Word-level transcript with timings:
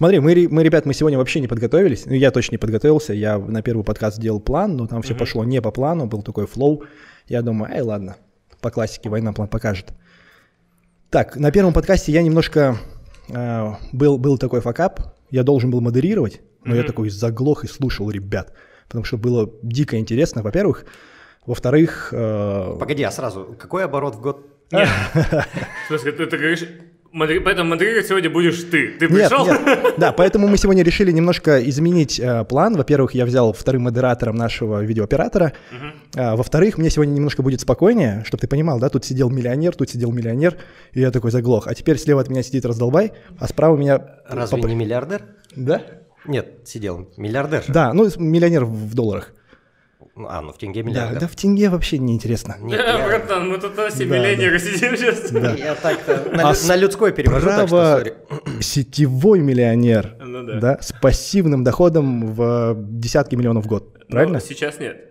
Смотри, 0.00 0.18
мы, 0.18 0.48
мы, 0.50 0.62
ребят, 0.62 0.86
мы 0.86 0.94
сегодня 0.94 1.18
вообще 1.18 1.40
не 1.40 1.46
подготовились. 1.46 2.06
Ну, 2.06 2.14
я 2.14 2.30
точно 2.30 2.54
не 2.54 2.58
подготовился. 2.58 3.12
Я 3.12 3.36
на 3.38 3.60
первый 3.60 3.84
подкаст 3.84 4.16
сделал 4.16 4.40
план, 4.40 4.74
но 4.74 4.86
там 4.86 5.02
все 5.02 5.14
пошло 5.14 5.44
не 5.44 5.60
по 5.60 5.70
плану, 5.70 6.06
был 6.06 6.22
такой 6.22 6.46
флоу. 6.46 6.84
Я 7.28 7.42
думаю, 7.42 7.70
эй, 7.70 7.82
ладно, 7.82 8.16
по 8.62 8.70
классике 8.70 9.10
война 9.10 9.34
план 9.34 9.48
покажет. 9.48 9.92
Так, 11.10 11.36
на 11.36 11.50
первом 11.50 11.74
подкасте 11.74 12.12
я 12.12 12.22
немножко... 12.22 12.78
э, 13.28 13.72
был, 13.92 14.16
был 14.16 14.38
такой 14.38 14.62
факап, 14.62 15.02
я 15.30 15.42
должен 15.42 15.70
был 15.70 15.82
модерировать, 15.82 16.40
но 16.64 16.74
я 16.74 16.82
такой 16.82 17.10
заглох 17.10 17.64
и 17.64 17.68
слушал 17.68 18.10
ребят, 18.10 18.54
потому 18.88 19.04
что 19.04 19.18
было 19.18 19.52
дико 19.62 19.98
интересно, 19.98 20.42
во-первых. 20.42 20.86
Во-вторых, 21.44 22.08
э, 22.12 22.76
Погоди, 22.80 23.02
а 23.02 23.10
сразу, 23.10 23.54
какой 23.58 23.84
оборот 23.84 24.14
в 24.14 24.22
год? 24.22 24.46
Нет. 24.72 24.88
Ты 25.90 26.38
говоришь, 26.38 26.64
модери- 27.12 27.38
поэтому 27.40 27.70
модерировать 27.70 28.06
сегодня 28.06 28.30
будешь 28.30 28.62
ты. 28.64 28.88
Ты 28.98 29.08
Нет, 29.08 29.28
пришел? 29.30 29.46
нет. 29.46 29.60
Да, 29.98 30.12
поэтому 30.12 30.48
мы 30.48 30.56
сегодня 30.56 30.82
решили 30.82 31.12
немножко 31.12 31.62
изменить 31.68 32.18
э, 32.20 32.44
план. 32.44 32.76
Во-первых, 32.76 33.14
я 33.14 33.26
взял 33.26 33.52
вторым 33.52 33.82
модератором 33.82 34.36
нашего 34.36 34.82
видеооператора. 34.82 35.52
А, 36.16 36.36
во-вторых, 36.36 36.78
мне 36.78 36.90
сегодня 36.90 37.12
немножко 37.12 37.42
будет 37.42 37.60
спокойнее, 37.60 38.22
чтобы 38.26 38.40
ты 38.40 38.46
понимал, 38.48 38.78
да, 38.78 38.88
тут 38.88 39.04
сидел 39.04 39.30
миллионер, 39.30 39.74
тут 39.74 39.90
сидел 39.90 40.12
миллионер, 40.12 40.56
и 40.92 41.00
я 41.00 41.10
такой 41.10 41.30
заглох. 41.30 41.66
А 41.66 41.74
теперь 41.74 41.98
слева 41.98 42.20
от 42.20 42.28
меня 42.28 42.42
сидит 42.42 42.64
раздолбай, 42.64 43.12
а 43.38 43.46
справа 43.48 43.76
меня... 43.76 44.00
Разве 44.28 44.56
Папа- 44.58 44.68
не 44.68 44.74
миллиардер? 44.76 45.22
Да? 45.56 45.82
Нет, 46.26 46.60
сидел 46.64 47.08
миллиардер. 47.16 47.64
Да, 47.68 47.92
ну 47.92 48.08
миллионер 48.18 48.64
в 48.64 48.94
долларах. 48.94 49.32
Ну, 50.16 50.26
А, 50.28 50.40
ну 50.42 50.52
в 50.52 50.58
тенге 50.58 50.82
Да, 50.82 50.88
миллиардер. 50.88 51.20
да 51.20 51.28
в 51.28 51.36
тенге 51.36 51.68
вообще 51.70 51.98
неинтересно. 51.98 52.56
Нет, 52.60 52.78
Да, 52.78 52.98
я- 52.98 53.06
братан, 53.06 53.48
мы 53.48 53.58
тут 53.58 53.72
все 53.90 54.04
Да, 54.04 54.16
миллионеры 54.16 54.58
сидим 54.58 54.96
сейчас. 54.96 55.30
Я 55.58 55.74
так-то 55.74 56.28
на, 56.34 56.50
А 56.50 56.54
на 56.66 56.76
людской 56.76 57.12
перевожу, 57.12 57.46
так 57.46 57.68
что 57.68 58.04
сетевой 58.60 59.40
миллионер, 59.40 60.16
Ну 60.20 60.42
да. 60.44 60.60
да, 60.60 60.78
с 60.80 60.92
пассивным 60.92 61.64
доходом 61.64 62.32
в 62.34 62.74
десятки 62.76 63.34
миллионов 63.36 63.64
в 63.64 63.68
год, 63.68 64.06
правильно? 64.08 64.34
Ну, 64.34 64.44
сейчас 64.44 64.78
нет. 64.80 65.06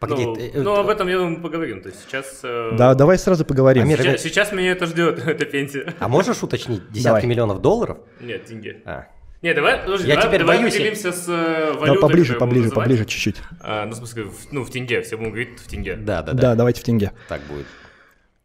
Погоди, 0.00 0.24
ну, 0.26 0.34
ты- 0.36 0.50
э, 0.54 0.62
ну, 0.62 0.74
об 0.76 0.88
этом, 0.88 1.08
я 1.08 1.18
думаю, 1.18 1.42
поговорим. 1.42 1.82
То 1.82 1.88
есть 1.88 2.00
сейчас... 2.06 2.40
э, 2.44 2.70
Да, 2.78 2.94
давай 2.94 3.18
сразу 3.18 3.44
поговорим. 3.44 3.82
Амир, 3.82 4.00
Сейчас, 4.00 4.22
сейчас 4.22 4.52
меня 4.52 4.70
это 4.70 4.86
ждет, 4.86 5.18
это 5.26 5.44
пенсия. 5.44 5.92
а 5.98 6.06
можешь 6.08 6.40
уточнить 6.42 6.82
десятки 6.90 7.04
Давай. 7.04 7.26
миллионов 7.26 7.60
долларов? 7.60 7.98
Нет, 8.20 8.44
деньги. 8.44 8.80
А, 8.84 9.06
Не, 9.40 9.54
давай, 9.54 9.78
подожди, 9.78 10.08
Я 10.08 10.14
давай, 10.16 10.28
теперь 10.28 10.40
давай 10.40 10.56
боюсь, 10.58 10.72
определимся 10.74 11.12
с 11.12 11.24
э, 11.28 11.72
Да, 11.74 11.78
валютой, 11.78 12.00
поближе, 12.00 12.32
которую 12.34 12.38
поближе, 12.40 12.48
будем 12.48 12.62
называть. 12.70 12.84
поближе 12.86 13.04
чуть-чуть. 13.04 13.36
А, 13.60 13.86
ну, 13.86 13.92
в 13.92 13.96
смысле, 13.96 14.24
в- 14.24 14.52
ну, 14.52 14.64
в 14.64 14.70
тенге, 14.70 15.00
все 15.02 15.16
будем 15.16 15.30
говорить 15.30 15.60
в 15.60 15.68
тенге. 15.68 15.94
да, 15.96 16.22
да, 16.22 16.32
Да, 16.32 16.40
да, 16.42 16.54
давайте 16.56 16.80
в 16.80 16.84
тенге. 16.84 17.12
так 17.28 17.40
будет. 17.42 17.66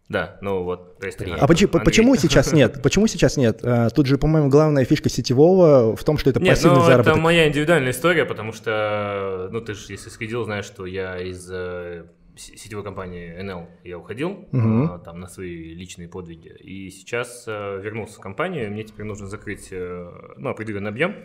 Да, 0.09 0.37
ну 0.41 0.63
вот. 0.63 0.99
то 0.99 1.07
есть, 1.07 1.17
А 1.39 1.47
почему, 1.47 1.71
почему 1.83 2.15
сейчас 2.15 2.51
нет? 2.53 2.79
Почему 2.83 3.07
сейчас 3.07 3.37
нет? 3.37 3.61
А, 3.63 3.89
Тут 3.89 4.05
же, 4.05 4.17
по-моему, 4.19 4.49
главная 4.49 4.85
фишка 4.85 5.09
сетевого 5.09 5.95
в 5.95 6.03
том, 6.03 6.17
что 6.19 6.29
это 6.29 6.39
Нет, 6.39 6.49
пассивный 6.55 6.79
ну 6.79 6.85
заработок. 6.85 7.13
это 7.13 7.21
моя 7.21 7.47
индивидуальная 7.47 7.91
история, 7.91 8.25
потому 8.25 8.53
что, 8.53 9.49
ну 9.51 9.61
ты 9.61 9.73
же, 9.73 9.85
если 9.89 10.09
следил, 10.09 10.43
знаешь, 10.43 10.65
что 10.65 10.85
я 10.85 11.19
из 11.19 11.49
э, 11.49 12.03
сетевой 12.35 12.83
компании 12.83 13.35
NL 13.41 13.67
я 13.83 13.97
уходил 13.97 14.47
Мгм. 14.51 14.95
э, 14.95 14.99
там 15.05 15.19
на 15.19 15.27
свои 15.27 15.73
личные 15.73 16.07
подвиги, 16.07 16.53
и 16.59 16.89
сейчас 16.89 17.45
э, 17.47 17.79
вернулся 17.81 18.17
в 18.17 18.21
компанию, 18.21 18.71
мне 18.71 18.83
теперь 18.83 19.05
нужно 19.05 19.27
закрыть 19.27 19.69
э, 19.71 20.11
ну, 20.37 20.49
определенный 20.49 20.89
объем, 20.89 21.15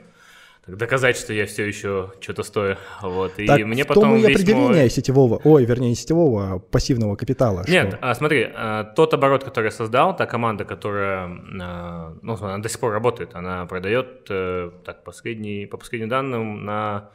доказать, 0.66 1.16
что 1.16 1.32
я 1.32 1.46
все 1.46 1.64
еще 1.66 2.12
что-то 2.20 2.42
стою, 2.42 2.76
вот, 3.00 3.38
и 3.38 3.46
Так 3.46 3.64
мне 3.64 3.84
в 3.84 3.86
потом 3.86 4.04
том 4.04 4.16
и 4.18 4.24
определение 4.32 4.68
мой- 4.82 4.90
сетевого, 4.90 5.40
ой, 5.44 5.64
вернее, 5.64 5.88
не 5.90 5.94
сетевого, 5.94 6.52
а 6.52 6.58
пассивного 6.58 7.16
капитала. 7.16 7.62
что- 7.62 7.72
Нет, 7.72 7.96
а, 8.02 8.14
смотри, 8.14 8.46
а, 8.54 8.84
тот 8.84 9.14
оборот, 9.14 9.44
который 9.44 9.66
я 9.66 9.70
создал, 9.70 10.14
та 10.14 10.26
команда, 10.26 10.66
которая, 10.66 11.26
а, 11.62 12.14
ну, 12.20 12.34
она 12.34 12.58
до 12.58 12.68
сих 12.68 12.80
пор 12.80 12.92
работает, 12.92 13.34
она 13.34 13.64
продает, 13.64 14.26
э, 14.28 14.70
так, 14.84 15.04
последний, 15.04 15.64
по 15.66 15.78
последним 15.78 16.10
данным, 16.10 16.66
на, 16.66 17.10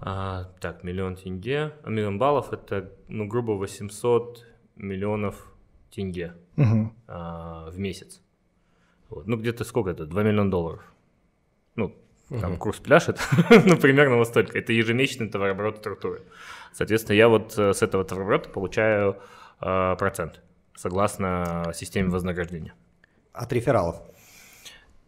а, 0.00 0.44
так, 0.60 0.84
миллион 0.84 1.16
тенге, 1.16 1.72
а, 1.82 1.90
миллион 1.90 2.18
баллов, 2.18 2.52
это, 2.52 2.90
ну, 3.08 3.26
грубо 3.26 3.52
800 3.52 4.46
миллионов 4.76 5.46
тенге 5.90 6.34
Мгм. 6.56 6.94
а, 7.06 7.70
в 7.70 7.78
месяц. 7.78 8.22
Вот. 9.08 9.26
Ну, 9.26 9.36
где-то 9.36 9.64
сколько 9.64 9.90
это? 9.90 10.06
2 10.06 10.22
миллиона 10.22 10.50
долларов. 10.50 10.82
Ну, 11.76 11.94
там 12.40 12.56
курс 12.56 12.78
пляшет, 12.78 13.18
ну, 13.66 13.76
примерно 13.76 14.16
вот 14.16 14.28
столько. 14.28 14.56
Это 14.56 14.72
ежемесячный 14.72 15.28
товарооборот 15.28 15.78
структуры. 15.78 16.22
Соответственно, 16.72 17.16
я 17.16 17.28
вот 17.28 17.58
э, 17.58 17.72
с 17.74 17.82
этого 17.82 18.04
товарооборота 18.04 18.48
получаю 18.50 19.16
э, 19.60 19.96
процент, 19.98 20.40
согласно 20.76 21.72
системе 21.74 22.08
вознаграждения. 22.10 22.72
От 23.32 23.52
рефералов. 23.52 24.00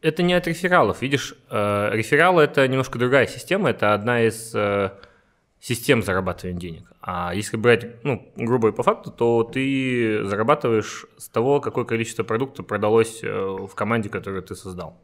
Это 0.03 0.25
не 0.25 0.35
от 0.35 0.49
рефералов. 0.49 1.01
Видишь, 1.01 1.35
э, 1.49 1.91
рефералы– 1.93 2.43
это 2.45 2.67
немножко 2.67 2.99
другая 2.99 3.29
система. 3.29 3.71
Это 3.71 3.95
одна 3.95 4.23
из 4.23 4.53
э, 4.53 4.91
систем 5.61 6.03
зарабатывания 6.03 6.59
денег. 6.59 6.93
А 7.01 7.33
если 7.33 7.57
брать, 7.57 8.03
ну, 8.03 8.33
грубо 8.37 8.71
и 8.71 8.73
по 8.73 8.83
факту, 8.83 9.13
то 9.13 9.45
ты 9.45 10.25
зарабатываешь 10.25 11.07
с 11.19 11.29
того, 11.29 11.61
какое 11.61 11.85
количество 11.85 12.25
продукта 12.25 12.65
продалось 12.65 13.23
э, 13.23 13.29
в 13.33 13.73
команде, 13.77 14.09
которую 14.09 14.43
ты 14.43 14.57
создал. 14.57 15.01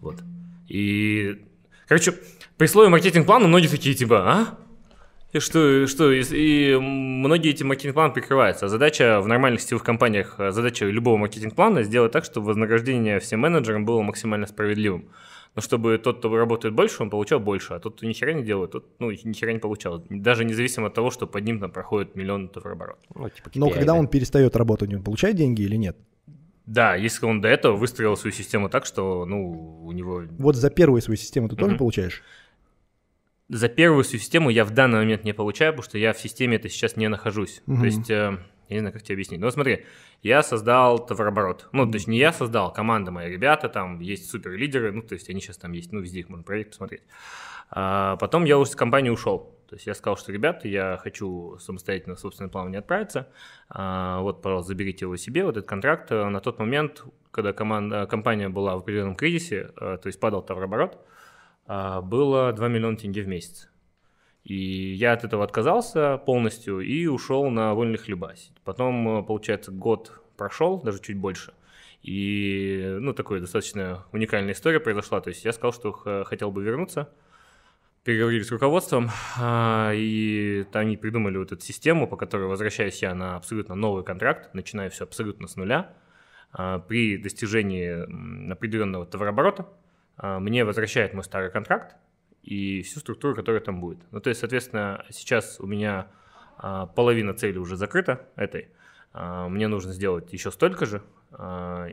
Вот. 0.00 0.20
И, 0.68 1.44
короче, 1.88 2.14
при 2.56 2.66
слове 2.66 2.90
маркетинг-план 2.90 3.42
многие 3.42 3.66
такие, 3.66 3.96
типа, 3.96 4.32
а? 4.32 4.58
И 5.32 5.38
что, 5.38 5.86
что, 5.86 6.12
и, 6.12 6.22
и 6.22 6.76
многие 6.76 7.50
эти 7.50 7.62
маркетинг-планы 7.62 8.12
прикрываются. 8.12 8.66
А 8.66 8.68
задача 8.68 9.20
в 9.20 9.26
нормальных 9.26 9.62
сетевых 9.62 9.82
компаниях, 9.82 10.34
а 10.38 10.52
задача 10.52 10.84
любого 10.84 11.16
маркетинг-плана 11.16 11.84
сделать 11.84 12.12
так, 12.12 12.24
чтобы 12.24 12.48
вознаграждение 12.48 13.18
всем 13.18 13.40
менеджерам 13.40 13.86
было 13.86 14.02
максимально 14.02 14.46
справедливым. 14.46 15.08
Но 15.54 15.62
чтобы 15.62 15.96
тот, 15.98 16.18
кто 16.18 16.34
работает 16.36 16.74
больше, 16.74 17.02
он 17.02 17.08
получал 17.08 17.40
больше, 17.40 17.74
а 17.74 17.80
тот, 17.80 17.96
кто 17.96 18.06
ни 18.06 18.12
хера 18.12 18.32
не 18.34 18.42
делает, 18.42 18.72
тот, 18.72 18.86
ну, 18.98 19.10
ни 19.10 19.32
хера 19.32 19.52
не 19.52 19.58
получал. 19.58 20.04
Даже 20.10 20.44
независимо 20.44 20.88
от 20.88 20.94
того, 20.94 21.10
что 21.10 21.26
под 21.26 21.44
ним 21.44 21.60
там 21.60 21.70
проходит 21.70 22.14
миллион 22.14 22.48
товарооборот. 22.48 22.98
Ну, 23.14 23.28
типа 23.28 23.50
Но 23.54 23.70
когда 23.70 23.92
да. 23.92 23.94
он 23.94 24.08
перестает 24.08 24.54
работать, 24.56 24.92
он 24.92 25.02
получает 25.02 25.36
деньги 25.36 25.62
или 25.62 25.76
нет? 25.76 25.96
Да, 26.66 26.94
если 26.94 27.26
он 27.26 27.40
до 27.40 27.48
этого 27.48 27.76
выстроил 27.76 28.16
свою 28.16 28.32
систему 28.32 28.68
так, 28.68 28.86
что, 28.86 29.24
ну, 29.24 29.82
у 29.84 29.92
него 29.92 30.22
Вот 30.38 30.56
за 30.56 30.70
первую 30.70 31.02
свою 31.02 31.16
систему 31.16 31.48
ты 31.48 31.56
тоже 31.56 31.72
Мгм. 31.72 31.78
получаешь? 31.78 32.22
За 33.52 33.68
первую 33.68 34.02
свою 34.04 34.20
систему 34.20 34.50
я 34.50 34.64
в 34.64 34.70
данный 34.70 35.00
момент 35.00 35.24
не 35.24 35.34
получаю, 35.34 35.72
потому 35.72 35.84
что 35.84 35.98
я 35.98 36.12
в 36.14 36.18
системе 36.18 36.56
это 36.56 36.68
сейчас 36.68 36.96
не 36.96 37.08
нахожусь. 37.08 37.62
Мгм. 37.66 37.80
То 37.80 37.86
есть, 37.86 38.10
э, 38.10 38.38
я 38.68 38.74
не 38.74 38.80
знаю, 38.80 38.94
как 38.94 39.02
тебе 39.02 39.14
объяснить. 39.14 39.40
Но 39.40 39.50
смотри, 39.50 39.84
я 40.22 40.42
создал 40.42 40.98
товарооборот. 41.04 41.68
Ну, 41.72 41.86
то 41.86 41.96
есть 41.96 42.08
не 42.08 42.18
я 42.18 42.32
создал, 42.32 42.72
команда 42.72 43.10
моя, 43.10 43.28
ребята, 43.28 43.68
там 43.68 44.00
есть 44.00 44.30
супер 44.30 44.52
лидеры, 44.52 44.90
ну, 44.92 45.02
то 45.02 45.14
есть 45.14 45.28
они 45.28 45.40
сейчас 45.40 45.58
там 45.58 45.72
есть, 45.72 45.92
ну, 45.92 46.00
везде 46.00 46.20
их 46.20 46.30
можно 46.30 46.44
проверить, 46.44 46.70
посмотреть. 46.70 47.02
А 47.70 48.16
потом 48.16 48.44
я 48.44 48.58
уже 48.58 48.70
с 48.70 48.74
компании 48.74 49.10
ушел. 49.10 49.54
То 49.68 49.76
есть 49.76 49.86
я 49.86 49.94
сказал, 49.94 50.16
что, 50.16 50.32
ребята, 50.32 50.68
я 50.68 50.98
хочу 51.02 51.58
самостоятельно 51.58 52.14
в 52.14 52.20
собственное 52.20 52.50
плавание 52.50 52.78
отправиться. 52.80 53.28
А, 53.68 54.20
вот, 54.20 54.42
пожалуйста, 54.42 54.68
заберите 54.68 55.06
его 55.06 55.16
себе, 55.16 55.44
вот 55.44 55.56
этот 55.56 55.68
контракт. 55.68 56.12
А 56.12 56.28
На 56.28 56.40
тот 56.40 56.58
момент, 56.58 57.04
когда 57.30 57.52
команда, 57.52 58.06
компания 58.06 58.50
была 58.50 58.76
в 58.76 58.80
определенном 58.80 59.14
кризисе, 59.14 59.70
а, 59.76 59.96
то 59.96 60.08
есть 60.08 60.20
падал 60.20 60.42
товарооборот, 60.42 60.98
было 61.66 62.52
2 62.52 62.68
миллиона 62.68 62.96
тенге 62.96 63.22
в 63.22 63.28
месяц. 63.28 63.72
И 64.44 64.94
я 64.94 65.12
от 65.12 65.24
этого 65.24 65.44
отказался 65.44 66.18
полностью 66.18 66.80
и 66.80 67.06
ушел 67.06 67.48
на 67.50 67.74
вольный 67.74 67.98
хлеба. 67.98 68.34
Потом, 68.64 69.20
э, 69.20 69.22
получается, 69.22 69.70
год 69.70 70.20
прошел, 70.36 70.80
даже 70.82 71.00
чуть 71.00 71.16
больше. 71.16 71.52
И, 72.02 72.96
ну, 73.00 73.12
такая 73.12 73.40
достаточно 73.40 74.04
уникальная 74.10 74.54
история 74.54 74.80
произошла. 74.80 75.20
То 75.20 75.28
есть 75.28 75.44
я 75.44 75.52
сказал, 75.52 75.72
что 75.72 76.24
хотел 76.24 76.50
бы 76.50 76.64
вернуться, 76.64 77.10
переговорили 78.02 78.42
с 78.42 78.50
руководством, 78.50 79.10
а, 79.38 79.92
и 79.94 80.64
там 80.72 80.82
они 80.82 80.96
придумали 80.96 81.36
вот 81.38 81.52
эту 81.52 81.62
систему, 81.62 82.08
по 82.08 82.16
которой 82.16 82.48
возвращаюсь 82.48 83.00
я 83.02 83.14
на 83.14 83.36
абсолютно 83.36 83.76
новый 83.76 84.02
контракт, 84.02 84.52
начинаю 84.54 84.90
все 84.90 85.04
абсолютно 85.04 85.46
с 85.46 85.54
нуля. 85.54 85.94
А, 86.52 86.80
При 86.80 87.16
достижении 87.16 88.50
определенного 88.50 89.06
товарооборота 89.06 89.62
а, 89.62 89.68
мне 90.22 90.64
возвращает 90.64 91.14
мой 91.14 91.24
старый 91.24 91.50
контракт 91.50 91.96
и 92.42 92.82
всю 92.82 93.00
структуру, 93.00 93.34
которая 93.34 93.60
там 93.60 93.80
будет. 93.80 93.98
Ну, 94.10 94.20
то 94.20 94.28
есть, 94.28 94.40
соответственно, 94.40 95.04
сейчас 95.10 95.58
у 95.60 95.66
меня 95.66 96.08
а, 96.58 96.86
половина 96.86 97.34
цели 97.34 97.58
уже 97.58 97.76
закрыта 97.76 98.26
этой. 98.36 98.68
А, 99.12 99.48
Мне 99.48 99.68
нужно 99.68 99.92
сделать 99.92 100.32
еще 100.32 100.50
столько 100.50 100.86
же. 100.86 101.02
А, 101.30 101.88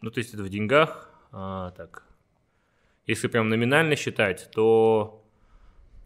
Ну, 0.00 0.10
то 0.10 0.18
есть 0.18 0.34
это 0.34 0.42
в 0.42 0.48
деньгах. 0.48 1.10
а, 1.32 1.70
Так, 1.72 2.04
если 3.06 3.28
прям 3.28 3.48
номинально 3.48 3.96
считать, 3.96 4.50
то 4.52 5.24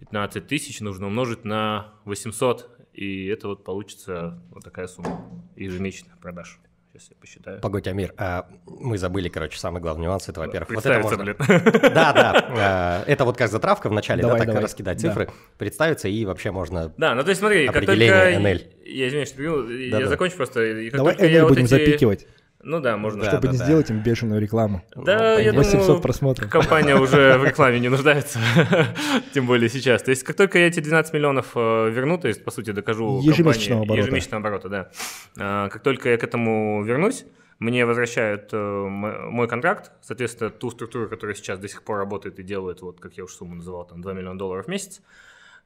15 0.01 0.47
тысяч 0.47 0.81
нужно 0.81 1.07
умножить 1.07 1.45
на 1.45 1.93
800, 2.05 2.71
и 2.93 3.27
это 3.27 3.49
вот 3.49 3.65
получится 3.65 4.41
вот 4.51 4.65
такая 4.65 4.87
сумма 4.87 5.29
ежемесячных 5.57 6.19
продаж. 6.19 6.59
Сейчас 6.95 7.11
я 7.11 7.17
посчитаю. 7.21 7.61
Погодь, 7.61 7.89
Амир, 7.89 8.15
а 8.19 8.47
мы 8.67 8.99
забыли, 8.99 9.29
короче, 9.29 9.59
самый 9.59 9.83
главный 9.83 10.05
нюанс. 10.05 10.29
Это, 10.29 10.39
во-первых, 10.39 10.71
вот 10.71 10.87
это 10.87 11.01
можно... 11.01 11.25
блин. 11.25 11.37
Да, 11.93 12.13
да. 12.13 12.47
а, 12.57 13.05
Это 13.09 13.25
вот 13.25 13.37
как 13.37 13.51
затравка 13.51 13.89
в 13.89 13.93
начале, 13.93 14.23
да, 14.23 14.29
Давай, 14.29 14.39
так 14.39 14.47
давай. 14.47 14.63
раскидать 14.63 15.03
Да. 15.03 15.09
цифры, 15.09 15.29
представиться 15.59 16.07
и 16.07 16.25
вообще 16.25 16.53
можно... 16.53 16.95
Да, 16.97 17.17
ну 17.17 17.25
то 17.25 17.31
есть 17.31 17.41
смотри, 17.41 17.67
как 17.67 17.85
только... 17.85 17.95
NL. 17.95 18.63
Я 18.85 19.09
извиняюсь, 19.09 19.29
что 19.31 19.39
перебил, 19.39 19.69
я 19.99 20.07
закончу 20.07 20.37
просто. 20.37 20.61
Давай 20.93 21.17
NL 21.17 21.41
вот 21.43 21.49
будем 21.49 21.65
эти- 21.65 21.71
запикивать. 21.71 22.29
Ну 22.65 22.81
да, 22.81 22.97
можно. 22.97 23.25
Да, 23.25 23.31
чтобы 23.31 23.49
не 23.49 23.59
да. 23.59 23.65
сделать 23.65 23.91
им 23.91 24.01
бешеную 24.03 24.41
рекламу. 24.41 24.83
Да, 24.97 25.39
я 25.39 25.53
800 25.53 25.87
думаю, 25.87 26.01
просмотров. 26.01 26.51
компания 26.51 26.97
уже 26.97 27.37
в 27.39 27.45
рекламе 27.45 27.79
не 27.81 27.89
нуждается, 27.89 28.39
тем 29.35 29.47
более 29.47 29.69
сейчас. 29.69 30.03
То 30.03 30.11
есть 30.11 30.23
как 30.25 30.37
только 30.37 30.59
я 30.59 30.67
эти 30.67 30.81
12 30.81 31.13
миллионов 31.15 31.53
э, 31.55 31.91
верну, 31.91 32.19
то 32.19 32.29
есть 32.29 32.43
по 32.45 32.51
сути 32.51 32.71
докажу 32.73 33.21
Ежемесячного 33.23 33.81
компании- 33.81 33.85
оборота. 33.85 34.03
ежемесячного 34.03 34.41
оборота, 34.41 34.69
да. 34.69 34.91
А, 35.39 35.69
Как 35.69 35.83
только 35.83 36.09
я 36.11 36.17
к 36.17 36.25
этому 36.25 36.83
вернусь, 36.85 37.25
мне 37.59 37.85
возвращают 37.87 38.49
э, 38.53 38.57
мой 38.59 39.47
контракт, 39.49 39.93
соответственно, 40.01 40.51
ту 40.51 40.71
структуру, 40.71 41.09
которая 41.09 41.37
сейчас 41.37 41.59
до 41.59 41.69
сих 41.69 41.83
пор 41.83 41.99
работает 41.99 42.39
и 42.39 42.43
делает, 42.43 42.83
вот 42.83 42.99
как 43.01 43.15
я 43.15 43.25
уже 43.25 43.35
сумму 43.35 43.55
называл, 43.57 43.85
там 43.87 44.01
2 44.03 44.13
миллиона 44.15 44.39
долларов 44.39 44.67
в 44.67 44.69
месяц. 44.69 45.03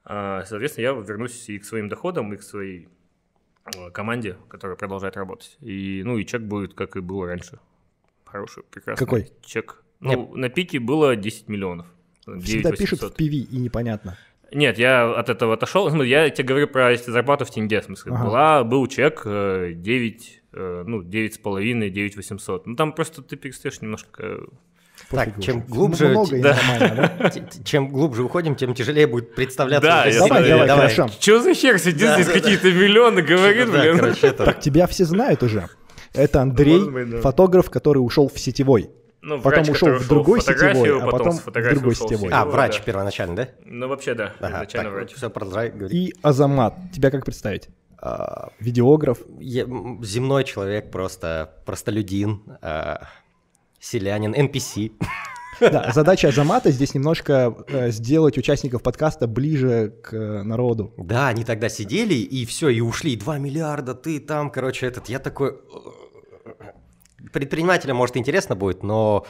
Соответственно, 0.05 0.83
я 0.85 0.91
вернусь 0.93 1.49
и 1.49 1.59
к 1.59 1.65
своим 1.65 1.89
доходам, 1.89 2.33
и 2.33 2.37
к 2.37 2.41
своей 2.43 2.85
э, 2.85 2.87
команде, 3.91 4.37
которая 4.47 4.77
продолжает 4.77 5.17
работать. 5.17 5.57
И, 5.61 6.01
ну, 6.03 6.17
и 6.17 6.25
чек 6.25 6.41
будет, 6.41 6.73
как 6.73 6.95
и 6.95 7.01
было 7.01 7.27
раньше. 7.27 7.59
Хороший, 8.25 8.63
прекрасный 8.63 9.05
Какой? 9.05 9.31
чек. 9.41 9.83
Ну, 9.99 10.35
на 10.35 10.49
пике 10.49 10.79
было 10.79 11.15
10 11.15 11.49
миллионов. 11.49 11.87
Всегда 12.21 12.69
9 12.69 12.79
пишут 12.79 12.99
в 12.99 13.03
800. 13.03 13.19
PV, 13.19 13.55
и 13.55 13.57
непонятно. 13.57 14.17
Нет, 14.51 14.79
я 14.79 15.11
от 15.11 15.29
этого 15.29 15.53
отошел. 15.53 15.89
Я 16.03 16.29
тебе 16.29 16.47
говорю 16.47 16.67
про 16.67 16.95
зарплату 16.95 17.45
в 17.45 17.51
тенге, 17.51 17.81
в 17.81 17.85
смысле. 17.85 18.13
Ага. 18.13 18.25
Была, 18.25 18.63
был 18.63 18.87
чек 18.87 19.21
э, 19.25 19.73
9, 19.75 20.41
э, 20.53 20.83
ну, 20.87 21.01
9,5, 21.01 21.89
9 21.89 22.15
800. 22.15 22.67
Ну, 22.67 22.75
там 22.75 22.93
просто 22.93 23.21
ты 23.21 23.35
перестаешь 23.35 23.81
немножко... 23.81 24.47
Так, 25.09 25.25
Пофигу 25.29 25.41
чем 25.41 25.59
глубже, 25.61 26.09
Много 26.09 26.35
и 26.37 26.41
да. 26.41 26.57
да? 26.79 27.31
чем 27.63 27.89
глубже 27.89 28.23
уходим, 28.23 28.55
тем 28.55 28.75
тяжелее 28.75 29.07
будет 29.07 29.33
представляться. 29.33 29.89
Да, 29.89 30.05
я. 30.05 30.19
Давай, 30.19 30.43
знаю, 30.43 30.67
давай, 30.67 30.89
хорошо. 30.93 31.09
Чё 31.19 31.41
за 31.41 31.53
хер 31.55 31.79
сидит 31.79 32.01
Да, 32.01 32.13
здесь 32.15 32.27
да, 32.27 32.33
да. 32.33 32.39
какие-то 32.39 32.67
миллионы 32.71 33.21
говорит, 33.23 33.71
Да, 33.71 33.79
блин? 33.81 33.97
короче, 33.99 34.27
это- 34.27 34.45
Так 34.45 34.59
тебя 34.59 34.85
все 34.87 35.05
знают 35.05 35.41
уже. 35.41 35.67
Это 36.13 36.41
Андрей, 36.41 36.79
быть, 36.87 37.09
да. 37.09 37.21
фотограф, 37.21 37.69
который 37.71 37.99
ушел 37.99 38.29
в 38.29 38.39
сетевой. 38.39 38.91
Ну, 39.21 39.37
Потом 39.41 39.63
врач, 39.63 39.69
ушел 39.69 39.87
который 39.89 39.99
в 39.99 40.07
другой 40.07 40.41
сетевой, 40.41 41.01
а 41.01 41.05
потом 41.07 41.37
потом 41.39 41.53
в 41.53 41.73
другой 41.73 41.91
ушел 41.93 42.07
сетевой. 42.07 42.29
А, 42.31 42.45
врач 42.45 42.77
да. 42.77 42.83
первоначально, 42.83 43.35
да? 43.35 43.47
Ну, 43.65 43.87
вообще, 43.87 44.13
да, 44.13 44.33
Ага, 44.39 44.57
изначально 44.57 44.91
врач. 44.91 45.13
Все, 45.13 45.29
продолжай 45.29 45.69
говорить. 45.71 45.91
И 45.93 46.13
Азамат. 46.21 46.75
Тебя 46.93 47.11
как 47.11 47.25
представить? 47.25 47.67
А, 48.01 48.49
Видеограф. 48.59 49.17
я- 49.39 49.65
земной 50.03 50.45
человек, 50.45 50.89
просто 50.89 51.51
простолюдин, 51.65 52.43
а, 52.61 53.07
селянин, 53.79 54.33
NPC. 54.33 54.91
Да, 55.59 55.91
задача 55.93 56.29
Азамата 56.29 56.71
здесь 56.71 56.93
немножко 56.93 57.53
э, 57.67 57.91
сделать 57.91 58.37
участников 58.37 58.81
подкаста 58.81 59.27
ближе 59.27 59.93
к 60.01 60.13
э, 60.13 60.43
народу. 60.43 60.93
Да, 60.97 61.27
они 61.27 61.43
тогда 61.43 61.67
сидели 61.67 62.13
и 62.13 62.45
все, 62.45 62.69
и 62.69 62.79
ушли. 62.79 63.17
2 63.17 63.39
миллиарда, 63.39 63.93
ты 63.93 64.19
там, 64.19 64.51
короче, 64.51 64.85
этот. 64.85 65.09
Я 65.09 65.19
такой... 65.19 65.57
Предпринимателям, 67.33 67.97
может, 67.97 68.15
интересно 68.15 68.55
будет, 68.55 68.83
но 68.83 69.25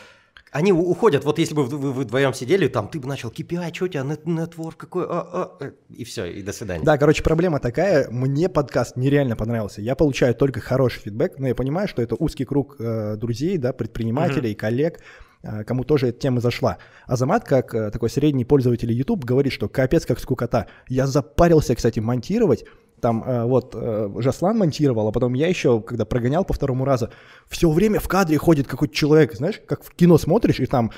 они 0.52 0.72
уходят. 0.72 1.24
Вот 1.26 1.40
если 1.40 1.54
бы 1.54 1.64
вы, 1.64 1.78
вы 1.78 2.04
вдвоем 2.04 2.34
сидели, 2.34 2.68
там 2.68 2.88
ты 2.88 3.00
бы 3.00 3.08
начал 3.08 3.30
KPI, 3.30 3.74
что 3.74 3.86
у 3.86 3.88
тебя, 3.88 4.04
нет, 4.04 4.26
нетворк 4.26 4.78
какой, 4.78 5.06
а, 5.06 5.22
а, 5.32 5.58
э, 5.60 5.72
и 5.90 6.04
все, 6.04 6.26
и 6.26 6.42
до 6.42 6.52
свидания. 6.54 6.84
Да, 6.84 6.98
короче, 6.98 7.24
проблема 7.24 7.60
такая, 7.60 8.10
мне 8.10 8.50
подкаст 8.50 8.96
нереально 8.96 9.36
понравился. 9.36 9.82
Я 9.82 9.96
получаю 9.96 10.34
только 10.34 10.60
хороший 10.60 11.02
фидбэк, 11.02 11.38
но 11.38 11.48
я 11.48 11.56
понимаю, 11.56 11.88
что 11.88 12.02
это 12.02 12.16
узкий 12.16 12.46
круг 12.46 12.78
э, 12.80 13.16
друзей, 13.16 13.58
да, 13.58 13.74
предпринимателей, 13.74 14.56
коллег, 14.56 15.00
э, 15.44 15.64
кому 15.64 15.84
тоже 15.84 16.08
эта 16.08 16.20
тема 16.20 16.42
зашла. 16.42 16.78
Азамат, 17.06 17.44
как 17.44 17.76
э, 17.76 17.92
такой 17.92 18.10
средний 18.10 18.46
пользователь 18.46 18.92
YouTube, 18.92 19.24
говорит, 19.26 19.54
что 19.54 19.70
капец 19.70 20.06
как 20.06 20.20
скукота. 20.20 20.66
Я 20.88 21.06
запарился, 21.06 21.76
кстати, 21.76 22.00
монтировать. 22.00 22.66
Там 23.02 23.24
э, 23.26 23.46
вот 23.46 23.74
э, 23.76 24.10
Жаслан 24.18 24.58
монтировал, 24.58 25.08
а 25.08 25.12
потом 25.12 25.34
я 25.34 25.48
еще, 25.48 25.82
когда 25.82 26.06
прогонял 26.06 26.46
по 26.46 26.54
второму 26.54 26.86
разу, 26.86 27.10
все 27.48 27.70
время 27.70 28.00
в 28.00 28.08
кадре 28.08 28.38
ходит 28.38 28.68
какой-то 28.68 28.94
человек, 28.94 29.34
знаешь, 29.36 29.62
как 29.66 29.84
в 29.84 29.92
кино 29.96 30.18
смотришь, 30.18 30.60
и 30.60 30.66
там 30.66 30.92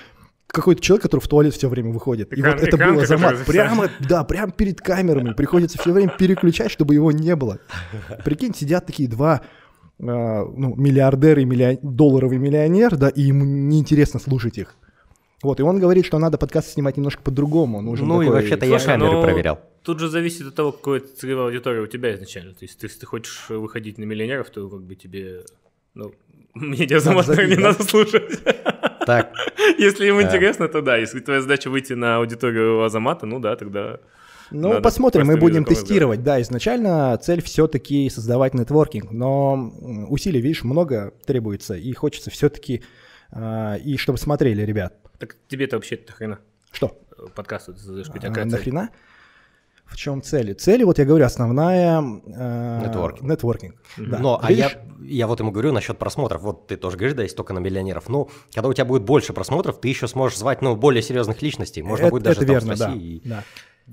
какой-то 0.47 0.81
человек, 0.81 1.03
который 1.03 1.21
в 1.21 1.27
туалет 1.27 1.53
все 1.53 1.69
время 1.69 1.91
выходит. 1.91 2.33
Экран- 2.33 2.57
и 2.57 2.59
вот 2.59 2.67
это 2.67 2.77
было 2.77 3.01
которая 3.01 3.45
Прямо, 3.45 3.89
да, 3.99 4.23
прямо 4.23 4.51
перед 4.51 4.81
камерами. 4.81 5.33
Приходится 5.33 5.77
все 5.77 5.91
время 5.91 6.13
переключать, 6.17 6.71
чтобы 6.71 6.93
его 6.93 7.11
не 7.11 7.35
было. 7.35 7.59
Прикинь, 8.25 8.53
сидят 8.53 8.85
такие 8.85 9.07
два 9.07 9.41
э, 9.99 10.03
ну, 10.03 10.75
миллиардер 10.75 11.39
и 11.39 11.45
миллион- 11.45 11.79
долларовый 11.81 12.37
миллионер, 12.37 12.97
да, 12.97 13.09
и 13.09 13.21
ему 13.21 13.45
неинтересно 13.45 14.19
слушать 14.19 14.57
их. 14.57 14.75
Вот, 15.43 15.59
и 15.59 15.63
он 15.63 15.79
говорит, 15.79 16.05
что 16.05 16.19
надо 16.19 16.37
подкаст 16.37 16.73
снимать 16.73 16.97
немножко 16.97 17.23
по-другому. 17.23 17.81
Ну 17.81 17.93
и 18.21 18.25
такой- 18.25 18.41
вообще-то 18.41 18.65
я 18.65 18.79
камеры 18.79 19.13
ну, 19.13 19.21
проверял. 19.23 19.59
Тут 19.83 19.99
же 19.99 20.07
зависит 20.09 20.47
от 20.47 20.55
того, 20.55 20.71
какая 20.71 20.99
целевая 20.99 21.45
аудитория 21.47 21.81
у 21.81 21.87
тебя 21.87 22.13
изначально. 22.15 22.53
То 22.53 22.63
есть, 22.65 22.79
ты- 22.79 22.85
если 22.87 22.99
ты 22.99 23.05
хочешь 23.05 23.49
выходить 23.49 23.97
на 23.97 24.03
миллионеров, 24.03 24.49
то 24.49 24.69
как 24.69 24.81
бы 24.83 24.95
тебе, 24.95 25.43
ну, 25.93 26.13
мне 26.53 26.85
не 26.85 26.99
забить, 26.99 27.49
не 27.49 27.55
да? 27.55 27.61
надо 27.71 27.83
слушать. 27.83 28.43
Так, 29.05 29.33
Если 29.79 30.07
им 30.07 30.17
Да. 30.17 30.23
интересно, 30.27 30.67
то 30.67 30.81
да. 30.81 30.97
Если 30.97 31.19
твоя 31.19 31.41
задача 31.41 31.69
выйти 31.69 31.93
на 31.93 32.17
аудиторию 32.17 32.83
Азамата, 32.83 33.25
ну 33.25 33.39
да, 33.39 33.55
тогда... 33.55 33.99
Ну, 34.53 34.67
Надо 34.69 34.81
посмотрим, 34.81 35.27
мы 35.27 35.37
будем 35.37 35.63
тестировать. 35.63 36.23
Да, 36.23 36.41
изначально 36.41 37.17
цель 37.23 37.41
все-таки 37.41 38.09
создавать 38.09 38.53
нетворкинг, 38.53 39.09
но 39.11 39.71
усилий, 40.09 40.41
видишь, 40.41 40.63
много 40.65 41.13
требуется, 41.25 41.73
и 41.75 41.93
хочется 41.93 42.29
все-таки, 42.31 42.83
и 43.33 43.95
чтобы 43.97 44.17
смотрели 44.17 44.61
ребят. 44.63 44.93
Так 45.19 45.37
тебе-то 45.47 45.77
вообще-то 45.77 46.11
хрена. 46.11 46.39
Что? 46.73 46.99
Подкаст 47.33 47.67
ты 47.67 47.77
создаешь, 47.77 48.09
у 48.09 48.17
тебя 48.17 48.33
А, 48.35 48.45
нахрена? 48.45 48.89
В 49.91 49.97
чем 49.97 50.21
цели? 50.21 50.53
Цели, 50.53 50.83
вот 50.83 50.97
я 50.99 51.05
говорю, 51.05 51.25
основная... 51.25 52.01
э, 52.01 52.81
Нетворкинг. 52.87 53.29
Нетворкинг. 53.29 53.75
да. 53.97 54.19
Но, 54.19 54.39
а 54.41 54.51
я, 54.51 54.71
я 55.03 55.27
вот 55.27 55.39
ему 55.41 55.51
говорю 55.51 55.73
насчет 55.73 55.97
просмотров. 55.97 56.41
Вот 56.41 56.67
ты 56.67 56.77
тоже 56.77 56.95
говоришь, 56.97 57.15
да, 57.15 57.23
есть 57.23 57.35
только 57.35 57.53
на 57.53 57.59
миллионеров. 57.59 58.07
Ну, 58.07 58.29
когда 58.53 58.69
у 58.69 58.73
тебя 58.73 58.85
будет 58.85 59.03
больше 59.03 59.33
просмотров, 59.33 59.81
ты 59.81 59.89
еще 59.89 60.07
сможешь 60.07 60.37
звать, 60.37 60.61
ну, 60.61 60.75
более 60.77 61.01
серьезных 61.01 61.41
личностей. 61.41 61.81
Можно 61.83 62.05
это, 62.05 62.11
будет 62.11 62.23
даже 62.23 62.37
это 62.39 62.45
там 62.47 62.55
верно, 62.55 62.75
с 62.75 62.79
да. 62.79 62.87
России 62.87 63.15
и- 63.17 63.21
да. 63.27 63.43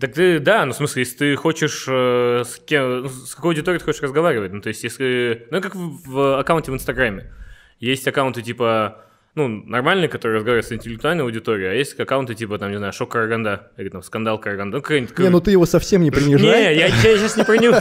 Так 0.01 0.13
ты, 0.13 0.39
да, 0.39 0.65
ну 0.65 0.73
в 0.73 0.77
смысле, 0.77 1.03
если 1.03 1.17
ты 1.17 1.35
хочешь 1.37 1.87
э, 1.89 2.45
с 2.47 2.61
кем, 2.65 3.03
ну, 3.03 3.09
с 3.09 3.35
какой 3.35 3.51
аудиторией 3.51 3.81
ты 3.81 3.85
хочешь 3.87 4.03
разговаривать, 4.03 4.53
ну 4.53 4.61
то 4.61 4.69
есть 4.69 4.85
если, 4.85 5.49
ну 5.51 5.61
как 5.61 5.75
в, 5.75 6.09
в 6.09 6.39
аккаунте 6.39 6.71
в 6.71 6.75
Инстаграме, 6.75 7.33
есть 7.81 8.07
аккаунты 8.07 8.43
типа, 8.43 9.07
ну 9.39 9.49
нормальные, 9.49 10.09
которые 10.09 10.37
разговаривают 10.39 10.67
с 10.67 10.73
интеллектуальной 10.73 11.25
аудиторией, 11.25 11.71
а 11.71 11.75
есть 11.75 11.99
аккаунты 11.99 12.35
типа 12.35 12.59
там, 12.59 12.71
не 12.71 12.77
знаю, 12.77 12.93
шок 12.93 13.13
Караганда, 13.13 13.71
или 13.77 13.89
там 13.89 14.03
скандал 14.03 14.39
Караганда, 14.39 14.79
ну 14.79 14.83
какой-нибудь... 14.83 15.19
Не, 15.19 15.29
ну 15.29 15.41
ты 15.41 15.53
его 15.53 15.65
совсем 15.65 16.03
не 16.03 16.11
принижай. 16.11 16.47
Не, 16.47 16.79
я, 16.79 16.87
я 16.87 16.91
сейчас 16.91 17.37
не 17.37 17.59
него. 17.59 17.81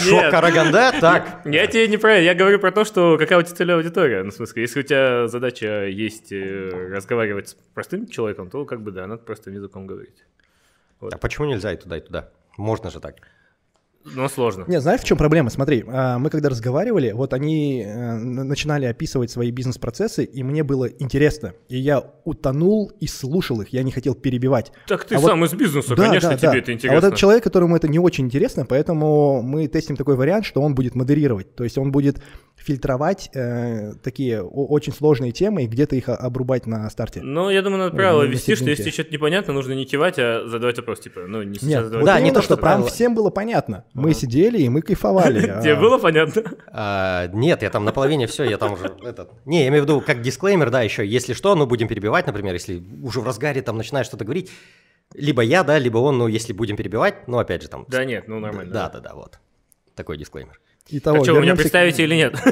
Шок. 0.00 0.30
Караганда? 0.30 0.92
Так. 1.00 1.42
Я 1.44 1.66
тебе 1.66 1.86
не 1.88 1.98
про 1.98 2.14
это, 2.14 2.22
я 2.22 2.34
говорю 2.34 2.58
про 2.58 2.72
то, 2.72 2.84
что 2.84 3.18
какая 3.18 3.38
у 3.38 3.42
тебя 3.42 3.54
целевая 3.54 3.76
аудитория. 3.76 4.22
Ну, 4.22 4.30
в 4.30 4.34
смысле, 4.34 4.62
если 4.62 4.80
у 4.80 4.82
тебя 4.82 5.28
задача 5.28 5.84
есть 5.86 6.32
э, 6.32 6.90
разговаривать 6.92 7.50
с 7.50 7.56
простым 7.74 8.08
человеком, 8.08 8.50
то 8.50 8.64
как 8.64 8.80
бы 8.80 8.90
да, 8.90 9.06
надо 9.06 9.22
простым 9.22 9.54
языком 9.54 9.86
говорить. 9.86 10.24
А 11.00 11.18
почему 11.18 11.46
нельзя 11.46 11.72
и 11.72 11.76
туда, 11.76 11.98
и 11.98 12.00
туда? 12.00 12.30
Можно 12.56 12.90
же 12.90 13.00
так. 13.00 13.16
Но 14.14 14.28
сложно. 14.28 14.64
Нет, 14.68 14.82
знаешь, 14.82 15.00
в 15.00 15.04
чем 15.04 15.18
проблема? 15.18 15.50
Смотри, 15.50 15.84
а, 15.88 16.18
мы 16.18 16.30
когда 16.30 16.48
разговаривали, 16.48 17.10
вот 17.12 17.32
они 17.34 17.82
э, 17.84 18.16
начинали 18.16 18.84
описывать 18.86 19.30
свои 19.30 19.50
бизнес-процессы, 19.50 20.24
и 20.24 20.42
мне 20.42 20.62
было 20.62 20.86
интересно. 20.86 21.54
И 21.68 21.76
я 21.78 22.02
утонул 22.24 22.92
и 23.00 23.06
слушал 23.06 23.60
их, 23.62 23.70
я 23.70 23.82
не 23.82 23.90
хотел 23.90 24.14
перебивать. 24.14 24.72
Так 24.86 25.04
ты 25.04 25.16
А 25.16 25.18
вот- 25.18 25.28
сам 25.30 25.44
из 25.44 25.52
бизнеса, 25.54 25.96
Да, 25.96 26.06
конечно, 26.06 26.30
да, 26.30 26.36
тебе 26.36 26.50
да. 26.52 26.58
это 26.58 26.70
А 26.70 26.74
интересно. 26.74 26.94
вот 27.00 27.04
этот 27.06 27.18
человек, 27.18 27.42
которому 27.44 27.76
это 27.76 27.88
не 27.88 27.98
очень 27.98 28.26
интересно, 28.26 28.64
поэтому 28.64 29.42
мы 29.42 29.66
тестим 29.66 29.96
такой 29.96 30.16
вариант, 30.16 30.44
что 30.46 30.62
он 30.62 30.74
будет 30.74 30.94
модерировать. 30.94 31.54
То 31.56 31.64
есть 31.64 31.76
он 31.76 31.90
будет 31.90 32.20
фильтровать 32.66 33.30
э, 33.32 33.92
такие 34.02 34.42
очень 34.42 34.92
сложные 34.92 35.30
темы 35.30 35.62
и 35.64 35.66
где-то 35.68 35.94
их 35.94 36.08
обрубать 36.08 36.66
на 36.66 36.90
старте. 36.90 37.22
Ну, 37.22 37.48
я 37.48 37.62
думаю, 37.62 37.84
надо 37.84 37.96
правило 37.96 38.22
на 38.22 38.26
вести, 38.26 38.56
что 38.56 38.68
если 38.68 38.90
что-то 38.90 39.12
непонятно, 39.12 39.52
нужно 39.52 39.72
не 39.72 39.84
кивать, 39.84 40.18
а 40.18 40.42
задавать 40.46 40.76
вопрос, 40.78 41.00
типа, 41.00 41.20
ну, 41.28 41.42
не 41.44 41.54
сейчас 41.54 41.68
Нет, 41.68 41.84
задавать 41.84 42.06
вот 42.06 42.12
Да, 42.12 42.20
не 42.20 42.32
то, 42.32 42.42
что 42.42 42.56
правило. 42.56 42.88
всем 42.88 43.14
было 43.14 43.30
понятно. 43.30 43.84
Мы 43.94 44.14
сидели 44.14 44.58
и 44.58 44.68
мы 44.68 44.82
кайфовали. 44.82 45.46
а- 45.48 45.62
Тебе 45.62 45.76
было 45.76 45.98
понятно? 45.98 46.42
А, 46.72 47.28
нет, 47.28 47.62
я 47.62 47.70
там 47.70 47.84
на 47.84 47.92
половине 47.92 48.26
все, 48.26 48.42
я 48.42 48.58
там 48.58 48.72
уже 48.72 48.92
этот. 49.04 49.30
Не, 49.44 49.62
я 49.62 49.68
имею 49.68 49.84
в 49.84 49.86
виду 49.86 50.00
как 50.00 50.20
дисклеймер, 50.20 50.70
да, 50.70 50.82
еще, 50.82 51.06
если 51.06 51.34
что, 51.34 51.54
ну 51.54 51.66
будем 51.66 51.86
перебивать, 51.86 52.26
например, 52.26 52.54
если 52.54 52.82
уже 53.02 53.20
в 53.20 53.24
разгаре 53.26 53.62
там 53.62 53.76
начинаешь 53.76 54.06
что-то 54.06 54.24
говорить, 54.24 54.50
либо 55.14 55.42
я, 55.42 55.62
да, 55.62 55.78
либо 55.78 55.98
он, 55.98 56.18
ну 56.18 56.26
если 56.26 56.52
будем 56.52 56.76
перебивать, 56.76 57.28
ну 57.28 57.38
опять 57.38 57.62
же 57.62 57.68
там. 57.68 57.84
Да 57.88 58.04
нет, 58.04 58.26
ну 58.26 58.40
нормально. 58.40 58.72
Да, 58.72 58.88
да, 58.88 58.98
да, 58.98 59.14
вот. 59.14 59.38
Такой 59.94 60.18
дисклеймер. 60.18 60.60
Итого, 60.88 61.16
Так 61.18 61.24
что, 61.26 61.34
вы 61.34 61.40
меня 61.42 61.54
к- 61.54 61.58
представите 61.58 62.04
или 62.04 62.14
нет? 62.14 62.34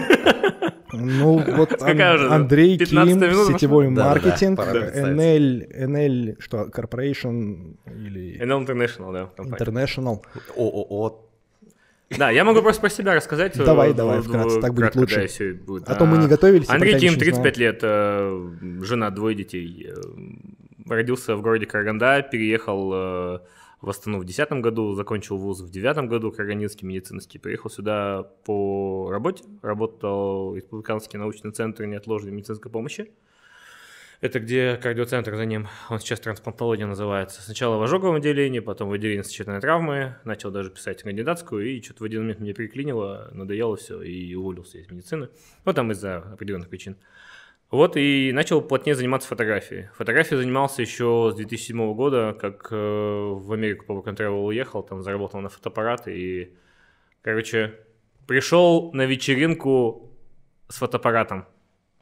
Ну, 0.96 1.38
вот 1.56 1.72
Ан- 1.82 1.88
Какая? 1.90 2.30
Андрей 2.30 2.78
15 2.78 3.12
Ким, 3.18 3.20
минут? 3.20 3.48
сетевой 3.48 3.88
Да-да-да, 3.88 4.08
маркетинг, 4.10 4.56
пора 4.58 4.70
представиться. 4.70 5.10
NL, 5.12 5.86
NL, 5.88 6.36
что, 6.38 6.68
Corporation 6.72 7.74
или 8.06 8.40
NL 8.40 8.64
International, 8.64 9.12
да. 9.12 9.26
компания. 9.36 9.56
International. 9.58 10.22
ООО. 10.56 11.20
Да, 12.16 12.30
я 12.30 12.44
могу 12.44 12.62
просто 12.62 12.80
про 12.80 12.90
себя 12.90 13.14
рассказать. 13.16 13.56
э, 13.58 13.64
Давай, 13.64 13.90
в- 13.92 13.96
давай, 13.96 14.20
в- 14.20 14.22
вкратце, 14.28 14.60
так 14.60 14.72
будет 14.74 14.94
лучше. 14.94 15.28
да, 15.58 15.64
будет. 15.66 15.88
А 15.90 15.94
то 15.96 16.04
мы 16.06 16.18
не 16.18 16.28
готовились, 16.28 16.68
и 16.68 16.72
Андрей 16.72 16.92
Ким, 16.92 17.14
ничего 17.14 17.24
не 17.26 17.32
35 17.32 17.56
лет, 17.56 17.80
э, 17.82 18.48
жена, 18.82 19.10
двое 19.10 19.34
детей. 19.34 19.88
э, 19.90 19.94
Родился 20.88 21.34
в 21.34 21.40
городе 21.42 21.66
Караганда, 21.66 22.22
переехал 22.30 22.92
э, 22.94 23.38
в 23.84 23.90
Астану 23.90 24.18
в 24.18 24.24
2010 24.24 24.62
году, 24.62 24.94
закончил 24.94 25.36
вуз 25.36 25.58
в 25.60 25.70
2009 25.70 26.08
году, 26.08 26.32
Карганинский 26.32 26.86
медицинский, 26.86 27.38
приехал 27.38 27.70
сюда 27.70 28.22
по 28.44 29.10
работе, 29.10 29.44
работал 29.62 30.52
в 30.52 30.56
Республиканский 30.56 31.18
научный 31.18 31.52
центр 31.52 31.84
неотложной 31.84 32.32
медицинской 32.32 32.70
помощи. 32.70 33.10
Это 34.20 34.40
где 34.40 34.76
кардиоцентр 34.76 35.36
за 35.36 35.44
ним, 35.44 35.68
он 35.90 35.98
сейчас 35.98 36.20
трансплантология 36.20 36.86
называется. 36.86 37.42
Сначала 37.42 37.76
в 37.76 37.82
ожоговом 37.82 38.16
отделении, 38.16 38.60
потом 38.60 38.88
в 38.88 38.92
отделении 38.92 39.22
сочетанной 39.22 39.60
травмы, 39.60 40.16
начал 40.24 40.50
даже 40.50 40.70
писать 40.70 41.02
кандидатскую, 41.02 41.66
и 41.66 41.82
что-то 41.82 42.04
в 42.04 42.06
один 42.06 42.22
момент 42.22 42.40
мне 42.40 42.54
переклинило, 42.54 43.30
надоело 43.34 43.76
все, 43.76 44.00
и 44.00 44.34
уволился 44.34 44.78
из 44.78 44.90
медицины. 44.90 45.28
Ну, 45.66 45.72
там 45.74 45.92
из-за 45.92 46.18
определенных 46.18 46.70
причин. 46.70 46.96
Вот 47.74 47.96
и 47.96 48.30
начал 48.32 48.62
плотнее 48.62 48.94
заниматься 48.94 49.26
фотографией. 49.26 49.88
Фотографией 49.96 50.38
занимался 50.38 50.80
еще 50.80 51.30
с 51.32 51.34
2007 51.34 51.94
года, 51.94 52.32
как 52.40 52.68
э, 52.70 52.76
в 52.76 53.52
Америку 53.52 53.84
по 53.84 53.92
Work 53.94 54.14
Travel 54.14 54.44
уехал, 54.44 54.84
там 54.84 55.02
заработал 55.02 55.40
на 55.40 55.48
фотоаппарат 55.48 56.06
и, 56.06 56.54
короче, 57.20 57.74
пришел 58.28 58.92
на 58.92 59.06
вечеринку 59.06 60.12
с 60.68 60.76
фотоаппаратом 60.76 61.46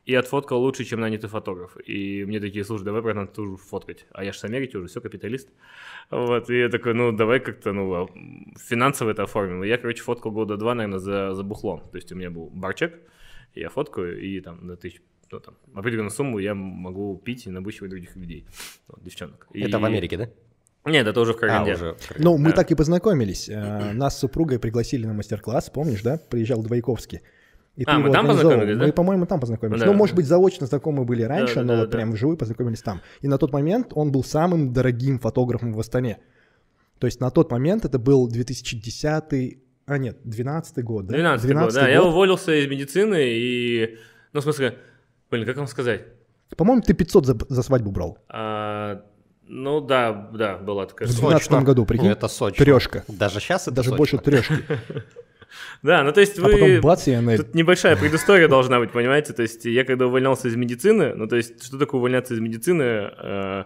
и 0.05 0.15
отфоткал 0.15 0.61
лучше, 0.61 0.85
чем 0.85 1.01
нанятый 1.01 1.31
фотограф. 1.31 1.75
И 1.87 2.23
мне 2.27 2.39
такие, 2.39 2.67
слушай, 2.67 2.85
давай, 2.85 3.01
братан, 3.01 3.27
тоже 3.29 3.57
фоткать. 3.57 4.05
А 4.11 4.25
я 4.25 4.33
же 4.33 4.39
с 4.41 4.45
Америки 4.45 4.77
уже, 4.77 4.89
все, 4.89 5.01
капиталист. 5.01 5.49
Вот, 6.11 6.51
и 6.51 6.59
я 6.59 6.69
такой, 6.69 6.93
ну, 6.93 7.13
давай 7.13 7.41
как-то, 7.41 7.73
ну, 7.73 7.95
а, 7.95 8.09
финансово 8.59 9.13
это 9.13 9.23
оформим. 9.23 9.65
И 9.65 9.69
я, 9.69 9.79
короче, 9.79 10.03
фоткал 10.03 10.33
года 10.33 10.59
два, 10.59 10.75
наверное, 10.75 10.99
за, 10.99 11.33
за 11.33 11.43
бухлом. 11.43 11.81
То 11.91 11.97
есть 11.97 12.13
у 12.13 12.15
меня 12.15 12.29
был 12.29 12.51
барчек, 12.51 13.01
я 13.55 13.71
фоткаю, 13.71 14.21
и 14.21 14.39
там 14.41 14.67
на 14.67 14.77
тысяч 14.77 15.01
ну, 15.33 15.41
там, 15.41 15.55
определенную 15.75 16.11
сумму 16.11 16.39
я 16.39 16.55
могу 16.55 17.17
пить 17.17 17.47
и 17.47 17.51
набучивать 17.51 17.91
других 17.91 18.17
людей, 18.17 18.47
вот, 18.89 19.03
девчонок. 19.03 19.49
И... 19.53 19.63
Это 19.63 19.79
в 19.79 19.85
Америке, 19.85 20.17
да? 20.17 20.29
Нет, 20.85 21.07
это 21.07 21.21
уже 21.21 21.33
в 21.33 21.37
Караганде. 21.37 21.73
А, 21.73 21.75
уже 21.75 21.95
в 21.95 22.19
Ну, 22.19 22.37
мы 22.39 22.51
да. 22.51 22.57
так 22.57 22.71
и 22.73 22.75
познакомились. 22.75 23.49
Э, 23.49 23.93
нас 23.93 24.17
с 24.17 24.21
супругой 24.21 24.59
пригласили 24.59 25.07
на 25.07 25.13
мастер-класс, 25.13 25.71
помнишь, 25.71 26.03
да? 26.03 26.19
Приезжал 26.29 26.63
Двойковский. 26.63 27.21
И 27.77 27.85
а, 27.87 27.99
мы 27.99 28.11
там 28.11 28.27
познакомились, 28.27 28.77
да? 28.77 28.87
Мы, 28.87 28.93
по-моему, 28.93 29.27
там 29.27 29.41
познакомились. 29.41 29.81
Да. 29.81 29.87
Ну, 29.87 29.95
может 29.95 30.17
быть, 30.17 30.27
заочно 30.27 30.67
знакомы 30.67 31.05
были 31.05 31.23
раньше, 31.23 31.57
да, 31.57 31.63
но 31.63 31.69
да, 31.69 31.81
вот 31.81 31.91
да. 31.91 31.97
прям 31.97 32.13
вживую 32.13 32.37
познакомились 32.37 32.83
там. 32.83 33.01
И 33.21 33.29
на 33.29 33.39
тот 33.39 33.53
момент 33.53 33.93
он 33.95 34.11
был 34.11 34.25
самым 34.25 34.73
дорогим 34.73 35.19
фотографом 35.19 35.73
в 35.73 35.81
Астане. 35.81 36.19
То 36.99 37.07
есть 37.07 37.21
на 37.21 37.31
тот 37.31 37.51
момент 37.51 37.85
это 37.85 37.99
был 37.99 38.29
2010 38.29 39.59
а 39.87 39.99
нет, 39.99 40.19
12 40.25 40.85
год, 40.85 41.07
да? 41.07 41.15
12 41.15 41.53
год, 41.53 41.73
да. 41.75 41.81
Год. 41.81 41.91
Я 41.91 42.03
уволился 42.03 42.55
из 42.55 42.69
медицины 42.69 43.21
и, 43.21 43.99
ну, 44.33 44.41
в 44.41 44.43
смысле, 44.45 44.79
Блин, 45.33 45.47
как 45.47 45.57
вам 45.57 45.67
сказать? 45.67 46.03
По-моему, 46.59 46.83
ты 46.83 46.93
500 46.93 47.27
за, 47.27 47.37
за 47.49 47.63
свадьбу 47.63 47.91
брал. 47.91 48.19
А, 48.29 49.03
ну 49.49 49.81
да, 49.81 50.13
да, 50.35 50.59
была 50.59 50.85
такая. 50.85 51.09
В 51.09 51.11
2012 51.11 51.65
году, 51.65 51.87
прикинь. 51.87 52.09
Ну, 52.09 52.13
это 52.13 52.29
сочно. 52.29 52.63
Трешка. 52.63 53.03
Даже 53.09 53.41
сейчас 53.41 53.63
это 53.63 53.77
Даже 53.77 53.89
сочно. 53.89 53.97
больше 53.97 54.19
трешки. 54.19 54.55
Да, 55.83 56.03
ну 56.03 56.13
то 56.13 56.21
есть 56.21 56.39
а 56.39 56.43
вы... 56.43 56.53
потом 56.53 56.81
бац, 56.81 57.07
и 57.09 57.13
она... 57.13 57.37
Тут 57.37 57.55
небольшая 57.55 57.95
предыстория 57.95 58.49
должна 58.49 58.79
быть, 58.79 58.91
понимаете? 58.91 59.35
То 59.35 59.43
есть 59.43 59.67
я 59.67 59.85
когда 59.85 60.07
увольнялся 60.07 60.49
из 60.49 60.57
медицины, 60.57 61.15
ну 61.15 61.27
то 61.27 61.37
есть 61.37 61.63
что 61.63 61.79
такое 61.79 61.99
увольняться 61.99 62.33
из 62.33 62.41
медицины? 62.41 62.83
Э, 62.83 63.65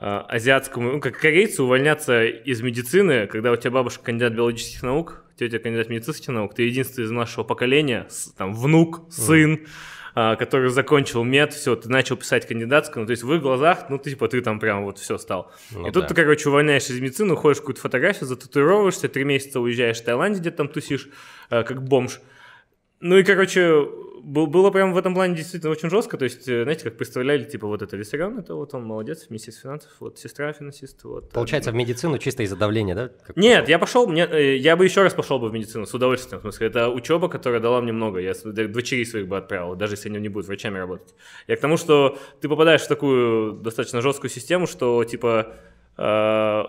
э, 0.00 0.06
азиатскому, 0.06 0.92
ну 0.92 1.00
как 1.02 1.18
корейцу 1.18 1.64
увольняться 1.64 2.24
из 2.24 2.62
медицины, 2.62 3.26
когда 3.26 3.52
у 3.52 3.56
тебя 3.56 3.72
бабушка 3.72 4.04
кандидат 4.04 4.32
биологических 4.32 4.82
наук, 4.82 5.26
тетя 5.36 5.58
кандидат 5.58 5.90
медицинских 5.90 6.28
наук, 6.28 6.54
ты 6.54 6.62
единственный 6.62 7.04
из 7.04 7.10
нашего 7.10 7.44
поколения, 7.44 8.06
там 8.38 8.54
внук, 8.54 9.02
сын, 9.10 9.56
mm 9.56 9.66
а, 9.66 9.68
который 10.14 10.70
закончил 10.70 11.24
мед, 11.24 11.52
все, 11.52 11.74
ты 11.74 11.88
начал 11.88 12.16
писать 12.16 12.46
кандидатскую, 12.46 13.02
ну, 13.02 13.06
то 13.06 13.10
есть 13.10 13.24
в 13.24 13.34
их 13.34 13.42
глазах, 13.42 13.86
ну, 13.88 13.98
ты, 13.98 14.10
типа, 14.10 14.28
ты 14.28 14.40
там 14.42 14.60
прям 14.60 14.84
вот 14.84 14.98
все 14.98 15.18
стал. 15.18 15.52
Ну, 15.72 15.88
и 15.88 15.90
тут 15.90 16.04
да. 16.04 16.08
ты, 16.08 16.14
короче, 16.14 16.48
увольняешься 16.48 16.92
из 16.92 17.00
медицины, 17.00 17.34
уходишь 17.34 17.58
в 17.58 17.60
какую-то 17.60 17.80
фотографию, 17.80 18.26
зататуировываешься, 18.26 19.08
три 19.08 19.24
месяца 19.24 19.58
уезжаешь 19.58 20.00
в 20.00 20.04
Таиланд, 20.04 20.38
где 20.38 20.52
там 20.52 20.68
тусишь, 20.68 21.08
а, 21.50 21.64
как 21.64 21.82
бомж. 21.82 22.20
Ну 23.00 23.16
и, 23.16 23.24
короче, 23.24 23.86
было 24.24 24.70
прям 24.70 24.92
в 24.92 24.96
этом 24.96 25.14
плане 25.14 25.36
действительно 25.36 25.70
очень 25.72 25.90
жестко. 25.90 26.16
То 26.16 26.24
есть, 26.24 26.48
э, 26.48 26.62
знаете, 26.62 26.84
как 26.84 26.96
представляли, 26.96 27.44
типа, 27.44 27.66
вот 27.66 27.82
это 27.82 27.96
Виссарион, 27.96 28.38
это 28.38 28.54
вот 28.54 28.74
он 28.74 28.84
молодец, 28.84 29.26
министр 29.28 29.52
финансов, 29.52 29.90
вот 30.00 30.18
сестра 30.18 30.52
финансист. 30.52 31.04
Вот, 31.04 31.30
Получается, 31.30 31.70
в 31.70 31.74
медицину 31.74 32.18
чисто 32.18 32.42
из-за 32.42 32.56
давления, 32.56 32.94
да? 32.94 33.10
Как 33.26 33.36
Нет, 33.36 33.68
я 33.68 33.78
пошел, 33.78 34.06
мне, 34.06 34.26
э, 34.26 34.56
я 34.56 34.76
бы 34.76 34.84
еще 34.84 35.02
раз 35.02 35.12
пошел 35.12 35.38
бы 35.38 35.48
в 35.48 35.52
медицину, 35.52 35.86
с 35.86 35.94
удовольствием. 35.94 36.40
В 36.40 36.42
смысле, 36.42 36.66
это 36.68 36.88
учеба, 36.88 37.28
которая 37.28 37.60
дала 37.60 37.80
мне 37.80 37.92
много. 37.92 38.20
Я 38.20 38.32
дочерей 38.44 39.04
своих 39.04 39.28
бы 39.28 39.36
отправил, 39.36 39.76
даже 39.76 39.94
если 39.94 40.08
они 40.08 40.18
не 40.18 40.28
будут 40.28 40.48
врачами 40.48 40.78
работать. 40.78 41.14
Я 41.46 41.56
к 41.56 41.60
тому, 41.60 41.76
что 41.76 42.18
ты 42.40 42.48
попадаешь 42.48 42.82
в 42.82 42.88
такую 42.88 43.52
достаточно 43.52 44.00
жесткую 44.00 44.30
систему, 44.30 44.66
что, 44.66 45.04
типа, 45.04 45.54
э, 45.96 46.64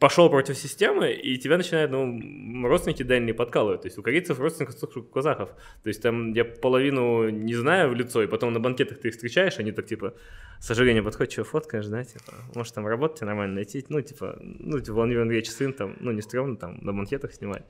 пошел 0.00 0.30
против 0.30 0.56
системы, 0.56 1.12
и 1.12 1.36
тебя 1.36 1.58
начинают, 1.58 1.90
ну, 1.90 2.66
родственники 2.66 3.02
дальние 3.02 3.34
подкалывать. 3.34 3.82
То 3.82 3.88
есть 3.88 3.98
у 3.98 4.02
корейцев 4.02 4.40
родственников 4.40 4.74
столько, 4.74 5.02
казахов. 5.02 5.50
То 5.82 5.88
есть 5.88 6.02
там 6.02 6.32
я 6.32 6.44
половину 6.46 7.28
не 7.28 7.54
знаю 7.54 7.90
в 7.90 7.94
лицо, 7.94 8.22
и 8.22 8.26
потом 8.26 8.54
на 8.54 8.60
банкетах 8.60 8.98
ты 8.98 9.08
их 9.08 9.14
встречаешь, 9.14 9.58
они 9.58 9.72
так, 9.72 9.84
типа, 9.84 10.14
с 10.58 10.66
сожалением 10.66 11.04
подходят, 11.04 11.32
что 11.32 11.44
фоткаешь, 11.44 11.86
да, 11.86 12.02
типа, 12.02 12.32
может 12.54 12.74
там 12.74 12.86
работать 12.86 13.20
нормально 13.20 13.56
найти, 13.56 13.84
ну, 13.90 14.00
типа, 14.00 14.38
ну, 14.40 14.80
типа, 14.80 14.94
Владимир 14.94 15.20
Андреевич 15.20 15.50
сын, 15.50 15.74
там, 15.74 15.96
ну, 16.00 16.12
не 16.12 16.22
стрёмно 16.22 16.56
там 16.56 16.78
на 16.80 16.94
банкетах 16.94 17.34
снимать. 17.34 17.64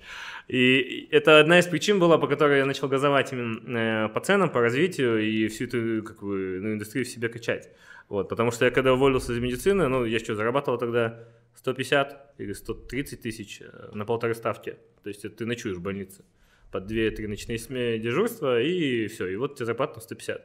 И 0.46 1.08
это 1.10 1.40
одна 1.40 1.58
из 1.58 1.66
причин 1.66 1.98
была, 1.98 2.16
по 2.16 2.28
которой 2.28 2.58
я 2.58 2.64
начал 2.64 2.86
газовать 2.86 3.32
именно 3.32 4.06
э, 4.06 4.08
по 4.08 4.20
ценам, 4.20 4.50
по 4.50 4.60
развитию 4.60 5.18
и 5.18 5.48
всю 5.48 5.64
эту, 5.64 6.04
как 6.04 6.22
бы, 6.22 6.60
ну, 6.62 6.74
индустрию 6.74 7.04
в 7.04 7.08
себе 7.08 7.28
качать. 7.28 7.70
Вот, 8.08 8.28
потому 8.28 8.52
что 8.52 8.64
я 8.64 8.70
когда 8.70 8.92
уволился 8.92 9.32
из 9.32 9.38
медицины, 9.40 9.88
ну, 9.88 10.04
я 10.04 10.20
что, 10.20 10.36
зарабатывал 10.36 10.78
тогда 10.78 11.28
150 11.60 12.34
или 12.38 12.52
130 12.54 13.20
тысяч 13.20 13.60
э, 13.60 13.90
на 13.92 14.06
полторы 14.06 14.34
ставки. 14.34 14.78
То 15.02 15.08
есть 15.08 15.36
ты 15.36 15.46
ночуешь 15.46 15.76
в 15.76 15.82
больнице 15.82 16.24
под 16.72 16.90
2-3 16.90 17.28
ночные 17.28 17.98
дежурства, 17.98 18.60
и 18.60 19.08
все, 19.08 19.26
и 19.26 19.36
вот 19.36 19.56
тебе 19.56 19.66
зарплата 19.66 19.96
на 19.96 20.00
150. 20.00 20.42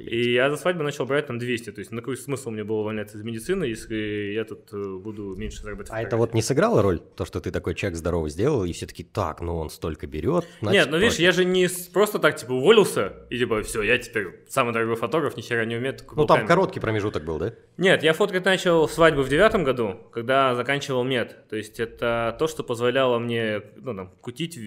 И 0.00 0.32
я 0.32 0.50
за 0.50 0.56
свадьбу 0.56 0.82
начал 0.82 1.06
брать 1.06 1.26
там 1.26 1.38
200. 1.38 1.72
То 1.72 1.78
есть 1.80 1.90
на 1.90 2.00
какой 2.00 2.16
смысл 2.16 2.50
мне 2.50 2.64
было 2.64 2.78
увольняться 2.78 3.18
из 3.18 3.22
медицины, 3.22 3.64
если 3.64 4.32
я 4.34 4.44
тут 4.44 4.72
э, 4.72 4.96
буду 4.96 5.34
меньше 5.36 5.62
зарабатывать? 5.62 5.98
А 5.98 6.02
это 6.02 6.16
вот 6.16 6.34
не 6.34 6.42
сыграло 6.42 6.82
роль, 6.82 7.00
то, 7.00 7.24
что 7.24 7.40
ты 7.40 7.50
такой 7.50 7.74
человек 7.74 7.98
здоровый 7.98 8.30
сделал, 8.30 8.64
и 8.64 8.72
все 8.72 8.86
таки 8.86 9.04
так, 9.04 9.40
ну 9.40 9.56
он 9.56 9.70
столько 9.70 10.06
берет. 10.06 10.46
Нет, 10.62 10.88
ну 10.90 10.98
видишь, 10.98 11.18
я 11.18 11.32
же 11.32 11.44
не 11.44 11.68
просто 11.92 12.18
так 12.18 12.36
типа 12.36 12.52
уволился, 12.52 13.12
и 13.30 13.38
типа 13.38 13.62
все, 13.62 13.82
я 13.82 13.98
теперь 13.98 14.44
самый 14.48 14.72
дорогой 14.72 14.96
фотограф, 14.96 15.36
ни 15.36 15.42
хера 15.42 15.64
не 15.64 15.76
умею. 15.76 15.96
Ну 16.16 16.26
там 16.26 16.38
камеру. 16.38 16.48
короткий 16.48 16.80
промежуток 16.80 17.24
был, 17.24 17.38
да? 17.38 17.54
Нет, 17.76 18.02
я 18.02 18.12
фоткать 18.12 18.44
начал 18.44 18.88
свадьбу 18.88 19.22
в 19.22 19.28
девятом 19.28 19.64
году, 19.64 19.98
когда 20.12 20.54
заканчивал 20.54 21.04
мед. 21.04 21.48
То 21.48 21.56
есть 21.56 21.80
это 21.80 22.36
то, 22.38 22.46
что 22.46 22.62
позволяло 22.62 23.18
мне 23.18 23.62
ну, 23.76 23.94
там, 23.94 24.10
кутить. 24.20 24.58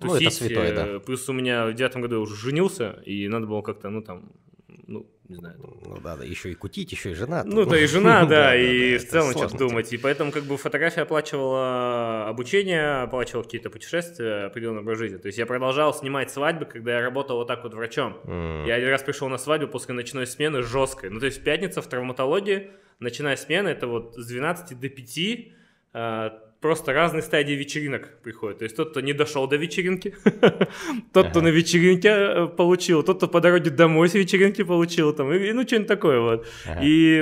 Ну, 0.00 0.14
это 0.14 0.30
святое, 0.30 0.74
да. 0.74 0.86
Э, 0.86 1.00
плюс 1.00 1.28
у 1.28 1.32
меня 1.32 1.66
в 1.66 1.74
девятом 1.74 2.02
году 2.02 2.16
я 2.16 2.20
уже 2.20 2.36
женился, 2.36 3.02
и 3.04 3.28
надо 3.28 3.46
было 3.46 3.62
как-то, 3.62 3.90
ну, 3.90 4.02
там, 4.02 4.32
ну, 4.86 5.06
не 5.28 5.36
знаю. 5.36 5.56
Ну 5.58 5.98
да, 6.02 6.16
да, 6.16 6.24
еще 6.24 6.50
и 6.50 6.54
кутить, 6.54 6.92
еще 6.92 7.12
и 7.12 7.14
жена. 7.14 7.44
Ну 7.44 7.64
да, 7.64 7.78
и 7.78 7.86
жена, 7.86 8.24
да, 8.26 8.54
и 8.54 8.98
в 8.98 9.08
целом 9.08 9.30
что-то 9.30 9.56
думать. 9.56 9.92
И 9.92 9.96
поэтому 9.96 10.30
как 10.30 10.44
бы 10.44 10.56
фотография 10.58 11.02
оплачивала 11.02 12.28
обучение, 12.28 13.02
оплачивала 13.02 13.42
какие-то 13.42 13.70
путешествия, 13.70 14.46
определенный 14.46 14.80
образ 14.80 14.98
жизни. 14.98 15.16
То 15.16 15.26
есть 15.26 15.38
я 15.38 15.46
продолжал 15.46 15.94
снимать 15.94 16.30
свадьбы, 16.30 16.66
когда 16.66 16.98
я 16.98 17.00
работал 17.00 17.38
вот 17.38 17.48
так 17.48 17.64
вот 17.64 17.72
врачом. 17.74 18.18
Я 18.66 18.74
один 18.74 18.90
раз 18.90 19.02
пришел 19.02 19.28
на 19.28 19.38
свадьбу 19.38 19.68
после 19.68 19.94
ночной 19.94 20.26
смены 20.26 20.62
жесткой. 20.62 21.10
Ну 21.10 21.20
то 21.20 21.26
есть 21.26 21.42
пятница 21.42 21.80
в 21.80 21.86
травматологии, 21.86 22.70
ночная 22.98 23.36
смена, 23.36 23.68
это 23.68 23.86
вот 23.86 24.16
с 24.16 24.26
12 24.26 24.78
до 24.78 24.88
5, 24.88 25.18
просто 26.64 26.94
разные 26.94 27.20
стадии 27.20 27.52
вечеринок 27.52 28.08
приходят. 28.22 28.60
То 28.60 28.64
есть 28.64 28.74
тот, 28.74 28.92
кто 28.92 29.02
не 29.02 29.12
дошел 29.12 29.46
до 29.46 29.56
вечеринки, 29.56 30.14
тот, 31.12 31.28
кто 31.28 31.42
на 31.42 31.48
вечеринке 31.48 32.08
э, 32.08 32.46
получил, 32.46 33.02
тот, 33.02 33.18
кто 33.18 33.28
по 33.28 33.42
дороге 33.42 33.68
домой 33.68 34.08
с 34.08 34.14
вечеринки 34.14 34.64
получил, 34.64 35.12
там, 35.12 35.30
и, 35.30 35.52
ну, 35.52 35.66
что-нибудь 35.66 35.88
такое 35.88 36.20
вот. 36.20 36.46
И 36.80 37.16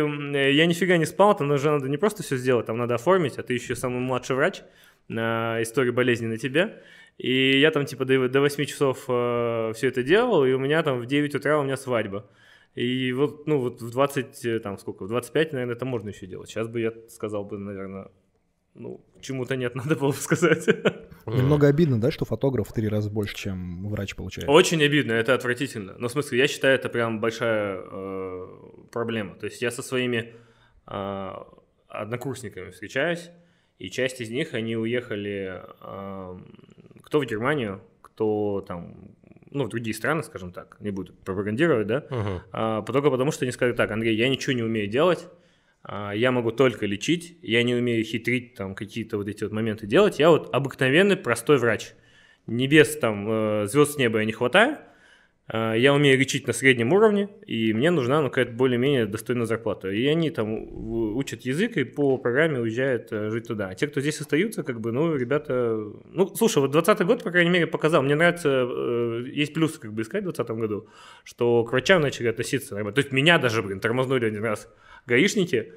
я 0.54 0.66
нифига 0.66 0.96
не 0.96 1.06
спал, 1.06 1.37
там 1.37 1.50
уже 1.50 1.72
надо 1.72 1.88
не 1.88 1.96
просто 1.96 2.22
все 2.22 2.37
сделать, 2.37 2.66
там 2.66 2.78
надо 2.78 2.94
оформить, 2.94 3.37
а 3.37 3.42
ты 3.42 3.54
еще 3.54 3.75
самый 3.75 3.99
младший 3.99 4.37
врач, 4.37 4.62
на 5.08 5.61
историю 5.61 5.92
болезни 5.92 6.28
на 6.28 6.38
тебе. 6.38 6.80
И 7.18 7.58
я 7.58 7.72
там 7.72 7.84
типа 7.84 8.04
до, 8.04 8.28
до 8.28 8.40
8 8.40 8.64
часов 8.64 9.06
э, 9.08 9.72
все 9.75 9.88
это 9.88 10.04
делал, 10.04 10.44
и 10.44 10.52
у 10.52 10.61
меня 10.61 10.84
там 10.84 11.00
в 11.00 11.06
9 11.06 11.34
утра 11.34 11.58
у 11.58 11.64
меня 11.64 11.76
свадьба. 11.76 12.30
И 12.76 13.12
вот, 13.12 13.49
ну, 13.49 13.58
вот 13.58 13.82
в 13.82 13.90
20, 13.90 14.44
э, 14.44 14.61
там 14.61 14.78
сколько, 14.78 15.02
в 15.02 15.08
25, 15.08 15.52
наверное, 15.52 15.75
это 15.75 15.84
можно 15.84 16.11
еще 16.11 16.28
делать. 16.28 16.49
Сейчас 16.49 16.68
бы 16.68 16.80
я 16.80 16.92
сказал 17.08 17.44
бы, 17.44 17.58
наверное, 17.58 18.06
ну, 18.75 19.04
чему-то 19.23 19.57
нет, 19.57 19.75
надо 19.76 19.97
было 19.97 20.12
сказать. 20.12 20.67
Немного 21.26 21.69
обидно, 21.69 22.00
да, 22.00 22.11
что 22.11 22.25
фотограф 22.25 22.69
в 22.69 22.73
три 22.73 22.88
раза 22.88 23.11
больше, 23.11 23.35
чем 23.35 23.88
врач 23.88 24.14
получает? 24.14 24.49
Очень 24.49 24.83
обидно, 24.83 25.12
это 25.12 25.35
отвратительно. 25.35 25.95
Но 25.99 26.09
в 26.09 26.12
смысле, 26.12 26.38
я 26.38 26.49
считаю, 26.49 26.75
это 26.75 26.88
прям 26.88 27.21
большая 27.21 27.81
э, 27.81 28.47
проблема. 28.91 29.37
То 29.37 29.47
есть 29.47 29.62
я 29.62 29.71
со 29.71 29.83
своими 29.83 30.35
э, 30.87 31.31
однокурсниками 31.88 32.71
встречаюсь, 32.71 33.31
и 33.79 33.88
часть 33.91 34.21
из 34.21 34.31
них, 34.31 34.55
они 34.55 34.76
уехали 34.76 35.62
э, 35.81 36.38
кто 37.02 37.21
в 37.21 37.25
Германию, 37.25 37.83
кто 38.00 38.64
там 38.67 39.14
ну, 39.52 39.64
в 39.64 39.69
другие 39.69 39.95
страны, 39.95 40.23
скажем 40.23 40.52
так, 40.52 40.76
не 40.81 40.91
буду 40.91 41.12
пропагандировать, 41.25 41.87
да, 41.87 42.07
uh-huh. 42.09 42.41
а, 42.52 42.83
только 42.83 43.11
потому 43.11 43.31
что 43.33 43.45
они 43.45 43.52
сказали 43.52 43.76
так, 43.76 43.91
Андрей, 43.91 44.17
я 44.17 44.29
ничего 44.29 44.55
не 44.55 44.62
умею 44.62 44.88
делать, 44.88 45.29
я 45.84 46.30
могу 46.30 46.52
только 46.52 46.86
лечить, 46.86 47.38
я 47.42 47.62
не 47.62 47.74
умею 47.74 48.04
хитрить, 48.04 48.54
там 48.54 48.74
какие-то 48.74 49.16
вот 49.16 49.28
эти 49.28 49.42
вот 49.42 49.52
моменты 49.52 49.86
делать. 49.86 50.18
Я 50.18 50.30
вот 50.30 50.48
обыкновенный 50.54 51.16
простой 51.16 51.58
врач. 51.58 51.92
Небес 52.46 52.96
там, 52.98 53.26
э, 53.28 53.66
звезд 53.66 53.94
с 53.94 53.96
неба 53.98 54.18
я 54.18 54.24
не 54.24 54.32
хватаю, 54.32 54.78
а, 54.78 54.82
я 55.49 55.92
умею 55.92 56.18
лечить 56.18 56.46
на 56.46 56.52
среднем 56.52 56.92
уровне, 56.92 57.28
и 57.46 57.72
мне 57.72 57.90
нужна 57.90 58.22
ну, 58.22 58.28
какая-то 58.28 58.52
более-менее 58.52 59.06
достойная 59.06 59.44
зарплата. 59.44 59.90
И 59.90 60.06
они 60.06 60.30
там 60.30 60.56
учат 61.16 61.42
язык 61.42 61.76
и 61.76 61.84
по 61.84 62.16
программе 62.16 62.61
уезжают 62.61 63.08
э, 63.12 63.28
жить 63.30 63.49
туда. 63.49 63.68
А 63.68 63.75
те, 63.75 63.88
кто 63.88 64.00
здесь 64.00 64.20
остаются, 64.20 64.62
как 64.62 64.80
бы, 64.80 64.92
ну, 64.92 65.14
ребята... 65.16 65.76
Ну, 66.04 66.32
слушай, 66.34 66.58
вот 66.58 66.70
20 66.70 67.02
год, 67.02 67.25
по 67.25 67.30
крайней 67.30 67.50
мере, 67.50 67.66
показал. 67.66 68.02
Мне 68.02 68.14
нравится, 68.14 68.49
э, 68.49 69.25
есть 69.32 69.52
плюсы 69.52 69.80
как 69.80 69.92
бы 69.92 70.02
искать 70.02 70.22
в 70.22 70.32
20 70.32 70.49
году, 70.50 70.88
что 71.25 71.64
к 71.64 71.72
врачам 71.72 72.00
начали 72.00 72.28
относиться. 72.28 72.76
То 72.76 72.99
есть 72.99 73.12
меня 73.12 73.38
даже, 73.38 73.62
блин, 73.62 73.80
тормознули 73.80 74.26
один 74.26 74.44
раз 74.44 74.72
гаишники, 75.06 75.72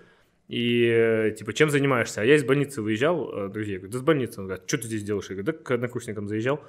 и 0.47 0.85
э, 0.85 1.31
типа, 1.31 1.53
чем 1.53 1.71
занимаешься? 1.71 2.21
А 2.21 2.23
я 2.23 2.35
из 2.35 2.43
больницы 2.43 2.83
выезжал, 2.83 3.49
друзья, 3.49 3.77
говорю, 3.77 3.91
да 3.91 3.97
с 3.97 4.01
больницы. 4.01 4.41
Он 4.41 4.47
говорит, 4.47 4.67
что 4.67 4.77
ты 4.77 4.87
здесь 4.87 5.03
делаешь? 5.03 5.25
Я 5.29 5.35
говорю, 5.35 5.51
да 5.51 5.53
к 5.53 5.71
однокурсникам 5.71 6.27
заезжал. 6.27 6.61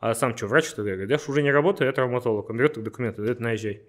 А 0.00 0.14
сам 0.14 0.36
что, 0.36 0.46
врач 0.48 0.66
что 0.66 0.82
ли? 0.82 0.90
Я 0.90 0.96
говорю, 0.96 1.10
я 1.10 1.18
же 1.18 1.24
уже 1.30 1.42
не 1.42 1.50
работаю, 1.50 1.86
я 1.88 1.92
травматолог. 1.92 2.50
Он 2.50 2.56
берет 2.56 2.82
документы, 2.82 3.22
говорит, 3.22 3.40
наезжай. 3.40 3.82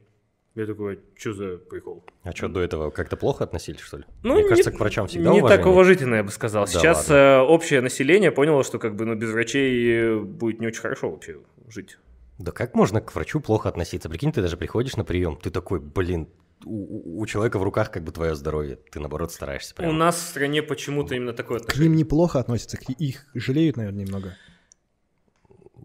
Я 0.55 0.65
такой, 0.65 1.01
что 1.15 1.33
за 1.33 1.57
прикол? 1.57 2.05
А 2.23 2.31
что, 2.31 2.47
до 2.47 2.61
этого 2.61 2.89
как-то 2.89 3.17
плохо 3.17 3.43
относились, 3.43 3.81
что 3.81 3.97
ли? 3.97 4.05
Ну, 4.23 4.35
Мне 4.35 4.43
не, 4.43 4.49
кажется, 4.49 4.71
к 4.71 4.79
врачам 4.79 5.07
всегда 5.07 5.31
Не 5.31 5.41
уважение. 5.41 5.57
так 5.57 5.65
уважительно, 5.67 6.15
я 6.15 6.23
бы 6.23 6.31
сказал. 6.31 6.63
Да 6.65 6.71
Сейчас 6.71 7.09
ладно. 7.09 7.13
э, 7.13 7.39
общее 7.41 7.81
население 7.81 8.31
поняло, 8.31 8.63
что 8.63 8.79
как 8.79 8.95
бы 8.95 9.03
ну, 9.05 9.15
без 9.15 9.31
врачей 9.31 10.17
будет 10.23 10.61
не 10.61 10.67
очень 10.67 10.79
хорошо 10.81 11.11
вообще 11.11 11.39
жить. 11.67 11.97
Да 12.37 12.53
как 12.53 12.73
можно 12.73 13.01
к 13.01 13.13
врачу 13.13 13.41
плохо 13.41 13.67
относиться? 13.67 14.07
Прикинь, 14.09 14.31
ты 14.31 14.41
даже 14.41 14.55
приходишь 14.55 14.95
на 14.95 15.03
прием, 15.03 15.35
ты 15.35 15.49
такой, 15.49 15.81
блин, 15.81 16.29
у, 16.63 17.19
у- 17.21 17.25
человека 17.25 17.59
в 17.59 17.63
руках 17.63 17.91
как 17.91 18.03
бы 18.05 18.13
твое 18.13 18.33
здоровье, 18.35 18.77
ты 18.91 19.01
наоборот 19.01 19.33
стараешься 19.33 19.75
прям. 19.75 19.89
У 19.89 19.93
нас 19.93 20.15
в 20.15 20.19
стране 20.29 20.63
почему-то 20.63 21.15
именно 21.15 21.33
такое 21.33 21.59
К 21.59 21.63
отношение. 21.63 21.89
ним 21.89 21.97
неплохо 21.97 22.39
относятся, 22.39 22.77
к- 22.77 22.89
их 22.91 23.25
жалеют, 23.33 23.75
наверное, 23.75 24.05
немного. 24.05 24.33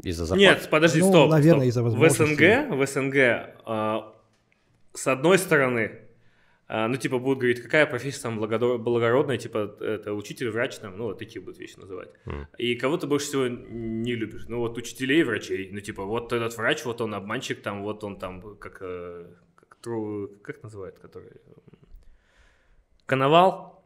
Из-за 0.03 0.25
зарплаты. 0.27 0.41
Нет, 0.61 0.69
подожди, 0.71 1.01
Ну, 1.01 1.09
стоп. 1.09 1.31
наверное, 1.31 1.61
стоп. 1.63 1.69
из-за 1.69 1.81
В 1.83 1.85
возможностей. 1.85 2.35
СНГ, 2.37 2.77
в 2.77 2.87
СНГ, 2.87 3.17
а, 3.65 4.15
с 4.95 5.07
одной 5.07 5.39
стороны, 5.39 5.99
а, 6.69 6.87
ну, 6.89 6.97
типа, 6.97 7.19
будут 7.19 7.39
говорить, 7.41 7.61
какая 7.63 7.85
профессия 7.87 8.23
там 8.23 8.39
благородная, 8.39 9.37
типа, 9.39 9.77
это 9.81 10.15
учитель, 10.15 10.51
врач, 10.51 10.77
там, 10.79 10.97
ну, 10.97 11.05
вот 11.05 11.19
такие 11.19 11.43
будут 11.43 11.59
вещи 11.59 11.77
называть. 11.79 12.11
Мгм. 12.27 12.47
И 12.59 12.77
кого 12.77 12.97
ты 12.97 13.07
больше 13.07 13.27
всего 13.27 13.49
не 13.49 14.15
любишь? 14.15 14.47
Ну, 14.49 14.59
вот 14.59 14.79
учителей 14.79 15.21
и 15.21 15.25
врачей. 15.25 15.69
Ну, 15.73 15.81
типа, 15.81 16.05
вот 16.05 16.33
этот 16.33 16.57
врач, 16.57 16.85
вот 16.85 17.01
он 17.01 17.15
обманщик, 17.15 17.61
там, 17.61 17.83
вот 17.83 18.05
он 18.05 18.19
там, 18.19 18.57
как, 18.57 18.79
э, 18.81 19.27
как, 19.57 19.77
тру- 19.83 20.29
как 20.43 20.63
называют, 20.63 20.99
который... 20.99 21.31
Коновал 23.07 23.80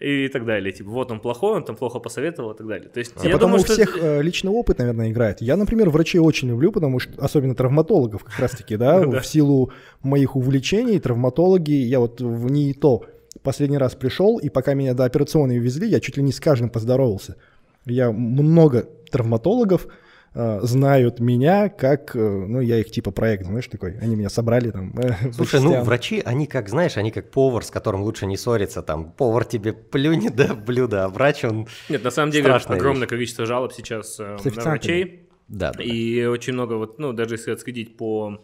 и 0.00 0.28
так 0.28 0.46
далее. 0.46 0.72
Типа, 0.72 0.90
вот 0.90 1.10
он 1.10 1.20
плохой, 1.20 1.56
он 1.56 1.64
там 1.64 1.76
плохо 1.76 1.98
посоветовал 1.98 2.52
и 2.52 2.56
так 2.56 2.66
далее. 2.66 2.88
То 2.88 3.00
есть, 3.00 3.14
Да 3.14 3.28
я 3.28 3.34
потому 3.34 3.56
думаю, 3.56 3.62
у 3.62 3.64
что... 3.64 3.74
всех 3.74 3.98
э, 4.00 4.22
личный 4.22 4.50
опыт, 4.50 4.78
наверное, 4.78 5.10
играет. 5.10 5.42
Я, 5.42 5.56
например, 5.56 5.90
врачей 5.90 6.20
очень 6.20 6.48
люблю, 6.48 6.72
потому 6.72 6.98
что, 6.98 7.12
особенно 7.22 7.54
травматологов 7.54 8.24
как 8.24 8.38
раз-таки, 8.38 8.76
да, 8.76 8.98
в 9.20 9.26
силу 9.26 9.72
моих 10.02 10.36
увлечений, 10.36 10.98
травматологи, 10.98 11.72
я 11.72 12.00
вот 12.00 12.20
в 12.20 12.50
НИИ 12.50 12.72
то 12.72 13.04
последний 13.42 13.78
раз 13.78 13.94
пришел, 13.94 14.38
и 14.38 14.48
пока 14.48 14.74
меня 14.74 14.94
до 14.94 15.04
операционной 15.04 15.58
везли, 15.58 15.86
я 15.88 16.00
чуть 16.00 16.16
ли 16.16 16.22
не 16.22 16.32
с 16.32 16.40
каждым 16.40 16.70
поздоровался. 16.70 17.36
Я 17.84 18.10
много 18.10 18.88
травматологов 19.10 19.86
знают 20.32 21.18
меня 21.18 21.68
как, 21.68 22.14
э, 22.14 22.18
ну, 22.18 22.60
я 22.60 22.78
их 22.78 22.90
типа 22.90 23.10
проект, 23.10 23.46
знаешь, 23.46 23.66
такой, 23.66 23.98
они 23.98 24.14
меня 24.14 24.30
собрали 24.30 24.70
там. 24.70 24.96
э, 24.96 25.32
Слушай, 25.32 25.60
ну 25.60 25.82
врачи, 25.82 26.22
они 26.24 26.46
как, 26.46 26.68
знаешь, 26.68 26.96
они 26.96 27.10
как 27.10 27.30
повар, 27.30 27.64
с 27.64 27.70
которым 27.70 28.02
лучше 28.02 28.26
не 28.26 28.36
ссориться, 28.36 28.82
там, 28.82 29.10
повар 29.10 29.44
тебе 29.44 29.72
плюнет 29.72 30.36
до 30.36 30.54
блюда, 30.54 31.04
а 31.04 31.08
врач, 31.08 31.44
он... 31.44 31.66
Нет, 31.88 32.04
на 32.04 32.10
самом 32.10 32.30
деле 32.30 32.52
огромное 32.52 33.02
вещь. 33.02 33.08
количество 33.08 33.44
жалоб 33.44 33.72
сейчас 33.72 34.20
э, 34.20 34.38
С 34.38 34.44
на 34.44 34.62
врачей. 34.62 35.28
Да, 35.48 35.72
да. 35.72 35.82
И 35.82 36.24
очень 36.26 36.52
много, 36.52 36.74
вот, 36.74 37.00
ну, 37.00 37.12
даже 37.12 37.34
если 37.34 37.50
отследить 37.50 37.96
по 37.96 38.40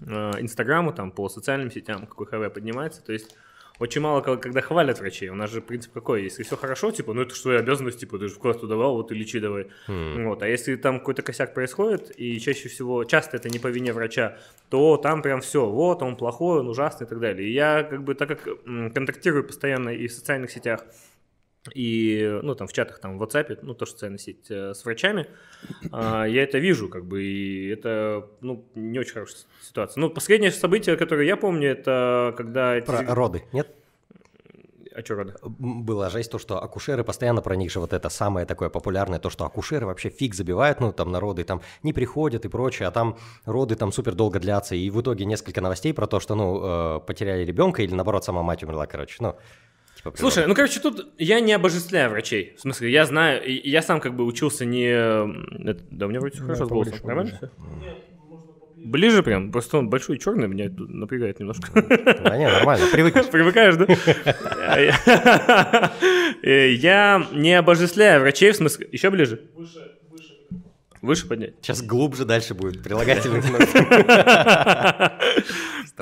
э, 0.00 0.30
Инстаграму, 0.38 0.92
там, 0.92 1.10
по 1.10 1.28
социальным 1.28 1.72
сетям, 1.72 2.06
какой 2.06 2.26
ХВ 2.26 2.54
поднимается, 2.54 3.02
то 3.02 3.12
есть 3.12 3.34
очень 3.80 4.00
мало 4.00 4.20
кого- 4.20 4.36
когда 4.36 4.60
хвалят 4.60 5.00
врачей. 5.00 5.30
У 5.30 5.34
нас 5.34 5.50
же 5.50 5.60
принцип 5.60 5.92
какой? 5.92 6.22
Если 6.22 6.42
все 6.44 6.56
хорошо, 6.56 6.90
типа, 6.92 7.12
ну 7.14 7.22
это 7.22 7.34
что 7.34 7.44
твоя 7.44 7.58
обязанность, 7.60 7.98
типа, 7.98 8.18
ты 8.18 8.28
же 8.28 8.34
вклад 8.34 8.60
туда 8.60 8.74
давал, 8.74 8.94
вот 8.94 9.10
и 9.10 9.14
лечи 9.14 9.40
давай. 9.40 9.66
М. 9.88 10.26
Вот. 10.28 10.42
А 10.42 10.48
если 10.48 10.76
там 10.76 10.98
какой-то 11.00 11.22
косяк 11.22 11.54
происходит, 11.54 12.12
и 12.16 12.38
чаще 12.38 12.68
всего, 12.68 13.04
часто 13.04 13.36
это 13.38 13.48
не 13.48 13.58
по 13.58 13.68
вине 13.68 13.92
врача, 13.92 14.36
то 14.68 14.96
там 14.96 15.22
прям 15.22 15.40
все, 15.40 15.66
вот 15.66 16.02
он 16.02 16.16
плохой, 16.16 16.60
он 16.60 16.68
ужасный 16.68 17.06
и 17.06 17.08
так 17.10 17.18
далее. 17.18 17.48
И 17.48 17.52
я 17.52 17.82
как 17.82 18.04
бы, 18.04 18.14
так 18.14 18.28
как 18.28 18.44
контактирую 18.94 19.44
постоянно 19.44 19.88
и 19.88 20.06
в 20.06 20.12
социальных 20.12 20.50
сетях, 20.50 20.84
и, 21.74 22.40
ну, 22.42 22.54
там, 22.54 22.66
в 22.66 22.72
чатах, 22.72 22.98
там, 23.00 23.18
в 23.18 23.22
WhatsApp, 23.22 23.58
ну, 23.62 23.74
тоже 23.74 23.92
социальная 23.92 24.18
сеть, 24.18 24.50
э, 24.50 24.72
с 24.74 24.84
врачами, 24.84 25.26
а, 25.92 26.24
я 26.24 26.42
это 26.42 26.58
вижу, 26.58 26.88
как 26.88 27.04
бы, 27.04 27.22
и 27.22 27.68
это, 27.68 28.26
ну, 28.40 28.64
не 28.74 28.98
очень 28.98 29.12
хорошая 29.12 29.42
ситуация. 29.62 30.00
Ну, 30.00 30.10
последнее 30.10 30.52
событие, 30.52 30.96
которое 30.96 31.26
я 31.26 31.36
помню, 31.36 31.70
это 31.70 32.34
когда... 32.36 32.76
эти- 32.76 32.86
Про 32.86 33.14
роды, 33.14 33.44
нет? 33.52 33.68
А 34.92 35.02
что 35.04 35.14
роды? 35.14 35.34
Была 35.42 36.10
жесть 36.10 36.32
то, 36.32 36.38
что 36.38 36.60
акушеры 36.62 37.04
постоянно 37.04 37.42
про 37.42 37.54
них 37.54 37.70
же 37.70 37.78
вот 37.78 37.92
это 37.92 38.08
самое 38.08 38.44
такое 38.44 38.70
популярное, 38.70 39.18
то, 39.20 39.30
что 39.30 39.44
акушеры 39.44 39.86
вообще 39.86 40.08
фиг 40.08 40.34
забивают, 40.34 40.80
ну, 40.80 40.92
там, 40.92 41.12
на 41.12 41.20
роды, 41.20 41.44
там, 41.44 41.60
не 41.82 41.92
приходят 41.92 42.44
и 42.44 42.48
прочее, 42.48 42.88
а 42.88 42.90
там 42.90 43.16
роды 43.44 43.76
там 43.76 43.92
супер 43.92 44.14
долго 44.14 44.40
длятся, 44.40 44.74
и 44.74 44.90
в 44.90 45.00
итоге 45.00 45.26
несколько 45.26 45.60
новостей 45.60 45.92
про 45.94 46.06
то, 46.06 46.18
что, 46.20 46.34
ну, 46.34 46.96
э, 46.96 47.00
потеряли 47.06 47.44
ребенка 47.44 47.82
или, 47.82 47.94
наоборот, 47.94 48.24
сама 48.24 48.42
мать 48.42 48.64
умерла, 48.64 48.86
короче, 48.86 49.16
ну, 49.20 49.36
типа... 50.02 50.16
Слушай, 50.18 50.46
ну, 50.46 50.54
короче, 50.54 50.80
тут 50.80 51.12
я 51.18 51.40
не 51.40 51.52
обожествляю 51.52 52.10
врачей. 52.10 52.54
В 52.56 52.60
смысле, 52.60 52.90
я 52.90 53.04
знаю, 53.06 53.42
я 53.46 53.82
сам 53.82 54.00
как 54.00 54.14
бы 54.14 54.24
учился 54.24 54.64
не... 54.64 54.92
Да, 55.90 56.06
у 56.06 56.08
меня 56.08 56.20
вроде 56.20 56.36
все 56.36 56.44
хорошо 56.44 56.66
с 56.66 56.68
голосом. 56.68 56.98
Нормально 57.04 57.32
поближе. 57.32 57.52
всё? 57.54 57.60
Ближе 58.82 59.22
прям, 59.22 59.52
просто 59.52 59.76
он 59.76 59.90
большой 59.90 60.16
и 60.16 60.18
черный, 60.18 60.48
меня 60.48 60.70
напрягает 60.78 61.38
немножко. 61.38 61.66
Да 62.24 62.38
не, 62.38 62.48
нормально, 62.48 62.86
привыкнешь. 62.90 63.26
Привыкаешь, 63.30 63.76
да? 63.76 63.86
Э, 66.42 66.70
Я 66.72 67.26
не 67.32 67.52
обожествляю 67.52 68.22
врачей, 68.22 68.52
в 68.52 68.56
смысле... 68.56 68.88
Еще 68.90 69.10
ближе? 69.10 69.42
Выше, 69.54 69.92
выше. 71.02 71.26
Поднять? 71.28 71.54
Сейчас 71.60 71.82
глубже 71.82 72.24
дальше 72.24 72.54
будет 72.54 72.82
прилагательный 72.82 73.42
кнопка. 73.42 75.18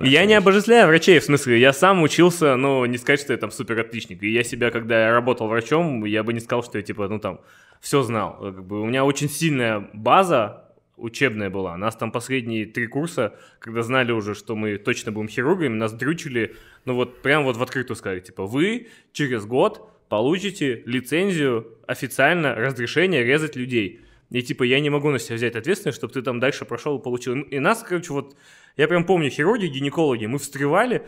Я 0.00 0.26
не 0.26 0.34
обожествляю 0.34 0.86
врачей, 0.86 1.18
в 1.18 1.24
смысле, 1.24 1.58
я 1.58 1.72
сам 1.72 2.02
учился, 2.02 2.56
но 2.56 2.86
не 2.86 2.98
сказать, 2.98 3.20
что 3.20 3.32
я 3.32 3.38
там 3.38 3.50
супер 3.50 3.80
отличник. 3.80 4.22
И 4.22 4.30
я 4.30 4.44
себя, 4.44 4.70
когда 4.70 5.06
я 5.06 5.12
работал 5.12 5.48
врачом, 5.48 6.04
я 6.04 6.22
бы 6.22 6.32
не 6.32 6.40
сказал, 6.40 6.62
что 6.62 6.78
я 6.78 6.84
типа, 6.84 7.08
ну 7.08 7.18
там, 7.18 7.40
все 7.80 8.02
знал. 8.02 8.38
Как 8.40 8.64
бы 8.64 8.80
у 8.80 8.86
меня 8.86 9.04
очень 9.04 9.28
сильная 9.28 9.88
база 9.92 10.64
учебная 10.98 11.50
была. 11.50 11.76
Нас 11.76 11.96
там 11.96 12.12
последние 12.12 12.66
три 12.66 12.86
курса, 12.86 13.34
когда 13.60 13.82
знали 13.82 14.12
уже, 14.12 14.34
что 14.34 14.56
мы 14.56 14.76
точно 14.78 15.12
будем 15.12 15.28
хирургами, 15.28 15.74
нас 15.74 15.92
дрючили, 15.92 16.56
ну 16.84 16.94
вот 16.94 17.22
прям 17.22 17.44
вот 17.44 17.56
в 17.56 17.62
открытую 17.62 17.96
сказали, 17.96 18.20
типа, 18.20 18.46
вы 18.46 18.88
через 19.12 19.46
год 19.46 19.88
получите 20.08 20.82
лицензию, 20.86 21.78
официально 21.86 22.54
разрешение 22.54 23.24
резать 23.24 23.56
людей. 23.56 24.00
И 24.30 24.42
типа 24.42 24.62
я 24.64 24.80
не 24.80 24.90
могу 24.90 25.10
на 25.10 25.18
себя 25.18 25.36
взять 25.36 25.56
ответственность, 25.56 25.98
чтобы 25.98 26.12
ты 26.12 26.22
там 26.22 26.40
дальше 26.40 26.64
прошел 26.64 26.98
и 26.98 27.02
получил. 27.02 27.34
И 27.34 27.58
нас, 27.58 27.82
короче, 27.82 28.12
вот 28.12 28.36
я 28.76 28.86
прям 28.88 29.04
помню, 29.04 29.30
хирурги, 29.30 29.66
гинекологи, 29.66 30.26
мы 30.26 30.38
встревали, 30.38 31.06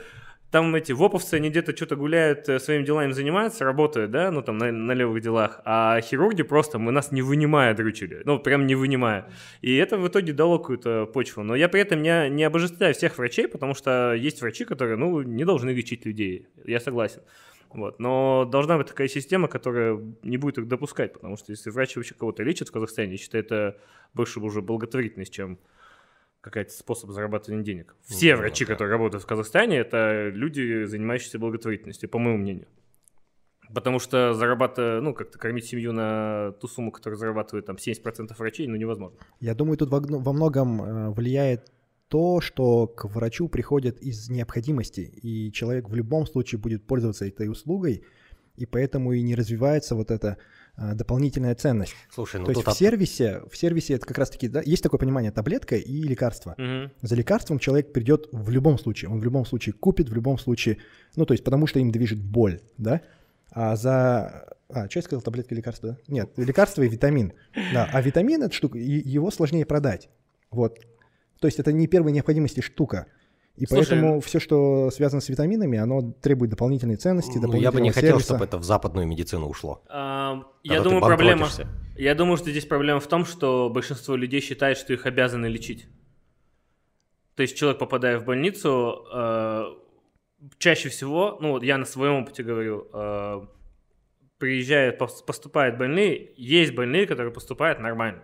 там 0.50 0.74
эти 0.74 0.92
воповцы, 0.92 1.34
они 1.34 1.48
где-то 1.48 1.76
что-то 1.76 1.96
гуляют, 1.96 2.48
э, 2.48 2.58
своими 2.58 2.84
делами 2.84 3.12
занимаются, 3.12 3.64
работают, 3.64 4.10
да, 4.10 4.30
ну 4.30 4.42
там 4.42 4.58
на, 4.58 4.72
на 4.72 4.92
левых 4.92 5.22
делах, 5.22 5.60
а 5.64 6.00
хирурги 6.00 6.42
просто, 6.42 6.78
мы 6.78 6.90
нас 6.90 7.12
не 7.12 7.22
вынимая 7.22 7.72
дрючили, 7.74 8.22
ну 8.24 8.38
прям 8.38 8.66
не 8.66 8.74
вынимая. 8.74 9.30
И 9.60 9.76
это 9.76 9.96
в 9.96 10.08
итоге 10.08 10.32
дало 10.32 10.58
какую-то 10.58 11.06
почву. 11.06 11.44
Но 11.44 11.54
я 11.54 11.68
при 11.68 11.80
этом 11.80 12.02
не, 12.02 12.28
не 12.30 12.42
обожествляю 12.42 12.94
всех 12.94 13.18
врачей, 13.18 13.46
потому 13.46 13.74
что 13.74 14.12
есть 14.14 14.40
врачи, 14.40 14.64
которые, 14.64 14.96
ну, 14.96 15.22
не 15.22 15.44
должны 15.44 15.70
лечить 15.70 16.04
людей, 16.04 16.48
я 16.64 16.80
согласен. 16.80 17.20
Вот. 17.72 18.00
Но 18.00 18.44
должна 18.44 18.76
быть 18.78 18.88
такая 18.88 19.08
система, 19.08 19.48
которая 19.48 20.00
не 20.22 20.36
будет 20.36 20.58
их 20.58 20.68
допускать, 20.68 21.12
потому 21.12 21.36
что 21.36 21.52
если 21.52 21.70
врач 21.70 21.96
вообще 21.96 22.14
кого-то 22.14 22.42
лечит 22.42 22.68
в 22.68 22.72
Казахстане, 22.72 23.12
я 23.12 23.18
считаю, 23.18 23.44
это 23.44 23.78
больше 24.12 24.40
уже 24.40 24.60
благотворительность, 24.60 25.32
чем 25.32 25.58
какой-то 26.40 26.72
способ 26.72 27.10
зарабатывания 27.10 27.62
денег. 27.62 27.94
Все 28.02 28.34
Ну, 28.34 28.40
врачи, 28.40 28.64
да. 28.64 28.72
которые 28.72 28.92
работают 28.92 29.22
в 29.22 29.26
Казахстане, 29.26 29.78
это 29.78 30.30
люди, 30.30 30.84
занимающиеся 30.84 31.38
благотворительностью, 31.38 32.08
по 32.08 32.18
моему 32.18 32.38
мнению. 32.38 32.66
Потому 33.72 34.00
что 34.00 34.34
зарабатывать, 34.34 35.02
ну, 35.02 35.14
как-то 35.14 35.38
кормить 35.38 35.66
семью 35.66 35.92
на 35.92 36.52
ту 36.60 36.66
сумму, 36.66 36.90
которую 36.90 37.18
зарабатывают 37.18 37.66
там 37.66 37.76
70% 37.76 38.34
врачей, 38.36 38.66
ну, 38.66 38.74
невозможно. 38.76 39.18
Я 39.38 39.54
думаю, 39.54 39.76
тут 39.76 39.90
во, 39.90 40.00
во 40.00 40.32
многом 40.32 40.82
э, 40.82 41.10
влияет 41.10 41.70
то, 42.10 42.40
что 42.40 42.88
к 42.88 43.04
врачу 43.04 43.48
приходят 43.48 44.00
из 44.00 44.28
необходимости, 44.28 45.00
и 45.00 45.52
человек 45.52 45.88
в 45.88 45.94
любом 45.94 46.26
случае 46.26 46.58
будет 46.58 46.84
пользоваться 46.84 47.24
этой 47.24 47.48
услугой, 47.48 48.02
и 48.56 48.66
поэтому 48.66 49.12
и 49.12 49.22
не 49.22 49.36
развивается 49.36 49.94
вот 49.94 50.10
это 50.10 50.36
а, 50.74 50.94
дополнительная 50.94 51.54
ценность. 51.54 51.94
Слушай, 52.12 52.40
ну 52.40 52.46
То 52.46 52.50
есть 52.50 52.66
в 52.66 52.72
сервисе, 52.72 53.42
в 53.48 53.56
сервисе 53.56 53.94
это 53.94 54.06
как 54.06 54.18
раз-таки, 54.18 54.48
да, 54.48 54.60
есть 54.60 54.82
такое 54.82 54.98
понимание 54.98 55.30
таблетка 55.30 55.76
и 55.76 56.02
лекарство. 56.02 56.56
Мгм. 56.58 56.90
За 57.00 57.14
лекарством 57.14 57.60
человек 57.60 57.92
придет 57.92 58.28
в 58.32 58.50
любом 58.50 58.76
случае, 58.76 59.08
он 59.08 59.20
в 59.20 59.24
любом 59.24 59.46
случае 59.46 59.72
купит, 59.74 60.08
в 60.08 60.14
любом 60.14 60.36
случае, 60.36 60.78
ну, 61.14 61.24
то 61.26 61.32
есть 61.32 61.44
потому 61.44 61.68
что 61.68 61.78
им 61.78 61.92
движет 61.92 62.20
боль, 62.20 62.60
да? 62.76 63.02
А 63.52 63.76
за... 63.76 64.56
А, 64.68 64.90
что 64.90 64.98
я 64.98 65.02
сказал, 65.02 65.22
таблетка 65.22 65.54
и 65.54 65.58
лекарство, 65.58 65.90
да? 65.90 65.98
Нет, 66.08 66.32
лекарство 66.36 66.82
и 66.82 66.88
витамин. 66.88 67.34
Да, 67.72 67.88
а 67.92 68.02
витамин, 68.02 68.42
эта 68.42 68.52
штука, 68.52 68.78
его 68.78 69.30
сложнее 69.30 69.64
продать. 69.64 70.08
Вот. 70.50 70.76
То 71.40 71.46
есть 71.46 71.58
это 71.58 71.72
не 71.72 71.86
первой 71.86 72.12
необходимости 72.12 72.60
штука. 72.60 73.06
И 73.56 73.66
Слушай, 73.66 73.88
поэтому 73.88 74.20
все, 74.20 74.38
что 74.38 74.90
связано 74.90 75.20
с 75.20 75.28
витаминами, 75.28 75.78
оно 75.78 76.12
требует 76.12 76.50
дополнительной 76.50 76.96
ценности, 76.96 77.36
ну, 77.36 77.40
я 77.40 77.40
бы 77.40 77.46
дополнительного 77.48 77.84
не 77.84 77.90
хотел, 77.90 78.10
сервиса. 78.10 78.26
чтобы 78.26 78.44
это 78.44 78.58
в 78.58 78.64
западную 78.64 79.06
медицину 79.06 79.48
ушло. 79.48 79.82
А, 79.88 80.44
Я 80.62 80.80
думаю, 80.80 81.02
проблема... 81.02 81.48
Я 81.96 82.14
думаю, 82.14 82.38
что 82.38 82.50
здесь 82.50 82.64
проблема 82.64 83.00
в 83.00 83.06
том, 83.06 83.26
что 83.26 83.68
большинство 83.68 84.16
людей 84.16 84.40
считает, 84.40 84.78
что 84.78 84.94
их 84.94 85.04
обязаны 85.04 85.46
лечить. 85.46 85.86
То 87.34 87.42
есть 87.42 87.56
человек, 87.56 87.78
попадая 87.78 88.18
в 88.18 88.24
больницу, 88.24 89.04
э, 89.12 89.64
чаще 90.58 90.88
всего, 90.88 91.36
ну 91.40 91.52
вот 91.52 91.62
я 91.62 91.76
на 91.76 91.84
своем 91.84 92.22
опыте 92.22 92.42
говорю, 92.42 92.88
э, 92.92 93.46
приезжают, 94.38 94.98
пос- 94.98 95.24
поступают 95.26 95.76
больные, 95.76 96.32
есть 96.36 96.74
больные, 96.74 97.06
которые 97.06 97.32
поступают 97.32 97.80
нормально, 97.80 98.22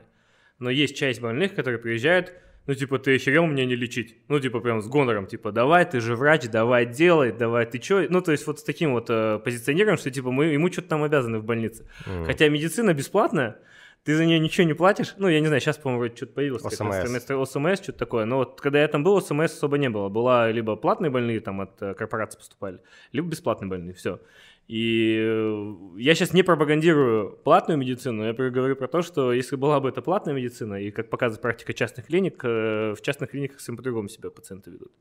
но 0.59 0.71
есть 0.71 0.97
часть 0.97 1.21
больных, 1.21 1.55
которые 1.55 1.79
приезжают, 1.79 2.33
ну 2.67 2.75
типа 2.75 2.99
ты 2.99 3.17
охерел 3.17 3.47
меня 3.47 3.65
не 3.65 3.77
лечить, 3.77 4.17
ну 4.29 4.41
типа 4.41 4.61
прям 4.61 4.81
с 4.83 4.89
гонором, 4.89 5.27
типа 5.27 5.53
давай, 5.53 5.85
ты 5.85 6.01
же 6.01 6.17
врач, 6.17 6.49
давай 6.49 6.87
делай, 6.87 7.33
давай 7.33 7.67
ты 7.67 7.79
чё, 7.79 8.07
ну 8.09 8.21
то 8.21 8.33
есть 8.33 8.47
вот 8.47 8.61
с 8.61 8.63
таким 8.63 8.93
вот 8.93 9.07
э, 9.09 9.39
позиционированием, 9.45 9.99
что 9.99 10.11
типа 10.11 10.31
мы 10.31 10.47
ему 10.47 10.71
что-то 10.71 10.89
там 10.89 11.03
обязаны 11.03 11.39
в 11.39 11.45
больнице. 11.45 11.87
М. 12.07 12.25
Хотя 12.25 12.49
медицина 12.49 12.95
бесплатная, 12.95 13.59
ты 14.07 14.15
за 14.17 14.25
нее 14.25 14.39
ничего 14.39 14.65
не 14.65 14.73
платишь. 14.73 15.15
Ну, 15.19 15.27
я 15.27 15.41
не 15.41 15.49
знаю, 15.49 15.61
сейчас, 15.61 15.79
по-моему, 15.79 15.99
вроде 15.99 16.15
что-то 16.15 16.33
появилось. 16.35 16.65
ОСМС. 16.65 17.29
ОСМС, 17.29 17.83
что-то 17.83 17.99
такое. 17.99 18.25
Но 18.25 18.37
вот 18.37 18.61
когда 18.61 18.81
я 18.81 18.87
там 18.87 19.03
был, 19.03 19.17
ОСМС 19.17 19.53
особо 19.53 19.79
не 19.79 19.91
было. 19.91 20.09
Была 20.09 20.49
либо 20.49 20.77
платные 20.77 21.11
больные 21.11 21.41
там 21.41 21.61
от 21.61 21.83
э, 21.83 21.93
корпорации 21.95 22.39
поступали, 22.39 22.79
либо 23.11 23.29
бесплатные 23.29 23.69
больные, 23.69 23.95
все. 23.95 24.21
И 24.69 25.17
э, 25.21 25.75
я 25.97 26.15
сейчас 26.17 26.33
не 26.33 26.43
пропагандирую 26.43 27.37
платную 27.45 27.79
медицину, 27.79 28.25
я 28.25 28.33
говорю 28.33 28.75
про 28.75 28.89
то, 28.89 29.03
что 29.03 29.33
если 29.33 29.55
была 29.55 29.79
бы 29.79 29.89
это 29.89 30.03
платная 30.03 30.35
медицина, 30.35 30.75
и 30.75 30.91
как 30.91 31.09
показывает 31.09 31.41
практика 31.41 31.73
частных 31.73 32.07
клиник, 32.07 32.41
э, 32.45 32.95
в 32.95 33.01
частных 33.01 33.31
клиниках 33.31 33.61
совсем 33.61 33.77
по-другому 33.77 34.09
себя 34.09 34.31
пациенты 34.31 34.73
ведут. 34.73 34.93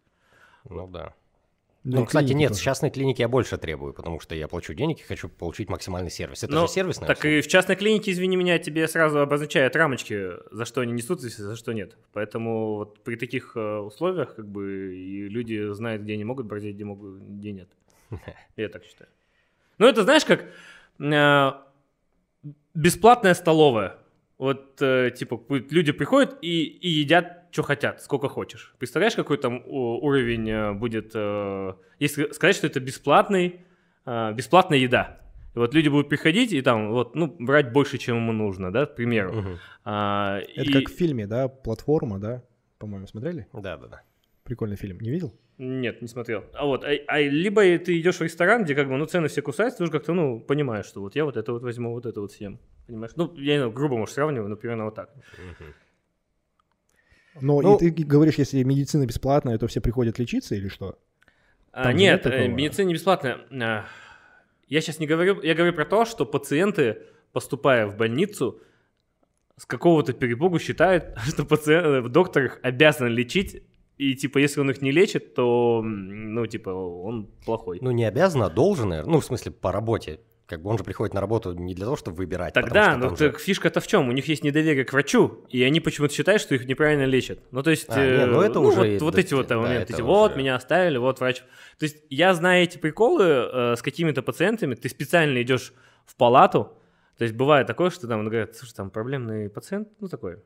Ну 0.69 0.87
да. 0.87 1.13
Да 1.83 1.97
и 1.97 1.99
ну, 1.99 2.05
кстати, 2.07 2.33
нет, 2.33 2.49
тоже. 2.49 2.61
в 2.61 2.63
частной 2.63 2.89
клинике 2.89 3.23
я 3.23 3.27
больше 3.27 3.57
требую, 3.59 3.93
потому 3.93 4.19
что 4.19 4.33
я 4.33 4.47
плачу 4.47 4.73
денег 4.73 4.99
и 5.01 5.03
хочу 5.03 5.29
получить 5.29 5.69
максимальный 5.69 6.09
сервис. 6.09 6.43
Это 6.43 6.51
Ну, 6.53 6.61
же 6.61 6.73
сервисная 6.73 7.07
Так 7.07 7.19
услуга. 7.19 7.37
и 7.37 7.41
в 7.41 7.47
частной 7.47 7.75
клинике, 7.75 8.11
извини 8.11 8.37
меня, 8.37 8.57
тебе 8.57 8.87
сразу 8.87 9.19
обозначают 9.19 9.75
рамочки, 9.75 10.31
за 10.51 10.65
что 10.65 10.81
они 10.81 10.93
несут, 10.93 11.23
и 11.23 11.29
за 11.29 11.55
что 11.55 11.73
нет. 11.73 11.95
Поэтому 12.11 12.75
вот 12.77 13.03
при 13.03 13.15
таких 13.17 13.51
э, 13.55 13.77
условиях 13.77 14.35
как 14.35 14.47
бы 14.47 14.95
и 14.95 15.27
люди 15.29 15.73
знают, 15.73 16.01
где 16.01 16.13
они 16.13 16.23
могут 16.23 16.47
борзеть, 16.47 16.73
где 16.73 16.85
могут, 16.85 17.19
где 17.21 17.51
нет. 17.51 17.69
Я 18.57 18.69
так 18.69 18.83
считаю. 18.83 19.09
Ну 19.77 19.87
это 19.87 20.03
знаешь 20.03 20.25
как 20.25 20.45
э, 20.99 21.51
бесплатная 22.73 23.33
столовая. 23.33 23.97
Вот 24.37 24.81
э, 24.81 25.11
типа 25.11 25.41
люди 25.49 25.91
приходят 25.91 26.37
и, 26.41 26.63
и 26.63 26.89
едят, 26.89 27.45
что 27.51 27.63
хотят, 27.63 28.01
сколько 28.01 28.27
хочешь. 28.27 28.75
Представляешь, 28.79 29.15
какой 29.15 29.37
там 29.37 29.61
уровень 29.65 30.49
э, 30.49 30.73
будет, 30.73 31.11
э, 31.15 31.73
если 31.99 32.31
сказать, 32.33 32.55
что 32.55 32.67
это 32.67 32.79
бесплатный, 32.81 33.61
э, 34.05 34.33
бесплатная 34.33 34.77
еда. 34.79 35.21
И 35.55 35.57
вот 35.59 35.73
люди 35.73 35.87
будут 35.87 36.09
приходить 36.09 36.51
и 36.51 36.61
там 36.61 36.91
вот, 36.91 37.15
ну, 37.15 37.33
брать 37.39 37.71
больше, 37.71 37.97
чем 37.97 38.17
ему 38.17 38.33
нужно, 38.33 38.73
да, 38.73 38.85
к 38.85 38.95
примеру. 38.95 39.33
Мгм. 39.33 39.57
А, 39.85 40.39
Это 40.39 40.69
и- 40.69 40.73
как 40.73 40.89
в 40.89 40.97
фильме, 40.97 41.27
да, 41.27 41.47
платформа, 41.47 42.19
да, 42.19 42.43
по-моему, 42.77 43.07
смотрели? 43.07 43.47
Да-да-да. 43.53 44.01
Прикольный 44.45 44.75
фильм, 44.77 44.99
не 44.99 45.09
видел? 45.09 45.33
Нет, 45.57 46.03
не 46.03 46.07
смотрел. 46.07 46.43
А 46.53 46.65
вот, 46.65 46.83
а, 46.83 46.89
а 47.07 47.19
либо 47.19 47.61
ты 47.79 47.99
идешь 47.99 48.17
в 48.17 48.21
ресторан, 48.21 48.63
где 48.63 48.75
как 48.75 48.87
бы, 48.87 48.95
ну, 48.95 49.05
цены 49.07 49.27
все 49.27 49.41
кусаются, 49.41 49.79
ты 49.79 49.83
уже 49.85 49.91
как-то, 49.91 50.13
ну, 50.13 50.39
понимаешь, 50.39 50.85
что 50.85 51.01
вот 51.01 51.15
я 51.15 51.25
вот 51.25 51.35
это 51.35 51.51
вот 51.51 51.63
возьму, 51.63 51.91
вот 51.93 52.05
это 52.05 52.21
вот 52.21 52.31
съем. 52.31 52.59
Понимаешь? 52.85 53.13
Ну, 53.15 53.33
я 53.37 53.53
не 53.53 53.57
знаю, 53.59 53.71
грубо, 53.71 53.97
может, 53.97 54.13
сравниваю, 54.13 54.47
но 54.49 54.55
примерно 54.55 54.85
вот 54.85 54.93
так. 54.95 55.09
Но 57.41 57.59
Ну- 57.61 57.75
и 57.75 57.79
ты 57.79 58.03
говоришь, 58.03 58.35
если 58.35 58.61
медицина 58.63 59.05
бесплатная, 59.07 59.57
то 59.57 59.65
все 59.67 59.81
приходят 59.81 60.19
лечиться 60.19 60.53
или 60.55 60.67
что? 60.67 60.99
А, 61.71 61.85
Там 61.85 61.95
нет, 61.95 62.23
нет 62.25 62.33
э, 62.33 62.47
медицина 62.47 62.85
не 62.87 62.93
бесплатная. 62.93 63.39
А, 63.51 63.85
Я 64.67 64.81
сейчас 64.81 64.99
не 64.99 65.07
говорю, 65.07 65.41
я 65.41 65.55
говорю 65.55 65.73
про 65.73 65.85
то, 65.85 66.05
что 66.05 66.25
пациенты, 66.25 66.99
поступая 67.33 67.87
в 67.87 67.97
больницу, 67.97 68.61
с 69.57 69.65
какого-то 69.65 70.13
перепугу 70.13 70.59
считают, 70.59 71.15
что 71.27 71.45
пациент, 71.45 72.11
доктор 72.11 72.45
их 72.45 72.59
обязан 72.61 73.07
лечить, 73.07 73.63
и 73.97 74.13
типа 74.15 74.37
если 74.39 74.59
он 74.61 74.69
их 74.71 74.81
не 74.81 74.91
лечит, 74.91 75.33
то, 75.35 75.81
ну, 75.83 76.45
типа, 76.47 76.69
он 76.69 77.27
плохой. 77.45 77.79
Ну, 77.81 77.91
не 77.91 78.03
обязан, 78.05 78.41
а 78.43 78.49
должен, 78.49 78.89
наверное. 78.89 79.11
Ну, 79.13 79.19
в 79.19 79.25
смысле, 79.25 79.51
по 79.51 79.71
работе. 79.71 80.19
Как 80.47 80.61
бы 80.61 80.69
он 80.69 80.77
же 80.77 80.83
приходит 80.83 81.15
на 81.15 81.21
работу 81.21 81.53
не 81.53 81.73
для 81.73 81.85
того, 81.85 81.95
чтобы 81.95 82.17
выбирать. 82.17 82.53
Тогда, 82.53 82.95
ну 82.97 83.07
там 83.07 83.17
же- 83.17 83.31
так 83.31 83.39
фишка-то 83.39 83.79
в 83.81 83.87
чем? 83.87 84.07
У 84.09 84.11
них 84.11 84.27
есть 84.27 84.43
недоверие 84.43 84.85
к 84.85 84.93
врачу, 84.93 85.43
и 85.49 85.63
они 85.63 85.79
почему-то 85.79 86.13
считают, 86.13 86.39
что 86.39 86.53
их 86.53 86.67
неправильно 86.67 87.05
лечат. 87.05 87.39
Ну, 87.51 87.63
то 87.63 87.71
есть, 87.71 87.85
А, 87.89 87.95
не, 87.97 88.03
э, 88.11 88.25
ну 88.27 88.41
это 88.41 88.59
уже 88.59 88.77
вот, 88.77 88.85
и- 88.85 88.97
вот 88.99 89.17
эти 89.17 89.33
вот 89.33 89.47
да, 89.47 89.57
моменты, 89.57 89.83
это 89.83 89.93
типа, 89.93 90.05
вот, 90.07 90.31
уже- 90.31 90.39
меня 90.39 90.55
оставили, 90.55 90.97
вот 90.97 91.19
врач. 91.19 91.39
То 91.79 91.85
есть, 91.85 91.97
я 92.11 92.35
знаю 92.35 92.63
эти 92.63 92.77
приколы 92.77 93.23
э, 93.25 93.75
с 93.75 93.81
какими-то 93.81 94.21
пациентами, 94.21 94.75
ты 94.75 94.87
специально 94.87 95.41
идешь 95.41 95.73
в 96.05 96.15
палату, 96.15 96.73
то 97.17 97.23
есть, 97.23 97.33
бывает 97.33 97.65
такое, 97.65 97.89
что 97.89 98.07
там 98.07 98.23
говорят, 98.25 98.55
слушай, 98.55 98.75
там 98.75 98.91
проблемный 98.91 99.49
пациент, 99.49 99.87
ну, 99.99 100.07
такой, 100.09 100.43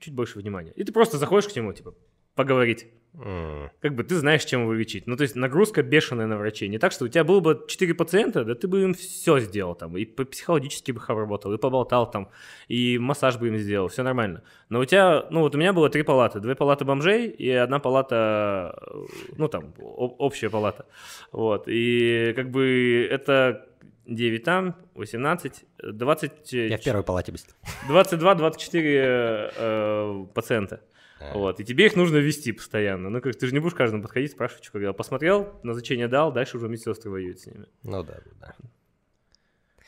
чуть 0.00 0.12
больше 0.14 0.40
внимания. 0.40 0.72
И 0.74 0.82
ты 0.82 0.92
просто 0.92 1.18
заходишь 1.18 1.48
к 1.52 1.54
нему, 1.54 1.72
типа, 1.72 1.94
поговорить. 2.34 2.86
Как 3.14 3.94
бы 3.94 4.04
ты 4.04 4.16
знаешь, 4.16 4.44
чем 4.44 4.62
его 4.62 4.72
лечить. 4.72 5.06
Ну, 5.06 5.16
то 5.16 5.22
есть 5.22 5.36
нагрузка 5.36 5.82
бешеная 5.82 6.26
на 6.26 6.38
врачей. 6.38 6.68
Не 6.68 6.78
так, 6.78 6.92
что 6.92 7.04
у 7.04 7.08
тебя 7.08 7.24
было 7.24 7.40
бы 7.40 7.64
4 7.68 7.92
пациента, 7.94 8.42
да 8.42 8.54
ты 8.54 8.68
бы 8.68 8.82
им 8.82 8.94
все 8.94 9.38
сделал 9.38 9.74
там. 9.74 9.98
И 9.98 10.06
по 10.06 10.24
психологически 10.24 10.92
бы 10.92 10.98
их 10.98 11.10
обработал, 11.10 11.52
и 11.52 11.58
поболтал 11.58 12.10
там, 12.10 12.30
и 12.68 12.96
массаж 12.98 13.36
бы 13.36 13.48
им 13.48 13.58
сделал, 13.58 13.88
все 13.88 14.02
нормально. 14.02 14.42
Но 14.70 14.80
у 14.80 14.84
тебя, 14.86 15.26
ну 15.30 15.40
вот 15.40 15.54
у 15.54 15.58
меня 15.58 15.74
было 15.74 15.90
три 15.90 16.02
палаты. 16.02 16.40
Две 16.40 16.54
палаты 16.54 16.86
бомжей 16.86 17.28
и 17.28 17.50
одна 17.50 17.80
палата, 17.80 18.78
э, 18.80 18.94
ну 19.36 19.48
там, 19.48 19.74
общая 19.78 20.48
палата. 20.48 20.86
Вот. 21.32 21.64
И 21.66 22.32
как 22.34 22.50
бы 22.50 23.06
это 23.10 23.66
9 24.06 24.42
там, 24.42 24.74
18, 24.94 25.64
20... 25.82 26.52
Я 26.52 26.78
в 26.78 26.82
первой 26.82 27.02
палате 27.02 27.32
без. 27.32 27.46
22-24 27.88 29.52
э, 29.54 30.26
пациента. 30.32 30.80
А. 31.30 31.34
Вот, 31.34 31.60
и 31.60 31.64
тебе 31.64 31.86
их 31.86 31.96
нужно 31.96 32.16
вести 32.16 32.52
постоянно. 32.52 33.10
Ну, 33.10 33.20
как 33.20 33.36
ты 33.36 33.46
же 33.46 33.52
не 33.52 33.60
будешь 33.60 33.74
каждому 33.74 34.02
подходить, 34.02 34.32
спрашивать, 34.32 34.64
что 34.64 34.72
когда 34.72 34.92
посмотрел, 34.92 35.60
назначение 35.62 36.08
дал, 36.08 36.32
дальше 36.32 36.56
уже 36.56 36.68
медсестры 36.68 37.10
воюют 37.10 37.40
с 37.40 37.46
ними. 37.46 37.66
Ну 37.82 38.02
да, 38.02 38.18
да. 38.40 38.54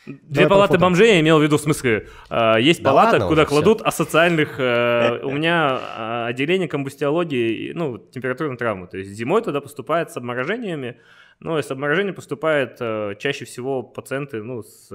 Две 0.07 0.45
Давай 0.45 0.49
палаты 0.49 0.79
бомжей 0.79 1.15
я 1.15 1.21
имел 1.21 1.39
в 1.39 1.43
виду, 1.43 1.57
в 1.57 1.63
смысле, 1.63 2.09
э, 2.29 2.57
есть 2.61 2.83
Да 2.83 2.91
палата, 2.91 3.13
ладно 3.13 3.29
куда 3.29 3.47
кладут 3.47 3.81
асоциальных, 3.81 4.61
э, 4.61 5.21
у 5.25 5.31
меня 5.31 5.81
э, 5.81 6.27
отделение 6.29 6.69
комбустиологии, 6.69 7.69
и, 7.69 7.73
ну, 7.73 7.97
температурной 7.97 8.59
травмы, 8.59 8.87
то 8.87 8.99
есть 8.99 9.11
зимой 9.13 9.41
туда 9.41 9.63
поступают 9.63 10.11
с 10.11 10.17
обморожениями, 10.19 11.01
ну, 11.41 11.59
и 11.59 11.63
с 11.63 11.71
обморожением 11.71 12.15
поступают 12.15 12.77
э, 12.81 13.15
чаще 13.19 13.47
всего 13.47 13.83
пациенты, 13.83 14.43
ну, 14.43 14.63
с 14.63 14.91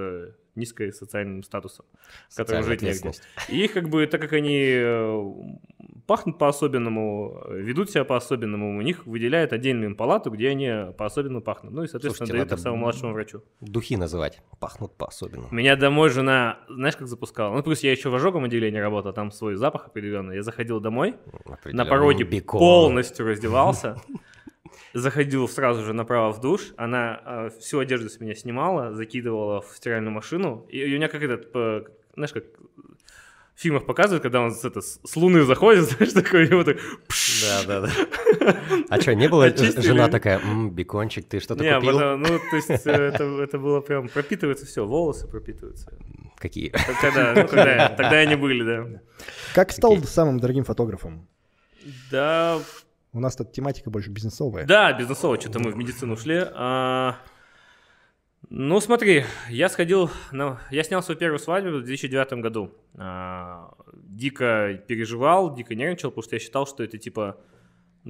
низкой 0.60 0.94
социальным 0.94 1.44
статусом, 1.44 1.86
которым 2.36 2.64
жить 2.64 2.82
негде. 2.82 3.12
И 3.48 3.64
их 3.64 3.74
как 3.74 3.90
бы, 3.90 4.06
так 4.06 4.22
как 4.22 4.34
они 4.34 4.60
э, 4.62 5.34
пахнут 6.06 6.38
по-особенному, 6.38 7.42
э, 7.46 7.60
ведут 7.60 7.92
себя 7.92 8.04
по-особенному, 8.04 8.78
у 8.78 8.82
них 8.82 9.06
выделяют 9.06 9.54
отдельную 9.54 9.92
им 9.92 9.96
палату, 9.96 10.32
где 10.32 10.50
они 10.50 10.94
по-особенному 10.98 11.42
пахнут. 11.42 11.74
Ну 11.74 11.84
и, 11.84 11.88
соответственно, 11.88 12.28
Слушайте, 12.28 12.34
дают 12.34 12.52
их 12.52 12.60
самому 12.60 12.82
младшему 12.82 13.14
врачу. 13.14 13.44
Духи 13.62 13.96
называть. 13.96 14.42
Пахнут 14.60 14.96
по-особенному. 14.96 15.48
Меня 15.52 15.76
домой 15.76 16.10
жена, 16.10 16.60
знаешь, 16.68 16.96
как 16.96 17.08
запускала? 17.08 17.56
Ну, 17.56 17.64
плюс 17.64 17.82
я 17.82 17.92
еще 17.92 18.10
в 18.10 18.16
ожоговом 18.16 18.46
отделении 18.46 18.80
работал, 18.80 19.14
там 19.14 19.32
свой 19.32 19.56
запах 19.56 19.88
определенный. 19.88 20.36
Я 20.36 20.44
заходил 20.44 20.80
домой, 20.80 21.16
на 21.66 21.86
пороге 21.86 22.24
Бекон. 22.24 22.60
полностью 22.60 23.28
раздевался, 23.28 23.96
заходил 24.94 25.48
сразу 25.48 25.84
же 25.84 25.94
направо 25.94 26.32
в 26.32 26.42
душ, 26.42 26.74
она 26.78 27.22
э, 27.26 27.50
всю 27.60 27.80
одежду 27.80 28.10
с 28.10 28.20
меня 28.20 28.36
снимала, 28.36 28.94
закидывала 28.94 29.62
в 29.62 29.76
стиральную 29.76 30.12
машину, 30.14 30.66
и, 30.70 30.80
и 30.80 30.94
у 30.94 30.98
меня 30.98 31.08
как 31.08 31.22
этот, 31.24 31.50
э, 31.54 31.84
знаешь, 32.16 32.34
как 32.34 32.44
в 33.56 33.62
фильмах 33.62 33.86
показывают, 33.86 34.24
когда 34.24 34.40
он 34.42 34.52
с, 34.54 34.64
это, 34.64 34.80
с 34.82 35.16
луны 35.18 35.44
заходит, 35.44 35.84
знаешь, 35.90 36.14
такой, 36.14 36.48
и 36.48 36.54
вот 36.54 36.66
так, 36.66 36.78
пш. 37.08 37.42
Да, 37.44 37.64
да, 37.82 37.82
да. 37.88 38.56
А 38.90 39.02
что, 39.02 39.14
не 39.16 39.28
было 39.28 39.46
Очистили. 39.48 39.82
жена 39.82 40.08
такая, 40.08 40.40
«М, 40.40 40.72
бекончик, 40.72 41.28
ты 41.28 41.40
что-то 41.42 41.64
Не, 41.64 41.76
купил? 41.76 41.94
потом, 41.94 42.22
ну, 42.22 42.40
то 42.50 42.56
есть 42.56 42.70
э, 42.70 42.92
это, 42.92 43.24
это 43.42 43.58
было 43.60 43.82
прям, 43.82 44.08
пропитывается 44.08 44.66
все, 44.66 44.86
волосы 44.86 45.28
пропитываются. 45.28 45.94
Какие? 46.38 46.70
Когда, 47.02 47.34
ну, 47.36 47.48
когда, 47.50 47.90
тогда 47.90 48.18
они 48.20 48.36
были, 48.38 48.64
да. 48.64 49.02
Как 49.54 49.72
стал 49.72 49.98
самым 50.04 50.40
дорогим 50.40 50.64
фотографом? 50.64 51.28
Да, 52.10 52.60
У 53.12 53.20
нас 53.20 53.36
тут 53.36 53.52
тематика 53.52 53.90
больше 53.90 54.12
бизнесовая. 54.12 54.66
Да, 54.66 54.94
бизнесово, 54.94 55.40
что-то 55.40 55.60
мы 55.60 55.72
в 55.72 55.78
медицину 55.78 56.14
ушли. 56.14 56.44
А, 56.54 57.16
Ну, 58.50 58.80
смотри, 58.82 59.26
я 59.50 59.68
сходил, 59.70 60.10
на, 60.32 60.60
я 60.72 60.84
снял 60.84 61.02
свою 61.04 61.20
первую 61.20 61.40
свадьбу 61.40 61.78
в 61.78 61.84
2009 61.84 62.34
году. 62.34 62.72
А, 62.96 63.74
дико 63.94 64.80
переживал, 64.88 65.56
дико 65.56 65.76
нервничал, 65.76 66.12
потому 66.12 66.24
что 66.24 66.36
я 66.36 66.40
считал, 66.40 66.68
что 66.68 66.84
это 66.84 66.98
типа, 66.98 67.38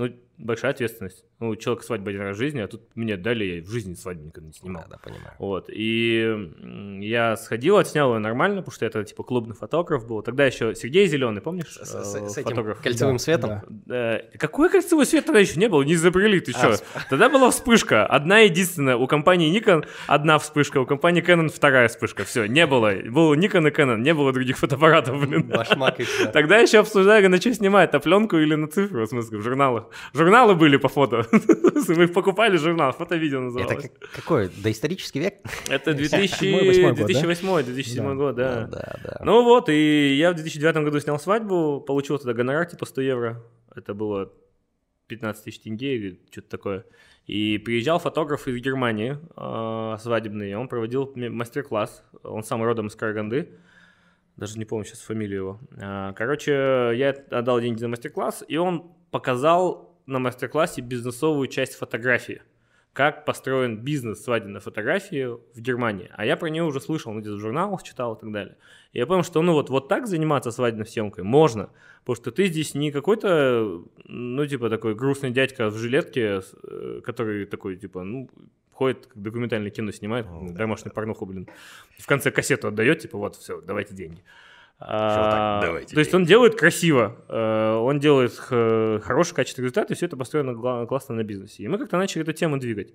ну, 0.07 0.13
большая 0.37 0.71
ответственность. 0.71 1.25
Ну, 1.39 1.49
у 1.49 1.55
человека 1.57 1.85
свадьба 1.85 2.09
один 2.11 2.21
раз 2.21 2.35
в 2.37 2.39
жизни, 2.39 2.59
а 2.61 2.67
тут 2.67 2.81
мне 2.95 3.17
дали, 3.17 3.43
я 3.43 3.61
в 3.61 3.69
жизни 3.69 3.93
свадьбу 3.93 4.25
никогда 4.25 4.47
не 4.47 4.53
снимал. 4.53 4.83
Да, 4.89 4.95
да, 4.95 4.97
понимаю. 5.03 5.33
Вот, 5.39 5.69
и 5.69 6.99
я 7.01 7.35
сходил, 7.37 7.77
отснял 7.77 8.13
ее 8.13 8.19
нормально, 8.19 8.57
потому 8.61 8.73
что 8.73 8.85
это 8.85 9.03
типа 9.03 9.23
клубный 9.23 9.55
фотограф 9.55 10.07
был. 10.07 10.21
Тогда 10.21 10.45
еще 10.45 10.75
Сергей 10.75 11.07
Зеленый, 11.07 11.41
помнишь? 11.41 11.67
С, 11.81 11.93
э, 11.93 12.03
с- 12.03 12.33
с 12.33 12.37
этим 12.37 12.49
фотограф. 12.51 12.81
кольцевым 12.81 13.15
Да, 13.15 13.19
светом? 13.19 13.61
да. 13.85 14.21
Какой 14.37 14.69
кольцевой 14.69 15.05
свет 15.05 15.25
тогда 15.25 15.39
еще 15.39 15.59
не 15.59 15.67
было? 15.67 15.81
Не 15.83 15.93
изобрели, 15.93 16.39
ты 16.39 16.51
А, 16.53 16.57
что? 16.57 16.67
вс- 16.71 16.83
Тогда 17.09 17.29
была 17.29 17.51
вспышка. 17.51 18.05
Одна 18.05 18.39
единственная. 18.39 18.95
У 18.95 19.07
компании 19.07 19.53
Nikon 19.57 19.85
одна 20.07 20.39
вспышка, 20.39 20.79
у 20.79 20.85
компании 20.85 21.21
Canon 21.23 21.49
вторая 21.49 21.87
вспышка. 21.89 22.23
Все, 22.23 22.45
не 22.45 22.65
было. 22.65 22.93
Был 23.09 23.33
Nikon 23.35 23.67
и 23.67 23.71
Canon, 23.71 23.97
не 23.99 24.13
было 24.13 24.31
других 24.31 24.57
фотоаппаратов, 24.57 25.19
блин. 25.27 25.47
Башмак 25.49 25.99
и 25.99 26.03
все. 26.03 26.27
Тогда 26.31 26.59
еще 26.59 26.79
обсуждали, 26.79 27.27
на 27.27 27.37
что 27.41 27.53
снимать, 27.53 27.91
на 27.93 27.99
пленку 27.99 28.37
или 28.37 28.55
на 28.55 28.67
цифру, 28.67 29.03
в 29.03 29.07
смысле, 29.09 29.37
в 29.37 29.41
журналах. 29.41 29.88
Журналы 30.13 30.55
были 30.55 30.77
по 30.77 30.87
фото. 30.89 31.25
Мы 31.87 32.03
их 32.03 32.13
покупали, 32.13 32.57
журнал, 32.57 32.91
фото-видео 32.91 33.37
Это 33.39 33.45
называлось. 33.45 33.89
как- 33.89 34.09
какой? 34.11 34.49
Доисторический 34.63 35.21
век? 35.21 35.33
Это 35.69 35.93
2008 35.93 36.95
год, 36.95 36.95
да? 36.95 37.03
2008-2007 37.03 37.95
Да. 37.95 38.15
год, 38.15 38.35
да. 38.35 39.21
Ну 39.23 39.43
вот, 39.43 39.69
и 39.69 40.15
я 40.15 40.31
в 40.31 40.35
2009 40.35 40.83
году 40.83 40.99
снял 40.99 41.19
свадьбу, 41.19 41.81
получил 41.81 42.17
тогда 42.17 42.33
гонорар 42.33 42.65
типа 42.65 42.85
100 42.85 43.01
евро. 43.01 43.43
Это 43.75 43.93
было 43.93 44.31
15 45.07 45.43
тысяч 45.43 45.59
тенге 45.61 45.95
или 45.95 46.19
что-то 46.31 46.49
такое. 46.49 46.85
И 47.25 47.57
приезжал 47.59 47.99
фотограф 47.99 48.47
из 48.47 48.57
Германии 48.61 49.17
э, 49.37 49.97
свадебный, 49.99 50.55
он 50.55 50.67
проводил 50.67 51.11
мастер-класс. 51.15 52.03
Он 52.23 52.43
сам 52.43 52.63
родом 52.63 52.87
из 52.87 52.95
Караганды. 52.95 53.49
Даже 54.35 54.57
не 54.57 54.65
помню 54.65 54.85
сейчас 54.85 55.01
фамилию 55.01 55.37
его. 55.37 55.59
А, 55.81 56.13
Короче, 56.13 56.51
я 56.95 57.09
отдал 57.29 57.59
деньги 57.59 57.77
за 57.79 57.87
мастер-класс, 57.87 58.43
и 58.47 58.57
он 58.57 58.91
показал 59.11 59.95
на 60.05 60.19
мастер-классе 60.19 60.81
бизнесовую 60.81 61.47
часть 61.47 61.75
фотографии. 61.75 62.41
Как 62.93 63.23
построен 63.23 63.77
бизнес 63.77 64.23
свадебной 64.23 64.59
фотографии 64.59 65.27
в 65.27 65.61
Германии. 65.61 66.09
А 66.15 66.25
я 66.25 66.35
про 66.35 66.49
нее 66.49 66.63
уже 66.63 66.81
слышал, 66.81 67.13
ну, 67.13 67.19
где-то 67.19 67.35
в 67.35 67.39
журналах 67.39 67.83
читал 67.83 68.15
и 68.15 68.19
так 68.19 68.31
далее. 68.31 68.57
И 68.93 68.97
я 68.97 69.05
понял, 69.05 69.23
что 69.23 69.41
ну 69.41 69.53
вот, 69.53 69.69
вот 69.69 69.87
так 69.87 70.07
заниматься 70.07 70.51
свадебной 70.51 70.87
съемкой 70.87 71.23
можно. 71.23 71.69
Потому 71.99 72.15
что 72.15 72.31
ты 72.31 72.47
здесь 72.47 72.73
не 72.73 72.91
какой-то, 72.91 73.83
ну, 74.05 74.45
типа 74.47 74.69
такой 74.69 74.95
грустный 74.95 75.29
дядька 75.29 75.69
в 75.69 75.77
жилетке, 75.77 76.41
э, 76.63 77.01
который 77.05 77.45
такой, 77.45 77.77
типа, 77.77 78.03
ну, 78.03 78.29
ходит, 78.71 79.09
документальное 79.13 79.69
кино 79.69 79.91
снимает, 79.91 80.25
да, 80.25 80.53
домашнюю 80.53 80.93
порнуху, 80.93 81.25
блин. 81.25 81.47
В 81.97 82.07
конце 82.07 82.31
кассету 82.31 82.69
отдает, 82.69 82.99
типа, 82.99 83.17
вот, 83.17 83.35
все, 83.35 83.61
давайте 83.61 83.93
деньги. 83.93 84.23
Так, 84.79 84.89
А, 84.89 85.61
давайте 85.61 85.93
то 85.93 85.99
есть 85.99 86.13
он 86.13 86.23
делает 86.23 86.55
красиво, 86.55 87.17
э, 87.27 87.73
он 87.73 87.99
делает 87.99 88.33
хороший 88.33 89.35
качественный 89.35 89.65
результат, 89.65 89.91
и 89.91 89.93
все 89.93 90.05
это 90.05 90.15
построено 90.15 90.85
классно 90.85 91.15
на 91.15 91.23
бизнесе. 91.23 91.63
И 91.63 91.67
мы 91.67 91.77
как-то 91.77 91.97
начали 91.97 92.23
эту 92.23 92.31
тему 92.31 92.57
двигать. 92.57 92.93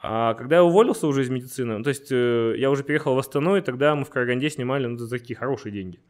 А 0.00 0.34
когда 0.34 0.56
я 0.56 0.64
уволился 0.64 1.06
уже 1.06 1.22
из 1.22 1.28
медицины, 1.28 1.78
ну, 1.78 1.84
то 1.84 1.88
есть 1.88 2.10
э, 2.10 2.54
я 2.56 2.70
уже 2.70 2.84
переехал 2.84 3.14
в 3.14 3.18
Астану, 3.18 3.56
и 3.56 3.60
тогда 3.60 3.94
мы 3.94 4.04
в 4.04 4.10
Караганде 4.10 4.50
снимали 4.50 4.86
ну, 4.86 4.96
за 4.96 5.08
такие 5.08 5.36
хорошие 5.36 5.72
деньги. 5.72 6.00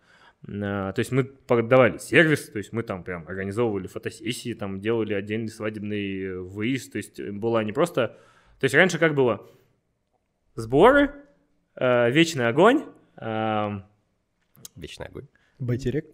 А, 0.47 0.93
то 0.93 0.99
есть 0.99 1.11
мы 1.11 1.25
продавали 1.25 1.99
сервис, 1.99 2.49
то 2.49 2.59
есть 2.59 2.73
мы 2.73 2.83
там 2.83 3.03
прям 3.03 3.27
организовывали 3.27 3.87
фотосессии, 3.87 4.55
там 4.55 4.81
делали 4.81 5.15
отдельный 5.15 5.49
свадебный 5.49 6.23
э, 6.23 6.39
выезд, 6.39 6.93
то 6.93 6.99
есть 6.99 7.21
была 7.21 7.65
не 7.65 7.73
просто... 7.73 8.19
То 8.59 8.65
есть 8.65 8.75
раньше 8.75 8.99
как 8.99 9.15
было? 9.15 9.47
Сборы, 10.55 11.13
вечный 11.77 12.49
огонь, 12.49 12.83
Вечный 14.79 15.07
огонь. 15.07 15.27
Байтерек. 15.59 16.07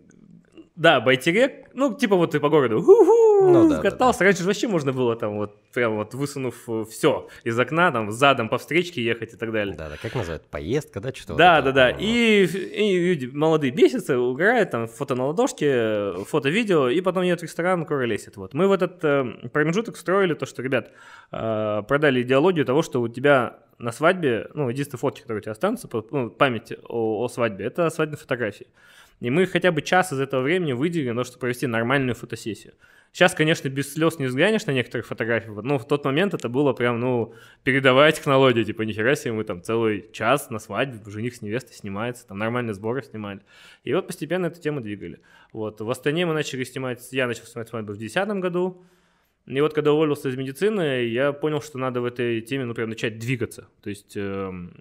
Да, 0.76 1.00
байтерек, 1.00 1.68
ну, 1.72 1.94
типа 1.94 2.16
вот 2.16 2.32
ты 2.32 2.40
по 2.40 2.48
городу 2.48 2.82
Ну 2.82 3.68
да, 3.68 3.76
да, 3.76 3.82
катался. 3.82 4.24
Раньше 4.24 4.40
же 4.40 4.46
вообще 4.46 4.66
можно 4.66 4.92
было 4.92 5.14
там 5.14 5.36
вот 5.36 5.56
прям 5.72 5.94
вот 5.94 6.14
высунув 6.14 6.68
все 6.90 7.28
из 7.44 7.56
окна, 7.58 7.92
там 7.92 8.10
задом 8.10 8.48
по 8.48 8.58
встречке 8.58 9.00
ехать 9.00 9.34
и 9.34 9.36
так 9.36 9.52
далее. 9.52 9.76
Да, 9.76 9.88
да, 9.88 9.96
как 10.02 10.16
называют? 10.16 10.42
Поездка, 10.50 11.00
да, 11.00 11.12
что-то? 11.14 11.36
Да, 11.36 11.56
вот 11.56 11.66
да, 11.66 11.72
да. 11.72 11.92
ну, 11.92 11.98
И, 12.00 12.44
и 12.44 12.98
люди 12.98 13.26
молодые 13.26 13.70
бесятся, 13.70 14.18
угорают, 14.18 14.72
там 14.72 14.88
фото 14.88 15.14
на 15.14 15.26
ладошке, 15.26 16.12
фото-видео, 16.24 16.88
и 16.88 17.00
потом 17.00 17.22
едут 17.22 17.40
в 17.40 17.42
ресторан, 17.44 17.84
куролесят. 17.84 18.36
Вот. 18.36 18.52
Мы 18.52 18.66
в 18.66 18.72
этот 18.72 18.98
э, 19.04 19.48
промежуток 19.52 19.96
строили 19.96 20.34
то, 20.34 20.44
что, 20.44 20.60
ребят, 20.60 20.90
э, 21.30 21.82
продали 21.86 22.22
идеологию 22.22 22.64
того, 22.64 22.82
что 22.82 23.00
у 23.00 23.06
тебя 23.06 23.60
на 23.78 23.92
свадьбе, 23.92 24.48
ну, 24.54 24.68
единственные 24.68 24.98
фотки, 24.98 25.20
которые 25.20 25.40
у 25.40 25.42
тебя 25.42 25.52
останутся, 25.52 25.88
ну, 26.10 26.30
память 26.30 26.72
о, 26.88 27.24
о 27.24 27.28
свадьбе, 27.28 27.64
это 27.66 27.90
свадебные 27.90 28.18
фотографии. 28.18 28.66
И 29.20 29.30
мы 29.30 29.46
хотя 29.46 29.72
бы 29.72 29.82
час 29.82 30.12
из 30.12 30.20
этого 30.20 30.42
времени 30.42 30.72
выделили 30.72 31.10
на 31.10 31.22
то, 31.22 31.24
чтобы 31.24 31.40
провести 31.40 31.66
нормальную 31.66 32.14
фотосессию. 32.14 32.74
Сейчас, 33.12 33.32
конечно, 33.32 33.68
без 33.68 33.92
слез 33.92 34.18
не 34.18 34.26
взглянешь 34.26 34.66
на 34.66 34.72
некоторых 34.72 35.06
фотографиях, 35.06 35.54
вот, 35.54 35.64
но 35.64 35.78
в 35.78 35.86
тот 35.86 36.04
момент 36.04 36.34
это 36.34 36.48
было 36.48 36.72
прям, 36.72 36.98
ну, 36.98 37.32
передовая 37.62 38.10
технология, 38.10 38.64
типа, 38.64 38.82
нихера 38.82 39.14
себе, 39.14 39.34
мы 39.34 39.44
там 39.44 39.62
целый 39.62 40.10
час 40.12 40.50
на 40.50 40.58
свадьбе, 40.58 40.98
жених 41.08 41.36
с 41.36 41.40
невестой 41.40 41.74
снимается, 41.74 42.26
там 42.26 42.38
нормальные 42.38 42.74
сборы 42.74 43.04
снимали. 43.04 43.40
И 43.84 43.94
вот 43.94 44.08
постепенно 44.08 44.46
эту 44.46 44.60
тему 44.60 44.80
двигали. 44.80 45.20
Вот, 45.52 45.80
в 45.80 45.88
Астане 45.88 46.26
мы 46.26 46.34
начали 46.34 46.64
снимать, 46.64 47.06
я 47.12 47.28
начал 47.28 47.44
снимать 47.44 47.68
свадьбу 47.68 47.92
в 47.92 47.98
2010 47.98 48.40
году, 48.40 48.84
и 49.46 49.60
вот 49.60 49.74
когда 49.74 49.92
уволился 49.92 50.28
из 50.30 50.36
медицины, 50.36 51.04
я 51.04 51.32
понял, 51.32 51.60
что 51.60 51.78
надо 51.78 52.00
в 52.00 52.06
этой 52.06 52.40
теме, 52.40 52.64
ну, 52.64 52.74
прям 52.74 52.88
начать 52.88 53.18
двигаться. 53.18 53.68
То 53.82 53.90
есть 53.90 54.16
эм, 54.16 54.72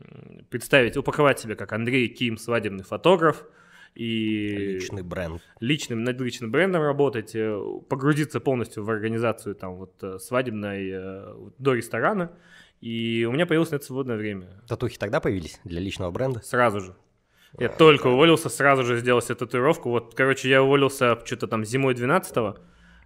представить, 0.49 0.95
упаковать 0.95 1.39
себя 1.39 1.55
как 1.55 1.73
Андрей 1.73 2.07
Ким, 2.07 2.37
свадебный 2.37 2.83
фотограф, 2.83 3.45
и 3.95 4.75
Личный 4.75 5.03
бренд. 5.03 5.41
личным, 5.59 6.03
над 6.03 6.19
личным 6.19 6.51
брендом 6.51 6.81
работать, 6.81 7.35
э, 7.35 7.59
погрузиться 7.89 8.39
полностью 8.39 8.83
в 8.83 8.89
организацию 8.89 9.55
там 9.55 9.75
вот 9.75 9.93
э, 10.01 10.19
свадебной 10.19 10.89
э, 10.89 11.33
вот 11.33 11.55
до 11.57 11.73
ресторана. 11.73 12.31
И 12.81 13.25
у 13.29 13.31
меня 13.31 13.45
появилось 13.45 13.71
на 13.71 13.75
это 13.75 13.85
свободное 13.85 14.17
время. 14.17 14.47
Татухи 14.67 14.97
тогда 14.97 15.19
появились 15.19 15.59
для 15.63 15.79
личного 15.79 16.11
бренда? 16.11 16.41
Сразу 16.41 16.81
же. 16.81 16.95
Я 17.59 17.69
только 17.69 18.07
уволился, 18.07 18.49
сразу 18.49 18.83
же 18.83 18.97
сделал 18.97 19.21
себе 19.21 19.35
татуировку. 19.35 19.89
Вот, 19.89 20.15
короче, 20.15 20.49
я 20.49 20.63
уволился 20.63 21.19
что-то 21.23 21.47
там 21.47 21.63
зимой 21.63 21.93
12-го, 21.93 22.57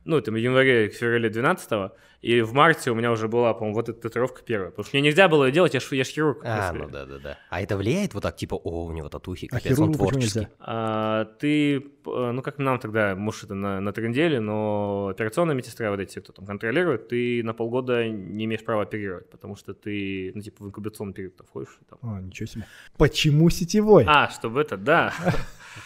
ну, 0.07 0.21
там, 0.21 0.35
в 0.35 0.37
январе, 0.37 0.89
феврале 0.89 1.29
12 1.29 1.91
и 2.21 2.41
в 2.41 2.53
марте 2.53 2.89
у 2.89 2.95
меня 2.95 3.11
уже 3.11 3.27
была, 3.27 3.53
по-моему, 3.53 3.75
вот 3.75 3.89
эта 3.89 4.01
татуировка 4.01 4.41
первая. 4.43 4.71
Потому 4.71 4.85
что 4.85 4.97
мне 4.97 5.09
нельзя 5.09 5.27
было 5.27 5.43
её 5.43 5.53
делать, 5.53 5.73
я 5.75 5.79
ж, 5.79 5.91
я 5.91 6.03
ж 6.03 6.07
хирург. 6.07 6.41
А, 6.43 6.73
ну 6.73 6.89
да, 6.89 7.05
да, 7.05 7.19
да. 7.19 7.37
А 7.49 7.61
это 7.61 7.77
влияет 7.77 8.13
вот 8.15 8.23
так, 8.23 8.35
типа, 8.35 8.55
о, 8.55 8.85
у 8.85 8.91
него 8.91 9.07
татухи, 9.07 9.47
А 9.51 9.57
капец, 9.57 9.77
он 9.79 9.93
хирургу 9.93 9.93
почему 9.93 10.09
творческий. 10.09 10.39
нельзя? 10.39 10.51
А, 10.59 11.25
ты, 11.39 11.75
э, 11.77 11.81
ну 12.05 12.41
как 12.41 12.57
нам 12.57 12.79
тогда, 12.79 13.15
может 13.15 13.43
это 13.45 13.53
на, 13.53 13.79
на 13.79 13.91
тренделе, 13.93 14.39
но 14.39 15.09
операционные 15.11 15.55
медсестра, 15.55 15.91
вот 15.91 15.99
эти, 15.99 16.19
кто 16.19 16.33
там 16.33 16.45
контролирует, 16.45 17.09
ты 17.09 17.43
на 17.43 17.53
полгода 17.53 18.07
не 18.07 18.45
имеешь 18.45 18.63
права 18.65 18.83
оперировать, 18.83 19.29
потому 19.29 19.55
что 19.55 19.73
ты, 19.75 20.31
ну 20.33 20.41
типа 20.41 20.63
в 20.63 20.67
инкубационный 20.67 21.13
период 21.13 21.35
там 21.37 21.45
входишь. 21.45 21.77
Там. 21.87 21.99
А, 22.01 22.19
ничего 22.19 22.47
себе. 22.47 22.65
Почему 22.97 23.49
сетевой? 23.51 24.05
А, 24.07 24.29
чтобы 24.29 24.61
это, 24.61 24.75
да. 24.75 25.13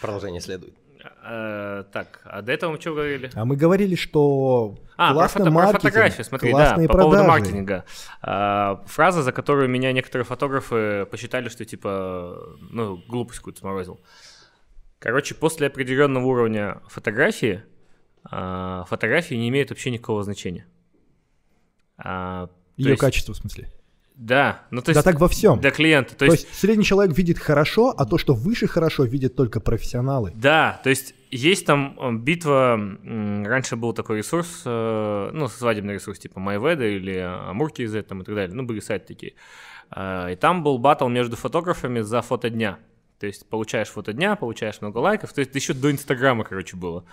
Продолжение 0.00 0.40
следует. 0.40 0.74
Э, 1.24 1.84
Так, 1.92 2.20
а 2.24 2.42
до 2.42 2.52
этого 2.52 2.72
мы 2.72 2.80
что 2.80 2.94
говорили? 2.94 3.30
А 3.34 3.44
мы 3.44 3.56
говорили, 3.56 3.94
что 3.96 4.78
А, 4.96 5.08
про, 5.08 5.14
классный 5.14 5.38
фото- 5.40 5.44
про 5.50 5.50
маркетинг, 5.54 5.82
фотографию, 5.82 6.24
смотри, 6.24 6.52
да, 6.52 6.74
по 6.74 6.80
поводу 6.88 7.08
продажи. 7.10 7.28
маркетинга. 7.28 7.84
А, 8.22 8.82
фраза, 8.86 9.22
за 9.22 9.32
которую 9.32 9.68
меня 9.68 9.92
некоторые 9.92 10.24
фотографы 10.24 11.06
посчитали, 11.10 11.48
что 11.48 11.64
типа, 11.64 12.56
ну, 12.70 12.96
глупость 13.08 13.38
какую-то 13.40 13.60
сморозил. 13.60 14.00
Короче, 14.98 15.34
после 15.34 15.66
определенного 15.66 16.24
уровня 16.26 16.80
фотографии, 16.88 17.62
а, 18.30 18.84
фотографии 18.84 19.34
не 19.34 19.48
имеют 19.48 19.70
вообще 19.70 19.90
никакого 19.90 20.22
значения. 20.22 20.66
А, 21.98 22.48
Ее 22.76 22.90
есть- 22.90 23.00
качество, 23.00 23.32
в 23.34 23.36
смысле. 23.36 23.68
Да, 24.22 24.62
ну 24.70 24.80
то 24.82 24.92
Да 24.92 24.98
есть 25.00 25.04
так 25.04 25.18
во 25.18 25.26
всем. 25.26 25.58
для 25.58 25.72
клиента. 25.72 26.12
То 26.12 26.18
То 26.18 26.24
есть, 26.26 26.44
есть 26.44 26.60
средний 26.60 26.84
человек 26.84 27.16
видит 27.16 27.40
хорошо, 27.40 27.92
а 27.96 28.06
то, 28.06 28.18
что 28.18 28.34
выше 28.34 28.68
хорошо, 28.68 29.02
видят 29.02 29.34
только 29.34 29.58
профессионалы. 29.58 30.32
Да, 30.36 30.80
то 30.84 30.90
есть 30.90 31.14
есть 31.32 31.66
там 31.66 32.20
битва, 32.22 32.76
раньше 33.02 33.74
был 33.74 33.92
такой 33.92 34.18
ресурс, 34.18 34.62
э, 34.64 35.30
ну, 35.32 35.48
свадебный 35.48 35.94
ресурс 35.94 36.20
типа 36.20 36.38
MyWeather 36.38 36.96
или 36.96 37.16
Амурки 37.16 37.82
из 37.82 37.92
там 38.04 38.22
и 38.22 38.24
так 38.24 38.34
далее, 38.36 38.54
ну, 38.54 38.62
были 38.62 38.78
сайты 38.78 39.06
такие. 39.08 39.32
А, 39.90 40.28
И 40.30 40.36
там 40.36 40.62
был 40.62 40.78
батл 40.78 41.08
между 41.08 41.34
фотографами 41.36 42.00
за 42.00 42.22
фото 42.22 42.48
дня. 42.48 42.78
То 43.18 43.26
есть 43.26 43.48
получаешь 43.48 43.88
фото 43.88 44.12
дня, 44.12 44.36
получаешь 44.36 44.80
много 44.80 44.98
лайков, 44.98 45.32
то 45.32 45.40
есть 45.40 45.52
еще 45.54 45.74
до 45.74 45.90
Инстаграма, 45.90 46.44
короче, 46.44 46.76
было. 46.76 47.04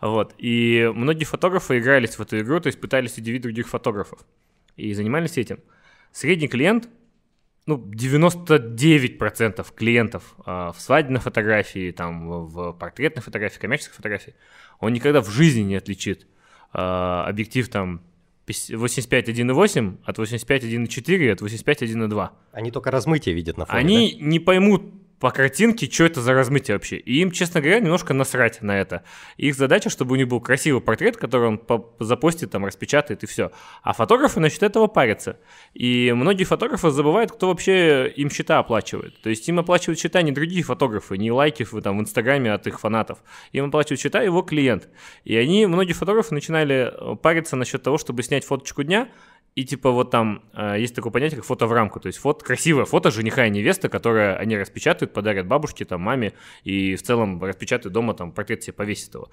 Вот. 0.00 0.34
И 0.38 0.90
многие 0.92 1.24
фотографы 1.24 1.78
игрались 1.78 2.18
в 2.18 2.20
эту 2.20 2.40
игру, 2.40 2.58
то 2.58 2.66
есть 2.66 2.80
пытались 2.80 3.16
удивить 3.16 3.42
других 3.42 3.68
фотографов. 3.68 4.20
И 4.76 4.92
занимались 4.94 5.38
этим. 5.38 5.58
Средний 6.12 6.48
клиент, 6.48 6.88
ну, 7.66 7.76
99% 7.76 9.66
клиентов 9.74 10.34
а, 10.44 10.72
в 10.72 10.80
свадебной 10.80 11.20
фотографии, 11.20 11.90
там, 11.90 12.46
в 12.46 12.72
портретной 12.72 13.22
фотографии, 13.22 13.58
коммерческой 13.58 13.94
фотографии, 13.94 14.34
он 14.80 14.92
никогда 14.92 15.20
в 15.20 15.28
жизни 15.28 15.62
не 15.62 15.76
отличит 15.76 16.26
а, 16.72 17.26
объектив 17.28 17.68
там 17.68 18.02
85.1.8, 18.46 19.98
от 20.04 20.18
85.1.4, 20.18 21.32
от 21.32 21.42
85.1.2. 21.42 22.30
Они 22.52 22.70
только 22.70 22.90
размытие 22.90 23.34
видят 23.34 23.58
на 23.58 23.66
фоне, 23.66 23.78
Они 23.78 24.18
не 24.20 24.38
поймут 24.40 24.82
по 25.20 25.30
картинке, 25.30 25.90
что 25.90 26.04
это 26.04 26.20
за 26.20 26.32
размытие 26.32 26.76
вообще. 26.76 26.96
И 26.96 27.20
им, 27.20 27.30
честно 27.30 27.60
говоря, 27.60 27.80
немножко 27.80 28.14
насрать 28.14 28.62
на 28.62 28.78
это. 28.78 29.02
Их 29.36 29.56
задача, 29.56 29.90
чтобы 29.90 30.12
у 30.12 30.16
них 30.16 30.28
был 30.28 30.40
красивый 30.40 30.80
портрет, 30.80 31.16
который 31.16 31.48
он 31.48 31.58
по- 31.58 31.92
запостит, 31.98 32.50
там, 32.50 32.64
распечатает 32.64 33.24
и 33.24 33.26
все. 33.26 33.50
А 33.82 33.92
фотографы 33.92 34.38
насчет 34.40 34.62
этого 34.62 34.86
парятся. 34.86 35.38
И 35.74 36.12
многие 36.14 36.44
фотографы 36.44 36.90
забывают, 36.90 37.32
кто 37.32 37.48
вообще 37.48 38.08
им 38.08 38.30
счета 38.30 38.58
оплачивает. 38.58 39.20
То 39.20 39.30
есть 39.30 39.48
им 39.48 39.58
оплачивают 39.58 39.98
счета 39.98 40.22
не 40.22 40.32
другие 40.32 40.62
фотографы, 40.62 41.18
не 41.18 41.32
лайки 41.32 41.64
в, 41.64 41.80
там, 41.80 41.98
в 41.98 42.00
Инстаграме 42.00 42.52
от 42.52 42.66
их 42.66 42.78
фанатов. 42.78 43.18
Им 43.52 43.66
оплачивают 43.66 44.00
счета 44.00 44.22
его 44.22 44.42
клиент. 44.42 44.88
И 45.24 45.36
они, 45.36 45.66
многие 45.66 45.94
фотографы 45.94 46.34
начинали 46.34 46.92
э, 46.92 47.16
париться 47.16 47.56
насчет 47.56 47.82
того, 47.82 47.98
чтобы 47.98 48.22
снять 48.22 48.44
фоточку 48.44 48.84
дня, 48.84 49.08
и 49.54 49.64
типа 49.64 49.90
вот 49.90 50.10
там 50.10 50.44
э, 50.54 50.76
есть 50.78 50.94
такое 50.94 51.12
понятие, 51.12 51.38
как 51.38 51.44
фото 51.46 51.66
в 51.66 51.72
рамку. 51.72 52.00
То 52.00 52.06
есть 52.06 52.18
фото, 52.18 52.44
красивое 52.44 52.84
фото 52.84 53.10
жениха 53.10 53.46
и 53.46 53.50
невесты, 53.50 53.88
которое 53.88 54.36
они 54.36 54.56
распечатают, 54.56 55.12
подарят 55.12 55.46
бабушке, 55.46 55.84
там, 55.84 56.00
маме, 56.00 56.34
и 56.62 56.94
в 56.94 57.02
целом 57.02 57.42
распечатают 57.42 57.92
дома, 57.92 58.14
там, 58.14 58.32
портрет 58.32 58.62
себе 58.62 58.74
повесит 58.74 59.14
его. 59.14 59.30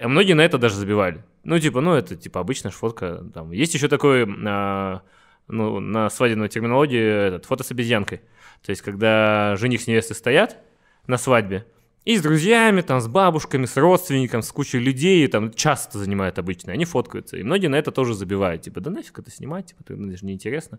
А 0.00 0.08
многие 0.08 0.34
на 0.34 0.42
это 0.42 0.58
даже 0.58 0.76
забивали. 0.76 1.24
Ну, 1.44 1.58
типа, 1.58 1.80
ну, 1.80 1.94
это, 1.94 2.16
типа, 2.16 2.40
обычная 2.40 2.70
ж 2.70 2.74
фотка. 2.74 3.24
Там. 3.34 3.52
Есть 3.52 3.74
еще 3.74 3.88
такой, 3.88 4.22
э, 4.22 5.00
ну, 5.48 5.80
на 5.80 6.08
свадебной 6.08 6.48
терминологии, 6.48 7.26
этот, 7.28 7.46
фото 7.46 7.64
с 7.64 7.70
обезьянкой. 7.70 8.22
То 8.64 8.70
есть, 8.70 8.82
когда 8.82 9.56
жених 9.56 9.82
с 9.82 9.86
невестой 9.86 10.16
стоят 10.16 10.58
на 11.06 11.18
свадьбе, 11.18 11.66
и 12.04 12.16
с 12.16 12.22
друзьями, 12.22 12.80
там, 12.80 13.00
с 13.00 13.06
бабушками, 13.06 13.66
с 13.66 13.76
родственниками, 13.76 14.40
с 14.40 14.50
кучей 14.50 14.78
людей, 14.78 15.26
там, 15.28 15.52
часто 15.52 15.98
занимают 15.98 16.38
обычно, 16.38 16.72
они 16.72 16.84
фоткаются. 16.84 17.36
И 17.36 17.42
многие 17.42 17.66
на 17.66 17.76
это 17.76 17.90
тоже 17.92 18.14
забивают. 18.14 18.62
Типа, 18.62 18.80
да 18.80 18.90
нафиг 18.90 19.18
это 19.18 19.30
снимать, 19.30 19.66
типа, 19.66 19.82
это 19.84 19.96
даже 19.96 20.24
неинтересно. 20.24 20.78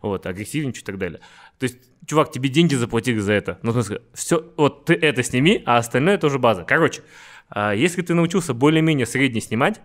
Вот, 0.00 0.26
агрессивничать 0.26 0.82
и 0.82 0.86
так 0.86 0.98
далее. 0.98 1.20
То 1.58 1.64
есть, 1.64 1.78
чувак, 2.06 2.32
тебе 2.32 2.48
деньги 2.48 2.74
заплатили 2.74 3.18
за 3.18 3.32
это. 3.34 3.58
Ну, 3.62 3.70
в 3.70 3.74
смысле, 3.74 4.02
все, 4.14 4.52
вот 4.56 4.86
ты 4.86 4.94
это 4.94 5.22
сними, 5.22 5.62
а 5.66 5.76
остальное 5.76 6.16
тоже 6.18 6.38
база. 6.38 6.64
Короче, 6.64 7.02
а, 7.50 7.74
если 7.74 8.02
ты 8.02 8.14
научился 8.14 8.54
более-менее 8.54 9.06
средний 9.06 9.40
снимать, 9.40 9.80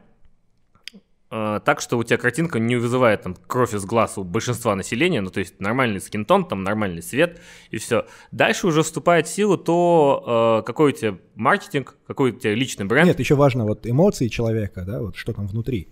а, 1.37 1.59
так, 1.59 1.81
что 1.81 1.97
у 1.97 2.03
тебя 2.05 2.15
картинка 2.15 2.59
не 2.59 2.77
вызывает 2.77 3.23
там 3.23 3.35
кровь 3.47 3.73
из 3.73 3.83
глаз 3.83 4.17
у 4.17 4.23
большинства 4.23 4.73
населения, 4.73 5.19
ну 5.19 5.29
то 5.29 5.41
есть 5.41 5.59
нормальный 5.59 5.99
скинтон, 5.99 6.47
там 6.47 6.63
нормальный 6.63 7.01
свет 7.01 7.41
и 7.71 7.77
все. 7.77 8.05
Дальше 8.31 8.67
уже 8.67 8.83
вступает 8.83 9.27
в 9.27 9.33
силу 9.33 9.57
то, 9.57 10.61
э, 10.61 10.65
какой 10.65 10.93
у 10.93 10.95
тебя 10.95 11.17
маркетинг, 11.35 11.97
какой 12.07 12.31
у 12.31 12.35
тебя 12.35 12.55
личный 12.55 12.85
бренд. 12.85 13.07
Нет, 13.07 13.19
еще 13.19 13.35
важно 13.35 13.65
вот 13.65 13.85
эмоции 13.85 14.29
человека, 14.29 14.85
да, 14.87 15.01
вот 15.01 15.17
что 15.17 15.33
там 15.33 15.47
внутри. 15.47 15.89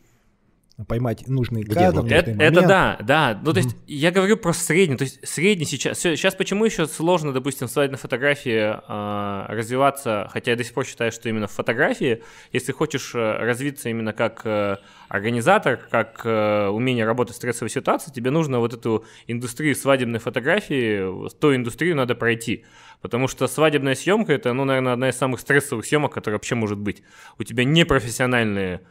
Поймать 0.87 1.27
нужный 1.27 1.63
Где 1.63 1.75
кадр, 1.75 2.01
нужный 2.01 2.17
Это, 2.17 2.31
это 2.31 2.61
да, 2.61 2.97
да. 3.01 3.41
Ну, 3.43 3.53
то 3.53 3.59
есть, 3.59 3.75
я 3.87 4.11
говорю 4.11 4.37
про 4.37 4.53
средний. 4.53 4.97
То 4.97 5.03
есть, 5.03 5.27
средний 5.27 5.65
сейчас. 5.65 5.99
Сейчас 5.99 6.35
почему 6.35 6.65
еще 6.65 6.87
сложно, 6.87 7.33
допустим, 7.33 7.67
в 7.67 7.71
свадебной 7.71 7.99
фотографии 7.99 8.59
а, 8.87 9.45
развиваться, 9.49 10.29
хотя 10.31 10.51
я 10.51 10.57
до 10.57 10.63
сих 10.63 10.73
пор 10.73 10.85
считаю, 10.85 11.11
что 11.11 11.29
именно 11.29 11.47
в 11.47 11.51
фотографии, 11.51 12.23
если 12.51 12.71
хочешь 12.71 13.13
э, 13.15 13.37
развиться 13.37 13.89
именно 13.89 14.13
как 14.13 14.41
э, 14.45 14.77
организатор, 15.07 15.77
как 15.89 16.21
э, 16.25 16.67
умение 16.67 17.05
работать 17.05 17.35
в 17.35 17.37
стрессовой 17.37 17.69
ситуации, 17.69 18.11
тебе 18.11 18.31
нужно 18.31 18.59
вот 18.59 18.73
эту 18.73 19.05
индустрию 19.27 19.75
свадебной 19.75 20.19
фотографии, 20.19 21.29
ту 21.39 21.55
индустрию 21.55 21.95
надо 21.95 22.15
пройти. 22.15 22.65
Потому 23.03 23.27
что 23.27 23.47
свадебная 23.47 23.95
съемка 23.95 24.31
это, 24.31 24.53
ну, 24.53 24.63
наверное, 24.63 24.93
одна 24.93 25.09
из 25.09 25.17
самых 25.17 25.41
стрессовых 25.41 25.85
съемок, 25.85 26.13
которая 26.13 26.37
вообще 26.37 26.55
может 26.55 26.79
быть. 26.79 27.03
У 27.37 27.43
тебя 27.43 27.65
непрофессиональные 27.65 28.81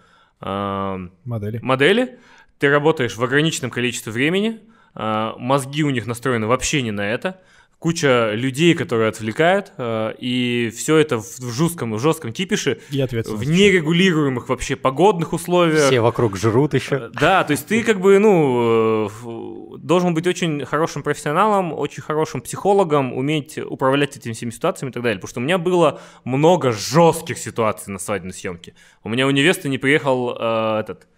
Модели. 1.24 1.60
модели, 1.62 2.18
ты 2.58 2.68
работаешь 2.68 3.16
в 3.16 3.22
ограниченном 3.22 3.70
количестве 3.70 4.12
времени, 4.12 4.60
а, 4.94 5.34
мозги 5.38 5.84
у 5.84 5.90
них 5.90 6.06
настроены 6.06 6.46
вообще 6.46 6.82
не 6.82 6.90
на 6.90 7.08
это, 7.08 7.40
куча 7.82 8.30
людей, 8.34 8.74
которые 8.74 9.08
отвлекают, 9.08 9.72
а, 9.76 10.10
и 10.10 10.70
все 10.70 10.98
это 10.98 11.18
в 11.18 11.52
жестком, 11.52 11.92
в 11.94 11.98
жестком 11.98 12.32
кипише, 12.32 12.78
И 12.90 13.02
в 13.34 13.42
нерегулируемых 13.42 14.48
вообще 14.48 14.76
погодных 14.76 15.32
условиях. 15.32 15.88
Все 15.88 16.00
вокруг 16.00 16.36
жрут 16.36 16.74
еще. 16.74 17.10
Да, 17.12 17.42
то 17.42 17.50
есть 17.50 17.66
ты 17.66 17.82
как 17.82 18.00
бы, 18.00 18.20
ну, 18.20 19.08
э, 19.08 19.78
должен 19.78 20.14
быть 20.14 20.28
очень 20.28 20.64
хорошим 20.64 21.02
профессионалом, 21.02 21.72
очень 21.72 22.04
хорошим 22.04 22.40
психологом, 22.40 23.12
уметь 23.12 23.58
управлять 23.58 24.16
этими 24.16 24.32
всеми 24.32 24.50
ситуациями 24.50 24.90
и 24.90 24.92
так 24.92 25.02
далее. 25.02 25.18
Потому 25.18 25.30
что 25.30 25.40
у 25.40 25.42
меня 25.42 25.58
было 25.58 26.00
много 26.22 26.70
жестких 26.70 27.36
ситуаций 27.36 27.92
на 27.92 27.98
свадебной 27.98 28.32
съемке. 28.32 28.76
У 29.02 29.08
меня 29.08 29.26
у 29.26 29.30
невесты 29.30 29.68
не 29.68 29.78
приехал 29.78 30.36
э, 30.38 30.80
этот 30.80 31.08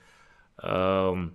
эм, 0.63 1.35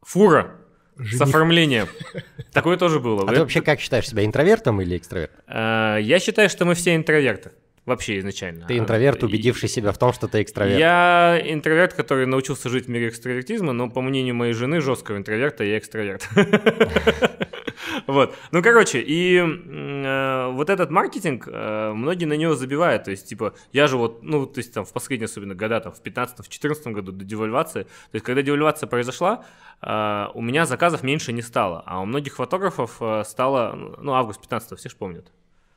фура 0.00 0.61
с 1.04 1.06
Жених. 1.10 1.22
оформлением. 1.22 1.86
Такое 2.52 2.76
тоже 2.76 3.00
было. 3.00 3.28
А 3.28 3.32
ты 3.34 3.40
вообще 3.40 3.60
как 3.62 3.80
считаешь 3.80 4.08
себя, 4.08 4.24
интровертом 4.24 4.80
или 4.80 4.96
экстравертом? 4.96 5.40
Э, 5.46 5.98
Я 6.00 6.18
считаю, 6.18 6.48
что 6.48 6.64
мы 6.64 6.74
все 6.74 6.94
интроверты. 6.94 7.50
Вообще 7.84 8.20
изначально. 8.20 8.66
Ты 8.66 8.78
интроверт, 8.78 9.24
убедивший 9.24 9.68
себя 9.68 9.90
в 9.90 9.98
том, 9.98 10.12
что 10.12 10.28
ты 10.28 10.42
экстраверт. 10.42 10.78
Я 10.78 11.40
интроверт, 11.44 11.94
который 11.94 12.26
научился 12.26 12.68
жить 12.68 12.86
в 12.86 12.88
мире 12.88 13.08
экстравертизма, 13.08 13.72
но, 13.72 13.90
по 13.90 14.00
мнению 14.00 14.36
моей 14.36 14.52
жены, 14.52 14.80
жесткого 14.80 15.16
интроверта, 15.16 15.64
я 15.64 15.78
экстраверт. 15.78 16.28
Вот. 18.06 18.34
Ну, 18.50 18.62
короче, 18.62 19.00
и 19.00 19.38
э, 19.38 20.50
вот 20.52 20.70
этот 20.70 20.90
маркетинг, 20.90 21.48
э, 21.48 21.92
многие 21.92 22.24
на 22.26 22.34
него 22.34 22.54
забивают. 22.54 23.04
То 23.04 23.10
есть, 23.10 23.28
типа, 23.28 23.54
я 23.72 23.86
же 23.86 23.96
вот, 23.96 24.22
ну, 24.22 24.46
то 24.46 24.58
есть, 24.58 24.72
там, 24.72 24.84
в 24.84 24.92
последние, 24.92 25.26
особенно, 25.26 25.54
года, 25.54 25.80
там, 25.80 25.92
в 25.92 26.00
15 26.00 26.46
в 26.46 26.48
14 26.48 26.86
году 26.88 27.12
до 27.12 27.24
девальвации, 27.24 27.82
то 27.82 28.14
есть, 28.14 28.24
когда 28.24 28.42
девальвация 28.42 28.86
произошла, 28.86 29.44
э, 29.80 30.26
у 30.34 30.42
меня 30.42 30.66
заказов 30.66 31.02
меньше 31.02 31.32
не 31.32 31.42
стало, 31.42 31.82
а 31.86 32.00
у 32.00 32.04
многих 32.04 32.36
фотографов 32.36 32.96
э, 33.00 33.24
стало, 33.24 33.96
ну, 34.00 34.12
август 34.12 34.40
15 34.40 34.78
все 34.78 34.88
же 34.88 34.96
помнят. 34.96 35.32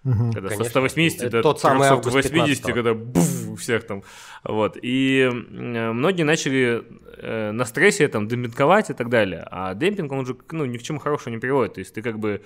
Мгм. 0.06 0.32
Когда 0.34 0.50
Конечно. 0.50 0.65
со 0.65 0.70
180 0.70 1.22
Это 1.24 1.30
до 1.32 1.41
тот 1.41 1.60
самый 1.60 1.88
август 1.88 2.13
380, 2.13 2.63
15-го. 2.63 2.74
когда 2.74 2.94
буф, 2.94 3.60
всех 3.60 3.88
там. 3.88 4.04
Вот. 4.44 4.78
И 4.80 5.28
э, 5.28 5.32
многие 5.32 6.22
начали 6.24 6.84
э, 7.18 7.52
на 7.52 7.65
стрессе 7.65 8.08
там 8.08 8.28
демпинговать 8.28 8.91
и 8.91 8.94
так 8.94 9.10
далее. 9.10 9.48
А 9.50 9.74
демпинг, 9.74 10.12
он 10.12 10.20
уже 10.20 10.38
ну, 10.52 10.65
ни 10.65 10.78
к 10.78 10.84
чему 10.84 11.00
хорошему 11.00 11.36
не 11.36 11.41
приводит. 11.41 11.74
То 11.74 11.80
есть 11.80 11.94
ты 11.96 12.04
как 12.04 12.20
бы 12.20 12.44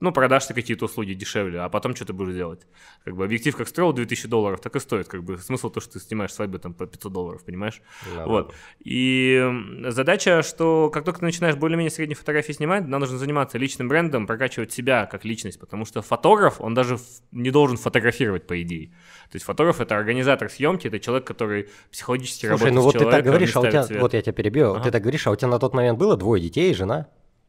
ну, 0.00 0.12
продашь 0.12 0.46
ты 0.46 0.54
какие-то 0.54 0.86
услуги 0.86 1.12
дешевле, 1.12 1.60
а 1.60 1.68
потом 1.68 1.94
что 1.94 2.04
ты 2.06 2.12
будешь 2.12 2.34
делать? 2.34 2.66
Как 3.04 3.14
бы 3.14 3.24
объектив 3.24 3.54
как 3.56 3.68
стоил 3.68 3.92
2000 3.92 4.28
долларов, 4.28 4.60
так 4.60 4.74
и 4.76 4.80
стоит. 4.80 5.08
Как 5.08 5.22
бы 5.22 5.36
смысл 5.38 5.68
то, 5.70 5.80
что 5.80 5.92
ты 5.94 6.00
снимаешь 6.00 6.32
свадьбу 6.32 6.58
там 6.58 6.72
по 6.74 6.86
500 6.86 7.12
долларов, 7.12 7.44
понимаешь? 7.44 7.82
Да, 8.16 8.26
Вот. 8.26 8.54
И 8.80 9.34
м, 9.34 9.90
задача, 9.90 10.42
что 10.42 10.90
как 10.90 11.04
только 11.04 11.20
ты 11.20 11.26
начинаешь 11.26 11.56
более-менее 11.56 11.90
средние 11.90 12.16
фотографии 12.16 12.52
снимать, 12.52 12.86
нам 12.86 13.00
нужно 13.00 13.18
заниматься 13.18 13.58
личным 13.58 13.88
брендом, 13.88 14.26
прокачивать 14.26 14.72
себя 14.72 15.06
как 15.06 15.24
личность, 15.24 15.60
потому 15.60 15.84
что 15.84 16.00
фотограф, 16.02 16.60
он 16.60 16.74
даже 16.74 16.98
не 17.30 17.50
должен 17.50 17.76
фотографировать, 17.76 18.46
по 18.46 18.60
идее. 18.62 18.88
То 19.30 19.36
есть 19.36 19.44
фотограф— 19.44 19.80
это 19.82 19.96
организатор 19.96 20.48
съемки, 20.50 20.86
это 20.88 20.98
человек, 20.98 21.26
который 21.26 21.68
психологически 21.92 22.46
Слушай, 22.46 22.52
работает 22.52 22.74
ну 22.74 22.80
с 22.80 22.84
вот 22.84 22.92
ты 22.92 22.98
так 22.98 23.04
человеком, 23.08 23.30
говоришь, 23.30 23.56
а 23.56 23.60
у 23.60 23.66
тебя, 23.66 23.82
цвет. 23.84 24.00
вот 24.00 24.14
я 24.14 24.22
тебя 24.22 24.32
перебью, 24.32 24.70
Ага. 24.72 24.84
ты 24.84 24.90
так 24.90 25.02
говоришь, 25.02 25.26
а 25.26 25.30
у 25.30 25.36
тебя 25.36 25.48
на 25.48 25.58
тот 25.58 25.74
момент 25.74 25.98
было 25.98 26.16
двое 26.16 26.42
детей 26.42 26.70
и 26.70 26.74
жена? 26.74 27.06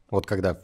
Вот 0.10 0.26
когда 0.26 0.60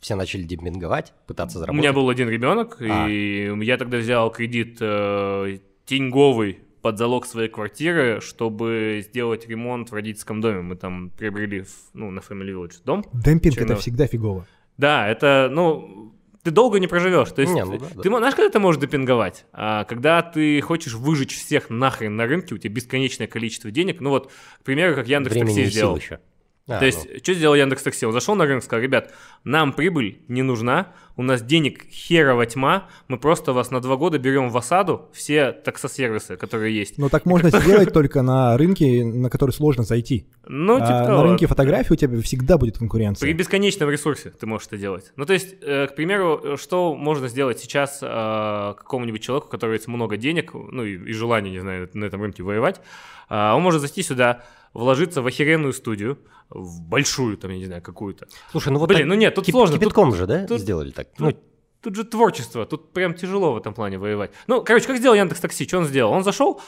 все 0.00 0.14
начали 0.14 0.42
демпинговать, 0.42 1.12
пытаться 1.26 1.58
У 1.58 1.60
заработать. 1.60 1.82
меня 1.82 1.92
был 1.92 2.08
один 2.08 2.28
ребенок, 2.28 2.76
А. 2.80 3.08
и 3.08 3.50
я 3.64 3.76
тогда 3.76 3.98
взял 3.98 4.30
кредит 4.30 4.78
э, 4.80 5.58
деньговый 5.86 6.60
под 6.82 6.98
залог 6.98 7.26
своей 7.26 7.48
квартиры, 7.48 8.20
чтобы 8.20 9.02
сделать 9.04 9.48
ремонт 9.48 9.90
в 9.90 9.94
родительском 9.94 10.40
доме. 10.40 10.60
Мы 10.62 10.76
там 10.76 11.10
приобрели 11.10 11.64
ну, 11.94 12.10
на 12.10 12.20
Family 12.20 12.52
Village 12.54 12.80
дом. 12.84 13.04
Демпинг 13.12 13.54
это 13.56 13.64
Черно- 13.74 13.76
всегда 13.80 14.06
фигово. 14.06 14.46
Да, 14.76 15.08
это, 15.08 15.48
ну, 15.52 16.14
ты 16.44 16.52
долго 16.52 16.78
не 16.78 16.86
проживешь. 16.86 17.30
То 17.32 17.42
есть, 17.42 17.52
Не, 17.52 17.64
ну 17.64 17.78
да, 17.78 17.86
ты, 18.00 18.08
да. 18.10 18.18
знаешь, 18.18 18.34
когда 18.36 18.48
ты 18.50 18.60
можешь 18.60 18.80
депинговать? 18.80 19.44
А, 19.52 19.82
когда 19.84 20.22
ты 20.22 20.60
хочешь 20.60 20.94
выжечь 20.94 21.36
всех 21.36 21.68
нахрен 21.68 22.14
на 22.14 22.26
рынке, 22.26 22.54
у 22.54 22.58
тебя 22.58 22.72
бесконечное 22.72 23.26
количество 23.26 23.72
денег. 23.72 24.00
Ну 24.00 24.10
вот, 24.10 24.30
к 24.60 24.64
примеру, 24.64 24.94
как 24.94 25.08
Яндекс 25.08 25.34
Времени 25.34 25.54
Такси 25.56 25.70
сделал. 25.70 25.96
еще. 25.96 26.20
А, 26.68 26.78
То 26.80 26.84
есть, 26.86 27.22
что 27.22 27.32
сделал 27.32 27.54
Яндекс 27.54 27.82
Такси? 27.82 28.04
Он 28.04 28.12
зашел 28.12 28.34
на 28.34 28.44
рынок, 28.44 28.62
сказал, 28.62 28.82
ребят, 28.82 29.12
нам 29.42 29.72
прибыль 29.72 30.20
не 30.28 30.42
нужна, 30.42 30.92
у 31.16 31.22
нас 31.22 31.42
денег 31.42 31.84
херова 31.90 32.44
тьма, 32.44 32.88
мы 33.08 33.18
просто 33.18 33.54
вас 33.54 33.70
на 33.70 33.80
два 33.80 33.96
года 33.96 34.18
берем 34.18 34.50
в 34.50 34.56
осаду 34.56 35.08
все 35.12 35.52
таксосервисы, 35.52 36.36
которые 36.36 36.76
есть. 36.76 36.98
Но 36.98 37.08
так 37.08 37.24
можно 37.24 37.48
сделать 37.48 37.92
только 37.94 38.20
на 38.20 38.56
рынке, 38.58 39.02
на 39.02 39.30
который 39.30 39.52
сложно 39.52 39.82
зайти. 39.84 40.26
Ну, 40.46 40.76
А 40.76 40.80
типа 40.80 40.92
на 40.92 41.06
того. 41.06 41.22
рынке 41.22 41.46
фотографий 41.46 41.94
у 41.94 41.96
тебя 41.96 42.20
всегда 42.20 42.58
будет 42.58 42.78
конкуренция. 42.78 43.26
При 43.26 43.32
бесконечном 43.32 43.88
ресурсе 43.88 44.30
ты 44.30 44.46
можешь 44.46 44.68
это 44.68 44.76
делать. 44.76 45.12
Ну, 45.16 45.24
то 45.24 45.32
есть, 45.32 45.56
э, 45.62 45.86
к 45.86 45.94
примеру, 45.96 46.40
э, 46.42 46.56
что 46.58 46.94
можно 46.94 47.28
сделать 47.28 47.58
сейчас 47.58 48.00
э, 48.02 48.74
какому-нибудь 48.76 49.22
человеку, 49.22 49.48
у 49.48 49.50
которого 49.50 49.74
есть 49.74 49.88
много 49.88 50.18
денег, 50.18 50.52
ну 50.52 50.84
и, 50.84 50.96
и 50.96 51.12
желание, 51.14 51.50
не 51.50 51.60
знаю, 51.60 51.88
на 51.94 52.04
этом 52.04 52.20
рынке 52.22 52.42
воевать, 52.42 52.80
а, 53.28 53.54
он 53.54 53.62
может 53.62 53.80
зайти 53.80 54.02
сюда, 54.02 54.42
вложиться 54.78 55.22
в 55.22 55.26
охеренную 55.26 55.72
студию, 55.72 56.18
в 56.50 56.80
большую, 56.82 57.36
там, 57.36 57.50
я 57.50 57.58
не 57.58 57.66
знаю, 57.66 57.82
какую-то. 57.82 58.26
Слушай, 58.50 58.72
ну 58.72 58.78
вот 58.78 58.88
Блин, 58.88 59.00
так 59.00 59.08
ну 59.08 59.14
нет, 59.14 59.34
тут 59.34 59.44
кип- 59.46 59.52
сложно. 59.52 59.74
Тут- 59.74 59.80
Кипятком 59.84 60.14
же, 60.14 60.26
да, 60.26 60.46
тут- 60.46 60.60
сделали 60.60 60.90
так? 60.90 61.08
Ну, 61.18 61.32
тут 61.82 61.94
же 61.96 62.04
творчество, 62.04 62.64
тут 62.66 62.92
прям 62.92 63.14
тяжело 63.14 63.52
в 63.52 63.56
этом 63.58 63.74
плане 63.74 63.98
воевать. 63.98 64.30
Ну, 64.46 64.62
короче, 64.64 64.86
как 64.86 64.96
сделал 64.96 65.14
Яндекс 65.16 65.40
Такси? 65.40 65.66
Что 65.66 65.78
он 65.78 65.84
сделал? 65.84 66.12
Он 66.12 66.22
зашел 66.24 66.60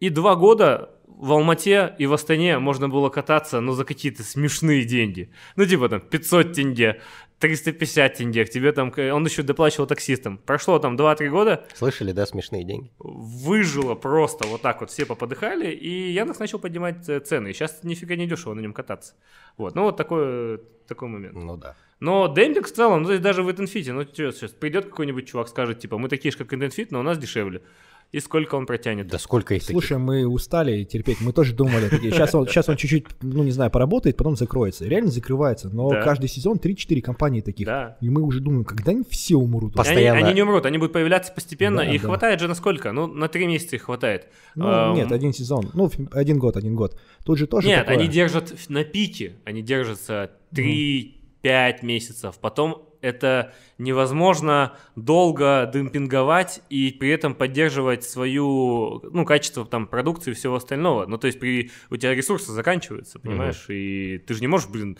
и 0.00 0.08
два 0.10 0.34
года 0.36 0.90
в 1.06 1.32
Алмате 1.32 1.94
и 1.98 2.06
в 2.06 2.12
Астане 2.12 2.58
можно 2.60 2.88
было 2.88 3.08
кататься, 3.08 3.60
ну, 3.60 3.72
за 3.72 3.84
какие-то 3.84 4.22
смешные 4.22 4.84
деньги. 4.84 5.30
Ну, 5.56 5.66
типа 5.66 5.88
там 5.88 6.00
500 6.00 6.52
тенге, 6.52 7.00
350 7.38 8.14
тенге, 8.14 8.44
к 8.44 8.50
тебе 8.50 8.72
там, 8.72 8.92
он 8.96 9.24
еще 9.24 9.42
доплачивал 9.42 9.86
таксистам. 9.86 10.38
Прошло 10.38 10.78
там 10.78 10.96
2-3 10.96 11.28
года, 11.28 11.64
Слышали, 11.74 12.12
да, 12.12 12.26
смешные 12.26 12.64
деньги? 12.64 12.90
выжило 12.98 13.94
просто 13.94 14.46
вот 14.46 14.62
так 14.62 14.80
вот, 14.80 14.90
все 14.90 15.06
поподыхали, 15.06 15.70
и 15.70 16.12
Яндекс 16.12 16.40
начал 16.40 16.58
поднимать 16.58 17.08
э, 17.08 17.20
цены. 17.20 17.48
И 17.48 17.52
сейчас 17.52 17.82
нифига 17.84 18.16
не 18.16 18.26
дешево 18.26 18.54
на 18.54 18.60
нем 18.60 18.72
кататься. 18.72 19.14
Вот, 19.56 19.74
ну 19.74 19.82
вот 19.82 19.96
такой, 19.96 20.58
такой 20.86 21.08
момент. 21.08 21.34
Ну 21.34 21.56
да. 21.56 21.76
Но 22.00 22.32
демпинг 22.32 22.66
в 22.66 22.72
целом, 22.72 23.02
ну, 23.02 23.06
то 23.06 23.12
есть 23.12 23.22
даже 23.22 23.42
в 23.42 23.50
Инфите, 23.50 23.92
ну, 23.92 24.04
сейчас 24.04 24.50
придет 24.52 24.86
какой-нибудь 24.86 25.28
чувак, 25.28 25.48
скажет, 25.48 25.80
типа, 25.80 25.98
мы 25.98 26.08
такие 26.08 26.30
же, 26.30 26.38
как 26.38 26.52
Инфит, 26.52 26.92
но 26.92 27.00
у 27.00 27.02
нас 27.02 27.18
дешевле. 27.18 27.62
И 28.10 28.20
сколько 28.20 28.54
он 28.54 28.64
протянет? 28.64 29.06
Да 29.08 29.18
сколько 29.18 29.54
их 29.54 29.60
таких? 29.60 29.74
Слушай, 29.74 29.98
мы 29.98 30.26
устали 30.26 30.82
терпеть, 30.84 31.20
мы 31.20 31.32
тоже 31.34 31.54
думали. 31.54 31.90
Сейчас 31.90 32.34
он, 32.34 32.46
сейчас 32.46 32.66
он 32.70 32.76
чуть-чуть, 32.76 33.04
ну 33.20 33.42
не 33.44 33.50
знаю, 33.50 33.70
поработает, 33.70 34.16
потом 34.16 34.34
закроется. 34.34 34.86
Реально 34.86 35.10
закрывается, 35.10 35.68
но 35.68 35.90
Да. 35.90 36.02
каждый 36.02 36.28
сезон 36.30 36.56
3-4 36.56 37.02
компании 37.02 37.42
таких. 37.42 37.66
Да. 37.66 37.98
И 38.00 38.08
мы 38.08 38.22
уже 38.22 38.40
думаем, 38.40 38.64
когда 38.64 38.92
они 38.92 39.04
все 39.10 39.36
умрут. 39.36 39.72
И 39.72 39.74
Они, 39.74 39.76
Постоянно. 39.76 40.18
они 40.26 40.32
не 40.34 40.42
умрут, 40.42 40.64
они 40.64 40.78
будут 40.78 40.94
появляться 40.94 41.32
постепенно, 41.34 41.78
Да, 41.84 41.90
и 41.92 41.98
да. 41.98 42.06
хватает 42.06 42.40
же 42.40 42.48
на 42.48 42.54
сколько? 42.54 42.92
Ну, 42.92 43.06
на 43.06 43.28
три 43.28 43.46
месяца 43.46 43.76
их 43.76 43.82
хватает. 43.82 44.28
Ну, 44.54 44.66
Ам, 44.66 44.94
нет, 44.94 45.12
один 45.12 45.34
сезон. 45.34 45.70
Ну, 45.74 45.90
один 46.12 46.38
год, 46.38 46.56
один 46.56 46.76
год. 46.76 46.98
Тут 47.26 47.36
же 47.36 47.46
тоже 47.46 47.68
Нет, 47.68 47.80
такое. 47.80 47.96
они 47.98 48.08
держат 48.08 48.54
на 48.70 48.84
пике, 48.84 49.34
они 49.44 49.60
держатся 49.60 50.30
3-5 50.54 51.82
месяцев. 51.84 52.38
Потом 52.40 52.87
это 53.00 53.52
невозможно 53.78 54.76
долго 54.96 55.70
демпинговать 55.72 56.62
и 56.68 56.90
при 56.92 57.10
этом 57.10 57.34
поддерживать 57.34 58.04
свою, 58.04 59.00
ну, 59.12 59.24
качество 59.24 59.64
там 59.64 59.86
продукции 59.86 60.32
и 60.32 60.34
всего 60.34 60.56
остального. 60.56 61.06
Ну, 61.06 61.18
то 61.18 61.26
есть 61.26 61.38
при, 61.38 61.70
у 61.90 61.96
тебя 61.96 62.14
ресурсы 62.14 62.52
заканчиваются, 62.52 63.18
понимаешь, 63.18 63.66
и 63.68 64.18
ты 64.26 64.34
же 64.34 64.40
не 64.40 64.48
можешь, 64.48 64.68
блин, 64.68 64.98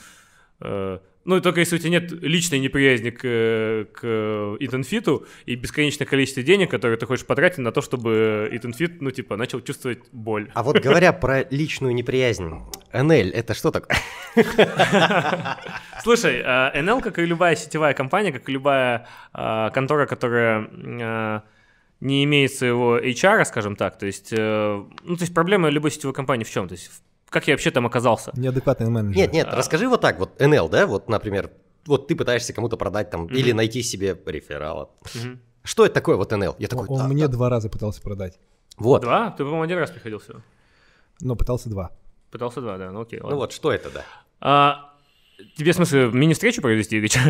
э, 0.60 0.98
ну, 1.28 1.42
только 1.42 1.60
если 1.60 1.76
у 1.76 1.78
тебя 1.78 1.90
нет 1.90 2.10
личной 2.10 2.58
неприязни 2.58 3.10
к, 3.10 3.20
к 3.92 4.56
Итанфиту 4.60 5.26
и 5.44 5.56
бесконечное 5.56 6.06
количество 6.06 6.42
денег, 6.42 6.70
которые 6.70 6.96
ты 6.96 7.04
хочешь 7.04 7.26
потратить 7.26 7.58
на 7.58 7.70
то, 7.70 7.82
чтобы 7.82 8.48
Итанфит, 8.50 9.02
ну, 9.02 9.10
типа, 9.10 9.36
начал 9.36 9.60
чувствовать 9.60 9.98
боль. 10.10 10.50
А 10.54 10.62
вот 10.62 10.78
говоря 10.78 11.12
про 11.12 11.44
личную 11.50 11.94
неприязнь, 11.94 12.44
НЛ, 12.94 13.30
это 13.34 13.52
что 13.52 13.70
такое? 13.70 13.98
Слушай, 16.02 16.40
э, 16.42 16.80
NL, 16.80 17.02
как 17.02 17.18
и 17.18 17.26
любая 17.26 17.56
сетевая 17.56 17.92
компания, 17.92 18.32
как 18.32 18.48
и 18.48 18.52
любая 18.52 19.06
э, 19.34 19.70
контора, 19.74 20.06
которая 20.06 20.66
э, 20.72 21.40
не 22.00 22.24
имеет 22.24 22.54
своего 22.54 22.98
HR, 22.98 23.44
скажем 23.44 23.76
так, 23.76 23.98
то 23.98 24.06
есть, 24.06 24.32
э, 24.32 24.82
ну, 25.04 25.16
то 25.16 25.22
есть 25.22 25.34
проблема 25.34 25.68
любой 25.68 25.90
сетевой 25.90 26.14
компании 26.14 26.44
в 26.44 26.50
чем? 26.50 26.68
То 26.68 26.72
есть, 26.72 26.90
как 27.30 27.46
я 27.48 27.54
вообще 27.54 27.70
там 27.70 27.86
оказался? 27.86 28.32
Неадекватный 28.36 28.88
менеджер. 28.88 29.16
Нет, 29.16 29.32
нет, 29.32 29.48
расскажи 29.50 29.88
вот 29.88 30.00
так, 30.00 30.18
вот 30.18 30.38
НЛ, 30.40 30.68
да, 30.68 30.86
вот, 30.86 31.08
например, 31.08 31.50
вот 31.86 32.06
ты 32.08 32.16
пытаешься 32.16 32.52
кому-то 32.52 32.76
продать 32.76 33.10
там 33.10 33.26
или 33.26 33.52
найти 33.52 33.82
себе 33.82 34.18
реферала. 34.26 34.90
Мгм. 35.14 35.40
Что 35.62 35.84
это 35.84 35.94
такое 35.94 36.16
вот 36.16 36.30
НЛ? 36.30 36.56
Я 36.58 36.68
такой, 36.68 36.86
он 36.88 36.98
«Да, 36.98 37.08
мне 37.08 37.26
да». 37.26 37.32
два 37.32 37.48
раза 37.50 37.68
пытался 37.68 38.00
продать. 38.00 38.38
Вот, 38.76 39.02
Два? 39.02 39.30
Ты, 39.30 39.38
по-моему, 39.38 39.62
один 39.62 39.78
раз 39.78 39.90
приходил 39.90 40.20
всего. 40.20 40.40
Но 41.20 41.34
пытался 41.34 41.68
два. 41.68 41.90
Пытался 42.30 42.60
два, 42.60 42.78
да, 42.78 42.90
ну 42.92 43.00
окей, 43.00 43.18
ну 43.18 43.26
ладно. 43.26 43.38
вот, 43.40 43.52
что 43.52 43.72
это, 43.72 43.90
да? 43.90 44.04
А, 44.40 44.87
тебе, 45.56 45.72
в 45.72 45.74
смысле, 45.76 46.10
мини-встречу 46.12 46.62
провести 46.62 46.96
или 46.96 47.06
чё? 47.06 47.20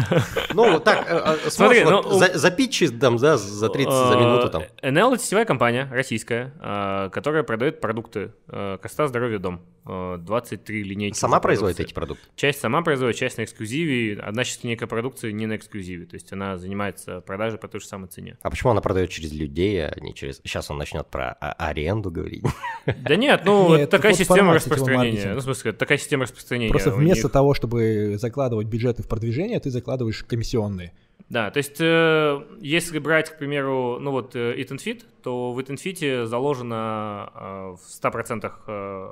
Ну, 0.55 0.73
вот 0.73 0.85
так, 0.85 1.07
э, 1.09 1.37
э, 1.47 1.51
Смотри, 1.51 1.85
вот 1.85 2.05
ну, 2.05 2.19
за, 2.19 2.37
запитчи 2.39 2.89
там, 2.89 3.17
да, 3.19 3.37
за 3.37 3.69
30, 3.69 3.93
за 3.93 4.17
минуту 4.17 4.51
там. 4.51 4.63
Э, 4.83 4.91
NL 4.91 5.15
это 5.15 5.23
сетевая 5.23 5.45
компания 5.45 5.89
российская, 5.91 6.53
э, 6.61 7.11
которая 7.13 7.43
продает 7.43 7.81
продукты 7.81 8.33
э, 8.49 8.79
Коста 8.81 9.07
Здоровье 9.09 9.39
Дом. 9.39 9.61
Э, 9.87 10.19
23 10.19 10.83
линейки. 10.83 11.17
Сама 11.17 11.41
производит 11.41 11.77
продукции. 11.77 11.91
эти 11.91 11.95
продукты? 11.95 12.25
Часть 12.37 12.61
сама 12.61 12.83
производит, 12.83 13.17
часть 13.17 13.39
на 13.39 13.45
эксклюзиве. 13.45 14.21
Одна 14.21 14.45
часть 14.45 14.63
линейка 14.63 14.87
продукции 14.87 15.33
не 15.33 15.47
на 15.47 15.57
эксклюзиве. 15.57 16.05
То 16.05 16.15
есть 16.15 16.31
она 16.33 16.59
занимается 16.59 17.21
продажей 17.23 17.59
по 17.59 17.69
той 17.69 17.81
же 17.81 17.87
самой 17.87 18.09
цене. 18.09 18.37
А 18.43 18.51
почему 18.51 18.73
она 18.73 18.83
продает 18.83 19.11
через 19.11 19.33
людей, 19.33 19.87
а 19.87 19.95
не 20.01 20.15
через... 20.15 20.41
Сейчас 20.45 20.71
он 20.71 20.79
начнет 20.79 21.07
про 21.07 21.37
а- 21.41 21.53
аренду 21.53 22.11
говорить. 22.11 22.45
Да 22.87 23.17
нет, 23.17 23.43
ну 23.45 23.77
Нет, 23.77 23.91
такая 23.91 24.13
вот 24.13 24.19
система 24.19 24.37
сетевого 24.37 24.55
распространения. 24.55 25.33
Ну, 25.35 25.41
в 25.41 25.43
смысле, 25.43 25.73
такая 25.73 25.99
система 25.99 26.25
распространения. 26.25 26.71
Просто 26.71 26.91
вместо 26.91 27.25
них. 27.25 27.33
того, 27.33 27.55
чтобы 27.55 27.98
закладывать 28.17 28.67
бюджеты 28.67 29.03
в 29.03 29.09
продвижение, 29.09 29.61
ты 29.61 29.71
закладываешь 29.71 30.25
комиссионные. 30.25 30.93
Да, 31.29 31.51
то 31.51 31.59
есть 31.59 31.77
э, 31.81 32.43
если 32.61 32.99
брать, 32.99 33.31
к 33.31 33.39
примеру, 33.39 33.99
ну 34.01 34.13
вот 34.13 34.35
э, 34.35 34.55
Eat 34.59 34.69
and 34.69 34.79
Fit, 34.79 35.03
то 35.23 35.53
в 35.53 35.59
Eat 35.59 35.67
and 35.67 35.77
Fit 35.77 36.25
заложено 36.27 37.31
э, 37.35 37.77
в 37.77 37.81
100% 38.03 38.53
э, 38.67 39.09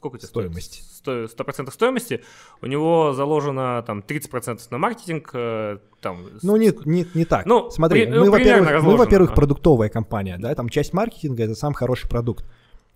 сколько 0.00 0.18
стоит? 0.18 0.30
Стоимость. 0.30 0.96
Сто- 0.96 1.24
100% 1.24 1.70
стоимости, 1.70 2.22
у 2.62 2.66
него 2.66 3.12
заложено 3.12 3.82
там 3.86 4.00
30% 4.06 4.60
на 4.70 4.78
маркетинг, 4.78 5.30
э, 5.34 5.78
там... 6.00 6.26
Ну, 6.42 6.56
не, 6.56 6.72
не, 6.84 7.06
не 7.14 7.24
так. 7.24 7.46
Ну, 7.46 7.70
Смотри, 7.70 8.06
при- 8.06 8.10
ну, 8.12 8.26
мы, 8.26 8.32
примерно 8.32 8.64
во-первых, 8.64 8.84
мы, 8.84 8.96
во-первых, 8.96 9.34
продуктовая 9.34 9.88
компания, 9.88 10.38
да, 10.38 10.54
там 10.54 10.68
часть 10.68 10.92
маркетинга— 10.92 11.42
это 11.44 11.54
сам 11.54 11.74
хороший 11.74 12.08
продукт. 12.08 12.44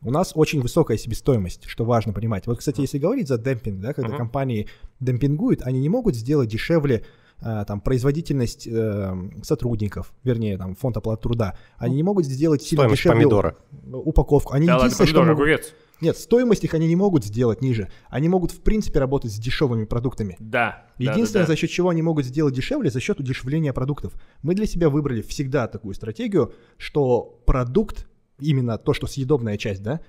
У 0.05 0.11
нас 0.11 0.33
очень 0.35 0.61
высокая 0.61 0.97
себестоимость, 0.99 1.65
что 1.67 1.85
важно 1.85 2.13
понимать. 2.13 2.47
Вот, 2.47 2.59
кстати, 2.59 2.81
если 2.83 2.99
говорить 2.99 3.27
за 3.29 3.39
демпинг, 3.39 3.81
да, 3.81 3.93
когда 3.95 4.11
Мгм. 4.11 4.19
компании 4.19 4.69
демпингуют, 5.01 5.63
они 5.63 5.81
не 5.81 5.89
могут 5.89 6.15
сделать 6.15 6.49
дешевле 6.49 7.05
а, 7.43 7.65
там, 7.65 7.81
производительность 7.81 8.67
э, 8.71 9.13
сотрудников, 9.43 10.15
вернее, 10.23 10.57
там, 10.57 10.77
фонд 10.77 10.97
оплаты 10.97 11.23
труда. 11.25 11.59
Они 11.77 11.97
не 11.97 12.03
могут 12.05 12.25
сделать 12.27 12.63
сильно 12.63 12.83
Стоимость 12.85 13.03
дешевле 13.03 13.17
помидора. 13.23 13.57
упаковку. 13.93 14.53
Они 14.55 14.67
Да 14.67 14.75
ладно, 14.75 14.85
единственное, 14.87 15.09
что 15.09 15.17
помидор, 15.17 15.35
могут- 15.35 15.43
огурец. 15.43 15.75
Нет, 16.01 16.17
стоимость 16.17 16.65
их 16.65 16.75
они 16.75 16.87
не 16.87 16.97
могут 16.97 17.25
сделать 17.25 17.61
ниже. 17.61 17.91
Они 18.09 18.29
могут, 18.29 18.53
в 18.53 18.61
принципе, 18.61 19.01
работать 19.01 19.33
с 19.33 19.37
дешевыми 19.39 19.85
продуктами. 19.85 20.37
Да. 20.39 20.85
да, 20.99 21.13
Единственное, 21.13 21.43
да, 21.43 21.49
да. 21.49 21.53
за 21.55 21.57
счет 21.57 21.71
чего 21.71 21.89
они 21.91 22.03
могут 22.03 22.25
сделать 22.25 22.55
дешевле, 22.55 22.89
за 22.91 23.01
счет 23.01 23.19
удешевления 23.21 23.73
продуктов. 23.73 24.15
Мы 24.43 24.55
для 24.55 24.67
себя 24.67 24.89
выбрали 24.89 25.21
всегда 25.21 25.67
такую 25.67 25.95
стратегию, 25.95 26.55
что 26.79 27.41
продукт, 27.47 28.07
именно 28.41 28.79
то, 28.79 28.93
что 28.95 29.07
съедобная 29.07 29.57
часть, 29.57 29.83
да, 29.83 30.01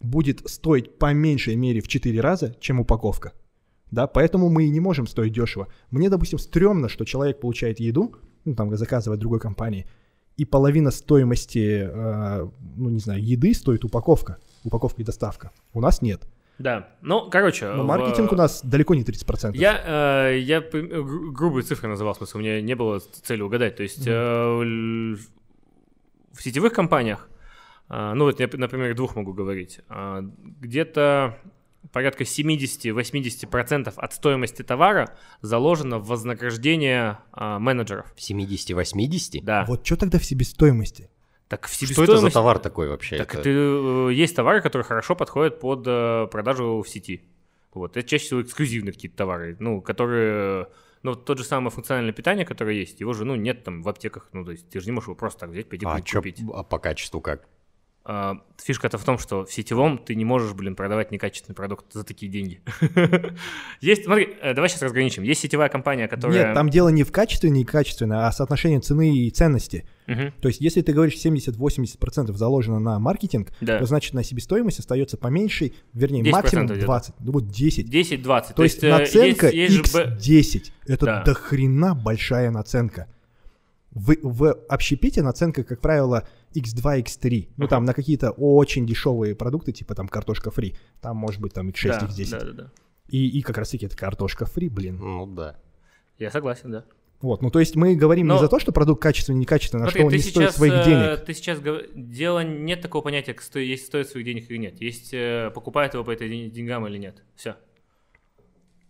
будет 0.00 0.48
стоить 0.48 0.98
по 0.98 1.12
меньшей 1.12 1.56
мере 1.56 1.80
в 1.80 1.88
4 1.88 2.20
раза, 2.20 2.54
чем 2.60 2.80
упаковка. 2.80 3.32
Да, 3.90 4.06
поэтому 4.06 4.48
мы 4.48 4.64
и 4.64 4.70
не 4.70 4.80
можем 4.80 5.06
стоить 5.06 5.32
дешево. 5.32 5.66
Мне, 5.90 6.08
допустим, 6.08 6.38
стрёмно, 6.38 6.88
что 6.88 7.04
человек 7.04 7.40
получает 7.40 7.80
еду, 7.80 8.14
ну, 8.44 8.54
там, 8.54 8.74
заказывает 8.76 9.18
в 9.18 9.20
другой 9.20 9.40
компании, 9.40 9.86
и 10.36 10.44
половина 10.44 10.90
стоимости, 10.90 11.88
э, 11.92 12.48
ну, 12.76 12.88
не 12.88 13.00
знаю, 13.00 13.22
еды 13.22 13.52
стоит 13.52 13.84
упаковка, 13.84 14.38
упаковка 14.64 15.02
и 15.02 15.04
доставка. 15.04 15.50
У 15.74 15.80
нас 15.80 16.02
нет. 16.02 16.22
Да. 16.58 16.90
Ну, 17.02 17.28
короче... 17.30 17.70
Но 17.72 17.82
в- 17.82 17.86
маркетинг 17.86 18.32
у 18.32 18.36
нас 18.36 18.60
далеко 18.62 18.94
не 18.94 19.02
30%. 19.02 19.56
Я, 19.56 20.28
э, 20.30 20.38
я 20.38 20.60
грубые 20.60 21.62
цифры 21.64 21.88
называл, 21.88 22.14
в 22.14 22.18
смысле, 22.18 22.38
у 22.38 22.42
меня 22.42 22.60
не 22.62 22.74
было 22.76 23.00
цели 23.00 23.42
угадать. 23.42 23.76
То 23.76 23.82
есть 23.82 24.06
э, 24.06 24.10
л- 24.12 25.16
в 26.32 26.42
сетевых 26.42 26.72
компаниях, 26.72 27.28
э, 27.28 27.29
ну 27.90 28.24
вот 28.24 28.40
я, 28.40 28.48
например, 28.52 28.94
двух 28.94 29.16
могу 29.16 29.32
говорить, 29.32 29.80
э, 29.88 30.22
где-то 30.60 31.38
порядка 31.92 32.24
70-80% 32.24 33.92
от 33.96 34.12
стоимости 34.12 34.62
товара 34.62 35.16
заложено 35.40 35.98
в 35.98 36.06
вознаграждение 36.06 37.18
э, 37.34 37.58
менеджеров. 37.58 38.12
70-80? 38.16 39.40
Да. 39.42 39.64
Вот 39.66 39.84
что 39.84 39.96
тогда 39.96 40.18
в 40.18 40.24
себестоимости? 40.24 41.10
Так 41.48 41.66
в 41.66 41.72
Что 41.72 42.04
это 42.04 42.18
за 42.18 42.30
товар 42.30 42.58
такой 42.60 42.88
вообще? 42.88 43.16
Так 43.16 43.34
Это- 43.34 43.40
это, 43.40 44.08
э, 44.10 44.12
есть 44.14 44.36
товары, 44.36 44.62
которые 44.62 44.84
хорошо 44.84 45.16
подходят 45.16 45.58
под 45.58 45.84
э, 45.86 46.28
продажу 46.30 46.80
в 46.80 46.88
сети. 46.88 47.24
Вот. 47.74 47.96
Это 47.96 48.08
чаще 48.08 48.24
всего 48.24 48.42
эксклюзивные 48.42 48.92
какие-то 48.92 49.16
товары, 49.16 49.56
ну, 49.58 49.80
которые... 49.80 50.68
Ну, 51.02 51.12
вот 51.12 51.24
тот 51.24 51.38
же 51.38 51.44
самое 51.44 51.70
функциональное 51.70 52.12
питание, 52.12 52.44
которое 52.44 52.76
есть, 52.76 53.00
его 53.00 53.14
же, 53.14 53.24
ну, 53.24 53.34
нет 53.34 53.64
там 53.64 53.82
в 53.82 53.88
аптеках, 53.88 54.28
ну, 54.32 54.44
то 54.44 54.50
есть 54.52 54.68
ты 54.68 54.80
же 54.80 54.86
не 54.86 54.92
можешь 54.92 55.08
его 55.08 55.14
просто 55.16 55.40
так 55.40 55.50
взять, 55.50 55.68
пойти 55.68 55.86
А 55.86 55.92
купить. 55.92 56.06
чё, 56.06 56.18
купить. 56.18 56.40
а 56.52 56.62
по 56.62 56.78
качеству 56.78 57.20
как? 57.22 57.48
А, 58.02 58.38
Фишка-то 58.62 58.96
в 58.98 59.04
том, 59.04 59.18
что 59.18 59.44
в 59.44 59.52
сетевом 59.52 59.98
ты 59.98 60.14
не 60.14 60.24
можешь, 60.24 60.52
блин, 60.54 60.74
продавать 60.74 61.10
некачественный 61.12 61.54
продукт 61.54 61.92
за 61.92 62.02
такие 62.02 62.30
деньги. 62.32 62.62
Есть, 63.80 64.04
смотри, 64.04 64.36
э, 64.42 64.54
давай 64.54 64.68
сейчас 64.70 64.82
разграничим. 64.82 65.22
Есть 65.22 65.42
сетевая 65.42 65.68
компания, 65.68 66.08
которая... 66.08 66.46
Нет, 66.46 66.54
там 66.54 66.70
дело 66.70 66.88
не 66.88 67.02
в 67.04 67.12
качестве, 67.12 67.50
не 67.50 67.64
качественно, 67.64 68.26
а 68.26 68.32
соотношение 68.32 68.80
цены 68.80 69.14
и 69.16 69.30
ценности. 69.30 69.86
То 70.06 70.48
есть, 70.48 70.60
если 70.60 70.80
ты 70.80 70.92
говоришь 70.92 71.14
70-80% 71.24 72.32
заложено 72.32 72.80
на 72.80 72.98
маркетинг, 72.98 73.52
то 73.64 73.84
значит 73.86 74.14
на 74.14 74.24
себестоимость 74.24 74.80
остается 74.80 75.16
поменьшей, 75.16 75.74
вернее, 75.92 76.22
10% 76.24 76.30
максимум 76.32 76.66
где-то. 76.66 76.84
20, 76.86 77.14
ну 77.20 77.32
вот 77.32 77.48
10. 77.48 77.86
10-20. 77.86 78.54
То 78.54 78.62
есть 78.64 78.82
э, 78.82 78.90
наценка 78.90 79.48
есть- 79.50 79.72
есть 79.72 79.74
же 79.74 79.82
б- 79.82 80.16
x10. 80.18 80.72
Это 80.86 81.06
Да. 81.06 81.22
до 81.22 81.34
хрена 81.34 81.94
большая 81.94 82.50
наценка. 82.50 83.06
В, 83.92 84.14
в 84.22 84.52
общепите 84.68 85.22
наценка, 85.22 85.64
как 85.64 85.80
правило, 85.80 86.26
x2, 86.54 87.02
x3. 87.04 87.48
Ну, 87.56 87.68
там 87.68 87.84
на 87.84 87.94
какие-то 87.94 88.30
очень 88.32 88.86
дешевые 88.86 89.34
продукты, 89.34 89.72
типа 89.72 89.94
там 89.94 90.08
картошка 90.08 90.50
фри. 90.50 90.76
Там 91.00 91.16
может 91.16 91.40
быть 91.40 91.52
там 91.54 91.68
x6, 91.68 91.88
Да, 91.88 92.06
x10. 92.06 92.30
да, 92.30 92.40
да, 92.40 92.52
да. 92.52 92.72
И, 93.08 93.26
и 93.38 93.42
как 93.42 93.58
раз 93.58 93.70
таки 93.70 93.86
это 93.86 93.96
картошка 93.96 94.46
фри, 94.46 94.68
блин. 94.68 94.98
Ну 95.00 95.26
да. 95.26 95.56
Я 96.18 96.30
согласен, 96.30 96.70
да. 96.70 96.84
Вот, 97.20 97.42
ну 97.42 97.50
то 97.50 97.60
есть 97.60 97.76
мы 97.76 97.94
говорим 97.96 98.28
Но- 98.28 98.34
не 98.34 98.40
за 98.40 98.48
то, 98.48 98.58
что 98.58 98.72
продукт 98.72 99.02
качественный, 99.02 99.40
некачественный, 99.40 99.86
а 99.86 99.90
что 99.90 100.02
он 100.04 100.10
не 100.10 100.18
стоит 100.20 100.34
сейчас, 100.46 100.56
своих 100.56 100.72
э, 100.72 100.84
денег. 100.86 101.24
Ты 101.26 101.34
сейчас 101.34 101.60
гов- 101.60 101.82
дело 101.94 102.42
нет 102.42 102.80
такого 102.80 103.02
понятия, 103.02 103.34
как 103.34 103.42
сто- 103.42 103.58
есть 103.58 103.84
стоит 103.86 104.08
своих 104.08 104.24
денег 104.24 104.50
или 104.50 104.56
нет. 104.56 104.80
Есть 104.80 105.12
э, 105.12 105.50
покупает 105.54 105.92
его 105.92 106.02
по 106.02 106.10
этой 106.12 106.30
ден- 106.30 106.50
деньгам 106.50 106.86
или 106.86 106.96
нет. 106.96 107.22
Все. 107.36 107.56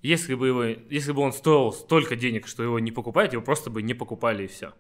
Если 0.02 0.34
бы 0.34 0.46
его, 0.46 0.62
если 0.64 1.12
бы 1.12 1.22
он 1.22 1.32
стоил 1.32 1.72
столько 1.72 2.14
денег, 2.16 2.46
что 2.46 2.62
его 2.62 2.78
не 2.78 2.92
покупать, 2.92 3.32
его 3.32 3.42
просто 3.42 3.68
бы 3.68 3.82
не 3.82 3.94
покупали 3.94 4.44
и 4.44 4.46
все. 4.46 4.72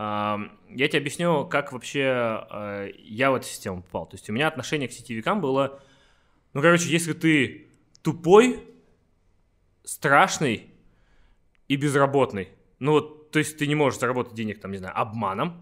Я 0.00 0.88
тебе 0.88 0.98
объясню, 0.98 1.44
как 1.46 1.72
вообще 1.72 2.46
э, 2.50 2.90
я 3.00 3.30
в 3.30 3.34
эту 3.34 3.46
систему 3.46 3.82
попал. 3.82 4.06
То 4.06 4.14
есть 4.14 4.30
у 4.30 4.32
меня 4.32 4.48
отношение 4.48 4.88
к 4.88 4.92
сетевикам 4.92 5.42
было, 5.42 5.82
ну 6.54 6.62
короче, 6.62 6.88
если 6.88 7.12
ты 7.12 7.68
тупой, 8.00 8.66
страшный 9.84 10.70
и 11.68 11.76
безработный, 11.76 12.48
ну 12.78 12.92
вот, 12.92 13.30
то 13.30 13.38
есть 13.38 13.58
ты 13.58 13.66
не 13.66 13.74
можешь 13.74 14.00
заработать 14.00 14.32
денег, 14.32 14.58
там, 14.58 14.72
не 14.72 14.78
знаю, 14.78 14.98
обманом, 14.98 15.60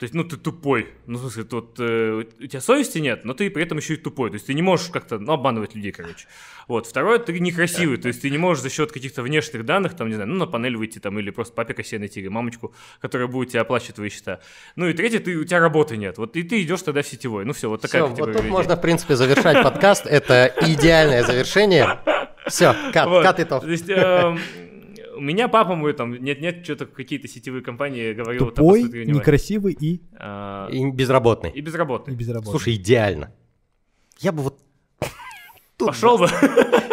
то 0.00 0.04
есть, 0.04 0.14
ну, 0.14 0.24
ты 0.24 0.38
тупой. 0.38 0.94
Ну, 1.04 1.18
в 1.18 1.20
смысле, 1.20 1.44
тут 1.44 1.78
э, 1.78 2.24
у 2.40 2.46
тебя 2.46 2.62
совести 2.62 3.00
нет, 3.00 3.26
но 3.26 3.34
ты 3.34 3.50
при 3.50 3.62
этом 3.62 3.76
еще 3.76 3.94
и 3.94 3.96
тупой. 3.98 4.30
То 4.30 4.36
есть, 4.36 4.46
ты 4.46 4.54
не 4.54 4.62
можешь 4.62 4.88
как-то, 4.88 5.18
ну, 5.18 5.34
обманывать 5.34 5.74
людей, 5.74 5.92
короче. 5.92 6.26
Вот. 6.68 6.86
Второе, 6.86 7.18
ты 7.18 7.38
некрасивый. 7.38 7.98
То 7.98 8.08
есть, 8.08 8.22
ты 8.22 8.30
не 8.30 8.38
можешь 8.38 8.62
за 8.62 8.70
счет 8.70 8.92
каких-то 8.92 9.20
внешних 9.20 9.66
данных, 9.66 9.94
там, 9.94 10.08
не 10.08 10.14
знаю, 10.14 10.30
ну, 10.30 10.36
на 10.36 10.46
панель 10.46 10.78
выйти, 10.78 11.00
там, 11.00 11.18
или 11.18 11.28
просто 11.28 11.52
папика 11.52 11.84
себе 11.84 11.98
найти, 11.98 12.20
или 12.20 12.28
мамочку, 12.28 12.74
которая 13.02 13.28
будет 13.28 13.50
тебе 13.50 13.60
оплачивать 13.60 13.96
твои 13.96 14.08
счета. 14.08 14.40
Ну, 14.74 14.88
и 14.88 14.94
третье, 14.94 15.18
ты, 15.18 15.36
у 15.36 15.44
тебя 15.44 15.60
работы 15.60 15.98
нет. 15.98 16.16
Вот, 16.16 16.34
и 16.34 16.44
ты 16.44 16.62
идешь 16.62 16.80
тогда 16.80 17.02
в 17.02 17.06
сетевой. 17.06 17.44
Ну, 17.44 17.52
все, 17.52 17.68
вот 17.68 17.82
такая 17.82 18.04
Все, 18.04 18.10
категория 18.10 18.32
вот 18.32 18.38
тут 18.38 18.44
людей. 18.44 18.56
можно, 18.56 18.76
в 18.76 18.80
принципе, 18.80 19.16
завершать 19.16 19.62
подкаст. 19.62 20.06
Это 20.06 20.54
идеальное 20.62 21.24
завершение. 21.24 21.98
Все, 22.46 22.74
кат, 22.94 23.22
кат 23.22 23.40
итог. 23.40 23.60
То 23.60 23.68
эм, 23.68 24.40
у 25.20 25.22
меня 25.22 25.48
папа 25.48 25.76
мой 25.76 25.92
там, 25.92 26.12
нет-нет, 26.14 26.64
что-то 26.64 26.86
какие-то 26.86 27.28
сетевые 27.28 27.62
компании 27.62 28.14
говорил. 28.14 28.46
там, 28.46 28.54
Тупой, 28.54 28.84
внимание. 28.84 29.14
некрасивый 29.14 29.76
и, 29.78 30.00
А, 30.18 30.68
И 30.70 30.90
безработный. 30.90 31.50
И 31.50 31.60
безработный. 31.60 32.14
и 32.14 32.16
безработный. 32.16 32.50
Слушай, 32.50 32.74
идеально. 32.76 33.34
Я 34.18 34.32
бы 34.32 34.42
вот... 34.42 34.58
тут 35.80 35.88
Пошел 35.88 36.18
бы. 36.18 36.28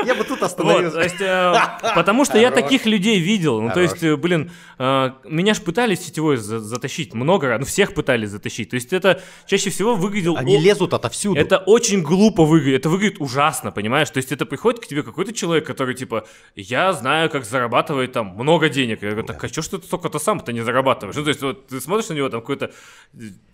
Я 0.05 0.15
бы 0.15 0.23
тут 0.23 0.39
Вот, 0.39 0.43
остановился. 0.43 0.97
то 0.97 1.03
есть, 1.03 1.21
э, 1.21 1.53
потому 1.95 2.25
что 2.25 2.37
я 2.37 2.51
таких 2.51 2.85
людей 2.85 3.19
видел. 3.19 3.61
Ну, 3.61 3.71
то 3.71 3.81
есть, 3.81 4.01
э, 4.01 4.15
блин, 4.15 4.51
э, 4.79 5.11
меня 5.25 5.53
ж 5.53 5.61
пытались 5.61 6.05
сетевой 6.05 6.37
за- 6.37 6.59
затащить 6.59 7.13
много 7.13 7.47
раз, 7.49 7.59
ну, 7.59 7.65
всех 7.65 7.93
пытались 7.93 8.29
затащить. 8.29 8.69
То 8.69 8.75
есть, 8.75 8.93
это 8.93 9.21
чаще 9.45 9.69
всего 9.69 9.95
выглядел... 9.95 10.37
Они 10.37 10.57
лезут 10.57 10.93
отовсюду. 10.93 11.39
Это 11.39 11.57
очень 11.57 12.01
глупо 12.01 12.45
выглядит, 12.45 12.81
это 12.81 12.89
выглядит 12.89 13.19
ужасно, 13.19 13.71
понимаешь? 13.71 14.09
То 14.09 14.17
есть 14.17 14.31
это 14.31 14.45
приходит 14.45 14.79
к 14.79 14.87
тебе 14.87 15.03
какой-то 15.03 15.33
человек, 15.33 15.65
который 15.67 15.93
типа, 15.93 16.25
я 16.55 16.93
знаю, 16.93 17.29
как 17.29 17.45
зарабатывать 17.45 18.13
там 18.13 18.27
много 18.27 18.69
денег. 18.69 19.03
Я 19.03 19.09
говорю, 19.11 19.27
так 19.27 19.43
а 19.43 19.47
что 19.49 19.61
ж 19.61 19.67
ты 19.67 19.77
столько-то 19.81 20.19
сам-то 20.19 20.53
не 20.53 20.61
зарабатываешь? 20.61 21.15
Ну, 21.17 21.23
то 21.23 21.29
есть 21.29 21.41
вот 21.41 21.67
ты 21.67 21.81
смотришь 21.81 22.09
на 22.09 22.13
него, 22.13 22.29
там 22.29 22.41
какой-то 22.41 22.71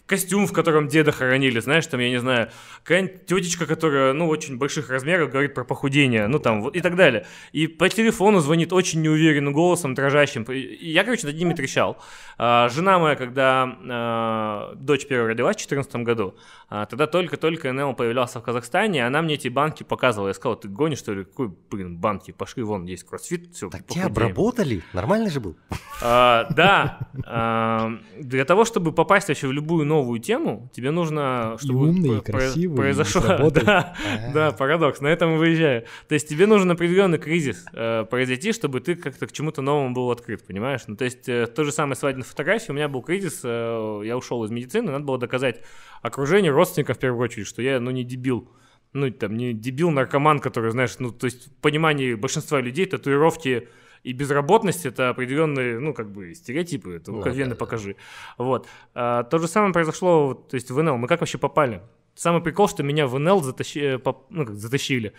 костюм, 0.05 0.47
в 0.47 0.53
котором 0.53 0.87
деда 0.87 1.11
хоронили, 1.11 1.59
знаешь, 1.59 1.87
там, 1.87 1.99
я 1.99 2.09
не 2.09 2.19
знаю, 2.19 2.49
какая-нибудь 2.83 3.25
тетечка, 3.25 3.65
которая, 3.65 4.13
ну, 4.13 4.27
очень 4.27 4.57
больших 4.57 4.89
размеров, 4.89 5.31
говорит 5.31 5.53
про 5.53 5.63
похудение, 5.63 6.27
ну, 6.27 6.39
там, 6.39 6.61
вот, 6.61 6.75
и 6.75 6.81
так 6.81 6.95
далее. 6.95 7.25
И 7.53 7.67
по 7.67 7.87
телефону 7.87 8.39
звонит 8.39 8.73
очень 8.73 9.01
неуверенным 9.01 9.53
голосом, 9.53 9.93
дрожащим. 9.93 10.43
И 10.43 10.91
я, 10.91 11.03
короче, 11.03 11.27
над 11.27 11.37
ними 11.37 11.53
трещал. 11.53 11.97
А, 12.37 12.69
жена 12.69 12.99
моя, 12.99 13.15
когда 13.15 13.77
а, 13.89 14.73
дочь 14.75 15.07
первая 15.07 15.29
родилась 15.29 15.55
в 15.55 15.67
2014 15.67 15.95
году, 16.05 16.35
а, 16.69 16.85
тогда 16.85 17.07
только-только 17.07 17.71
НЛ 17.71 17.93
появлялся 17.93 18.39
в 18.39 18.43
Казахстане, 18.43 19.05
она 19.05 19.21
мне 19.21 19.35
эти 19.35 19.47
банки 19.47 19.83
показывала. 19.83 20.29
Я 20.29 20.33
сказал, 20.33 20.57
ты 20.57 20.67
гонишь, 20.67 20.99
что 20.99 21.13
ли? 21.13 21.23
Какой, 21.23 21.51
блин, 21.71 21.97
банки? 21.97 22.31
Пошли 22.31 22.63
вон, 22.63 22.85
есть 22.85 23.05
кроссфит, 23.05 23.53
все, 23.55 23.69
Так 23.69 23.87
тебя 23.87 24.05
обработали? 24.07 24.83
Нормальный 24.91 25.29
же 25.29 25.39
был. 25.39 25.55
а, 26.01 26.47
да. 26.55 26.99
А, 27.25 27.91
для 28.19 28.43
того, 28.45 28.65
чтобы 28.65 28.91
попасть 28.91 29.27
вообще 29.29 29.47
в 29.47 29.51
любую 29.51 29.85
новую 29.93 30.19
тему, 30.19 30.69
тебе 30.75 30.91
нужно, 30.91 31.55
И 31.59 31.63
чтобы 31.63 31.89
умный, 31.89 32.09
и 32.17 32.21
про- 32.21 32.31
про- 32.31 32.39
красивый, 32.39 32.73
и 32.73 32.77
произошло. 32.77 33.21
работой. 33.27 33.63
Да, 33.65 33.95
да, 34.33 34.51
парадокс. 34.51 35.01
На 35.01 35.07
этом 35.07 35.35
и 35.35 35.37
выезжаю. 35.37 35.83
То 36.07 36.15
есть 36.15 36.27
тебе 36.27 36.45
нужен 36.47 36.69
определенный 36.71 37.17
кризис 37.19 37.65
э, 37.73 38.05
произойти, 38.09 38.51
чтобы 38.53 38.79
ты 38.81 38.95
как-то 38.95 39.27
к 39.27 39.31
чему-то 39.31 39.61
новому 39.61 39.93
был 39.93 40.09
открыт, 40.11 40.45
понимаешь? 40.47 40.81
Ну, 40.87 40.95
то 40.95 41.05
есть 41.05 41.29
э, 41.29 41.47
то 41.47 41.63
же 41.63 41.71
самое 41.71 41.95
свадебной 41.95 42.25
фотографии. 42.25 42.71
У 42.71 42.75
меня 42.75 42.87
был 42.87 43.01
кризис, 43.01 43.41
э, 43.43 44.01
я 44.05 44.17
ушел 44.17 44.43
из 44.43 44.51
медицины, 44.51 44.91
надо 44.91 45.05
было 45.05 45.17
доказать 45.17 45.61
окружению, 46.01 46.53
родственникам 46.53 46.95
в 46.95 46.99
первую 46.99 47.21
очередь, 47.23 47.47
что 47.47 47.61
я, 47.61 47.79
ну, 47.79 47.91
не 47.91 48.03
дебил. 48.03 48.49
Ну, 48.93 49.09
там, 49.11 49.35
не 49.37 49.53
дебил-наркоман, 49.53 50.39
который, 50.39 50.71
знаешь, 50.71 50.95
ну, 50.99 51.11
то 51.11 51.25
есть 51.25 51.47
в 51.47 51.61
понимании 51.61 52.13
большинства 52.13 52.59
людей 52.61 52.85
татуировки 52.85 53.67
и 54.03 54.13
безработность 54.13 54.85
это 54.85 55.09
определенные, 55.09 55.79
ну, 55.79 55.93
как 55.93 56.11
бы, 56.11 56.33
стереотипы. 56.33 56.95
Это 56.95 57.11
Ну, 57.11 57.17
ну, 57.17 57.23
да, 57.23 57.45
да. 57.45 57.55
покажи. 57.55 57.95
Вот. 58.37 58.67
А, 58.93 59.23
то 59.23 59.37
же 59.39 59.47
самое 59.47 59.73
произошло, 59.73 60.33
то 60.33 60.55
есть 60.55 60.69
в 60.71 60.81
НЛ. 60.81 60.97
Мы 60.97 61.07
как 61.07 61.21
вообще 61.21 61.37
попали? 61.37 61.81
Самый 62.15 62.41
прикол, 62.41 62.67
что 62.67 62.83
меня 62.83 63.07
в 63.07 63.17
НЛ 63.17 63.41
затащи- 63.41 63.97
э, 63.97 64.13
ну, 64.29 64.45
как 64.45 64.55
затащили. 64.55 65.13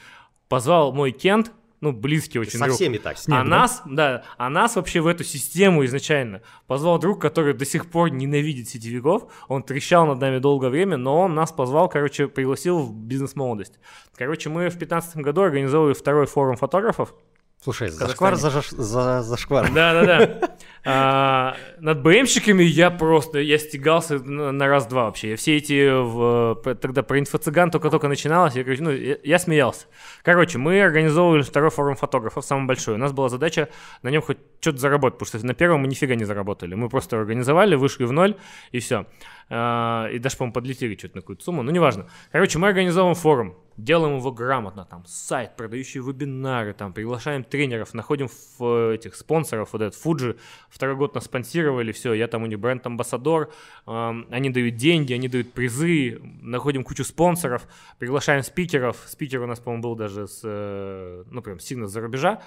Позвал 0.48 0.92
мой 0.92 1.10
Кент, 1.12 1.50
ну, 1.80 1.92
близкий 1.92 2.38
очень 2.38 2.58
Со 2.58 2.64
друг. 2.66 2.76
всеми 2.76 2.98
так. 2.98 3.18
Снег, 3.18 3.36
а 3.38 3.42
да? 3.42 3.48
нас, 3.48 3.82
да, 3.84 4.22
а 4.38 4.48
нас 4.48 4.76
вообще 4.76 5.00
в 5.00 5.06
эту 5.06 5.24
систему 5.24 5.84
изначально 5.84 6.40
позвал 6.66 6.98
друг, 6.98 7.20
который 7.20 7.52
до 7.52 7.64
сих 7.66 7.90
пор 7.90 8.10
ненавидит 8.10 8.68
сетевиков. 8.68 9.30
Он 9.48 9.62
трещал 9.62 10.06
над 10.06 10.20
нами 10.20 10.38
долгое 10.38 10.70
время, 10.70 10.96
но 10.96 11.20
он 11.20 11.34
нас 11.34 11.52
позвал, 11.52 11.88
короче, 11.88 12.28
пригласил 12.28 12.78
в 12.78 12.94
бизнес-молодость. 12.94 13.80
Короче, 14.16 14.48
мы 14.48 14.60
в 14.68 14.76
2015 14.78 15.16
году 15.16 15.42
организовали 15.42 15.92
второй 15.94 16.26
форум 16.26 16.56
фотографов. 16.56 17.14
Слушай, 17.62 17.88
зашквар 17.88 18.34
за, 18.36 18.50
за, 19.22 19.36
шквар. 19.38 19.72
Да-да-да. 19.72 20.50
А, 20.84 21.56
Над 21.78 22.02
БМщиками 22.02 22.62
я 22.62 22.90
просто, 22.90 23.38
я 23.38 23.56
стегался 23.56 24.18
на 24.18 24.52
на 24.52 24.66
раз-два 24.68 25.04
вообще. 25.04 25.30
Я 25.30 25.36
все 25.36 25.56
эти, 25.56 25.90
в- 25.90 26.60
тогда 26.74 27.02
про 27.02 27.18
инфо-цыган 27.18 27.70
только-только 27.70 28.06
начиналось, 28.06 28.54
я, 28.54 28.64
ну, 28.80 28.90
я, 28.90 29.16
я 29.24 29.38
смеялся. 29.38 29.86
Короче, 30.22 30.58
мы 30.58 30.82
организовывали 30.82 31.40
второй 31.40 31.70
форум 31.70 31.96
фотографов, 31.96 32.44
самый 32.44 32.66
большой. 32.66 32.96
У 32.96 32.98
нас 32.98 33.12
была 33.12 33.30
задача 33.30 33.70
на 34.02 34.08
нем 34.10 34.20
хоть 34.20 34.36
что-то 34.60 34.76
заработать, 34.76 35.18
потому 35.18 35.38
что 35.40 35.46
на 35.46 35.54
первом 35.54 35.80
мы 35.80 35.88
нифига 35.88 36.16
не 36.16 36.24
заработали. 36.24 36.74
Мы 36.74 36.90
просто 36.90 37.18
организовали, 37.18 37.76
вышли 37.76 38.04
в 38.04 38.12
ноль, 38.12 38.36
и 38.70 38.78
все. 38.80 39.06
И 39.48 40.18
даже, 40.18 40.36
по-моему, 40.36 40.52
подлетели 40.52 40.96
что-то 40.96 41.16
на 41.16 41.20
какую-то 41.22 41.42
сумму, 41.44 41.62
ну, 41.62 41.70
неважно. 41.70 42.08
Короче, 42.30 42.58
мы 42.58 42.68
организовываем 42.68 43.14
форум, 43.14 43.56
делаем 43.76 44.18
его 44.18 44.30
грамотно, 44.32 44.84
там, 44.84 45.04
сайт, 45.06 45.56
продающие 45.56 46.02
вебинары, 46.02 46.72
там, 46.74 46.92
приглашаем 46.92 47.44
тренеров, 47.44 47.94
находим 47.94 48.28
в, 48.28 48.64
э, 48.64 48.94
этих 48.94 49.14
спонсоров, 49.16 49.72
вот 49.72 49.82
этот 49.82 50.00
Fuji, 50.00 50.38
второй 50.68 50.96
год 50.96 51.14
нас 51.14 51.24
спонсировали, 51.24 51.92
все, 51.92 52.12
я 52.12 52.28
там 52.28 52.42
у 52.42 52.46
них 52.46 52.60
бренд-амбассадор, 52.60 53.50
эм, 53.86 54.26
они 54.30 54.50
дают 54.50 54.76
деньги, 54.76 55.12
они 55.12 55.28
дают 55.28 55.52
призы, 55.52 56.20
находим 56.40 56.84
кучу 56.84 57.04
спонсоров, 57.04 57.66
приглашаем 57.98 58.42
спикеров, 58.42 59.02
спикер 59.06 59.42
у 59.42 59.46
нас, 59.46 59.58
по-моему, 59.58 59.82
был 59.82 59.96
даже 59.96 60.28
с, 60.28 60.40
э, 60.44 61.24
ну, 61.30 61.42
прям 61.42 61.58
сильно 61.58 61.86
за 61.88 62.00
рубежа, 62.00 62.42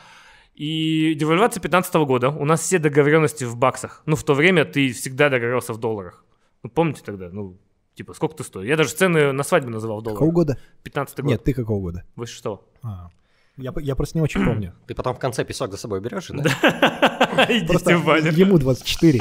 и 0.55 1.13
девальвация 1.15 1.61
15 1.61 2.05
года, 2.05 2.29
у 2.29 2.45
нас 2.45 2.61
все 2.61 2.79
договоренности 2.79 3.43
в 3.43 3.57
баксах, 3.57 4.01
ну, 4.05 4.15
в 4.15 4.23
то 4.23 4.33
время 4.33 4.65
ты 4.65 4.93
всегда 4.93 5.29
договорился 5.29 5.73
в 5.73 5.77
долларах, 5.77 6.23
ну, 6.63 6.69
помните 6.69 7.01
тогда, 7.03 7.29
ну, 7.31 7.57
типа, 7.97 8.13
сколько 8.13 8.35
ты 8.35 8.43
стоишь? 8.43 8.69
Я 8.69 8.77
даже 8.77 8.91
цены 8.91 9.31
на 9.33 9.43
свадьбу 9.43 9.69
называл 9.71 9.99
в 9.99 10.03
Какого 10.03 10.19
долларах. 10.19 10.35
года? 10.35 10.57
15 10.83 11.19
год. 11.19 11.25
Нет, 11.25 11.43
ты 11.43 11.53
какого 11.53 11.81
года? 11.81 12.03
Вы 12.15 12.27
что? 12.27 12.63
А, 12.83 13.09
я, 13.57 13.73
я 13.77 13.95
просто 13.95 14.17
не 14.17 14.21
очень 14.21 14.45
помню. 14.45 14.73
Ты 14.85 14.93
потом 14.95 15.15
в 15.15 15.19
конце 15.19 15.43
песок 15.43 15.71
за 15.71 15.77
собой 15.77 15.99
берешь, 15.99 16.27
да? 16.29 16.43
Идите 17.49 17.65
Просто 17.67 17.97
в 17.97 18.05
баню. 18.05 18.31
ему 18.31 18.57
24. 18.59 19.19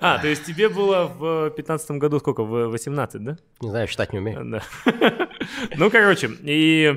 А, 0.00 0.18
то 0.18 0.26
есть 0.26 0.44
тебе 0.44 0.68
было 0.68 1.06
в 1.06 1.50
15 1.50 1.92
году 1.92 2.18
сколько? 2.18 2.42
В 2.42 2.68
18, 2.68 3.22
да? 3.22 3.38
Не 3.60 3.70
знаю, 3.70 3.86
считать 3.88 4.12
не 4.12 4.18
умею. 4.18 4.44
Да. 4.44 4.62
Ну, 5.76 5.90
короче, 5.90 6.30
и 6.42 6.94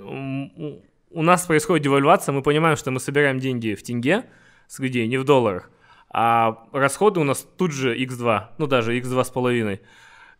у 0.00 1.22
нас 1.22 1.46
происходит 1.46 1.84
девальвация, 1.84 2.32
мы 2.32 2.42
понимаем, 2.42 2.76
что 2.76 2.90
мы 2.90 2.98
собираем 2.98 3.38
деньги 3.38 3.74
в 3.74 3.82
тенге 3.84 4.24
с 4.66 4.78
людей, 4.80 5.06
не 5.06 5.16
в 5.16 5.24
долларах, 5.24 5.70
а 6.10 6.64
расходы 6.72 7.20
у 7.20 7.24
нас 7.24 7.46
тут 7.56 7.72
же 7.72 7.96
x2, 7.96 8.46
ну 8.58 8.66
даже 8.66 8.98
x2 8.98 9.24
с 9.24 9.30
половиной. 9.30 9.80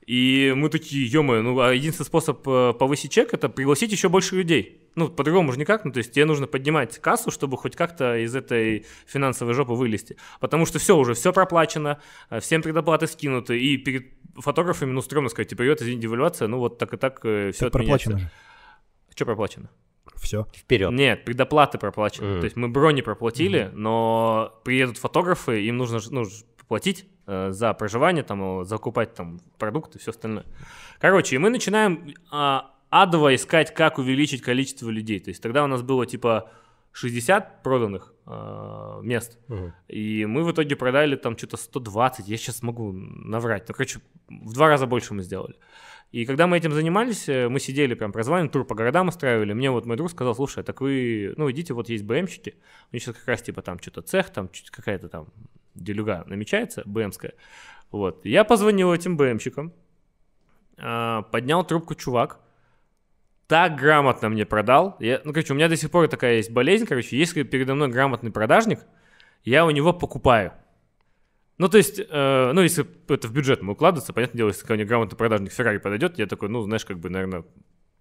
И 0.07 0.53
мы 0.55 0.69
такие, 0.69 1.07
ё 1.07 1.23
ну 1.23 1.61
а 1.61 1.73
единственный 1.73 2.07
способ 2.07 2.47
э, 2.47 2.75
повысить 2.79 3.11
чек 3.11 3.33
это 3.33 3.49
пригласить 3.49 3.91
еще 3.91 4.09
больше 4.09 4.37
людей. 4.37 4.83
Ну, 4.97 5.09
по-другому 5.09 5.51
же 5.53 5.59
никак, 5.59 5.85
ну 5.85 5.93
то 5.93 5.99
есть 5.99 6.13
тебе 6.13 6.25
нужно 6.25 6.47
поднимать 6.47 6.99
кассу, 6.99 7.31
чтобы 7.31 7.57
хоть 7.57 7.75
как-то 7.75 8.17
из 8.17 8.37
этой 8.37 8.87
финансовой 9.07 9.55
жопы 9.55 9.73
вылезти. 9.73 10.17
Потому 10.41 10.67
что 10.67 10.79
все 10.79 10.97
уже, 10.97 11.15
все 11.15 11.33
проплачено, 11.33 12.01
э, 12.31 12.41
всем 12.41 12.63
предоплаты 12.63 13.07
скинуты, 13.07 13.59
и 13.59 13.77
перед 13.79 14.13
фотографами, 14.37 14.91
ну, 14.91 15.01
стрёмно 15.01 15.31
сказать, 15.31 15.49
типа, 15.49 15.61
привет, 15.61 15.81
извините, 15.81 16.03
девальвация, 16.03 16.49
ну 16.49 16.59
вот 16.59 16.79
так 16.79 16.93
и 16.93 16.97
так 16.97 17.21
все 17.21 17.53
Так 17.53 17.73
проплачено 17.73 18.19
же. 18.19 18.31
Что 19.15 19.25
проплачено? 19.25 19.71
Все. 20.17 20.47
Вперед. 20.55 20.93
Нет, 20.93 21.25
предоплаты 21.25 21.79
проплачены. 21.79 22.33
Мгм. 22.33 22.41
То 22.41 22.45
есть 22.45 22.57
мы 22.57 22.69
брони 22.69 23.01
проплатили, 23.01 23.71
но 23.73 24.61
приедут 24.65 24.99
фотографы, 24.99 25.65
им 25.65 25.77
нужно 25.77 26.01
ну, 26.11 26.25
платить 26.69 27.07
э, 27.27 27.51
за 27.51 27.73
проживание, 27.75 28.23
там, 28.23 28.61
э, 28.61 28.65
закупать 28.65 29.15
там 29.15 29.41
продукты 29.59 29.99
все 29.99 30.11
остальное. 30.11 30.45
Короче, 30.99 31.37
и 31.37 31.39
мы 31.39 31.51
начинаем 31.51 32.15
а, 32.31 32.71
адово 32.91 33.35
искать, 33.35 33.75
как 33.75 33.99
увеличить 33.99 34.43
количество 34.43 34.89
людей. 34.91 35.21
То 35.21 35.31
есть 35.31 35.43
тогда 35.43 35.65
у 35.65 35.67
нас 35.67 35.83
было 35.83 36.07
типа 36.07 36.51
60 36.93 37.63
проданных, 37.63 38.15
э, 38.27 39.01
мест. 39.03 39.39
Мгм. 39.49 39.73
И 39.89 40.25
мы 40.27 40.45
в 40.45 40.53
итоге 40.53 40.77
продали 40.77 41.17
там 41.17 41.37
что-то 41.37 41.57
120, 41.57 42.29
я 42.29 42.37
сейчас 42.37 42.63
могу 42.63 42.93
наврать. 42.93 43.69
Ну, 43.69 43.75
короче, 43.75 44.01
в 44.29 44.55
два 44.55 44.69
раза 44.69 44.87
больше 44.87 45.13
мы 45.13 45.23
сделали. 45.23 45.57
И 46.13 46.27
когда 46.27 46.47
мы 46.47 46.57
этим 46.57 46.73
занимались, 46.73 47.29
э, 47.29 47.49
мы 47.49 47.59
сидели 47.59 47.95
прям 47.95 48.13
прозванивали, 48.13 48.49
тур 48.49 48.65
по 48.65 48.77
городам 48.77 49.09
устраивали. 49.09 49.53
Мне 49.53 49.73
вот 49.73 49.87
мой 49.87 49.97
друг 49.97 50.11
сказал, 50.13 50.37
слушай, 50.37 50.63
так 50.63 50.81
вы, 50.81 51.35
ну, 51.37 51.51
идите, 51.51 51.75
вот 51.75 51.89
есть 51.89 52.05
БМщики. 52.05 52.55
У 52.93 52.95
них 52.95 53.03
сейчас 53.03 53.17
как 53.17 53.27
раз 53.27 53.43
типа 53.43 53.63
там 53.63 53.81
что-то 53.81 54.03
цех, 54.03 54.31
там 54.31 54.49
какая-то 54.71 55.09
там 55.09 55.27
делюга 55.75 56.25
намечается, 56.27 56.83
БМская. 56.85 57.35
Вот. 57.91 58.25
Я 58.25 58.45
позвонил 58.45 58.93
этим 58.93 59.17
БМщикам, 59.17 59.73
а, 60.79 61.23
поднял 61.23 61.65
трубку 61.65 61.95
чувак, 61.95 62.41
так 63.47 63.77
грамотно 63.77 64.29
мне 64.29 64.47
продал. 64.47 64.97
Я, 65.01 65.21
ну, 65.25 65.33
короче, 65.33 65.53
у 65.53 65.57
меня 65.57 65.69
до 65.69 65.77
сих 65.77 65.91
пор 65.91 66.09
такая 66.09 66.37
есть 66.37 66.51
болезнь, 66.51 66.87
короче, 66.87 67.17
если 67.17 67.43
передо 67.43 67.75
мной 67.75 67.89
грамотный 67.89 68.31
продажник, 68.31 68.81
я 69.45 69.67
у 69.67 69.71
него 69.71 69.93
покупаю. 69.93 70.53
Ну, 71.59 71.69
то 71.69 71.79
есть, 71.79 72.01
э, 72.01 72.53
ну, 72.53 72.61
если 72.63 72.85
это 73.09 73.29
в 73.29 73.33
бюджет 73.33 73.63
мы 73.63 73.75
укладываться, 73.75 74.13
понятное 74.13 74.39
дело, 74.39 74.49
если 74.49 74.67
ко 74.67 74.75
мне 74.75 74.85
грамотный 74.85 75.17
продажник 75.17 75.53
Феррари 75.53 75.79
подойдет, 75.79 76.19
я 76.19 76.27
такой, 76.27 76.49
ну, 76.49 76.63
знаешь, 76.63 76.85
как 76.85 76.99
бы, 76.99 77.11
наверное, 77.11 77.45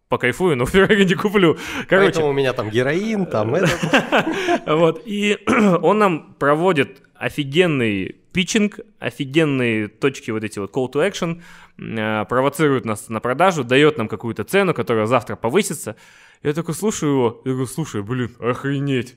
покайфую, 0.09 0.55
но 0.55 0.65
Феррари 0.65 1.03
не 1.03 1.13
куплю. 1.13 1.57
Короче, 1.87 2.13
Поэтому 2.13 2.29
у 2.29 2.33
меня 2.33 2.53
там 2.53 2.69
героин, 2.69 3.25
там 3.25 3.53
это. 3.55 3.67
вот, 4.65 5.03
и 5.05 5.37
он 5.81 5.99
нам 5.99 6.33
проводит 6.39 7.03
офигенный 7.23 8.15
питчинг, 8.33 8.79
офигенные 8.99 9.87
точки 9.87 10.31
вот 10.31 10.43
эти 10.43 10.59
вот 10.59 10.71
call 10.71 10.91
to 10.91 11.09
action, 11.09 11.41
э, 11.77 12.25
провоцирует 12.25 12.85
нас 12.85 13.09
на 13.09 13.19
продажу, 13.19 13.63
дает 13.63 13.97
нам 13.97 14.07
какую-то 14.07 14.43
цену, 14.43 14.73
которая 14.73 15.05
завтра 15.05 15.35
повысится. 15.35 15.95
Я 16.41 16.53
такой 16.53 16.73
слушаю 16.73 17.11
его, 17.11 17.41
я 17.45 17.51
говорю, 17.51 17.67
слушай, 17.67 18.01
блин, 18.01 18.35
охренеть. 18.39 19.15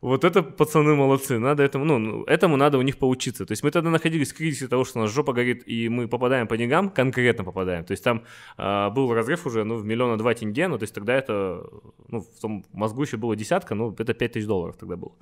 Вот 0.00 0.22
это 0.22 0.44
пацаны 0.44 0.94
молодцы, 0.94 1.40
надо 1.40 1.64
этому, 1.64 1.84
ну, 1.84 1.98
ну, 1.98 2.24
этому 2.24 2.56
надо 2.56 2.78
у 2.78 2.82
них 2.82 2.98
поучиться. 2.98 3.44
То 3.44 3.50
есть 3.50 3.64
мы 3.64 3.72
тогда 3.72 3.90
находились 3.90 4.32
в 4.32 4.36
кризисе 4.36 4.68
того, 4.68 4.84
что 4.84 5.00
у 5.00 5.02
нас 5.02 5.10
жопа 5.10 5.32
горит, 5.32 5.64
и 5.66 5.88
мы 5.88 6.06
попадаем 6.06 6.46
по 6.46 6.56
деньгам, 6.56 6.88
конкретно 6.88 7.42
попадаем. 7.42 7.84
То 7.84 7.90
есть 7.90 8.04
там 8.04 8.22
а, 8.56 8.90
был 8.90 9.12
разрыв 9.12 9.44
уже, 9.46 9.64
ну, 9.64 9.74
в 9.74 9.84
миллиона 9.84 10.16
два 10.16 10.34
тенге, 10.34 10.68
ну, 10.68 10.78
то 10.78 10.84
есть 10.84 10.94
тогда 10.94 11.16
это, 11.16 11.64
ну, 12.06 12.20
в 12.20 12.40
том 12.40 12.64
мозгу 12.72 13.02
еще 13.02 13.16
было 13.16 13.34
десятка, 13.34 13.74
ну, 13.74 13.92
это 13.98 14.14
пять 14.14 14.34
тысяч 14.34 14.46
долларов 14.46 14.76
тогда 14.76 14.94
было. 14.94 15.14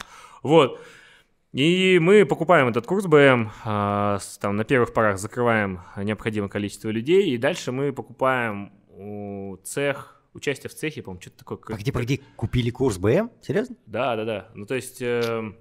Вот. 0.42 0.78
И 1.52 1.98
мы 2.00 2.26
покупаем 2.26 2.68
этот 2.68 2.86
курс 2.86 3.06
БМ, 3.06 3.50
а, 3.64 4.18
там 4.40 4.56
на 4.56 4.64
первых 4.64 4.92
порах 4.92 5.18
закрываем 5.18 5.80
необходимое 5.96 6.48
количество 6.50 6.90
людей, 6.90 7.30
и 7.30 7.38
дальше 7.38 7.72
мы 7.72 7.92
покупаем 7.92 8.72
у 8.90 9.56
цех, 9.62 10.20
участие 10.34 10.68
в 10.68 10.74
цехе, 10.74 11.02
по-моему, 11.02 11.22
что-то 11.22 11.38
такое. 11.38 11.56
как- 11.58 11.68
Погоди, 11.70 11.92
погоди, 11.92 12.20
купили 12.36 12.70
курс 12.70 12.98
БМ? 12.98 13.30
Серьезно? 13.40 13.76
Да, 13.86 14.16
да, 14.16 14.24
да. 14.24 14.48
Ну, 14.54 14.66
то 14.66 14.74
есть, 14.74 14.98
эм, 15.00 15.56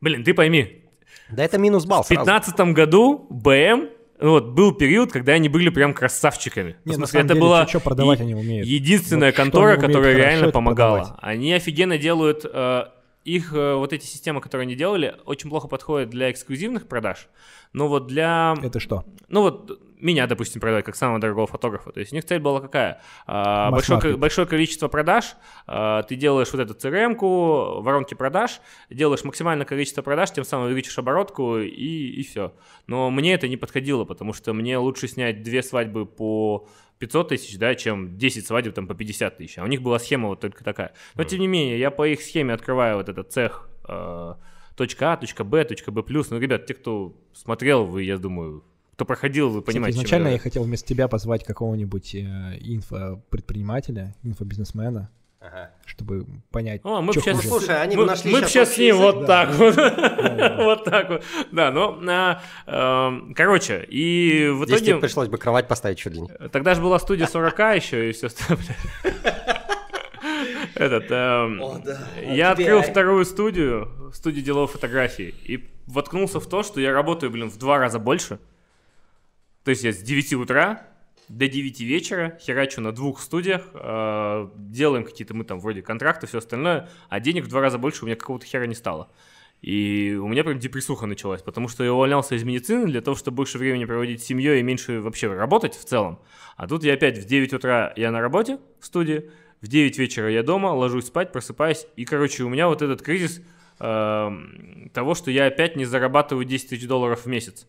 блин, 0.00 0.24
ты 0.24 0.34
пойми, 0.34 0.84
Да 1.30 1.42
это 1.42 1.58
минус 1.58 1.86
балл 1.86 2.02
в 2.02 2.06
сразу. 2.06 2.24
2015 2.26 2.74
году 2.74 3.26
БМ, 3.30 3.88
ну, 4.20 4.30
вот, 4.30 4.48
был 4.48 4.72
период, 4.74 5.10
когда 5.10 5.32
они 5.32 5.48
были 5.48 5.70
прям 5.70 5.94
красавчиками. 5.94 6.76
Не, 6.84 6.92
в 6.92 6.96
смысле, 6.96 7.20
это 7.20 7.28
деле, 7.30 7.40
была 7.40 7.66
что 7.66 7.80
продавать 7.80 8.18
е- 8.18 8.24
они 8.24 8.34
умеют. 8.34 8.66
единственная 8.66 9.30
Вот 9.30 9.36
контора, 9.36 9.76
которая 9.76 10.14
реально 10.14 10.50
помогала. 10.50 10.98
продавать. 10.98 11.18
Они 11.22 11.52
офигенно 11.54 11.96
делают... 11.96 12.44
э, 12.44 12.84
их 13.28 13.52
э, 13.52 13.74
вот 13.74 13.92
эти 13.92 14.06
системы, 14.06 14.40
которые 14.40 14.64
они 14.64 14.74
делали, 14.74 15.16
очень 15.24 15.50
плохо 15.50 15.68
подходят 15.68 16.10
для 16.10 16.30
эксклюзивных 16.30 16.88
продаж. 16.88 17.28
Но 17.72 17.88
вот 17.88 18.06
для... 18.06 18.54
Это 18.62 18.80
что? 18.80 19.04
Ну 19.28 19.42
вот 19.42 19.80
меня, 20.00 20.26
допустим, 20.26 20.60
продать 20.60 20.84
как 20.84 20.96
самого 20.96 21.18
дорогого 21.18 21.46
фотографа. 21.46 21.92
То 21.92 22.00
есть 22.00 22.12
у 22.12 22.16
них 22.16 22.24
цель 22.24 22.40
была 22.40 22.60
какая? 22.60 23.00
А, 23.26 23.70
большое, 23.70 24.16
большое 24.16 24.46
количество 24.46 24.88
продаж, 24.88 25.36
а, 25.66 26.02
ты 26.02 26.16
делаешь 26.16 26.48
вот 26.52 26.60
эту 26.60 26.74
CRM-ку, 26.74 27.80
воронки 27.82 28.14
продаж, 28.14 28.60
делаешь 28.90 29.24
максимальное 29.24 29.66
количество 29.66 30.02
продаж, 30.02 30.32
тем 30.32 30.44
самым 30.44 30.66
увеличишь 30.66 30.98
оборотку 30.98 31.58
и, 31.58 31.68
и 31.68 32.22
все. 32.22 32.54
Но 32.86 33.10
мне 33.10 33.34
это 33.34 33.48
не 33.48 33.56
подходило, 33.56 34.04
потому 34.04 34.32
что 34.32 34.52
мне 34.52 34.78
лучше 34.78 35.08
снять 35.08 35.42
две 35.42 35.62
свадьбы 35.62 36.06
по 36.06 36.68
500 36.98 37.28
тысяч, 37.28 37.58
да, 37.58 37.74
чем 37.74 38.16
10 38.16 38.46
свадеб 38.46 38.74
там 38.74 38.86
по 38.86 38.94
50 38.94 39.36
тысяч. 39.36 39.58
А 39.58 39.64
у 39.64 39.66
них 39.66 39.82
была 39.82 39.98
схема 39.98 40.28
вот 40.28 40.40
только 40.40 40.64
такая. 40.64 40.94
Но 41.14 41.24
тем 41.24 41.40
не 41.40 41.46
менее, 41.46 41.78
я 41.78 41.90
по 41.90 42.06
их 42.06 42.20
схеме 42.22 42.54
открываю 42.54 42.96
вот 42.96 43.08
этот 43.08 43.32
цех 43.32 43.68
э, 43.88 44.34
точка 44.76 45.12
А, 45.12 45.16
точка 45.16 45.44
Б, 45.44 45.64
точка 45.64 45.92
Б+. 45.92 46.02
Ну, 46.06 46.38
ребят, 46.38 46.66
те, 46.66 46.74
кто 46.74 47.16
смотрел, 47.32 47.84
вы, 47.84 48.02
я 48.04 48.18
думаю, 48.18 48.64
кто 48.98 49.04
проходил, 49.04 49.48
вы 49.50 49.62
понимаете, 49.62 49.96
изначально 49.96 50.26
я 50.26 50.40
хотел 50.40 50.64
вместо 50.64 50.88
тебя 50.88 51.06
позвать 51.06 51.44
какого-нибудь 51.44 52.16
э, 52.16 52.18
инфопредпринимателя, 52.58 54.12
инфобизнесмена, 54.24 55.08
Ага. 55.38 55.70
чтобы 55.86 56.26
понять, 56.50 56.80
О, 56.82 57.00
мы 57.00 57.12
сейчас, 57.12 57.36
хуже. 57.36 57.48
Ну, 57.48 57.58
слушай, 57.60 57.80
они 57.80 57.94
бы 57.94 58.02
мы, 58.02 58.08
нашли 58.08 58.32
мы 58.32 58.40
сейчас 58.40 58.74
с 58.74 58.78
ним 58.78 58.96
вот 58.96 59.24
да. 59.24 59.46
так 59.46 59.54
вот, 59.54 59.76
вот 59.76 60.84
так 60.84 61.08
вот, 61.10 61.22
да, 61.52 61.70
но, 61.70 61.96
а, 62.08 62.42
эм, 62.66 63.34
короче, 63.34 63.86
и 63.88 64.48
в 64.48 64.64
Здесь 64.64 64.80
тебе 64.80 64.90
итоге, 64.94 65.02
пришлось 65.02 65.28
бы 65.28 65.38
кровать 65.38 65.68
поставить 65.68 65.98
чуть 65.98 66.14
длиннее. 66.14 66.36
тогда 66.48 66.74
же 66.74 66.82
была 66.82 66.98
студия 66.98 67.28
40 67.28 67.56
еще 67.76 68.10
и 68.10 68.12
все 68.12 68.26
остальное. 68.26 68.66
Этот, 70.74 71.08
эм, 71.12 71.62
О, 71.62 71.78
да. 71.84 72.00
я 72.20 72.48
А 72.48 72.52
открыл 72.54 72.82
вторую 72.82 73.24
студию, 73.24 74.10
студию 74.12 74.44
деловой 74.44 74.66
фотографии, 74.66 75.32
и 75.44 75.68
воткнулся 75.86 76.40
в 76.40 76.48
то, 76.48 76.64
что 76.64 76.80
я 76.80 76.92
работаю, 76.92 77.30
блин, 77.30 77.48
в 77.48 77.58
два 77.58 77.78
раза 77.78 78.00
больше. 78.00 78.40
То 79.68 79.72
есть 79.72 79.84
я 79.84 79.92
с 79.92 79.98
9 79.98 80.32
утра 80.32 80.86
до 81.28 81.46
9 81.46 81.80
вечера 81.80 82.38
херачу 82.40 82.80
на 82.80 82.90
двух 82.90 83.20
студиях, 83.20 83.68
э, 83.74 84.48
делаем 84.56 85.04
какие-то 85.04 85.34
мы 85.34 85.44
там 85.44 85.60
вроде 85.60 85.82
контракты, 85.82 86.26
все 86.26 86.38
остальное, 86.38 86.88
а 87.10 87.20
денег 87.20 87.44
в 87.44 87.48
два 87.48 87.60
раза 87.60 87.76
больше 87.76 88.04
у 88.04 88.06
меня 88.06 88.16
какого-то 88.16 88.46
хера 88.46 88.64
не 88.64 88.74
стало. 88.74 89.10
И 89.60 90.18
у 90.18 90.26
меня 90.26 90.42
прям 90.42 90.58
депрессуха 90.58 91.04
началась, 91.04 91.42
потому 91.42 91.68
что 91.68 91.84
я 91.84 91.92
увольнялся 91.92 92.34
из 92.34 92.44
медицины 92.44 92.86
для 92.86 93.02
того, 93.02 93.14
чтобы 93.14 93.36
больше 93.36 93.58
времени 93.58 93.84
проводить 93.84 94.22
с 94.22 94.24
семьей 94.24 94.60
и 94.60 94.62
меньше 94.62 95.02
вообще 95.02 95.30
работать 95.30 95.74
в 95.74 95.84
целом. 95.84 96.18
А 96.56 96.66
тут 96.66 96.82
я 96.82 96.94
опять 96.94 97.18
в 97.18 97.26
9 97.26 97.52
утра 97.52 97.92
я 97.94 98.10
на 98.10 98.22
работе 98.22 98.60
в 98.80 98.86
студии, 98.86 99.30
в 99.60 99.68
9 99.68 99.98
вечера 99.98 100.30
я 100.30 100.42
дома, 100.42 100.68
ложусь 100.68 101.08
спать, 101.08 101.30
просыпаюсь, 101.30 101.86
и, 101.94 102.06
короче, 102.06 102.42
у 102.42 102.48
меня 102.48 102.68
вот 102.68 102.80
этот 102.80 103.02
кризис 103.02 103.42
эм, 103.80 104.90
того, 104.94 105.14
что 105.14 105.30
я 105.30 105.44
опять 105.44 105.76
не 105.76 105.84
зарабатываю 105.84 106.46
10 106.46 106.70
тысяч 106.70 106.86
долларов 106.86 107.26
в 107.26 107.26
месяц. 107.26 107.66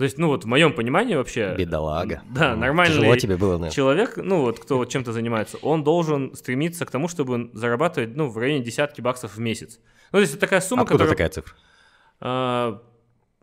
То 0.00 0.04
есть, 0.04 0.16
ну 0.16 0.28
вот 0.28 0.44
в 0.44 0.46
моем 0.46 0.72
понимании 0.72 1.14
вообще... 1.14 1.54
Бедолага. 1.58 2.22
Да, 2.30 2.54
М, 2.54 2.60
нормальный 2.60 2.96
Тяжело 2.96 3.16
тебе 3.16 3.36
было, 3.36 3.50
наверное. 3.58 3.70
человек, 3.70 4.16
ну 4.16 4.40
вот 4.40 4.58
кто 4.58 4.78
вот 4.78 4.88
чем-то 4.88 5.12
занимается, 5.12 5.58
он 5.60 5.84
должен 5.84 6.34
стремиться 6.34 6.86
к 6.86 6.90
тому, 6.90 7.06
чтобы 7.06 7.50
зарабатывать, 7.52 8.16
ну, 8.16 8.26
в 8.30 8.38
районе 8.38 8.64
десятки 8.64 9.02
баксов 9.02 9.36
в 9.36 9.38
месяц. 9.40 9.78
Ну, 10.10 10.16
то 10.16 10.20
есть 10.20 10.32
это 10.32 10.40
такая 10.40 10.62
сумма, 10.62 10.84
Откуда 10.84 11.04
которая... 11.04 11.12
такая 11.16 11.28
цифра? 11.28 11.54
а, 12.18 12.80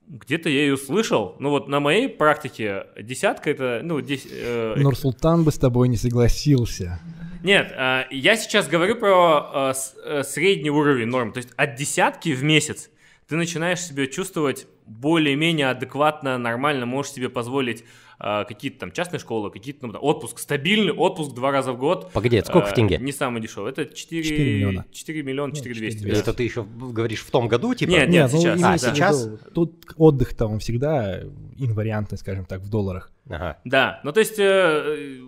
где-то 0.08 0.50
я 0.50 0.62
ее 0.62 0.78
слышал. 0.78 1.36
Ну 1.38 1.52
вот 1.52 1.68
на 1.68 1.80
моей 1.80 2.10
практике 2.10 2.86
десятка 3.00 3.52
это, 3.52 3.82
ну, 3.84 4.00
дес- 4.00 4.28
э, 4.32 4.74
Нурсултан 4.78 5.44
бы 5.44 5.52
с 5.52 5.60
тобой 5.60 5.90
не 5.90 5.98
согласился. 5.98 7.00
нет, 7.44 7.72
а, 7.78 8.08
я 8.10 8.36
сейчас 8.36 8.68
говорю 8.68 8.96
про 8.96 9.50
а, 9.54 9.74
с- 9.76 9.94
э, 10.04 10.24
средний 10.24 10.72
уровень 10.72 11.06
норм. 11.06 11.34
То 11.34 11.38
есть 11.38 11.50
от 11.56 11.76
десятки 11.76 12.30
в 12.34 12.44
месяц 12.44 12.90
ты 13.28 13.36
начинаешь 13.36 13.80
себя 13.82 14.08
чувствовать 14.08 14.66
более-менее 14.88 15.70
адекватно, 15.70 16.38
нормально, 16.38 16.86
можешь 16.86 17.12
себе 17.12 17.30
позволить 17.30 17.84
а, 18.20 18.46
какие-то 18.46 18.80
там 18.80 18.92
частные 18.92 19.20
школы, 19.20 19.52
какие-то 19.52 19.86
ну, 19.86 19.94
отпуск, 20.00 20.40
стабильный 20.40 20.92
отпуск 20.92 21.36
два 21.36 21.52
раза 21.52 21.72
в 21.74 21.78
год. 21.78 22.12
Погоди, 22.14 22.38
это 22.38 22.48
сколько 22.48 22.68
в 22.68 22.72
А, 22.72 22.74
тенге? 22.74 22.98
Не 22.98 23.12
самый 23.12 23.42
дешевый. 23.42 23.72
Это 23.72 23.86
4, 23.86 24.24
4 24.24 24.56
миллиона. 24.56 24.86
4 24.92 25.24
миллиона, 25.24 25.54
4 25.54 25.76
4 25.76 25.90
200. 25.92 26.02
И 26.02 26.06
миллиона. 26.06 26.22
Это 26.22 26.34
ты 26.34 26.44
еще 26.44 26.64
говоришь 26.64 27.22
в 27.22 27.30
том 27.30 27.48
году, 27.48 27.76
типа? 27.76 27.92
Нет, 27.92 28.10
Нет, 28.10 28.32
ну, 28.34 28.40
сейчас. 28.40 28.64
А, 28.64 28.74
в 28.74 28.80
сейчас? 28.80 29.26
виду, 29.26 29.40
Тут 29.54 29.86
отдых-то 29.98 30.48
он 30.48 30.60
всегда 30.60 31.22
инвариантный, 31.58 32.18
скажем 32.18 32.46
так, 32.46 32.62
в 32.62 32.70
долларах. 32.70 33.12
Ага. 33.30 33.60
Да, 33.66 34.00
ну 34.04 34.12
то 34.14 34.20
есть 34.20 34.40
э, 34.40 35.20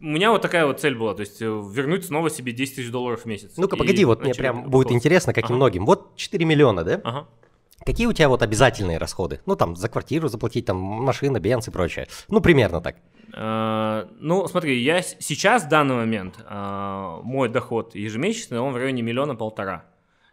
у 0.00 0.06
меня 0.06 0.30
вот 0.30 0.42
такая 0.42 0.66
вот 0.66 0.78
цель 0.80 0.94
была, 0.94 1.14
то 1.14 1.20
есть 1.22 1.40
э, 1.40 1.44
вернуть 1.46 2.04
снова 2.04 2.30
себе 2.30 2.52
10 2.52 2.76
тысяч 2.76 2.90
долларов 2.90 3.22
в 3.22 3.26
месяц. 3.26 3.54
Ну-ка, 3.56 3.74
И 3.74 3.78
погоди, 3.78 4.04
вот 4.04 4.22
мне 4.22 4.34
прям 4.34 4.70
будет 4.70 4.92
интересно, 4.92 5.32
как 5.32 5.44
и 5.44 5.46
Ага. 5.46 5.54
многим. 5.54 5.86
Вот 5.86 6.14
4 6.16 6.44
миллиона, 6.44 6.84
да? 6.84 7.00
Ага. 7.02 7.26
Какие 7.86 8.08
у 8.08 8.12
тебя 8.12 8.28
вот 8.28 8.42
обязательные 8.42 8.98
расходы? 8.98 9.40
Ну, 9.46 9.54
там, 9.54 9.76
за 9.76 9.88
квартиру 9.88 10.26
заплатить, 10.26 10.66
там, 10.66 10.76
машина, 10.76 11.38
бенз 11.38 11.68
и 11.68 11.70
прочее. 11.70 12.08
Ну, 12.28 12.40
примерно 12.40 12.80
так. 12.80 12.96
Э, 13.32 14.08
Ну, 14.18 14.48
смотри, 14.48 14.82
я 14.82 15.02
сейчас 15.02 15.62
в 15.62 15.68
данный 15.68 15.94
момент 15.94 16.34
э, 16.38 17.20
мой 17.22 17.48
доход 17.48 17.94
ежемесячный, 17.94 18.58
он 18.58 18.72
в 18.72 18.76
районе 18.76 19.02
миллиона 19.02 19.36
полтора. 19.36 19.84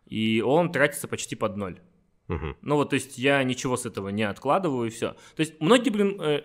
И 0.08 0.42
он 0.42 0.72
тратится 0.72 1.08
почти 1.08 1.36
под 1.36 1.56
ноль. 1.56 1.80
Мгм. 2.28 2.58
Ну 2.64 2.76
вот, 2.76 2.90
то 2.90 2.96
есть 2.96 3.20
я 3.20 3.44
ничего 3.44 3.78
с 3.78 3.86
этого 3.86 4.10
не 4.10 4.24
откладываю 4.24 4.88
и 4.88 4.90
все. 4.90 5.10
То 5.36 5.42
есть 5.42 5.54
многие, 5.60 5.92
блин, 5.92 6.20
э, 6.20 6.42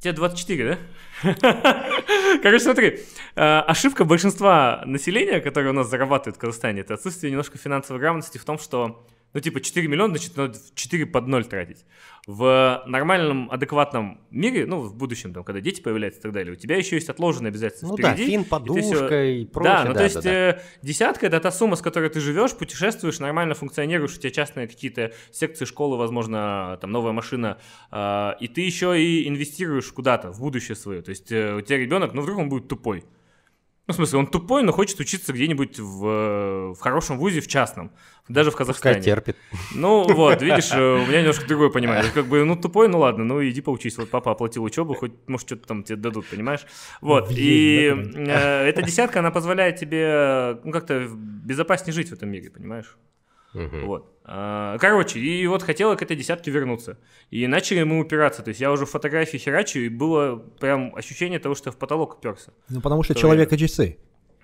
тебе 0.00 0.12
24, 0.12 0.78
да? 1.22 1.30
Короче, 2.42 2.64
смотри, 2.64 3.00
ошибка 3.34 4.04
большинства 4.04 4.82
населения, 4.84 5.40
которое 5.40 5.70
у 5.70 5.74
нас 5.74 5.88
зарабатывает 5.88 6.36
в 6.36 6.40
Казахстане, 6.40 6.80
это 6.80 6.94
отсутствие 6.94 7.30
немножко 7.30 7.56
финансовой 7.56 8.00
грамотности 8.00 8.36
в 8.36 8.44
том, 8.44 8.58
что 8.58 9.06
Ну, 9.32 9.40
типа, 9.40 9.60
4 9.60 9.86
миллиона, 9.86 10.14
значит, 10.16 10.36
надо 10.36 10.58
4 10.74 11.06
под 11.06 11.26
0 11.28 11.44
тратить. 11.44 11.84
В 12.26 12.82
нормальном, 12.86 13.50
адекватном 13.50 14.20
мире, 14.30 14.66
ну, 14.66 14.80
в 14.80 14.94
будущем, 14.96 15.32
там, 15.32 15.44
когда 15.44 15.60
дети 15.60 15.80
появляются 15.80 16.20
и 16.20 16.22
так 16.22 16.32
далее, 16.32 16.52
у 16.52 16.56
тебя 16.56 16.76
еще 16.76 16.96
есть 16.96 17.08
отложенные 17.08 17.48
обязательства 17.48 17.86
Ну 17.88 17.94
впереди. 17.94 18.10
да, 18.10 18.16
фин, 18.16 18.40
и 18.40 18.44
ты 18.44 18.44
всё- 18.44 18.50
подушка 18.50 19.24
и 19.24 19.44
прочее. 19.46 19.72
Да, 19.74 19.84
ну 19.84 19.92
то 19.92 19.98
да, 19.98 20.04
есть 20.04 20.14
да, 20.16 20.20
да. 20.22 20.30
э, 20.30 20.60
десятка 20.82 21.26
это 21.26 21.40
та 21.40 21.50
сумма, 21.52 21.76
с 21.76 21.80
которой 21.80 22.10
ты 22.10 22.20
живешь, 22.20 22.52
путешествуешь, 22.56 23.20
нормально 23.20 23.54
функционируешь, 23.54 24.16
у 24.16 24.20
тебя 24.20 24.30
частные 24.30 24.66
какие-то 24.68 25.12
секции 25.30 25.64
школы, 25.64 25.96
возможно, 25.96 26.78
там 26.80 26.90
новая 26.90 27.12
машина, 27.12 27.58
а, 27.90 28.36
и 28.40 28.48
ты 28.48 28.60
еще 28.62 29.00
и 29.00 29.28
инвестируешь 29.28 29.90
куда-то 29.92 30.32
в 30.32 30.40
будущее 30.40 30.76
свое. 30.76 31.02
То 31.02 31.10
есть 31.10 31.30
э, 31.32 31.54
у 31.54 31.60
тебя 31.60 31.78
ребенок, 31.78 32.14
ну 32.14 32.22
вдруг 32.22 32.38
он 32.38 32.48
будет 32.48 32.68
тупой. 32.68 33.04
Ну, 33.90 33.94
в 33.94 33.96
смысле, 33.96 34.20
он 34.20 34.28
тупой, 34.28 34.62
но 34.62 34.70
хочет 34.70 35.00
учиться 35.00 35.32
где-нибудь 35.32 35.80
в, 35.80 36.06
э, 36.06 36.74
в 36.74 36.78
хорошем 36.78 37.18
вузе, 37.18 37.40
в 37.40 37.48
частном, 37.48 37.90
даже 38.28 38.50
в 38.50 38.52
Пускай 38.52 38.66
Казахстане. 38.66 39.02
терпит. 39.02 39.36
Ну 39.74 40.04
вот, 40.04 40.42
видишь, 40.42 40.70
э, 40.72 40.78
у 40.78 41.06
меня 41.06 41.22
немножко 41.22 41.44
другое 41.48 41.70
понимание. 41.70 42.08
Как 42.14 42.26
бы, 42.26 42.44
ну 42.44 42.54
тупой, 42.54 42.86
ну 42.86 43.00
ладно, 43.00 43.24
ну 43.24 43.44
иди 43.44 43.60
поучись. 43.60 43.98
Вот 43.98 44.08
папа 44.08 44.30
оплатил 44.30 44.62
учебу, 44.62 44.94
хоть, 44.94 45.10
может, 45.26 45.48
что-то 45.48 45.66
там 45.66 45.82
тебе 45.82 45.96
дадут, 45.96 46.24
понимаешь? 46.28 46.66
Вот, 47.00 47.32
и 47.32 47.92
э, 48.14 48.68
эта 48.68 48.80
десятка, 48.82 49.18
она 49.18 49.32
позволяет 49.32 49.74
тебе, 49.74 50.60
ну, 50.62 50.70
как-то 50.70 51.08
безопаснее 51.12 51.92
жить 51.92 52.10
в 52.10 52.12
этом 52.12 52.28
мире, 52.28 52.48
понимаешь? 52.48 52.96
Мгм. 53.54 53.86
Вот. 53.86 54.06
А, 54.24 54.78
Короче, 54.78 55.18
и 55.18 55.46
вот 55.46 55.62
хотела 55.62 55.96
к 55.96 56.02
этой 56.02 56.16
десятке 56.16 56.50
вернуться. 56.50 56.98
И 57.30 57.46
начали 57.46 57.82
мы 57.82 57.98
упираться. 58.00 58.42
То 58.42 58.48
есть 58.50 58.60
я 58.60 58.70
уже 58.70 58.86
фотографии 58.86 59.38
херачу, 59.38 59.80
и 59.80 59.88
было 59.88 60.36
прям 60.60 60.94
ощущение 60.94 61.38
того, 61.40 61.54
что 61.54 61.68
я 61.70 61.72
в 61.72 61.76
потолок 61.76 62.16
уперся. 62.18 62.52
Ну, 62.68 62.80
потому 62.80 63.02
что 63.02 63.14
То 63.14 63.20
человек 63.20 63.52
и 63.52 63.58
часы. 63.58 63.98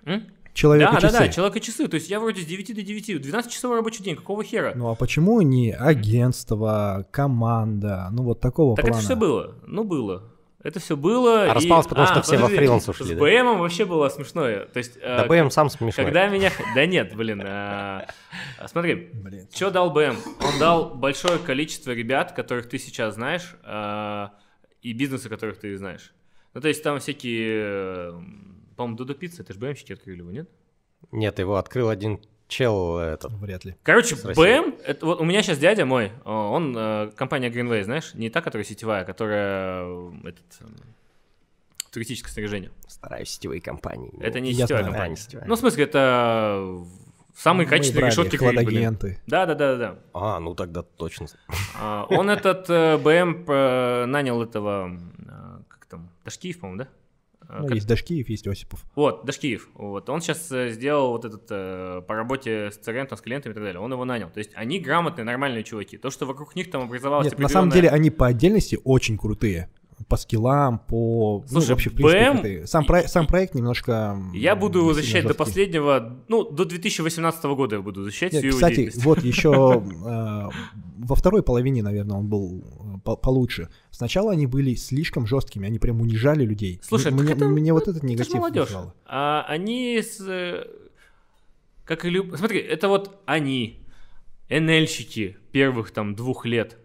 М? 0.05 0.25
Человек 0.55 0.91
Да, 0.91 0.99
и 0.99 1.01
да, 1.03 1.09
часы. 1.09 1.19
да, 1.19 1.29
человек 1.29 1.57
и 1.57 1.61
часы. 1.61 1.87
То 1.87 1.97
есть 1.97 2.09
я 2.09 2.19
вроде 2.19 2.41
с 2.41 2.47
9 2.47 2.75
до 2.75 2.83
9, 2.83 3.11
12-часовой 3.11 3.77
рабочий 3.77 4.03
день, 4.03 4.17
какого 4.17 4.43
хера? 4.43 4.73
Ну, 4.75 4.89
а 4.89 4.95
почему 4.95 5.41
не 5.43 5.71
агентство, 5.73 7.07
команда, 7.11 8.09
ну, 8.11 8.23
вот 8.23 8.41
такого 8.41 8.75
Так 8.77 8.87
плана? 8.87 8.97
это 8.99 9.05
все 9.07 9.17
было. 9.17 9.55
Ну, 9.67 9.85
было. 9.85 10.25
Это 10.67 10.81
все 10.81 10.97
было. 10.97 11.45
А 11.45 11.47
и- 11.47 11.51
распалось, 11.51 11.87
потому 11.87 12.07
что 12.09 12.23
все 12.23 12.39
во 12.39 12.49
фриланс 12.49 12.85
С 12.85 12.89
ушли, 12.89 13.15
да? 13.15 13.21
БМом 13.21 13.61
вообще 13.61 13.85
было 13.85 14.09
смешное. 14.09 14.67
То 14.67 14.79
есть, 14.79 14.97
э, 15.01 15.17
Да 15.19 15.25
БМ 15.27 15.51
сам 15.51 15.71
смешной. 15.71 16.05
когда 16.05 16.27
меня... 16.29 16.51
Да 16.75 16.85
нет, 16.87 17.15
блин. 17.15 17.41
э, 17.45 18.07
Смотри, 18.67 18.95
Блин. 19.13 19.49
что 19.55 19.71
дал 19.71 19.91
БМ? 19.93 20.17
Он 20.41 20.59
дал 20.59 20.91
большое 20.95 21.39
количество 21.39 21.93
ребят, 21.93 22.33
которых 22.33 22.69
ты 22.69 22.79
сейчас 22.79 23.15
знаешь, 23.15 23.55
э, 23.65 24.29
и 24.83 24.93
бизнесы, 24.93 25.29
которых 25.29 25.59
ты 25.59 25.77
знаешь. 25.77 26.13
Ну, 26.55 26.61
то 26.61 26.69
есть 26.69 26.83
там 26.83 26.99
всякие... 26.99 27.63
э, 27.65 28.13
По-моему, 28.77 28.97
Дудо 28.97 29.15
Пицца, 29.15 29.43
это 29.43 29.53
же 29.53 29.59
БМщики 29.61 29.93
открыли 29.93 30.19
его, 30.19 30.31
нет? 30.33 30.49
Нет, 31.13 31.39
его 31.39 31.57
открыл 31.57 31.89
один 31.91 32.21
чел 32.49 32.99
этот. 32.99 33.33
Вряд 33.33 33.65
ли. 33.65 33.77
Короче. 33.83 34.17
БМ, 34.17 34.75
это, 34.85 35.07
вот 35.07 35.21
у 35.21 35.25
меня 35.25 35.43
сейчас 35.43 35.59
дядя 35.59 35.85
мой, 35.85 36.07
э, 36.07 36.31
он 36.31 36.75
э, 36.77 37.11
компания 37.17 37.51
Greenway, 37.51 37.83
знаешь, 37.85 38.15
не 38.15 38.31
та, 38.31 38.41
которая 38.41 38.65
сетевая, 38.65 39.05
которая 39.05 39.85
э, 39.85 40.13
этот, 40.25 40.45
э, 40.61 40.65
туристическое 41.93 42.33
снаряжение. 42.33 42.71
Стараюсь 42.89 43.31
сетевые 43.31 43.61
компании. 43.61 44.13
Это 44.21 44.41
не 44.41 44.53
Я 44.53 44.65
сетевая 44.67 44.83
знаю. 44.85 44.95
Компания. 44.95 45.11
не 45.11 45.17
сетевая. 45.17 45.47
Ну, 45.49 45.57
в 45.57 45.59
смысле, 45.59 45.85
это 45.85 46.85
самые 47.35 47.67
Мы 47.67 47.71
качественные 47.71 48.11
решетки 48.11 48.37
хладагенты. 48.37 49.19
Да, 49.27 49.47
да, 49.47 49.55
да, 49.55 49.77
да. 49.77 49.99
А, 50.15 50.41
ну 50.41 50.55
тогда 50.55 50.83
точно. 50.83 51.27
А, 51.79 52.07
Он 52.11 52.31
этот 52.31 52.69
э, 52.69 52.97
БМ 52.99 53.45
э, 53.49 54.05
нанял 54.07 54.43
этого, 54.43 54.91
э, 55.19 55.59
как 55.69 55.87
там, 55.87 56.11
Дашкиев, 56.25 56.61
по-моему, 56.61 56.85
да? 56.85 56.89
А, 57.49 57.61
Ну, 57.61 57.67
как- 57.69 57.75
есть 57.77 57.87
Дашкиев, 57.87 58.29
есть 58.29 58.47
Осипов. 58.49 58.85
Вот, 58.95 59.25
Дашкиев. 59.25 59.69
Вот. 59.75 60.09
Он 60.11 60.21
сейчас 60.21 60.49
сделал 60.73 61.11
вот 61.13 61.25
этот 61.25 61.47
э, 61.51 62.03
по 62.07 62.15
работе 62.15 62.71
с 62.73 62.77
там, 62.79 63.17
с 63.17 63.21
клиентами 63.21 63.53
и 63.53 63.55
так 63.55 63.63
далее. 63.63 63.81
Он 63.81 63.93
его 63.93 64.05
нанял. 64.05 64.31
То 64.31 64.39
есть 64.39 64.51
они 64.55 64.81
грамотные, 64.81 65.25
нормальные 65.25 65.63
чуваки. 65.63 65.97
То, 65.97 66.11
что 66.11 66.27
вокруг 66.27 66.57
них 66.57 66.71
там 66.71 66.83
образовалось 66.83 67.27
Нет, 67.31 67.39
на 67.39 67.49
самом 67.49 67.69
определенное- 67.69 67.91
деле 67.91 68.01
они 68.01 68.11
по 68.11 68.27
отдельности 68.27 68.79
очень 68.85 69.17
крутые. 69.17 69.69
По 70.09 70.17
скиллам, 70.19 70.79
по... 70.79 71.43
Слушай, 71.49 71.67
ну, 71.69 71.71
вообще, 71.73 71.91
в 71.91 71.95
принципе, 71.95 72.21
BM 72.21 72.33
крутые. 72.33 72.67
Сам, 72.67 72.85
про- 72.85 73.09
сам 73.09 73.27
проект 73.27 73.55
немножко... 73.55 74.19
Я 74.35 74.55
буду 74.55 74.81
его 74.81 74.93
защищать 74.93 75.23
до 75.23 75.29
жесткий. 75.29 75.39
последнего, 75.45 76.19
ну, 76.29 76.45
до 76.51 76.65
2018 76.67 77.45
года 77.45 77.77
я 77.77 77.83
буду 77.83 78.03
защищать 78.05 78.33
Нет, 78.35 78.41
всю 78.41 78.49
его 78.49 78.57
кстати, 78.57 78.93
вот 78.99 79.25
еще 79.25 79.51
э, 80.07 80.49
во 80.99 81.15
второй 81.15 81.43
половине, 81.43 81.83
наверное, 81.83 82.19
он 82.19 82.27
был 82.29 82.63
э, 82.97 82.99
по- 83.05 83.17
получше. 83.17 83.71
Сначала 83.91 84.33
они 84.33 84.47
были 84.47 84.75
слишком 84.75 85.27
жесткими, 85.27 85.67
они 85.67 85.79
прям 85.79 86.01
унижали 86.03 86.45
людей. 86.45 86.79
Слушай, 86.83 87.11
мне, 87.11 87.33
это- 87.33 87.47
мне 87.47 87.73
вот 87.73 87.85
этот 87.89 87.97
Это 88.05 88.07
ж 88.07 88.11
негатив 88.11 88.35
молодежь. 88.35 88.65
вызывало. 88.67 88.95
А 89.07 89.47
они 89.49 89.97
с... 90.03 90.21
э, 90.21 90.67
Как 91.87 92.05
и 92.05 92.11
люб... 92.11 92.37
Смотри, 92.37 92.59
это 92.59 92.89
вот 92.89 93.19
они, 93.25 93.81
НЛщики 94.51 95.37
первых 95.53 95.91
там 95.91 96.15
двух 96.15 96.45
лет, 96.45 96.77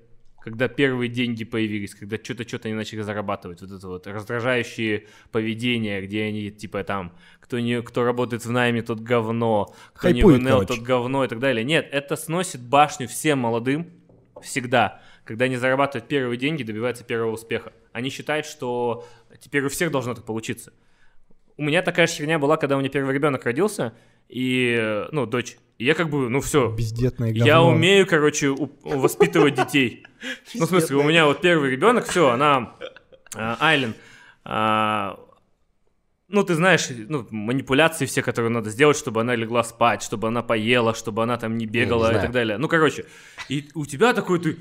когда 0.44 0.68
первые 0.68 1.10
деньги 1.10 1.44
появились, 1.44 1.94
когда 1.94 2.18
что-то 2.18 2.48
что-то 2.48 2.68
они 2.68 2.76
начали 2.76 3.02
зарабатывать, 3.02 3.62
вот 3.62 3.72
это 3.72 3.88
вот 3.88 4.08
раздражающие 4.08 5.08
поведения, 5.32 6.02
где 6.02 6.24
они 6.24 6.50
типа 6.50 6.84
там, 6.84 7.14
кто, 7.40 7.60
не, 7.60 7.82
кто 7.82 8.04
работает 8.04 8.44
в 8.46 8.52
найме, 8.52 8.82
тот 8.82 9.00
говно, 9.00 9.74
кто 9.94 10.10
не 10.10 10.24
в 10.24 10.38
НЛ, 10.38 10.66
тот 10.66 10.80
говно 10.80 11.24
и 11.24 11.28
так 11.28 11.40
далее. 11.40 11.64
Нет, 11.64 11.88
это 11.92 12.16
сносит 12.16 12.62
башню 12.62 13.08
всем 13.08 13.40
молодым 13.40 13.90
всегда, 14.42 15.02
когда 15.24 15.46
они 15.46 15.58
зарабатывают 15.58 16.08
первые 16.08 16.38
деньги, 16.38 16.64
добиваются 16.64 17.04
первого 17.04 17.34
успеха. 17.34 17.72
Они 17.94 18.10
считают, 18.10 18.48
что 18.48 19.08
теперь 19.40 19.64
у 19.66 19.70
всех 19.70 19.92
должно 19.92 20.16
так 20.16 20.26
получиться. 20.26 20.74
У 21.58 21.64
меня 21.64 21.84
такая 21.84 22.08
же 22.08 22.14
херня 22.14 22.40
была, 22.40 22.58
когда 22.58 22.78
у 22.78 22.80
меня 22.80 22.90
первый 22.90 23.14
ребенок 23.14 23.46
родился, 23.46 23.94
и, 24.28 25.06
ну, 25.12 25.28
дочь. 25.28 25.58
И 25.82 25.86
я 25.86 25.96
как 25.96 26.12
бы, 26.12 26.30
ну 26.30 26.42
все, 26.42 26.70
Бездетное 26.70 27.32
говно. 27.32 27.44
я 27.44 27.64
умею, 27.64 28.06
короче, 28.06 28.50
у- 28.50 28.70
воспитывать 28.84 29.56
детей. 29.56 30.06
Ну, 30.54 30.68
в 30.68 30.70
смысле, 30.70 30.98
у 30.98 31.02
меня 31.04 31.26
вот 31.26 31.42
первый 31.42 31.72
ребенок, 31.72 32.06
все, 32.06 32.30
она 32.30 32.76
а, 33.34 33.58
Айлен. 33.60 33.96
а, 34.44 35.20
ну, 36.28 36.44
ты 36.44 36.54
знаешь, 36.54 36.88
ну, 37.10 37.26
манипуляции 37.32 38.06
все, 38.06 38.22
которые 38.22 38.52
надо 38.52 38.70
сделать, 38.70 38.96
чтобы 38.96 39.22
она 39.22 39.34
легла 39.36 39.64
спать, 39.64 40.04
чтобы 40.04 40.28
она 40.28 40.44
поела, 40.44 40.94
чтобы 40.94 41.24
она 41.24 41.40
там 41.40 41.58
не 41.58 41.66
бегала 41.66 42.12
и 42.12 42.22
так 42.22 42.32
далее. 42.32 42.60
Ну, 42.60 42.68
короче, 42.68 43.06
и 43.50 43.68
у 43.74 43.88
тебя 43.88 44.14
такой 44.14 44.38
ты, 44.40 44.60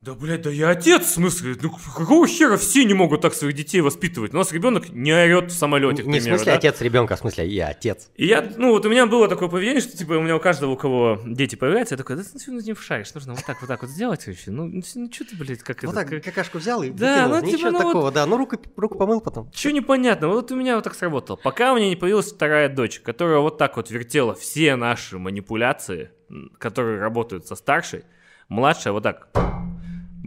да, 0.00 0.14
блядь, 0.14 0.42
да 0.42 0.50
я 0.50 0.70
отец, 0.70 1.02
в 1.06 1.10
смысле, 1.10 1.56
ну, 1.60 1.70
какого 1.70 2.26
хера 2.28 2.56
все 2.56 2.84
не 2.84 2.94
могут 2.94 3.20
так 3.20 3.34
своих 3.34 3.54
детей 3.56 3.80
воспитывать? 3.80 4.32
У 4.32 4.36
нас 4.36 4.52
ребенок 4.52 4.90
не 4.90 5.12
орет 5.12 5.50
в 5.50 5.56
самолете, 5.58 6.04
к 6.04 6.06
Не 6.06 6.20
в 6.20 6.22
примеру, 6.22 6.38
смысле 6.38 6.52
да? 6.52 6.58
отец 6.58 6.80
ребенка, 6.80 7.14
а 7.14 7.16
в 7.16 7.20
смысле 7.20 7.46
я 7.48 7.68
отец. 7.68 8.08
И 8.14 8.24
я, 8.26 8.48
ну 8.56 8.70
вот 8.70 8.86
у 8.86 8.88
меня 8.90 9.06
было 9.06 9.26
такое 9.26 9.48
поведение, 9.48 9.80
что 9.80 9.96
типа 9.96 10.12
у 10.12 10.22
меня 10.22 10.36
у 10.36 10.40
каждого, 10.40 10.70
у 10.70 10.76
кого 10.76 11.18
дети 11.26 11.56
появляются, 11.56 11.94
я 11.94 11.96
такой, 11.98 12.14
да 12.16 12.22
ты 12.22 12.30
ну, 12.52 12.60
не 12.60 12.72
вшаришь, 12.74 13.12
нужно 13.14 13.34
вот 13.34 13.44
так, 13.44 13.60
вот 13.60 13.66
так 13.66 13.82
вот 13.82 13.90
сделать 13.90 14.24
вообще. 14.26 14.50
Ну, 14.52 14.66
ну, 14.66 14.82
что 15.12 15.24
ты, 15.24 15.36
блядь, 15.36 15.62
как 15.64 15.82
Вот 15.82 15.90
это, 15.92 16.00
так 16.00 16.08
как- 16.10 16.24
какашку 16.24 16.58
взял 16.58 16.82
и 16.84 16.90
Да, 16.90 17.26
выкинул. 17.26 17.28
ну, 17.28 17.40
типа, 17.46 17.56
Ничего 17.56 17.70
ну, 17.70 17.78
вот- 17.82 17.86
такого, 17.92 18.12
да. 18.12 18.26
Ну 18.26 18.36
руку, 18.36 18.56
руку 18.76 18.96
помыл 18.98 19.20
потом. 19.20 19.50
Чё 19.50 19.70
непонятно, 19.72 20.28
вот 20.28 20.52
у 20.52 20.56
меня 20.56 20.76
вот 20.76 20.84
так 20.84 20.94
сработало. 20.94 21.36
Пока 21.36 21.72
у 21.72 21.76
меня 21.76 21.88
не 21.88 21.96
появилась 21.96 22.32
вторая 22.32 22.68
дочь, 22.68 23.00
которая 23.00 23.40
вот 23.40 23.58
так 23.58 23.76
вот 23.76 23.90
вертела 23.90 24.34
все 24.36 24.76
наши 24.76 25.18
манипуляции, 25.18 26.12
которые 26.58 27.00
работают 27.00 27.48
со 27.48 27.56
старшей, 27.56 28.04
младшая 28.48 28.92
вот 28.92 29.02
так. 29.02 29.28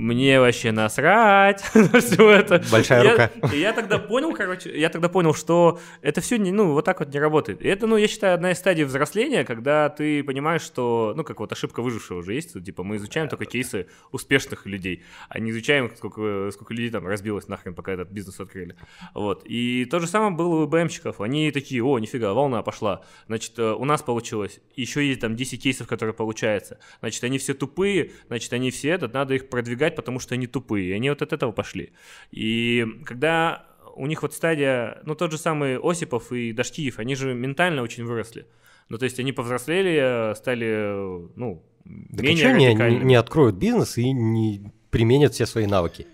Мне 0.02 0.40
вообще 0.40 0.72
насрать 0.72 1.64
на 1.76 2.02
все 2.02 2.32
это. 2.32 2.64
Большая 2.72 3.04
Я- 3.04 3.12
рука. 3.12 3.32
Я 3.54 3.72
тогда 3.72 4.00
понял, 4.00 4.34
короче, 4.34 4.76
я 4.76 4.90
тогда 4.90 5.10
понял, 5.10 5.36
что 5.36 5.80
это 6.02 6.22
все 6.22 6.38
не, 6.38 6.52
ну, 6.52 6.72
вот 6.72 6.86
так 6.86 7.02
вот 7.02 7.14
не 7.14 7.20
работает. 7.20 7.62
И 7.62 7.68
это, 7.68 7.86
ну, 7.86 7.98
я 7.98 8.08
считаю, 8.08 8.34
одна 8.34 8.52
из 8.52 8.58
стадий 8.58 8.84
взросления, 8.84 9.44
когда 9.46 9.90
ты 9.90 10.24
понимаешь, 10.24 10.64
что, 10.64 11.14
ну, 11.16 11.24
как 11.24 11.40
вот 11.40 11.52
ошибка 11.52 11.84
выжившего 11.84 12.18
уже 12.18 12.34
есть, 12.34 12.64
типа, 12.64 12.82
мы 12.82 12.96
изучаем 12.96 13.30
только 13.30 13.46
кейсы 13.46 13.86
успешных 14.12 14.66
людей, 14.66 15.04
а 15.30 15.38
не 15.38 15.52
изучаем, 15.52 15.92
сколько, 15.96 16.50
сколько 16.52 16.74
людей 16.74 16.90
там 16.90 17.06
разбилось 17.06 17.48
нахрен, 17.48 17.76
пока 17.76 17.92
этот 17.92 18.10
бизнес 18.10 18.40
открыли. 18.40 18.76
Вот. 19.14 19.44
И 19.46 19.86
то 19.86 20.00
же 20.00 20.08
самое 20.08 20.34
было 20.34 20.64
у 20.64 20.68
БМщиков. 20.68 21.22
Они 21.22 21.52
такие, 21.52 21.84
о, 21.84 22.00
нифига, 22.00 22.34
волна 22.34 22.64
пошла. 22.64 23.04
Значит, 23.28 23.60
э, 23.60 23.74
у 23.74 23.86
нас 23.86 24.02
получилось. 24.02 24.62
Еще 24.76 25.08
есть 25.08 25.22
там 25.22 25.36
10 25.36 25.62
кейсов, 25.62 25.86
которые 25.86 26.16
получаются. 26.16 26.80
Значит, 27.02 27.24
они 27.24 27.38
все 27.38 27.54
тупые, 27.54 28.14
значит, 28.30 28.52
они 28.54 28.72
все 28.72 28.90
этот, 28.90 29.14
надо 29.14 29.36
их 29.36 29.48
продвигать, 29.48 29.91
потому 29.96 30.20
что 30.20 30.36
они 30.36 30.48
тупые. 30.48 30.90
И 30.90 30.92
они 30.92 31.10
вот 31.10 31.22
от 31.22 31.34
этого 31.34 31.52
пошли. 31.52 31.92
И 32.32 32.86
когда 33.06 33.66
у 33.96 34.08
них 34.08 34.22
вот 34.22 34.34
стадия, 34.34 35.02
ну, 35.04 35.16
тот 35.16 35.32
же 35.32 35.38
самый 35.38 35.78
Осипов 35.78 36.32
и 36.32 36.54
Дашкиев, 36.54 37.00
они 37.00 37.16
же 37.16 37.34
ментально 37.34 37.82
очень 37.82 38.06
выросли. 38.06 38.48
Ну, 38.90 38.98
то 38.98 39.06
есть 39.06 39.20
они 39.20 39.32
повзрослели, 39.32 40.36
стали, 40.36 41.30
ну, 41.36 41.64
Да 41.86 42.24
менее 42.24 42.74
что 42.74 42.90
не, 42.90 43.00
не, 43.04 43.16
откроют 43.16 43.56
бизнес 43.56 43.98
и 43.98 44.12
не 44.12 44.72
применят 44.90 45.34
все 45.34 45.46
свои 45.46 45.66
навыки. 45.66 46.08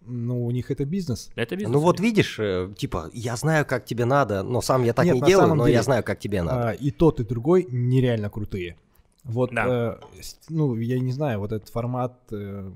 Ну, 0.00 0.46
у 0.46 0.50
них 0.50 0.70
это 0.70 0.84
бизнес. 0.84 1.30
Это 1.34 1.56
бизнес. 1.56 1.72
Ну 1.72 1.80
вот 1.80 1.98
видишь, 1.98 2.38
э, 2.38 2.72
типа, 2.76 3.10
я 3.12 3.34
знаю, 3.36 3.66
как 3.66 3.84
тебе 3.84 4.04
надо, 4.04 4.44
но 4.44 4.60
сам 4.62 4.84
я 4.84 4.92
так 4.92 5.04
Нет, 5.04 5.16
не 5.16 5.20
делаю, 5.22 5.54
но 5.54 5.66
деле, 5.66 5.76
я 5.76 5.82
знаю, 5.82 6.04
как 6.04 6.20
тебе 6.20 6.42
надо. 6.42 6.68
А, 6.68 6.72
и 6.72 6.92
тот, 6.92 7.18
и 7.18 7.24
другой 7.24 7.66
нереально 7.68 8.30
крутые. 8.30 8.76
Вот, 9.26 9.50
Да. 9.52 9.98
э, 9.98 10.20
ну, 10.48 10.74
я 10.76 10.98
не 11.00 11.12
знаю, 11.12 11.40
вот 11.40 11.52
этот 11.52 11.68
формат 11.68 12.18
э, 12.30 12.70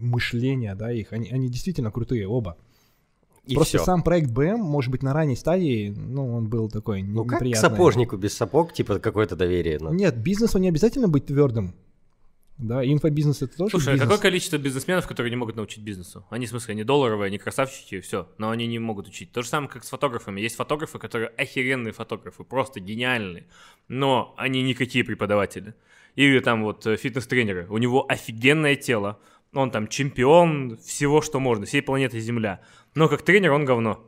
мышления, 0.00 0.74
да, 0.74 0.90
их, 0.92 1.12
они, 1.12 1.30
они 1.30 1.48
действительно 1.48 1.90
крутые 1.90 2.26
оба. 2.26 2.56
и 3.46 3.54
Просто 3.54 3.78
всё. 3.78 3.84
сам 3.84 4.02
проект 4.02 4.30
BM, 4.30 4.56
может 4.56 4.90
быть, 4.90 5.02
на 5.02 5.12
ранней 5.12 5.36
стадии, 5.36 5.92
ну, 5.96 6.34
он 6.36 6.48
был 6.48 6.68
такой 6.70 7.02
Ну 7.02 7.24
как 7.24 7.38
к 7.40 7.42
неприятный. 7.42 7.70
сапожнику 7.70 8.16
без 8.16 8.34
сапог, 8.34 8.72
типа, 8.72 8.98
какое-то 8.98 9.36
доверие. 9.36 9.78
ну. 9.80 9.92
Нет, 9.92 10.16
бизнесу 10.16 10.58
не 10.58 10.68
обязательно 10.68 11.08
быть 11.08 11.26
твердым. 11.26 11.74
Да, 12.62 12.84
инфобизнес 12.84 13.42
это 13.42 13.56
тоже 13.56 13.70
Слушай, 13.70 13.88
а 13.88 13.92
бизнес. 13.92 14.08
какое 14.08 14.22
количество 14.22 14.56
бизнесменов, 14.56 15.08
которые 15.08 15.30
не 15.30 15.36
могут 15.36 15.56
научить 15.56 15.82
бизнесу? 15.82 16.24
Они, 16.30 16.46
в 16.46 16.50
смысле, 16.50 16.72
они 16.72 16.84
долларовые, 16.84 17.26
они 17.26 17.38
красавчики, 17.38 18.00
все, 18.00 18.28
но 18.38 18.50
они 18.50 18.68
не 18.68 18.78
могут 18.78 19.08
учить. 19.08 19.32
То 19.32 19.42
же 19.42 19.48
самое, 19.48 19.68
как 19.68 19.82
с 19.82 19.88
фотографами. 19.88 20.40
Есть 20.40 20.54
фотографы, 20.54 21.00
которые 21.00 21.28
охеренные 21.30 21.92
фотографы, 21.92 22.44
просто 22.44 22.78
гениальные, 22.78 23.48
но 23.88 24.32
они 24.36 24.62
никакие 24.62 25.04
преподаватели. 25.04 25.74
Или 26.14 26.38
там 26.38 26.62
вот 26.62 26.86
э, 26.86 26.96
фитнес-тренеры, 26.96 27.66
у 27.68 27.78
него 27.78 28.06
офигенное 28.08 28.76
тело, 28.76 29.18
он 29.52 29.72
там 29.72 29.88
чемпион 29.88 30.78
всего, 30.78 31.20
что 31.20 31.40
можно, 31.40 31.66
всей 31.66 31.82
планеты 31.82 32.20
Земля. 32.20 32.60
Но 32.94 33.08
как 33.08 33.22
тренер 33.22 33.52
он 33.52 33.64
говно. 33.64 34.04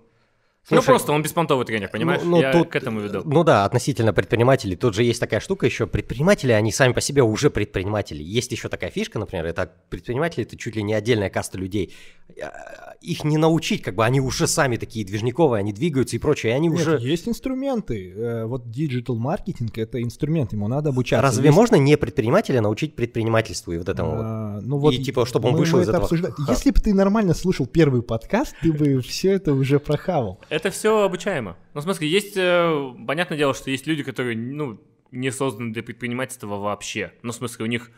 Ну 0.70 0.76
Слушай, 0.76 0.86
просто 0.86 1.12
он 1.12 1.22
беспонтовый 1.22 1.66
тренер, 1.66 1.90
понимаешь? 1.90 2.22
Ну, 2.24 2.30
ну, 2.30 2.40
Я 2.40 2.52
тут, 2.52 2.70
к 2.70 2.76
этому 2.76 3.00
веду. 3.00 3.20
Ну 3.24 3.44
да, 3.44 3.64
относительно 3.66 4.12
предпринимателей. 4.14 4.76
Тут 4.76 4.94
же 4.94 5.02
есть 5.04 5.20
такая 5.20 5.40
штука 5.40 5.66
еще. 5.66 5.86
Предприниматели, 5.86 6.52
они 6.52 6.72
сами 6.72 6.92
по 6.94 7.00
себе 7.02 7.22
уже 7.22 7.50
предприниматели. 7.50 8.22
Есть 8.22 8.50
еще 8.52 8.68
такая 8.70 8.90
фишка, 8.90 9.18
например, 9.18 9.44
это 9.46 9.70
предприниматели, 9.90 10.44
это 10.46 10.56
чуть 10.56 10.74
ли 10.76 10.82
не 10.82 10.94
отдельная 10.94 11.28
каста 11.28 11.58
людей. 11.58 11.94
А, 12.42 12.94
Их 13.02 13.24
не 13.24 13.36
научить, 13.36 13.82
как 13.82 13.94
бы 13.96 14.04
они 14.06 14.20
уже 14.20 14.46
сами 14.46 14.76
такие 14.78 15.04
движниковые, 15.04 15.60
они 15.60 15.74
двигаются 15.74 16.16
и 16.16 16.18
прочее, 16.18 16.52
и 16.52 16.56
они 16.56 16.68
Нет, 16.68 16.80
уже... 16.80 16.98
есть 16.98 17.28
инструменты. 17.28 18.14
Э, 18.16 18.44
Вот 18.46 18.70
digital 18.70 19.16
маркетинг 19.18 19.76
это 19.76 20.02
инструмент, 20.02 20.52
ему 20.54 20.66
надо 20.68 20.88
обучаться. 20.88 21.20
Разве 21.22 21.46
Есть, 21.46 21.56
можно 21.56 21.76
не 21.76 21.96
предпринимателя 21.98 22.62
научить 22.62 22.96
предпринимательству 22.96 23.72
и 23.72 23.76
вот 23.78 23.88
этому 23.90 24.10
вот? 24.12 24.20
а, 24.24 24.60
ну 24.62 24.78
вот 24.78 24.94
И 24.94 25.04
типа, 25.04 25.26
чтобы 25.26 25.50
он 25.50 25.56
вышел 25.56 25.78
из 25.80 25.82
это 25.88 25.98
этого 25.98 26.04
обсуждали. 26.04 26.32
ха- 26.32 26.44
Если 26.48 26.70
бы 26.70 26.80
ты 26.80 26.94
нормально 26.94 27.34
слушал 27.34 27.66
первый 27.66 28.00
подкаст, 28.02 28.54
ты 28.62 28.72
бы 28.72 29.00
все 29.02 29.32
это 29.32 29.52
уже 29.52 29.78
прохавал. 29.78 30.40
Это 30.54 30.70
все 30.70 31.02
обучаемо. 31.02 31.56
Ну, 31.74 31.80
в 31.80 31.82
смысле, 31.82 32.06
есть, 32.06 32.36
э, 32.36 32.94
понятное 33.08 33.36
дело, 33.36 33.54
что 33.54 33.72
есть 33.72 33.88
люди, 33.88 34.04
которые, 34.04 34.36
ну, 34.36 34.80
не 35.10 35.32
созданы 35.32 35.72
для 35.72 35.82
предпринимательства 35.82 36.46
вообще. 36.46 37.12
Ну, 37.22 37.32
в 37.32 37.34
смысле, 37.34 37.64
у 37.64 37.66
них 37.66 37.90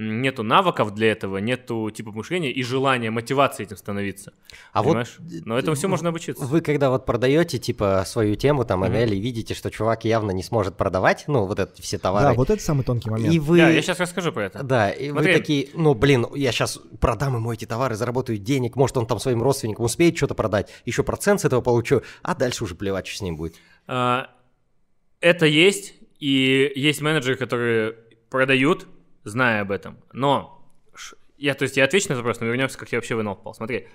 нету 0.00 0.44
навыков 0.44 0.94
для 0.94 1.10
этого, 1.10 1.38
нету 1.38 1.90
типа 1.90 2.12
мышления 2.12 2.52
и 2.52 2.62
желания, 2.62 3.10
мотивации 3.10 3.64
этим 3.64 3.76
становиться. 3.76 4.32
А 4.72 4.82
вот 4.82 4.90
понимаешь? 4.90 5.16
Но 5.44 5.58
этому 5.58 5.74
все 5.74 5.88
можно 5.88 6.10
обучиться. 6.10 6.44
Вы 6.44 6.60
когда 6.60 6.90
вот 6.90 7.04
продаете, 7.04 7.58
типа, 7.58 8.04
свою 8.06 8.36
тему, 8.36 8.64
там, 8.64 8.80
Мгм. 8.80 8.92
ML, 8.92 9.14
и 9.16 9.18
видите, 9.20 9.54
что 9.54 9.70
чувак 9.70 10.04
явно 10.04 10.30
не 10.30 10.42
сможет 10.44 10.76
продавать, 10.76 11.24
ну, 11.26 11.46
вот 11.46 11.58
эти 11.58 11.80
все 11.82 11.96
Да, 11.96 12.02
товары, 12.04 12.34
вот 12.36 12.48
это 12.48 12.62
самый 12.62 12.84
тонкий 12.84 13.10
момент. 13.10 13.34
и 13.34 13.38
вы... 13.40 13.58
Да, 13.58 13.70
я 13.70 13.82
сейчас 13.82 13.98
расскажу 13.98 14.30
про 14.30 14.44
это. 14.44 14.62
Да, 14.62 14.90
и 14.90 15.10
Смотри. 15.10 15.32
вы 15.32 15.38
такие, 15.38 15.68
ну, 15.74 15.94
блин, 15.94 16.26
я 16.36 16.52
сейчас 16.52 16.78
продам 17.00 17.34
ему 17.34 17.52
эти 17.52 17.64
товары, 17.64 17.96
заработаю 17.96 18.38
денег, 18.38 18.76
может, 18.76 18.96
он 18.96 19.06
там 19.06 19.18
своим 19.18 19.42
родственникам 19.42 19.84
успеет 19.84 20.16
что-то 20.16 20.34
продать, 20.34 20.70
еще 20.84 21.02
процент 21.02 21.40
с 21.40 21.44
этого 21.44 21.60
получу, 21.60 22.02
а 22.22 22.36
дальше 22.36 22.62
уже 22.62 22.76
плевать, 22.76 23.06
что 23.08 23.18
с 23.18 23.20
ним 23.22 23.36
будет. 23.36 23.56
А, 23.88 24.30
Это 25.20 25.46
есть, 25.46 25.94
и 26.20 26.70
есть 26.76 27.00
менеджеры, 27.00 27.36
которые 27.36 27.96
продают, 28.30 28.86
зная 29.28 29.62
об 29.62 29.70
этом. 29.70 29.98
Но 30.12 30.58
я, 31.36 31.54
то 31.54 31.62
есть 31.62 31.76
я 31.76 31.84
отвечу 31.84 32.08
на 32.08 32.12
этот 32.14 32.24
вопрос, 32.24 32.40
но 32.40 32.46
вернемся, 32.46 32.78
как 32.78 32.90
я 32.92 32.98
вообще 32.98 33.14
в 33.14 33.22
НЛ 33.22 33.36
попал. 33.36 33.54
Смотри, 33.54 33.86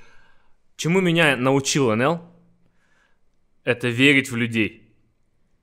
чему 0.77 1.01
меня 1.01 1.35
научил 1.35 1.93
НЛ, 1.93 2.21
это 3.63 3.87
верить 3.89 4.31
в 4.31 4.35
людей. 4.35 4.95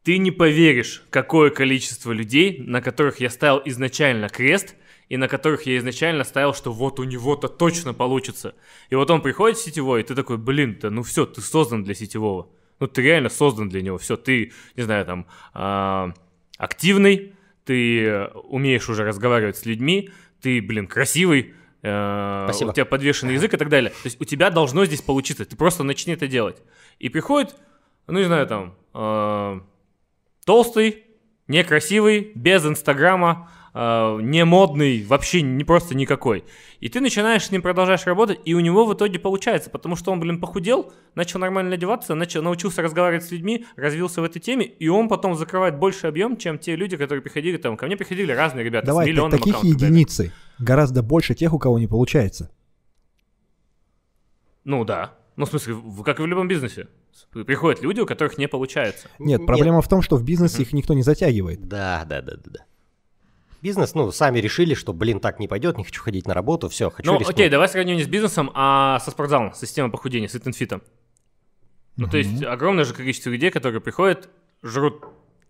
Ты 0.02 0.18
не 0.18 0.30
поверишь, 0.30 1.04
какое 1.10 1.50
количество 1.50 2.12
людей, 2.12 2.58
на 2.58 2.80
которых 2.80 3.20
я 3.20 3.28
ставил 3.30 3.60
изначально 3.64 4.28
крест, 4.28 4.74
и 5.08 5.16
на 5.16 5.26
которых 5.28 5.66
я 5.66 5.76
изначально 5.78 6.24
ставил, 6.24 6.54
что 6.54 6.72
вот 6.72 7.00
у 7.00 7.04
него-то 7.04 7.48
точно 7.48 7.92
получится. 7.92 8.54
И 8.90 8.94
вот 8.94 9.10
он 9.10 9.20
приходит 9.20 9.58
в 9.58 9.64
сетевой, 9.64 10.00
и 10.00 10.04
ты 10.04 10.14
такой, 10.14 10.38
блин, 10.38 10.78
да 10.80 10.88
ну 10.88 11.02
все, 11.02 11.26
ты 11.26 11.40
создан 11.40 11.82
для 11.82 11.94
сетевого. 11.94 12.48
Ну 12.78 12.86
ты 12.86 13.02
реально 13.02 13.28
создан 13.28 13.68
для 13.68 13.82
него. 13.82 13.98
Все, 13.98 14.16
ты, 14.16 14.52
не 14.76 14.84
знаю, 14.84 15.04
там, 15.04 15.26
а, 15.52 16.14
активный, 16.56 17.34
ты 17.64 18.28
умеешь 18.44 18.88
уже 18.88 19.04
разговаривать 19.04 19.56
с 19.56 19.66
людьми, 19.66 20.10
ты, 20.40 20.60
блин, 20.60 20.86
красивый, 20.86 21.54
э, 21.82 22.42
Спасибо. 22.48 22.70
у 22.70 22.72
тебя 22.72 22.84
подвешенный 22.84 23.34
язык 23.34 23.54
и 23.54 23.56
так 23.56 23.68
далее. 23.68 23.90
То 23.90 24.06
есть 24.06 24.20
у 24.20 24.24
тебя 24.24 24.50
должно 24.50 24.84
здесь 24.84 25.02
получиться, 25.02 25.44
ты 25.44 25.56
просто 25.56 25.82
начни 25.82 26.14
это 26.14 26.26
делать. 26.26 26.62
И 26.98 27.08
приходит, 27.08 27.56
ну 28.06 28.18
не 28.18 28.24
знаю, 28.24 28.46
там, 28.46 28.74
э, 28.94 29.60
толстый, 30.44 31.04
некрасивый, 31.48 32.32
без 32.34 32.64
инстаграма, 32.64 33.50
э, 33.74 34.18
не 34.22 34.44
модный, 34.44 35.04
вообще 35.04 35.42
не 35.42 35.64
просто 35.64 35.94
никакой. 35.94 36.44
И 36.80 36.88
ты 36.88 37.00
начинаешь 37.00 37.46
с 37.46 37.50
ним, 37.50 37.62
продолжаешь 37.62 38.06
работать, 38.06 38.40
и 38.44 38.54
у 38.54 38.60
него 38.60 38.86
в 38.86 38.94
итоге 38.94 39.18
получается, 39.18 39.70
потому 39.70 39.96
что 39.96 40.12
он, 40.12 40.20
блин, 40.20 40.40
похудел, 40.40 40.92
начал 41.14 41.38
нормально 41.38 41.74
одеваться, 41.74 42.14
начал, 42.14 42.42
научился 42.42 42.82
разговаривать 42.82 43.24
с 43.24 43.30
людьми, 43.30 43.66
развился 43.76 44.20
в 44.20 44.24
этой 44.24 44.40
теме, 44.40 44.66
и 44.66 44.88
он 44.88 45.08
потом 45.08 45.34
закрывает 45.34 45.78
больше 45.78 46.06
объем, 46.06 46.36
чем 46.36 46.58
те 46.58 46.76
люди, 46.76 46.96
которые 46.96 47.22
приходили 47.22 47.56
там. 47.56 47.76
Ко 47.76 47.86
мне 47.86 47.96
приходили 47.96 48.32
разные 48.32 48.64
ребята 48.64 48.86
Давай, 48.86 49.06
с 49.06 49.08
миллионным 49.08 49.38
таких 49.38 49.56
аккаунтом. 49.56 49.88
единицы. 49.88 50.32
Гораздо 50.58 51.02
больше 51.02 51.34
тех, 51.34 51.52
у 51.52 51.58
кого 51.58 51.78
не 51.78 51.86
получается. 51.86 52.50
Ну 54.64 54.84
да. 54.84 55.14
Ну, 55.36 55.46
в 55.46 55.48
смысле, 55.48 55.76
как 56.04 56.20
и 56.20 56.22
в 56.22 56.26
любом 56.26 56.48
бизнесе. 56.48 56.88
Приходят 57.32 57.82
люди, 57.82 58.00
у 58.00 58.06
которых 58.06 58.38
не 58.38 58.46
получается. 58.46 59.08
Нет, 59.18 59.46
проблема 59.46 59.80
в 59.80 59.88
том, 59.88 60.02
что 60.02 60.16
в 60.16 60.24
бизнесе 60.24 60.62
их 60.62 60.72
никто 60.72 60.94
не 60.94 61.02
затягивает. 61.02 61.66
Да, 61.66 62.04
да, 62.06 62.20
да, 62.20 62.36
да, 62.36 62.50
да. 62.50 62.64
Бизнес, 63.62 63.94
ну, 63.94 64.10
сами 64.10 64.38
решили, 64.38 64.74
что, 64.74 64.92
блин, 64.92 65.20
так 65.20 65.38
не 65.38 65.48
пойдет, 65.48 65.76
не 65.76 65.84
хочу 65.84 66.02
ходить 66.02 66.26
на 66.26 66.34
работу, 66.34 66.68
все, 66.68 66.90
хочу 66.90 67.10
Ну, 67.10 67.18
рискнуть. 67.18 67.34
окей, 67.36 67.48
давай 67.48 67.68
сравним 67.68 67.96
не 67.96 68.02
с 68.04 68.08
бизнесом, 68.08 68.50
а 68.54 68.98
со 69.00 69.10
спортзалом, 69.10 69.52
с 69.52 69.58
системой 69.60 69.90
похудения, 69.90 70.28
с 70.28 70.34
Итенфитом. 70.34 70.82
Ну, 71.96 72.08
то 72.08 72.16
есть 72.16 72.42
огромное 72.42 72.84
же 72.84 72.94
количество 72.94 73.28
людей, 73.30 73.50
которые 73.50 73.80
приходят, 73.82 74.30
жрут 74.62 75.04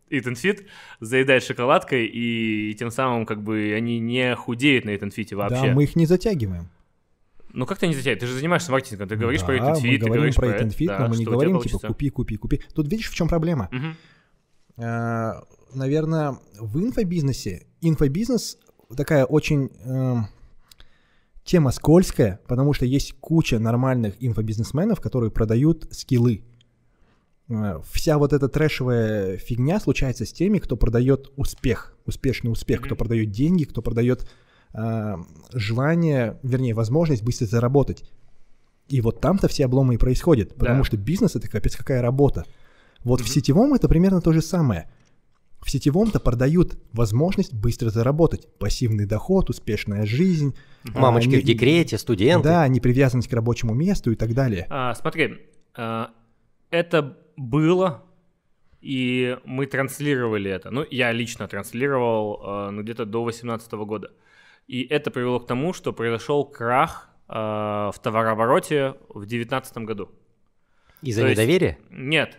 Итенфит, 0.09 0.67
заедают 0.99 1.45
шоколадкой, 1.45 2.07
и 2.07 2.75
тем 2.75 2.91
самым 2.91 3.27
как 3.27 3.43
бы 3.43 3.73
они 3.77 4.01
не 4.01 4.35
худеют 4.35 4.85
на 4.85 4.97
Итенфите 4.97 5.37
вообще. 5.37 5.69
Да, 5.69 5.75
мы 5.75 5.85
их 5.85 5.95
не 5.95 6.07
затягиваем. 6.07 6.69
Ну, 7.53 7.67
как 7.67 7.79
ты 7.79 7.87
не 7.87 7.95
затягиваешь? 7.95 8.21
Ты 8.21 8.27
же 8.27 8.35
занимаешься 8.35 8.73
маркетингом, 8.73 9.09
ты 9.09 9.15
говоришь 9.17 9.41
Да, 9.43 9.47
про 9.47 9.55
мы 9.55 9.59
Итенфит, 9.61 9.83
ты 10.01 10.07
говорим 10.07 10.15
говоришь 10.15 10.35
про 10.35 10.47
это, 10.49 10.59
Итенфит, 10.59 10.89
да, 10.89 10.99
но 10.99 11.09
мы 11.09 11.17
не 11.17 11.25
говорим, 11.25 11.53
типа, 11.53 11.59
получится. 11.61 11.87
купи, 11.87 12.11
купи, 12.11 12.37
купи. 12.37 12.61
Тут 12.75 12.89
видишь, 12.91 13.09
в 13.09 13.15
чем 13.15 13.29
проблема? 13.29 13.69
Мгм. 13.71 13.97
Э, 15.73 15.77
Наверное, 15.79 16.39
в 16.59 16.79
инфобизнесе, 16.83 17.67
инфобизнес 17.81 18.59
такая 18.97 19.25
очень 19.25 19.71
эм, 19.85 20.27
тема 21.45 21.71
скользкая, 21.71 22.41
потому 22.47 22.73
что 22.73 22.85
есть 22.87 23.15
куча 23.21 23.59
нормальных 23.59 24.15
инфобизнесменов, 24.21 25.01
которые 25.01 25.31
продают 25.31 25.89
скиллы. 25.93 26.43
Э, 27.49 27.81
Вся 27.93 28.19
вот 28.19 28.33
эта 28.33 28.49
трэшевая 28.49 29.37
фигня 29.37 29.81
случается 29.81 30.25
с 30.27 30.33
теми, 30.33 30.59
кто 30.59 30.77
продает 30.77 31.31
успех, 31.37 31.97
успешный 32.07 32.51
успех, 32.51 32.83
кто 32.83 32.97
продает 32.97 33.31
деньги, 33.31 33.65
кто 33.65 33.83
продает 33.83 34.29
э, 34.73 35.17
желание, 35.53 36.39
вернее, 36.43 36.75
возможность 36.75 37.23
быстро 37.25 37.47
заработать. 37.47 38.05
И 38.89 39.01
вот 39.01 39.21
там-то 39.21 39.47
все 39.49 39.65
обломы 39.67 39.95
и 39.95 39.99
происходят, 39.99 40.55
потому 40.57 40.79
Да. 40.79 40.85
что 40.85 40.97
бизнес 40.97 41.37
это 41.37 41.49
капец 41.49 41.77
какая 41.77 42.03
работа. 42.03 42.45
Вот 43.05 43.21
в 43.21 43.25
Мгм. 43.25 43.31
сетевом 43.33 43.75
это 43.75 43.89
примерно 43.89 44.21
то 44.21 44.33
же 44.33 44.43
самое. 44.43 44.91
В 45.61 45.71
сетевом-то 45.71 46.21
продают 46.21 46.79
возможность 46.93 47.53
быстро 47.53 47.91
заработать. 47.91 48.47
Пассивный 48.59 49.05
доход, 49.07 49.51
успешная 49.51 50.07
жизнь. 50.07 50.55
а, 50.95 50.99
Мамочки 50.99 51.29
не- 51.29 51.37
в 51.41 51.45
декрете, 51.45 51.99
студенты. 51.99 52.49
Да, 52.49 52.67
непривязанность 52.69 53.29
к 53.29 53.33
рабочему 53.35 53.75
месту 53.75 54.11
и 54.11 54.17
так 54.17 54.33
далее. 54.35 54.67
А, 54.71 54.95
смотри, 54.95 55.39
а, 55.77 56.11
это 56.71 57.19
было, 57.37 58.03
и 58.81 59.37
мы 59.45 59.67
транслировали 59.67 60.51
это. 60.51 60.71
Ну, 60.71 60.85
я 60.91 61.13
лично 61.13 61.47
транслировал 61.47 62.41
а, 62.43 62.71
ну, 62.71 62.83
где-то 62.83 63.05
до 63.05 63.23
2018 63.25 63.85
года. 63.85 64.11
И 64.67 64.83
это 64.85 65.11
привело 65.11 65.41
к 65.41 65.47
тому, 65.47 65.73
что 65.75 65.93
произошел 65.93 66.45
крах 66.45 67.11
а, 67.29 67.91
в 67.93 67.99
товарообороте 68.01 68.95
в 69.11 69.21
2019 69.27 69.77
году. 69.85 70.09
Из-за 71.03 71.21
То 71.23 71.29
есть- 71.29 71.39
недоверия? 71.39 71.79
Нет. 71.91 72.39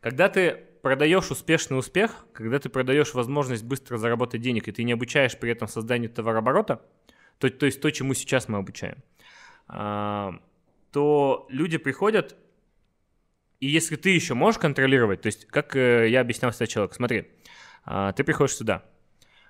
Когда 0.00 0.28
ты 0.28 0.58
продаешь 0.82 1.30
успешный 1.30 1.78
успех, 1.78 2.26
когда 2.32 2.58
ты 2.58 2.68
продаешь 2.68 3.14
возможность 3.14 3.64
быстро 3.64 3.98
заработать 3.98 4.40
денег, 4.40 4.68
и 4.68 4.72
ты 4.72 4.84
не 4.84 4.92
обучаешь 4.92 5.38
при 5.38 5.50
этом 5.50 5.68
созданию 5.68 6.10
товарооборота, 6.10 6.82
то, 7.38 7.50
то 7.50 7.66
есть 7.66 7.80
то, 7.80 7.90
чему 7.90 8.14
сейчас 8.14 8.48
мы 8.48 8.58
обучаем, 8.58 8.98
а, 9.68 10.40
то 10.92 11.46
люди 11.50 11.78
приходят, 11.78 12.36
и 13.60 13.66
если 13.66 13.96
ты 13.96 14.10
еще 14.10 14.34
можешь 14.34 14.60
контролировать, 14.60 15.22
то 15.22 15.26
есть 15.26 15.46
как 15.46 15.76
э, 15.76 16.08
я 16.08 16.20
объяснял 16.20 16.52
человеку, 16.52 16.94
смотри, 16.94 17.30
а, 17.84 18.12
ты 18.12 18.24
приходишь 18.24 18.56
сюда, 18.56 18.84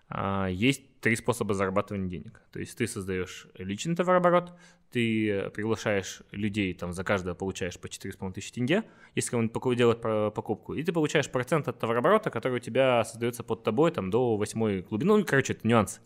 а, 0.09 0.47
есть 0.49 0.96
три 1.07 1.15
способа 1.15 1.55
зарабатывания 1.55 2.09
денег. 2.09 2.43
То 2.51 2.59
есть 2.59 2.77
ты 2.77 2.89
создаешь 2.89 3.47
личный 3.57 3.95
товарооборот, 3.95 4.53
ты 4.91 5.51
приглашаешь 5.51 6.23
людей, 6.33 6.75
там 6.75 6.93
за 6.93 7.05
каждого 7.05 7.37
получаешь 7.37 7.79
по 7.79 7.87
4,5 7.87 8.33
тысячи 8.33 8.53
тенге, 8.53 8.83
если 9.15 9.37
он 9.37 9.49
делает 9.77 10.01
покупку, 10.35 10.75
и 10.75 10.83
ты 10.83 10.93
получаешь 10.93 11.31
процент 11.31 11.69
от 11.69 11.79
товарооборота, 11.79 12.31
который 12.31 12.57
у 12.57 12.59
тебя 12.59 13.05
создается 13.05 13.45
под 13.45 13.63
тобой 13.63 13.93
там 13.93 14.11
до 14.11 14.37
восьмой 14.37 14.83
глубины. 14.83 15.19
Ну, 15.19 15.25
короче, 15.25 15.53
это 15.53 15.69
нюансы. 15.69 16.01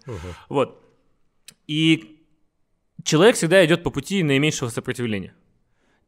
Вот. 0.51 0.87
И 1.67 2.23
человек 3.03 3.37
всегда 3.37 3.65
идет 3.65 3.83
по 3.83 3.89
пути 3.91 4.23
наименьшего 4.23 4.69
сопротивления. 4.69 5.35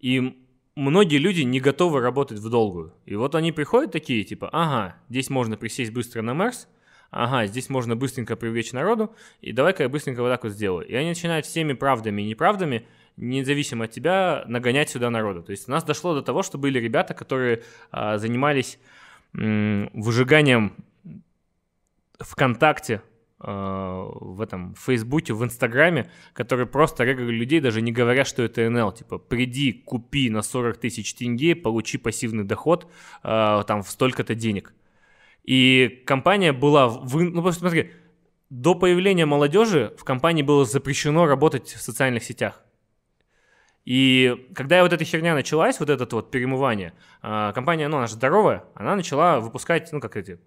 И 0.00 0.46
многие 0.76 1.16
люди 1.16 1.40
не 1.40 1.60
готовы 1.60 2.00
работать 2.00 2.40
в 2.40 2.50
долгую. 2.50 2.92
И 3.06 3.14
вот 3.14 3.34
они 3.36 3.52
приходят 3.52 3.90
такие, 3.90 4.22
типа, 4.24 4.50
ага, 4.52 4.96
здесь 5.08 5.30
можно 5.30 5.56
присесть 5.56 5.92
быстро 5.92 6.20
на 6.20 6.34
Марс, 6.34 6.68
ага, 7.12 7.46
здесь 7.46 7.68
можно 7.68 7.94
быстренько 7.94 8.34
привлечь 8.36 8.72
народу, 8.72 9.14
и 9.40 9.52
давай-ка 9.52 9.84
я 9.84 9.88
быстренько 9.88 10.22
вот 10.22 10.30
так 10.30 10.42
вот 10.42 10.52
сделаю. 10.52 10.86
И 10.88 10.94
они 10.94 11.10
начинают 11.10 11.46
всеми 11.46 11.74
правдами 11.74 12.22
и 12.22 12.26
неправдами, 12.26 12.86
независимо 13.16 13.84
от 13.84 13.90
тебя, 13.92 14.44
нагонять 14.48 14.88
сюда 14.90 15.10
народу. 15.10 15.42
То 15.42 15.52
есть 15.52 15.68
у 15.68 15.70
нас 15.70 15.84
дошло 15.84 16.14
до 16.14 16.22
того, 16.22 16.42
что 16.42 16.58
были 16.58 16.80
ребята, 16.80 17.14
которые 17.14 17.62
а, 17.90 18.16
занимались 18.18 18.78
м, 19.34 19.90
выжиганием 19.92 20.74
ВКонтакте, 22.18 23.02
а, 23.38 24.04
в 24.04 24.40
этом 24.40 24.74
в 24.74 24.80
Фейсбуке, 24.80 25.34
в 25.34 25.44
Инстаграме, 25.44 26.10
которые 26.32 26.66
просто 26.66 27.04
регали 27.04 27.30
людей, 27.30 27.60
даже 27.60 27.82
не 27.82 27.92
говоря, 27.92 28.24
что 28.24 28.42
это 28.42 28.68
НЛ. 28.70 28.92
Типа, 28.92 29.18
приди, 29.18 29.72
купи 29.72 30.30
на 30.30 30.40
40 30.40 30.78
тысяч 30.78 31.12
тенге, 31.14 31.54
получи 31.54 31.98
пассивный 31.98 32.44
доход 32.44 32.90
э, 33.22 33.62
там 33.66 33.82
в 33.82 33.90
столько-то 33.90 34.34
денег. 34.34 34.72
И 35.44 36.02
компания 36.06 36.52
была... 36.52 36.88
В... 36.88 37.20
Ну, 37.20 37.42
посмотри, 37.42 37.92
до 38.50 38.74
появления 38.74 39.26
молодежи 39.26 39.94
в 39.98 40.04
компании 40.04 40.42
было 40.42 40.64
запрещено 40.64 41.26
работать 41.26 41.68
в 41.68 41.80
социальных 41.80 42.22
сетях. 42.22 42.62
И 43.84 44.48
когда 44.54 44.82
вот 44.82 44.92
эта 44.92 45.04
херня 45.04 45.34
началась, 45.34 45.80
вот 45.80 45.90
это 45.90 46.06
вот 46.14 46.30
перемывание, 46.30 46.92
а, 47.20 47.52
компания, 47.52 47.88
ну, 47.88 47.96
она 47.96 48.06
же 48.06 48.14
здоровая, 48.14 48.64
она 48.74 48.94
начала 48.94 49.40
выпускать, 49.40 49.90
ну, 49.92 50.00
как 50.00 50.16
эти, 50.16 50.38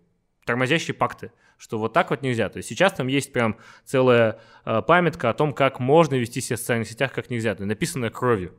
тормозящие 0.46 0.96
пакты, 0.96 1.32
что 1.58 1.78
вот 1.78 1.92
так 1.92 2.12
вот 2.12 2.22
нельзя. 2.22 2.50
То 2.50 2.58
есть 2.58 2.70
сейчас 2.70 2.94
там 2.94 3.08
есть 3.08 3.34
прям 3.34 3.58
целая 3.84 4.40
э, 4.64 4.82
памятка 4.84 5.30
о 5.30 5.34
том, 5.34 5.54
как 5.54 5.80
можно 5.80 6.16
вести 6.16 6.40
себя 6.40 6.56
в 6.56 6.60
социальных 6.60 6.88
сетях, 6.88 7.12
как 7.12 7.30
нельзя, 7.30 7.56
то 7.56 7.64
есть 7.64 7.68
написанная 7.70 8.10
кровью. 8.10 8.54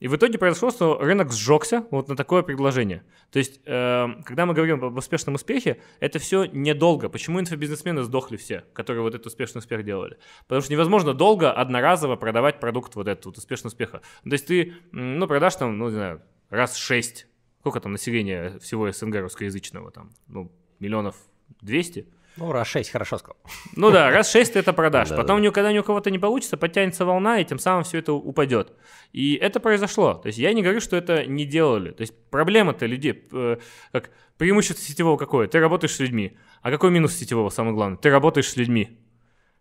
И 0.00 0.08
в 0.08 0.16
итоге 0.16 0.38
произошло, 0.38 0.70
что 0.70 0.98
рынок 0.98 1.32
сжегся 1.32 1.86
вот 1.90 2.08
на 2.08 2.16
такое 2.16 2.42
предложение. 2.42 3.04
То 3.30 3.38
есть, 3.38 3.60
э, 3.64 4.06
когда 4.24 4.44
мы 4.44 4.52
говорим 4.52 4.84
об 4.84 4.96
успешном 4.96 5.36
успехе, 5.36 5.80
это 6.00 6.18
все 6.18 6.44
недолго. 6.46 7.08
Почему 7.08 7.40
инфобизнесмены 7.40 8.02
сдохли 8.02 8.36
все, 8.36 8.64
которые 8.72 9.02
вот 9.02 9.14
этот 9.14 9.26
успешный 9.26 9.60
успех 9.60 9.84
делали? 9.84 10.18
Потому 10.42 10.62
что 10.62 10.72
невозможно 10.72 11.14
долго, 11.14 11.52
одноразово 11.52 12.16
продавать 12.16 12.60
продукт 12.60 12.96
вот 12.96 13.06
этот 13.06 13.24
вот 13.26 13.38
успешный 13.38 13.68
успеха. 13.68 14.02
То 14.24 14.32
есть 14.32 14.46
ты, 14.46 14.74
ну, 14.90 15.26
продашь 15.28 15.56
там, 15.56 15.78
ну, 15.78 15.86
не 15.86 15.94
знаю, 15.94 16.22
раз 16.50 16.76
шесть, 16.76 17.26
сколько 17.60 17.80
там 17.80 17.92
населения 17.92 18.58
всего 18.58 18.90
СНГ 18.90 19.20
русскоязычного 19.20 19.90
там, 19.92 20.10
ну, 20.26 20.52
миллионов 20.80 21.16
200, 21.60 22.08
ну, 22.36 22.50
раз 22.50 22.66
6, 22.68 22.90
хорошо 22.90 23.18
сказал. 23.18 23.36
Ну 23.76 23.90
да, 23.90 24.10
раз 24.10 24.30
6 24.32 24.54
ты 24.54 24.58
это 24.58 24.72
продашь. 24.72 25.10
Потом 25.10 25.40
никогда 25.40 25.72
ни 25.72 25.78
у 25.78 25.84
кого-то 25.84 26.10
не 26.10 26.18
получится, 26.18 26.56
подтянется 26.56 27.04
волна, 27.04 27.38
и 27.38 27.44
тем 27.44 27.58
самым 27.58 27.84
все 27.84 27.98
это 27.98 28.12
упадет. 28.12 28.72
И 29.12 29.34
это 29.34 29.60
произошло. 29.60 30.14
То 30.14 30.26
есть 30.26 30.38
я 30.38 30.52
не 30.52 30.62
говорю, 30.62 30.80
что 30.80 30.96
это 30.96 31.26
не 31.26 31.44
делали. 31.44 31.92
То 31.92 32.00
есть 32.00 32.14
проблема-то 32.30 32.86
людей, 32.86 33.28
э, 33.32 33.58
как 33.92 34.10
преимущество 34.36 34.84
сетевого 34.84 35.16
какое? 35.16 35.46
Ты 35.46 35.60
работаешь 35.60 35.94
с 35.94 36.00
людьми. 36.00 36.36
А 36.62 36.70
какой 36.70 36.90
минус 36.90 37.14
сетевого, 37.14 37.50
самое 37.50 37.74
главное? 37.74 37.98
Ты 37.98 38.10
работаешь 38.10 38.50
с 38.50 38.56
людьми. 38.56 38.98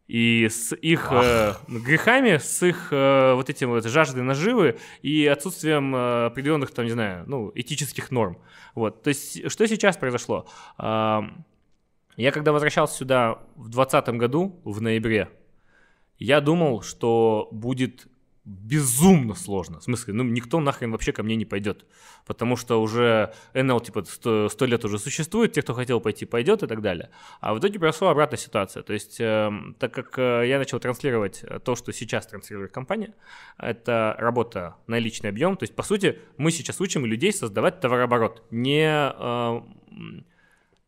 И 0.07 0.49
с 0.49 0.75
их 0.75 1.09
э, 1.11 1.53
грехами, 1.67 2.37
с 2.37 2.61
их 2.63 2.89
э, 2.91 3.33
вот 3.35 3.49
этим 3.49 3.69
вот 3.69 3.85
жаждой 3.85 4.23
наживы 4.23 4.77
и 5.01 5.25
отсутствием 5.27 5.95
э, 5.95 6.25
определенных, 6.25 6.71
там, 6.71 6.85
не 6.85 6.91
знаю, 6.91 7.23
ну, 7.27 7.51
этических 7.55 8.11
норм. 8.11 8.37
Вот. 8.75 9.03
То 9.03 9.09
есть 9.09 9.49
что 9.49 9.65
сейчас 9.67 9.95
произошло? 9.95 10.45
Э, 10.77 11.21
я 12.17 12.31
когда 12.31 12.51
возвращался 12.51 12.95
сюда 12.95 13.39
в 13.55 13.69
2020 13.69 14.09
году, 14.09 14.59
в 14.63 14.81
ноябре, 14.81 15.29
я 16.17 16.41
думал, 16.41 16.81
что 16.81 17.49
будет 17.51 18.07
безумно 18.45 19.35
сложно. 19.35 19.79
В 19.79 19.83
смысле, 19.83 20.13
ну 20.13 20.23
никто 20.23 20.59
нахрен 20.59 20.91
вообще 20.91 21.13
ко 21.13 21.23
мне 21.23 21.35
не 21.35 21.45
пойдет. 21.45 21.85
Потому 22.25 22.57
что 22.57 22.81
уже 22.81 23.33
НЛ 23.53 23.79
типа 23.79 24.03
100, 24.03 24.49
100 24.49 24.65
лет 24.65 24.85
уже 24.85 24.99
существует, 24.99 25.53
те, 25.53 25.61
кто 25.61 25.73
хотел 25.73 26.01
пойти, 26.01 26.25
пойдет 26.25 26.61
и 26.61 26.67
так 26.67 26.81
далее. 26.81 27.09
А 27.39 27.53
в 27.53 27.59
итоге 27.59 27.79
произошла 27.79 28.11
обратная 28.11 28.37
ситуация. 28.37 28.83
То 28.83 28.91
есть, 28.93 29.19
э, 29.21 29.49
так 29.79 29.93
как 29.93 30.19
э, 30.19 30.43
я 30.47 30.57
начал 30.57 30.79
транслировать 30.79 31.43
то, 31.63 31.75
что 31.75 31.93
сейчас 31.93 32.27
транслирует 32.27 32.73
компания, 32.73 33.13
это 33.57 34.15
работа 34.19 34.75
на 34.87 34.99
личный 34.99 35.29
объем. 35.29 35.55
То 35.55 35.63
есть, 35.63 35.75
по 35.75 35.83
сути, 35.83 36.19
мы 36.37 36.51
сейчас 36.51 36.81
учим 36.81 37.05
людей 37.05 37.31
создавать 37.31 37.79
товарооборот. 37.79 38.43
Не... 38.51 39.13
Э, 39.17 39.61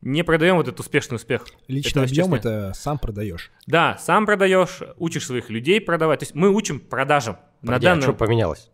не 0.00 0.22
продаем 0.22 0.56
вот 0.56 0.68
этот 0.68 0.80
успешный 0.80 1.16
успех. 1.16 1.46
Личный 1.68 2.04
это 2.04 2.10
объем 2.10 2.34
это 2.34 2.72
сам 2.74 2.98
продаешь. 2.98 3.50
Да, 3.66 3.96
сам 3.98 4.26
продаешь, 4.26 4.80
учишь 4.98 5.26
своих 5.26 5.50
людей 5.50 5.80
продавать. 5.80 6.20
То 6.20 6.24
есть 6.24 6.34
мы 6.34 6.50
учим 6.50 6.80
продажам. 6.80 7.38
Погоди, 7.60 7.86
на 7.86 7.90
данном... 7.90 7.98
а 8.00 8.02
что 8.02 8.12
поменялось? 8.12 8.70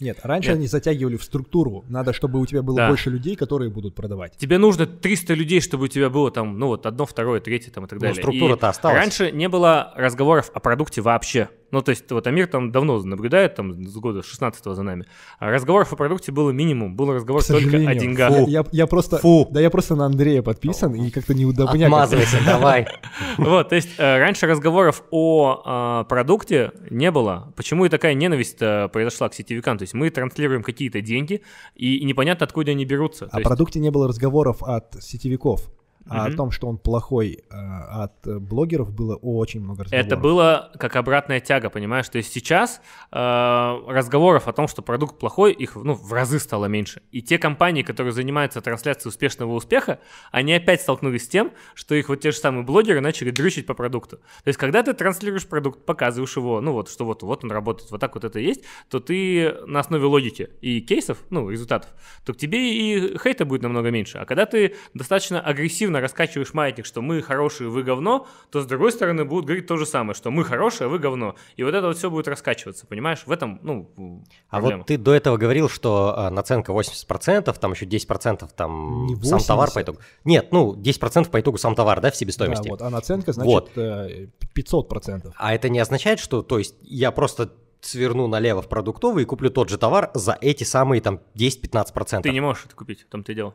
Нет, 0.00 0.20
раньше 0.22 0.50
Нет. 0.50 0.58
они 0.58 0.66
затягивали 0.68 1.16
в 1.16 1.24
структуру. 1.24 1.84
Надо, 1.88 2.12
чтобы 2.12 2.40
у 2.40 2.46
тебя 2.46 2.62
было 2.62 2.76
да. 2.76 2.88
больше 2.88 3.10
людей, 3.10 3.34
которые 3.34 3.70
будут 3.70 3.94
продавать. 3.94 4.36
Тебе 4.36 4.58
нужно 4.58 4.86
300 4.86 5.34
людей, 5.34 5.60
чтобы 5.60 5.84
у 5.84 5.88
тебя 5.88 6.08
было 6.08 6.30
там, 6.30 6.58
ну 6.58 6.68
вот, 6.68 6.86
одно, 6.86 7.04
второе, 7.04 7.40
третье 7.40 7.72
там 7.72 7.84
и 7.84 7.88
так 7.88 7.98
ну, 7.98 8.02
далее. 8.02 8.22
структура-то 8.22 8.68
осталась. 8.68 8.96
Раньше 8.96 9.32
не 9.32 9.48
было 9.48 9.92
разговоров 9.96 10.50
о 10.54 10.60
продукте 10.60 11.00
вообще. 11.00 11.48
Ну, 11.70 11.82
то 11.82 11.90
есть, 11.90 12.10
вот 12.10 12.26
Амир 12.26 12.46
там 12.46 12.72
давно 12.72 13.02
наблюдает, 13.02 13.54
там, 13.54 13.86
с 13.86 13.94
года 13.96 14.22
16 14.22 14.64
за 14.64 14.82
нами. 14.82 15.04
А 15.38 15.50
разговоров 15.50 15.92
о 15.92 15.96
продукте 15.96 16.32
было 16.32 16.50
минимум. 16.50 16.96
Был 16.96 17.12
разговор 17.12 17.44
только 17.44 17.76
о 17.76 17.94
деньгах. 17.94 18.32
Фу. 18.32 18.46
Я, 18.48 18.64
я 18.72 18.86
просто, 18.86 19.18
Фу. 19.18 19.46
Да 19.50 19.60
я 19.60 19.70
просто 19.70 19.94
на 19.94 20.06
Андрея 20.06 20.42
подписан, 20.42 20.94
и 20.94 21.10
как-то 21.10 21.34
неудобно. 21.34 21.72
Отмазывайся, 21.72 22.38
давай. 22.44 22.86
Вот, 23.38 23.68
то 23.68 23.76
есть, 23.76 23.90
э, 23.98 24.18
раньше 24.18 24.46
разговоров 24.46 25.02
о 25.10 25.62
а, 25.64 26.04
продукте 26.04 26.72
не 26.90 27.10
было. 27.10 27.52
Почему 27.56 27.84
и 27.84 27.88
такая 27.88 28.14
ненависть 28.14 28.58
произошла 28.58 29.28
к 29.28 29.34
сетевикам? 29.34 29.78
То 29.78 29.82
есть, 29.82 29.94
мы 29.94 30.10
транслируем 30.10 30.62
какие-то 30.62 31.00
деньги, 31.00 31.42
и 31.74 32.04
непонятно, 32.04 32.44
откуда 32.44 32.72
они 32.72 32.84
берутся. 32.84 33.28
О 33.30 33.40
продукте 33.40 33.80
не 33.80 33.90
было 33.90 34.08
разговоров 34.08 34.62
от 34.62 34.96
сетевиков. 35.00 35.70
А 36.08 36.26
о 36.26 36.32
том, 36.32 36.50
что 36.50 36.68
он 36.68 36.78
плохой, 36.78 37.44
э, 37.50 37.54
от 37.54 38.26
блогеров 38.26 38.92
было 38.92 39.16
очень 39.16 39.60
много 39.60 39.84
разговоров. 39.84 40.06
Это 40.06 40.16
было 40.16 40.72
как 40.78 40.96
обратная 40.96 41.40
тяга, 41.40 41.70
понимаешь? 41.70 42.08
То 42.08 42.18
есть 42.18 42.32
сейчас 42.32 42.80
э, 43.12 43.16
разговоров 43.18 44.48
о 44.48 44.52
том, 44.52 44.68
что 44.68 44.82
продукт 44.82 45.18
плохой, 45.18 45.52
их 45.52 45.76
ну, 45.76 45.94
в 45.94 46.12
разы 46.12 46.38
стало 46.38 46.66
меньше. 46.66 47.02
И 47.12 47.22
те 47.22 47.38
компании, 47.38 47.82
которые 47.82 48.12
занимаются 48.12 48.60
трансляцией 48.60 49.08
успешного 49.08 49.52
успеха, 49.54 50.00
они 50.32 50.54
опять 50.54 50.80
столкнулись 50.80 51.24
с 51.24 51.28
тем, 51.28 51.52
что 51.74 51.94
их 51.94 52.08
вот 52.08 52.20
те 52.20 52.30
же 52.30 52.38
самые 52.38 52.64
блогеры 52.64 53.00
начали 53.00 53.30
дрючить 53.30 53.66
по 53.66 53.74
продукту. 53.74 54.16
То 54.16 54.48
есть 54.48 54.58
когда 54.58 54.82
ты 54.82 54.94
транслируешь 54.94 55.46
продукт, 55.46 55.84
показываешь 55.84 56.36
его, 56.36 56.60
ну 56.60 56.72
вот, 56.72 56.90
что 56.90 57.04
вот, 57.04 57.22
вот 57.22 57.44
он 57.44 57.52
работает, 57.52 57.90
вот 57.90 58.00
так 58.00 58.14
вот 58.14 58.24
это 58.24 58.38
есть, 58.38 58.64
то 58.88 59.00
ты 59.00 59.54
на 59.66 59.80
основе 59.80 60.04
логики 60.04 60.50
и 60.60 60.80
кейсов, 60.80 61.18
ну, 61.30 61.50
результатов, 61.50 61.90
то 62.24 62.32
к 62.32 62.36
тебе 62.36 62.74
и 62.74 63.18
хейта 63.18 63.44
будет 63.44 63.62
намного 63.62 63.90
меньше. 63.90 64.18
А 64.18 64.24
когда 64.24 64.46
ты 64.46 64.74
достаточно 64.94 65.40
агрессивно 65.40 65.97
постоянно 65.98 66.00
раскачиваешь 66.00 66.54
маятник, 66.54 66.86
что 66.86 67.02
мы 67.02 67.22
хорошие, 67.22 67.68
вы 67.68 67.82
говно, 67.82 68.26
то 68.50 68.60
с 68.60 68.66
другой 68.66 68.92
стороны 68.92 69.24
будут 69.24 69.46
говорить 69.46 69.66
то 69.66 69.76
же 69.76 69.86
самое, 69.86 70.14
что 70.14 70.30
мы 70.30 70.44
хорошие, 70.44 70.86
а 70.86 70.88
вы 70.88 70.98
говно. 70.98 71.34
И 71.56 71.64
вот 71.64 71.74
это 71.74 71.86
вот 71.86 71.96
все 71.96 72.10
будет 72.10 72.28
раскачиваться, 72.28 72.86
понимаешь? 72.86 73.22
В 73.26 73.32
этом, 73.32 73.58
ну, 73.62 74.24
А 74.48 74.60
вот 74.60 74.86
ты 74.86 74.96
до 74.96 75.14
этого 75.14 75.36
говорил, 75.36 75.68
что 75.68 76.14
а, 76.16 76.30
наценка 76.30 76.72
80%, 76.72 77.58
там 77.58 77.72
еще 77.72 77.86
10% 77.86 78.48
там 78.56 79.06
Не 79.06 79.14
80. 79.14 79.28
сам 79.28 79.56
товар 79.56 79.70
по 79.72 79.82
итогу. 79.82 79.98
Нет, 80.24 80.52
ну, 80.52 80.74
10% 80.74 81.30
по 81.30 81.40
итогу 81.40 81.58
сам 81.58 81.74
товар, 81.74 82.00
да, 82.00 82.10
в 82.10 82.16
себестоимости. 82.16 82.64
Да, 82.64 82.70
вот, 82.70 82.82
а 82.82 82.90
наценка, 82.90 83.32
значит, 83.32 83.52
вот. 83.52 83.70
500%. 83.76 85.28
Э, 85.28 85.30
а 85.36 85.54
это 85.54 85.68
не 85.68 85.78
означает, 85.78 86.18
что, 86.18 86.42
то 86.42 86.58
есть, 86.58 86.74
я 86.82 87.10
просто 87.10 87.52
сверну 87.80 88.26
налево 88.26 88.60
в 88.60 88.68
продуктовый 88.68 89.22
и 89.22 89.26
куплю 89.26 89.50
тот 89.50 89.68
же 89.68 89.78
товар 89.78 90.10
за 90.14 90.36
эти 90.40 90.64
самые 90.64 91.00
там 91.00 91.20
10-15%. 91.36 92.22
Ты 92.22 92.30
не 92.30 92.40
можешь 92.40 92.64
это 92.66 92.74
купить, 92.74 93.02
в 93.02 93.08
том-то 93.08 93.32
и 93.32 93.34
дело 93.36 93.54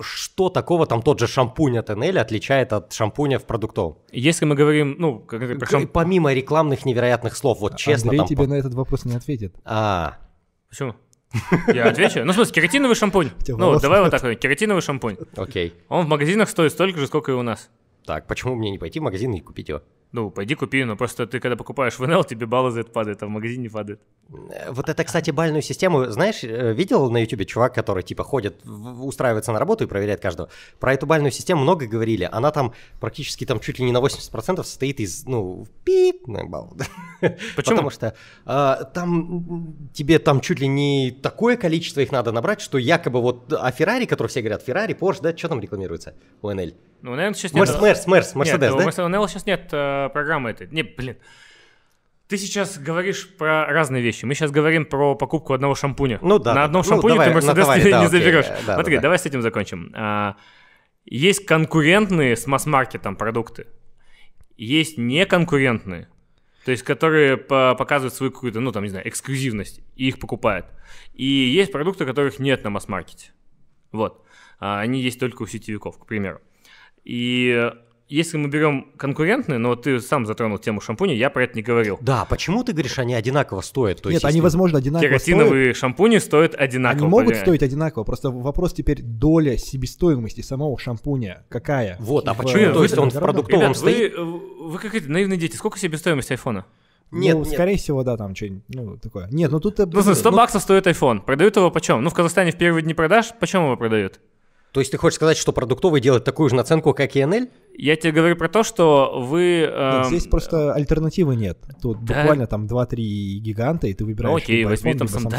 что 0.00 0.48
такого 0.48 0.86
там 0.86 1.02
тот 1.02 1.18
же 1.20 1.26
шампунь 1.26 1.78
от 1.78 1.90
NL 1.90 2.18
отличает 2.18 2.72
от 2.72 2.92
шампуня 2.92 3.38
в 3.38 3.44
продуктовом? 3.44 3.98
Если 4.12 4.44
мы 4.44 4.54
говорим, 4.54 4.96
ну, 4.98 5.18
как, 5.18 5.58
про 5.58 5.66
шамп... 5.66 5.90
помимо 5.92 6.32
рекламных 6.32 6.84
невероятных 6.84 7.36
слов, 7.36 7.60
вот 7.60 7.76
честно 7.76 8.10
Андрей 8.10 8.18
там... 8.18 8.26
тебе 8.28 8.46
на 8.46 8.54
этот 8.54 8.74
вопрос 8.74 9.04
не 9.04 9.14
ответит. 9.14 9.54
А. 9.64 10.18
Почему? 10.68 10.94
Я 11.72 11.88
отвечу. 11.88 12.24
Ну, 12.24 12.32
в 12.32 12.34
смысле, 12.34 12.54
кератиновый 12.54 12.94
шампунь. 12.96 13.30
Ну, 13.48 13.78
давай 13.80 14.00
вот 14.02 14.10
такой, 14.10 14.36
кератиновый 14.36 14.82
шампунь. 14.82 15.16
Окей. 15.36 15.74
Он 15.88 16.06
в 16.06 16.08
магазинах 16.08 16.48
стоит 16.48 16.72
столько 16.72 17.00
же, 17.00 17.06
сколько 17.06 17.32
и 17.32 17.34
у 17.34 17.42
нас. 17.42 17.70
Так, 18.04 18.26
почему 18.26 18.54
мне 18.54 18.70
не 18.70 18.78
пойти 18.78 19.00
в 19.00 19.02
магазин 19.02 19.32
и 19.32 19.40
купить 19.40 19.68
его? 19.68 19.82
Ну, 20.12 20.30
пойди 20.30 20.54
купи, 20.54 20.84
но 20.84 20.94
просто 20.94 21.26
ты 21.26 21.40
когда 21.40 21.56
покупаешь 21.56 21.98
в 21.98 22.06
НЛ, 22.06 22.24
тебе 22.24 22.44
баллы 22.44 22.70
за 22.70 22.80
это 22.80 22.90
падают, 22.90 23.22
а 23.22 23.26
в 23.26 23.30
магазине 23.30 23.62
не 23.62 23.68
падают. 23.70 24.00
Э, 24.50 24.70
вот 24.70 24.90
это, 24.90 25.04
кстати, 25.04 25.30
бальную 25.30 25.62
систему, 25.62 26.04
знаешь, 26.10 26.44
э, 26.44 26.74
видел 26.74 27.10
на 27.10 27.16
YouTube 27.22 27.46
чувак, 27.46 27.74
который 27.74 28.02
типа 28.02 28.22
ходит, 28.22 28.62
устраивается 28.66 29.52
на 29.52 29.58
работу 29.58 29.84
и 29.84 29.86
проверяет 29.86 30.20
каждого. 30.20 30.50
Про 30.78 30.92
эту 30.92 31.06
бальную 31.06 31.32
систему 31.32 31.62
много 31.62 31.86
говорили. 31.86 32.28
Она 32.30 32.50
там 32.50 32.74
практически 33.00 33.46
там 33.46 33.58
чуть 33.58 33.78
ли 33.78 33.86
не 33.86 33.92
на 33.92 34.00
80% 34.00 34.62
состоит 34.64 35.00
из, 35.00 35.24
ну, 35.24 35.66
пип, 35.82 36.26
ну, 36.26 36.46
балл. 36.46 36.76
Почему? 37.56 37.76
Потому 37.76 37.90
что 37.90 38.14
а, 38.44 38.84
там 38.84 39.88
тебе 39.94 40.18
там 40.18 40.42
чуть 40.42 40.60
ли 40.60 40.68
не 40.68 41.10
такое 41.10 41.56
количество 41.56 42.00
их 42.00 42.12
надо 42.12 42.32
набрать, 42.32 42.60
что 42.60 42.76
якобы 42.76 43.22
вот, 43.22 43.50
а 43.52 43.70
Феррари, 43.70 44.04
который 44.04 44.28
все 44.28 44.40
говорят, 44.40 44.62
Феррари, 44.62 44.94
Porsche, 44.94 45.22
да, 45.22 45.36
что 45.36 45.48
там 45.48 45.60
рекламируется 45.60 46.14
у 46.42 46.50
НЛ? 46.50 46.72
Ну, 47.02 47.16
наверное, 47.16 47.34
сейчас 47.34 47.52
нет. 47.52 47.68
Мерс, 47.80 48.06
Мерс, 48.06 48.34
Мерседес, 48.34 48.94
да? 48.96 49.04
у 49.04 49.08
НЛ 49.08 49.28
сейчас 49.28 49.44
нет 49.44 49.68
э, 49.72 50.08
программы 50.12 50.50
этой. 50.50 50.68
Не, 50.68 50.84
блин. 50.84 51.16
Ты 52.28 52.38
сейчас 52.38 52.78
говоришь 52.78 53.28
про 53.36 53.66
разные 53.66 54.02
вещи. 54.02 54.24
Мы 54.24 54.34
сейчас 54.34 54.52
говорим 54.52 54.86
про 54.86 55.16
покупку 55.16 55.52
одного 55.52 55.74
шампуня. 55.74 56.18
Ну 56.22 56.38
да. 56.38 56.54
На 56.54 56.64
одном 56.64 56.82
ну, 56.82 56.88
шампуне 56.88 57.14
давай, 57.14 57.28
ты 57.28 57.34
Мерседес 57.34 57.56
давай, 57.56 57.78
не 57.84 57.90
да, 57.90 58.08
заберешь. 58.08 58.46
Окей, 58.46 58.66
да, 58.66 58.74
Смотри, 58.74 58.96
да, 58.96 59.02
давай 59.02 59.18
с 59.18 59.26
этим 59.26 59.42
закончим. 59.42 59.92
А, 59.94 60.36
есть 61.04 61.44
конкурентные 61.44 62.36
с 62.36 62.46
масс-маркетом 62.46 63.16
продукты, 63.16 63.66
есть 64.56 64.96
неконкурентные, 64.96 66.08
то 66.64 66.70
есть 66.70 66.84
которые 66.84 67.36
по 67.36 67.74
показывают 67.74 68.14
свою 68.14 68.30
какую-то, 68.30 68.60
ну 68.60 68.70
там, 68.70 68.84
не 68.84 68.90
знаю, 68.90 69.06
эксклюзивность, 69.08 69.80
и 69.96 70.08
их 70.08 70.20
покупают. 70.20 70.66
И 71.12 71.26
есть 71.26 71.72
продукты, 71.72 72.06
которых 72.06 72.38
нет 72.38 72.62
на 72.62 72.70
масс-маркете. 72.70 73.32
Вот. 73.90 74.24
А 74.60 74.80
они 74.80 75.02
есть 75.02 75.18
только 75.18 75.42
у 75.42 75.46
сетевиков, 75.46 75.98
к 75.98 76.06
примеру. 76.06 76.40
И 77.04 77.70
если 78.12 78.36
мы 78.36 78.48
берем 78.48 78.92
конкурентные, 78.98 79.58
но 79.58 79.74
ты 79.74 79.98
сам 79.98 80.26
затронул 80.26 80.58
тему 80.58 80.82
шампуня, 80.82 81.14
я 81.14 81.30
про 81.30 81.44
это 81.44 81.54
не 81.54 81.62
говорил. 81.62 81.98
Да, 82.02 82.26
почему 82.26 82.62
ты 82.62 82.72
говоришь, 82.72 82.98
они 82.98 83.14
одинаково 83.14 83.62
стоят? 83.62 84.02
То 84.02 84.10
Нет, 84.10 84.16
есть, 84.22 84.24
они, 84.26 84.42
возможно, 84.42 84.78
одинаково 84.78 85.08
Кератиновые 85.08 85.72
шампуни 85.72 86.18
стоят 86.18 86.52
стоят. 86.52 86.62
одинаково. 86.62 87.00
Они 87.00 87.10
могут 87.10 87.26
поверь. 87.28 87.40
стоить 87.40 87.62
одинаково, 87.62 88.04
просто 88.04 88.30
вопрос 88.30 88.74
теперь 88.74 89.00
доля 89.00 89.56
себестоимости 89.56 90.42
самого 90.42 90.78
шампуня 90.78 91.44
какая? 91.48 91.96
Вот, 92.00 92.28
а 92.28 92.34
почему? 92.34 92.74
То 92.74 92.82
есть 92.82 92.98
он 92.98 93.10
в 93.10 93.18
продуктовом 93.18 93.72
Ребят, 93.72 93.76
стоит? 93.78 94.14
вы, 94.14 94.68
вы 94.68 94.78
какие-то 94.78 95.10
наивные 95.10 95.38
дети. 95.38 95.56
Сколько 95.56 95.78
себестоимость 95.78 96.30
айфона? 96.30 96.66
Нет, 97.10 97.34
ну, 97.36 97.44
нет. 97.44 97.52
скорее 97.52 97.76
всего, 97.76 98.02
да, 98.04 98.16
там 98.16 98.34
что-нибудь, 98.34 98.64
ну, 98.68 98.96
такое. 98.96 99.28
Нет, 99.30 99.50
ну 99.50 99.60
тут... 99.60 99.78
Ну, 99.78 100.02
смотри, 100.02 100.14
100 100.14 100.32
баксов 100.32 100.62
стоит 100.62 100.86
iPhone. 100.86 101.20
Продают 101.20 101.56
его 101.56 101.70
почем? 101.70 102.02
Ну, 102.02 102.10
в 102.10 102.14
Казахстане 102.14 102.52
в 102.52 102.58
первые 102.58 102.82
дни 102.82 102.94
продаж 102.94 103.32
почем 103.38 103.64
его 103.64 103.76
продают? 103.76 104.20
То 104.72 104.80
есть 104.80 104.90
ты 104.90 104.96
хочешь 104.96 105.16
сказать, 105.16 105.36
что 105.36 105.52
продуктовый 105.52 106.00
делает 106.00 106.24
такую 106.24 106.48
же 106.48 106.56
наценку, 106.56 106.94
как 106.94 107.14
и 107.14 107.20
NL? 107.20 107.50
Я 107.74 107.94
тебе 107.96 108.12
говорю 108.12 108.36
про 108.36 108.48
то, 108.48 108.62
что 108.62 109.20
вы... 109.20 109.60
Нет, 109.60 109.70
эм, 109.74 110.04
здесь 110.04 110.26
просто 110.26 110.72
альтернативы 110.72 111.36
нет. 111.36 111.58
Тут 111.82 112.02
да. 112.04 112.14
буквально 112.14 112.46
там 112.46 112.66
2-3 112.66 112.94
гиганта, 112.96 113.86
и 113.86 113.92
ты 113.92 114.06
выбираешь 114.06 114.32
Ну 114.32 114.36
окей, 114.38 114.58
либо 114.58 114.70
возьми 114.70 114.92
iPhone, 114.92 114.98
там 114.98 115.08
сам, 115.08 115.22
Samsung, 115.24 115.30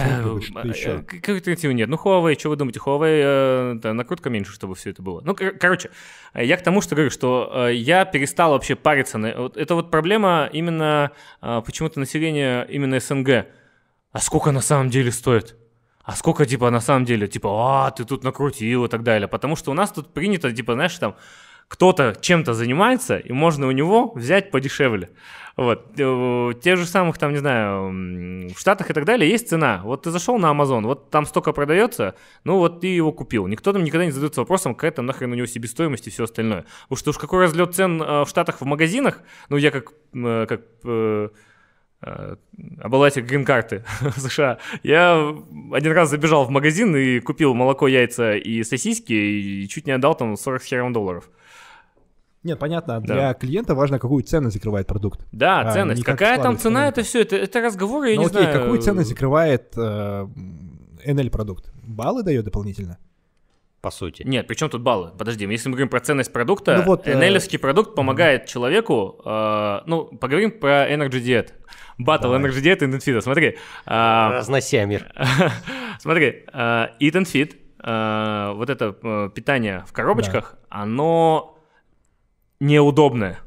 да, 0.54 0.62
э, 0.64 0.68
еще. 0.68 0.90
э, 0.90 1.02
Какой 1.02 1.36
альтернативы 1.36 1.74
нет? 1.74 1.90
Ну, 1.90 1.98
Huawei, 1.98 2.38
что 2.38 2.50
вы 2.50 2.58
думаете? 2.58 2.80
Huawei, 2.80 3.22
э, 3.24 3.80
да, 3.82 3.94
накрутка 3.94 4.30
меньше, 4.30 4.54
чтобы 4.54 4.76
все 4.76 4.92
это 4.92 5.02
было. 5.02 5.22
Ну, 5.22 5.36
кор- 5.36 5.58
короче, 5.60 5.90
э, 6.36 6.46
я 6.46 6.56
к 6.56 6.62
тому, 6.62 6.82
что 6.82 6.94
говорю, 6.94 7.10
что 7.10 7.52
э, 7.70 7.74
я 7.74 8.06
перестал 8.06 8.52
вообще 8.52 8.76
париться. 8.76 9.18
На... 9.18 9.36
вот 9.36 9.58
Это 9.58 9.74
вот 9.74 9.90
проблема 9.90 10.48
именно 10.54 11.12
э, 11.42 11.62
почему-то 11.66 12.00
населения 12.00 12.68
именно 12.70 13.00
СНГ. 13.00 13.48
А 14.12 14.20
сколько 14.20 14.52
на 14.52 14.62
самом 14.62 14.92
деле 14.92 15.12
стоит? 15.12 15.56
А 16.04 16.16
сколько, 16.16 16.46
типа, 16.46 16.70
на 16.70 16.82
самом 16.82 17.06
деле, 17.06 17.28
типа, 17.28 17.50
а, 17.50 17.92
ты 17.92 18.04
тут 18.04 18.24
накрутил 18.24 18.86
и 18.86 18.90
так 18.90 19.04
далее. 19.04 19.28
Потому 19.28 19.56
что 19.56 19.72
у 19.72 19.74
нас 19.74 19.92
тут 19.92 20.14
принято, 20.14 20.52
типа, 20.52 20.74
знаешь, 20.74 20.98
там, 20.98 21.16
кто-то 21.68 22.16
чем-то 22.20 22.54
занимается, 22.54 23.18
и 23.18 23.32
можно 23.32 23.68
у 23.68 23.72
него 23.72 24.12
взять 24.14 24.52
подешевле. 24.52 25.10
Вот. 25.56 26.00
Э, 26.00 26.50
У 26.50 26.54
тех 26.54 26.78
же 26.78 26.86
самых, 26.86 27.18
там, 27.18 27.32
не 27.32 27.38
знаю, 27.38 28.52
в 28.54 28.60
Штатах 28.60 28.90
и 28.90 28.94
так 28.94 29.06
далее 29.06 29.30
есть 29.30 29.50
цена. 29.50 29.82
Вот 29.84 30.04
ты 30.04 30.12
зашел 30.12 30.38
на 30.38 30.52
Amazon, 30.52 30.84
вот 30.84 31.10
там 31.10 31.26
столько 31.26 31.54
продается, 31.54 32.16
ну 32.44 32.58
вот 32.58 32.82
ты 32.82 32.88
его 32.88 33.12
купил. 33.12 33.48
Никто 33.48 33.72
там 33.72 33.84
никогда 33.84 34.06
не 34.06 34.12
задается 34.12 34.42
вопросом, 34.42 34.76
какая 34.76 34.92
там 34.92 35.06
нахрен 35.06 35.32
у 35.32 35.36
него 35.36 35.48
себестоимость 35.48 36.08
и 36.08 36.10
все 36.10 36.24
остальное. 36.24 36.66
Что 36.94 37.12
уж 37.12 37.18
какой 37.18 37.40
разлет 37.40 37.76
цен 37.76 38.02
э, 38.02 38.24
в 38.26 38.28
Штатах 38.28 38.62
в 38.62 38.66
магазинах, 38.66 39.22
ну 39.50 39.58
я 39.58 39.72
как, 39.72 39.94
э, 40.14 40.46
как 40.48 40.62
обладатель 42.82 43.24
грин-карты 43.24 43.84
США, 44.18 44.58
я 44.84 45.36
один 45.72 45.92
раз 45.94 46.10
забежал 46.10 46.46
в 46.46 46.50
магазин 46.50 46.96
и 46.96 47.20
купил 47.20 47.54
молоко, 47.54 47.88
яйца 47.88 48.34
и 48.36 48.64
сосиски 48.64 49.14
и 49.14 49.68
чуть 49.68 49.88
не 49.88 49.94
отдал 49.94 50.16
там 50.16 50.36
40 50.38 50.62
с 50.62 50.66
хером 50.66 50.94
долларов. 50.94 51.30
Нет, 52.44 52.60
понятно, 52.60 53.00
Да. 53.00 53.14
для 53.14 53.34
клиента 53.36 53.74
важно, 53.74 54.00
какую 54.00 54.22
ценность 54.24 54.56
закрывает 54.56 54.86
продукт. 54.86 55.26
Да, 55.32 55.62
А, 55.62 55.72
ценность. 55.72 56.04
Какая 56.04 56.42
там 56.42 56.58
цена, 56.58 56.90
это 56.90 57.02
все, 57.04 57.22
это, 57.22 57.38
это 57.38 57.62
разговоры, 57.62 58.10
я 58.10 58.16
Ну 58.18 58.24
не 58.24 58.28
окей, 58.28 58.42
знаю. 58.42 58.60
какую 58.60 58.82
ценность 58.82 59.10
закрывает 59.10 59.72
э, 59.78 60.28
NL-продукт? 61.06 61.72
Баллы 61.84 62.22
дает 62.24 62.44
дополнительно? 62.44 62.98
По 63.80 63.92
сути. 63.92 64.24
Нет, 64.24 64.48
при 64.48 64.56
чем 64.56 64.70
тут 64.70 64.82
баллы? 64.82 65.12
Подожди, 65.18 65.46
если 65.46 65.68
мы 65.70 65.74
говорим 65.76 65.90
про 65.90 66.00
ценность 66.02 66.32
продукта, 66.34 66.78
Ну 66.78 66.84
вот, 66.84 67.08
э, 67.08 67.14
NL-овский 67.14 67.60
продукт 67.60 67.96
помогает 67.96 68.46
человеку, 68.46 69.22
э, 69.26 69.80
ну, 69.86 70.06
поговорим 70.06 70.52
про 70.52 70.90
Energy 70.92 71.22
Diet. 71.24 71.50
Battle. 72.00 72.36
Energy 72.36 72.62
Diet 72.62 72.84
и 72.84 72.88
Intensity. 72.88 73.22
Смотри, 73.22 73.58
а, 73.86 74.32
Разнося 74.34 74.86
мир. 74.86 75.12
смотри, 76.00 76.46
Fit, 77.24 77.56
э, 77.84 78.54
вот 78.56 78.70
это 78.70 78.96
э, 79.02 79.30
питание 79.34 79.84
в 79.88 79.94
коробочках, 79.94 80.58
оно 80.70 81.60
неудобное 82.60 83.40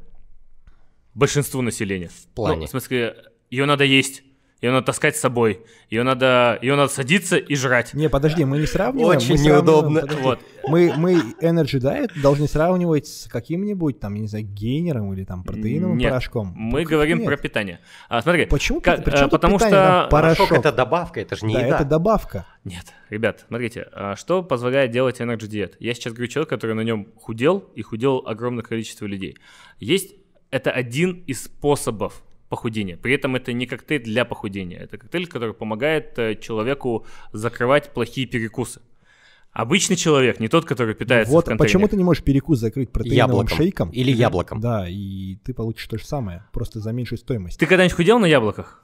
большинству 1.14 1.62
населения. 1.62 2.08
В 2.08 2.34
плане? 2.34 2.66
в 2.66 2.70
смысле, 2.70 3.16
ее 3.50 3.64
надо 3.64 3.84
есть, 3.84 4.22
ее 4.62 4.72
надо 4.72 4.86
таскать 4.86 5.16
с 5.16 5.20
собой, 5.20 5.60
ее 5.90 6.02
надо, 6.02 6.58
ее 6.62 6.76
надо 6.76 6.90
садиться 6.90 7.36
и 7.36 7.54
жрать. 7.56 7.92
Не, 7.92 8.08
подожди, 8.08 8.44
мы 8.44 8.58
не 8.58 8.66
сравниваем. 8.66 9.18
Очень 9.18 9.32
мы 9.32 9.38
сравниваем- 9.38 9.54
неудобно. 9.56 10.00
подожди. 10.00 10.22
Вот. 10.22 10.40
Мы, 10.66 10.92
мы 10.96 11.14
Energy 11.42 11.78
Diet 11.78 12.10
должны 12.20 12.48
сравнивать 12.48 13.06
с 13.06 13.28
каким-нибудь, 13.28 14.00
там, 14.00 14.14
я 14.14 14.20
не 14.22 14.28
знаю, 14.28 14.44
гейнером 14.46 15.12
или 15.12 15.24
там 15.24 15.44
протеиновым 15.44 15.98
Нет, 15.98 16.08
порошком. 16.10 16.52
Мы 16.56 16.82
Как 16.82 16.90
говорим 16.90 17.18
нет? 17.18 17.26
про 17.26 17.36
питание. 17.36 17.80
А, 18.08 18.22
смотри, 18.22 18.46
Почему? 18.46 18.80
как- 18.80 19.04
При 19.04 19.10
чем 19.12 19.20
э, 19.20 19.22
тут 19.24 19.30
потому 19.32 19.56
питание? 19.58 19.76
Там 19.78 20.00
что 20.02 20.08
порошок. 20.10 20.48
Порошок 20.48 20.58
это 20.66 20.72
добавка, 20.76 21.20
это 21.20 21.36
же 21.36 21.44
не 21.46 21.54
да, 21.54 21.60
еда. 21.60 21.76
это 21.76 21.84
добавка. 21.84 22.46
Нет, 22.64 22.86
ребят, 23.10 23.44
смотрите, 23.46 23.86
а 23.92 24.16
что 24.16 24.42
позволяет 24.42 24.90
делать 24.90 25.20
Energy 25.20 25.48
Diet? 25.48 25.74
Я 25.80 25.92
сейчас 25.94 26.14
говорю 26.14 26.28
человек, 26.28 26.48
который 26.48 26.74
на 26.74 26.80
нем 26.80 27.08
худел, 27.16 27.58
и 27.74 27.82
худел 27.82 28.22
огромное 28.26 28.62
количество 28.64 29.04
людей. 29.06 29.36
Есть, 29.78 30.14
это 30.50 30.70
один 30.70 31.22
из 31.26 31.44
способов 31.44 32.22
похудения. 32.48 32.96
При 32.96 33.14
этом 33.14 33.36
это 33.36 33.52
не 33.52 33.66
коктейль 33.66 34.02
для 34.02 34.24
похудения. 34.24 34.78
Это 34.78 34.98
коктейль, 34.98 35.26
который 35.26 35.54
помогает 35.54 36.18
э, 36.18 36.36
человеку 36.36 37.06
закрывать 37.32 37.92
плохие 37.92 38.26
перекусы. 38.26 38.80
Обычный 39.52 39.96
человек, 39.96 40.38
не 40.38 40.48
тот, 40.48 40.66
который 40.66 40.94
питается 40.94 41.32
вот 41.32 41.48
в 41.48 41.56
почему 41.56 41.88
ты 41.88 41.96
не 41.96 42.04
можешь 42.04 42.22
перекус 42.22 42.58
закрыть 42.58 42.90
протеиновым 42.90 43.36
Яблоком. 43.46 43.56
шейком? 43.56 43.90
Или 43.90 44.12
яблоком. 44.12 44.60
Да, 44.60 44.86
и 44.86 45.36
ты 45.44 45.54
получишь 45.54 45.86
то 45.88 45.96
же 45.98 46.04
самое, 46.04 46.44
просто 46.52 46.78
за 46.80 46.92
меньшую 46.92 47.18
стоимость. 47.18 47.58
Ты 47.58 47.64
когда-нибудь 47.66 47.96
худел 47.96 48.18
на 48.18 48.26
яблоках? 48.26 48.82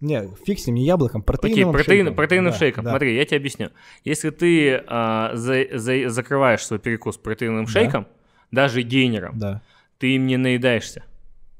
Не, 0.00 0.28
фиг 0.46 0.58
с 0.60 0.66
ним, 0.66 0.76
не 0.76 0.84
яблоком, 0.84 1.20
Окей, 1.22 1.26
протеиновым 1.26 1.72
протеин, 1.74 1.98
шейком. 2.06 2.14
протеиновым 2.16 2.52
Да, 2.52 2.58
шейком. 2.58 2.84
да. 2.84 2.90
Смотри, 2.90 3.16
я 3.16 3.24
тебе 3.24 3.36
объясню. 3.38 3.70
Если 4.04 4.30
ты 4.30 4.82
а, 4.86 5.32
за- 5.34 5.66
за- 5.78 6.08
закрываешь 6.08 6.64
свой 6.64 6.78
перекус 6.80 7.16
протеиновым 7.18 7.66
Да. 7.66 7.70
шейком, 7.72 8.06
даже 8.52 8.82
гейнером, 8.82 9.38
Да. 9.38 9.62
ты 9.98 10.14
им 10.14 10.26
не 10.26 10.36
наедаешься. 10.36 11.04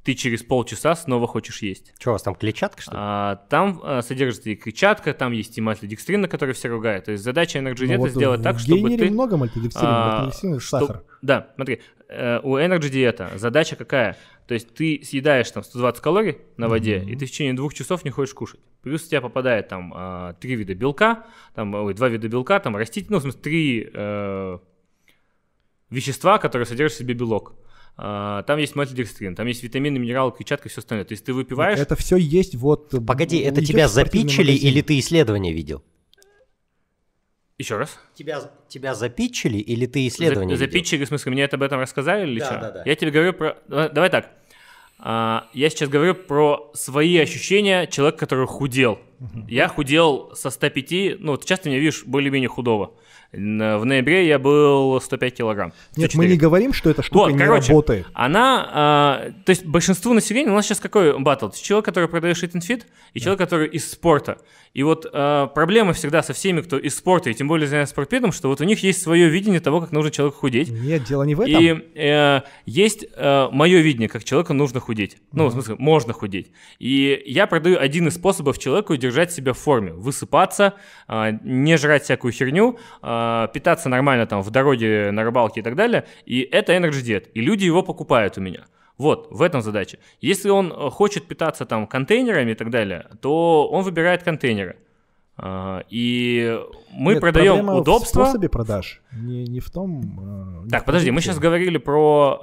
Ты 0.05 0.15
через 0.15 0.43
полчаса 0.43 0.97
снова 0.97 1.29
хочешь 1.29 1.63
есть. 1.63 1.95
Что 1.99 2.11
у 2.11 2.13
вас 2.15 2.23
там 2.23 2.35
клетчатка, 2.35 2.83
что 2.83 2.91
ли? 2.91 2.97
А, 3.01 3.37
там 3.49 3.81
а, 3.85 4.03
содержится 4.03 4.51
и 4.51 4.57
клетчатка, 4.57 5.15
там 5.15 5.31
есть 5.31 5.57
и 5.59 5.61
мальтодекстрин, 5.61 6.23
на 6.23 6.29
который 6.29 6.55
все 6.55 6.69
ругают. 6.69 7.05
То 7.05 7.13
есть 7.13 7.23
задача 7.23 7.61
Energy 7.61 7.87
Ну 7.87 7.93
Diet 7.93 7.99
вот 7.99 8.11
сделать 8.11 8.41
в 8.41 8.43
так, 8.43 8.59
чтобы 8.59 8.97
ты... 8.97 9.11
много 9.11 9.37
мальтодекстрина, 9.37 9.89
а, 9.89 10.11
мальтодекстрин— 10.17 10.59
чтоб- 10.61 10.81
сахар. 10.81 11.05
Да, 11.23 11.53
смотри, 11.55 11.81
э, 12.09 12.41
у 12.43 12.57
Energy 12.57 12.91
Diet 12.91 13.39
задача 13.39 13.77
какая? 13.77 14.17
То 14.49 14.55
есть 14.55 14.75
ты 14.75 15.01
съедаешь 15.05 15.49
там 15.53 15.63
120 15.63 16.03
калорий 16.03 16.39
на 16.57 16.69
воде, 16.69 16.99
Мгм. 16.99 17.09
и 17.09 17.17
ты 17.17 17.27
в 17.27 17.31
течение 17.31 17.55
двух 17.55 17.73
часов 17.73 18.05
не 18.05 18.11
хочешь 18.11 18.35
кушать. 18.35 18.59
Плюс 18.83 19.07
у 19.07 19.09
тебя 19.09 19.21
попадает 19.21 19.69
там 19.69 19.93
а, 19.95 20.33
три 20.35 20.57
вида 20.57 20.75
белка, 20.75 21.27
там, 21.55 21.73
ой, 21.75 21.95
два 21.95 22.09
вида 22.09 22.27
белка, 22.29 22.59
там 22.59 22.77
растительного, 22.77 23.21
ну, 23.23 23.31
в 23.31 23.33
смысле, 23.35 23.41
три 23.41 23.91
э, 23.95 24.59
вещества, 25.91 26.39
которые 26.39 26.67
содержат 26.67 26.97
в 26.97 26.99
себе 26.99 27.15
белок. 27.15 27.55
А, 27.97 28.43
там 28.45 28.59
есть 28.59 28.75
мальтодекстрин, 28.75 29.35
там 29.35 29.47
есть 29.47 29.63
витамины, 29.63 29.99
минералы, 29.99 30.33
клетчатка 30.33 30.69
и 30.69 30.71
все 30.71 30.81
остальное. 30.81 31.05
То 31.05 31.13
есть 31.13 31.25
ты 31.25 31.33
выпиваешь... 31.33 31.79
Это 31.79 31.95
все 31.97 32.17
есть 32.17 32.55
вот... 32.55 32.95
Погоди, 33.07 33.41
э, 33.43 33.49
это 33.49 33.61
идёшь 33.61 33.69
тебя 33.69 33.89
запичили 33.89 34.53
или 34.53 34.81
ты 34.81 34.99
исследование 34.99 35.53
видел? 35.53 35.83
Еще 37.59 37.77
раз. 37.77 37.99
Тебя, 38.15 38.51
тебя 38.69 38.95
запичили 38.95 39.59
или 39.59 39.87
ты 39.87 40.07
исследование 40.09 40.57
За- 40.57 40.65
видел? 40.65 40.73
Запитчили, 40.73 41.05
в 41.05 41.09
смысле, 41.09 41.33
мне 41.33 41.43
это 41.43 41.57
об 41.57 41.63
этом 41.63 41.81
рассказали 41.81 42.29
или 42.29 42.41
Да, 42.41 42.47
что? 42.47 42.61
да, 42.61 42.71
да. 42.71 42.83
Я 42.87 42.97
тебе 42.97 43.11
говорю 43.11 43.35
про... 43.35 43.57
Давай, 43.69 43.91
давай 43.93 44.11
так. 44.11 44.31
А, 44.99 45.49
я 45.53 45.69
сейчас 45.69 45.89
говорю 45.89 46.15
про 46.15 46.71
свои 46.75 47.19
ощущения 47.19 47.87
человека, 47.87 48.19
который 48.19 48.47
худел. 48.47 48.99
Я 49.49 49.69
худел 49.69 50.33
со 50.35 50.51
105, 50.51 51.21
ну, 51.21 51.37
ты 51.37 51.47
часто 51.47 51.69
меня 51.69 51.79
видишь 51.79 52.05
более-менее 52.05 52.49
худого. 52.49 52.95
В 53.33 53.85
ноябре 53.85 54.27
я 54.27 54.39
был 54.39 55.01
105 55.01 55.35
килограмм. 55.35 55.73
Нет, 55.97 56.15
мы 56.15 56.25
104. 56.25 56.29
не 56.29 56.37
говорим, 56.37 56.73
что 56.75 56.91
эта 56.91 57.03
штука 57.03 57.19
Вот, 57.19 57.33
не 57.33 57.39
короче, 57.39 57.69
работает. 57.69 58.07
Она, 58.13 58.71
а, 58.73 59.31
то 59.45 59.51
есть 59.51 59.65
большинству 59.65 60.13
населения, 60.13 60.51
у 60.51 60.55
нас 60.55 60.67
сейчас 60.67 60.81
какой 60.81 61.19
батл? 61.19 61.49
Человек, 61.51 61.87
который 61.87 62.09
продает 62.09 62.37
Eat 62.43 62.53
and 62.53 62.61
Fit, 62.61 62.83
и 63.15 63.21
человек, 63.21 63.39
который 63.39 63.69
из 63.69 63.91
спорта. 63.91 64.39
И 64.75 64.83
вот 64.83 65.07
а, 65.11 65.47
проблема 65.47 65.95
всегда 65.95 66.23
со 66.23 66.35
всеми, 66.35 66.61
кто 66.61 66.77
из 66.77 66.95
спорта, 66.95 67.31
и 67.31 67.35
тем 67.35 67.49
более 67.49 67.67
занимается 67.67 67.93
спортпедом, 67.93 68.33
что 68.33 68.49
вот 68.49 68.61
у 68.61 68.65
них 68.65 68.83
есть 68.83 69.03
свое 69.03 69.29
видение 69.29 69.61
того, 69.61 69.81
как 69.81 69.93
нужно 69.93 70.11
человеку 70.11 70.39
худеть. 70.39 70.71
Нет, 70.71 71.05
дело 71.05 71.23
не 71.23 71.35
в 71.35 71.41
этом. 71.41 71.63
И 71.63 71.91
э, 71.95 72.41
есть 72.67 73.07
мое 73.17 73.81
видение, 73.81 74.09
как 74.09 74.25
человеку 74.25 74.53
нужно 74.53 74.81
худеть. 74.81 75.17
Ну, 75.33 75.49
в 75.49 75.53
смысле, 75.53 75.77
можно 75.79 76.13
худеть. 76.13 76.51
И 76.79 77.23
я 77.27 77.47
продаю 77.47 77.79
один 77.79 78.09
из 78.09 78.15
способов 78.15 78.59
человеку 78.59 78.97
держать 78.97 79.33
себя 79.33 79.53
в 79.53 79.59
форме. 79.59 79.93
Высыпаться, 79.93 80.75
а, 81.07 81.31
не 81.31 81.77
жрать 81.77 82.05
всякую 82.05 82.33
херню, 82.33 82.79
а, 83.23 83.47
питаться 83.49 83.89
нормально 83.89 84.27
там 84.27 84.43
в 84.43 84.51
дороге, 84.51 85.11
на 85.13 85.23
рыбалке 85.25 85.61
и 85.61 85.63
так 85.63 85.77
далее. 85.77 86.05
И 86.27 86.41
это 86.41 86.73
Energy 86.73 87.03
Diet. 87.03 87.29
И 87.35 87.41
люди 87.41 87.65
его 87.65 87.83
покупают 87.83 88.39
у 88.39 88.41
меня. 88.41 88.65
Вот, 88.99 89.29
в 89.31 89.43
этом 89.43 89.63
задача. 89.63 89.99
Если 90.21 90.51
он 90.51 90.73
э, 90.73 90.91
хочет 90.91 91.27
питаться 91.27 91.65
там 91.65 91.87
контейнерами 91.87 92.53
и 92.53 92.55
так 92.55 92.71
далее, 92.71 93.09
то 93.21 93.69
он 93.69 93.83
выбирает 93.85 94.23
контейнеры. 94.23 94.77
А, 95.37 95.83
И 95.89 96.61
мы 96.93 97.13
Нет, 97.13 97.21
продаем 97.21 97.69
удобство. 97.69 98.25
в 98.25 98.27
способе 98.27 98.49
продаж, 98.49 99.01
не, 99.13 99.45
не 99.45 99.61
в 99.61 99.71
том... 99.71 100.61
э, 100.61 100.65
не 100.65 100.71
Так, 100.71 100.83
в 100.83 100.85
подожди, 100.85 101.11
мы 101.11 101.21
сейчас 101.21 101.39
говорили 101.39 101.79
про 101.79 102.39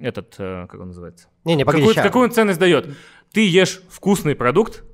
э, 0.00 0.06
этот, 0.06 0.34
э, 0.38 0.66
как 0.68 0.80
он 0.80 0.88
называется? 0.88 1.28
Не-не, 1.44 1.64
погоди, 1.64 1.86
какую, 1.86 2.04
какую 2.04 2.24
он 2.24 2.30
ценность 2.32 2.58
дает? 2.58 2.88
Ты 3.32 3.48
ешь 3.48 3.80
вкусный 3.88 4.34
продукт, 4.34 4.84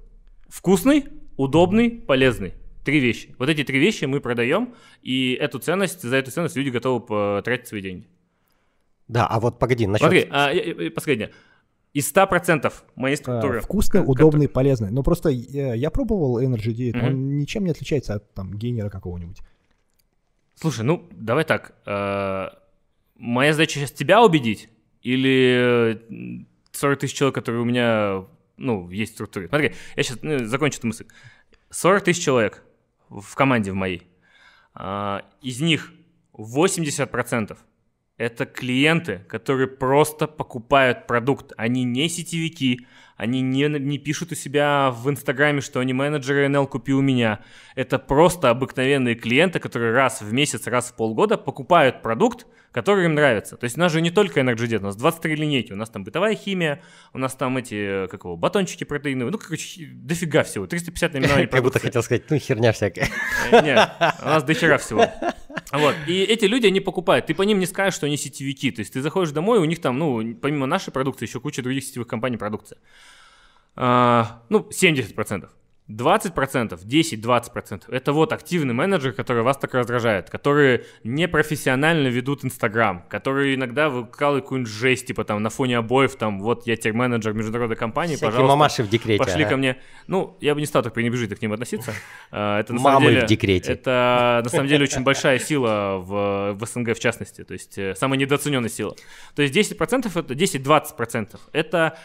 вкусный, 0.48 1.06
удобный, 1.36 1.90
полезный. 1.90 2.54
Три 2.84 3.00
вещи. 3.00 3.34
Вот 3.38 3.48
эти 3.48 3.64
три 3.64 3.78
вещи 3.78 4.04
мы 4.04 4.20
продаем, 4.20 4.74
и 5.02 5.32
эту 5.40 5.58
ценность, 5.58 6.02
за 6.02 6.16
эту 6.16 6.30
ценность 6.30 6.54
люди 6.56 6.68
готовы 6.68 7.00
потратить 7.00 7.66
свои 7.68 7.80
деньги. 7.80 8.06
Да, 9.08 9.26
а 9.26 9.40
вот 9.40 9.58
погоди, 9.58 9.86
насчет... 9.86 10.02
Смотри, 10.02 10.26
а, 10.30 10.52
и- 10.52 10.86
и- 10.86 10.90
последнее. 10.90 11.30
Из 11.94 12.10
100% 12.12 12.72
моей 12.96 13.14
А, 13.14 13.16
структуры... 13.16 13.60
вкусный, 13.60 14.02
ко- 14.02 14.06
удобный, 14.06 14.48
полезный. 14.48 14.90
Но 14.90 15.02
просто 15.02 15.28
я, 15.30 15.74
я 15.74 15.90
пробовал 15.90 16.42
Energy 16.42 16.72
Diet, 16.74 16.96
Мгм. 16.96 17.06
он 17.06 17.38
ничем 17.38 17.64
не 17.64 17.70
отличается 17.70 18.14
от 18.14 18.34
там 18.34 18.52
гейнера 18.52 18.90
какого-нибудь. 18.90 19.38
Слушай, 20.56 20.84
ну, 20.84 21.08
давай 21.12 21.44
так. 21.44 21.74
э, 21.86 22.48
моя 23.16 23.52
задача 23.52 23.78
сейчас 23.80 23.92
тебя 23.92 24.22
убедить 24.22 24.68
или 25.02 25.94
э, 25.94 26.44
40 26.72 26.98
тысяч 27.00 27.14
человек, 27.16 27.34
которые 27.34 27.62
у 27.62 27.64
меня, 27.64 28.24
ну, 28.56 28.90
есть 28.90 29.12
в 29.12 29.14
структуре? 29.14 29.48
Смотри, 29.48 29.72
я 29.96 30.02
сейчас 30.02 30.18
закончу 30.48 30.78
эту 30.78 30.86
мысль. 30.88 31.06
40 31.70 32.04
тысяч 32.04 32.22
человек 32.24 32.62
в 33.20 33.34
команде 33.34 33.72
в 33.72 33.74
моей. 33.74 34.02
А, 34.74 35.24
из 35.40 35.60
них 35.60 35.92
80% 36.32 37.56
это 38.16 38.46
клиенты, 38.46 39.24
которые 39.28 39.66
просто 39.66 40.26
покупают 40.26 41.06
продукт. 41.06 41.52
Они 41.56 41.84
не 41.84 42.08
сетевики, 42.08 42.86
они 43.16 43.40
не, 43.40 43.68
не 43.68 43.98
пишут 43.98 44.32
у 44.32 44.34
себя 44.34 44.90
в 44.90 45.08
Инстаграме, 45.10 45.60
что 45.60 45.80
они 45.80 45.92
менеджеры 45.92 46.48
НЛ 46.48 46.66
купи 46.66 46.92
у 46.92 47.00
меня. 47.00 47.40
Это 47.74 47.98
просто 47.98 48.50
обыкновенные 48.50 49.14
клиенты, 49.14 49.58
которые 49.58 49.92
раз 49.92 50.20
в 50.20 50.32
месяц, 50.32 50.66
раз 50.66 50.90
в 50.90 50.96
полгода 50.96 51.36
покупают 51.36 52.02
продукт, 52.02 52.46
который 52.74 53.04
им 53.04 53.14
нравится. 53.14 53.56
То 53.56 53.64
есть 53.64 53.76
у 53.76 53.80
нас 53.80 53.92
же 53.92 54.00
не 54.00 54.10
только 54.10 54.40
Energy 54.40 54.66
Jet, 54.66 54.78
у 54.78 54.82
нас 54.82 54.96
23 54.96 55.36
линейки, 55.36 55.72
у 55.72 55.76
нас 55.76 55.88
там 55.90 56.02
бытовая 56.02 56.34
химия, 56.34 56.82
у 57.12 57.18
нас 57.18 57.34
там 57.34 57.56
эти, 57.56 58.08
как 58.08 58.24
его, 58.24 58.36
батончики 58.36 58.82
протеиновые, 58.82 59.30
ну, 59.30 59.38
короче, 59.38 59.86
дофига 59.92 60.42
всего, 60.42 60.66
350 60.66 61.14
наименований 61.14 61.46
Как 61.46 61.62
будто 61.62 61.78
продукции. 61.78 61.86
хотел 61.86 62.02
сказать, 62.02 62.28
ну, 62.30 62.38
херня 62.38 62.72
всякая. 62.72 63.08
Э, 63.52 63.62
Нет, 63.62 63.90
у 64.22 64.24
нас 64.26 64.42
дохера 64.42 64.78
всего. 64.78 65.06
Вот. 65.70 65.94
И 66.08 66.24
эти 66.24 66.46
люди, 66.46 66.66
они 66.66 66.80
покупают. 66.80 67.26
Ты 67.26 67.34
по 67.34 67.42
ним 67.42 67.60
не 67.60 67.66
скажешь, 67.66 67.94
что 67.94 68.06
они 68.06 68.16
сетевики. 68.16 68.72
То 68.72 68.80
есть 68.80 68.92
ты 68.92 69.00
заходишь 69.02 69.30
домой, 69.30 69.60
у 69.60 69.64
них 69.64 69.80
там, 69.80 69.96
ну, 69.96 70.34
помимо 70.34 70.66
нашей 70.66 70.92
продукции, 70.92 71.26
еще 71.26 71.38
куча 71.38 71.62
других 71.62 71.84
сетевых 71.84 72.08
компаний 72.08 72.36
продукция. 72.38 72.78
А, 73.76 74.42
ну, 74.48 74.68
70%. 74.68 75.48
20%, 75.90 76.80
10-20% 76.82 77.82
это 77.88 78.12
вот 78.14 78.32
активный 78.32 78.72
менеджер, 78.72 79.12
который 79.12 79.42
вас 79.42 79.58
так 79.58 79.74
раздражает, 79.74 80.30
которые 80.30 80.84
непрофессионально 81.04 82.08
ведут 82.08 82.42
Инстаграм, 82.42 83.04
которые 83.10 83.54
иногда 83.54 83.90
выкалывают 83.90 84.44
какую-нибудь 84.44 84.72
жесть, 84.72 85.06
типа 85.06 85.24
там 85.24 85.42
на 85.42 85.50
фоне 85.50 85.76
обоев, 85.76 86.16
там 86.16 86.40
вот 86.40 86.66
я 86.66 86.76
теперь 86.76 86.94
менеджер 86.94 87.34
международной 87.34 87.76
компании, 87.76 88.14
Всякие 88.14 88.30
пожалуйста. 88.30 88.56
мамаши 88.56 88.82
в 88.82 88.88
декрете. 88.88 89.22
Пошли 89.22 89.42
ага. 89.42 89.50
ко 89.50 89.56
мне. 89.58 89.76
Ну, 90.06 90.38
я 90.40 90.54
бы 90.54 90.60
не 90.60 90.66
стал 90.66 90.82
так 90.82 90.94
пренебрежительно 90.94 91.36
к 91.36 91.42
ним 91.42 91.52
относиться. 91.52 91.92
А, 92.30 92.60
Это 92.60 92.72
на 92.72 92.80
Мамы 92.80 93.00
самом 93.00 93.08
деле, 93.10 93.26
в 93.26 93.28
декрете. 93.28 93.72
Это 93.72 94.40
на 94.42 94.50
самом 94.50 94.68
деле 94.68 94.84
очень 94.84 95.02
большая 95.02 95.38
сила 95.38 95.98
в, 95.98 96.54
в 96.54 96.66
СНГ 96.66 96.96
в 96.96 96.98
частности. 96.98 97.44
То 97.44 97.52
есть 97.52 97.76
э, 97.76 97.94
самая 97.94 98.18
недооцененная 98.18 98.70
сила. 98.70 98.96
То 99.34 99.42
есть 99.42 99.54
10% 99.54 100.10
это 100.18 100.34
10-20%. 100.34 101.38
Это 101.52 101.98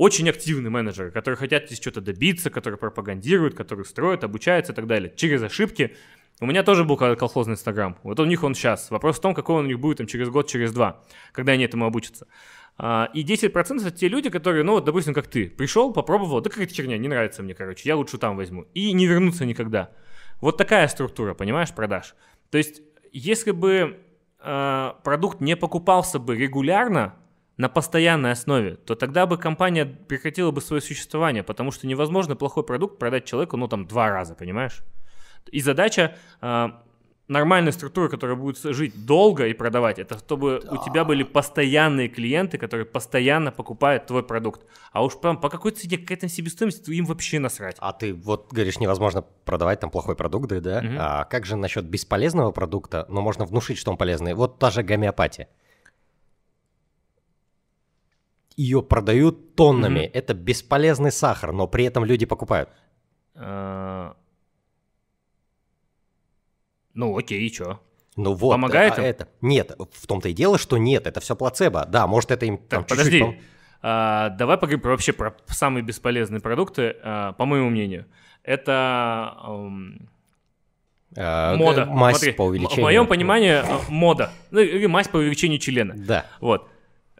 очень 0.00 0.30
активные 0.30 0.70
менеджеры, 0.70 1.10
которые 1.10 1.36
хотят 1.36 1.66
здесь 1.66 1.78
что-то 1.78 2.00
добиться, 2.00 2.48
которые 2.48 2.78
пропагандируют, 2.78 3.54
которые 3.54 3.84
строят, 3.84 4.24
обучаются 4.24 4.72
и 4.72 4.74
так 4.74 4.86
далее. 4.86 5.12
Через 5.14 5.42
ошибки. 5.42 5.94
У 6.40 6.46
меня 6.46 6.62
тоже 6.62 6.84
был 6.84 6.96
кол- 6.96 7.16
колхозный 7.16 7.52
Инстаграм. 7.52 7.98
Вот 8.02 8.18
у 8.18 8.24
них 8.24 8.42
он 8.42 8.54
сейчас. 8.54 8.90
Вопрос 8.90 9.18
в 9.18 9.20
том, 9.20 9.34
какой 9.34 9.56
он 9.56 9.66
у 9.66 9.68
них 9.68 9.78
будет 9.78 9.98
там, 9.98 10.06
через 10.06 10.30
год, 10.30 10.48
через 10.48 10.72
два, 10.72 11.04
когда 11.32 11.52
они 11.52 11.64
этому 11.64 11.84
обучатся. 11.84 12.26
А, 12.78 13.10
И 13.12 13.22
10% 13.22 13.86
это 13.86 13.90
те 13.90 14.08
люди, 14.08 14.30
которые, 14.30 14.64
ну 14.64 14.72
вот, 14.72 14.86
допустим, 14.86 15.12
как 15.12 15.26
ты, 15.26 15.50
пришел, 15.50 15.92
попробовал, 15.92 16.40
да 16.40 16.48
какая-то 16.48 16.72
херня, 16.72 16.96
не 16.96 17.08
нравится 17.08 17.42
мне, 17.42 17.52
короче, 17.52 17.86
я 17.86 17.94
лучше 17.94 18.16
там 18.16 18.38
возьму. 18.38 18.62
И 18.72 18.94
не 18.94 19.06
вернуться 19.06 19.44
никогда. 19.44 19.90
Вот 20.40 20.56
такая 20.56 20.88
структура, 20.88 21.34
понимаешь, 21.34 21.74
продаж. 21.74 22.14
То 22.48 22.56
есть, 22.56 22.80
если 23.12 23.50
бы 23.50 23.98
э, 24.38 24.92
продукт 25.04 25.42
не 25.42 25.56
покупался 25.56 26.18
бы 26.18 26.38
регулярно, 26.38 27.16
на 27.60 27.68
постоянной 27.68 28.32
основе, 28.32 28.76
то 28.76 28.94
тогда 28.94 29.26
бы 29.26 29.36
компания 29.36 29.84
прекратила 29.84 30.50
бы 30.50 30.62
свое 30.62 30.80
существование, 30.80 31.42
потому 31.42 31.72
что 31.72 31.86
невозможно 31.86 32.34
плохой 32.34 32.64
продукт 32.64 32.98
продать 32.98 33.26
человеку, 33.26 33.58
ну, 33.58 33.68
там, 33.68 33.86
два 33.86 34.08
раза, 34.08 34.34
понимаешь? 34.34 34.80
И 35.52 35.60
задача 35.60 36.16
э, 36.40 36.68
нормальной 37.28 37.72
структуры, 37.72 38.08
которая 38.08 38.36
будет 38.36 38.56
жить 38.74 39.04
долго 39.04 39.46
и 39.46 39.52
продавать, 39.52 39.98
это 39.98 40.16
чтобы 40.16 40.62
у 40.70 40.78
тебя 40.78 41.04
были 41.04 41.22
постоянные 41.22 42.08
клиенты, 42.08 42.56
которые 42.56 42.86
постоянно 42.86 43.52
покупают 43.52 44.06
твой 44.06 44.22
продукт. 44.22 44.62
А 44.92 45.04
уж 45.04 45.20
прям 45.20 45.38
по 45.38 45.50
какой 45.50 45.72
цене, 45.72 45.98
какая 45.98 46.16
там 46.16 46.30
себестоимость, 46.30 46.88
им 46.88 47.04
вообще 47.04 47.40
насрать. 47.40 47.76
А 47.78 47.92
ты 47.92 48.14
вот 48.14 48.50
говоришь, 48.50 48.80
невозможно 48.80 49.22
продавать 49.44 49.80
там 49.80 49.90
плохой 49.90 50.16
продукт, 50.16 50.48
да? 50.48 50.60
да? 50.60 50.80
Мгм. 50.82 50.96
А 50.98 51.24
как 51.24 51.44
же 51.44 51.56
насчет 51.56 51.84
бесполезного 51.84 52.52
продукта, 52.52 53.04
но 53.10 53.20
можно 53.20 53.44
внушить, 53.44 53.76
что 53.76 53.90
он 53.90 53.98
полезный? 53.98 54.32
Вот 54.32 54.58
та 54.58 54.70
же 54.70 54.82
гомеопатия. 54.82 55.48
Ее 58.60 58.82
продают 58.82 59.54
тоннами. 59.54 60.00
Мгм. 60.00 60.10
Это 60.12 60.34
бесполезный 60.34 61.10
сахар, 61.10 61.50
но 61.50 61.66
при 61.66 61.84
этом 61.84 62.04
люди 62.04 62.26
покупают. 62.26 62.68
Э, 63.34 64.12
Ну, 66.92 67.16
окей, 67.16 67.40
и 67.46 67.50
чё? 67.50 67.80
Ну 68.16 68.34
вот. 68.34 68.50
Помогает 68.50 68.98
а 68.98 69.00
им? 69.00 69.06
это? 69.06 69.28
Нет, 69.40 69.72
в 69.92 70.06
том-то 70.06 70.28
и 70.28 70.34
дело, 70.34 70.58
что 70.58 70.76
нет, 70.76 71.06
это 71.06 71.20
все 71.20 71.34
плацебо. 71.36 71.86
Да, 71.86 72.06
может 72.06 72.32
это 72.32 72.44
им 72.44 72.58
там 72.58 72.84
Так, 72.84 72.98
чуть-чуть 72.98 73.20
подожди. 73.20 73.40
А, 73.80 74.28
давай 74.30 74.58
поговорим 74.58 74.80
про, 74.80 74.90
вообще 74.90 75.14
про 75.14 75.34
самые 75.46 75.82
бесполезные 75.82 76.40
продукты, 76.40 76.96
а, 77.02 77.32
по 77.32 77.46
моему 77.46 77.70
мнению. 77.70 78.04
Это 78.42 79.36
эм, 79.46 80.10
А, 81.16 81.56
мода. 81.56 81.86
Мазь 81.86 82.18
Смотри, 82.18 82.32
по 82.32 82.42
увеличению. 82.42 82.82
В 82.82 82.84
моем 82.84 83.06
понимании 83.06 83.62
э, 83.62 83.80
мода. 83.88 84.32
Ну, 84.50 84.88
мазь 84.88 85.08
по 85.08 85.16
увеличению 85.16 85.60
члена. 85.60 85.94
Да. 85.96 86.26
Вот. 86.40 86.68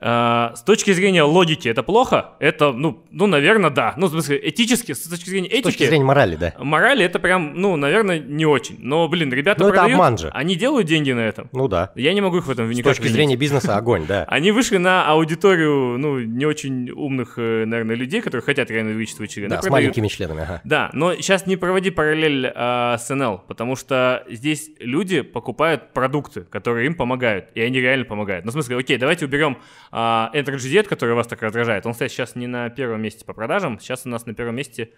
А, 0.02 0.54
с 0.56 0.62
точки 0.62 0.92
зрения 0.92 1.22
логики 1.22 1.68
это 1.68 1.82
плохо? 1.82 2.30
Это, 2.40 2.72
ну, 2.72 3.04
ну, 3.10 3.26
наверное, 3.26 3.68
да. 3.70 3.92
Ну, 3.98 4.06
в 4.06 4.10
смысле, 4.10 4.40
этически, 4.42 4.92
с 4.92 5.06
точки 5.08 5.28
зрения 5.28 5.48
С 5.48 5.52
этики, 5.52 5.62
точки 5.64 5.84
зрения 5.84 6.04
морали, 6.04 6.36
да. 6.36 6.54
морали 6.58 7.04
это 7.04 7.18
прям, 7.18 7.52
ну, 7.54 7.76
наверное, 7.76 8.18
не 8.18 8.46
очень. 8.46 8.76
Но, 8.78 9.06
блин, 9.08 9.30
ребята 9.32 9.60
Ну, 9.62 9.68
это 9.68 9.74
продают, 9.76 9.94
обман 9.94 10.16
же. 10.18 10.30
они 10.32 10.56
делают 10.56 10.88
деньги 10.88 11.12
на 11.12 11.20
этом. 11.20 11.50
Ну 11.52 11.68
да. 11.68 11.92
Я 11.96 12.14
не 12.14 12.22
могу 12.22 12.38
их 12.38 12.46
в 12.46 12.50
этом 12.50 12.72
С 12.72 12.76
никак 12.76 12.92
точки 12.92 13.02
винить. 13.02 13.14
зрения 13.14 13.36
бизнеса 13.36 13.76
огонь, 13.76 14.06
да. 14.06 14.24
Они 14.28 14.52
вышли 14.52 14.78
на 14.78 15.06
аудиторию, 15.06 15.98
ну, 15.98 16.18
не 16.20 16.46
очень 16.46 16.90
умных, 16.90 17.34
э, 17.36 17.64
наверное, 17.66 17.94
людей, 17.96 18.22
которые 18.22 18.42
хотят 18.42 18.70
реально 18.70 18.92
увеличить 18.92 19.18
члены. 19.30 19.50
Да, 19.50 19.56
с 19.56 19.60
продают. 19.60 19.72
маленькими 19.72 20.08
членами, 20.08 20.42
ага. 20.42 20.60
Да, 20.64 20.90
но 20.94 21.14
сейчас 21.16 21.46
не 21.46 21.56
проводи 21.56 21.90
параллель 21.90 22.50
а, 22.54 22.96
с 22.96 23.14
НЛ, 23.14 23.42
потому 23.46 23.76
что 23.76 24.24
здесь 24.30 24.70
люди 24.78 25.20
покупают 25.20 25.92
продукты, 25.92 26.42
которые 26.42 26.86
им 26.86 26.94
помогают, 26.94 27.46
и 27.54 27.60
они 27.60 27.80
реально 27.80 28.06
помогают. 28.06 28.44
Ну, 28.46 28.50
в 28.50 28.54
смысле, 28.54 28.78
окей, 28.78 28.96
давайте 28.96 29.26
уберем 29.26 29.58
а, 29.90 30.30
Jet, 30.34 30.84
который 30.84 31.14
вас 31.14 31.26
так 31.26 31.42
раздражает. 31.42 31.86
Он, 31.86 31.92
кстати, 31.92 32.12
сейчас 32.12 32.36
не 32.36 32.46
на 32.46 32.70
первом 32.70 33.02
месте 33.02 33.24
по 33.24 33.32
продажам, 33.32 33.78
сейчас 33.80 34.06
у 34.06 34.08
нас 34.08 34.26
на 34.26 34.34
первом 34.34 34.56
месте, 34.56 34.92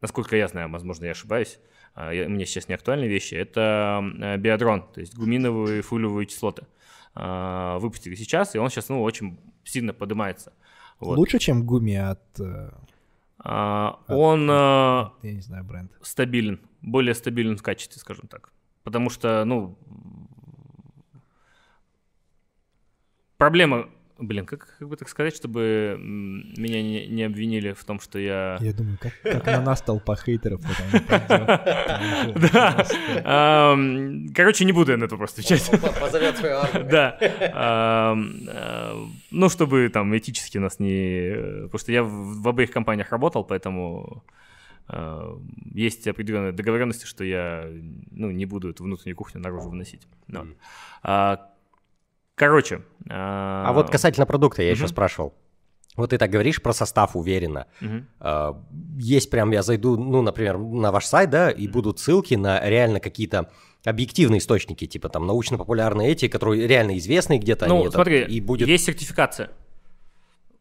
насколько 0.00 0.36
я 0.36 0.48
знаю, 0.48 0.70
возможно, 0.70 1.04
я 1.06 1.12
ошибаюсь, 1.12 1.58
а, 1.94 2.12
я- 2.12 2.28
мне 2.28 2.46
сейчас 2.46 2.68
не 2.68 2.74
актуальные 2.74 3.08
вещи, 3.08 3.34
это 3.34 4.02
э, 4.20 4.36
биодрон, 4.36 4.82
то 4.92 5.00
есть 5.00 5.14
гуминовые 5.16 5.82
фулевые 5.82 6.26
кислоты. 6.26 6.66
А, 7.14 7.78
выпустили 7.78 8.14
сейчас, 8.14 8.54
и 8.54 8.58
он 8.58 8.70
сейчас, 8.70 8.88
ну, 8.88 9.02
очень 9.02 9.38
сильно 9.64 9.92
поднимается. 9.92 10.52
Вот. 11.00 11.18
Лучше, 11.18 11.38
чем 11.38 11.64
гуми 11.66 11.96
от, 11.96 12.22
э, 12.40 12.70
А, 13.40 14.00
он... 14.08 14.48
а, 14.50 15.12
я 15.22 15.32
не 15.32 15.40
знаю, 15.40 15.64
бренд. 15.64 15.92
стабилен, 16.02 16.60
более 16.82 17.14
стабилен 17.14 17.56
в 17.56 17.62
качестве, 17.62 18.00
скажем 18.00 18.26
так. 18.28 18.50
Потому 18.84 19.10
что, 19.10 19.44
ну, 19.44 19.76
проблема, 23.36 23.88
блин, 24.18 24.46
как, 24.46 24.76
как 24.78 24.88
бы 24.88 24.96
так 24.96 25.08
сказать, 25.08 25.34
чтобы 25.34 25.96
меня 25.98 26.82
не, 26.82 27.06
не 27.06 27.22
обвинили 27.22 27.72
в 27.72 27.84
том, 27.84 28.00
что 28.00 28.18
я... 28.18 28.58
Я 28.60 28.72
думаю, 28.72 28.98
как, 29.00 29.12
как 29.22 29.46
на 29.46 29.60
нас 29.60 29.80
толпа 29.82 30.16
хейтеров 30.16 30.60
Да. 32.52 32.86
Короче, 34.34 34.64
не 34.64 34.72
буду 34.72 34.92
я 34.92 34.98
на 34.98 35.04
это 35.04 35.16
просто 35.16 35.40
отвечать. 35.40 35.70
Позовет 36.00 36.36
свою 36.36 36.56
армию. 36.56 36.88
Да. 36.90 37.18
А, 37.54 38.16
Ну, 39.30 39.48
чтобы 39.48 39.88
там 39.88 40.16
этически 40.16 40.58
нас 40.58 40.80
не... 40.80 41.62
Потому 41.62 41.78
что 41.78 41.92
я 41.92 42.02
в 42.02 42.48
обеих 42.48 42.70
компаниях 42.70 43.10
работал, 43.10 43.44
поэтому 43.44 44.24
а, 44.88 45.38
есть 45.74 46.08
определенные 46.08 46.52
договоренности, 46.52 47.06
что 47.06 47.24
я 47.24 47.68
ну, 48.10 48.30
не 48.30 48.46
буду 48.46 48.70
эту 48.70 48.84
внутреннюю 48.84 49.16
кухню 49.16 49.40
наружу 49.40 49.68
выносить. 49.68 50.08
Ну, 50.26 50.40
вот. 50.40 50.56
А, 51.02 51.50
Короче. 52.38 52.82
А 53.08 53.72
вот 53.72 53.90
касательно 53.90 54.26
продукта 54.26 54.62
я 54.62 54.70
еще 54.70 54.88
спрашивал. 54.88 55.34
Вот 55.96 56.10
ты 56.10 56.18
так 56.18 56.30
говоришь 56.30 56.62
про 56.62 56.72
состав 56.72 57.16
уверенно. 57.16 57.66
А, 58.20 58.56
Есть 58.98 59.30
прям, 59.30 59.50
я 59.50 59.62
зайду, 59.62 59.96
ну, 59.96 60.22
например, 60.22 60.56
на 60.56 60.92
ваш 60.92 61.06
сайт, 61.06 61.30
да, 61.30 61.50
и 61.50 61.66
будут 61.66 61.98
ссылки 61.98 62.34
на 62.34 62.60
реально 62.60 63.00
какие-то 63.00 63.50
объективные 63.84 64.38
источники, 64.38 64.86
типа 64.86 65.08
там 65.08 65.26
научно-популярные 65.26 66.10
эти, 66.10 66.28
которые 66.28 66.68
реально 66.68 66.96
известны 66.98 67.38
где-то. 67.38 67.64
они 67.64 67.74
Ну, 67.74 67.80
этот, 67.82 67.94
смотри, 67.94 68.22
и 68.22 68.40
будет 68.40 68.68
есть 68.68 68.84
сертификация. 68.84 69.50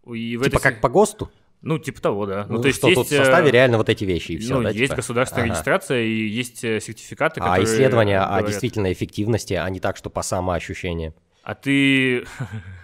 И 0.07 0.37
в 0.37 0.43
типа 0.43 0.55
этой 0.55 0.63
как 0.63 0.81
по 0.81 0.89
ГОСТу. 0.89 1.29
Ну, 1.61 1.77
типа 1.79 2.01
того, 2.01 2.25
да. 2.25 2.45
Ну, 2.49 2.61
то 2.61 2.67
есть 2.67 2.79
что 2.79 2.87
есть, 2.87 2.99
тут 2.99 3.07
в 3.07 3.15
составе 3.15 3.49
э, 3.49 3.51
реально 3.51 3.77
вот 3.77 3.89
эти 3.89 4.05
вещи 4.05 4.33
и 4.33 4.37
все, 4.37 4.55
ну, 4.55 4.63
да? 4.63 4.69
есть 4.69 4.83
типа? 4.83 4.95
государственная 4.95 5.45
Ага. 5.45 5.53
регистрация 5.53 6.01
и 6.03 6.27
есть 6.27 6.63
э, 6.63 6.79
сертификаты, 6.79 7.39
А 7.41 7.43
которые 7.43 7.65
исследования 7.65 8.21
о 8.21 8.27
говорят. 8.27 8.47
действительной 8.47 8.93
эффективности, 8.93 9.53
а 9.53 9.69
не 9.69 9.79
так, 9.79 9.97
что 9.97 10.09
по 10.09 10.21
самоощущению. 10.21 11.13
А 11.47 11.55
ты... 11.55 12.25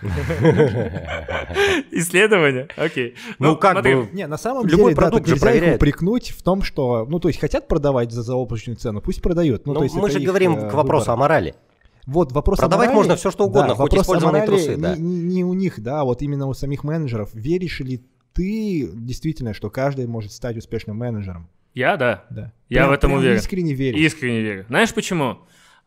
Исследования? 1.91 2.67
Окей. 2.77 3.15
Ну, 3.39 3.57
как 3.57 3.73
смотри, 3.73 3.95
бы- 3.95 4.07
Не, 4.13 4.25
на 4.27 4.37
самом 4.37 4.65
Любой 4.65 4.85
деле, 4.91 4.95
продукт 4.95 5.27
же 5.27 5.33
нельзя 5.33 5.47
их 5.47 5.51
проверяют. 5.51 5.81
упрекнуть 5.81 6.29
в 6.29 6.41
том, 6.43 6.61
что, 6.61 7.05
ну, 7.09 7.19
то 7.19 7.27
есть, 7.27 7.41
хотят 7.41 7.67
продавать 7.67 8.13
за 8.13 8.23
заоблачную 8.23 8.77
цену, 8.77 9.01
пусть 9.01 9.21
продают. 9.21 9.65
Ну, 9.65 9.73
Ну, 9.73 9.79
то 9.79 9.83
есть, 9.83 9.95
мы 9.95 10.09
же 10.09 10.19
их, 10.21 10.25
говорим 10.27 10.55
э, 10.55 10.69
к 10.69 10.73
вопросу 10.75 11.07
выбор. 11.07 11.13
о 11.13 11.17
морали. 11.17 11.55
Вот 12.05 12.31
вопрос 12.31 12.59
о 12.59 12.61
Продавать 12.61 12.87
морали- 12.87 12.97
можно 12.99 13.15
всё, 13.17 13.31
что 13.31 13.45
угодно, 13.47 13.69
да, 13.69 13.75
хоть 13.75 13.93
использованные 13.95 14.45
трусы, 14.45 14.77
да. 14.77 14.95
Не, 14.95 15.01
не- 15.23 15.43
у 15.43 15.53
них, 15.53 15.81
да, 15.81 16.05
вот 16.05 16.21
именно 16.21 16.47
у 16.47 16.53
самих 16.53 16.85
менеджеров. 16.85 17.31
Веришь 17.33 17.81
ли 17.81 18.01
ты 18.33 18.89
действительно, 18.93 19.53
что 19.53 19.69
каждый 19.69 20.07
может 20.07 20.31
стать 20.31 20.55
успешным 20.57 20.95
менеджером? 20.97 21.49
Я, 21.73 21.97
да. 21.97 22.23
Да. 22.29 22.53
Я 22.69 22.79
Прям- 22.81 22.89
в 22.89 22.93
этом 22.93 23.09
прям 23.09 23.19
уверен. 23.19 23.37
искренне 23.37 23.73
веришь. 23.73 23.99
Искренне 23.99 24.41
верю. 24.41 24.65
Знаешь 24.69 24.93
почему? 24.93 25.39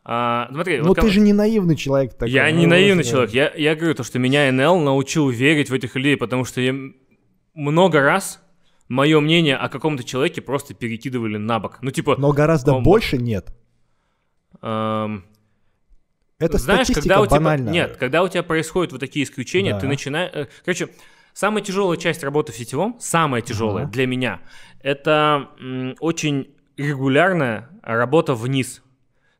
А, 0.09 0.47
смотри, 0.53 0.77
Но 0.79 0.87
вот 0.87 0.95
ты 0.95 1.01
ко- 1.01 1.09
же 1.09 1.19
не 1.19 1.33
наивный 1.33 1.75
человек. 1.75 2.13
такой, 2.13 2.29
я 2.31 2.49
ну, 2.49 2.59
не 2.59 2.65
наивный 2.65 3.03
вот, 3.03 3.09
человек. 3.09 3.31
Я, 3.31 3.51
я 3.55 3.75
говорю 3.75 3.93
то, 3.93 4.03
что 4.03 4.19
меня 4.19 4.49
НЛ 4.53 4.79
научил 4.79 5.29
верить 5.29 5.69
в 5.69 5.73
этих 5.73 5.95
людей, 5.97 6.15
потому 6.15 6.45
что 6.45 6.61
я 6.61 6.73
много 7.53 7.99
раз 7.99 8.41
мое 8.87 9.19
мнение 9.19 9.57
о 9.57 9.67
каком-то 9.67 10.05
человеке 10.05 10.39
просто 10.41 10.73
перекидывали 10.73 11.35
на 11.35 11.59
бок. 11.59 11.79
Ну, 11.81 11.91
типа, 11.91 12.15
Но 12.17 12.31
гораздо 12.31 12.75
Он- 12.75 12.83
больше 12.83 13.17
нет. 13.17 13.53
эм, 14.61 15.25
Это 16.39 16.57
знаешь, 16.57 16.87
когда 16.87 17.19
у 17.19 17.25
тебя 17.25 17.35
банальна. 17.37 17.69
нет, 17.69 17.97
когда 17.97 18.23
у 18.23 18.29
тебя 18.29 18.43
происходят 18.43 18.93
вот 18.93 19.01
такие 19.01 19.25
исключения, 19.25 19.73
Да. 19.73 19.79
ты 19.81 19.87
начинаешь. 19.87 20.31
э, 20.33 20.47
короче, 20.63 20.87
самая 21.33 21.61
тяжелая 21.63 21.97
часть 21.97 22.23
работы 22.23 22.53
в 22.53 22.55
сетевом, 22.55 22.95
самая 22.99 23.41
тяжелая 23.41 23.83
Ага. 23.83 23.91
для 23.91 24.07
меня, 24.07 24.39
это 24.81 25.49
очень 25.99 26.55
регулярная 26.77 27.69
работа 27.81 28.35
вниз. 28.35 28.81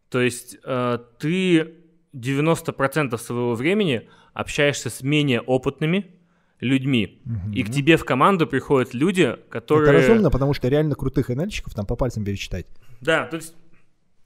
То 0.09 0.21
есть 0.21 0.57
э, 0.63 0.99
ты 1.19 1.73
90% 2.13 3.17
своего 3.17 3.55
времени 3.55 4.09
общаешься 4.33 4.89
с 4.89 5.01
менее 5.01 5.41
опытными 5.41 6.13
людьми, 6.59 7.21
и 7.53 7.63
к 7.63 7.69
тебе 7.69 7.97
в 7.97 8.05
команду 8.05 8.47
приходят 8.47 8.93
люди, 8.93 9.35
которые... 9.49 9.89
Это 9.89 10.07
разумно, 10.07 10.31
потому 10.31 10.53
что 10.53 10.67
реально 10.67 10.95
крутых 10.95 11.29
НЛщиков 11.29 11.73
там 11.73 11.85
по 11.85 11.95
пальцам 11.95 12.23
перечитать. 12.23 12.65
Да, 13.01 13.25
то 13.25 13.35
есть... 13.35 13.55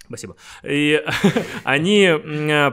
Спасибо. 0.07 0.35
И 0.63 1.01
они 1.63 2.09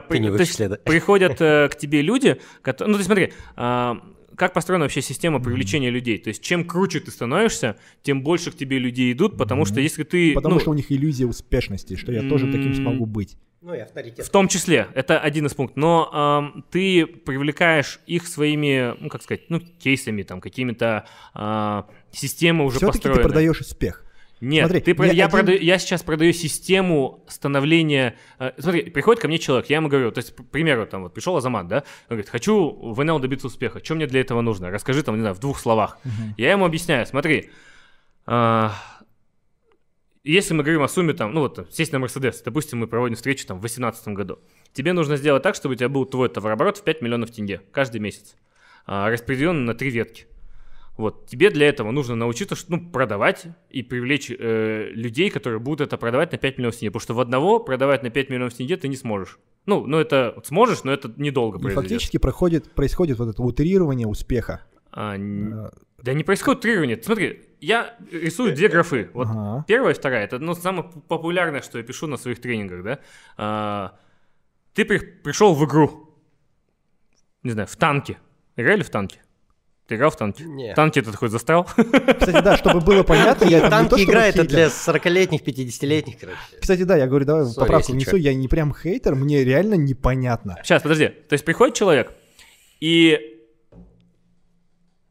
при- 0.09 0.19
есть 0.19 0.83
приходят 0.83 1.39
э, 1.39 1.69
к 1.69 1.75
тебе 1.75 2.01
люди, 2.01 2.39
которые... 2.61 2.91
Ну, 2.91 2.97
ты 2.97 3.03
смотри, 3.05 3.33
а, 3.55 3.97
как 4.39 4.53
построена 4.53 4.85
вообще 4.85 5.01
система 5.01 5.39
привлечения 5.39 5.89
людей? 5.89 6.17
То 6.17 6.29
есть 6.29 6.41
чем 6.41 6.63
круче 6.63 7.01
ты 7.01 7.11
становишься, 7.11 7.75
тем 8.01 8.23
больше 8.23 8.51
к 8.51 8.55
тебе 8.55 8.79
людей 8.79 9.11
идут, 9.11 9.37
потому 9.37 9.65
что 9.65 9.81
если 9.81 10.03
ты... 10.03 10.33
Потому 10.33 10.55
ну, 10.55 10.61
что 10.61 10.71
у 10.71 10.73
них 10.73 10.91
иллюзия 10.91 11.25
успешности, 11.25 11.95
что 11.97 12.11
я 12.13 12.27
тоже 12.27 12.45
таким 12.51 12.73
смогу 12.73 13.05
быть. 13.05 13.37
Ну 13.61 13.73
и 13.73 13.79
авторитет. 13.79 14.25
В 14.25 14.29
том 14.29 14.47
числе, 14.47 14.87
это 14.95 15.19
один 15.19 15.45
из 15.45 15.53
пунктов. 15.53 15.75
Но 15.75 16.09
ам, 16.13 16.63
ты 16.71 17.05
привлекаешь 17.05 17.99
их 18.07 18.25
своими, 18.25 18.95
ну, 19.01 19.09
как 19.09 19.21
сказать, 19.21 19.49
ну, 19.49 19.59
кейсами, 19.59 20.23
там, 20.23 20.39
какими-то 20.39 21.05
а, 21.33 21.85
системы 22.13 22.63
уже 22.63 22.77
Все-таки 22.77 22.99
ты 22.99 23.09
построены. 23.09 23.23
продаешь 23.23 23.59
успех. 23.59 24.05
Нет, 24.41 24.67
Смотри, 24.69 24.81
ты, 24.81 25.03
я, 25.05 25.25
один- 25.25 25.29
продаю- 25.29 25.59
я 25.59 25.77
сейчас 25.79 26.01
продаю 26.01 26.31
систему 26.31 27.25
становления... 27.27 28.15
э, 28.39 28.53
смотри, 28.57 28.89
приходит 28.89 29.21
ко 29.21 29.27
мне 29.27 29.37
человек, 29.37 29.69
я 29.69 29.77
ему 29.77 29.89
говорю, 29.89 30.11
то 30.11 30.19
есть, 30.19 30.33
к 30.33 30.43
примеру, 30.45 30.85
там 30.85 31.03
вот 31.03 31.13
пришел 31.13 31.35
Азамат, 31.35 31.67
да, 31.67 31.77
он 32.09 32.15
говорит, 32.15 32.29
хочу 32.29 32.71
в 32.71 33.03
НЛ 33.03 33.19
добиться 33.19 33.47
успеха, 33.47 33.83
что 33.83 33.95
мне 33.95 34.07
для 34.07 34.21
этого 34.21 34.39
нужно? 34.41 34.71
Расскажи 34.71 35.03
там, 35.03 35.15
не 35.15 35.21
знаю, 35.21 35.35
в 35.35 35.39
двух 35.39 35.59
словах. 35.59 35.97
Я 36.37 36.51
ему 36.51 36.65
объясняю, 36.65 37.05
смотри, 37.05 37.49
а, 38.25 38.73
если 40.23 40.53
мы 40.53 40.63
говорим 40.63 40.83
о 40.83 40.87
сумме, 40.87 41.13
там, 41.13 41.33
ну 41.33 41.41
вот, 41.41 41.67
сесть 41.71 41.91
на 41.91 41.99
Мерседес, 41.99 42.41
допустим, 42.41 42.79
мы 42.79 42.87
проводим 42.87 43.15
встречу 43.15 43.45
там 43.45 43.57
в 43.57 43.61
2018 43.61 44.07
году, 44.09 44.39
тебе 44.73 44.93
нужно 44.93 45.17
сделать 45.17 45.43
так, 45.43 45.55
чтобы 45.55 45.73
у 45.73 45.77
тебя 45.77 45.89
был 45.89 46.05
твой 46.05 46.29
товарооборот 46.29 46.77
в 46.77 46.83
5 46.83 47.01
миллионов 47.01 47.31
тенге 47.31 47.61
каждый 47.71 47.99
месяц, 47.99 48.35
а, 48.85 49.09
распределен 49.09 49.65
на 49.65 49.73
три 49.73 49.89
ветки. 49.89 50.27
Вот, 50.99 51.27
тебе 51.27 51.49
для 51.49 51.69
этого 51.69 51.91
нужно 51.91 52.15
научиться 52.15 52.55
ну, 52.67 52.91
продавать 52.91 53.47
и 53.69 53.83
привлечь 53.83 54.29
э, 54.29 54.89
людей, 54.91 55.29
которые 55.29 55.59
будут 55.61 55.79
это 55.87 55.97
продавать 55.97 56.33
на 56.33 56.37
5 56.37 56.57
миллионов 56.57 56.75
тенге. 56.75 56.91
Потому 56.91 57.01
что 57.01 57.13
в 57.13 57.19
одного 57.21 57.61
продавать 57.61 58.03
на 58.03 58.09
5 58.09 58.29
миллионов 58.29 58.53
тенге 58.53 58.75
ты 58.75 58.89
не 58.89 58.97
сможешь. 58.97 59.39
Ну, 59.65 59.87
ну 59.87 59.97
это 59.97 60.37
сможешь, 60.43 60.83
но 60.83 60.91
это 60.91 61.09
недолго 61.15 61.57
И 61.57 61.61
произойдет. 61.61 61.89
фактически 61.91 62.17
проходит, 62.17 62.71
происходит 62.73 63.17
вот 63.17 63.29
это 63.29 63.41
утрирование 63.41 64.07
успеха. 64.07 64.65
А, 64.91 65.15
Э, 65.15 65.69
да 66.03 66.13
не 66.13 66.25
происходит 66.25 66.61
трирование. 66.63 67.01
Смотри, 67.01 67.43
я 67.61 67.95
рисую 68.11 68.53
две 68.53 68.67
графы. 68.67 69.09
Вот 69.13 69.27
Ага. 69.29 69.63
первая 69.69 69.93
и 69.93 69.97
вторая. 69.97 70.25
Это 70.25 70.37
ну, 70.39 70.53
самое 70.53 70.89
популярное, 71.07 71.61
что 71.61 71.77
я 71.77 71.83
пишу 71.85 72.07
на 72.07 72.17
своих 72.17 72.41
тренингах, 72.41 72.83
да. 72.83 72.99
А, 73.37 73.97
ты 74.73 74.83
при- 74.83 74.99
пришел 74.99 75.53
в 75.55 75.63
игру, 75.65 76.09
не 77.43 77.51
знаю, 77.51 77.69
в 77.69 77.75
танке. 77.77 78.17
Играли 78.57 78.83
в 78.83 78.89
танке? 78.89 79.21
Ты 79.89 79.95
играл 79.95 80.11
в 80.11 80.15
танки? 80.17 80.43
Не. 80.43 80.75
Танки 80.75 80.99
это 80.99 81.11
такой 81.11 81.29
застрял? 81.29 81.63
Кстати, 81.75 82.43
да, 82.43 82.55
чтобы 82.57 82.79
было 82.79 83.01
понятно, 83.01 83.45
я 83.45 83.57
не 83.57 83.63
то, 83.63 83.69
Танки 83.71 83.87
чтобы 83.87 84.03
игра 84.03 84.27
это 84.27 84.43
для 84.43 84.67
40-летних, 84.67 85.41
50-летних, 85.41 86.19
короче. 86.19 86.37
Кстати, 86.61 86.83
да, 86.83 86.95
я 86.95 87.07
говорю, 87.07 87.25
давай 87.25 87.43
Sorry, 87.45 87.55
поправку 87.55 87.93
внесу, 87.93 88.15
я 88.15 88.35
не 88.35 88.47
прям 88.47 88.71
хейтер, 88.71 89.15
мне 89.15 89.43
реально 89.43 89.73
непонятно. 89.73 90.57
Сейчас, 90.63 90.83
подожди. 90.83 91.07
То 91.07 91.33
есть 91.33 91.43
приходит 91.43 91.73
человек 91.73 92.11
и... 92.79 93.17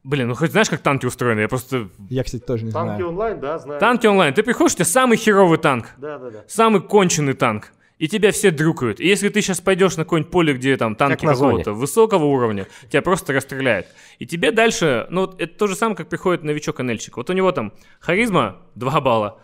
Блин, 0.05 0.29
ну 0.29 0.35
хоть 0.35 0.51
знаешь, 0.51 0.69
как 0.69 0.79
танки 0.79 1.05
устроены? 1.05 1.41
Я 1.41 1.49
просто... 1.49 1.89
Я, 2.09 2.23
кстати, 2.23 2.41
тоже 2.41 2.63
не 2.63 2.71
знаю. 2.71 3.05
онлайн, 3.05 3.37
да, 3.41 3.59
знаю. 3.59 3.81
Танки 3.81 4.07
онлайн. 4.07 4.33
Ты 4.33 4.43
приходишь, 4.43 4.75
у 4.75 4.75
тебя 4.77 4.85
самый 4.85 5.17
херовый 5.17 5.57
танк. 5.57 5.87
Да, 5.97 6.17
да, 6.17 6.29
да. 6.29 6.43
самый 6.47 6.81
конченый 6.81 7.33
танк. 7.33 7.73
И 7.99 8.07
тебя 8.07 8.31
все 8.31 8.49
дрюкают. 8.49 9.01
И 9.01 9.07
если 9.07 9.27
ты 9.27 9.41
сейчас 9.41 9.59
пойдешь 9.59 9.97
на 9.97 10.05
какое-нибудь 10.05 10.31
поле, 10.31 10.53
где 10.53 10.77
там 10.77 10.95
танки 10.95 11.25
зоне. 11.25 11.35
какого-то 11.35 11.73
высокого 11.73 12.23
уровня, 12.25 12.65
тебя 12.89 13.01
просто 13.01 13.33
расстреляют. 13.33 13.87
И 14.19 14.25
тебе 14.25 14.51
дальше, 14.51 15.05
ну, 15.09 15.25
это 15.37 15.53
то 15.53 15.67
же 15.67 15.75
самое, 15.75 15.97
как 15.97 16.07
приходит 16.07 16.43
новичок 16.43 16.79
НЛьщик. 16.79 17.17
Вот 17.17 17.29
у 17.29 17.33
него 17.33 17.51
там 17.51 17.73
харизма 17.99 18.61
2 18.75 19.01
балла, 19.01 19.41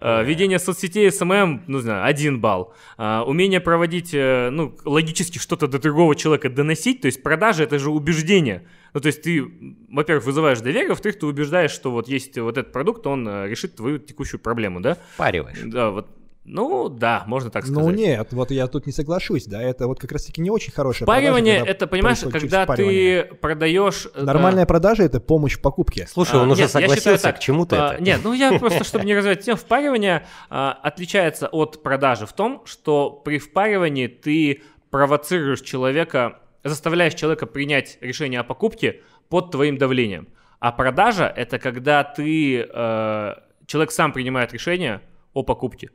э, 0.00 0.24
ведение 0.24 0.58
соцсетей 0.58 1.08
SMM, 1.12 1.62
ну, 1.68 1.78
не 1.78 1.82
знаю, 1.82 2.04
1 2.04 2.40
балл. 2.40 2.74
А, 2.96 3.22
умение 3.22 3.60
проводить, 3.60 4.12
э, 4.12 4.50
ну, 4.50 4.76
логически 4.84 5.38
что-то 5.38 5.68
до 5.68 5.78
другого 5.78 6.16
человека 6.16 6.50
доносить, 6.50 7.00
то 7.02 7.06
есть 7.06 7.22
продажа 7.22 7.62
это 7.62 7.78
же 7.78 7.90
убеждение. 7.90 8.66
Ну, 8.92 9.00
то 9.00 9.06
есть 9.06 9.22
ты, 9.22 9.44
во-первых, 9.88 10.24
вызываешь 10.24 10.58
доверие, 10.58 10.88
во-вторых, 10.88 11.20
ты 11.20 11.26
убеждаешь, 11.26 11.70
что 11.70 11.92
вот 11.92 12.08
есть 12.08 12.36
вот 12.38 12.58
этот 12.58 12.72
продукт, 12.72 13.06
он 13.06 13.28
э, 13.28 13.48
решит 13.48 13.76
твою 13.76 13.98
текущую 13.98 14.40
проблему, 14.40 14.80
да? 14.80 14.98
Впариваешь. 15.16 15.60
Да, 15.62 15.90
вот. 15.90 16.08
Ну, 16.44 16.90
да, 16.90 17.24
можно 17.26 17.50
так 17.50 17.64
сказать. 17.64 17.82
Ну 17.82 17.90
нет, 17.90 18.32
вот 18.32 18.50
я 18.50 18.66
тут 18.66 18.86
не 18.86 18.92
соглашусь, 18.92 19.46
да, 19.46 19.62
это 19.62 19.86
вот 19.86 19.98
как 19.98 20.12
раз-таки 20.12 20.42
не 20.42 20.50
очень 20.50 20.72
хорошая 20.72 21.06
Впаривание 21.06 21.56
продажа, 21.56 21.70
это, 21.70 21.86
понимаешь, 21.86 22.18
когда 22.20 22.66
ты 22.66 23.24
продаешь... 23.40 24.08
э, 24.14 24.22
Нормальная 24.22 24.66
продажа— 24.66 25.02
это 25.04 25.20
помощь 25.20 25.54
в 25.54 25.62
покупке. 25.62 26.06
Слушай, 26.06 26.40
а, 26.40 26.42
он 26.42 26.50
уже 26.50 26.62
нет, 26.62 26.70
я 26.74 26.80
считаю 26.80 26.88
согласился, 26.88 27.22
так, 27.22 27.36
к 27.36 27.38
чему-то 27.38 27.88
а, 27.88 27.94
это. 27.94 28.02
Нет, 28.02 28.20
ну 28.22 28.34
я 28.34 28.58
просто, 28.58 28.84
чтобы 28.84 29.06
не 29.06 29.14
развивать 29.14 29.42
тему, 29.42 29.56
впаривание 29.56 30.26
а, 30.50 30.72
отличается 30.82 31.48
от 31.48 31.82
продажи 31.82 32.26
в 32.26 32.32
том, 32.34 32.62
что 32.66 33.10
при 33.10 33.38
впаривании 33.38 34.06
ты 34.08 34.62
провоцируешь 34.90 35.62
человека, 35.62 36.40
заставляешь 36.62 37.14
человека 37.14 37.46
принять 37.46 37.96
решение 38.02 38.40
о 38.40 38.44
покупке 38.44 39.00
под 39.30 39.50
твоим 39.50 39.78
давлением. 39.78 40.28
А 40.60 40.72
продажа— 40.72 41.26
это 41.36 41.58
когда 41.58 42.04
ты... 42.04 42.68
э, 42.70 43.34
человек 43.66 43.90
сам 43.90 44.12
принимает 44.12 44.52
решение 44.52 45.00
о 45.32 45.42
покупке. 45.42 45.90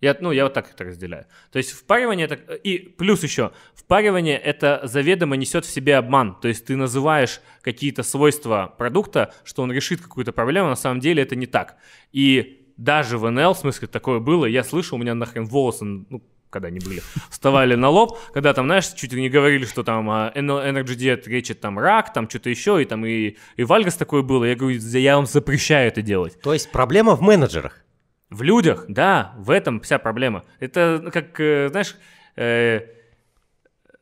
Я, 0.00 0.16
ну, 0.20 0.30
я 0.30 0.44
вот 0.44 0.52
так 0.52 0.70
это 0.70 0.84
разделяю. 0.84 1.26
То 1.50 1.58
есть 1.58 1.72
впаривание 1.72 2.26
это... 2.26 2.54
И 2.54 2.78
плюс 2.78 3.22
еще, 3.22 3.52
впаривание 3.74 4.36
это 4.36 4.80
заведомо 4.84 5.36
несет 5.36 5.64
в 5.64 5.70
себе 5.70 5.96
обман. 5.96 6.38
То 6.40 6.48
есть 6.48 6.66
ты 6.66 6.76
называешь 6.76 7.40
какие-то 7.62 8.02
свойства 8.02 8.74
продукта, 8.76 9.34
что 9.44 9.62
он 9.62 9.72
решит 9.72 10.00
какую-то 10.02 10.32
проблему, 10.32 10.68
на 10.68 10.76
самом 10.76 11.00
деле 11.00 11.22
это 11.22 11.34
не 11.34 11.46
так. 11.46 11.76
И 12.12 12.66
даже 12.76 13.16
в 13.16 13.30
НЛ, 13.30 13.54
в 13.54 13.58
смысле, 13.58 13.88
такое 13.88 14.18
было, 14.18 14.44
я 14.44 14.62
слышал, 14.64 14.98
у 14.98 15.00
меня 15.00 15.14
нахрен 15.14 15.46
волосы, 15.46 15.84
ну, 15.84 16.22
когда 16.50 16.68
они 16.68 16.78
были, 16.78 17.02
вставали 17.30 17.74
на 17.74 17.88
лоб, 17.88 18.18
когда 18.32 18.52
там, 18.54 18.66
знаешь, 18.66 18.88
чуть 18.88 19.12
ли 19.12 19.20
не 19.20 19.28
говорили, 19.28 19.64
что 19.64 19.82
там 19.82 20.08
а, 20.10 20.32
Energy 20.34 20.96
Diet 20.96 21.28
лечит 21.28 21.60
там 21.60 21.78
рак, 21.78 22.12
там 22.12 22.28
что-то 22.28 22.50
еще, 22.50 22.80
и 22.80 22.84
там 22.84 23.04
и, 23.04 23.36
и 23.56 23.64
Вальгас 23.64 23.96
такое 23.96 24.22
было. 24.22 24.44
Я 24.44 24.56
говорю, 24.56 24.78
я 24.78 25.16
вам 25.16 25.26
запрещаю 25.26 25.88
это 25.88 26.02
делать. 26.02 26.40
То 26.40 26.52
есть 26.52 26.70
проблема 26.70 27.14
в 27.14 27.22
менеджерах. 27.22 27.85
В 28.30 28.42
людях, 28.42 28.86
да, 28.88 29.34
в 29.38 29.50
этом 29.50 29.80
вся 29.80 29.98
проблема. 29.98 30.44
Это 30.58 31.10
как, 31.12 31.38
э, 31.38 31.68
знаешь, 31.70 31.96
э, 32.36 32.80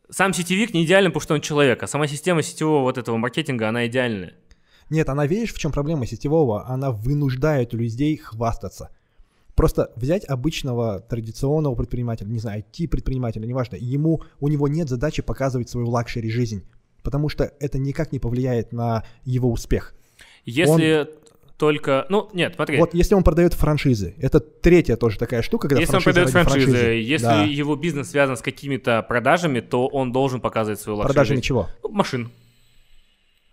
сам 0.09 0.33
сетевик 0.33 0.73
не 0.73 0.85
идеален, 0.85 1.11
потому 1.11 1.21
что 1.21 1.35
он 1.35 1.41
человек, 1.41 1.83
а 1.83 1.87
сама 1.87 2.07
система 2.07 2.43
сетевого 2.43 2.83
вот 2.83 2.97
этого 2.97 3.17
маркетинга, 3.17 3.69
она 3.69 3.87
идеальная. 3.87 4.35
Нет, 4.89 5.09
она, 5.09 5.27
видишь, 5.27 5.53
в 5.53 5.59
чем 5.59 5.73
проблема 5.73 6.07
сетевого? 6.07 6.67
Она 6.67 6.91
вынуждает 6.91 7.75
людей 7.75 8.17
хвастаться. 8.17 8.91
Просто 9.55 9.93
взять 9.97 10.25
обычного 10.29 11.01
традиционного 11.01 11.75
предпринимателя, 11.75 12.29
не 12.29 12.39
знаю, 12.39 12.65
IT-предпринимателя, 12.65 13.47
неважно, 13.47 13.77
ему, 13.77 14.23
у 14.41 14.49
него 14.49 14.69
нет 14.69 14.89
задачи 14.89 15.23
показывать 15.23 15.69
свою 15.69 15.89
luxury 15.89 16.31
жизнь, 16.31 16.65
потому 17.03 17.29
что 17.29 17.53
это 17.61 17.79
никак 17.79 18.11
не 18.11 18.19
повлияет 18.19 18.73
на 18.73 19.05
его 19.25 19.51
успех. 19.53 19.95
Если 20.45 21.09
только, 21.57 22.07
ну, 22.09 22.29
нет, 22.33 22.55
смотри. 22.57 22.79
Вот 22.79 22.95
если 22.95 23.15
он 23.15 23.23
продает 23.23 23.55
франшизы, 23.55 24.15
это 24.19 24.41
третья 24.41 24.97
тоже 24.97 25.19
такая 25.19 25.43
штука, 25.43 25.69
когда 25.69 25.81
Если 25.81 25.97
он 25.97 26.03
продает 26.03 26.31
франшизы, 26.31 26.67
франшизы. 26.73 26.87
если 26.87 27.25
Да. 27.27 27.43
его 27.45 27.77
бизнес 27.77 28.11
связан 28.11 28.37
с 28.37 28.43
какими-то 28.43 29.03
продажами, 29.03 29.61
то 29.61 29.87
он 29.87 30.11
должен 30.13 30.41
показывать 30.41 30.81
свою 30.81 30.99
luxury. 30.99 31.15
Продажами 31.15 31.41
чего? 31.41 31.69
Машин. 31.89 32.31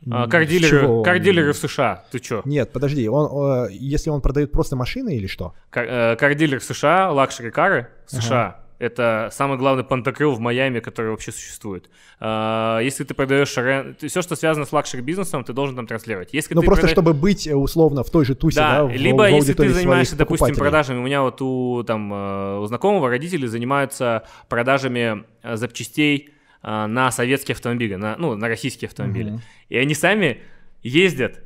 А, 0.10 0.28
Кар-дилеры, 0.28 1.04
кар-дилеры 1.04 1.54
в 1.54 1.58
США, 1.58 2.04
ты 2.12 2.18
чё? 2.18 2.42
Нет, 2.44 2.72
подожди, 2.72 3.08
он, 3.08 3.68
э, 3.68 3.72
если 3.72 4.10
он 4.10 4.20
продает 4.22 4.52
просто 4.52 4.76
машины 4.76 5.16
или 5.16 5.28
что? 5.28 5.54
Car- 5.70 5.86
э, 5.88 6.16
Car 6.16 6.30
dealer 6.30 6.60
в 6.60 6.64
США, 6.64 7.12
luxury 7.12 7.52
car 7.52 7.79
ы 7.79 7.88
в 8.08 8.12
США. 8.20 8.61
Это 8.82 9.30
самый 9.32 9.60
главный 9.60 9.84
понтокрыл 9.84 10.32
в 10.34 10.40
Майами, 10.40 10.80
который 10.80 11.12
вообще 11.12 11.32
существует. 11.32 11.88
А, 12.20 12.80
Если 12.80 13.04
ты 13.04 13.14
продаешь 13.14 13.50
все, 13.50 14.22
что 14.24 14.36
связано 14.36 14.66
с 14.66 14.74
luxury 14.74 15.04
бизнесом, 15.04 15.44
ты 15.44 15.54
должен 15.54 15.76
там 15.76 15.86
транслировать. 15.86 16.34
Если 16.34 16.56
Ну 16.56 16.62
ты 16.62 16.66
просто 16.66 16.88
прода- 16.88 16.92
чтобы 16.92 17.14
быть 17.14 17.46
э, 17.46 17.54
условно 17.54 18.04
в 18.04 18.10
той 18.10 18.26
же 18.26 18.34
тусе, 18.34 18.56
да, 18.60 18.78
Да, 18.80 18.86
в- 18.86 18.92
либо 18.92 19.22
в 19.22 19.30
если 19.30 19.54
ты 19.54 19.70
занимаешься, 19.70 20.16
допустим, 20.16 20.56
продажами, 20.56 20.98
у 20.98 21.04
меня 21.04 21.22
вот 21.22 21.44
у, 21.44 21.84
там, 21.84 22.12
э, 22.12 22.58
у 22.58 22.66
знакомого 22.66 23.08
родители 23.08 23.46
занимаются 23.46 24.24
продажами 24.50 25.26
э, 25.44 25.58
запчастей 25.58 26.32
на 26.64 27.12
советские 27.12 27.54
автомобили, 27.54 27.96
на, 27.96 28.16
ну, 28.18 28.36
на 28.36 28.48
российские 28.48 28.88
автомобили. 28.88 29.32
Мгм. 29.32 29.42
И 29.70 29.78
они 29.78 29.96
сами 29.96 30.42
ездят 30.84 31.40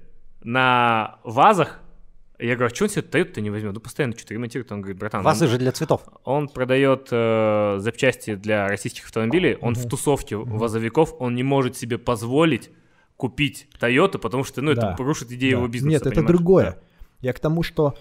на 0.43 1.19
ВАЗах. 1.23 1.79
Я 2.37 2.55
говорю, 2.55 2.71
а 2.71 2.75
что 2.75 2.85
он 2.85 2.89
себе 2.89 3.01
Toyota 3.03 3.39
не 3.41 3.49
возьмет? 3.49 3.73
Ну, 3.73 3.79
постоянно 3.79 4.13
что-то 4.17 4.33
ремонтирует. 4.33 4.71
Он 4.71 4.81
говорит, 4.81 4.97
братан, 4.99 5.23
Вазы 5.23 5.45
он, 5.45 5.51
же 5.51 5.57
для 5.57 5.71
цветов. 5.71 6.01
он 6.25 6.49
продает 6.49 7.07
э, 7.11 7.77
запчасти 7.79 8.35
для 8.35 8.67
российских 8.67 9.05
автомобилей, 9.05 9.57
он 9.61 9.75
в 9.75 9.79
Мгм. 9.79 9.89
тусовке 9.89 10.35
вазовиков, 10.35 11.15
он 11.19 11.35
не 11.35 11.43
может 11.43 11.77
себе 11.77 11.97
позволить 11.97 12.69
купить 13.15 13.67
Toyota, 13.79 14.17
потому 14.17 14.43
что, 14.43 14.61
ну, 14.61 14.73
Да. 14.73 14.93
это 14.93 15.03
рушит 15.03 15.31
идею 15.31 15.53
Да. 15.53 15.57
его 15.59 15.67
бизнеса. 15.69 15.91
Нет, 15.93 16.01
это 16.01 16.09
понимаешь? 16.15 16.27
другое. 16.37 16.65
Да. 16.71 16.77
Я 17.21 17.33
к 17.33 17.39
тому, 17.39 17.63
что 17.63 17.95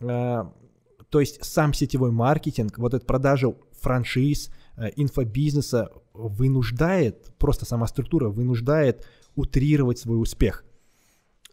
э, 0.00 0.44
то 1.08 1.20
есть 1.20 1.44
сам 1.44 1.72
сетевой 1.72 2.10
маркетинг, 2.10 2.76
вот 2.78 2.92
эта 2.92 3.04
продажа 3.06 3.54
франшиз, 3.80 4.50
э, 4.76 4.90
инфобизнеса 4.96 5.90
вынуждает, 6.14 7.32
просто 7.38 7.64
сама 7.64 7.86
структура 7.86 8.28
вынуждает 8.28 9.06
утрировать 9.34 9.98
свой 9.98 10.20
успех. 10.20 10.64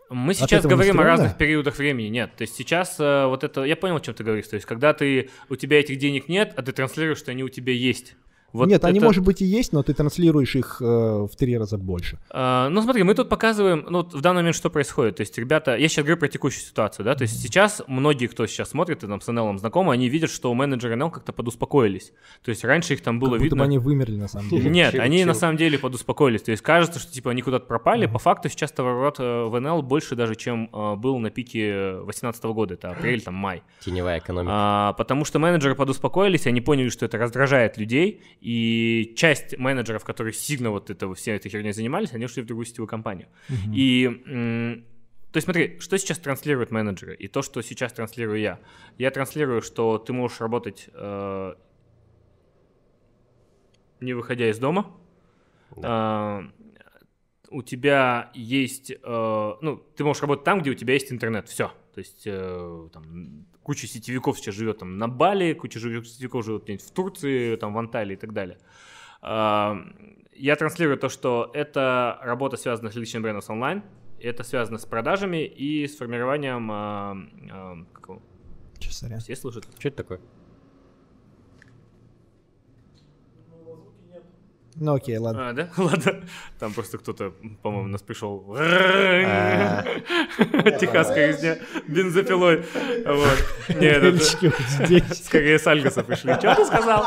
Мы 0.10 0.34
сейчас 0.34 0.64
не 0.64 0.70
говорим 0.70 1.00
о 1.00 1.04
разных 1.04 1.38
периодах 1.38 1.78
времени. 1.78 2.08
Нет, 2.08 2.36
то 2.36 2.42
есть 2.42 2.56
сейчас 2.56 3.00
э, 3.00 3.26
вот 3.26 3.44
это... 3.44 3.64
Я 3.64 3.76
понял, 3.76 3.98
о 3.98 4.00
чем 4.00 4.16
ты 4.16 4.24
говоришь. 4.24 4.48
То 4.48 4.56
есть 4.56 4.66
когда 4.66 4.94
ты, 4.94 5.30
у 5.50 5.56
тебя 5.56 5.80
этих 5.80 5.98
денег 5.98 6.28
нет, 6.28 6.54
а 6.56 6.64
ты 6.64 6.72
транслируешь, 6.72 7.20
что 7.20 7.32
они 7.32 7.44
у 7.44 7.50
тебя 7.50 7.74
есть. 7.74 8.16
Вот 8.54 8.68
Нет, 8.68 8.84
они, 8.84 9.00
это- 9.00 9.06
может 9.06 9.24
быть, 9.24 9.42
и 9.42 9.46
есть, 9.46 9.74
но 9.74 9.84
ты 9.84 9.94
транслируешь 9.94 10.56
их 10.56 10.78
э, 10.82 10.86
в 10.86 11.32
три 11.38 11.58
раза 11.58 11.78
больше. 11.78 12.18
А, 12.30 12.70
ну, 12.70 12.82
смотри, 12.82 13.04
мы 13.04 13.14
тут 13.14 13.30
показываем, 13.30 13.86
ну, 13.90 14.00
вот 14.00 14.14
в 14.14 14.22
данный 14.22 14.38
момент 14.38 14.56
что 14.56 14.70
происходит. 14.70 15.18
То 15.18 15.22
есть, 15.22 15.38
ребята, 15.38 15.76
я 15.76 15.88
сейчас 15.88 16.04
говорю 16.04 16.18
про 16.18 16.28
текущую 16.28 16.64
ситуацию, 16.64 17.06
да, 17.06 17.16
то 17.16 17.24
есть 17.24 17.42
сейчас 17.42 17.82
многие, 17.88 18.28
кто 18.28 18.48
сейчас 18.48 18.70
смотрит, 18.70 19.04
и 19.04 19.08
там 19.08 19.22
с 19.22 19.28
NL 19.28 19.58
знакомы, 19.58 19.94
они 19.94 20.10
видят, 20.10 20.32
что 20.32 20.54
менеджеры 20.54 20.96
NL 20.96 21.12
как-то 21.12 21.34
подуспокоились. 21.34 22.12
То 22.44 22.50
есть 22.50 22.64
раньше 22.64 22.94
их 22.94 23.02
там 23.02 23.20
было 23.20 23.32
Как 23.32 23.40
будто 23.40 23.44
видно... 23.44 23.58
бы 23.58 23.64
они 23.64 23.78
вымерли 23.78 24.16
на 24.16 24.28
самом 24.28 24.50
деле. 24.50 24.70
Нет, 24.70 24.94
Чил, 24.94 25.02
они 25.02 25.26
на 25.26 25.34
самом 25.34 25.58
деле 25.58 25.78
подуспокоились. 25.78 26.42
То 26.42 26.52
есть 26.52 26.64
кажется, 26.64 27.00
что 27.00 27.12
типа 27.12 27.32
они 27.32 27.42
куда-то 27.42 27.66
пропали. 27.66 28.06
По 28.06 28.20
факту 28.20 28.50
сейчас 28.50 28.72
товарооборот 28.72 29.20
э, 29.20 29.44
в 29.46 29.60
НЛ 29.60 29.82
больше 29.82 30.16
даже, 30.16 30.36
чем 30.36 30.70
э, 30.74 30.96
был 30.96 31.20
на 31.20 31.30
пике 31.30 31.94
2018 32.04 32.44
года. 32.46 32.74
Это 32.74 32.92
апрель, 32.92 33.22
там 33.22 33.36
май. 33.36 33.64
Теневая 33.80 34.20
экономика. 34.20 34.52
А, 34.54 34.94
потому 34.94 35.26
что 35.26 35.40
менеджеры 35.40 35.76
подуспокоились, 35.76 36.48
они 36.48 36.62
поняли, 36.62 36.90
что 36.90 37.06
это 37.06 37.18
раздражает 37.18 37.78
людей, 37.78 38.22
и 38.42 39.14
часть 39.18 39.58
менеджеров, 39.58 40.04
которые 40.04 40.34
сильно 40.34 40.72
вот 40.72 40.90
это, 40.90 41.14
все 41.14 41.36
этой 41.36 41.50
херней 41.50 41.74
занимались, 41.74 42.14
они 42.14 42.26
ушли 42.26 42.44
в 42.44 42.46
другую 42.46 42.66
сетевую 42.66 42.88
компанию. 42.88 43.28
И 43.74 44.06
м, 44.06 44.86
то 45.32 45.38
есть 45.38 45.46
смотри, 45.46 45.80
что 45.80 45.98
сейчас 45.98 46.18
транслируют 46.18 46.72
менеджеры, 46.72 47.16
и 47.16 47.28
то, 47.28 47.42
что 47.42 47.62
сейчас 47.62 47.94
транслирую 47.94 48.40
я. 48.40 48.60
Я 48.98 49.12
транслирую, 49.12 49.62
что 49.62 49.98
ты 50.00 50.12
можешь 50.12 50.40
работать 50.42 50.90
э, 50.94 51.54
не 54.02 54.14
выходя 54.14 54.50
из 54.50 54.58
дома. 54.60 54.92
А, 55.84 56.44
у 57.50 57.62
тебя 57.62 58.32
есть, 58.34 58.92
э, 58.92 59.54
ну, 59.62 59.78
ты 59.96 60.04
можешь 60.04 60.22
работать 60.22 60.46
там, 60.46 60.62
где 60.62 60.72
у 60.72 60.76
тебя 60.76 60.94
есть 60.94 61.12
интернет, 61.12 61.48
все. 61.48 61.72
То 61.94 62.00
есть 62.00 62.24
э, 62.26 62.90
там 62.94 63.46
куча 63.70 63.86
сетевиков 63.86 64.40
сейчас 64.40 64.56
живет 64.56 64.80
там 64.80 64.98
на 64.98 65.08
Бали, 65.08 65.54
куча 65.54 65.80
сетевиков 65.80 66.44
живет 66.44 66.64
где-нибудь 66.64 66.84
в 66.88 66.92
Турции, 66.92 67.56
там 67.56 67.72
в 67.72 67.78
Анталии 67.78 68.14
и 68.14 68.18
так 68.18 68.34
далее. 68.34 68.58
Я 69.22 70.56
транслирую 70.58 70.98
то, 70.98 71.08
что 71.08 71.52
это 71.54 72.18
работа 72.24 72.58
связана 72.58 72.90
с 72.90 72.96
личным 72.96 73.22
брендом 73.22 73.44
с 73.44 73.50
онлайн, 73.52 73.84
это 74.20 74.42
связано 74.42 74.80
с 74.80 74.88
продажами 74.88 75.46
и 75.46 75.86
с 75.86 75.96
формированием, 75.98 76.68
как 77.94 78.10
его, 78.10 78.22
Сейчас, 78.80 78.98
сорян. 78.98 79.20
все 79.20 79.36
слышат? 79.36 79.68
Что 79.78 79.90
это 79.90 79.98
такое? 79.98 80.20
Ну 84.80 84.96
окей, 84.96 85.18
ладно. 85.18 85.50
А, 85.50 85.54
да? 85.54 85.70
Ладно. 85.78 86.24
Там 86.58 86.74
просто 86.74 86.98
кто-то, 86.98 87.34
по-моему, 87.62 87.88
нас 87.90 88.02
пришел. 88.02 88.56
А. 88.58 89.84
Техасская 90.80 91.28
резня 91.28 91.58
бензопилой. 91.88 92.64
Вот. 93.06 93.46
Нет, 93.70 94.04
это 94.04 95.16
скорее 95.16 95.60
с 95.60 95.68
Альгоса 95.68 96.04
пришли. 96.04 96.34
Что 96.36 96.56
ты 96.56 96.66
сказал? 96.66 97.06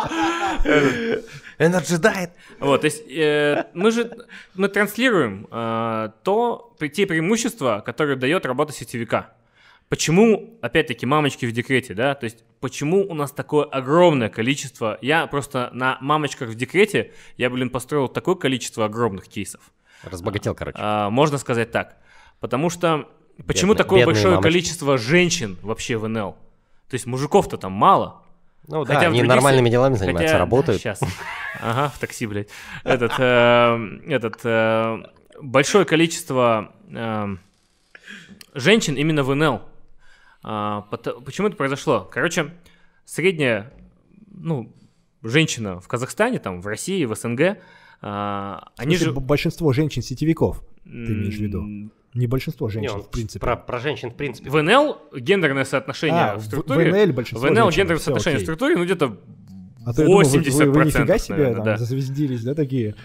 Energy 1.58 1.98
Diet. 1.98 2.30
Вот, 2.60 2.82
то 2.82 2.84
есть 2.86 3.08
э, 3.08 3.64
мы 3.72 3.90
же 3.90 4.10
мы 4.54 4.68
транслируем 4.68 5.46
э, 5.50 6.10
то, 6.24 6.74
те 6.92 7.06
преимущества, 7.06 7.82
которые 7.84 8.16
дает 8.16 8.44
работа 8.46 8.72
сетевика. 8.72 9.32
Почему, 9.88 10.58
опять-таки, 10.62 11.04
мамочки 11.04 11.44
в 11.46 11.52
декрете, 11.52 11.92
да? 11.94 12.14
То 12.14 12.24
есть, 12.24 12.44
почему 12.60 13.02
у 13.06 13.14
нас 13.14 13.30
такое 13.30 13.64
огромное 13.66 14.30
количество... 14.30 14.98
Я 15.02 15.26
просто 15.26 15.68
на 15.74 15.98
мамочках 16.00 16.48
в 16.48 16.54
декрете, 16.54 17.12
я, 17.36 17.50
блин, 17.50 17.68
построил 17.68 18.08
такое 18.08 18.34
количество 18.36 18.86
огромных 18.86 19.28
кейсов. 19.28 19.60
Разбогател, 20.02 20.54
короче. 20.54 20.78
А, 20.80 21.10
можно 21.10 21.36
сказать 21.38 21.70
так. 21.72 21.96
Потому 22.40 22.70
что 22.70 23.08
почему 23.46 23.72
Бедные- 23.74 23.76
такое 23.76 23.98
бедные 24.00 24.06
большое 24.14 24.34
мамочки. 24.34 24.48
количество 24.50 24.98
женщин 24.98 25.58
вообще 25.62 25.96
в 25.98 26.08
НЛ? 26.08 26.32
То 26.88 26.94
есть 26.94 27.06
мужиков-то 27.06 27.56
там 27.58 27.72
мало. 27.72 28.22
Ну 28.68 28.84
хотя 28.84 29.00
да, 29.00 29.06
они 29.08 29.22
нормальными 29.22 29.68
делами 29.68 29.94
занимаются, 29.94 30.34
Хотя- 30.34 30.38
работают. 30.38 30.80
Сейчас. 30.80 31.00
Ага, 31.60 31.88
в 31.94 31.98
такси, 31.98 32.26
блядь. 32.26 32.48
Этот, 32.84 33.12
э, 33.18 33.98
этот 34.08 34.40
э, 34.44 35.02
большое 35.40 35.84
количество 35.84 36.72
э, 36.90 37.36
женщин 38.54 38.94
именно 38.94 39.22
в 39.22 39.34
НЛ. 39.34 39.60
А, 40.42 40.82
почему 40.82 41.48
это 41.48 41.56
произошло? 41.56 42.08
Короче, 42.10 42.52
средняя, 43.04 43.72
ну, 44.34 44.72
женщина 45.22 45.80
в 45.80 45.88
Казахстане, 45.88 46.38
там, 46.38 46.60
в 46.60 46.66
России, 46.66 47.04
в 47.04 47.14
СНГ, 47.14 47.58
а, 48.00 48.68
они 48.76 48.96
же... 48.96 49.12
большинство 49.12 49.72
женщин-сетевиков, 49.72 50.62
имеешь 50.84 51.36
в 51.36 51.40
виду? 51.40 51.90
не 52.14 52.26
большинство 52.26 52.66
Не, 52.68 52.72
женщин, 52.74 52.94
он 52.96 53.02
в 53.04 53.10
принципе. 53.10 53.40
Про, 53.40 53.56
про 53.56 53.78
женщин 53.78 54.10
в 54.10 54.14
принципе. 54.16 54.50
В 54.50 54.60
НЛ 54.62 54.96
гендерное 55.16 55.64
соотношение 55.64 56.20
А, 56.22 56.36
в 56.36 56.40
в- 56.42 56.44
структуре... 56.44 56.90
в 56.92 56.94
НЛ 57.06 57.12
большинство 57.14 57.48
В 57.48 57.50
НЛ 57.50 57.56
женщин, 57.64 57.76
гендерное 57.78 57.96
всё 58.00 58.04
соотношение 58.04 58.38
в 58.38 58.42
окей. 58.42 58.44
структуре, 58.44 58.76
ну, 58.76 58.84
где-то 58.84 59.16
А 59.86 59.94
то 59.94 60.02
я 60.02 60.06
думал, 60.08 60.18
вы- 60.18 60.38
80%, 60.38 60.50
вы, 60.66 60.70
вы 60.72 60.84
нифига 60.84 61.16
себе 61.18 61.34
наверное, 61.36 61.54
там 61.56 61.64
да. 61.64 61.76
зазвездились, 61.78 62.42
да, 62.44 62.54
такие? 62.54 62.96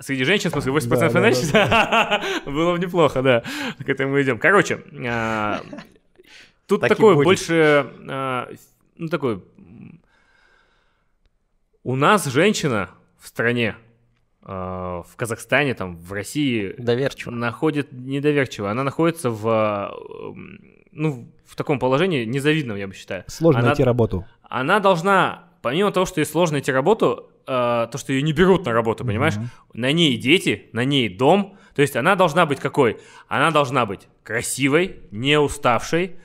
Среди 0.00 0.24
женщин, 0.24 0.50
в 0.50 0.52
смысле, 0.52 0.72
80% 0.72 0.98
Да, 0.98 1.08
да, 1.08 1.20
иначе? 1.20 2.44
Было 2.50 2.72
бы 2.72 2.78
неплохо, 2.78 3.22
да. 3.22 3.42
К 3.78 3.88
этому 3.88 4.12
мы 4.12 4.22
идем. 4.22 4.38
Короче, 4.38 4.82
а, 5.08 5.62
тут 6.66 6.80
Так 6.80 6.90
такое 6.90 7.14
больше, 7.14 7.92
а, 8.08 8.48
ну, 8.96 9.08
такой... 9.08 9.42
У 11.84 11.94
нас 11.94 12.24
женщина 12.26 12.90
в 13.20 13.28
стране, 13.28 13.76
а, 14.42 15.02
в 15.02 15.14
Казахстане, 15.16 15.74
там, 15.74 15.96
в 15.96 16.12
России, 16.12 16.74
Доверчиво. 16.78 17.30
находит 17.30 17.92
недоверчиво. 17.92 18.70
Она 18.70 18.82
находится 18.82 19.30
в, 19.30 19.46
м, 19.48 20.60
ну, 20.90 21.28
в 21.46 21.54
таком 21.54 21.78
положении 21.78 22.24
незавидном, 22.24 22.76
я 22.76 22.88
бы 22.88 22.94
считаю. 22.94 23.24
Сложно 23.28 23.60
Она- 23.60 23.68
найти 23.68 23.84
работу. 23.84 24.26
Она 24.42 24.80
должна, 24.80 25.44
помимо 25.62 25.92
того, 25.92 26.06
что 26.06 26.20
ей 26.20 26.24
сложно 26.26 26.54
найти 26.54 26.72
работу, 26.72 27.30
э, 27.46 27.86
то, 27.92 27.98
что 27.98 28.12
ее 28.12 28.22
не 28.22 28.32
берут 28.32 28.64
на 28.66 28.72
работу, 28.72 29.04
понимаешь? 29.04 29.36
Мгм. 29.36 29.50
На 29.74 29.92
ней 29.92 30.16
дети, 30.16 30.68
на 30.72 30.84
ней 30.84 31.08
дом. 31.08 31.56
То 31.76 31.82
есть 31.82 31.94
она 31.94 32.16
должна 32.16 32.46
быть 32.46 32.58
какой? 32.58 32.98
Она 33.28 33.52
должна 33.52 33.86
быть 33.86 34.08
красивой, 34.24 34.96
не 35.12 35.38
уставшей, 35.38 36.04
э, 36.06 36.10
э, 36.10 36.16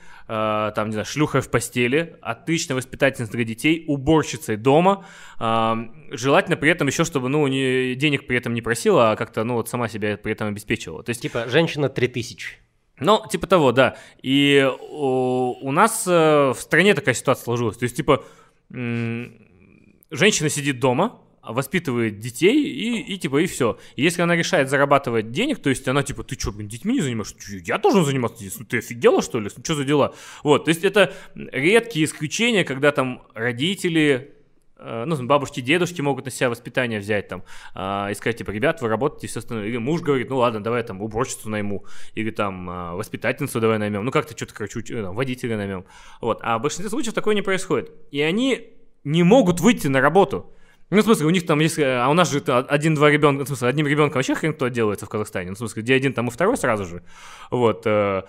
там, 0.74 0.88
не 0.88 0.92
знаю, 0.92 1.04
шлюхой 1.04 1.40
в 1.40 1.50
постели, 1.50 2.16
отличной 2.22 2.76
воспитательницей 2.76 3.34
для 3.34 3.44
детей, 3.44 3.84
уборщицей 3.86 4.56
дома, 4.56 5.04
э, 5.38 5.74
желательно 6.12 6.56
при 6.56 6.70
этом 6.70 6.86
еще, 6.86 7.04
чтобы, 7.04 7.28
ну, 7.28 7.46
не, 7.48 7.94
денег 7.94 8.26
при 8.26 8.38
этом 8.38 8.54
не 8.54 8.62
просила, 8.62 9.12
а 9.12 9.16
как-то, 9.16 9.44
ну, 9.44 9.54
вот 9.54 9.68
сама 9.68 9.88
себя 9.88 10.16
при 10.16 10.32
этом 10.32 10.48
обеспечивала. 10.48 11.02
То 11.02 11.10
есть, 11.10 11.22
Типа, 11.22 11.48
женщина 11.48 11.88
3000. 11.88 12.58
ну, 13.00 13.22
типа 13.30 13.46
того, 13.46 13.72
да. 13.72 13.96
И 14.22 14.68
у, 14.90 15.56
у 15.60 15.72
нас 15.72 16.04
э, 16.06 16.50
в 16.50 16.58
стране 16.60 16.94
такая 16.94 17.14
ситуация 17.14 17.44
сложилась. 17.44 17.76
То 17.76 17.84
есть, 17.84 17.96
типа, 17.96 18.24
женщина 18.70 20.48
сидит 20.48 20.80
дома, 20.80 21.21
воспитывает 21.42 22.18
детей 22.18 22.62
и, 22.64 23.14
и 23.14 23.18
типа 23.18 23.42
и 23.42 23.46
все. 23.46 23.78
Если 23.96 24.22
она 24.22 24.36
решает 24.36 24.70
зарабатывать 24.70 25.32
денег, 25.32 25.58
то 25.58 25.70
есть 25.70 25.86
она 25.88 26.02
типа, 26.02 26.22
ты 26.22 26.38
что, 26.38 26.52
блин, 26.52 26.68
детьми 26.68 26.94
не 26.94 27.00
занимаешься? 27.00 27.34
Я 27.64 27.78
должен 27.78 28.04
заниматься 28.04 28.44
детьми? 28.44 28.64
Ты 28.64 28.78
офигела, 28.78 29.22
что 29.22 29.40
ли? 29.40 29.48
Что 29.48 29.74
за 29.74 29.84
дела? 29.84 30.14
Вот, 30.44 30.64
то 30.64 30.68
есть 30.68 30.84
это 30.84 31.12
редкие 31.34 32.04
исключения, 32.04 32.64
когда 32.64 32.92
там 32.92 33.22
родители 33.34 34.34
э, 34.76 35.04
ну, 35.04 35.26
бабушки, 35.26 35.60
дедушки 35.60 36.00
могут 36.00 36.26
на 36.26 36.30
себя 36.30 36.48
воспитание 36.48 37.00
взять 37.00 37.26
там, 37.26 37.42
а, 37.74 38.08
и 38.10 38.14
сказать, 38.14 38.36
типа, 38.36 38.50
ребят, 38.50 38.80
вы 38.80 38.88
работаете, 38.88 39.26
все 39.26 39.40
остальное. 39.40 39.66
Или 39.66 39.78
муж 39.78 40.00
говорит, 40.00 40.30
ну 40.30 40.36
ладно, 40.36 40.62
давай 40.62 40.84
там 40.84 41.02
уборщицу 41.02 41.48
найму, 41.48 41.84
или 42.14 42.30
там 42.30 42.70
а, 42.70 42.94
воспитательницу 42.94 43.60
давай 43.60 43.78
наймем, 43.78 44.04
ну 44.04 44.12
как-то 44.12 44.36
что-то, 44.36 44.54
короче, 44.54 44.78
уч- 44.78 44.96
э, 44.96 45.02
там, 45.02 45.16
водителя 45.16 45.56
наймем. 45.56 45.86
Вот, 46.20 46.38
а 46.42 46.58
в 46.58 46.62
большинстве 46.62 46.88
случаев 46.88 47.14
такое 47.14 47.34
не 47.34 47.42
происходит. 47.42 47.90
И 48.12 48.20
они 48.20 48.68
не 49.04 49.24
могут 49.24 49.60
выйти 49.60 49.88
на 49.88 50.00
работу. 50.00 50.52
Ну, 50.92 51.00
в 51.00 51.04
смысле, 51.04 51.24
у 51.24 51.30
них 51.30 51.46
там, 51.46 51.58
если, 51.60 51.84
а 51.84 52.10
у 52.10 52.12
нас 52.12 52.30
же 52.30 52.40
один-два 52.40 53.10
ребенка, 53.10 53.44
в 53.44 53.46
смысле, 53.46 53.68
одним 53.68 53.86
ребенком 53.86 54.16
вообще 54.16 54.34
хрен 54.34 54.52
кто 54.52 54.68
делается 54.68 55.06
в 55.06 55.08
Казахстане, 55.08 55.48
ну, 55.48 55.54
в 55.54 55.58
смысле, 55.58 55.82
где 55.82 55.94
один, 55.94 56.12
там 56.12 56.28
и 56.28 56.30
второй 56.30 56.58
сразу 56.58 56.84
же, 56.84 57.02
вот, 57.50 57.84
э, 57.86 58.24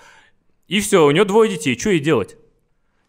и 0.70 0.80
все, 0.80 1.06
у 1.06 1.12
нее 1.12 1.26
двое 1.26 1.52
детей, 1.52 1.78
что 1.78 1.90
ей 1.90 2.00
делать? 2.00 2.38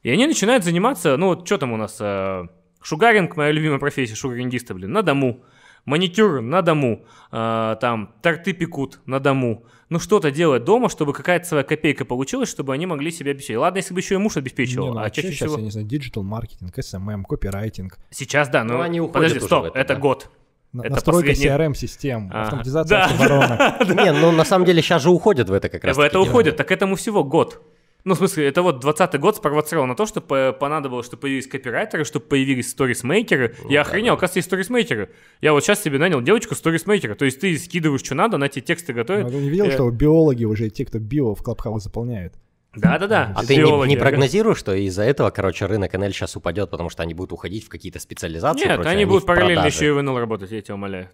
И 0.02 0.10
они 0.10 0.26
начинают 0.26 0.64
заниматься, 0.64 1.16
ну, 1.16 1.28
вот 1.28 1.46
что 1.46 1.58
там 1.58 1.72
у 1.72 1.76
нас, 1.76 1.98
э, 2.00 2.48
шугаринг, 2.82 3.36
моя 3.36 3.52
любимая 3.52 3.78
профессия, 3.78 4.16
шугарингиста, 4.16 4.74
блин, 4.74 4.90
на 4.90 5.02
дому, 5.02 5.44
маникюр 5.84 6.40
на 6.40 6.62
дому, 6.62 7.04
э, 7.32 7.76
там, 7.80 8.14
торты 8.22 8.52
пекут 8.52 9.00
на 9.06 9.20
дому, 9.20 9.64
ну, 9.90 9.98
что-то 9.98 10.30
делать 10.30 10.64
дома, 10.64 10.88
чтобы 10.88 11.12
какая-то 11.12 11.46
своя 11.46 11.62
копейка 11.62 12.04
получилась, 12.04 12.48
чтобы 12.50 12.72
они 12.72 12.86
могли 12.86 13.10
себя 13.10 13.32
обеспечить. 13.32 13.58
Ладно, 13.58 13.78
если 13.78 13.94
бы 13.94 14.00
еще 14.00 14.14
и 14.14 14.18
муж 14.18 14.36
обеспечивал, 14.36 14.88
Не, 14.88 14.92
ну, 14.94 14.98
а 15.00 15.04
а 15.04 15.10
чаще 15.10 15.28
сейчас, 15.28 15.48
всего... 15.48 15.58
я 15.58 15.64
не 15.64 15.70
знаю, 15.70 15.86
digital 15.86 16.22
маркетинг, 16.22 16.76
SMM, 16.78 17.22
копирайтинг, 17.24 17.98
Сейчас, 18.10 18.48
да, 18.48 18.64
но 18.64 18.74
Ну, 18.74 18.80
они 18.80 19.00
уходят 19.00 19.28
подожди, 19.28 19.40
стоп, 19.40 19.66
это, 19.66 19.78
это 19.78 19.94
да. 19.94 20.00
год. 20.00 20.30
Это 20.76 20.90
настройка 20.90 21.28
последний- 21.28 21.56
CRM-систем, 21.56 22.30
А, 22.32 22.42
автоматизация 22.44 22.98
да. 22.98 23.04
автоворонок. 23.04 23.88
Не, 24.04 24.12
ну 24.12 24.32
на 24.32 24.44
самом 24.44 24.64
деле 24.64 24.82
сейчас 24.82 25.02
же 25.02 25.10
уходят 25.10 25.48
в 25.48 25.52
это 25.52 25.68
как 25.68 25.84
раз. 25.84 25.96
В 25.96 26.00
это 26.00 26.18
уходит, 26.18 26.56
так 26.56 26.72
этому 26.72 26.96
всего 26.96 27.22
год. 27.22 27.62
Ну, 28.04 28.14
в 28.14 28.18
смысле, 28.18 28.46
это 28.46 28.60
вот 28.62 28.80
20 28.80 29.18
год 29.18 29.36
спровоцировал 29.36 29.86
на 29.86 29.94
то, 29.96 30.04
что 30.04 30.20
по- 30.20 30.52
понадобилось, 30.52 31.06
чтобы 31.06 31.22
появились 31.22 31.46
копирайтеры, 31.46 32.04
чтобы 32.04 32.26
появились 32.26 32.70
сторисмейкеры. 32.70 33.56
Я 33.70 33.80
охренел, 33.80 34.12
оказывается, 34.14 34.38
есть 34.40 34.48
сторисмейкеры. 34.48 35.10
Я 35.40 35.52
вот 35.54 35.64
сейчас 35.64 35.82
себе 35.82 35.98
нанял 35.98 36.20
девочку 36.20 36.54
сторисмейкера. 36.54 37.14
То 37.14 37.24
есть 37.24 37.40
ты 37.40 37.56
скидываешь, 37.56 38.02
что 38.04 38.14
надо, 38.14 38.36
она 38.36 38.48
тебе 38.48 38.60
тексты 38.62 38.92
готовит. 38.92 39.24
Ну, 39.24 39.30
Ты 39.30 39.36
не 39.36 39.48
видел, 39.48 39.64
Э, 39.66 39.70
что 39.70 39.90
биологи 39.90 40.44
уже, 40.44 40.68
те, 40.68 40.84
кто 40.84 40.98
био 40.98 41.34
в 41.34 41.42
Клабхаус 41.42 41.82
заполняют? 41.84 42.34
Да-да-да. 42.76 43.32
А 43.36 43.44
ты 43.44 43.56
не, 43.56 43.86
не 43.86 43.96
прогнозируешь, 43.96 44.58
что 44.58 44.74
из-за 44.74 45.04
этого, 45.04 45.30
короче, 45.30 45.64
рынок 45.66 45.92
НЛ 45.94 46.10
сейчас 46.10 46.36
упадет, 46.36 46.70
потому 46.70 46.90
что 46.90 47.02
они 47.04 47.14
будут 47.14 47.32
уходить 47.32 47.64
в 47.64 47.68
какие-то 47.68 48.00
специализации? 48.00 48.64
и 48.64 48.66
Нет, 48.68 48.74
прочее, 48.76 48.92
они 48.92 49.04
будут 49.04 49.26
параллельно 49.26 49.64
еще 49.66 49.86
и 49.86 49.90
в 49.92 50.02
НЛ 50.02 50.18
работать, 50.18 50.50
я 50.50 50.60
тебя 50.60 50.74
умоляю. 50.74 51.08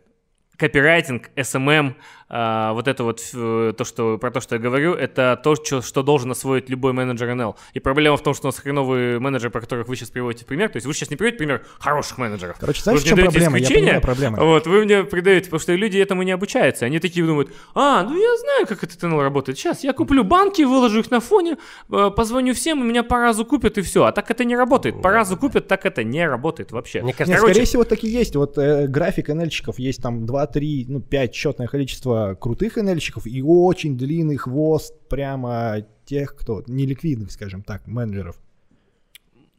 Копирайтинг, 0.60 1.30
SMM, 1.36 1.94
а, 2.32 2.74
вот 2.74 2.86
это 2.86 3.02
вот 3.02 3.20
э, 3.34 3.72
то, 3.76 3.84
что, 3.84 4.16
про 4.16 4.30
то, 4.30 4.40
что 4.40 4.54
я 4.54 4.60
говорю, 4.60 4.94
это 4.94 5.40
то, 5.42 5.56
что, 5.56 5.82
что 5.82 6.04
должен 6.04 6.30
освоить 6.30 6.70
любой 6.70 6.92
менеджер 6.92 7.34
НЛ. 7.34 7.56
И 7.74 7.80
проблема 7.80 8.16
в 8.16 8.22
том, 8.22 8.34
что 8.34 8.46
у 8.46 8.48
нас 8.48 8.58
хреновые 8.60 9.18
менеджеры, 9.18 9.50
про 9.50 9.60
которых 9.60 9.88
вы 9.88 9.96
сейчас 9.96 10.10
приводите 10.10 10.44
пример, 10.44 10.68
то 10.68 10.76
есть 10.76 10.86
вы 10.86 10.94
сейчас 10.94 11.10
не 11.10 11.16
приводите 11.16 11.38
пример 11.38 11.62
хороших 11.80 12.18
менеджеров. 12.18 12.56
Короче, 12.60 12.78
Вы 12.78 12.82
знаешь, 12.84 13.00
в 13.00 13.02
мне 13.02 13.08
чем 13.08 13.16
даете 13.16 13.32
проблема? 13.32 13.56
Я 13.56 13.64
исключения, 13.64 13.86
понимаю 13.86 14.02
проблему. 14.02 14.36
Вот, 14.36 14.66
вы 14.68 14.84
мне 14.84 15.02
придаете, 15.02 15.46
потому 15.46 15.60
что 15.60 15.74
люди 15.74 15.98
этому 15.98 16.22
не 16.22 16.30
обучаются. 16.30 16.86
Они 16.86 17.00
такие 17.00 17.26
думают, 17.26 17.52
а, 17.74 18.04
ну 18.04 18.16
я 18.16 18.36
знаю, 18.36 18.66
как 18.68 18.84
этот 18.84 19.02
НЛ 19.02 19.22
работает. 19.22 19.58
Сейчас 19.58 19.82
я 19.82 19.92
куплю 19.92 20.22
банки, 20.22 20.62
выложу 20.62 21.00
их 21.00 21.10
на 21.10 21.18
фоне, 21.18 21.56
э, 21.90 22.10
позвоню 22.14 22.54
всем, 22.54 22.80
и 22.84 22.86
меня 22.86 23.02
по 23.02 23.18
разу 23.18 23.44
купят, 23.44 23.76
и 23.78 23.82
все. 23.82 24.04
А 24.04 24.12
так 24.12 24.30
это 24.30 24.44
не 24.44 24.54
работает. 24.54 25.02
По 25.02 25.10
разу 25.10 25.36
купят, 25.36 25.66
так 25.66 25.84
это 25.84 26.04
не 26.04 26.24
работает 26.24 26.70
вообще. 26.70 27.02
Мне 27.02 27.12
кажется, 27.12 27.32
Нет, 27.32 27.40
Короче- 27.40 27.54
скорее 27.54 27.66
всего, 27.66 27.82
так 27.82 28.04
и 28.04 28.08
есть. 28.08 28.36
Вот 28.36 28.56
э, 28.56 28.86
график 28.86 29.30
НЛьщиков 29.30 29.80
есть 29.80 30.00
там 30.00 30.26
2, 30.26 30.46
3, 30.52 30.86
ну 30.88 31.00
5 31.00 31.34
счетное 31.34 31.66
количество 31.66 32.36
крутых 32.40 32.76
НЛьщиков 32.76 33.26
и 33.26 33.42
очень 33.42 33.96
длинный 33.96 34.36
хвост 34.36 34.94
прямо 35.08 35.86
тех, 36.04 36.34
кто 36.36 36.62
неликвидных, 36.66 37.30
скажем 37.32 37.62
так, 37.62 37.86
менеджеров. 37.86 38.36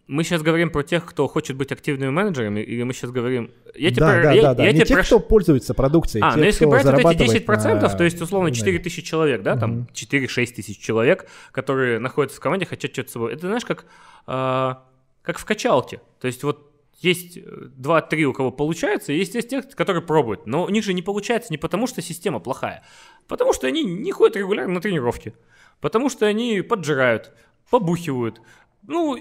Мы 0.08 0.26
сейчас 0.26 0.42
говорим 0.42 0.72
про 0.72 0.84
тех, 0.84 1.06
кто 1.06 1.26
хочет 1.28 1.56
быть 1.56 1.72
активными 1.72 2.10
менеджерами, 2.10 2.60
или 2.60 2.84
мы 2.84 2.94
сейчас 2.94 3.12
говорим... 3.12 3.50
Я 3.76 3.92
тебе 3.92 4.00
да, 4.02 4.14
про- 4.14 4.24
да, 4.24 4.32
я- 4.34 4.42
да, 4.42 4.54
да. 4.56 4.64
я 4.66 4.72
Не 4.74 4.80
тебе 4.80 4.86
тех, 4.88 4.98
про- 4.98 5.04
кто 5.06 5.20
пользуется 5.22 5.74
продукцией, 5.74 6.22
А, 6.26 6.32
тех, 6.32 6.40
ну 6.40 6.44
если 6.44 6.66
брать 6.66 6.84
вот 6.84 6.94
эти 6.96 7.02
зарабатывает 7.04 7.48
10%, 7.48 7.82
на 7.82 7.90
то 7.90 8.04
есть 8.04 8.22
условно 8.22 8.48
вебинаре. 8.48 8.60
4 8.74 8.80
тысячи 8.80 9.02
человек, 9.04 9.42
да, 9.42 9.56
там 9.56 9.88
4-6 9.94 10.54
тысяч 10.54 10.80
человек, 10.80 11.28
которые 11.54 12.00
находятся 12.00 12.38
в 12.38 12.42
команде, 12.42 12.66
хотят 12.66 12.92
что-то 12.92 13.10
с 13.10 13.14
собой. 13.14 13.34
Это 13.34 13.48
знаешь, 13.48 13.64
как, 13.64 13.86
а, 14.28 14.84
как 15.22 15.38
в 15.38 15.46
качалке. 15.46 16.02
То 16.20 16.28
есть 16.28 16.44
вот 16.44 16.71
есть 17.02 17.38
2-3, 17.38 18.24
у 18.24 18.34
кого 18.34 18.52
получается, 18.52 19.12
и 19.12 19.18
есть, 19.18 19.36
есть 19.36 19.50
те, 19.50 19.62
которые 19.62 20.04
пробуют. 20.04 20.46
Но 20.46 20.66
у 20.66 20.70
них 20.70 20.84
же 20.84 20.94
не 20.94 21.02
получается 21.02 21.52
не 21.52 21.58
потому, 21.58 21.88
что 21.88 22.02
система 22.02 22.40
плохая, 22.40 22.84
потому 23.28 23.54
что 23.54 23.68
они 23.68 23.84
не 23.84 24.12
ходят 24.12 24.38
регулярно 24.38 24.76
на 24.76 24.82
тренировки, 24.82 25.34
потому 25.80 26.10
что 26.10 26.26
они 26.28 26.62
поджирают, 26.62 27.34
побухивают, 27.70 28.42
ну, 28.88 29.18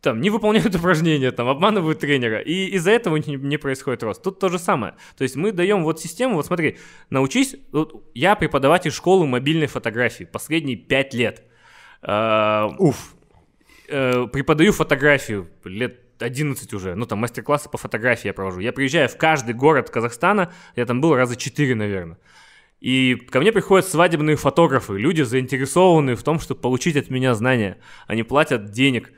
там, 0.00 0.20
не 0.20 0.30
выполняют 0.30 0.74
упражнения, 0.76 1.30
там, 1.30 1.48
обманывают 1.48 1.98
тренера, 2.00 2.40
и 2.40 2.66
из-за 2.76 2.90
этого 2.90 3.16
не, 3.16 3.36
не 3.36 3.56
происходит 3.56 4.02
рост. 4.02 4.22
Тут 4.22 4.38
то 4.38 4.48
же 4.48 4.58
самое. 4.58 4.94
То 5.16 5.22
есть 5.22 5.34
мы 5.34 5.52
даем 5.52 5.84
вот 5.84 6.00
систему, 6.00 6.34
вот 6.34 6.46
смотри, 6.46 6.78
научись, 7.10 7.56
вот 7.72 8.10
я 8.14 8.36
преподаватель 8.36 8.92
школы 8.92 9.26
мобильной 9.26 9.66
фотографии 9.66 10.24
последние 10.24 10.76
5 10.76 11.14
лет. 11.14 11.42
Уф. 12.02 13.14
Преподаю 13.86 14.72
фотографию 14.72 15.48
лет 15.64 16.07
11 16.20 16.72
уже, 16.74 16.94
ну 16.94 17.06
там 17.06 17.18
мастер-классы 17.18 17.68
по 17.68 17.78
фотографии 17.78 18.28
я 18.28 18.34
провожу. 18.34 18.60
Я 18.60 18.72
приезжаю 18.72 19.08
в 19.08 19.16
каждый 19.16 19.54
город 19.54 19.90
Казахстана, 19.90 20.52
я 20.76 20.86
там 20.86 21.00
был 21.00 21.14
раза 21.14 21.36
4, 21.36 21.74
наверное. 21.74 22.18
И 22.80 23.16
ко 23.30 23.40
мне 23.40 23.52
приходят 23.52 23.88
свадебные 23.88 24.36
фотографы, 24.36 24.98
люди 24.98 25.22
заинтересованные 25.22 26.16
в 26.16 26.22
том, 26.22 26.38
чтобы 26.38 26.60
получить 26.60 26.96
от 26.96 27.10
меня 27.10 27.34
знания. 27.34 27.78
Они 28.06 28.22
платят 28.22 28.70
денег. 28.70 29.12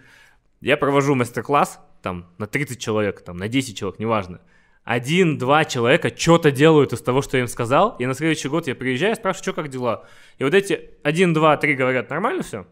Я 0.61 0.77
провожу 0.77 1.15
мастер-класс, 1.15 1.81
там, 2.03 2.27
на 2.39 2.47
30 2.47 2.79
человек, 2.81 3.21
там, 3.23 3.37
на 3.37 3.49
10 3.49 3.77
человек, 3.77 3.99
неважно. 3.99 4.41
Один-два 4.85 5.67
человека 5.67 6.11
что-то 6.17 6.51
делают 6.51 6.93
из 6.93 7.03
того, 7.03 7.21
что 7.21 7.37
я 7.37 7.43
им 7.43 7.49
сказал, 7.49 7.97
и 7.99 8.07
на 8.07 8.15
следующий 8.15 8.49
год 8.49 8.67
я 8.67 8.75
приезжаю, 8.75 9.15
спрашиваю, 9.15 9.43
что, 9.43 9.53
как 9.53 9.69
дела. 9.69 10.07
И 10.39 10.45
вот 10.45 10.55
эти 10.55 10.91
один, 11.03 11.35
два, 11.35 11.57
три 11.59 11.75
говорят, 11.75 12.09
нормально 12.09 12.43
все? 12.43 12.67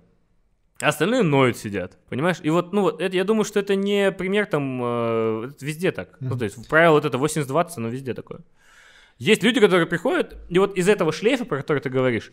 А 0.80 0.88
остальные 0.88 1.22
ноют 1.24 1.56
сидят, 1.56 1.98
понимаешь? 2.09 2.36
И 2.42 2.50
вот, 2.50 2.72
ну 2.72 2.82
вот, 2.82 3.00
это, 3.00 3.16
я 3.16 3.24
думаю, 3.24 3.44
что 3.44 3.59
это 3.59 3.74
не 3.74 4.12
пример 4.12 4.46
там, 4.46 4.80
э, 4.82 5.50
везде 5.60 5.90
так. 5.90 6.16
Ну, 6.20 6.38
то 6.38 6.44
есть, 6.44 6.68
правило 6.68 6.94
вот 6.94 7.05
это 7.05 7.18
80-20, 7.18 7.70
оно 7.76 7.88
везде 7.88 8.14
такое. 8.14 8.40
Есть 9.18 9.42
люди, 9.42 9.59
которые 9.60 9.86
приходят, 9.86 10.36
и 10.48 10.59
вот 10.60 10.76
из 10.76 10.88
этого 10.88 11.12
шлейфа, 11.12 11.44
про 11.44 11.56
который 11.56 11.80
ты 11.80 11.90
говоришь, 11.90 12.30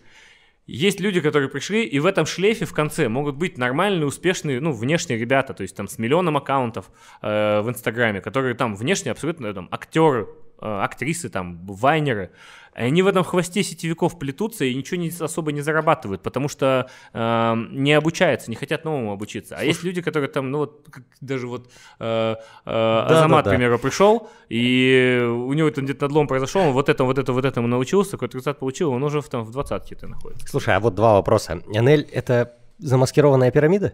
есть 0.68 1.00
люди, 1.00 1.22
которые 1.22 1.50
пришли, 1.50 1.84
и 1.84 2.00
в 2.00 2.08
этом 2.08 2.26
шлейфе 2.26 2.66
в 2.66 2.74
конце 2.74 3.08
могут 3.08 3.36
быть 3.36 3.58
нормальные, 3.58 4.08
успешные, 4.08 4.60
ну, 4.60 4.72
внешние 4.72 5.20
ребята, 5.20 5.54
то 5.54 5.62
есть 5.62 5.76
там 5.76 5.88
с 5.88 6.00
миллионом 6.00 6.38
аккаунтов 6.38 6.90
э, 7.22 7.62
в 7.62 7.70
Инстаграме, 7.70 8.20
которые 8.20 8.56
там 8.56 8.76
внешне 8.76 9.12
абсолютно 9.12 9.54
там 9.54 9.68
актеры, 9.72 10.28
э, 10.60 10.66
актрисы, 10.66 11.30
там, 11.30 11.66
вайнеры. 11.68 12.32
Они 12.76 13.02
в 13.02 13.08
этом 13.08 13.24
хвосте 13.24 13.64
сетевиков 13.64 14.20
плетутся 14.20 14.66
и 14.66 14.76
ничего 14.76 15.00
не, 15.00 15.10
особо 15.18 15.54
не 15.54 15.62
зарабатывают, 15.62 16.22
потому 16.22 16.50
что 16.50 16.90
э, 17.14 17.54
не 17.72 17.94
обучаются, 17.94 18.50
не 18.50 18.58
хотят 18.58 18.84
новому 18.84 19.14
обучиться. 19.14 19.56
А 19.58 19.64
есть 19.64 19.84
люди, 19.84 20.02
которые 20.02 20.30
там, 20.30 20.52
ну 20.52 20.58
вот, 20.58 20.86
как 20.92 21.04
даже 21.22 21.48
вот 21.48 21.72
э, 22.00 22.36
э, 22.66 23.06
Азамат, 23.06 23.30
да, 23.30 23.42
к 23.42 23.46
да. 23.46 23.50
примеру, 23.52 23.80
пришел, 23.80 24.30
и 24.50 25.26
у 25.26 25.54
него 25.54 25.72
там 25.72 25.86
где-то 25.86 26.06
надлом 26.06 26.28
произошел, 26.28 26.64
он 26.64 26.74
вот 26.74 26.90
это, 26.90 27.06
вот 27.06 27.18
это, 27.18 27.32
вот 27.32 27.46
этому 27.46 27.68
научился, 27.68 28.12
какой-то 28.12 28.38
результат 28.38 28.60
получил, 28.60 28.92
он 28.92 29.04
уже 29.04 29.22
в, 29.22 29.30
там, 29.30 29.46
в 29.46 29.52
двадцатке-то 29.52 30.08
находится. 30.08 30.46
Слушай, 30.46 30.76
а 30.76 30.82
вот 30.82 30.96
два 30.96 31.14
вопроса. 31.14 31.62
НЛ— 31.66 32.04
это 32.12 32.58
замаскированная 32.80 33.52
пирамида? 33.52 33.94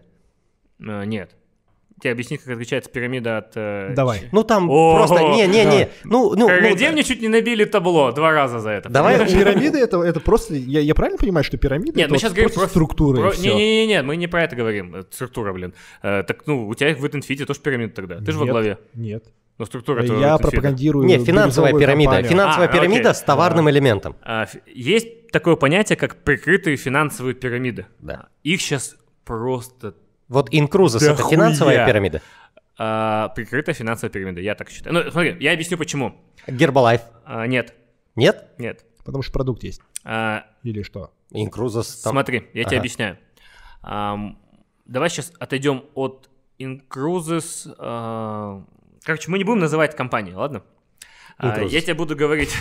Э, 0.80 1.06
нет. 1.06 1.36
Тебе 2.02 2.14
объяснить, 2.14 2.42
как 2.42 2.54
отличается 2.56 2.90
пирамида 2.90 3.38
от... 3.38 3.52
э, 3.56 3.94
Давай. 3.96 4.20
ч- 4.20 4.30
Ну 4.32 4.44
там 4.44 4.70
О, 4.70 4.96
просто... 4.98 5.20
Не-не-не. 5.24 5.86
да. 5.86 5.90
Ну, 6.04 6.34
ну, 6.36 6.50
ну, 6.50 6.74
Где 6.76 6.90
мне 6.90 7.04
чуть 7.04 7.22
не 7.22 7.28
набили 7.28 7.64
табло 7.66 8.12
два 8.12 8.32
раза 8.32 8.60
за 8.60 8.72
это. 8.72 8.90
Давай 8.90 9.18
понимаешь? 9.20 9.38
Пирамиды 9.38 9.78
это, 9.80 10.02
это 10.02 10.20
просто. 10.20 10.56
Я, 10.56 10.80
я 10.80 10.96
правильно 10.96 11.18
понимаю, 11.20 11.44
что 11.44 11.58
пирамида 11.58 11.98
Нет, 11.98 12.06
это 12.06 12.14
мы 12.14 12.18
сейчас 12.20 12.32
говорим 12.34 12.50
просто 12.50 12.62
про 12.62 12.70
структуры. 12.70 13.22
про-? 13.22 13.36
Не-не-не, 13.38 14.02
мы 14.02 14.16
не 14.18 14.28
про 14.28 14.44
это 14.44 14.56
говорим. 14.56 14.96
э, 14.96 15.04
Структура, 15.12 15.54
блин. 15.54 15.74
Э, 16.02 16.24
так, 16.24 16.48
ну, 16.48 16.68
у 16.68 16.74
тебя 16.74 16.96
в 16.96 17.06
Инфите 17.16 17.46
тоже 17.46 17.60
пирамида 17.60 17.94
тогда. 17.94 18.18
Ты 18.20 18.32
же 18.32 18.40
во 18.40 18.46
Нет, 18.46 18.52
главе. 18.52 18.78
Нет. 18.96 19.26
Ну, 19.60 19.66
структура 19.66 20.02
это 20.04 20.16
Я 20.16 20.38
пропагандирую. 20.40 21.06
Не, 21.06 21.20
финансовая 21.20 21.74
пирамида. 21.74 22.12
компанию. 22.14 22.32
Финансовая 22.32 22.68
А, 22.68 22.72
пирамида 22.72 23.10
окей. 23.12 23.20
с 23.20 23.22
товарным 23.22 23.70
элементом. 23.70 24.16
А, 24.24 24.48
Есть 24.66 25.30
такое 25.32 25.56
понятие, 25.56 25.98
как 25.98 26.24
прикрытые 26.24 26.78
финансовые 26.78 27.36
пирамиды. 27.36 27.86
Да. 28.00 28.30
Их 28.42 28.60
сейчас 28.60 28.96
просто 29.24 29.94
Вот 30.32 30.48
Инкрузес 30.50 31.02
Да 31.02 31.12
это 31.12 31.28
финансовая 31.28 31.86
пирамида? 31.86 32.22
А, 32.78 33.28
прикрытая 33.36 33.76
финансовая 33.76 34.10
пирамида, 34.14 34.40
я 34.40 34.56
так 34.56 34.70
считаю. 34.70 34.94
Ну, 34.96 35.12
смотри, 35.12 35.36
я 35.42 35.52
объясню 35.52 35.78
почему. 35.78 36.16
Гербалайф? 36.48 37.02
А, 37.26 37.46
нет, 37.48 37.74
Нет? 38.16 38.48
нет. 38.58 38.86
Потому 39.04 39.24
что 39.24 39.34
продукт 39.34 39.62
есть. 39.64 39.82
А, 40.06 40.46
Или 40.64 40.84
что? 40.84 41.12
Инкрузес 41.32 41.98
там... 41.98 42.12
Смотри, 42.14 42.48
я 42.54 42.64
тебе 42.64 42.78
объясняю. 42.78 43.18
Давай 43.84 45.10
сейчас 45.10 45.34
отойдем 45.38 45.84
от 45.96 46.30
Incruises. 46.60 47.70
а, 47.78 48.64
короче, 49.04 49.30
мы 49.30 49.38
не 49.38 49.44
будем 49.44 49.60
называть 49.60 49.98
компанию, 49.98 50.38
ладно? 50.38 50.64
А, 51.44 51.58
Incruises. 51.58 51.70
я 51.70 51.82
тебе 51.82 51.94
буду 51.96 52.16
говорить. 52.16 52.56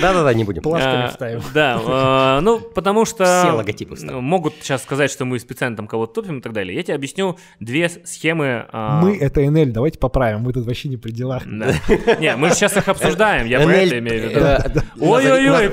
Да-да-да, 0.00 0.34
не 0.34 0.44
будем. 0.44 0.62
Плашками 0.62 1.04
А, 1.04 1.08
вставим. 1.08 1.42
Да, 1.54 1.80
а, 1.86 2.40
ну, 2.40 2.60
потому 2.60 3.04
что... 3.04 3.24
Все 3.44 3.52
логотипы 3.52 3.94
вставим. 3.96 4.22
Могут 4.24 4.54
сейчас 4.60 4.82
сказать, 4.82 5.10
что 5.10 5.24
мы 5.24 5.38
специально 5.38 5.76
там 5.76 5.86
кого-то 5.86 6.20
топим 6.22 6.38
и 6.38 6.40
так 6.40 6.52
далее. 6.52 6.74
Я 6.74 6.82
тебе 6.82 6.94
объясню 6.94 7.38
две 7.60 7.88
схемы... 7.88 8.66
а, 8.72 9.00
Мы 9.00 9.16
это 9.18 9.40
НЛ, 9.40 9.66
давайте 9.66 9.98
поправим, 9.98 10.40
мы 10.40 10.52
тут 10.52 10.66
вообще 10.66 10.88
не 10.88 10.96
при 10.96 11.12
делах. 11.12 11.44
Не, 11.46 12.36
мы 12.36 12.48
же 12.48 12.54
сейчас 12.54 12.76
их 12.76 12.88
обсуждаем, 12.88 13.46
я 13.46 13.60
про 13.60 13.72
это 13.72 13.98
имею 13.98 14.22
в 14.22 14.30
виду. 14.30 14.40
э, 14.40 14.60
Ой-ой-ой, 15.00 15.68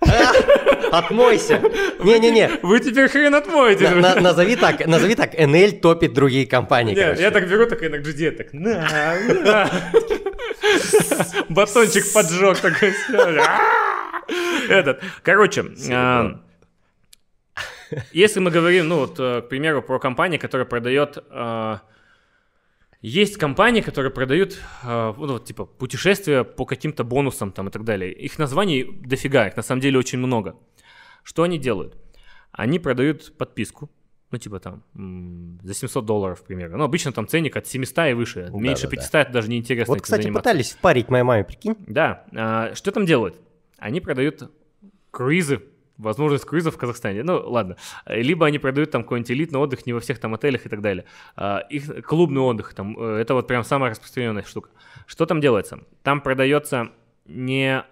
А, 0.00 0.98
Отмойся. 0.98 1.60
Не-не-не. 2.04 2.50
Вы 2.62 2.80
теперь 2.80 3.08
хрен 3.08 3.34
отмоете. 3.34 3.90
На- 3.90 4.14
на- 4.14 4.20
Назови 4.20 4.56
так, 4.56 4.86
назови 4.86 5.14
так, 5.14 5.34
НЛ 5.38 5.72
топит 5.82 6.12
другие 6.12 6.46
компании, 6.46 6.94
я 7.20 7.30
так 7.30 7.48
беру, 7.48 7.66
так 7.66 7.82
и 7.82 7.88
на 7.88 7.96
GD, 7.96 8.30
так 8.30 8.52
на. 8.52 9.68
Батончик 11.48 12.12
поджег 12.12 12.58
такой. 12.58 12.92
А! 13.40 13.60
Этот, 14.68 15.00
короче, 15.22 15.64
а, 15.90 16.40
если 18.12 18.40
мы 18.40 18.50
говорим, 18.50 18.88
ну 18.88 18.96
вот, 18.98 19.18
э, 19.18 19.40
к 19.40 19.48
примеру, 19.48 19.82
про 19.82 19.98
компанию, 19.98 20.38
которая 20.40 20.66
продает... 20.66 21.18
Есть 23.00 23.36
компании, 23.36 23.80
которые 23.80 24.12
продают, 24.12 24.60
а, 24.82 25.14
ну, 25.16 25.34
вот, 25.34 25.44
типа, 25.44 25.66
путешествия 25.66 26.42
по 26.42 26.64
каким-то 26.64 27.04
бонусам 27.04 27.52
там 27.52 27.68
и 27.68 27.70
так 27.70 27.84
далее. 27.84 28.12
Их 28.12 28.38
названий 28.38 28.84
дофига, 28.84 29.46
их 29.46 29.56
на 29.56 29.62
самом 29.62 29.80
деле 29.80 29.98
очень 29.98 30.18
много. 30.18 30.56
Что 31.22 31.44
они 31.44 31.58
делают? 31.58 31.96
Они 32.50 32.80
продают 32.80 33.36
подписку, 33.38 33.88
ну, 34.32 34.38
типа 34.38 34.58
там, 34.58 34.82
за 35.62 35.74
700 35.74 36.04
долларов, 36.04 36.42
к 36.42 36.46
примеру. 36.46 36.76
Ну, 36.76 36.84
обычно 36.84 37.12
там 37.12 37.28
ценник 37.28 37.56
от 37.56 37.68
700 37.68 37.98
и 38.10 38.12
выше. 38.14 38.50
Меньше 38.52 38.84
Да-да-да. 38.84 39.02
500 39.02 39.14
это 39.14 39.32
даже 39.32 39.48
неинтересно 39.48 39.94
Вот, 39.94 40.02
кстати, 40.02 40.22
заниматься. 40.22 40.42
пытались 40.50 40.72
впарить 40.72 41.08
моей 41.08 41.22
маме, 41.24 41.44
прикинь. 41.44 41.76
Да. 41.86 42.24
а, 42.34 42.74
что 42.74 42.90
там 42.90 43.06
делают? 43.06 43.36
Они 43.78 44.00
продают 44.00 44.50
круизы, 45.12 45.62
возможность 45.98 46.44
круизов 46.44 46.76
в 46.76 46.78
Казахстане. 46.78 47.22
Ну, 47.22 47.42
ладно. 47.44 47.76
Либо 48.06 48.46
они 48.46 48.58
продают 48.58 48.90
там 48.90 49.02
какой-нибудь 49.02 49.30
элитный 49.30 49.60
отдых 49.60 49.84
не 49.86 49.92
во 49.92 50.00
всех 50.00 50.18
там 50.18 50.34
отелях 50.34 50.64
и 50.64 50.68
так 50.68 50.80
далее. 50.80 51.04
А, 51.36 51.58
их 51.58 52.04
клубный 52.06 52.40
отдых, 52.40 52.74
там, 52.74 52.96
э, 52.98 53.18
это 53.18 53.34
вот 53.34 53.46
прям 53.46 53.64
самая 53.64 53.90
распространенная 53.90 54.44
штука. 54.44 54.70
Что 55.06 55.26
там 55.26 55.40
делается? 55.40 55.80
Там 56.02 56.20
продается 56.20 56.90
не 57.26 57.84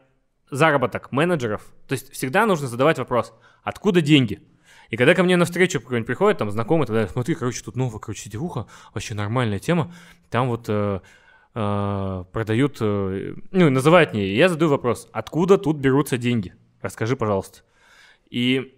заработок 0.51 1.13
менеджеров. 1.13 1.63
То 1.89 1.93
есть 1.93 2.13
всегда 2.13 2.47
нужно 2.47 2.69
задавать 2.69 2.99
вопрос, 2.99 3.35
откуда 3.63 4.01
деньги? 4.01 4.41
И 4.91 4.97
когда 4.97 5.15
ко 5.15 5.25
мне 5.25 5.37
на 5.37 5.45
встречу 5.45 5.81
какой-нибудь 5.81 6.07
приходит, 6.07 6.39
там, 6.39 6.51
знакомый, 6.51 6.87
тогда 6.87 7.09
смотри, 7.09 7.35
короче, 7.35 7.63
тут 7.65 7.77
новая, 7.77 7.99
короче, 7.99 8.23
сетевуха, 8.23 8.67
вообще 8.95 9.15
нормальная 9.15 9.59
тема, 9.59 9.93
там 10.31 10.49
вот 10.49 10.67
э, 10.69 11.01
э, 11.55 12.25
продают, 12.33 12.77
э, 12.81 13.35
ну, 13.51 13.71
называют 13.71 14.13
мне, 14.13 14.27
и 14.27 14.37
я 14.37 14.49
задаю 14.49 14.71
вопрос, 14.71 15.09
откуда 15.13 15.59
тут 15.59 15.79
берутся 15.79 16.19
деньги? 16.19 16.55
Расскажи, 16.81 17.17
пожалуйста. 17.17 17.63
И 18.31 18.75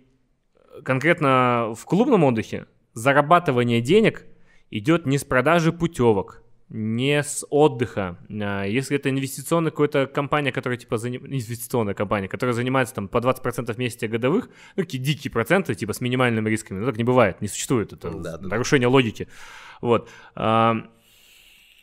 конкретно 0.84 1.74
в 1.76 1.84
клубном 1.84 2.24
отдыхе 2.24 2.66
зарабатывание 2.94 3.80
денег 3.80 4.26
идет 4.70 5.06
не 5.06 5.18
с 5.18 5.24
продажи 5.24 5.72
путевок, 5.72 6.42
не 6.68 7.22
с 7.22 7.46
отдыха. 7.48 8.18
А, 8.28 8.64
Если 8.64 8.96
это 8.96 9.08
инвестиционная 9.08 9.70
какая-то 9.70 10.06
компания, 10.06 10.52
которая 10.52 10.78
типа 10.78 10.96
заним- 10.96 11.26
инвестиционная 11.26 11.94
компания, 11.94 12.28
которая 12.28 12.52
занимается 12.52 12.94
там 12.94 13.08
по 13.08 13.18
20% 13.18 13.74
в 13.74 13.78
месяц 13.78 14.06
годовых, 14.08 14.50
ну 14.76 14.82
какие 14.82 15.00
дикие 15.00 15.30
проценты, 15.30 15.74
типа 15.74 15.92
с 15.94 16.00
минимальными 16.00 16.50
рисками, 16.50 16.80
ну 16.80 16.86
так 16.86 16.98
не 16.98 17.04
бывает, 17.04 17.40
не 17.40 17.48
существует, 17.48 17.92
это 17.92 18.10
Да-да-да. 18.10 18.48
нарушение 18.48 18.88
логики. 18.88 19.28
Вот. 19.80 20.10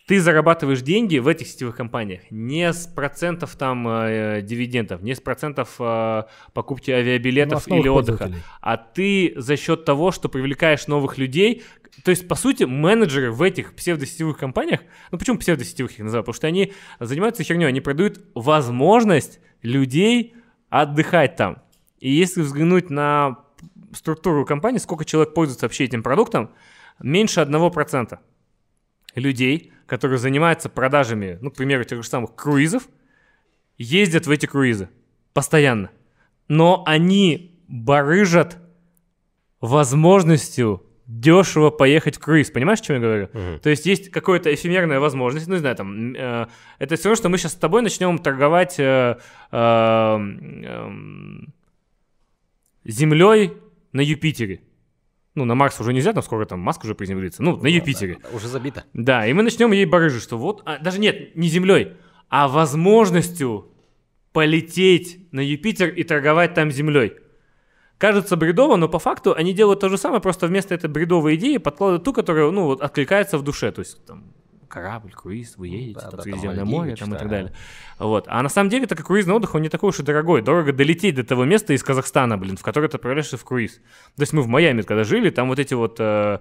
Ты 0.06 0.19
зарабатываешь 0.19 0.82
деньги 0.82 1.18
в 1.18 1.27
этих 1.27 1.48
сетевых 1.48 1.76
компаниях 1.76 2.22
не 2.30 2.72
с 2.72 2.86
процентов 2.86 3.56
там 3.56 3.88
э, 3.88 4.41
дивидендов, 4.44 5.02
не 5.02 5.15
с 5.15 5.19
процентов 5.19 5.76
э, 5.80 6.23
покупки 6.53 6.91
авиабилетов 6.91 7.65
Ну, 7.68 7.80
или 7.80 7.88
отдыха, 7.88 8.32
а 8.61 8.77
ты 8.77 9.34
за 9.36 9.57
счет 9.57 9.84
того, 9.84 10.11
что 10.11 10.30
привлекаешь 10.30 10.86
новых 10.86 11.18
людей, 11.18 11.64
то 12.03 12.11
есть, 12.11 12.27
по 12.27 12.36
сути, 12.36 12.65
менеджеры 12.65 13.32
в 13.32 13.41
этих 13.41 13.73
псевдосетевых 13.73 14.38
компаниях, 14.38 14.82
ну 15.11 15.18
почему 15.18 15.40
псевдосетевых 15.40 15.94
их 15.94 15.99
называю? 15.99 16.23
Потому 16.23 16.36
что 16.36 16.48
они 16.48 16.73
занимаются 16.99 17.44
херней, 17.44 17.68
они 17.68 17.82
продают 17.82 18.19
возможность 18.36 19.40
людей 19.64 20.36
отдыхать 20.69 21.36
там. 21.36 21.64
И 21.99 22.11
если 22.11 22.41
взглянуть 22.41 22.91
на 22.91 23.40
структуру 23.91 24.45
компании, 24.45 24.77
сколько 24.77 25.03
человек 25.03 25.34
пользуется 25.34 25.65
вообще 25.65 25.86
этим 25.86 26.03
продуктом, 26.03 26.52
меньше 26.99 27.40
1% 27.40 28.19
людей, 29.15 29.72
которые 29.85 30.17
занимаются 30.17 30.69
продажами, 30.69 31.37
ну, 31.41 31.51
к 31.51 31.55
примеру, 31.55 31.83
тех 31.83 32.01
же 32.01 32.09
самых 32.09 32.35
круизов, 32.35 32.87
ездят 33.77 34.27
в 34.27 34.31
эти 34.31 34.45
круизы 34.45 34.89
постоянно. 35.33 35.91
Но 36.47 36.83
они 36.85 37.59
барыжат 37.67 38.57
возможностью 39.59 40.83
дешево 41.07 41.69
поехать 41.69 42.17
в 42.17 42.19
круиз. 42.19 42.49
Понимаешь, 42.49 42.79
о 42.79 42.83
чем 42.83 42.95
я 42.95 43.01
говорю? 43.01 43.29
Мгм. 43.33 43.59
То 43.59 43.69
есть 43.69 43.85
есть 43.85 44.09
какая-то 44.09 44.53
эфемерная 44.53 44.99
возможность, 44.99 45.47
ну, 45.47 45.53
не 45.53 45.59
знаю, 45.59 45.75
там, 45.75 46.15
э, 46.15 46.47
это 46.79 46.95
все 46.95 47.09
равно, 47.09 47.15
что 47.15 47.29
мы 47.29 47.37
сейчас 47.37 47.53
с 47.53 47.55
тобой 47.55 47.81
начнем 47.81 48.17
торговать 48.17 48.79
э, 48.79 49.17
э, 49.51 49.57
эм, 49.57 51.53
землей 52.83 53.53
на 53.91 54.01
Юпитере. 54.01 54.61
Ну, 55.35 55.43
на 55.43 55.53
Марс 55.53 55.79
уже 55.81 55.93
нельзя, 55.93 56.13
там 56.13 56.23
скоро 56.23 56.45
там 56.45 56.59
Маск 56.61 56.83
уже 56.85 56.95
приземлится. 56.95 57.43
Ну, 57.43 57.57
на 57.57 57.67
Юпитере. 57.67 58.17
Уже 58.33 58.47
забито. 58.47 58.85
Да, 58.93 59.27
и 59.27 59.33
мы 59.33 59.43
начнем 59.43 59.71
ей 59.73 59.85
барыжить, 59.85 60.23
что 60.23 60.37
вот, 60.37 60.61
а, 60.65 60.79
даже 60.79 60.99
нет, 60.99 61.35
не 61.35 61.49
землей, 61.49 61.93
а 62.29 62.47
возможностью 62.47 63.69
полететь 64.31 65.31
на 65.31 65.41
Юпитер 65.41 65.89
и 65.89 66.03
торговать 66.03 66.53
там 66.53 66.71
землей. 66.71 67.13
Кажется 67.97 68.35
бредово, 68.35 68.75
но 68.75 68.89
по 68.89 68.99
факту 68.99 69.33
они 69.33 69.53
делают 69.53 69.79
то 69.79 69.89
же 69.89 69.97
самое, 69.97 70.21
просто 70.21 70.47
вместо 70.47 70.73
этой 70.73 70.89
бредовой 70.89 71.35
идеи 71.35 71.57
подкладывают 71.57 72.03
ту, 72.03 72.11
которая, 72.13 72.51
ну, 72.51 72.65
вот, 72.65 72.81
откликается 72.81 73.37
в 73.37 73.43
душе. 73.43 73.71
То 73.71 73.79
есть, 73.79 74.05
там, 74.05 74.34
корабль, 74.67 75.11
круиз, 75.11 75.57
вы 75.57 75.67
едете, 75.67 75.95
да, 75.95 76.01
там, 76.01 76.09
да, 76.11 76.17
там 76.17 76.23
Средиземное 76.23 76.65
море, 76.65 76.95
там, 76.95 77.13
и 77.13 77.17
так 77.17 77.29
далее. 77.29 77.53
Вот. 77.99 78.25
А 78.27 78.41
на 78.41 78.49
самом 78.49 78.69
деле, 78.69 78.87
так 78.87 78.97
как 78.97 79.07
круизный 79.07 79.33
отдых, 79.33 79.55
он 79.55 79.61
не 79.61 79.69
такой 79.69 79.89
уж 79.89 79.99
и 79.99 80.03
дорогой. 80.03 80.41
Дорого 80.41 80.73
долететь 80.73 81.15
до 81.15 81.23
того 81.23 81.45
места 81.45 81.73
из 81.73 81.83
Казахстана, 81.83 82.37
блин, 82.37 82.57
в 82.57 82.63
которое 82.63 82.87
ты 82.87 82.97
отправляешься 82.97 83.37
в 83.37 83.43
круиз. 83.45 83.75
То 84.15 84.21
есть 84.21 84.33
мы 84.33 84.41
в 84.41 84.47
Майами, 84.47 84.81
когда 84.81 85.03
жили, 85.03 85.29
там 85.29 85.47
вот 85.47 85.59
эти 85.59 85.73
вот 85.73 85.97
э, 85.99 86.39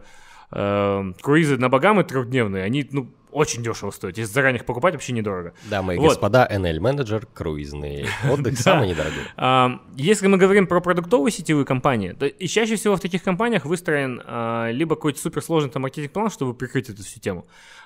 э, 0.50 1.12
круизы 1.20 1.56
на 1.58 1.68
Багамы 1.68 2.04
трехдневные, 2.04 2.64
они, 2.64 2.88
ну, 2.90 3.10
очень 3.34 3.64
дешево 3.64 3.90
стоят. 3.90 4.16
Если 4.16 4.32
заранее 4.32 4.60
их 4.60 4.64
покупать, 4.64 4.94
вообще 4.94 5.12
недорого. 5.12 5.54
Дамы 5.64 5.96
и 5.96 5.98
Вот. 5.98 6.10
господа, 6.10 6.48
NL 6.50 6.78
менеджер, 6.78 7.26
круизный 7.34 8.06
отдых, 8.30 8.56
самый 8.58 8.88
недорогой. 8.88 9.24
А, 9.36 9.80
Если 9.96 10.28
мы 10.28 10.38
говорим 10.38 10.68
про 10.68 10.80
продуктовые 10.80 11.32
сетевые 11.32 11.64
компании, 11.64 12.12
то 12.12 12.26
и 12.26 12.46
чаще 12.46 12.76
всего 12.76 12.96
в 12.96 13.00
таких 13.00 13.24
компаниях 13.24 13.64
выстроен 13.64 14.22
а, 14.24 14.70
либо 14.70 14.94
какой-то 14.94 15.20
суперсложный 15.20 15.70
там 15.70 15.82
маркетинг-план, 15.82 16.30
чтобы 16.30 16.54
прикрыть 16.54 16.88
эту 16.88 17.02
всю 17.02 17.18
тему, 17.18 17.44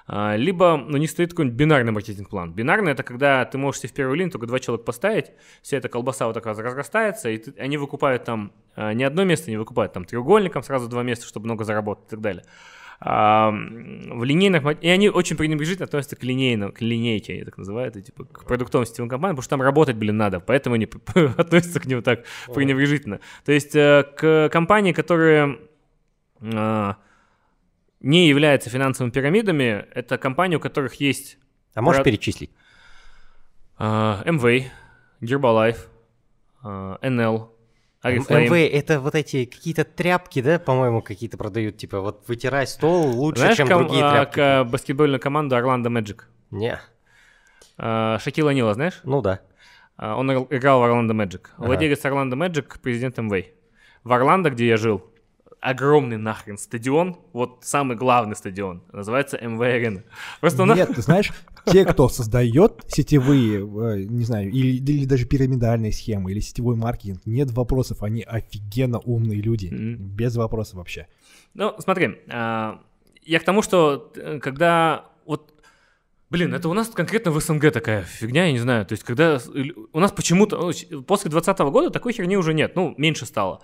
либо 0.09 0.83
у 0.89 0.97
них 0.97 1.11
стоит 1.11 1.31
какой-нибудь 1.31 1.59
бинарный 1.59 1.93
маркетинг-план. 1.93 2.53
Бинарный— 2.53 2.93
это 2.93 3.03
когда 3.03 3.45
ты 3.45 3.59
можешь 3.59 3.81
себе 3.83 3.91
в 3.91 3.93
первую 3.95 4.17
линию 4.17 4.33
только 4.33 4.47
два 4.47 4.59
человека 4.59 4.85
поставить, 4.85 5.33
вся 5.63 5.77
эта 5.77 5.89
колбаса 5.89 6.27
вот 6.27 6.33
так 6.33 6.47
раз 6.47 6.59
разрастается, 6.59 7.29
и 7.29 7.37
ты- 7.39 7.61
они 7.61 7.77
выкупают 7.77 8.25
там 8.25 8.53
а, 8.75 8.95
не 8.95 9.05
одно 9.05 9.25
место, 9.25 9.51
не 9.51 9.57
выкупают 9.57 9.93
там 9.93 10.05
треугольником 10.05 10.63
сразу 10.63 10.89
два 10.89 11.03
места, 11.03 11.27
чтобы 11.27 11.45
много 11.47 11.65
заработать 11.65 12.07
и 12.07 12.11
так 12.11 12.21
далее. 12.21 12.45
А, 13.01 13.51
в 13.51 14.25
линейных, 14.25 14.83
и 14.83 14.89
они 14.89 15.09
очень 15.09 15.37
пренебрежительно 15.37 15.85
относятся 15.85 16.17
к 16.17 16.25
линейным, 16.25 16.73
к 16.73 16.81
линейке, 16.81 17.35
они 17.35 17.45
так 17.45 17.59
называют, 17.59 17.97
и, 17.97 18.03
типа 18.03 18.25
к 18.25 18.45
продуктовым 18.45 18.87
сетевым 18.87 19.09
компаниям, 19.09 19.37
потому 19.37 19.43
что 19.43 19.51
там 19.51 19.63
работать, 19.63 19.97
блин, 19.97 20.17
надо, 20.17 20.41
поэтому 20.41 20.75
они 20.77 20.89
относятся 21.37 21.81
к 21.81 21.87
ним 21.87 22.03
так 22.03 22.25
пренебрежительно. 22.55 23.21
То 23.45 23.53
есть 23.53 23.77
э, 23.77 24.05
к 24.17 24.49
компании, 24.51 24.93
которые 24.93 25.59
не 28.01 28.29
являются 28.29 28.71
финансовыми 28.71 29.11
пирамидами, 29.13 29.87
это 29.95 30.19
компании, 30.19 30.57
у 30.57 30.61
которых 30.61 30.95
есть 31.01 31.39
А 31.75 31.83
можешь 31.83 31.99
Про- 32.03 32.05
перечислить? 32.11 32.51
MV, 33.79 34.65
Herbalife, 35.21 35.79
э, 36.65 36.97
NL, 37.03 37.49
Oriflame. 38.03 38.47
МВ 38.47 38.53
это 38.73 39.01
вот 39.01 39.15
эти 39.15 39.45
какие-то 39.45 39.85
тряпки, 39.85 40.43
да, 40.43 40.59
по-моему, 40.59 41.03
какие-то 41.03 41.37
продают, 41.37 41.77
типа 41.77 42.01
вот 42.01 42.25
вытирай 42.29 42.67
стол 42.67 43.07
лучше, 43.07 43.41
Знаешь, 43.41 43.57
чем 43.57 43.69
ком- 43.69 43.83
другие 43.85 44.05
а, 44.05 44.11
тряпки. 44.27 44.35
к- 44.35 44.65
баскетбольную 44.71 45.21
команду 45.21 45.57
Орландо 45.57 45.91
Magic? 45.91 46.23
Не, 46.51 46.81
Шакила 47.77 48.51
Нила, 48.51 48.75
знаешь? 48.75 49.01
ну 49.05 49.21
да. 49.23 49.41
А, 49.97 50.17
Он 50.17 50.31
иг- 50.31 50.53
играл 50.53 50.81
в 50.81 50.85
Орландо. 50.85 51.15
Ага. 51.15 51.41
Владелец 51.59 52.05
Орландо 52.05 52.37
Magic, 52.37 52.79
президент 52.81 53.19
МВ. 53.19 53.47
В 54.05 54.13
Орландо, 54.13 54.51
где 54.51 54.67
я 54.69 54.77
жил, 54.77 55.05
огромный 55.61 56.17
нахрен 56.17 56.59
стадион, 56.59 57.17
вот 57.33 57.59
самый 57.63 57.97
главный 57.97 58.37
стадион, 58.37 58.83
называется 58.93 59.39
МВ 59.39 59.61
Арена. 59.61 60.03
Просто 60.41 60.65
Нет, 60.65 60.95
ты 60.95 61.03
знаешь, 61.03 61.33
те, 61.67 61.85
кто 61.85 62.09
создает 62.09 62.85
сетевые, 62.89 63.61
э, 63.61 64.05
не 64.05 64.25
знаю, 64.25 64.51
или, 64.51 64.81
или 64.93 65.05
даже 65.05 65.27
пирамидальные 65.27 65.93
схемы, 65.93 66.31
или 66.31 66.41
сетевой 66.41 66.77
маркетинг, 66.77 67.21
нет 67.27 67.51
вопросов, 67.51 68.03
они 68.03 68.23
офигенно 68.23 68.99
умные 69.01 69.41
люди, 69.41 69.67
Мгм. 69.67 69.97
без 69.97 70.37
вопросов 70.37 70.77
вообще. 70.77 71.07
Ну, 71.55 71.75
смотри, 71.79 72.19
а, 72.29 72.81
я 73.23 73.41
к 73.41 73.45
тому, 73.45 73.63
что 73.63 74.13
э, 74.17 74.39
когда 74.41 75.07
вот 75.27 75.55
Блин, 76.31 76.53
это 76.53 76.69
у 76.69 76.75
нас 76.75 76.89
конкретно 76.89 77.31
в 77.31 77.41
СНГ 77.41 77.73
такая 77.73 78.03
фигня, 78.03 78.47
я 78.47 78.53
не 78.53 78.59
знаю. 78.59 78.85
То 78.85 78.93
есть, 78.93 79.03
когда 79.03 79.39
у 79.95 79.99
нас 79.99 80.13
почему-то 80.13 80.59
ну, 80.59 81.03
после 81.03 81.31
2020 81.31 81.59
года 81.73 81.91
такой 81.91 82.13
херни 82.13 82.37
уже 82.37 82.53
нет, 82.53 82.77
ну, 82.77 82.95
меньше 82.99 83.25
стало. 83.25 83.63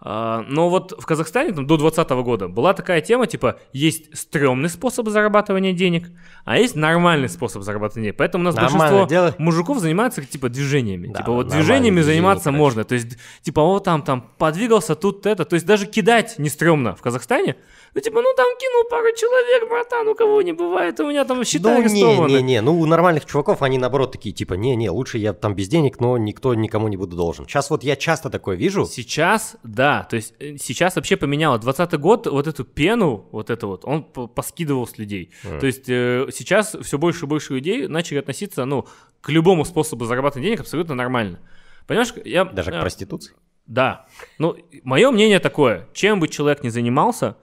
А, 0.00 0.44
Но 0.48 0.68
вот 0.68 0.94
в 1.00 1.06
Казахстане 1.06 1.52
там, 1.52 1.66
до 1.66 1.76
2020 1.78 2.24
года 2.24 2.48
была 2.48 2.74
такая 2.74 3.00
тема, 3.00 3.26
типа, 3.26 3.58
есть 3.72 4.16
стрёмный 4.16 4.68
способ 4.68 5.08
зарабатывания 5.08 5.72
денег, 5.72 6.10
а 6.44 6.58
есть 6.58 6.76
нормальный 6.76 7.28
способ 7.28 7.62
зарабатывания 7.62 8.10
денег. 8.10 8.18
Поэтому 8.18 8.42
у 8.42 8.44
нас 8.44 8.54
Нормально 8.54 8.78
большинство 8.78 9.06
делай. 9.08 9.34
мужиков 9.38 9.78
занимаются, 9.78 10.22
типа, 10.22 10.48
движениями. 10.48 11.08
Да, 11.08 11.20
типа, 11.20 11.32
вот 11.32 11.48
движениями 11.48 11.96
движения, 11.96 12.02
заниматься 12.14 12.44
короче. 12.44 12.58
можно. 12.58 12.84
То 12.84 12.94
есть, 12.94 13.16
типа, 13.42 13.62
вот 13.62 13.84
там, 13.84 14.02
там, 14.02 14.30
подвигался 14.38 14.94
тут 14.94 15.24
это. 15.26 15.44
То 15.44 15.54
есть, 15.54 15.66
даже 15.66 15.86
кидать 15.86 16.38
не 16.38 16.48
стрёмно 16.50 16.94
в 16.94 17.00
Казахстане. 17.00 17.56
Ну, 17.96 18.02
типа, 18.02 18.20
ну, 18.20 18.28
там 18.36 18.46
кинул 18.58 18.84
пару 18.90 19.06
человек, 19.16 19.70
братан, 19.70 20.06
у 20.06 20.14
кого 20.14 20.42
не 20.42 20.52
бывает, 20.52 21.00
у 21.00 21.08
меня 21.08 21.24
там 21.24 21.42
счета 21.44 21.70
Ну, 21.70 21.78
не, 21.78 21.84
арестованы. 21.86 22.28
не, 22.30 22.42
не, 22.42 22.60
ну 22.60 22.78
у 22.78 22.84
нормальных 22.84 23.24
чуваков 23.24 23.62
они 23.62 23.78
наоборот 23.78 24.12
такие, 24.12 24.34
типа, 24.34 24.52
не-не, 24.52 24.90
лучше 24.90 25.16
я 25.16 25.32
там 25.32 25.54
без 25.54 25.68
денег, 25.68 25.98
но 25.98 26.18
никто 26.18 26.54
никому 26.54 26.88
не 26.88 26.98
буду 26.98 27.16
должен. 27.16 27.46
Сейчас 27.46 27.70
вот 27.70 27.82
я 27.82 27.96
часто 27.96 28.28
такое 28.28 28.54
вижу. 28.56 28.84
Сейчас, 28.84 29.56
да, 29.62 30.06
то 30.10 30.16
есть 30.16 30.34
э, 30.40 30.58
сейчас 30.58 30.96
вообще 30.96 31.16
поменяло. 31.16 31.58
20 31.58 31.98
год, 31.98 32.26
вот 32.26 32.46
эту 32.46 32.64
пену, 32.64 33.28
вот 33.32 33.48
это 33.48 33.66
вот, 33.66 33.86
он 33.86 34.02
по- 34.04 34.26
поскидывал 34.26 34.86
с 34.86 34.98
людей. 34.98 35.30
Мгм. 35.44 35.60
То 35.60 35.66
есть 35.66 35.88
э, 35.88 36.26
сейчас 36.34 36.76
все 36.82 36.98
больше 36.98 37.24
и 37.24 37.28
больше 37.28 37.54
людей 37.54 37.88
начали 37.88 38.18
относиться, 38.18 38.66
ну, 38.66 38.84
к 39.22 39.30
любому 39.30 39.64
способу 39.64 40.04
зарабатывать 40.04 40.44
денег 40.44 40.60
абсолютно 40.60 40.94
нормально. 40.94 41.38
Понимаешь, 41.86 42.12
я... 42.26 42.44
Даже 42.44 42.72
к 42.72 42.74
э, 42.74 42.80
проституции. 42.82 43.34
Да. 43.66 44.04
Ну, 44.38 44.54
мое 44.84 45.10
мнение 45.10 45.40
такое, 45.40 45.88
чем 45.94 46.20
бы 46.20 46.28
человек 46.28 46.62
ни 46.62 46.68
занимался, 46.68 47.36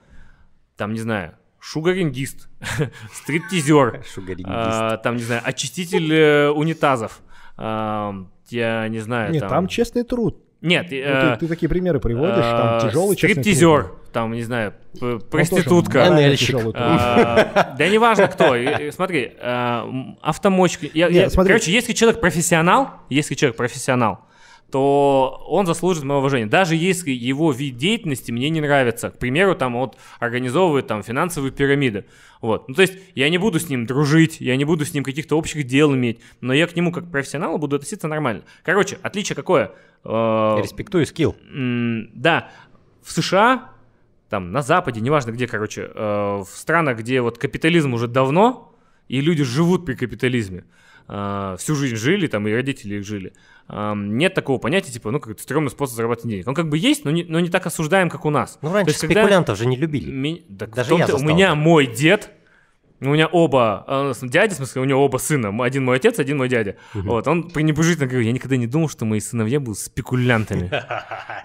там, 0.76 0.92
не 0.92 1.00
знаю, 1.00 1.34
шугарингист, 1.60 2.48
стриптизер, 3.12 4.02
а, 4.46 4.96
там, 4.98 5.16
не 5.16 5.22
знаю, 5.22 5.42
очиститель 5.44 6.12
э, 6.12 6.50
унитазов, 6.50 7.20
а, 7.56 8.14
я 8.48 8.88
не 8.88 8.98
знаю, 9.00 9.32
Нет, 9.32 9.48
там 9.48 9.66
честный 9.68 10.04
труд. 10.04 10.40
Нет, 10.60 10.86
Ну, 10.90 10.96
э, 10.96 11.34
ты, 11.36 11.40
ты 11.40 11.48
такие 11.48 11.68
примеры 11.68 12.00
приводишь, 12.00 12.36
там 12.36 12.76
а, 12.76 12.80
тяжелый 12.80 13.16
честный 13.16 13.42
Стриптизер, 13.42 13.92
там, 14.12 14.32
не 14.32 14.42
знаю, 14.42 14.72
тоже 14.98 15.18
проститутка. 15.20 16.04
труд. 16.60 16.74
А, 16.78 17.74
Да 17.76 17.88
неважно 17.88 18.28
кто. 18.28 18.54
Смотри, 18.92 19.32
автомочка. 20.22 20.86
Я- 20.94 21.08
Не, 21.08 21.16
я- 21.16 21.30
смотри. 21.30 21.52
Короче, 21.52 21.70
если 21.72 21.92
человек 21.92 22.20
профессионал, 22.20 22.90
если 23.10 23.34
человек 23.34 23.56
профессионал, 23.56 24.20
то 24.70 25.44
он 25.46 25.66
заслужит 25.66 26.04
моего 26.04 26.18
уважения. 26.18 26.46
Даже 26.46 26.74
если 26.74 27.10
его 27.10 27.52
вид 27.52 27.76
деятельности 27.76 28.32
мне 28.32 28.50
не 28.50 28.60
нравится. 28.60 29.10
К 29.10 29.18
примеру, 29.18 29.54
там 29.54 29.74
вот 29.74 29.96
организовывает 30.18 30.86
там 30.86 31.02
финансовые 31.02 31.52
пирамиды. 31.52 32.06
Вот. 32.40 32.68
Ну, 32.68 32.74
то 32.74 32.82
есть 32.82 32.94
я 33.14 33.28
не 33.30 33.38
буду 33.38 33.60
с 33.60 33.68
ним 33.68 33.86
дружить, 33.86 34.40
я 34.40 34.56
не 34.56 34.64
буду 34.64 34.84
с 34.84 34.92
ним 34.92 35.04
каких-то 35.04 35.38
общих 35.38 35.64
дел 35.64 35.94
иметь, 35.94 36.20
но 36.40 36.52
я 36.52 36.66
к 36.66 36.76
нему 36.76 36.92
как 36.92 37.10
профессионалу 37.10 37.58
буду 37.58 37.76
относиться 37.76 38.08
нормально. 38.08 38.42
Короче, 38.62 38.98
отличие 39.02 39.36
какое? 39.36 39.72
Э, 40.04 40.56
Респектую 40.60 41.06
скилл. 41.06 41.36
Да, 41.50 42.50
в 43.02 43.12
США, 43.12 43.70
там 44.28 44.52
на 44.52 44.62
Западе, 44.62 45.00
неважно 45.00 45.30
где, 45.30 45.46
короче, 45.46 45.90
э, 45.94 46.42
в 46.42 46.48
странах, 46.52 46.98
где 46.98 47.20
вот 47.20 47.38
капитализм 47.38 47.94
уже 47.94 48.08
давно, 48.08 48.74
и 49.08 49.20
люди 49.20 49.44
живут 49.44 49.86
при 49.86 49.94
капитализме, 49.94 50.64
э, 51.08 51.56
всю 51.58 51.74
жизнь 51.74 51.96
жили, 51.96 52.26
там 52.26 52.46
и 52.48 52.52
родители 52.52 52.96
их 52.96 53.04
жили, 53.04 53.32
э, 53.68 53.92
нет 53.96 54.34
такого 54.34 54.58
понятия, 54.58 54.92
типа, 54.92 55.10
ну, 55.10 55.20
как 55.20 55.38
стрёмный 55.40 55.70
способ 55.70 55.96
зарабатывать 55.96 56.30
денег. 56.30 56.48
Он 56.48 56.54
как 56.54 56.68
бы 56.68 56.78
есть, 56.78 57.04
но 57.04 57.10
не, 57.10 57.24
но 57.24 57.40
не 57.40 57.48
так 57.50 57.66
осуждаем, 57.66 58.10
как 58.10 58.24
у 58.24 58.30
нас. 58.30 58.58
Ну, 58.62 58.68
То 58.68 58.74
раньше 58.74 58.90
есть, 58.90 59.00
когда 59.00 59.20
спекулянтов 59.22 59.58
же 59.58 59.66
не 59.66 59.76
любили. 59.76 60.10
ми- 60.10 60.44
в 60.48 60.52
Даже 60.52 60.94
я 60.94 61.06
У 61.14 61.18
меня 61.20 61.46
это. 61.48 61.54
мой 61.56 61.86
дед, 61.86 62.30
у 63.00 63.06
меня 63.08 63.26
оба, 63.26 63.84
э, 63.86 64.12
дяди, 64.22 64.54
в 64.54 64.56
смысле, 64.56 64.80
у 64.80 64.84
него 64.84 65.04
оба 65.04 65.18
сына. 65.18 65.52
Один 65.62 65.84
мой 65.84 65.96
отец, 65.96 66.18
один 66.18 66.38
мой 66.38 66.48
дядя. 66.48 66.76
Вот, 66.94 67.28
он 67.28 67.50
пренебрежительно 67.50 68.06
говорил, 68.06 68.24
я 68.26 68.32
никогда 68.32 68.56
не 68.56 68.66
думал, 68.66 68.88
что 68.88 69.04
мои 69.04 69.20
сыновья 69.20 69.60
будут 69.60 69.78
спекулянтами. 69.78 70.70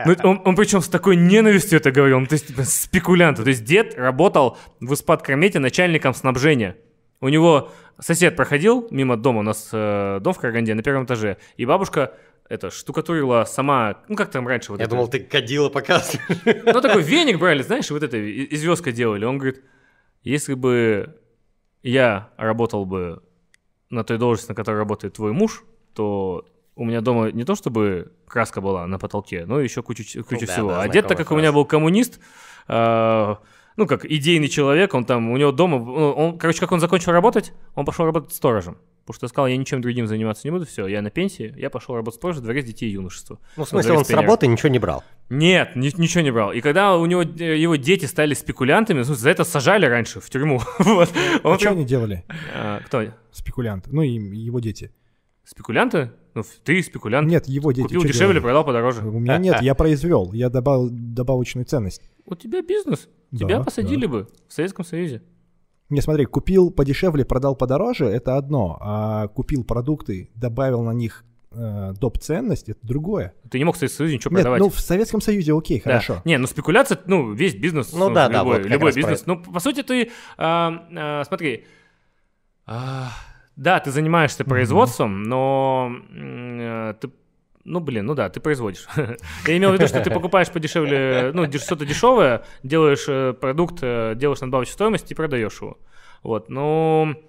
Ну, 0.06 0.16
он, 0.24 0.42
он 0.46 0.56
причем 0.56 0.80
с 0.80 0.88
такой 0.88 1.18
ненавистью 1.18 1.78
это 1.78 1.92
говорил, 1.92 2.22
ну, 2.22 2.26
то 2.26 2.34
есть 2.36 2.48
типа, 2.48 2.64
спекулянты. 2.64 3.44
То 3.44 3.50
есть 3.50 3.66
дед 3.66 3.96
работал 3.98 4.58
в 4.80 4.94
Испаткомете 4.94 5.60
начальником 5.60 6.14
снабжения. 6.14 6.78
У 7.20 7.28
него 7.28 7.70
сосед 8.00 8.36
проходил 8.36 8.88
мимо 8.92 9.18
дома, 9.18 9.40
у 9.40 9.44
нас 9.44 9.70
э, 9.74 10.20
дом 10.22 10.34
в 10.34 10.40
Караганде 10.40 10.74
на 10.74 10.84
первом 10.84 11.06
этаже, 11.06 11.38
и 11.58 11.66
бабушка 11.66 12.14
это 12.50 12.72
штукатурила 12.72 13.44
сама, 13.46 13.98
ну 14.08 14.16
как 14.16 14.32
там 14.32 14.48
раньше 14.48 14.72
вот 14.72 14.80
Я 14.80 14.86
это- 14.86 14.92
думал, 14.96 15.08
ты 15.08 15.20
кадила 15.20 15.70
показываешь. 15.70 16.64
ну, 16.66 16.82
такой 16.82 17.04
веник 17.04 17.38
брали, 17.40 17.62
знаешь, 17.62 17.90
вот 17.92 18.02
это 18.04 18.18
и- 18.18 18.56
звездка 18.56 18.92
делали. 18.92 19.26
Он 19.26 19.38
говорит, 19.38 19.64
если 20.24 20.56
бы 20.56 21.16
я 21.84 22.30
работал 22.38 22.86
бы 22.86 23.22
на 23.90 24.04
той 24.04 24.18
должности, 24.18 24.50
на 24.52 24.56
которой 24.56 24.78
работает 24.78 25.14
твой 25.14 25.32
муж, 25.32 25.64
то 25.94 26.46
у 26.76 26.86
меня 26.86 27.02
дома 27.02 27.32
не 27.32 27.44
то 27.44 27.56
чтобы 27.56 28.14
краска 28.28 28.62
была 28.62 28.88
на 28.88 28.98
потолке, 29.00 29.46
но 29.46 29.60
еще 29.60 29.84
куча, 29.84 30.24
куча 30.24 30.46
да, 30.48 30.54
всего. 30.54 30.70
да, 30.72 30.82
а 30.82 30.88
дед, 30.88 31.08
так 31.08 31.18
как 31.18 31.32
у 31.32 31.36
меня 31.36 31.48
фраза. 31.50 31.56
был 31.56 31.66
коммунист, 31.66 32.20
э, 32.68 33.36
ну, 33.80 33.88
как 33.88 34.06
идейный 34.06 34.48
человек, 34.50 34.94
он 34.94 35.06
там, 35.06 35.32
у 35.32 35.38
него 35.38 35.52
дома, 35.52 35.80
ну, 35.80 36.12
он, 36.12 36.38
короче, 36.38 36.60
как 36.60 36.72
он 36.72 36.80
закончил 36.80 37.12
работать, 37.12 37.54
он 37.76 37.86
пошел 37.86 38.06
работать 38.06 38.34
сторожем. 38.34 38.78
Потому 39.06 39.16
что 39.16 39.28
сказал, 39.30 39.48
я 39.48 39.58
ничем 39.58 39.82
другим 39.82 40.06
заниматься 40.06 40.46
не 40.46 40.52
буду, 40.52 40.68
все, 40.68 40.86
я 40.86 41.02
на 41.02 41.10
пенсии, 41.10 41.52
я 41.58 41.72
пошел 41.72 41.96
работать 41.96 42.20
сторожем 42.20 42.44
дворец 42.44 42.66
детей 42.66 42.90
и 42.90 42.94
юношества. 42.94 43.40
Ну, 43.58 43.64
в 43.66 43.70
смысле, 43.70 43.94
он 43.94 44.06
с 44.06 44.10
работы 44.12 44.46
ничего 44.46 44.70
не 44.70 44.78
брал. 44.78 45.04
Нет, 45.30 45.76
ни- 45.76 46.00
ничего 46.00 46.22
не 46.22 46.30
брал. 46.32 46.52
И 46.52 46.62
когда 46.62 46.96
у 46.96 47.06
него 47.08 47.24
э, 47.24 47.58
его 47.58 47.76
дети 47.76 48.06
стали 48.06 48.36
спекулянтами, 48.36 49.02
смысле, 49.02 49.22
за 49.24 49.30
это 49.32 49.44
сажали 49.46 49.86
раньше 49.88 50.20
в 50.20 50.30
тюрьму. 50.30 50.62
Вот. 50.80 51.10
Он 51.44 51.54
А 51.54 51.56
что 51.56 51.66
прям- 51.70 51.74
они 51.78 51.86
делали, 51.86 52.24
А, 52.54 52.82
Кто? 52.86 53.06
спекулянты? 53.32 53.90
Ну, 53.92 54.04
и 54.04 54.10
его 54.10 54.60
дети. 54.60 54.92
Спекулянты? 55.44 56.12
Ну, 56.36 56.44
ты 56.64 56.84
спекулянт. 56.84 57.28
Нет, 57.28 57.48
его 57.48 57.72
дети. 57.72 57.86
Купил 57.88 58.04
дешевле, 58.04 58.34
делали? 58.36 58.40
продал 58.40 58.64
подороже. 58.64 59.02
У 59.02 59.18
меня 59.20 59.40
нет, 59.40 59.62
я 59.64 59.74
произвел, 59.84 60.32
я 60.34 60.50
добавил 60.50 60.90
добавочную 60.92 61.66
ценность. 61.66 62.04
У 62.26 62.36
тебя 62.36 62.62
бизнес. 62.62 63.10
Да, 63.32 63.38
Тебя 63.38 63.60
посадили 63.62 64.06
да. 64.06 64.12
бы 64.12 64.28
в 64.48 64.54
Советском 64.54 64.86
Союзе. 64.86 65.22
Не, 65.90 66.02
смотри, 66.02 66.26
купил 66.26 66.70
подешевле, 66.72 67.26
продал 67.26 67.56
подороже, 67.56 68.06
это 68.06 68.38
одно, 68.38 68.78
а 68.80 69.28
купил 69.28 69.64
продукты, 69.64 70.30
добавил 70.36 70.84
на 70.84 70.92
них 70.92 71.24
э, 71.52 71.94
доп. 72.00 72.20
ценность, 72.20 72.70
это 72.70 72.80
другое. 72.86 73.34
Ты 73.50 73.58
не 73.58 73.66
мог 73.66 73.76
в 73.76 73.80
Советском 73.80 73.98
Союзе 73.98 74.16
ничего 74.18 74.32
Нет, 74.32 74.38
продавать. 74.44 74.62
ну 74.62 74.70
в 74.70 74.80
Советском 74.80 75.22
Союзе 75.22 75.58
окей, 75.58 75.78
Да. 75.80 75.84
хорошо. 75.84 76.22
Не, 76.26 76.38
ну 76.38 76.46
спекуляция, 76.46 77.00
ну, 77.08 77.34
весь 77.34 77.56
бизнес. 77.56 77.92
Ну 77.92 78.14
да, 78.14 78.30
да, 78.30 78.40
любой, 78.40 78.54
вот 78.58 78.64
как 78.64 78.72
любой 78.72 78.94
бизнес. 78.94 79.24
Ну, 79.26 79.42
по 79.42 79.60
сути, 79.60 79.82
ты, 79.82 80.12
а, 80.38 80.86
а, 80.96 81.24
смотри, 81.26 81.66
а, 82.68 83.12
да, 83.56 83.80
ты 83.80 83.90
занимаешься 83.92 84.44
производством, 84.46 85.24
но 85.24 85.92
э, 86.12 86.94
ты, 87.02 87.10
ну, 87.66 87.80
блин, 87.80 88.06
ну 88.06 88.16
да, 88.16 88.30
ты 88.30 88.40
производишь. 88.40 88.88
Я 88.96 89.58
имел 89.58 89.72
в 89.72 89.74
виду, 89.74 89.88
что 89.88 90.02
ты 90.02 90.10
покупаешь 90.10 90.50
подешевле, 90.50 91.32
ну, 91.34 91.52
что-то 91.52 91.86
дешевое, 91.86 92.44
делаешь 92.64 93.06
э, 93.08 93.34
продукт, 93.34 93.80
э, 93.82 94.14
делаешь 94.16 94.42
надбавочную 94.42 94.74
стоимость 94.74 95.12
и 95.12 95.16
продаешь 95.16 95.62
его. 95.62 95.78
Вот, 96.24 96.50
ну, 96.50 97.12
э, 97.12 97.29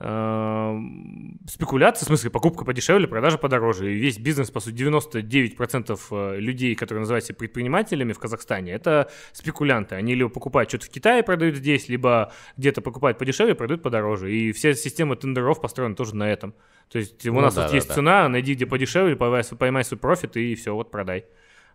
спекуляция, 0.00 2.04
в 2.04 2.08
смысле 2.08 2.30
покупка 2.30 2.64
подешевле, 2.64 3.06
продажа 3.08 3.38
подороже. 3.38 3.92
И 3.92 3.98
весь 3.98 4.18
бизнес, 4.18 4.50
по 4.50 4.60
сути, 4.60 4.76
99% 4.76 5.98
э, 6.10 6.36
людей, 6.38 6.74
которые 6.74 7.00
называют 7.00 7.24
себя 7.24 7.34
предпринимателями 7.36 8.12
в 8.12 8.18
Казахстане, 8.18 8.72
это 8.72 9.10
спекулянты. 9.32 9.96
Они 9.96 10.14
либо 10.14 10.30
покупают 10.30 10.70
что-то 10.70 10.86
в 10.86 10.90
Китае, 10.90 11.22
продают 11.22 11.56
здесь, 11.56 11.88
либо 11.88 12.32
где-то 12.56 12.80
покупают 12.80 13.18
подешевле, 13.18 13.54
продают 13.54 13.82
подороже. 13.82 14.32
И 14.32 14.52
вся 14.52 14.74
система 14.74 15.16
тендеров 15.16 15.60
построена 15.60 15.94
тоже 15.94 16.14
на 16.14 16.30
этом. 16.30 16.54
То 16.90 16.98
есть 16.98 17.26
у 17.26 17.32
Ну 17.32 17.40
нас 17.40 17.54
да, 17.54 17.62
вот 17.62 17.70
да, 17.70 17.74
есть 17.76 17.88
да. 17.88 17.94
цена, 17.94 18.28
найди 18.28 18.54
где 18.54 18.66
подешевле, 18.66 19.16
поймай, 19.16 19.44
свой- 19.44 19.58
поймай 19.58 19.84
свой 19.84 19.98
профит 19.98 20.36
и 20.36 20.54
все, 20.54 20.74
вот 20.74 20.90
продай. 20.90 21.26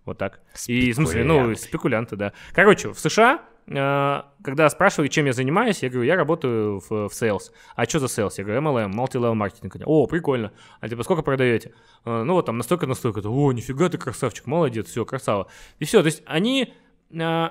Вот 0.06 0.18
так. 0.18 0.41
И, 0.68 0.91
в 0.91 0.95
смысле, 0.95 1.24
ну, 1.24 1.36
Спекулянты. 1.36 1.62
спекулянты, 1.62 2.16
да. 2.18 2.34
Короче, 2.54 2.91
в 2.91 3.00
США, 3.00 3.41
когда 3.65 4.69
спрашивали, 4.69 5.07
чем 5.07 5.26
я 5.26 5.34
занимаюсь, 5.34 5.84
я 5.84 5.90
говорю, 5.90 6.07
я 6.07 6.15
работаю 6.15 6.80
в, 6.80 6.90
в 6.90 7.11
sales. 7.11 7.52
А 7.76 7.85
что 7.85 7.99
за 7.99 8.07
sales? 8.07 8.34
Я 8.38 8.44
говорю, 8.44 8.61
MLM, 8.61 8.91
multi-level 8.91 9.34
маркетинг. 9.35 9.76
О, 9.85 10.06
прикольно. 10.07 10.52
А 10.81 10.90
типа, 10.90 11.03
сколько 11.03 11.22
продаете? 11.22 11.73
«Э, 12.06 12.23
Ну, 12.23 12.34
вот 12.34 12.45
там 12.45 12.57
настолько, 12.57 12.88
настолько. 12.88 13.22
О, 13.26 13.52
нифига 13.53 13.90
ты 13.90 13.98
красавчик, 13.98 14.48
молодец, 14.48 14.88
все, 14.88 15.06
красава. 15.06 15.48
И 15.80 15.85
все, 15.85 16.02
то 16.02 16.07
есть 16.07 16.23
они... 16.26 16.73
э, 17.11 17.49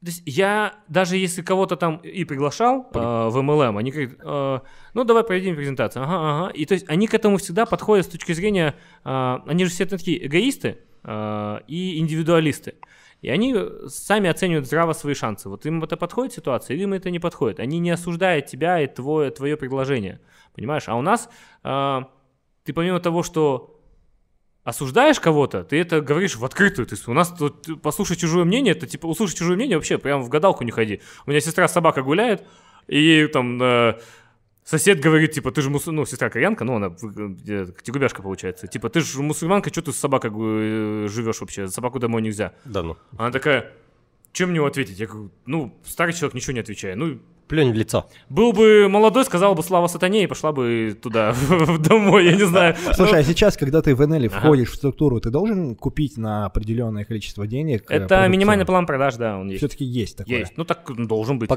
то 0.00 0.06
есть 0.06 0.22
я 0.26 0.74
даже 0.86 1.16
если 1.16 1.42
кого-то 1.42 1.74
там 1.74 1.96
и 1.96 2.22
приглашал 2.22 2.88
э, 2.94 2.98
в 2.98 3.36
MLM, 3.36 3.76
они 3.76 3.90
говорят, 3.90 4.12
э, 4.22 4.60
ну 4.94 5.02
давай 5.04 5.24
проведем 5.24 5.56
презентацию, 5.56 6.04
ага, 6.04 6.14
ага. 6.44 6.50
И 6.50 6.66
то 6.66 6.74
есть 6.74 6.88
они 6.88 7.08
к 7.08 7.14
этому 7.14 7.36
всегда 7.38 7.66
подходят 7.66 8.06
с 8.06 8.08
точки 8.08 8.30
зрения, 8.32 8.76
э, 9.04 9.38
они 9.44 9.64
же 9.64 9.72
все 9.72 9.86
такие 9.86 10.24
эгоисты 10.24 10.78
э, 11.02 11.60
и 11.66 11.98
индивидуалисты. 11.98 12.74
И 13.20 13.30
они 13.30 13.54
сами 13.88 14.30
оценивают 14.30 14.66
здраво 14.66 14.92
свои 14.92 15.14
шансы. 15.14 15.48
Вот 15.48 15.66
им 15.66 15.82
это 15.82 15.96
подходит 15.96 16.34
ситуация, 16.34 16.74
или 16.74 16.84
им 16.84 16.92
это 16.92 17.10
не 17.10 17.18
подходит. 17.18 17.58
Они 17.58 17.78
не 17.78 17.90
осуждают 17.90 18.46
тебя 18.46 18.80
и 18.80 18.86
твое, 18.86 19.30
твое 19.30 19.56
предложение. 19.56 20.20
Понимаешь? 20.54 20.84
А 20.88 20.94
у 20.94 21.02
нас 21.02 21.28
э, 21.64 22.00
ты 22.64 22.72
помимо 22.72 23.00
того, 23.00 23.22
что 23.22 23.80
осуждаешь 24.62 25.18
кого-то, 25.18 25.64
ты 25.64 25.80
это 25.80 26.02
говоришь 26.02 26.36
в 26.36 26.44
открытую. 26.44 26.86
То 26.86 26.94
есть 26.94 27.08
у 27.08 27.14
нас 27.14 27.30
тут 27.30 27.80
послушать 27.80 28.20
чужое 28.20 28.44
мнение, 28.44 28.74
это 28.74 28.86
типа 28.86 29.06
услышать 29.06 29.38
чужое 29.38 29.56
мнение 29.56 29.78
вообще 29.78 29.96
прям 29.96 30.22
в 30.22 30.28
гадалку 30.28 30.62
не 30.64 30.70
ходи. 30.70 31.00
У 31.26 31.30
меня 31.30 31.40
сестра 31.40 31.66
собака 31.68 32.02
гуляет, 32.02 32.46
и 32.86 33.26
там 33.32 33.60
э, 33.62 33.98
сосед 34.68 35.00
говорит, 35.00 35.32
типа, 35.32 35.50
ты 35.50 35.62
же 35.62 35.70
мус... 35.70 35.86
ну, 35.86 36.04
сестра 36.04 36.28
кореянка, 36.28 36.64
ну, 36.64 36.76
она 36.76 36.88
э, 36.88 37.66
тягубяшка 37.82 38.22
получается. 38.22 38.66
Типа, 38.66 38.90
ты 38.90 39.00
же 39.00 39.22
мусульманка, 39.22 39.70
что 39.70 39.82
ты 39.82 39.92
с 39.92 39.96
собакой 39.96 40.30
э, 40.30 41.08
живешь 41.08 41.40
вообще? 41.40 41.68
Собаку 41.68 41.98
домой 41.98 42.20
нельзя. 42.20 42.52
Да 42.64 42.82
ну. 42.82 42.96
Она 43.16 43.30
такая, 43.30 43.72
чем 44.32 44.50
мне 44.50 44.64
ответить? 44.64 44.98
Я 44.98 45.06
говорю, 45.06 45.30
ну, 45.46 45.74
старый 45.84 46.12
человек 46.12 46.34
ничего 46.34 46.52
не 46.52 46.60
отвечает. 46.60 46.98
Ну, 46.98 47.18
Плюнь 47.48 47.72
в 47.72 47.74
лицо. 47.74 48.06
Был 48.28 48.52
бы 48.52 48.88
молодой, 48.88 49.24
сказал 49.24 49.54
бы 49.54 49.62
слава 49.62 49.86
сатане 49.86 50.24
и 50.24 50.26
пошла 50.26 50.52
бы 50.52 50.96
туда, 51.00 51.34
домой, 51.80 52.26
я 52.26 52.36
не 52.36 52.46
знаю. 52.46 52.76
Слушай, 52.94 53.20
а 53.20 53.22
сейчас, 53.24 53.56
когда 53.56 53.80
ты 53.82 53.94
в 53.94 54.06
НЛ 54.06 54.28
входишь 54.28 54.70
в 54.70 54.74
структуру, 54.74 55.20
ты 55.20 55.30
должен 55.30 55.74
купить 55.74 56.16
на 56.18 56.46
определенное 56.46 57.04
количество 57.04 57.46
денег? 57.46 57.90
э, 57.90 57.96
Это 57.96 58.28
минимальный 58.28 58.66
план 58.66 58.86
продаж, 58.86 59.16
да, 59.16 59.38
он 59.38 59.48
есть. 59.48 59.58
Все-таки 59.58 59.84
есть 59.84 60.16
такое. 60.18 60.40
Есть, 60.40 60.52
ну 60.56 60.64
так 60.64 60.90
должен 61.06 61.38
быть. 61.38 61.50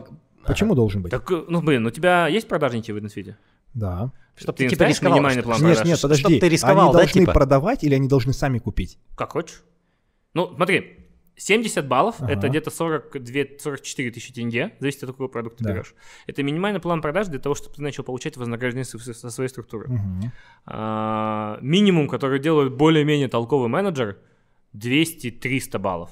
Почему 0.45 0.75
должен 0.75 1.01
быть? 1.01 1.11
Так, 1.11 1.29
ну 1.47 1.61
блин, 1.61 1.85
у 1.85 1.91
тебя 1.91 2.27
есть 2.27 2.47
продажники 2.47 2.91
в 2.91 2.99
Инфиде? 2.99 3.37
Да. 3.73 4.11
Чтобы 4.35 4.57
ты 4.57 4.63
ты 4.69 4.75
типа 4.75 4.83
рисковал. 4.87 5.15
минимальный 5.17 5.43
план 5.43 5.57
Нет, 5.61 5.67
продаж? 5.75 5.87
нет, 5.87 6.01
подожди. 6.01 6.21
Чтоб 6.23 6.39
ты 6.39 6.49
рисковал, 6.49 6.85
они 6.85 6.93
да, 6.93 6.99
должны 6.99 7.19
типа? 7.21 7.31
продавать 7.33 7.83
или 7.83 7.95
они 7.95 8.07
должны 8.07 8.33
сами 8.33 8.59
купить? 8.59 8.97
Как 9.15 9.33
хочешь. 9.33 9.61
Ну, 10.33 10.51
смотри, 10.55 11.00
70 11.41 11.87
баллов 11.87 12.15
Ага. 12.19 12.33
это 12.33 12.49
где-то 12.49 12.69
42-44 12.69 14.11
тысячи 14.11 14.31
тенге, 14.33 14.73
зависит 14.79 15.03
от 15.03 15.09
какого 15.11 15.27
продукта 15.27 15.63
Да. 15.63 15.73
берешь. 15.73 15.95
Это 16.27 16.43
минимальный 16.43 16.79
план 16.79 17.01
продаж 17.01 17.27
для 17.27 17.39
того, 17.39 17.55
чтобы 17.55 17.75
ты 17.75 17.81
начал 17.81 18.03
получать 18.03 18.37
вознаграждение 18.37 18.85
со, 18.85 18.99
со 18.99 19.29
своей 19.29 19.49
структуры. 19.49 19.87
Мгм. 19.89 20.31
А, 20.65 21.57
минимум, 21.61 22.07
который 22.07 22.39
делает 22.39 22.73
более-менее 22.73 23.27
толковый 23.27 23.69
менеджер, 23.69 24.17
200-300 24.73 25.79
баллов. 25.79 26.11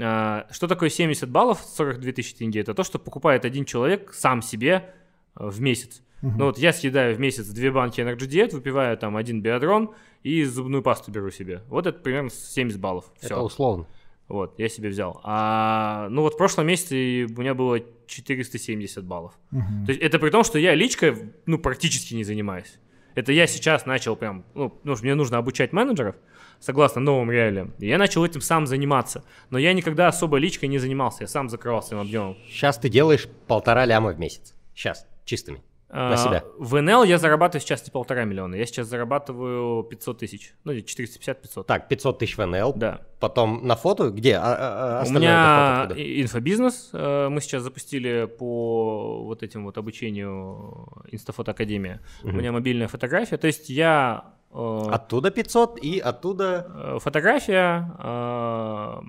А, 0.00 0.46
что 0.50 0.68
такое 0.68 0.90
70 0.90 1.30
баллов, 1.30 1.60
42 1.64 2.12
тысячи 2.12 2.34
тенге? 2.36 2.60
Это 2.60 2.74
то, 2.74 2.84
что 2.84 2.98
покупает 2.98 3.44
один 3.44 3.64
человек 3.64 4.12
сам 4.12 4.42
себе 4.42 4.94
э, 5.36 5.48
в 5.48 5.60
месяц. 5.60 6.02
Ну 6.22 6.46
вот 6.46 6.58
я 6.58 6.72
съедаю 6.72 7.14
в 7.14 7.20
месяц 7.20 7.46
две 7.46 7.70
банки 7.70 8.00
Energy 8.00 8.28
Diet, 8.28 8.54
выпиваю 8.54 8.96
там 8.96 9.16
один 9.16 9.40
биодрон 9.40 9.94
и 10.22 10.44
зубную 10.44 10.82
пасту 10.82 11.10
беру 11.10 11.30
себе. 11.30 11.62
Вот 11.68 11.86
это 11.86 11.98
примерно 12.00 12.30
70 12.30 12.80
баллов. 12.80 13.12
Все. 13.18 13.26
Это 13.26 13.40
условно. 13.40 13.86
Вот, 14.28 14.58
я 14.58 14.68
себе 14.68 14.90
взял. 14.90 15.20
А, 15.24 16.08
ну 16.10 16.22
вот 16.22 16.34
в 16.34 16.36
прошлом 16.36 16.66
месяце 16.66 17.26
у 17.34 17.40
меня 17.40 17.54
было 17.54 17.80
470 18.06 19.04
баллов. 19.04 19.38
Мгм. 19.50 19.86
То 19.86 19.92
есть 19.92 20.02
это 20.02 20.18
при 20.18 20.30
том, 20.30 20.44
что 20.44 20.58
я 20.58 20.74
личкой, 20.74 21.32
ну, 21.46 21.58
практически 21.58 22.14
не 22.14 22.24
занимаюсь. 22.24 22.78
Это 23.14 23.32
я 23.32 23.46
сейчас 23.46 23.86
начал 23.86 24.16
прям, 24.16 24.44
ну, 24.54 24.70
что 24.84 25.02
мне 25.02 25.14
нужно 25.14 25.38
обучать 25.38 25.72
менеджеров, 25.72 26.14
согласно 26.60 27.00
новым 27.00 27.30
реалиям. 27.30 27.74
И 27.78 27.86
я 27.86 27.96
начал 27.96 28.24
этим 28.24 28.42
сам 28.42 28.66
заниматься. 28.66 29.24
Но 29.50 29.58
я 29.58 29.72
никогда 29.72 30.08
особо 30.08 30.36
личкой 30.36 30.68
не 30.68 30.78
занимался, 30.78 31.24
я 31.24 31.26
сам 31.26 31.48
закрывал 31.48 31.82
своим 31.82 32.02
объемом. 32.02 32.36
Сейчас 32.48 32.78
ты 32.78 32.90
делаешь 32.90 33.28
полтора 33.46 33.86
ляма 33.86 34.12
в 34.12 34.18
месяц. 34.20 34.54
Сейчас, 34.74 35.06
чистыми. 35.24 35.62
А, 35.90 36.10
На 36.10 36.16
себя. 36.18 36.44
В 36.58 36.80
НЛ 36.82 37.04
я 37.04 37.16
зарабатываю 37.16 37.62
сейчас 37.62 37.82
не 37.86 37.90
полтора 37.90 38.24
миллиона, 38.24 38.54
я 38.56 38.66
сейчас 38.66 38.88
зарабатываю 38.88 39.82
500 39.84 40.18
тысяч, 40.18 40.54
ну, 40.64 40.72
450-500. 40.72 41.64
Так, 41.64 41.88
500 41.88 42.18
тысяч 42.18 42.36
в 42.36 42.44
НЛ. 42.44 42.74
Да. 42.76 43.00
Потом 43.20 43.66
на 43.66 43.74
фото, 43.74 44.10
где? 44.10 44.34
А, 44.36 44.42
а, 44.42 45.02
а 45.02 45.04
У 45.06 45.10
меня 45.10 45.88
инфобизнес. 45.96 46.90
э, 46.92 47.28
Мы 47.30 47.40
сейчас 47.40 47.62
запустили 47.62 48.26
по 48.38 49.24
вот 49.24 49.42
этим 49.42 49.64
вот 49.64 49.78
обучению 49.78 50.88
Инстафото 51.10 51.52
Академия. 51.52 52.00
У 52.22 52.28
меня 52.28 52.52
мобильная 52.52 52.88
фотография. 52.88 53.38
То 53.38 53.46
есть 53.46 53.70
я 53.70 54.34
э, 54.52 54.82
Оттуда 54.90 55.30
500 55.30 55.78
и 55.82 55.98
оттуда... 55.98 56.66
э, 56.74 56.98
фотография, 57.00 57.90
э, 57.98 59.00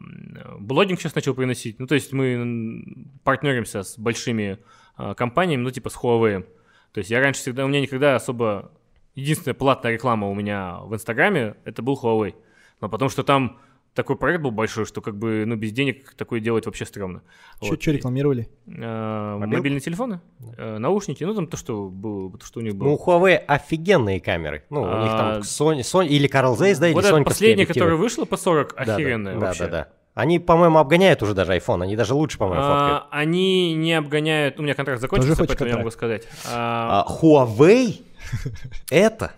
блогинг 0.59 0.99
сейчас 0.99 1.15
начал 1.15 1.33
приносить. 1.33 1.79
Ну, 1.79 1.87
то 1.87 1.95
есть 1.95 2.13
мы 2.13 2.83
партнеримся 3.23 3.83
с 3.83 3.97
большими 3.99 4.59
э, 4.97 5.13
компаниями, 5.15 5.61
ну, 5.63 5.71
типа 5.71 5.89
с 5.89 5.95
Huawei. 5.97 6.45
То 6.93 6.99
есть 6.99 7.09
я 7.09 7.19
раньше 7.19 7.41
всегда, 7.41 7.65
у 7.65 7.67
меня 7.67 7.81
никогда 7.81 8.15
особо... 8.15 8.71
Единственная 9.15 9.55
платная 9.55 9.93
реклама 9.93 10.29
у 10.29 10.33
меня 10.35 10.79
в 10.83 10.93
Инстаграме, 10.93 11.55
это 11.65 11.81
был 11.81 11.99
Huawei. 12.01 12.35
Но 12.79 12.89
потому 12.89 13.09
что 13.09 13.23
там 13.23 13.59
такой 13.93 14.15
проект 14.15 14.41
был 14.41 14.51
большой, 14.51 14.85
что 14.85 15.01
как 15.01 15.17
бы, 15.17 15.43
ну, 15.45 15.55
без 15.55 15.71
денег 15.73 16.13
такое 16.15 16.39
делать 16.39 16.65
вообще 16.65 16.85
стрёмно. 16.85 17.21
Чё 17.61 17.71
Вот. 17.71 17.87
рекламировали? 17.87 18.47
Мобилку? 18.65 19.57
мобильные 19.57 19.79
телефоны, 19.81 20.21
э, 20.57 20.77
наушники, 20.77 21.23
ну, 21.23 21.33
там 21.33 21.47
то, 21.47 21.57
что 21.57 21.89
было, 21.89 22.37
то, 22.37 22.45
что 22.45 22.59
у 22.59 22.63
них 22.63 22.75
было. 22.75 22.89
Ну, 22.89 22.93
у 22.95 22.97
Huawei 22.97 23.35
офигенные 23.35 24.21
камеры. 24.21 24.63
Ну, 24.69 24.81
у 24.81 24.85
них 24.85 25.11
А, 25.11 25.17
там 25.33 25.41
Sony, 25.41 25.79
Sony 25.79 26.07
или 26.07 26.29
Carl 26.29 26.55
Zeiss, 26.55 26.79
да, 26.79 26.87
или 26.87 26.93
вот 26.93 27.03
эта 27.03 27.09
Соньковские 27.09 27.23
последняя, 27.23 27.53
объективы. 27.63 27.73
которая 27.73 27.95
вышла 27.97 28.25
по 28.25 28.37
40, 28.37 28.75
Да, 28.77 28.85
да, 28.85 28.95
охеренная 28.95 29.33
да, 29.33 29.39
вообще. 29.39 29.63
Да, 29.63 29.69
да, 29.69 29.89
Они, 30.19 30.37
по-моему, 30.37 30.79
обгоняют 30.79 31.23
уже 31.23 31.33
даже 31.33 31.53
iPhone. 31.53 31.81
Они 31.81 31.95
даже 31.95 32.13
лучше, 32.13 32.37
по-моему, 32.37 32.61
фоткают. 32.61 33.03
А, 33.03 33.07
они 33.11 33.73
не 33.73 33.93
обгоняют, 33.93 34.59
у 34.59 34.63
меня 34.63 34.73
контракт 34.73 34.99
закончился, 34.99 35.45
поэтому 35.45 35.69
я 35.69 35.77
могу 35.77 35.89
контракт? 35.89 36.25
сказать. 36.25 36.45
А, 36.45 37.05
А 37.07 37.11
Huawei 37.11 38.01
это... 38.91 39.31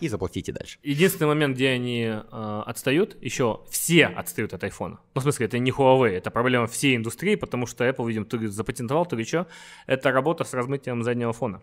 И 0.00 0.08
заплатите 0.08 0.52
дальше. 0.52 0.78
единственный 0.82 1.28
момент, 1.28 1.54
где 1.54 1.70
они 1.70 2.12
отстают, 2.30 3.16
еще 3.22 3.60
все 3.70 4.06
отстают 4.06 4.52
от 4.52 4.64
iPhone. 4.64 4.98
Ну, 5.14 5.20
в 5.20 5.22
смысле, 5.22 5.46
это 5.46 5.58
не 5.58 5.70
Huawei, 5.70 6.10
это 6.10 6.30
проблема 6.30 6.66
всей 6.66 6.96
индустрии, 6.96 7.36
потому 7.36 7.66
что 7.66 7.88
Apple, 7.88 8.06
видимо, 8.06 8.26
то 8.26 8.36
ли 8.36 8.48
запатентовал, 8.48 9.06
то 9.06 9.16
ли 9.16 9.24
что. 9.24 9.46
Это 9.86 10.10
работа 10.12 10.44
с 10.44 10.52
размытием 10.52 11.02
заднего 11.04 11.32
фона. 11.32 11.62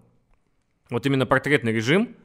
Вот 0.90 1.06
именно 1.06 1.26
портретный 1.28 1.72
режим 1.74 2.16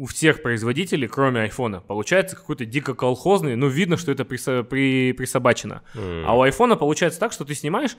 у 0.00 0.06
всех 0.06 0.40
производителей, 0.40 1.08
кроме 1.08 1.42
айфона, 1.42 1.82
получается 1.82 2.34
какой-то 2.34 2.64
дико 2.64 2.94
колхозный, 2.94 3.54
но 3.54 3.66
видно, 3.66 3.98
что 3.98 4.10
это 4.10 4.22
присо- 4.22 4.64
при, 4.64 5.12
присобачено. 5.12 5.82
А 5.94 6.34
у 6.36 6.40
айфона 6.40 6.76
получается 6.76 7.20
так, 7.20 7.32
что 7.32 7.44
ты 7.44 7.54
снимаешь, 7.54 7.98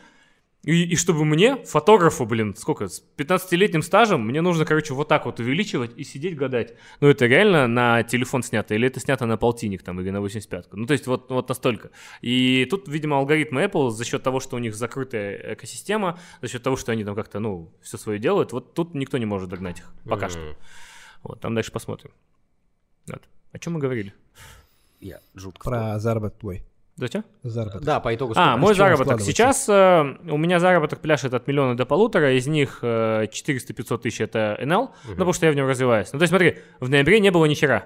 и, 0.63 0.83
и 0.83 0.95
чтобы 0.95 1.25
мне, 1.25 1.57
фотографу, 1.57 2.25
блин, 2.25 2.55
сколько, 2.55 2.87
с 2.87 3.03
15-летним 3.17 3.83
стажем, 3.83 4.25
мне 4.25 4.41
нужно, 4.41 4.65
короче, 4.65 4.95
вот 4.95 5.09
так 5.09 5.27
вот 5.27 5.39
увеличивать 5.39 5.91
и 5.95 6.03
сидеть 6.03 6.35
гадать. 6.35 6.73
Ну, 7.01 7.07
это 7.07 7.27
реально 7.27 7.67
на 7.67 8.01
телефон 8.01 8.41
снято, 8.41 8.73
или 8.73 8.87
это 8.87 8.99
снято 8.99 9.27
на 9.27 9.37
полтинник 9.37 9.83
там, 9.83 10.01
или 10.01 10.09
на 10.09 10.17
85-ку. 10.17 10.77
Ну, 10.77 10.87
то 10.87 10.93
есть 10.93 11.05
вот, 11.05 11.29
вот 11.29 11.49
настолько. 11.49 11.91
И 12.21 12.67
тут, 12.69 12.87
видимо, 12.87 13.17
алгоритмы 13.17 13.63
Apple 13.63 13.91
за 13.91 14.05
счет 14.05 14.23
того, 14.23 14.39
что 14.39 14.55
у 14.55 14.59
них 14.59 14.73
закрытая 14.73 15.53
экосистема, 15.53 16.19
за 16.41 16.47
счет 16.47 16.63
того, 16.63 16.77
что 16.77 16.91
они 16.91 17.03
там 17.03 17.13
как-то, 17.13 17.39
ну, 17.39 17.71
все 17.81 17.97
свое 17.97 18.17
делают, 18.17 18.53
вот 18.53 18.73
тут 18.73 18.95
никто 18.95 19.19
не 19.19 19.25
может 19.25 19.49
догнать 19.49 19.79
их, 19.79 19.91
пока 20.09 20.29
что. 20.29 20.39
Вот, 21.23 21.39
там 21.39 21.55
дальше 21.55 21.71
посмотрим. 21.71 22.11
Вот. 23.07 23.21
О 23.51 23.59
чем 23.59 23.73
мы 23.73 23.79
говорили? 23.79 24.13
Я 24.99 25.19
жутко... 25.33 25.69
Про 25.69 25.99
заработок 25.99 26.39
твой. 26.39 26.63
Зачем? 26.95 27.25
Заработок. 27.41 27.83
Да, 27.83 27.99
по 27.99 28.13
итогу... 28.13 28.33
А, 28.35 28.57
мой 28.57 28.75
чего 28.75 28.85
заработок. 28.85 29.21
Сейчас 29.21 29.67
э, 29.67 30.17
у 30.29 30.37
меня 30.37 30.59
заработок 30.59 30.99
пляшет 30.99 31.33
от 31.33 31.47
миллиона 31.47 31.75
до 31.75 31.85
полутора, 31.85 32.37
из 32.37 32.47
них 32.47 32.79
э, 32.81 33.25
400-500 33.25 33.97
тысяч 33.99 34.21
это 34.21 34.57
НЛ, 34.61 34.91
ну, 35.05 35.11
потому 35.11 35.33
что 35.33 35.47
я 35.47 35.51
в 35.51 35.55
нем 35.55 35.67
развиваюсь. 35.67 36.11
Ну, 36.13 36.19
то 36.19 36.23
есть, 36.23 36.29
смотри, 36.29 36.59
в 36.79 36.89
ноябре 36.89 37.19
не 37.19 37.31
было 37.31 37.45
ни 37.45 37.55
хера. 37.55 37.85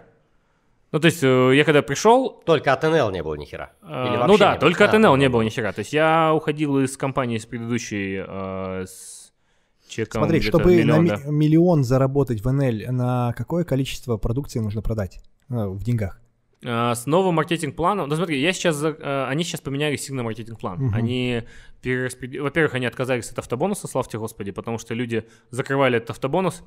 Ну, 0.91 0.99
то 0.99 1.05
есть, 1.05 1.23
э, 1.23 1.51
я 1.55 1.63
когда 1.63 1.81
пришел, 1.81 2.41
Только 2.45 2.73
от 2.73 2.83
НЛ 2.83 3.11
не 3.11 3.23
было 3.23 3.35
ни 3.35 3.45
хера. 3.45 3.71
э, 3.83 4.25
ну 4.27 4.37
да, 4.37 4.53
не 4.53 4.59
было? 4.59 4.59
только 4.59 4.85
от 4.85 4.93
А, 4.93 4.99
НЛ 4.99 5.11
ну, 5.11 5.15
не 5.15 5.27
ну, 5.27 5.31
было 5.31 5.41
ну. 5.41 5.45
ни 5.45 5.49
хера. 5.49 5.71
То 5.71 5.79
есть, 5.79 5.93
я 5.93 6.33
уходил 6.33 6.79
из 6.79 6.97
компании 6.97 7.37
с 7.37 7.45
предыдущей 7.45 8.23
э, 8.27 8.85
с 8.85 9.14
чеком 9.87 10.21
Смотри, 10.21 10.41
чтобы 10.41 10.75
миллион, 10.75 11.05
на 11.05 11.17
да. 11.17 11.23
ми- 11.25 11.31
миллион 11.31 11.83
заработать 11.83 12.43
в 12.43 12.51
НЛ, 12.51 12.91
на 12.91 13.33
какое 13.37 13.63
количество 13.63 14.17
продукции 14.17 14.59
нужно 14.59 14.81
продать 14.81 15.19
Ну, 15.49 15.73
в 15.73 15.83
деньгах? 15.83 16.19
А, 16.65 16.95
С 16.95 17.05
новым 17.05 17.35
маркетинг-планом, 17.35 18.09
ну 18.09 18.15
смотри, 18.15 18.41
я 18.41 18.51
сейчас, 18.53 18.81
э, 18.83 19.25
они 19.29 19.43
сейчас 19.43 19.61
поменяли 19.61 19.95
сильно 19.97 20.23
маркетинг-план. 20.23 20.79
Мгм. 20.85 20.95
Они 20.95 21.43
перераспределили, 21.81 22.41
во-первых, 22.41 22.73
они 22.73 22.85
отказались 22.87 23.29
от 23.29 23.37
автобонуса, 23.39 23.87
славьте 23.87 24.17
господи, 24.17 24.51
потому 24.51 24.79
что 24.79 24.93
люди 24.95 25.25
закрывали 25.51 25.97
этот 25.97 26.11
автобонус, 26.11 26.63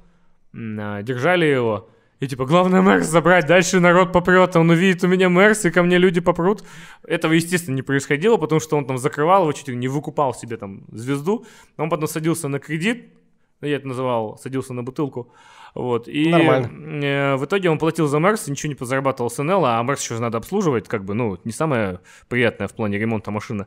а, 0.54 1.02
держали 1.02 1.46
его, 1.46 1.90
и 2.20 2.26
типа, 2.26 2.46
главное 2.46 2.80
Мерс 2.82 3.06
забрать, 3.06 3.46
дальше 3.46 3.78
народ 3.78 4.12
попрет, 4.12 4.56
он 4.56 4.70
увидит 4.70 5.04
у 5.04 5.08
меня 5.08 5.28
Мерс, 5.28 5.64
и 5.64 5.70
ко 5.70 5.82
мне 5.82 5.98
люди 5.98 6.20
попрут. 6.20 6.64
Этого, 7.06 7.32
естественно, 7.32 7.76
не 7.76 7.82
происходило, 7.82 8.36
потому 8.36 8.60
что 8.60 8.76
он 8.76 8.86
там 8.86 8.98
закрывал 8.98 9.42
его, 9.42 9.52
чуть 9.52 9.68
ли 9.68 9.76
не 9.76 9.88
выкупал 9.88 10.34
себе 10.34 10.56
там 10.56 10.82
звезду, 10.90 11.46
он 11.76 11.90
потом 11.90 12.08
садился 12.08 12.48
на 12.48 12.58
кредит, 12.58 13.12
я 13.60 13.76
это 13.76 13.86
называл, 13.86 14.38
садился 14.38 14.72
на 14.72 14.82
бутылку, 14.82 15.32
вот, 15.74 16.08
и 16.08 16.28
Нормально. 16.28 17.04
э, 17.04 17.36
в 17.36 17.44
итоге 17.44 17.70
он 17.70 17.78
платил 17.78 18.08
за 18.08 18.18
Мерс, 18.18 18.48
ничего 18.48 18.70
не 18.70 18.74
позарабатывал 18.74 19.30
с 19.30 19.40
НЛ, 19.40 19.64
а 19.64 19.82
Мерс 19.82 20.02
еще 20.02 20.18
надо 20.18 20.38
обслуживать, 20.38 20.88
как 20.88 21.04
бы, 21.04 21.14
ну, 21.14 21.38
не 21.44 21.52
самое 21.52 22.00
приятное 22.28 22.66
в 22.66 22.74
плане 22.74 22.98
ремонта 22.98 23.30
машины. 23.30 23.66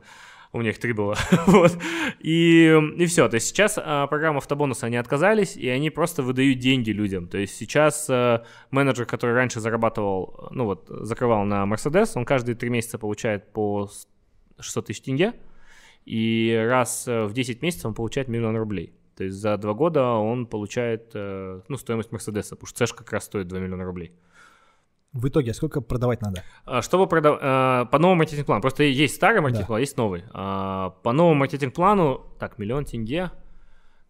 У 0.54 0.60
меня 0.60 0.72
их 0.72 0.80
три 0.80 0.92
было. 0.92 1.16
вот. 1.48 1.78
И, 2.20 2.78
и 2.98 3.06
все. 3.06 3.30
То 3.30 3.36
есть 3.36 3.48
сейчас 3.48 3.80
а, 3.82 4.08
программа 4.08 4.40
автобонуса, 4.40 4.88
они 4.88 4.98
отказались, 4.98 5.56
и 5.56 5.70
они 5.70 5.90
просто 5.90 6.24
выдают 6.24 6.60
деньги 6.60 6.92
людям. 6.92 7.28
То 7.28 7.38
есть 7.38 7.56
сейчас 7.56 8.08
а, 8.10 8.44
менеджер, 8.70 9.06
который 9.06 9.34
раньше 9.34 9.62
зарабатывал, 9.62 10.50
ну 10.52 10.66
вот, 10.66 10.88
закрывал 10.90 11.46
на 11.46 11.64
Mercedes, 11.64 12.12
он 12.16 12.26
каждые 12.26 12.56
три 12.56 12.70
месяца 12.70 12.98
получает 12.98 13.54
по 13.54 13.90
600 14.60 14.88
тысяч 14.88 15.02
тенге, 15.02 15.34
и 16.06 16.60
раз 16.68 17.08
э, 17.08 17.26
в 17.26 17.34
10 17.34 17.62
месяцев 17.62 17.86
он 17.86 17.94
получает 17.94 18.28
миллион 18.28 18.58
рублей. 18.58 18.94
То 19.16 19.26
есть 19.26 19.38
за 19.38 19.58
два 19.58 19.74
года 19.74 20.04
он 20.14 20.48
получает 20.48 21.12
э, 21.14 21.62
ну, 21.68 21.78
стоимость 21.78 22.12
Мерседеса, 22.12 22.56
потому 22.56 22.68
что 22.68 22.80
Цеш 22.80 22.94
как 22.94 23.12
раз 23.12 23.26
стоит 23.26 23.48
2 23.48 23.60
миллиона 23.60 23.86
рублей. 23.86 24.14
В 25.14 25.28
итоге, 25.28 25.52
а 25.52 25.54
сколько 25.54 25.82
продавать 25.82 26.22
надо? 26.22 26.42
А, 26.64 26.82
чтобы 26.82 27.06
продавать... 27.06 27.42
Э, 27.42 27.86
по 27.92 28.00
новому 28.00 28.20
маркетинг-плану. 28.20 28.62
Просто 28.62 28.84
есть 28.84 29.16
старый 29.16 29.42
маркетинг-план, 29.42 29.78
да. 29.78 29.82
есть 29.82 29.98
новый. 29.98 30.24
А, 30.32 30.92
по 31.04 31.12
новому 31.12 31.36
маркетинг-плану, 31.36 32.26
так, 32.40 32.58
миллион 32.58 32.86
тенге. 32.86 33.30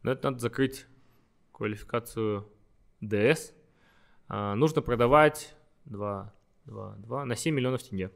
Но 0.03 0.11
это 0.11 0.29
надо 0.29 0.39
закрыть 0.39 0.85
квалификацию 1.51 2.47
DS. 3.01 3.51
Нужно 4.29 4.81
продавать 4.81 5.53
2, 5.85 6.33
2, 6.65 6.95
2 6.97 7.25
на 7.25 7.35
7 7.35 7.55
миллионов 7.55 7.83
тенге. 7.83 8.11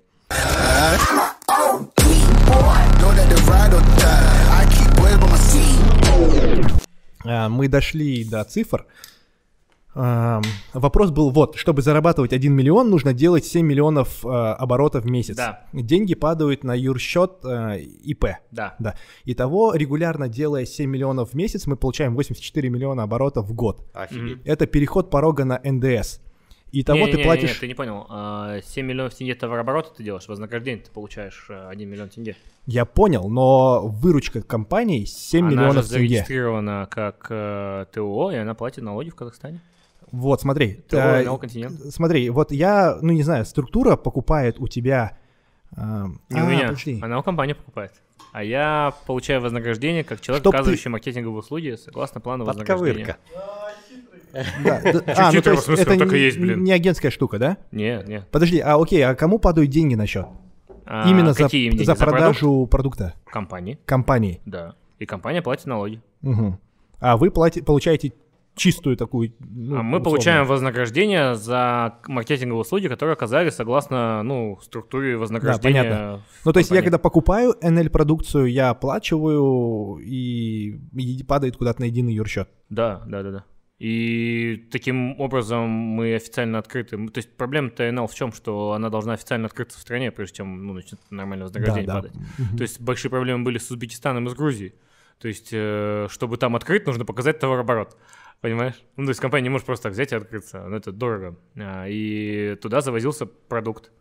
А, 7.28 7.50
мы 7.50 7.68
дошли 7.68 8.24
до 8.24 8.44
цифр. 8.44 8.86
А, 9.98 10.42
вопрос 10.74 11.12
был 11.12 11.30
вот, 11.30 11.56
чтобы 11.56 11.82
зарабатывать 11.82 12.34
1 12.34 12.54
миллион, 12.54 12.90
нужно 12.90 13.14
делать 13.14 13.46
7 13.46 13.66
миллионов 13.66 14.26
а, 14.26 14.54
оборотов 14.56 15.06
в 15.06 15.10
месяц. 15.10 15.38
Да. 15.38 15.66
Деньги 15.72 16.16
падают 16.16 16.66
на 16.66 16.76
юрсчет 16.76 17.44
ИП. 17.44 18.26
Да. 18.52 18.76
да. 18.78 18.96
Итого, 19.24 19.74
регулярно 19.74 20.28
делая 20.28 20.66
7 20.66 20.90
миллионов 20.90 21.32
в 21.32 21.34
месяц, 21.34 21.66
мы 21.66 21.78
получаем 21.78 22.14
84 22.14 22.70
миллиона 22.70 23.04
оборотов 23.04 23.48
в 23.48 23.54
год. 23.54 23.86
Офигеть. 23.94 24.40
Это 24.44 24.68
переход 24.68 25.10
порога 25.10 25.46
на 25.46 25.62
НДС. 25.64 26.20
Итого 26.74 27.06
не, 27.06 27.12
ты 27.12 27.18
не, 27.18 27.24
платишь... 27.24 27.50
Нет, 27.50 27.60
ты 27.62 27.68
не 27.68 27.74
понял. 27.74 28.06
7 28.62 28.86
миллионов 28.86 29.16
тенге 29.16 29.36
товарооборота 29.36 29.92
ты 29.96 30.04
делаешь, 30.04 30.28
вознаграждение 30.28 30.84
ты 30.84 30.92
получаешь 30.92 31.48
1 31.50 31.90
миллион 31.90 32.10
тенге. 32.10 32.36
Я 32.66 32.84
понял, 32.84 33.30
но 33.30 33.88
выручка 33.88 34.42
компании 34.42 35.06
7 35.06 35.40
она 35.40 35.50
миллионов 35.52 35.86
же 35.86 35.92
тенге. 35.92 36.08
зарегистрирована 36.08 36.88
как 36.92 37.28
э, 37.30 37.86
ТО, 37.94 38.32
и 38.32 38.36
она 38.36 38.56
платит 38.56 38.84
налоги 38.84 39.10
в 39.10 39.16
Казахстане. 39.16 39.62
Вот, 40.12 40.42
смотри. 40.42 40.76
ТО 40.90 40.98
э. 40.98 41.70
Смотри, 41.90 42.30
вот 42.30 42.52
я, 42.52 42.98
ну 43.02 43.12
не 43.14 43.24
знаю, 43.24 43.46
структура 43.46 43.96
покупает 43.96 44.60
у 44.60 44.68
тебя... 44.68 45.18
э, 45.76 45.82
Не 46.30 46.40
а, 46.40 46.44
у 46.44 46.48
меня, 46.48 46.64
подожди. 46.68 47.00
она 47.02 47.20
у 47.20 47.24
компании 47.24 47.54
покупает. 47.54 47.92
А 48.32 48.44
я 48.44 48.94
получаю 49.08 49.42
вознаграждение 49.42 50.04
как 50.04 50.22
человек, 50.22 50.42
Чтоб 50.44 50.52
ты- 50.54 50.58
оказывающий 50.58 50.90
маркетинговые 50.92 51.40
услуги 51.40 51.76
согласно 51.84 52.20
плану 52.22 52.46
вознаграждения. 52.46 53.06
Подковырка. 53.06 53.18
Да, 54.64 54.82
да, 54.84 55.14
а, 55.30 55.32
ну, 55.32 55.42
то 55.42 55.52
есть 55.52 55.70
это 55.70 55.98
так 55.98 56.12
и 56.12 56.16
не- 56.16 56.20
есть, 56.20 56.38
блин. 56.38 56.64
не 56.64 56.72
агентская 56.74 57.10
штука, 57.12 57.40
да? 57.40 57.58
Нет, 57.72 58.08
нет. 58.08 58.28
Подожди, 58.32 58.60
а 58.60 58.76
окей, 58.82 59.02
а 59.06 59.16
кому 59.16 59.40
падают 59.40 59.70
деньги 59.70 59.96
на 59.96 60.06
счет? 60.06 60.28
А 60.86 61.10
Именно 61.10 61.34
за, 61.34 61.48
за 61.50 61.96
продажу 61.96 62.68
продукта 62.70 63.14
компании. 63.26 63.80
компании. 63.86 64.42
Да. 64.46 64.76
И 65.00 65.06
компания 65.06 65.42
платит 65.42 65.66
налоги. 65.66 66.02
Мгм. 66.22 66.60
А 67.00 67.18
вы 67.18 67.32
плати- 67.32 67.62
получаете 67.62 68.14
чистую 68.56 68.98
такую... 68.98 69.34
ну, 69.40 69.78
а 69.78 69.84
мы 69.84 69.98
условно. 69.98 70.04
получаем 70.04 70.46
вознаграждение 70.46 71.36
за 71.36 72.00
маркетинговые 72.08 72.62
услуги, 72.62 72.88
которые 72.88 73.14
оказались 73.14 73.54
согласно 73.54 74.24
ну, 74.24 74.58
структуре 74.62 75.18
вознаграждения. 75.18 75.84
понятно. 75.84 76.22
в 76.42 76.46
Ну, 76.46 76.54
то 76.54 76.60
есть 76.60 76.72
я 76.72 76.82
когда 76.82 76.98
покупаю 76.98 77.56
NL-продукцию, 77.62 78.46
я 78.52 78.70
оплачиваю, 78.70 80.00
и, 80.00 80.80
и 80.96 81.24
падает 81.24 81.58
куда-то 81.58 81.82
на 81.82 81.86
единый 81.86 82.14
юрсчет. 82.14 82.50
Да, 82.70 83.04
да, 83.06 83.24
да, 83.24 83.32
да. 83.32 83.46
И 83.78 84.68
таким 84.72 85.20
образом 85.20 85.68
мы 85.68 86.16
официально 86.16 86.60
открыты. 86.60 86.98
То 87.10 87.18
есть 87.18 87.36
проблема 87.36 87.70
ТНЛ 87.72 88.08
в 88.08 88.16
чем, 88.16 88.32
что 88.32 88.72
она 88.72 88.90
должна 88.90 89.14
официально 89.14 89.48
открыться 89.48 89.78
в 89.78 89.82
стране, 89.82 90.12
прежде 90.12 90.38
чем 90.38 90.66
ну, 90.66 90.74
начнет 90.74 91.00
нормальное 91.10 91.48
вознаграждение 91.48 91.88
Да, 91.88 91.96
да. 91.96 92.02
падать. 92.02 92.14
Мгм. 92.38 92.58
То 92.58 92.62
есть 92.62 92.80
большие 92.80 93.12
проблемы 93.12 93.44
были 93.44 93.58
с 93.58 93.70
Узбекистаном 93.70 94.28
и 94.28 94.30
с 94.30 94.34
Грузией. 94.34 94.76
То 95.20 95.28
есть, 95.28 95.50
э, 95.52 96.08
чтобы 96.10 96.38
там 96.38 96.56
открыть, 96.56 96.86
нужно 96.86 97.06
показать 97.06 97.40
товарооборот. 97.40 97.98
Понимаешь? 98.42 98.84
Ну, 98.96 99.06
то 99.06 99.10
есть 99.10 99.20
компания 99.20 99.44
не 99.44 99.50
может 99.50 99.66
просто 99.66 99.84
так 99.84 99.94
взять 99.94 100.12
и 100.12 100.16
открыться. 100.16 100.64
Ну, 100.68 100.76
это 100.76 100.92
дорого. 100.92 101.38
А, 101.58 101.86
И 101.88 102.56
туда 102.56 102.82
завозился 102.82 103.26
продукт. 103.26 103.92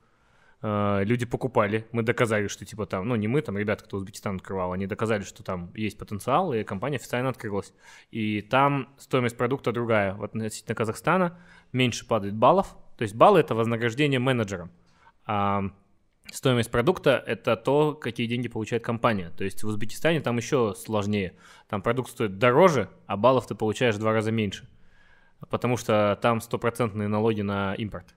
А, 0.61 1.02
Люди 1.02 1.27
покупали. 1.27 1.86
Мы 1.93 2.02
доказали, 2.02 2.48
что 2.48 2.65
типа 2.65 2.86
там, 2.86 3.09
ну 3.09 3.16
не 3.16 3.28
мы, 3.28 3.43
там 3.43 3.56
ребята, 3.59 3.85
кто 3.85 3.97
Узбекистан 3.97 4.36
открывал, 4.36 4.73
они 4.73 4.86
доказали, 4.86 5.23
что 5.23 5.43
там 5.43 5.70
есть 5.74 5.98
потенциал, 5.98 6.52
и 6.52 6.65
компания 6.65 6.97
официально 6.97 7.28
открылась. 7.31 7.73
И 8.11 8.43
там 8.43 8.94
стоимость 8.98 9.36
продукта 9.36 9.73
другая. 9.73 10.15
Вот 10.15 10.35
относительно 10.35 10.74
Казахстана 10.74 11.39
меньше 11.73 12.06
падает 12.06 12.35
баллов. 12.35 12.77
То 12.97 13.02
есть 13.02 13.15
баллы 13.15 13.40
это 13.40 13.55
вознаграждение 13.55 14.20
менеджерам. 14.20 14.70
А 15.27 15.65
стоимость 16.30 16.70
продукта– 16.70 17.22
это 17.26 17.56
то, 17.56 17.94
какие 17.94 18.26
деньги 18.26 18.48
получает 18.48 18.84
компания. 18.84 19.30
То 19.36 19.44
есть 19.44 19.62
в 19.62 19.68
Узбекистане 19.68 20.20
там 20.20 20.36
еще 20.36 20.74
сложнее. 20.76 21.34
Там 21.68 21.82
продукт 21.82 22.10
стоит 22.10 22.38
дороже, 22.38 22.90
а 23.06 23.16
баллов 23.16 23.46
ты 23.46 23.55
получаешь 23.55 23.94
в 23.94 23.98
два 23.98 24.12
раза 24.12 24.30
меньше. 24.30 24.68
Потому 25.51 25.76
что 25.76 26.18
там 26.22 26.40
стопроцентные 26.40 27.09
налоги 27.09 27.42
на 27.42 27.74
импорт. 27.74 28.14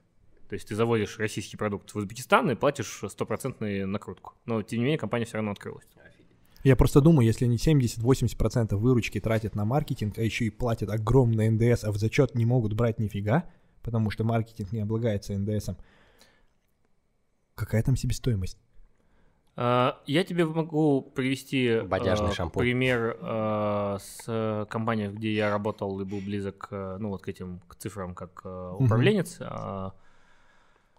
То 0.49 0.53
есть 0.53 0.67
ты 0.67 0.75
заводишь 0.75 1.19
российский 1.19 1.57
продукт 1.57 1.91
в 1.91 1.97
Узбекистан 1.97 2.49
и 2.49 2.55
платишь 2.55 3.01
стопроцентную 3.07 3.87
накрутку. 3.87 4.33
Но 4.45 4.61
тем 4.61 4.79
не 4.79 4.85
менее 4.85 4.97
компания 4.97 5.25
все 5.25 5.35
равно 5.35 5.51
открылась. 5.51 5.85
Я 6.63 6.75
просто 6.75 7.01
думаю, 7.01 7.25
если 7.25 7.45
они 7.45 7.57
70-80% 7.57 8.75
выручки 8.75 9.19
тратят 9.19 9.55
на 9.55 9.65
маркетинг, 9.65 10.17
а 10.17 10.21
еще 10.21 10.45
и 10.45 10.49
платят 10.49 10.89
огромный 10.89 11.49
НДС, 11.49 11.83
а 11.83 11.91
в 11.91 11.97
зачет 11.97 12.35
не 12.35 12.45
могут 12.45 12.73
брать 12.73 12.99
нифига, 12.99 13.49
потому 13.83 14.09
что 14.09 14.23
маркетинг 14.23 14.71
не 14.71 14.81
облагается 14.81 15.37
НДСом, 15.37 15.77
какая 17.57 17.83
там 17.83 17.95
себестоимость? 17.95 18.57
А, 19.55 19.99
Я 20.05 20.23
тебе 20.23 20.45
могу 20.45 21.01
привести 21.01 21.81
Бодяжный 21.81 22.29
а, 22.29 22.33
шампунь. 22.33 22.61
пример 22.61 23.17
а, 23.19 23.97
с 23.99 24.67
компанией, 24.69 25.09
где 25.09 25.33
я 25.33 25.49
работал 25.49 25.99
и 25.99 26.05
был 26.05 26.21
близок 26.21 26.69
ну, 26.71 27.09
вот 27.09 27.23
к 27.23 27.27
этим 27.27 27.59
к 27.67 27.75
цифрам 27.75 28.15
как 28.15 28.45
управленец. 28.79 29.37
А, 29.41 29.93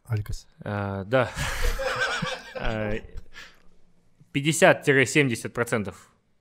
Алькас. 0.06 0.46
Да. 0.62 1.30
А, 2.54 2.92
50-70% 4.32 5.94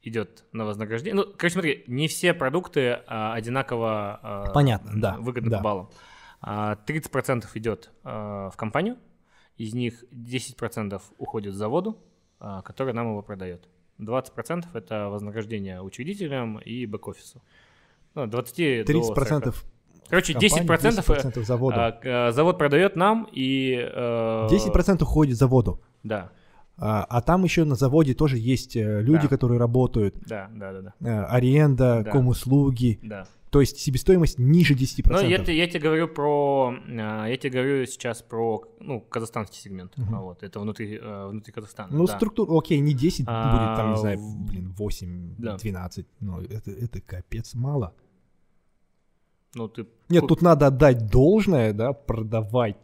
идет 0.04 0.46
на 0.52 0.66
вознаграждение. 0.66 1.16
Ну, 1.16 1.34
короче, 1.38 1.54
смотри, 1.54 1.84
не 1.88 2.08
все 2.08 2.34
продукты 2.34 3.00
а, 3.08 3.34
одинаково 3.34 4.20
а, 4.22 4.52
Понятно, 4.54 4.92
да, 4.96 5.18
выгодны 5.18 5.50
да. 5.50 5.58
по 5.58 5.64
баллам. 5.64 5.90
А, 6.42 6.78
30% 6.88 7.46
идет 7.56 7.92
а, 8.04 8.50
в 8.50 8.58
компанию, 8.58 8.98
из 9.58 9.74
них 9.74 10.04
10% 10.12 11.02
уходит 11.18 11.54
заводу, 11.56 11.98
а, 12.40 12.62
который 12.62 12.94
нам 12.94 13.08
его 13.10 13.22
продает. 13.22 13.68
20% 14.00 14.66
это 14.74 15.10
вознаграждение 15.10 15.82
учредителям 15.82 16.60
и 16.60 16.86
бэк-офису. 16.86 17.42
Ну, 18.16 18.28
20 18.28 18.86
до 18.86 18.94
30% 18.94 19.54
40. 19.54 19.56
Короче, 20.10 20.34
компании, 20.34 20.66
10%, 20.66 21.04
10% 21.36 21.44
заводу. 21.44 21.76
а, 21.80 22.00
а, 22.06 22.32
завод 22.32 22.58
продает 22.58 22.96
нам 22.96 23.28
и... 23.32 23.76
э, 23.78 24.48
10% 24.50 25.04
уходит 25.04 25.38
заводу. 25.38 25.82
Да, 26.04 26.30
А, 26.78 27.04
а 27.10 27.22
там 27.22 27.44
еще 27.44 27.64
на 27.66 27.76
заводе 27.76 28.14
тоже 28.14 28.38
есть 28.38 28.76
э, 28.78 29.02
люди, 29.02 29.24
Да. 29.24 29.28
которые 29.28 29.60
работают, 29.60 30.16
да, 30.28 30.48
да, 30.54 30.72
да, 30.74 30.94
да. 31.00 31.10
э, 31.10 31.24
аренда, 31.26 32.04
Да. 32.06 32.12
комуслуги. 32.12 33.00
да. 33.02 33.28
То 33.58 33.62
есть 33.62 33.80
себестоимость 33.80 34.38
ниже 34.38 34.76
10%. 34.76 35.10
Но 35.10 35.20
я, 35.22 35.42
я 35.42 35.68
тебе 35.68 35.80
говорю 35.80 36.08
про, 36.08 36.76
а, 36.88 37.26
я 37.26 37.38
тебе 37.38 37.50
говорю 37.50 37.88
сейчас 37.88 38.22
про, 38.22 38.64
ну, 38.80 39.02
казахстанский 39.02 39.60
сегмент, 39.60 39.94
а 39.98 40.22
вот, 40.22 40.44
это 40.44 40.60
внутри, 40.60 41.00
э, 41.02 41.28
внутри 41.30 41.52
Казахстана. 41.52 41.90
Ну, 41.92 42.06
да. 42.06 42.16
структура, 42.16 42.56
окей, 42.56 42.80
не 42.80 42.94
10 42.94 43.22
будет, 43.22 43.26
там, 43.26 43.88
не 43.88 43.94
А, 43.94 43.98
знаю, 43.98 44.20
в- 44.20 44.48
блин, 44.48 44.76
8, 44.78 45.34
Да. 45.40 45.58
12. 45.58 46.06
Но 46.20 46.40
это, 46.40 46.70
это 46.70 47.02
капец 47.02 47.56
мало. 47.56 47.96
Ну, 49.56 49.68
ты... 49.70 49.88
Нет, 50.10 50.28
тут 50.28 50.44
надо 50.44 50.68
отдать 50.68 51.10
должное, 51.10 51.74
да, 51.74 51.94
продавать 51.94 52.78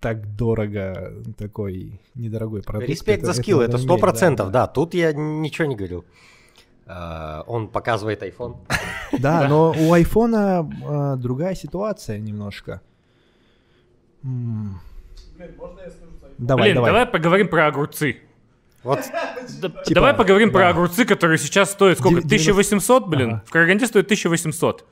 так 0.00 0.36
дорого 0.36 1.22
такой 1.36 2.00
недорогой 2.14 2.62
продукт. 2.62 2.88
Респект 2.88 3.26
за 3.26 3.34
скилл, 3.34 3.60
это 3.60 3.76
сто 3.76 3.98
процентов, 3.98 4.50
да. 4.50 4.68
Тут 4.68 4.94
я 4.94 5.12
ничего 5.12 5.66
не 5.66 5.76
говорил. 5.76 6.06
А, 6.86 7.42
Он 7.46 7.68
показывает 7.68 8.22
iPhone. 8.22 8.56
Да, 9.18 9.46
но 9.48 9.72
у 9.78 9.92
айфона 9.92 10.68
а, 10.84 11.16
другая 11.16 11.54
ситуация 11.54 12.18
немножко. 12.18 12.80
Давай, 16.38 16.64
Блин, 16.70 16.74
давай. 16.76 16.90
давай. 16.90 17.06
поговорим 17.06 17.48
про 17.48 17.66
огурцы. 17.68 18.18
Вот 18.82 19.00
Да- 19.60 19.68
Типа, 19.68 19.94
давай 19.94 20.14
поговорим 20.14 20.48
да. 20.50 20.54
про 20.58 20.68
огурцы, 20.70 21.04
которые 21.04 21.38
сейчас 21.38 21.70
стоят 21.70 21.98
сколько? 21.98 22.16
Дев- 22.22 22.26
1800, 22.26 23.08
блин? 23.08 23.28
Ага. 23.34 23.42
В 23.46 23.50
Караганде 23.50 23.86
стоит 23.86 24.06
1800. 24.06 24.84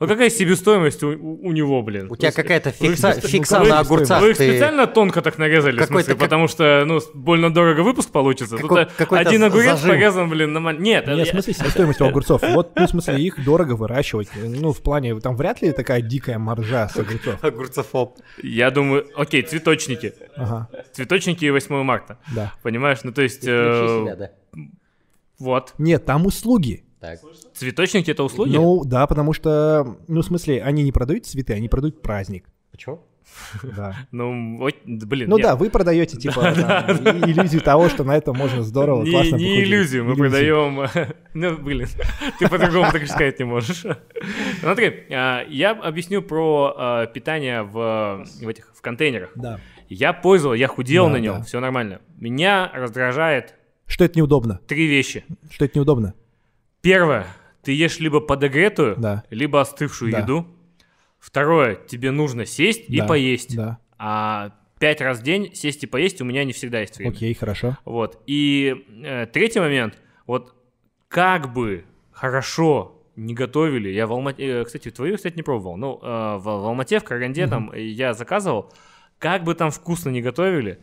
Вот 0.00 0.08
какая 0.08 0.30
себестоимость 0.30 1.02
у, 1.02 1.08
у- 1.08 1.48
у 1.48 1.52
него, 1.52 1.82
блин? 1.82 2.06
У 2.08 2.14
тебя 2.14 2.28
Вы- 2.28 2.34
какая-то 2.34 2.72
вы- 2.78 2.88
фикса, 2.88 3.14
ну, 3.20 3.28
фикса 3.28 3.58
вы- 3.60 3.68
на 3.68 3.80
огурцах. 3.80 4.20
Вы 4.22 4.30
их 4.30 4.36
ты- 4.36 4.48
специально 4.52 4.86
тонко 4.86 5.22
так 5.22 5.38
нарезали, 5.38 5.80
в 5.80 5.84
смысле, 5.86 6.14
как- 6.14 6.22
потому 6.22 6.46
что, 6.46 6.84
ну, 6.86 7.00
больно 7.14 7.52
дорого 7.52 7.80
выпуск 7.80 8.10
получится. 8.12 8.56
Какой- 8.56 8.84
Тут 8.84 8.92
а, 8.94 8.96
какой-то 8.96 9.28
один 9.28 9.42
огурец 9.42 9.70
зажим. 9.72 9.88
порезан, 9.90 10.28
блин, 10.30 10.52
на 10.52 10.60
Нет, 10.72 11.06
Нет, 11.08 11.16
я- 11.18 11.24
в 11.24 11.28
смысле, 11.28 11.52
себестоимость 11.52 12.00
у 12.00 12.04
огурцов. 12.08 12.42
Вот, 12.42 12.70
ну, 12.76 12.86
в 12.86 12.90
смысле, 12.90 13.20
их 13.20 13.44
дорого 13.44 13.72
выращивать. 13.72 14.28
Ну, 14.36 14.72
в 14.72 14.80
плане, 14.82 15.18
там 15.18 15.34
вряд 15.36 15.62
ли 15.62 15.72
такая 15.72 16.00
дикая 16.00 16.38
маржа 16.38 16.88
с 16.88 16.96
огурцов. 16.96 17.42
Огурцофоб. 17.42 18.18
я 18.40 18.70
думаю, 18.70 19.04
окей, 19.16 19.42
цветочники. 19.42 20.14
Ага, 20.36 20.68
Цветочники 20.92 21.44
и 21.44 21.50
8 21.50 21.82
марта. 21.82 22.18
да. 22.34 22.52
Понимаешь, 22.62 22.98
ну 23.02 23.10
то 23.12 23.22
есть, 23.22 23.38
Включи 23.38 23.50
э, 23.52 24.02
себя, 24.04 24.14
да. 24.16 24.30
вот. 25.40 25.74
Нет, 25.78 26.04
там 26.04 26.26
услуги. 26.26 26.84
Так. 27.00 27.20
Цветочники 27.58 28.10
это 28.10 28.22
услуги? 28.22 28.54
Ну, 28.56 28.84
да, 28.84 29.06
потому 29.06 29.32
что, 29.32 29.98
ну, 30.08 30.20
в 30.20 30.24
смысле, 30.24 30.62
они 30.62 30.82
не 30.84 30.92
продают 30.92 31.26
цветы, 31.26 31.52
они 31.54 31.68
продают 31.68 32.00
праздник. 32.02 32.44
Почему? 32.70 33.00
Да. 33.62 33.94
Ну, 34.10 34.58
ой, 34.60 34.74
блин, 34.86 35.28
Ну 35.28 35.36
нет. 35.36 35.46
да, 35.46 35.56
вы 35.56 35.68
продаете, 35.70 36.16
типа, 36.16 36.40
там, 36.54 36.90
и- 36.96 37.30
иллюзию 37.30 37.60
того, 37.60 37.88
что 37.90 38.02
на 38.04 38.16
этом 38.16 38.36
можно 38.36 38.62
здорово, 38.62 39.02
не, 39.04 39.10
классно 39.10 39.36
не 39.36 39.44
похудеть. 39.44 39.64
иллюзию, 39.68 40.04
мы 40.04 40.14
Иллюзию. 40.14 40.30
продаем... 40.30 41.14
Ну, 41.34 41.56
блин, 41.58 41.88
ты 42.38 42.48
по-другому 42.48 42.90
так 42.90 43.06
сказать 43.06 43.38
не 43.38 43.44
можешь. 43.44 43.84
Смотри, 44.60 45.04
а, 45.10 45.44
я 45.48 45.72
объясню 45.72 46.22
про 46.22 46.74
а, 46.76 47.06
питание 47.06 47.62
в, 47.62 48.24
в 48.40 48.48
этих 48.48 48.72
в 48.74 48.80
контейнерах. 48.80 49.30
Да. 49.36 49.60
Я 49.88 50.12
пользовал, 50.12 50.54
я 50.54 50.66
худел 50.68 51.06
Да, 51.06 51.12
на 51.12 51.16
нем, 51.18 51.38
да. 51.38 51.42
все 51.44 51.60
нормально. 51.60 52.00
Меня 52.16 52.70
раздражает 52.74 53.54
Что 53.86 54.04
это 54.04 54.18
неудобно? 54.18 54.60
три 54.66 54.86
вещи. 54.86 55.24
Что 55.50 55.64
это 55.66 55.78
неудобно? 55.78 56.14
Первое, 56.80 57.26
ты 57.68 57.72
ешь 57.74 57.98
либо 57.98 58.20
подогретую, 58.20 58.96
Да. 58.96 59.24
либо 59.28 59.60
остывшую 59.60 60.10
Да. 60.10 60.20
еду. 60.20 60.46
Второе, 61.18 61.74
тебе 61.74 62.12
нужно 62.12 62.46
сесть 62.46 62.88
и 62.88 62.96
Да, 62.96 63.06
поесть. 63.06 63.54
Да. 63.54 63.76
А 63.98 64.54
пять 64.80 65.02
раз 65.02 65.18
в 65.18 65.22
день 65.22 65.54
сесть 65.54 65.84
и 65.84 65.86
поесть 65.86 66.22
у 66.22 66.24
меня 66.24 66.44
не 66.44 66.54
всегда 66.54 66.80
есть 66.80 66.96
время. 66.96 67.10
Окей, 67.10 67.34
хорошо. 67.34 67.76
Вот. 67.84 68.22
И 68.26 68.86
э, 69.04 69.26
третий 69.26 69.60
момент. 69.60 69.98
Вот 70.26 70.54
как 71.08 71.52
бы 71.52 71.84
хорошо 72.10 73.02
не 73.16 73.34
готовили. 73.34 73.90
Я 73.90 74.06
в 74.06 74.12
Алмате, 74.12 74.46
э, 74.46 74.64
кстати, 74.64 74.90
твою, 74.90 75.16
кстати, 75.16 75.36
не 75.36 75.42
пробовал. 75.42 75.76
Ну, 75.76 75.98
э, 76.02 76.36
в, 76.38 76.44
в 76.44 76.48
Алмате, 76.66 77.00
в 77.00 77.04
Караганде 77.04 77.46
там 77.48 77.70
э, 77.70 77.82
я 77.82 78.14
заказывал. 78.14 78.72
Как 79.18 79.44
бы 79.44 79.54
там 79.54 79.70
вкусно 79.70 80.08
не 80.08 80.22
готовили, 80.22 80.78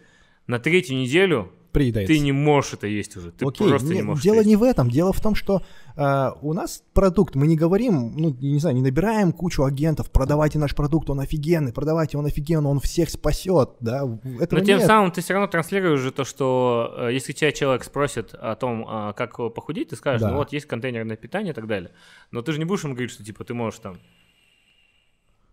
на 0.46 0.60
третью 0.60 0.98
неделю 0.98 1.52
Приедается. 1.76 2.14
ты 2.14 2.20
не 2.20 2.32
можешь 2.32 2.74
это 2.74 2.88
есть 2.88 3.16
уже. 3.18 3.32
Ты 3.32 3.46
Окей, 3.46 3.68
просто 3.70 3.88
не, 3.88 3.96
не- 3.96 4.02
можешь 4.02 4.24
дело 4.24 4.42
не 4.44 4.56
в 4.56 4.64
этом. 4.64 4.90
Дело 4.90 5.14
в 5.14 5.22
том, 5.22 5.36
что 5.36 5.62
э, 5.96 6.32
у 6.42 6.54
нас 6.54 6.84
продукт, 6.94 7.36
мы 7.36 7.48
не 7.48 7.56
говорим, 7.56 8.14
ну, 8.16 8.36
не 8.40 8.60
знаю, 8.60 8.76
не 8.76 8.82
набираем 8.82 9.32
кучу 9.32 9.64
агентов, 9.64 10.10
продавайте 10.12 10.58
наш 10.58 10.74
продукт, 10.74 11.10
он 11.10 11.20
офигенный, 11.20 11.74
продавайте, 11.74 12.18
он 12.18 12.26
офигенный, 12.26 12.70
он 12.70 12.80
всех 12.80 13.10
спасет, 13.10 13.72
да, 13.80 13.98
этого 14.40 14.60
Но 14.60 14.66
тем 14.66 14.78
нет. 14.80 14.88
самым 14.88 15.12
ты 15.12 15.22
все 15.22 15.34
равно 15.34 15.48
транслируешь 15.48 16.00
же 16.00 16.12
то, 16.12 16.24
что 16.24 16.94
э, 16.98 17.14
если 17.14 17.34
тебя 17.34 17.52
человек 17.52 17.84
спросит 17.84 18.34
о 18.34 18.56
том, 18.56 18.86
а, 18.88 19.14
как 19.14 19.36
похудеть, 19.54 19.90
ты 19.90 19.96
скажешь, 19.96 20.22
Да. 20.22 20.32
ну 20.32 20.38
вот 20.38 20.54
есть 20.54 20.66
контейнерное 20.66 21.16
питание 21.18 21.52
и 21.52 21.56
так 21.56 21.68
далее. 21.68 21.92
Но 22.32 22.42
ты 22.42 22.52
же 22.52 22.60
не 22.60 22.66
будешь 22.66 22.84
ему 22.84 22.94
говорить, 22.94 23.12
что 23.12 23.24
типа 23.24 23.44
ты 23.44 23.54
можешь 23.54 23.80
там, 23.80 23.98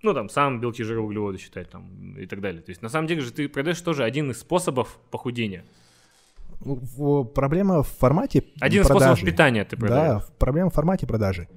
ну 0.02 0.14
там 0.14 0.28
сам 0.28 0.60
белки, 0.60 0.82
жиры, 0.82 1.00
углеводы 1.00 1.38
считать 1.38 1.70
там 1.70 2.16
и 2.16 2.26
так 2.26 2.40
далее. 2.40 2.62
То 2.62 2.70
есть 2.70 2.82
на 2.82 2.88
самом 2.88 3.06
деле 3.06 3.20
же 3.20 3.32
ты 3.32 3.48
продаешь 3.48 3.80
тоже 3.80 4.04
один 4.04 4.30
из 4.30 4.40
способов 4.40 4.98
похудения. 5.10 5.64
Проблема 7.34 7.82
в 7.82 7.88
формате 7.88 8.44
Один 8.60 8.82
из 8.82 8.86
продажи. 8.88 9.06
способов 9.16 9.30
питания 9.30 9.64
ты 9.64 9.76
Да, 9.76 9.80
продаешь. 9.86 10.22
в- 10.22 10.32
проблема 10.38 10.70
в 10.70 10.74
формате 10.74 11.06
продажи. 11.06 11.48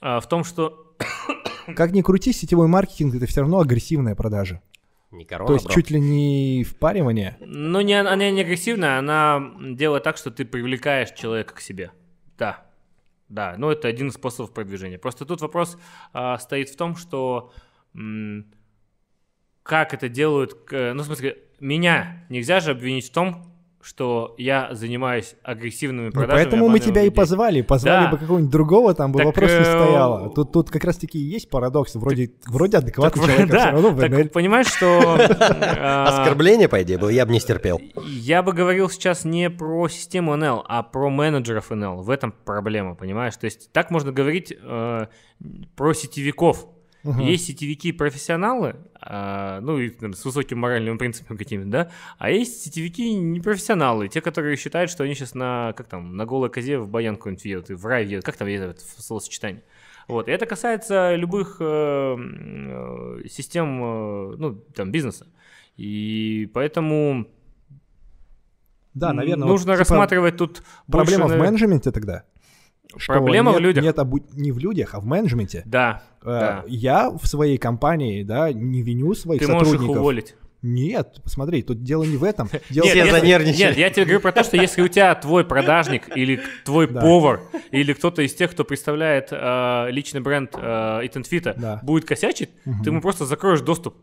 А, 0.00 0.20
в 0.20 0.28
том, 0.28 0.44
что 0.44 0.94
Как 1.76 1.92
ни 1.92 2.02
крути, 2.02 2.32
сетевой 2.32 2.66
маркетинг 2.68 3.14
это 3.14 3.26
все 3.26 3.40
равно 3.40 3.60
агрессивная 3.60 4.14
продажа. 4.14 4.62
Не 5.10 5.24
корона, 5.24 5.46
То 5.48 5.54
есть 5.54 5.64
бро. 5.66 5.74
чуть 5.74 5.90
ли 5.90 6.00
не 6.00 6.64
впаривание. 6.64 7.36
Ну, 7.40 7.80
не, 7.80 7.94
она 7.98 8.14
не 8.30 8.40
агрессивная, 8.42 8.98
она 8.98 9.52
делает 9.72 10.02
так, 10.04 10.16
что 10.18 10.30
ты 10.30 10.44
привлекаешь 10.44 11.12
человека 11.12 11.54
к 11.54 11.60
себе. 11.60 11.92
Да. 12.38 12.64
Да, 13.28 13.54
ну 13.58 13.70
это 13.70 13.88
один 13.88 14.08
из 14.08 14.14
способов 14.14 14.52
продвижения. 14.52 14.98
Просто 14.98 15.24
тут 15.26 15.40
вопрос 15.42 15.76
а, 16.14 16.38
стоит 16.38 16.68
в 16.70 16.76
том, 16.76 16.96
что 16.96 17.52
м, 17.94 18.46
как 19.62 19.92
это 19.92 20.08
делают... 20.08 20.54
к- 20.54 20.92
ну, 20.94 21.02
в 21.02 21.06
смысле, 21.06 21.36
меня 21.60 22.24
нельзя 22.28 22.60
же 22.60 22.70
обвинить 22.72 23.08
в 23.08 23.12
том, 23.12 23.44
что 23.80 24.34
я 24.38 24.70
занимаюсь 24.72 25.36
агрессивными 25.44 26.06
Ну, 26.06 26.12
продажами. 26.12 26.36
поэтому 26.42 26.68
мы 26.68 26.78
тебя 26.80 27.00
и 27.02 27.04
людей. 27.06 27.16
позвали. 27.16 27.62
Позвали 27.62 28.04
Да. 28.06 28.10
бы 28.10 28.18
какого-нибудь 28.18 28.50
другого, 28.50 28.92
там 28.92 29.12
бы 29.12 29.18
Так, 29.18 29.26
вопрос 29.26 29.50
не 29.50 29.56
э, 29.58 29.64
стояло. 29.64 30.30
Тут, 30.34 30.52
тут 30.52 30.68
как 30.70 30.82
раз-таки 30.84 31.16
и 31.18 31.22
есть 31.22 31.48
парадокс. 31.48 31.94
Вроде, 31.94 32.32
вроде 32.48 32.78
адекватный 32.78 33.22
Так, 33.22 33.30
человек, 33.30 33.50
а 33.50 33.52
да, 33.52 33.58
все 33.60 33.70
равно 33.70 33.96
так 34.00 34.10
НЛ. 34.10 34.28
понимаешь, 34.30 34.66
что... 34.66 35.16
а, 35.78 36.06
Оскорбление, 36.22 36.68
по 36.68 36.82
идее, 36.82 36.98
было, 36.98 37.08
я 37.08 37.24
бы 37.24 37.32
не 37.32 37.38
стерпел. 37.40 37.80
Я 38.04 38.42
бы 38.42 38.52
говорил 38.52 38.90
сейчас 38.90 39.24
не 39.24 39.48
про 39.48 39.88
систему 39.88 40.34
NL, 40.36 40.62
а 40.66 40.82
про 40.82 41.08
менеджеров 41.08 41.70
NL. 41.70 42.02
В 42.02 42.10
этом 42.10 42.34
проблема, 42.44 42.96
понимаешь? 42.96 43.36
То 43.36 43.44
есть 43.44 43.72
так 43.72 43.90
можно 43.92 44.10
говорить 44.10 44.52
э, 44.60 45.06
про 45.76 45.94
сетевиков. 45.94 46.66
Мгм. 47.08 47.20
Есть 47.20 47.46
сетевики-профессионалы, 47.46 48.76
а, 49.00 49.60
ну 49.62 49.78
и 49.78 49.88
там, 49.88 50.12
с 50.12 50.22
высоким 50.26 50.58
моральным 50.58 50.98
принципом 50.98 51.38
какими-то, 51.38 51.70
да, 51.70 51.90
а 52.18 52.30
есть 52.30 52.62
сетевики 52.62 53.14
непрофессионалы, 53.14 54.08
те, 54.08 54.20
которые 54.20 54.58
считают, 54.58 54.90
что 54.90 55.04
они 55.04 55.14
сейчас 55.14 55.32
на, 55.34 55.72
как 55.74 55.88
там, 55.88 56.18
на 56.18 56.26
голой 56.26 56.50
козе 56.50 56.76
в 56.76 56.90
баян 56.90 57.16
какой-нибудь 57.16 57.70
и 57.70 57.74
в 57.74 57.86
рай 57.86 58.04
едут, 58.04 58.26
как 58.26 58.36
там 58.36 58.46
в 58.46 59.02
словосочетание. 59.02 59.62
Вот, 60.06 60.28
и 60.28 60.32
это 60.32 60.44
касается 60.44 61.14
любых 61.14 61.56
э, 61.60 61.64
э, 61.64 63.28
систем, 63.30 63.82
э, 63.82 64.36
ну, 64.36 64.54
там, 64.74 64.92
бизнеса. 64.92 65.28
И 65.78 66.50
поэтому 66.52 67.26
Да, 68.92 69.14
наверное. 69.14 69.46
вот, 69.46 69.52
нужно 69.52 69.72
типа, 69.72 69.78
рассматривать 69.78 70.36
тут 70.36 70.62
Проблема 70.86 71.24
больше, 71.24 71.38
в 71.38 71.40
менеджменте 71.40 71.90
тогда. 71.90 72.24
Что 72.96 73.12
Проблема 73.14 73.50
в 73.52 73.54
нет- 73.56 73.62
людях. 73.62 73.84
Нет, 73.84 73.98
обу- 73.98 74.24
не 74.34 74.50
в 74.50 74.58
людях, 74.58 74.94
а 74.94 75.00
в 75.00 75.04
менеджменте. 75.04 75.62
Да, 75.66 76.02
Э, 76.22 76.24
да. 76.26 76.64
Я 76.66 77.10
в 77.10 77.26
своей 77.26 77.58
компании, 77.58 78.22
да, 78.22 78.52
не 78.52 78.82
виню 78.82 79.14
своих 79.14 79.40
Ты 79.42 79.48
можешь 79.48 79.66
их 79.68 79.72
сотрудников. 79.72 80.00
уволить. 80.00 80.34
Нет, 80.62 81.20
посмотри, 81.22 81.62
тут 81.62 81.84
дело 81.84 82.02
не 82.02 82.16
в 82.16 82.24
этом. 82.24 82.48
Дело 82.70 82.86
Нет, 82.86 82.94
Все 82.94 83.04
если- 83.04 83.20
занервничали. 83.20 83.58
Нет, 83.68 83.76
я 83.78 83.90
тебе 83.90 84.04
говорю 84.06 84.20
про 84.20 84.32
то, 84.32 84.42
что 84.42 84.56
если 84.56 84.82
у 84.82 84.88
тебя 84.88 85.14
твой 85.14 85.44
продажник 85.44 86.08
или 86.16 86.40
твой 86.64 86.88
Да. 86.88 87.00
повар 87.00 87.42
или 87.70 87.92
кто-то 87.92 88.22
из 88.22 88.34
тех, 88.34 88.50
кто 88.50 88.64
представляет 88.64 89.28
э, 89.30 89.86
личный 89.90 90.20
бренд 90.20 90.50
э, 90.56 90.58
Eat 90.58 91.12
and 91.12 91.28
Fit, 91.30 91.54
Да. 91.56 91.78
будет 91.84 92.06
косячить, 92.06 92.50
ты 92.64 92.90
ему 92.90 93.00
просто 93.00 93.24
закроешь 93.24 93.60
доступ. 93.60 93.94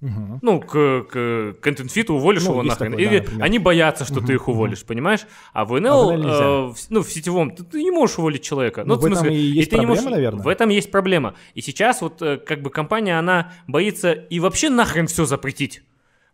Мгм. 0.00 0.40
Ну, 0.42 0.60
к, 0.60 0.66
к, 0.66 1.08
к 1.08 1.66
Content 1.66 1.86
Fit 1.88 2.12
уволишь 2.12 2.44
Ну, 2.44 2.52
его 2.52 2.62
нахрен. 2.62 2.92
такое, 2.92 3.04
да, 3.04 3.10
Или 3.10 3.20
например. 3.20 3.44
они 3.44 3.58
боятся, 3.58 4.04
что 4.04 4.20
ты 4.20 4.34
их 4.34 4.46
уволишь, 4.46 4.84
понимаешь? 4.84 5.26
А 5.54 5.64
в 5.64 5.80
НЛ, 5.80 6.10
А 6.10 6.16
в 6.16 6.20
э, 6.20 6.74
в, 6.74 6.76
ну, 6.90 7.02
в 7.02 7.10
сетевом, 7.10 7.50
ты, 7.52 7.64
ты 7.64 7.82
не 7.82 7.90
можешь 7.90 8.18
уволить 8.18 8.42
человека. 8.42 8.84
Ну, 8.84 8.96
в 8.96 9.00
в 9.00 9.06
этом 9.06 9.18
смысле, 9.18 9.36
и 9.36 9.40
есть 9.40 9.70
ты 9.70 9.78
не 9.78 9.86
проблема, 9.86 10.10
наверное. 10.10 10.42
В 10.42 10.48
этом 10.48 10.68
есть 10.68 10.90
проблема. 10.90 11.34
И 11.54 11.62
сейчас 11.62 12.02
вот 12.02 12.20
э, 12.20 12.36
как 12.36 12.60
бы 12.60 12.68
компания, 12.70 13.18
она 13.18 13.52
боится 13.66 14.12
и 14.12 14.38
вообще 14.38 14.68
нахрен 14.68 15.06
все 15.06 15.24
запретить. 15.24 15.82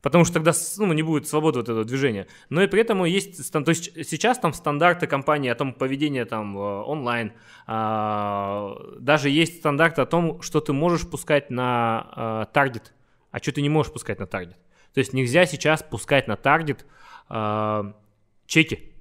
Потому 0.03 0.25
что 0.25 0.35
тогда 0.35 0.53
ну, 0.79 0.93
не 0.93 1.03
будет 1.03 1.29
свободы 1.29 1.61
вот 1.61 1.69
этого 1.69 1.85
движения. 1.85 2.27
Но 2.51 2.61
и 2.61 2.67
при 2.67 2.81
этом 2.81 3.05
есть... 3.05 3.53
То 3.53 3.63
есть 3.69 3.93
сейчас 4.11 4.39
там 4.41 4.53
стандарты 4.53 5.07
компании 5.07 5.49
о 5.49 5.55
том 5.55 5.73
поведении 5.73 6.25
там 6.25 6.59
э, 6.59 6.61
онлайн. 6.61 7.33
а, 7.69 8.77
даже 8.99 9.31
есть 9.31 9.59
стандарты 9.59 10.03
о 10.03 10.07
том, 10.07 10.43
что 10.43 10.61
ты 10.61 10.73
можешь 10.73 11.09
пускать 11.09 11.51
на 11.51 12.09
а, 12.17 12.45
таргет, 12.47 12.93
а 13.33 13.39
что 13.39 13.51
ты 13.51 13.63
не 13.63 13.69
можешь 13.69 13.93
пускать 13.93 14.21
на 14.21 14.27
таргет. 14.27 14.57
То 14.95 15.01
есть 15.01 15.13
нельзя 15.13 15.47
сейчас 15.47 15.83
пускать 15.83 16.29
на 16.29 16.37
таргет 16.37 16.87
а, 17.29 17.97
чеки. 18.47 18.93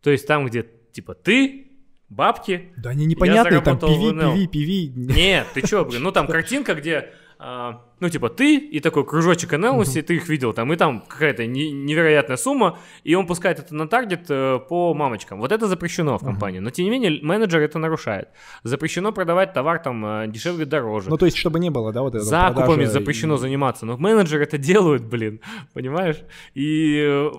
То 0.00 0.10
есть 0.10 0.26
там, 0.26 0.46
где 0.46 0.66
типа 0.92 1.14
ты, 1.14 1.68
бабки, 2.08 2.72
Да 2.76 2.90
они 2.90 3.06
непонятные, 3.06 3.60
там 3.60 3.76
PV. 3.76 4.12
PV, 4.12 4.50
PV. 4.50 4.92
нет, 4.94 5.46
ты 5.54 5.66
чё, 5.66 5.84
блин, 5.84 6.02
ну 6.02 6.10
там 6.10 6.26
картинка, 6.28 6.74
где, 6.74 7.12
а, 7.38 7.82
ну 8.00 8.08
типа 8.08 8.28
ты 8.30 8.56
и 8.56 8.80
такой 8.80 9.04
кружочек 9.04 9.52
NL, 9.52 9.84
ты 10.02 10.14
их 10.16 10.28
видел 10.28 10.52
там, 10.52 10.72
и 10.72 10.76
там 10.76 11.02
какая-то 11.06 11.46
не- 11.46 11.70
невероятная 11.70 12.36
сумма, 12.36 12.78
и 13.04 13.14
он 13.14 13.26
пускает 13.26 13.58
это 13.58 13.74
на 13.74 13.86
таргет 13.88 14.26
э, 14.30 14.58
по 14.68 14.94
мамочкам. 14.94 15.40
Вот 15.40 15.52
это 15.52 15.66
запрещено 15.66 16.18
в 16.18 16.24
компании, 16.24 16.60
но 16.60 16.70
тем 16.70 16.84
не 16.86 16.90
менее 16.90 17.22
менеджер 17.22 17.60
это 17.60 17.78
нарушает. 17.78 18.28
Запрещено 18.62 19.12
продавать 19.12 19.52
товар 19.52 19.78
там 19.78 20.04
э, 20.06 20.28
дешевле, 20.28 20.64
дороже. 20.64 21.10
Ну, 21.10 21.16
то 21.18 21.26
есть, 21.26 21.36
чтобы 21.36 21.58
не 21.60 21.70
было, 21.70 21.92
да, 21.92 22.02
вот 22.02 22.14
этого 22.14 22.24
Закупами 22.24 22.84
запрещено 22.84 23.34
и- 23.34 23.38
заниматься, 23.38 23.86
но 23.86 23.96
менеджеры 23.96 24.44
это 24.44 24.58
делают, 24.58 25.04
блин, 25.04 25.40
понимаешь? 25.74 26.16
И 26.54 26.98
э, 27.06 27.30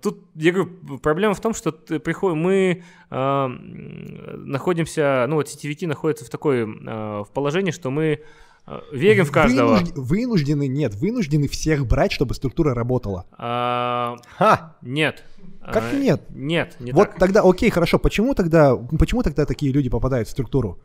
тут, 0.00 0.18
я 0.34 0.52
говорю, 0.52 0.98
проблема 1.02 1.34
в 1.34 1.40
том, 1.40 1.54
что 1.54 1.70
ты 1.72 1.98
приход- 1.98 2.34
мы 2.34 2.82
э, 3.10 3.46
находимся, 3.48 5.26
ну 5.28 5.36
вот 5.36 5.48
сетевики 5.48 5.86
находятся 5.86 6.24
в 6.24 6.30
такой, 6.30 6.62
э, 6.62 6.64
в 6.64 7.28
положении, 7.32 7.70
что 7.70 7.90
мы 7.90 8.20
Э, 8.66 8.80
Верим 8.92 9.26
в 9.26 9.30
каждого. 9.30 9.76
Вынужд- 9.76 9.92
Вынуждены, 9.94 10.68
нет, 10.68 10.94
вынуждены 10.94 11.48
всех 11.48 11.86
брать, 11.86 12.12
чтобы 12.12 12.32
структура 12.34 12.74
работала. 12.74 13.26
А, 13.36 14.16
Ха! 14.38 14.76
Нет. 14.80 15.22
Как 15.60 15.84
А, 15.92 15.94
нет? 15.94 16.22
Нет, 16.30 16.76
не 16.80 16.92
вот 16.92 17.10
так. 17.10 17.18
тогда, 17.18 17.42
окей, 17.44 17.68
хорошо, 17.68 17.98
почему 17.98 18.32
тогда, 18.34 18.74
почему 18.74 19.22
тогда 19.22 19.44
такие 19.44 19.70
люди 19.70 19.90
попадают 19.90 20.28
в 20.28 20.30
структуру? 20.30 20.78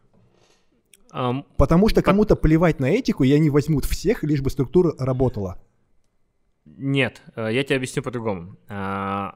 Потому 1.57 1.88
что 1.89 2.01
кому-то 2.01 2.35
плевать 2.35 2.80
на 2.81 2.89
этику, 2.89 3.23
и 3.23 3.31
они 3.31 3.49
возьмут 3.49 3.85
всех, 3.85 4.23
лишь 4.23 4.41
бы 4.41 4.49
структура 4.49 4.93
работала. 4.99 5.57
Нет, 6.77 7.21
э, 7.35 7.49
я 7.51 7.63
тебе 7.63 7.75
объясню 7.77 8.03
по-другому. 8.03 8.57
А, 8.67 9.35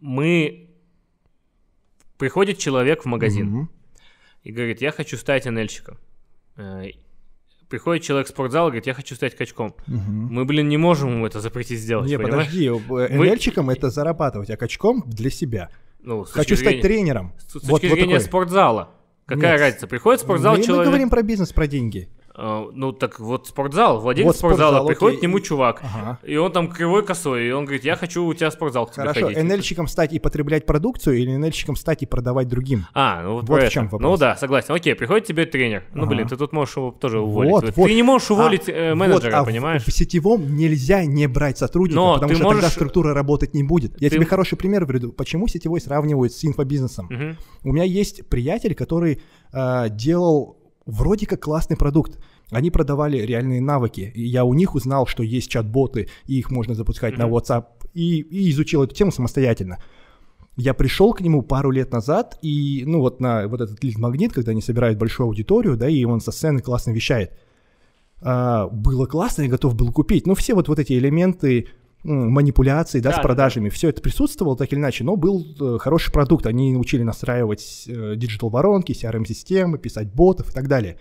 Мы... 0.00 0.64
Приходит 2.18 2.58
человек 2.58 3.02
в 3.02 3.06
магазин 3.06 3.46
Мгм. 3.46 3.70
и 4.42 4.50
говорит, 4.52 4.80
я 4.80 4.90
хочу 4.90 5.16
стать 5.16 5.44
НЛьщиком. 5.46 5.98
Э, 6.56 6.84
Приходит 7.68 8.02
человек 8.02 8.26
в 8.26 8.30
спортзал 8.30 8.68
и 8.68 8.70
говорит, 8.70 8.86
я 8.86 8.94
хочу 8.94 9.14
стать 9.14 9.36
качком. 9.36 9.76
Мгм. 9.86 10.28
Мы, 10.32 10.44
блин, 10.46 10.68
не 10.68 10.78
можем 10.78 11.10
ему 11.10 11.26
это 11.26 11.40
запретить 11.40 11.78
сделать, 11.80 12.08
Не, 12.10 12.16
понимаешь? 12.16 12.46
подожди, 12.46 12.66
э, 12.66 13.08
НЛьщиком 13.16 13.68
это 13.70 13.90
зарабатывать, 13.90 14.50
а 14.50 14.56
качком 14.56 15.04
для 15.06 15.30
себя. 15.30 15.70
Ну, 16.00 16.24
с 16.24 16.30
Хочу 16.32 16.50
точки 16.50 16.62
стать 16.62 16.70
зрения- 16.76 16.82
тренером. 16.82 17.34
С 17.38 17.52
точки 17.52 17.66
Вот- 17.66 17.82
вот 17.82 17.90
зрения 17.92 18.14
такой. 18.14 18.20
спортзала. 18.26 18.90
Какая 19.26 19.52
Нет. 19.52 19.60
разница? 19.60 19.86
Приходит 19.86 20.20
в 20.20 20.24
спортзал 20.24 20.52
мы, 20.54 20.58
мы 20.60 20.64
человек... 20.64 20.86
говорим 20.86 21.10
про 21.10 21.22
бизнес, 21.22 21.52
про 21.52 21.66
деньги. 21.66 22.08
Э, 22.38 22.66
ну, 22.72 22.92
так 22.92 23.18
вот 23.20 23.46
спортзал, 23.48 24.00
владелец 24.00 24.26
Вот 24.28 24.36
спортзала, 24.36 24.70
спортзал, 24.76 24.86
приходит 24.86 25.18
окей. 25.18 25.20
к 25.20 25.22
нему 25.30 25.40
чувак, 25.40 25.82
Ага. 25.82 26.18
и 26.22 26.36
он 26.36 26.52
там 26.52 26.68
кривой 26.68 27.04
косой, 27.04 27.48
и 27.48 27.50
он 27.50 27.64
говорит, 27.64 27.84
я 27.84 27.96
хочу 27.96 28.24
у 28.24 28.32
тебя 28.34 28.50
в 28.50 28.52
спортзал 28.52 28.86
к 28.86 28.92
тебе 28.92 29.02
Хорошо, 29.08 29.26
ходить. 29.26 29.42
НЛьщиком 29.42 29.86
стать 29.88 30.12
и 30.12 30.18
потреблять 30.18 30.64
продукцию 30.66 31.18
или 31.18 31.36
НЛьщиком 31.36 31.76
стать 31.76 32.02
и 32.02 32.06
продавать 32.06 32.48
другим? 32.48 32.86
А, 32.94 33.22
ну 33.22 33.32
вот, 33.34 33.48
Вот 33.48 33.60
в 33.60 33.62
это. 33.62 33.70
чем 33.70 33.84
Ну 33.84 33.90
вопрос. 33.90 34.20
да, 34.20 34.36
согласен. 34.36 34.72
Окей, 34.74 34.94
приходит 34.94 35.26
тебе 35.26 35.44
тренер. 35.46 35.82
Ну, 35.92 36.02
Ага. 36.04 36.10
блин, 36.14 36.28
ты 36.28 36.36
тут 36.36 36.52
можешь 36.52 36.76
его 36.76 36.90
тоже 36.92 37.20
уволить. 37.20 37.50
Вот, 37.50 37.64
ты 37.66 37.72
вот. 37.72 37.90
не 37.90 38.02
можешь 38.02 38.30
уволить 38.30 38.68
А, 38.68 38.72
э, 38.72 38.94
менеджера, 38.94 39.30
вот, 39.30 39.34
а 39.38 39.42
в- 39.42 39.46
понимаешь? 39.46 39.82
В, 39.84 39.92
сетевом 39.92 40.54
нельзя 40.56 41.04
не 41.04 41.26
брать 41.26 41.58
сотрудника, 41.58 41.96
Но 42.00 42.14
потому 42.14 42.28
ты 42.30 42.34
что 42.36 42.44
тогда 42.44 42.56
можешь- 42.62 42.72
структура 42.72 43.14
работать 43.14 43.54
не 43.54 43.62
будет. 43.64 44.00
Я 44.00 44.08
Ты- 44.10 44.16
тебе 44.16 44.26
хороший 44.26 44.56
пример 44.56 44.86
приведу. 44.86 45.12
Почему 45.12 45.48
сетевой 45.48 45.80
сравнивают 45.80 46.32
с 46.32 46.44
инфобизнесом? 46.44 47.06
Мгм. 47.10 47.36
У 47.64 47.72
меня 47.72 47.84
есть 47.84 48.28
приятель, 48.28 48.74
который 48.74 49.20
а, 49.50 49.88
делал 49.88 50.57
вроде 50.88 51.26
как 51.26 51.40
классный 51.40 51.76
продукт. 51.76 52.18
Они 52.50 52.70
продавали 52.70 53.18
реальные 53.18 53.60
навыки. 53.60 54.10
И 54.14 54.22
я 54.22 54.44
у 54.44 54.54
них 54.54 54.74
узнал, 54.74 55.06
что 55.06 55.22
есть 55.22 55.50
чат-боты, 55.50 56.08
и 56.26 56.38
их 56.38 56.50
можно 56.50 56.74
запускать 56.74 57.18
на 57.18 57.26
Мгм. 57.26 57.36
WhatsApp, 57.36 57.64
и, 57.94 58.20
и 58.20 58.50
изучил 58.50 58.82
эту 58.82 58.94
тему 58.94 59.12
самостоятельно. 59.12 59.78
Я 60.56 60.74
пришел 60.74 61.12
к 61.12 61.20
нему 61.20 61.42
пару 61.42 61.70
лет 61.70 61.92
назад, 61.92 62.38
и, 62.42 62.82
ну, 62.86 63.00
вот 63.00 63.20
на 63.20 63.46
вот 63.46 63.60
этот 63.60 63.84
лид-магнит, 63.84 64.32
когда 64.32 64.52
они 64.52 64.62
собирают 64.62 64.98
большую 64.98 65.26
аудиторию, 65.26 65.76
да, 65.76 65.88
и 65.88 66.04
он 66.04 66.20
со 66.20 66.32
сцены 66.32 66.60
классно 66.60 66.90
вещает. 66.92 67.38
А, 68.20 68.66
было 68.68 69.06
классно, 69.06 69.42
я 69.42 69.48
готов 69.48 69.76
был 69.76 69.92
купить. 69.92 70.26
Ну, 70.26 70.34
все 70.34 70.54
вот, 70.54 70.68
вот 70.68 70.78
эти 70.78 70.94
элементы 70.94 71.68
манипуляций, 72.04 73.00
да, 73.00 73.10
Да, 73.10 73.14
с 73.14 73.16
да, 73.16 73.22
продажами, 73.22 73.68
все 73.68 73.88
это 73.88 74.00
присутствовало 74.00 74.56
так 74.56 74.72
или 74.72 74.78
иначе, 74.78 75.04
но 75.04 75.16
был 75.16 75.44
э, 75.60 75.78
хороший 75.78 76.12
продукт. 76.12 76.46
Они 76.46 76.72
научили 76.72 77.02
настраивать 77.02 77.84
э, 77.86 78.14
digital-воронки, 78.16 78.92
CRM-системы, 78.92 79.78
писать 79.78 80.12
ботов 80.12 80.50
и 80.50 80.52
так 80.52 80.68
далее. 80.68 80.98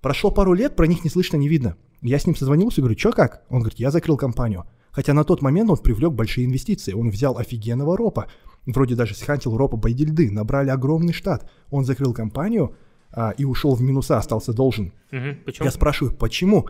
Прошло 0.00 0.30
пару 0.30 0.54
лет, 0.54 0.76
про 0.76 0.86
них 0.86 1.04
не 1.04 1.10
слышно, 1.10 1.36
не 1.36 1.48
видно. 1.48 1.76
Я 2.00 2.18
с 2.18 2.26
ним 2.26 2.36
созвонился, 2.36 2.80
говорю, 2.80 2.98
что 2.98 3.12
как? 3.12 3.42
Он 3.50 3.60
говорит, 3.60 3.78
я 3.78 3.90
закрыл 3.90 4.16
компанию. 4.16 4.64
Хотя 4.92 5.12
на 5.14 5.24
тот 5.24 5.42
момент 5.42 5.70
он 5.70 5.76
привлек 5.76 6.12
большие 6.12 6.46
инвестиции. 6.46 6.92
Он 6.92 7.10
взял 7.10 7.36
офигенного 7.38 7.96
ропа. 7.96 8.26
Вроде 8.66 8.94
даже 8.94 9.14
схантил 9.14 9.56
ропа 9.56 9.76
байдильды. 9.76 10.30
Набрали 10.30 10.70
огромный 10.70 11.12
штат. 11.12 11.48
Он 11.70 11.84
закрыл 11.84 12.12
компанию 12.12 12.74
а, 13.12 13.30
и 13.30 13.44
ушел 13.44 13.74
в 13.74 13.82
минуса, 13.82 14.18
остался 14.18 14.52
должен. 14.52 14.92
Мгм. 15.10 15.38
Почему? 15.44 15.64
Я 15.64 15.70
спрашиваю, 15.70 16.14
почему? 16.16 16.68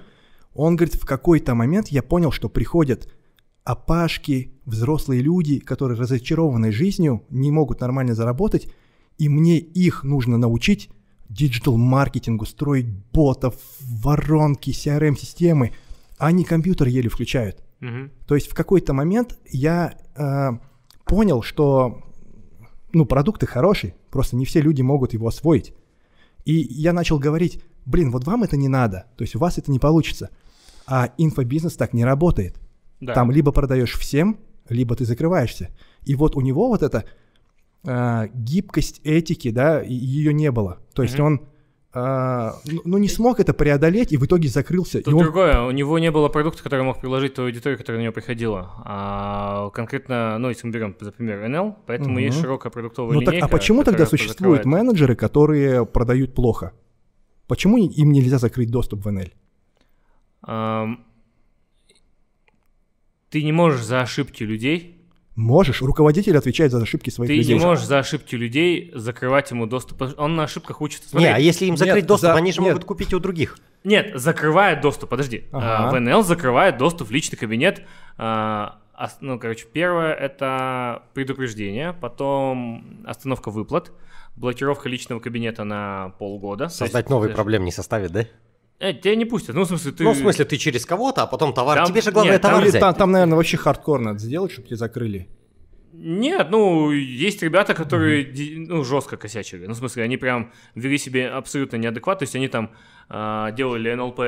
Он 0.54 0.76
говорит, 0.76 0.96
в 0.96 1.06
какой-то 1.06 1.54
момент 1.54 1.88
я 1.88 2.02
понял, 2.02 2.32
что 2.32 2.48
приходят 2.48 3.08
опашки, 3.72 4.52
взрослые 4.64 5.22
люди, 5.22 5.58
которые 5.58 5.98
разочарованы 5.98 6.72
жизнью, 6.72 7.24
не 7.30 7.50
могут 7.50 7.80
нормально 7.80 8.14
заработать, 8.14 8.68
и 9.18 9.28
мне 9.28 9.58
их 9.58 10.04
нужно 10.04 10.38
научить 10.38 10.90
диджитал-маркетингу, 11.28 12.44
строить 12.44 12.86
ботов, 13.12 13.54
воронки, 13.80 14.70
CRM-системы, 14.70 15.72
а 16.18 16.26
они 16.26 16.44
компьютер 16.44 16.88
еле 16.88 17.08
включают. 17.08 17.62
Мгм. 17.80 18.10
То 18.26 18.34
есть 18.34 18.50
в 18.50 18.54
какой-то 18.54 18.92
момент 18.92 19.38
я 19.48 19.94
э, 20.16 20.50
понял, 21.04 21.42
что 21.42 22.02
ну, 22.92 23.06
продукты 23.06 23.46
хороший, 23.46 23.94
просто 24.10 24.36
не 24.36 24.44
все 24.44 24.60
люди 24.60 24.82
могут 24.82 25.12
его 25.12 25.28
освоить. 25.28 25.72
И 26.44 26.54
я 26.54 26.92
начал 26.92 27.18
говорить, 27.18 27.62
блин, 27.86 28.10
вот 28.10 28.26
вам 28.26 28.42
это 28.42 28.56
не 28.56 28.68
надо, 28.68 29.06
то 29.16 29.22
есть 29.22 29.36
у 29.36 29.38
вас 29.38 29.58
это 29.58 29.70
не 29.70 29.78
получится. 29.78 30.30
А 30.86 31.12
инфобизнес 31.18 31.74
так 31.74 31.92
не 31.92 32.04
работает. 32.04 32.59
Да. 33.00 33.14
Там 33.14 33.30
либо 33.30 33.52
продаешь 33.52 33.94
всем, 33.98 34.38
либо 34.68 34.94
ты 34.94 35.04
закрываешься. 35.04 35.70
И 36.04 36.14
вот 36.14 36.36
у 36.36 36.40
него 36.40 36.68
вот 36.68 36.82
эта 36.82 37.04
э, 37.84 38.28
гибкость 38.34 39.00
этики, 39.04 39.50
да, 39.50 39.80
ее 39.82 40.32
не 40.34 40.50
было. 40.50 40.78
То 40.94 41.02
есть 41.02 41.14
Мгм. 41.18 41.24
он 41.26 41.40
э, 41.94 42.50
ну, 42.66 42.82
ну, 42.84 42.98
не 42.98 43.08
смог 43.08 43.40
это 43.40 43.52
преодолеть 43.54 44.12
и 44.12 44.16
в 44.16 44.24
итоге 44.24 44.48
закрылся. 44.48 45.02
Тут 45.02 45.14
он 45.14 45.20
другое, 45.24 45.60
у 45.62 45.70
него 45.72 45.98
не 45.98 46.10
было 46.10 46.28
продукта, 46.28 46.62
который 46.62 46.84
мог 46.84 47.00
предложить 47.00 47.34
той 47.34 47.46
аудитории, 47.46 47.76
которая 47.76 47.98
на 48.00 48.02
него 48.04 48.12
приходила. 48.12 48.70
А 48.84 49.70
конкретно, 49.70 50.38
ну, 50.38 50.50
если 50.50 50.66
мы 50.68 50.72
берем, 50.72 50.94
за 51.00 51.10
пример, 51.10 51.42
NL, 51.44 51.74
поэтому 51.86 52.10
Мгм. 52.10 52.18
есть 52.18 52.40
широкая 52.40 52.70
продуктовая 52.70 53.14
Ну 53.14 53.20
так, 53.20 53.28
линейка. 53.34 53.46
а 53.46 53.48
почему 53.48 53.82
тогда 53.82 54.06
существуют 54.06 54.62
закрывает. 54.62 54.66
менеджеры, 54.66 55.16
которые 55.16 55.84
продают 55.86 56.34
плохо? 56.34 56.72
Почему 57.48 57.76
им 57.78 58.12
нельзя 58.12 58.38
закрыть 58.38 58.70
доступ 58.70 59.04
в 59.04 59.08
NL? 59.08 59.32
Ам, 60.42 61.04
Ты 63.30 63.42
не 63.42 63.52
можешь 63.52 63.82
за 63.82 64.00
ошибки 64.02 64.42
людей, 64.42 64.96
Можешь, 65.36 65.80
руководитель 65.80 66.36
отвечает 66.36 66.70
за 66.72 66.82
ошибки 66.82 67.08
своих 67.08 67.30
ты 67.30 67.36
людей. 67.36 67.54
не 67.56 67.60
можешь 67.64 67.84
за 67.86 68.00
ошибки 68.00 68.34
людей 68.34 68.90
закрывать 68.94 69.50
ему 69.52 69.66
доступ. 69.66 70.02
Он 70.18 70.36
на 70.36 70.42
ошибках 70.42 70.82
учится. 70.82 71.04
Не, 71.06 71.10
Смотри, 71.10 71.28
а 71.28 71.38
если 71.38 71.64
им 71.66 71.76
закрыть 71.78 71.98
Нет, 72.02 72.06
доступ, 72.06 72.26
за- 72.30 72.34
они 72.34 72.52
же 72.52 72.60
нет. 72.60 72.72
могут 72.74 72.84
купить 72.84 73.14
у 73.14 73.20
других. 73.20 73.56
Нет, 73.84 74.12
закрывает 74.16 74.82
доступ, 74.82 75.08
подожди. 75.08 75.44
Ага. 75.52 75.88
А, 75.88 75.92
ВНЛ 75.92 76.24
закрывает 76.24 76.76
доступ 76.76 77.08
в 77.08 77.10
личный 77.12 77.38
кабинет. 77.38 77.82
а, 78.18 78.80
ну, 79.20 79.38
короче, 79.38 79.66
первое 79.72 80.12
это 80.12 81.04
предупреждение, 81.14 81.94
потом 81.94 83.02
остановка 83.06 83.50
выплат, 83.50 83.92
блокировка 84.36 84.90
личного 84.90 85.20
кабинета 85.20 85.64
на 85.64 86.10
полгода. 86.18 86.68
Создать 86.68 87.04
есть, 87.04 87.10
новые 87.10 87.30
ты- 87.30 87.34
проблем 87.34 87.64
не 87.64 87.72
составит, 87.72 88.10
да? 88.10 88.26
Э, 88.80 88.94
тебя 88.94 89.14
не 89.14 89.26
пустят. 89.26 89.54
Ну, 89.54 89.62
в 89.64 89.66
смысле, 89.68 89.92
ты... 89.92 90.02
Ну, 90.04 90.12
в 90.12 90.16
смысле, 90.16 90.44
ты 90.46 90.56
через 90.56 90.86
кого-то, 90.86 91.22
а 91.22 91.26
потом 91.26 91.52
товар. 91.52 91.76
Там- 91.76 91.86
Тебе 91.86 92.00
же 92.00 92.10
главное 92.12 92.32
нет, 92.34 92.42
там 92.42 92.50
товар 92.52 92.62
Или 92.64 92.70
взять. 92.70 92.80
там, 92.80 92.94
там, 92.94 93.12
наверное, 93.12 93.36
вообще 93.36 93.58
хардкор 93.58 94.00
надо 94.00 94.18
сделать, 94.18 94.52
чтобы 94.52 94.68
тебя 94.68 94.78
закрыли. 94.78 95.28
Нет, 95.92 96.48
ну, 96.50 96.90
есть 96.90 97.42
ребята, 97.42 97.74
которые 97.74 98.24
ди- 98.24 98.56
ну, 98.56 98.82
жестко 98.82 99.18
косячили. 99.18 99.66
Ну, 99.66 99.74
в 99.74 99.76
смысле, 99.76 100.04
они 100.04 100.16
прям 100.16 100.50
вели 100.74 100.96
себе 100.96 101.28
абсолютно 101.28 101.76
неадекватно. 101.76 102.20
То 102.20 102.22
есть 102.22 102.34
они 102.36 102.48
там 102.48 102.70
а, 103.10 103.50
делали 103.50 103.92
НЛП, 103.92 104.20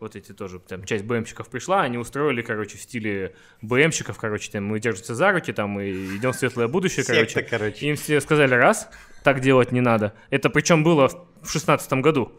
вот 0.00 0.16
эти 0.16 0.32
тоже, 0.32 0.58
там 0.60 0.84
часть 0.84 1.04
БМщиков 1.04 1.48
пришла, 1.48 1.82
они 1.82 1.96
устроили, 1.98 2.42
короче, 2.42 2.76
в 2.76 2.82
стиле 2.82 3.34
БМщиков, 3.62 4.18
короче, 4.18 4.50
там 4.50 4.64
мы 4.64 4.80
держимся 4.80 5.14
за 5.14 5.32
руки, 5.32 5.52
там 5.52 5.80
и 5.80 5.90
идем 6.16 6.32
в 6.32 6.36
светлое 6.36 6.68
будущее, 6.68 7.04
Секта, 7.04 7.14
короче. 7.14 7.42
короче. 7.42 7.86
Им 7.86 7.96
все 7.96 8.20
сказали, 8.20 8.54
раз, 8.54 8.90
так 9.24 9.40
делать 9.40 9.72
не 9.72 9.80
надо. 9.80 10.12
Это 10.30 10.50
причем 10.50 10.84
было 10.84 11.08
в 11.42 11.50
шестнадцатом 11.50 12.02
году. 12.02 12.32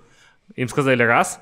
Им 0.59 0.67
сказали, 0.67 1.03
раз, 1.03 1.39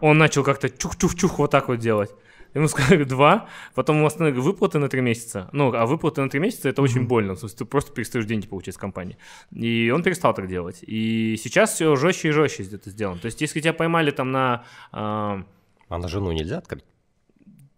он 0.00 0.18
начал 0.18 0.42
как-то 0.42 0.68
чух-чух-чух 0.68 1.38
вот 1.38 1.50
так 1.50 1.68
вот 1.68 1.78
делать. 1.78 2.10
Ему 2.54 2.66
сказали 2.74 3.04
два, 3.04 3.48
потом 3.74 3.96
ему 3.96 4.06
остановили 4.06 4.40
выплаты 4.40 4.78
на 4.78 4.88
три 4.88 5.00
месяца. 5.00 5.48
Ну, 5.52 5.72
а 5.74 5.86
выплаты 5.86 6.20
на 6.20 6.28
три 6.28 6.40
месяца 6.40 6.68
это 6.68 6.82
очень 6.82 7.06
больно. 7.06 7.34
В 7.34 7.38
смысле, 7.38 7.58
ты 7.58 7.64
просто 7.64 7.92
перестаешь 7.92 8.26
деньги 8.26 8.46
получать 8.48 8.74
с 8.74 8.78
компании. 8.78 9.16
И 9.52 9.90
он 9.94 10.02
перестал 10.02 10.34
так 10.34 10.48
делать. 10.48 10.78
И 10.82 11.36
сейчас 11.42 11.74
все 11.74 11.94
жестче 11.96 12.28
и 12.28 12.32
жестче 12.32 12.64
это 12.64 12.90
сделано. 12.90 13.20
То 13.20 13.26
есть, 13.26 13.40
если 13.40 13.60
тебя 13.60 13.72
поймали 13.72 14.10
там 14.10 14.32
на. 14.32 14.64
а, 14.92 15.44
А 15.88 15.98
на 15.98 16.08
жену 16.08 16.32
нельзя 16.32 16.58
открыть? 16.58 16.84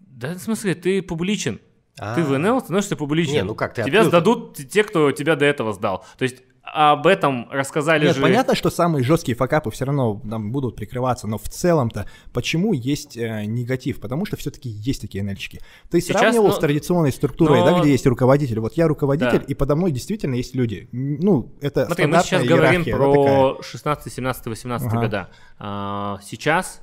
да, 0.01 0.33
в 0.35 0.39
смысле, 0.39 0.75
ты 0.75 1.03
публичен. 1.03 1.61
А. 1.99 2.15
Ты 2.15 2.23
в 2.23 2.39
НЛ 2.39 2.61
становишься 2.61 2.97
публичен. 2.97 3.33
Не, 3.33 3.43
ну 3.45 3.55
как, 3.55 3.75
ты 3.75 3.83
Тебя 3.85 4.01
открыл- 4.01 4.09
сдадут 4.09 4.57
те, 4.57 4.83
кто 4.83 5.13
тебя 5.13 5.37
до 5.37 5.45
этого 5.45 5.73
сдал. 5.75 6.07
То 6.19 6.23
есть, 6.25 6.43
об 6.73 7.07
этом 7.07 7.49
рассказали 7.51 8.07
Нет, 8.07 8.17
же... 8.17 8.23
понятно, 8.23 8.57
что 8.57 8.71
самые 8.71 9.05
жесткие 9.05 9.37
факапы 9.37 9.71
все 9.71 9.85
равно 9.85 10.21
там 10.29 10.51
будут 10.51 10.75
прикрываться, 10.75 11.29
но 11.29 11.39
в 11.39 11.45
целом-то 11.49 12.09
почему 12.33 12.73
есть 12.73 13.17
э, 13.17 13.45
негатив? 13.45 14.01
Потому 14.01 14.27
что 14.27 14.37
все-таки 14.37 14.69
есть 14.69 15.01
такие 15.01 15.23
нельчики. 15.23 15.61
Ты 15.91 16.01
Сейчас, 16.01 16.21
сравнивал 16.21 16.49
ну, 16.49 16.53
с 16.53 16.59
традиционной 16.59 17.13
структурой, 17.13 17.61
но- 17.61 17.67
да, 17.71 17.81
где 17.81 17.93
есть 17.93 18.05
руководитель. 18.07 18.59
Вот 18.59 18.73
я 18.75 18.89
руководитель, 18.89 19.39
Да. 19.39 19.45
и 19.45 19.55
подо 19.55 19.77
мной 19.77 19.93
действительно 19.93 20.35
есть 20.35 20.55
люди. 20.57 20.89
Ну, 20.93 21.53
это 21.61 21.87
Смотри, 21.87 22.07
мы 22.07 22.19
сейчас 22.19 22.45
говорим 22.45 22.83
да, 22.83 22.91
такая. 22.91 22.97
про 22.99 23.63
16, 23.63 24.13
17, 24.13 24.47
18 24.47 24.89
Ага. 24.89 25.01
года. 25.01 25.29
А, 25.59 26.19
сейчас, 26.23 26.83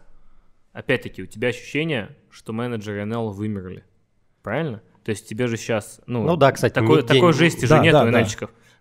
опять-таки, 0.71 1.23
у 1.23 1.25
тебя 1.25 1.49
ощущение, 1.49 2.15
что 2.29 2.53
менеджеры 2.53 3.03
НЛ 3.05 3.31
вымерли. 3.31 3.83
Правильно? 4.41 4.81
То 5.03 5.09
есть 5.11 5.27
тебе 5.27 5.47
же 5.47 5.57
сейчас, 5.57 5.99
ну, 6.05 6.23
Ну 6.23 6.37
да, 6.37 6.53
кстати, 6.53 6.73
такой, 6.73 7.03
такой 7.03 7.33
жести 7.33 7.65
Да, 7.65 7.77
же 7.77 7.83
нету 7.83 7.97
да, 7.97 8.05
да. 8.05 8.11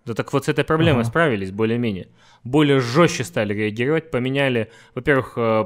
Да 0.05 0.15
так 0.15 0.33
вот 0.33 0.47
с 0.47 0.49
этой 0.49 0.65
проблемой 0.65 1.03
Ага. 1.03 1.11
справились 1.11 1.53
более-менее. 1.53 2.09
Более 2.43 2.81
жестче 2.81 3.23
стали 3.23 3.55
реагировать, 3.55 4.11
поменяли, 4.11 4.71
во-первых, 4.95 5.35
э, 5.37 5.65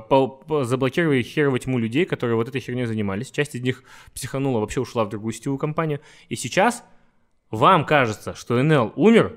заблокировали 0.64 1.22
херово 1.22 1.58
тьму 1.58 1.78
людей, 1.78 2.04
которые 2.04 2.36
вот 2.36 2.48
этой 2.48 2.60
херней 2.60 2.84
занимались. 2.84 3.30
Часть 3.30 3.54
из 3.54 3.62
них 3.62 3.82
психанула, 4.14 4.60
вообще 4.60 4.80
ушла 4.80 5.04
в 5.04 5.08
другую 5.08 5.32
сетевую 5.32 5.58
компанию. 5.58 6.00
И 6.28 6.36
сейчас 6.36 6.84
вам 7.50 7.86
кажется, 7.86 8.34
что 8.34 8.62
НЛ 8.62 8.92
умер, 8.96 9.36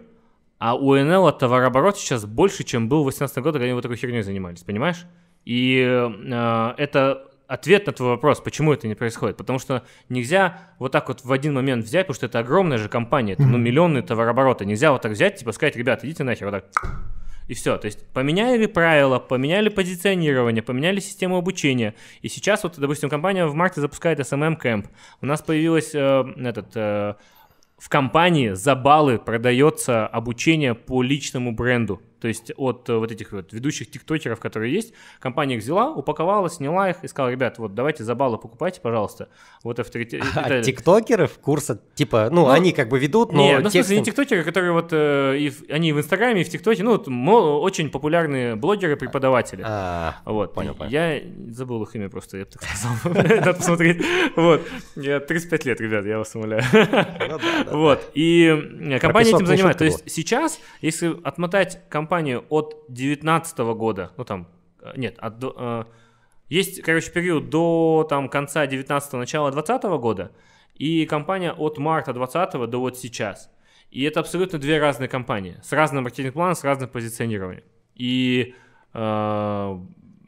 а 0.58 0.76
у 0.76 0.94
НЛ 0.96 1.32
товарооборот 1.32 1.98
сейчас 1.98 2.26
больше, 2.26 2.66
чем 2.66 2.90
был 2.90 3.04
в 3.04 3.06
2018 3.06 3.38
году, 3.38 3.52
когда 3.54 3.66
они 3.66 3.74
вот 3.74 3.82
такой 3.82 3.96
херней 3.96 4.22
занимались, 4.22 4.64
понимаешь? 4.64 5.06
И 5.46 5.80
э, 5.82 6.74
это 6.78 7.29
ответ 7.50 7.88
на 7.88 7.94
твой 7.94 8.10
вопрос, 8.10 8.40
почему 8.40 8.72
это 8.72 8.88
не 8.88 8.94
происходит. 8.96 9.36
Потому 9.36 9.60
что 9.60 9.84
нельзя 10.08 10.60
вот 10.78 10.92
так 10.92 11.08
вот 11.08 11.26
в 11.26 11.32
один 11.32 11.56
момент 11.56 11.84
взять, 11.84 12.06
потому 12.06 12.16
что 12.16 12.28
это 12.28 12.40
огромная 12.40 12.78
же 12.78 12.88
компания, 12.88 13.34
это 13.34 13.44
ну, 13.44 13.58
миллионные 13.58 14.04
товарообороты. 14.04 14.66
Нельзя 14.66 14.92
вот 14.92 15.02
так 15.02 15.12
взять, 15.12 15.38
типа 15.38 15.52
сказать, 15.52 15.76
ребята, 15.76 16.08
идите 16.08 16.24
нахер, 16.24 16.52
вот 16.52 16.52
так. 16.52 17.00
И 17.48 17.56
все. 17.56 17.78
То 17.78 17.88
есть 17.88 18.08
поменяли 18.14 18.68
правила, 18.68 19.18
поменяли 19.18 19.70
позиционирование, 19.70 20.62
поменяли 20.62 21.00
систему 21.00 21.38
обучения. 21.38 21.96
И 22.22 22.30
сейчас 22.30 22.62
вот, 22.62 22.78
допустим, 22.78 23.10
компания 23.10 23.48
в 23.48 23.56
марте 23.56 23.82
запускает 23.82 24.20
SMM 24.20 24.62
Camp. 24.62 24.86
У 25.22 25.26
нас 25.26 25.42
появилось 25.42 25.96
э, 25.96 26.24
этот... 26.38 26.68
э, 26.76 27.16
в 27.80 27.88
компании 27.90 28.52
за 28.52 28.76
баллы 28.76 29.18
продается 29.18 30.06
обучение 30.06 30.76
по 30.76 31.02
личному 31.02 31.54
бренду. 31.54 32.02
То 32.20 32.28
есть 32.28 32.52
от 32.58 32.90
э, 32.90 32.98
вот 32.98 33.12
этих 33.12 33.32
вот 33.32 33.54
ведущих 33.54 33.90
тиктокеров, 33.92 34.40
которые 34.40 34.74
есть, 34.74 34.94
компания 35.20 35.56
их 35.56 35.64
взяла, 35.64 35.92
упаковала, 35.92 36.50
сняла 36.50 36.90
их 36.90 37.04
и 37.04 37.08
сказала, 37.08 37.30
ребят, 37.32 37.58
вот 37.60 37.74
давайте 37.76 38.04
за 38.04 38.16
баллы 38.16 38.38
покупайте, 38.38 38.82
пожалуйста. 38.82 39.30
Вот 39.64 39.80
авторитет. 39.80 40.24
А 40.36 40.62
тиктокеры 40.62 41.28
в 41.28 41.40
курса, 41.40 41.82
типа, 41.96 42.30
ну, 42.32 42.42
Ну, 42.42 42.50
они 42.50 42.72
как 42.72 42.90
бы 42.90 43.00
ведут, 43.00 43.32
но 43.32 43.42
Нет, 43.44 43.64
ну, 43.64 43.70
в 43.70 43.72
смысле, 43.72 43.82
текстом- 43.82 43.98
не 43.98 44.04
тиктокеры, 44.04 44.44
которые 44.44 44.72
вот, 44.74 44.90
э, 44.92 45.38
и 45.38 45.54
они 45.72 45.94
в 45.94 46.00
Инстаграме, 46.00 46.42
и 46.42 46.44
в 46.44 46.50
ТикТоке, 46.50 46.84
ну, 46.84 46.92
вот, 46.92 47.08
мо- 47.08 47.60
очень 47.62 47.90
популярные 47.90 48.56
блогеры, 48.56 48.96
преподаватели. 48.98 49.64
А, 49.66 50.16
Вот. 50.26 50.54
Понял, 50.54 50.76
понял. 50.76 50.90
Я 50.92 51.22
забыл 51.50 51.84
их 51.84 51.96
имя 51.96 52.10
просто, 52.10 52.38
я 52.38 52.46
бы 52.46 52.52
так 52.52 52.64
сказал. 52.64 53.14
Надо 53.38 53.54
посмотреть. 53.54 54.06
Вот. 54.36 54.62
Я 54.96 55.20
35 55.20 55.66
лет, 55.66 55.82
ребят, 55.82 56.06
я 56.06 56.18
вас 56.18 56.36
умоляю. 56.36 56.64
ну. 56.74 57.80
Вот. 57.80 58.12
И 58.14 58.46
э, 58.46 59.00
компания 59.00 59.30
этим 59.30 59.46
занимается. 59.46 59.80
То 59.80 59.86
есть 59.86 60.04
сейчас, 60.12 60.60
если 60.82 61.16
отмотать 61.24 61.80
компанию 61.90 62.09
от 62.50 62.86
2019 62.88 63.58
года, 63.76 64.12
ну 64.18 64.24
там, 64.24 64.48
э, 64.82 64.94
нет, 64.96 65.18
от, 65.20 65.44
э, 65.44 65.84
есть, 66.50 66.82
короче, 66.82 67.12
период 67.12 67.50
до 67.50 68.06
там 68.10 68.30
конца 68.30 68.66
19 68.66 69.14
начала 69.14 69.52
20 69.52 69.84
года, 70.00 70.32
и 70.76 71.06
компания 71.06 71.52
от 71.52 71.78
марта 71.78 72.14
20 72.14 72.68
до 72.68 72.80
вот 72.80 72.98
сейчас. 72.98 73.52
И 73.92 74.04
это 74.04 74.20
абсолютно 74.20 74.60
две 74.60 74.80
разные 74.80 75.10
компании, 75.10 75.60
с 75.64 75.72
разным 75.72 76.04
маркетинг-планом, 76.04 76.56
с 76.56 76.64
разным 76.64 76.90
позиционированием. 76.90 77.64
И, 77.96 78.54
э, 78.94 79.80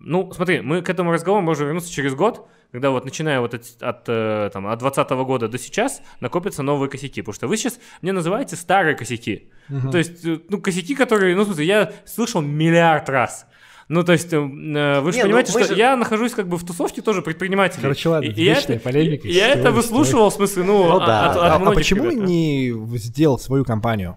ну, 0.03 0.31
смотри, 0.33 0.61
мы 0.61 0.81
к 0.81 0.89
этому 0.89 1.11
разговору 1.11 1.41
можем 1.43 1.65
вернуться 1.67 1.91
через 1.91 2.13
год, 2.15 2.47
когда 2.71 2.89
вот 2.89 3.05
начиная 3.05 3.39
вот 3.39 3.53
от, 3.53 3.65
от, 3.81 4.03
э, 4.07 4.49
там, 4.53 4.67
от 4.67 4.79
20 4.79 5.09
года 5.11 5.47
до 5.47 5.57
сейчас 5.57 6.01
накопятся 6.19 6.63
новые 6.63 6.89
косяки. 6.89 7.21
Потому 7.21 7.33
что 7.33 7.47
вы 7.47 7.57
сейчас 7.57 7.79
мне 8.01 8.11
называете 8.13 8.55
старые 8.55 8.95
косяки. 8.95 9.49
То 9.91 9.97
есть, 9.97 10.25
э, 10.25 10.39
ну, 10.49 10.61
косяки, 10.61 10.95
которые, 10.95 11.35
ну, 11.35 11.43
в 11.43 11.45
смысле, 11.45 11.65
я 11.65 11.91
слышал 12.05 12.41
миллиард 12.41 13.09
раз. 13.09 13.45
Ну, 13.89 14.03
то 14.03 14.13
есть, 14.13 14.31
э, 14.31 14.37
э, 14.37 15.01
вы 15.01 15.11
же 15.11 15.17
Не, 15.17 15.23
ну, 15.23 15.27
понимаете, 15.29 15.51
мы 15.53 15.63
что 15.63 15.73
же- 15.73 15.79
я 15.79 15.97
нахожусь 15.97 16.31
как 16.33 16.47
бы 16.47 16.57
в 16.57 16.65
тусовке 16.65 17.01
тоже 17.01 17.21
предпринимателей. 17.21 17.81
Короче, 17.81 18.07
ладно, 18.07 18.29
И- 18.29 18.41
я 18.41 18.53
вечная 18.55 18.77
это- 18.77 18.83
полемика, 18.85 19.27
Я 19.27 19.49
это 19.49 19.69
вы 19.71 19.77
выслушивал, 19.77 20.29
в 20.29 20.33
смысле, 20.33 20.63
ну, 20.63 20.83
Ну 20.85 20.95
от- 20.95 21.05
да, 21.05 21.25
от- 21.29 21.37
от 21.37 21.43
А, 21.43 21.55
а 21.55 21.71
почему 21.73 22.09
ребят, 22.09 22.25
не 22.25 22.73
сделал 22.97 23.37
свою 23.37 23.65
компанию? 23.65 24.15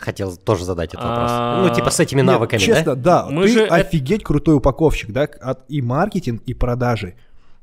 Хотел 0.00 0.36
тоже 0.36 0.64
задать 0.64 0.90
этот 0.94 1.04
вопрос. 1.04 1.28
А, 1.30 1.62
Ну, 1.68 1.74
типа 1.74 1.90
с 1.90 2.00
этими 2.00 2.20
Нет, 2.20 2.26
навыками, 2.26 2.58
честно, 2.60 2.96
да, 2.96 3.26
Мы 3.28 3.42
ты 3.44 3.48
же 3.52 3.66
офигеть 3.66 4.24
крутой 4.24 4.56
упаковщик, 4.56 5.10
да, 5.12 5.22
от 5.40 5.60
и 5.68 5.82
маркетинг, 5.82 6.42
и 6.46 6.54
продажи. 6.54 7.14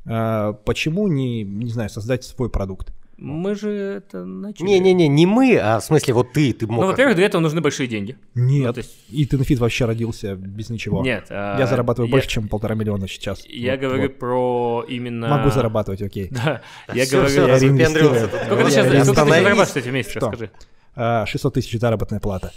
А, 0.06 0.54
почему 0.54 1.08
не, 1.08 1.44
не 1.44 1.70
знаю, 1.72 1.90
создать 1.90 2.24
свой 2.24 2.50
продукт? 2.50 2.94
Мы 3.18 3.56
же 3.56 3.72
это 3.72 4.24
начали. 4.26 4.68
Не-не-не, 4.68 5.08
не 5.08 5.26
мы, 5.26 5.58
а 5.58 5.80
в 5.80 5.84
смысле 5.84 6.14
вот 6.14 6.34
ты, 6.34 6.54
ты 6.54 6.68
мог... 6.68 6.82
Ну, 6.82 6.86
во-первых, 6.92 7.16
для 7.16 7.26
этого 7.26 7.42
нужны 7.42 7.62
большие 7.62 7.88
деньги. 7.88 8.16
Нет, 8.36 8.76
Ну, 8.76 8.80
есть- 8.80 8.96
и 9.10 9.26
Тенфит 9.26 9.58
вообще 9.58 9.86
родился 9.86 10.36
без 10.36 10.70
ничего. 10.70 11.02
Нет. 11.02 11.26
а, 11.32 11.58
Я 11.58 11.66
зарабатываю 11.66 12.10
я- 12.10 12.12
больше, 12.12 12.28
чем 12.30 12.48
полтора 12.48 12.76
миллиона 12.76 13.08
сейчас. 13.08 13.44
Я 13.48 13.72
Вот, 13.72 13.82
говорю 13.82 14.02
вот. 14.04 14.20
про 14.20 14.86
именно... 14.88 15.28
Могу 15.30 15.50
зарабатывать, 15.50 16.04
окей. 16.04 16.30
Да, 16.32 16.62
я 16.94 17.06
Всё, 17.06 17.18
говорю... 17.18 17.30
всё, 17.32 17.48
я 17.48 17.58
реинвестирую. 17.58 18.30
Сколько 18.46 18.66
ты 18.66 18.70
сейчас 18.72 19.06
зарабатываешь 19.08 19.86
в 19.88 19.92
месяц, 19.92 20.16
расскажи. 20.16 20.52
А, 21.00 21.26
600 21.28 21.54
тысяч 21.54 21.80
заработная 21.80 22.20
плата. 22.20 22.52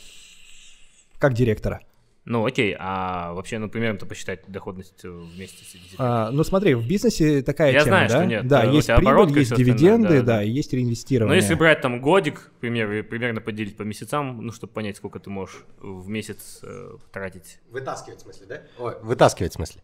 Как 1.19 1.35
директора. 1.35 1.81
Ну, 2.25 2.47
окей, 2.47 2.77
а 2.79 3.33
вообще, 3.33 3.59
ну, 3.59 3.69
примерно-то 3.69 4.07
посчитать 4.07 4.41
доходность 4.47 5.05
э, 5.05 5.09
вместе 5.11 5.65
с. 5.65 5.95
А, 5.99 6.31
ну 6.31 6.45
смотри, 6.45 6.75
в 6.75 6.87
бизнесе 6.87 7.43
такая 7.43 7.73
Я 7.73 7.81
тема, 7.81 8.07
знаю, 8.07 8.09
да? 8.09 8.15
что 8.17 8.25
нет. 8.27 8.47
Да, 8.47 8.65
Э, 8.65 8.69
у 8.69 8.73
есть 8.73 8.87
прибыль, 8.95 9.39
есть 9.39 9.55
дивиденды, 9.55 10.09
да, 10.09 10.15
да, 10.17 10.23
да. 10.37 10.43
и 10.43 10.51
есть 10.51 10.73
Но 10.73 10.77
реинвестирование. 10.79 11.37
если 11.37 11.55
брать 11.55 11.81
там 11.81 12.01
годик, 12.01 12.53
к 12.57 12.61
примеру, 12.61 12.99
и 12.99 13.03
примерно 13.03 13.41
поделить 13.41 13.77
по 13.77 13.83
месяцам, 13.83 14.43
ну, 14.47 14.53
чтобы 14.53 14.73
понять, 14.73 14.97
сколько 14.99 15.19
ты 15.19 15.29
можешь 15.31 15.65
в 15.81 16.09
месяц 16.09 16.61
э, 16.63 16.97
тратить. 17.13 17.59
Вытаскивать 17.71 18.21
в 18.21 18.23
смысле, 18.23 18.47
да? 18.47 18.61
Ой, 18.79 18.95
вытаскивать 19.03 19.53
в 19.53 19.55
смысле. 19.57 19.83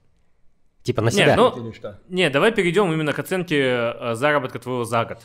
Типа 0.82 1.02
на 1.02 1.06
Не, 1.06 1.12
себя. 1.12 1.36
ну, 1.36 1.50
Или 1.66 1.72
что? 1.72 1.98
не, 2.08 2.30
давай 2.30 2.52
перейдем 2.52 2.92
именно 2.92 3.12
к 3.12 3.18
оценке 3.18 3.58
э, 3.60 4.14
заработка 4.14 4.58
твоего 4.58 4.84
за 4.84 5.04
год. 5.04 5.18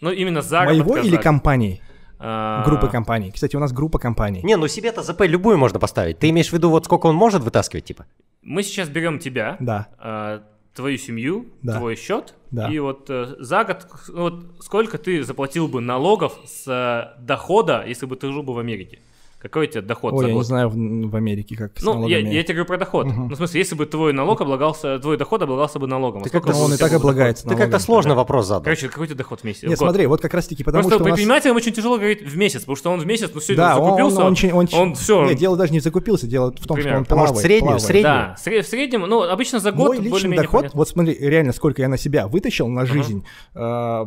Ну, 0.00 0.10
именно 0.10 0.40
заработка 0.42 0.82
Моего 0.82 0.94
за 1.02 1.06
или 1.06 1.14
год. 1.16 1.22
компании? 1.22 1.80
А, 2.18 2.64
Группы 2.64 2.88
компаний. 2.88 3.30
Кстати, 3.30 3.56
у 3.56 3.60
нас 3.60 3.72
группа 3.72 3.98
компаний. 3.98 4.40
Не, 4.42 4.56
ну 4.56 4.68
себе-то 4.68 5.02
ЗП 5.02 5.22
любую 5.22 5.58
можно 5.58 5.78
поставить. 5.78 6.18
Ты 6.18 6.30
имеешь 6.30 6.48
в 6.48 6.52
виду 6.52 6.70
вот 6.70 6.84
сколько 6.84 7.06
он 7.06 7.14
может 7.14 7.42
вытаскивать, 7.42 7.84
типа? 7.84 8.06
Мы 8.42 8.62
сейчас 8.62 8.88
берем 8.88 9.18
тебя, 9.18 9.56
Да. 9.60 9.88
э, 10.02 10.40
твою 10.74 10.98
семью, 10.98 11.46
Да. 11.62 11.78
твой 11.78 11.96
счет, 11.96 12.34
Да. 12.50 12.70
и 12.70 12.78
вот 12.78 13.10
э, 13.10 13.34
за 13.38 13.64
год, 13.64 13.86
ну, 14.08 14.22
вот 14.22 14.34
сколько 14.60 14.98
ты 14.98 15.22
заплатил 15.24 15.68
бы 15.68 15.80
налогов 15.80 16.38
с 16.46 16.64
э, 16.66 17.20
дохода, 17.22 17.84
если 17.86 18.06
бы 18.06 18.16
ты 18.16 18.30
жил 18.32 18.42
бы 18.42 18.54
в 18.54 18.58
Америке? 18.58 18.98
Какой 19.38 19.66
у 19.66 19.70
тебя 19.70 19.82
доход 19.82 20.14
Ой, 20.14 20.20
за 20.20 20.26
я 20.28 20.32
год? 20.32 20.42
не 20.42 20.46
знаю 20.46 20.68
в, 20.70 21.10
в 21.10 21.14
Америке, 21.14 21.56
как 21.56 21.78
с 21.78 21.82
Ну, 21.82 22.08
я, 22.08 22.18
я 22.18 22.42
тебе 22.42 22.54
говорю 22.54 22.64
про 22.66 22.78
доход. 22.78 23.06
Мгм. 23.06 23.28
Ну, 23.28 23.34
в 23.34 23.36
смысле, 23.36 23.60
если 23.60 23.74
бы 23.74 23.84
твой 23.84 24.14
налог 24.14 24.40
облагался, 24.40 24.98
твой 24.98 25.18
доход 25.18 25.42
облагался 25.42 25.78
бы 25.78 25.86
налогом. 25.86 26.20
а 26.20 26.24
Ты 26.24 26.30
сколько 26.30 26.48
как-то 26.48 26.62
он 26.62 26.72
и 26.72 26.76
так 26.78 26.90
доход? 26.90 27.02
облагается 27.02 27.46
Ты 27.46 27.54
как-то 27.54 27.78
сложный 27.78 28.12
Да. 28.12 28.16
вопрос 28.16 28.46
задал. 28.46 28.62
Короче, 28.64 28.88
какой 28.88 29.04
у 29.04 29.06
тебя 29.06 29.16
доход 29.18 29.40
в 29.40 29.44
месяц? 29.44 29.62
Нет, 29.64 29.74
в 29.74 29.76
смотри, 29.76 30.06
вот 30.06 30.22
как 30.22 30.32
раз-таки 30.32 30.64
потому 30.64 30.82
Просто 30.84 30.96
что 30.96 31.04
у 31.04 31.06
нас... 31.08 31.14
предпринимателям 31.16 31.54
очень 31.56 31.72
тяжело 31.72 31.96
говорить 31.96 32.22
в 32.22 32.36
месяц, 32.36 32.60
потому 32.60 32.76
что 32.76 32.90
он 32.90 33.00
в 33.00 33.06
месяц, 33.06 33.30
ну, 33.34 33.40
сегодня 33.40 33.56
Да, 33.56 33.78
он, 33.78 33.84
закупился, 33.84 34.20
он, 34.24 34.32
очень- 34.32 34.52
он, 34.52 34.68
он 34.72 34.94
все. 34.94 35.26
Нет, 35.26 35.36
дело 35.38 35.56
даже 35.58 35.72
не 35.72 35.80
в 35.80 35.82
закупился, 35.82 36.26
дело 36.26 36.50
в 36.50 36.66
том, 36.66 36.76
Примерно. 36.76 37.04
что 37.04 37.14
он 37.14 37.20
А 37.20 37.24
плавает. 37.26 37.44
может, 37.44 37.60
плавает. 37.60 37.82
среднюю? 37.82 38.02
Да, 38.14 38.36
сре- 38.42 38.62
в 38.62 38.66
среднем, 38.66 39.00
ну, 39.02 39.22
обычно 39.22 39.60
за 39.60 39.70
год 39.70 39.88
Мой 39.88 39.98
личный 39.98 40.34
доход, 40.36 40.60
понятно. 40.62 40.78
вот 40.78 40.88
смотри, 40.88 41.14
реально, 41.20 41.52
сколько 41.52 41.82
я 41.82 41.88
на 41.88 41.98
себя 41.98 42.26
вытащил 42.26 42.68
на 42.68 42.86
жизнь, 42.86 43.22
э, 43.54 44.06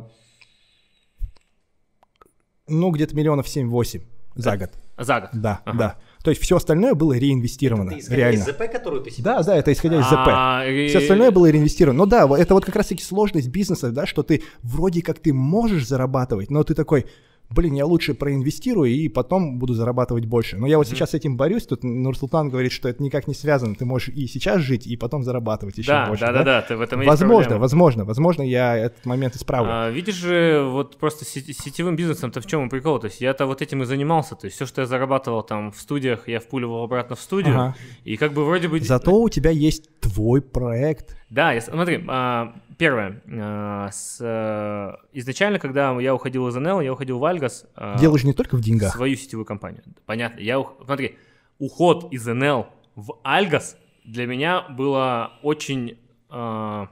ну, 2.67 2.91
где-то 2.91 3.15
миллионов 3.15 3.47
7-8 3.47 4.01
за 4.35 4.57
год. 4.57 4.71
За 4.99 5.21
год. 5.21 5.29
Да, 5.33 5.61
Ага. 5.65 5.77
да. 5.77 5.95
То 6.23 6.31
есть 6.31 6.41
все 6.41 6.57
остальное 6.57 6.93
было 6.95 7.13
реинвестировано, 7.17 7.91
реально. 8.09 8.43
которую 8.67 9.01
ты 9.03 9.11
Да, 9.21 9.41
да, 9.41 9.55
это 9.55 9.71
исходя 9.71 9.99
из 9.99 10.05
ЗП. 10.05 10.27
А, 10.27 10.65
и- 10.65 10.87
Все 10.89 10.97
остальное 10.99 11.31
было 11.31 11.49
реинвестировано. 11.49 11.97
Ну 11.99 12.05
да, 12.05 12.27
это 12.37 12.53
вот 12.53 12.65
как 12.65 12.75
раз-таки 12.75 13.01
сложность 13.03 13.47
бизнеса, 13.47 13.91
да, 13.91 14.05
что 14.05 14.23
ты 14.23 14.43
вроде 14.61 15.01
как 15.01 15.19
ты 15.19 15.33
можешь 15.33 15.87
зарабатывать, 15.87 16.49
но 16.51 16.63
ты 16.63 16.73
такой, 16.75 17.05
блин, 17.49 17.73
я 17.73 17.85
лучше 17.85 18.13
проинвестирую 18.13 18.91
и 18.91 19.07
потом 19.07 19.57
буду 19.57 19.73
зарабатывать 19.73 20.25
больше. 20.25 20.57
Но 20.57 20.67
я 20.67 20.77
вот 20.77 20.87
сейчас 20.87 21.11
с 21.11 21.13
этим 21.13 21.37
борюсь, 21.37 21.65
тут 21.65 21.83
Нурсултан 21.83 22.49
говорит, 22.49 22.71
что 22.71 22.87
это 22.89 23.01
никак 23.01 23.27
не 23.27 23.33
связано. 23.33 23.75
Ты 23.75 23.85
можешь 23.85 24.09
и 24.09 24.27
сейчас 24.27 24.61
жить, 24.61 24.85
и 24.85 24.95
потом 24.97 25.23
зарабатывать 25.23 25.77
еще 25.77 25.91
Да, 25.91 26.07
больше. 26.07 26.25
да, 26.25 26.31
да, 26.31 26.43
да, 26.43 26.61
ты 26.61 26.75
в 26.75 26.81
этом 26.81 27.03
Возможно, 27.03 27.57
возможно, 27.57 28.05
возможно, 28.05 28.43
я 28.43 28.77
этот 28.77 29.05
момент 29.05 29.35
исправлю. 29.35 29.71
А, 29.71 29.89
видишь 29.89 30.15
же, 30.15 30.63
вот 30.69 30.97
просто 30.97 31.25
сетевым 31.25 31.95
бизнесом-то 31.95 32.41
в 32.41 32.45
чем 32.45 32.69
прикол? 32.69 32.99
То 32.99 33.05
есть 33.05 33.21
я-то 33.21 33.45
вот 33.45 33.61
этим 33.61 33.81
и 33.81 33.85
занимался. 33.85 34.35
То 34.35 34.45
есть 34.45 34.55
все, 34.55 34.65
что 34.65 34.81
я 34.81 34.87
зарабатывал 34.87 35.43
там 35.43 35.71
в 35.71 35.79
студиях, 35.79 36.27
я 36.27 36.39
впуливал 36.39 36.83
обратно 36.83 37.15
в 37.15 37.21
студию. 37.21 37.55
Ага. 37.55 37.75
И 38.03 38.17
как 38.17 38.33
бы 38.33 38.45
вроде 38.45 38.67
бы... 38.67 38.79
Зато 38.79 39.19
у 39.19 39.29
тебя 39.29 39.49
есть 39.49 39.89
твой 39.99 40.41
проект. 40.41 41.17
Да, 41.29 41.53
я, 41.53 41.61
смотри, 41.61 42.03
а, 42.07 42.53
первое. 42.79 43.21
а, 43.31 43.89
с, 43.91 44.17
э, 44.19 44.95
изначально, 45.13 45.59
когда 45.59 45.91
я 45.99 46.15
уходил 46.15 46.47
из 46.47 46.55
НЛ, 46.55 46.81
я 46.81 46.91
уходил 46.93 47.19
в 47.19 47.25
Альгас. 47.25 47.65
а, 47.75 47.99
Дело 47.99 48.17
же 48.17 48.25
не 48.25 48.33
только 48.33 48.55
в 48.55 48.61
деньгах. 48.61 48.91
свою 48.95 49.15
сетевую 49.15 49.45
компанию. 49.45 49.83
Понятно. 50.07 50.39
Я, 50.39 50.63
смотри, 50.83 51.17
уход 51.59 52.11
из 52.11 52.25
НЛ 52.25 52.65
в 52.95 53.19
Альгас 53.23 53.77
для 54.05 54.25
меня 54.25 54.61
было 54.69 55.33
очень 55.43 55.99
э, 56.31 56.87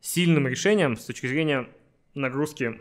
сильным 0.00 0.48
решением 0.48 0.96
с 0.96 1.04
точки 1.04 1.26
зрения 1.26 1.68
нагрузки, 2.14 2.80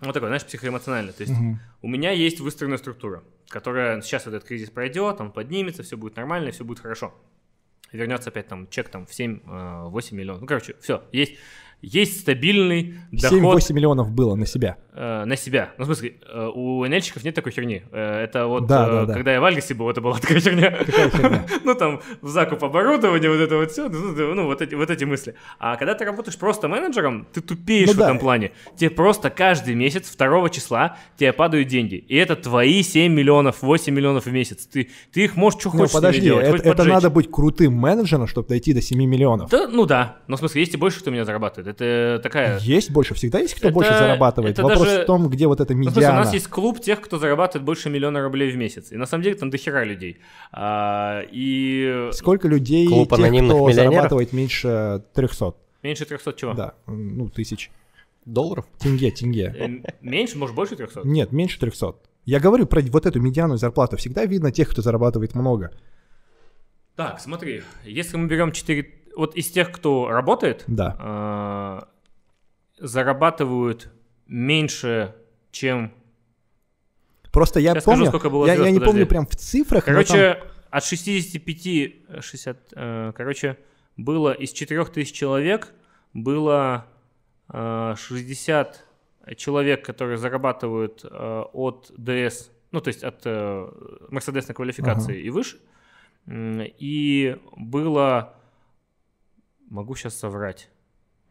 вот 0.00 0.12
такой, 0.12 0.28
знаешь, 0.28 0.44
психоэмоциональной. 0.44 1.12
То 1.12 1.22
есть 1.22 1.32
Мгм. 1.32 1.60
у 1.82 1.88
меня 1.88 2.10
есть 2.10 2.40
выстроенная 2.40 2.78
структура, 2.78 3.22
которая 3.48 4.00
сейчас 4.02 4.26
этот 4.26 4.44
кризис 4.44 4.70
пройдет, 4.70 5.20
он 5.20 5.30
поднимется, 5.30 5.82
все 5.84 5.96
будет 5.96 6.16
нормально, 6.16 6.50
все 6.50 6.64
будет 6.64 6.80
хорошо. 6.80 7.14
Вернется 7.92 8.30
опять 8.30 8.48
там 8.48 8.68
чек 8.68 8.88
там 8.88 9.06
в 9.06 9.10
7-8 9.10 10.14
миллионов. 10.14 10.40
Ну, 10.40 10.46
короче, 10.46 10.74
все, 10.80 11.02
есть. 11.12 11.34
есть 11.82 12.20
стабильный 12.20 12.94
доход 13.10 13.60
7-8 13.60 13.72
миллионов 13.72 14.10
было 14.10 14.34
на 14.34 14.46
себя. 14.46 14.78
Э, 14.92 15.24
на 15.24 15.36
себя. 15.36 15.72
Ну, 15.78 15.84
в 15.84 15.86
смысле, 15.86 16.14
э, 16.32 16.48
у 16.54 16.84
NL-щиков 16.84 17.24
нет 17.24 17.34
такой 17.34 17.52
херни. 17.52 17.82
Э, 17.92 18.22
это 18.24 18.46
вот, 18.46 18.66
Да, 18.66 18.86
э, 18.86 18.90
да, 18.92 19.04
да. 19.06 19.14
когда 19.14 19.32
я 19.32 19.40
в 19.40 19.44
Альгасе 19.44 19.74
был, 19.74 19.88
это 19.90 20.00
была 20.00 20.18
такая 20.20 20.40
херня. 20.40 20.78
Ну, 21.64 21.74
там, 21.74 22.00
в 22.20 22.28
закуп 22.28 22.62
оборудования, 22.64 23.28
вот 23.28 23.40
это 23.40 23.56
вот 23.56 23.70
все, 23.70 23.88
ну, 23.88 24.46
вот 24.46 24.60
эти, 24.62 24.74
вот 24.74 24.90
эти 24.90 25.04
мысли. 25.04 25.34
А 25.58 25.76
когда 25.76 25.94
ты 25.94 26.04
работаешь 26.04 26.36
просто 26.38 26.68
менеджером, 26.68 27.26
ты 27.32 27.40
тупеешь 27.40 27.88
Ну 27.88 27.94
в 27.94 28.00
этом 28.00 28.18
плане. 28.18 28.52
Тебе 28.76 28.90
просто 28.90 29.30
каждый 29.30 29.74
месяц, 29.74 30.14
2 30.14 30.48
числа, 30.50 30.96
тебе 31.16 31.32
падают 31.32 31.68
деньги. 31.68 31.96
И 31.96 32.16
это 32.16 32.36
твои 32.36 32.82
7 32.82 33.12
миллионов, 33.12 33.62
8 33.62 33.94
миллионов 33.94 34.26
в 34.26 34.32
месяц. 34.32 34.66
Ты, 34.66 34.90
ты 35.12 35.24
их 35.24 35.36
можешь 35.36 35.60
что 35.60 35.70
Ну, 35.72 35.78
хочешь 35.80 35.92
подожди, 35.92 36.20
делать, 36.22 36.64
это, 36.64 36.84
надо 36.84 37.10
быть 37.10 37.30
крутым 37.30 37.74
менеджером, 37.74 38.26
чтобы 38.26 38.48
дойти 38.48 38.72
до 38.72 38.80
7 38.82 38.98
миллионов. 38.98 39.50
Да, 39.50 39.68
ну 39.68 39.86
да. 39.86 40.16
Но 40.26 40.36
в 40.36 40.38
смысле, 40.40 40.60
есть 40.62 40.74
и 40.74 40.76
больше, 40.76 41.00
кто 41.00 41.10
меня 41.10 41.24
зарабатывает. 41.24 41.68
Это 41.68 42.20
такая... 42.22 42.58
Есть 42.60 42.90
больше, 42.90 43.14
всегда 43.14 43.38
есть 43.38 43.54
кто 43.54 43.68
Это- 43.68 43.74
больше 43.74 43.92
зарабатывает. 43.92 44.54
это 44.54 44.62
Вопрос 44.62 44.81
даже- 44.84 45.02
в 45.02 45.06
том, 45.06 45.28
где 45.28 45.46
вот 45.46 45.60
эта 45.60 45.74
Ну, 45.74 45.80
в 45.80 45.84
смысле, 45.84 45.98
у 46.00 46.02
медиана. 46.02 46.24
нас 46.24 46.32
есть 46.34 46.48
клуб 46.48 46.80
тех, 46.80 47.00
кто 47.00 47.18
зарабатывает 47.18 47.64
больше 47.64 47.90
миллиона 47.90 48.22
рублей 48.22 48.50
в 48.52 48.56
месяц. 48.56 48.92
И 48.92 48.96
на 48.96 49.06
самом 49.06 49.22
деле 49.24 49.36
там 49.36 49.50
дохера 49.50 49.84
людей. 49.84 50.18
А, 50.52 51.22
и 51.30 52.08
Сколько 52.12 52.48
людей, 52.48 52.86
Клуб 52.88 53.08
тех, 53.10 53.18
анонимных 53.18 53.56
кто 53.56 53.68
миллионеров? 53.68 53.92
зарабатывает 53.94 54.32
меньше 54.32 55.02
300? 55.14 55.54
меньше 55.82 56.04
300 56.04 56.32
чего? 56.34 56.54
Да, 56.54 56.74
ну, 56.86 57.28
тысяч. 57.28 57.70
Долларов? 58.24 58.66
Тенге, 58.78 59.10
тенге. 59.10 59.54
Э, 59.58 59.92
Меньше, 60.00 60.38
может, 60.38 60.54
больше 60.54 60.76
300? 60.76 61.00
Нет, 61.04 61.32
меньше 61.32 61.58
300. 61.58 61.94
Я 62.24 62.38
говорю 62.38 62.66
про 62.66 62.80
вот 62.82 63.04
эту 63.06 63.20
медиану 63.20 63.56
зарплату. 63.56 63.96
Всегда 63.96 64.24
видно 64.26 64.52
тех, 64.52 64.68
кто 64.68 64.80
зарабатывает 64.80 65.34
много. 65.34 65.72
Так, 66.94 67.20
смотри, 67.20 67.62
если 67.84 68.16
мы 68.16 68.28
берем 68.28 68.52
4... 68.52 68.86
Вот 69.16 69.34
из 69.34 69.50
тех, 69.50 69.72
кто 69.72 70.08
работает, 70.08 70.62
Да. 70.68 70.96
а, 71.00 71.88
зарабатывают 72.78 73.90
меньше, 74.26 75.14
чем... 75.50 75.92
Просто 77.30 77.60
я 77.60 77.72
Сейчас 77.72 77.84
скажу, 77.84 77.96
помню, 77.98 78.08
сколько 78.10 78.30
было 78.30 78.46
я, 78.46 78.54
звезд, 78.54 78.66
я 78.66 78.70
не 78.72 78.78
подожди. 78.78 78.92
помню 78.92 79.06
прям 79.06 79.26
в 79.26 79.36
цифрах, 79.36 79.84
Короче, 79.84 80.34
там- 80.34 80.48
от 80.70 80.84
65... 80.84 81.66
э, 81.66 82.20
60... 82.20 82.72
э, 82.74 83.12
Короче, 83.16 83.58
было 83.96 84.32
из 84.32 84.52
4000 84.52 85.12
человек, 85.12 85.72
было 86.12 86.86
э, 87.48 87.94
60 87.96 88.84
человек, 89.36 89.84
которые 89.84 90.18
зарабатывают 90.18 91.04
э, 91.04 91.44
от 91.52 91.90
ДС, 91.96 92.50
ну, 92.70 92.80
то 92.80 92.88
есть 92.88 93.02
от 93.02 93.22
э, 93.24 93.68
мерседесной 94.10 94.54
квалификации 94.54 95.20
и 95.22 95.30
выше. 95.30 95.58
И 96.30 97.36
было, 97.56 98.34
могу 99.68 99.94
сейчас 99.96 100.18
соврать, 100.18 100.70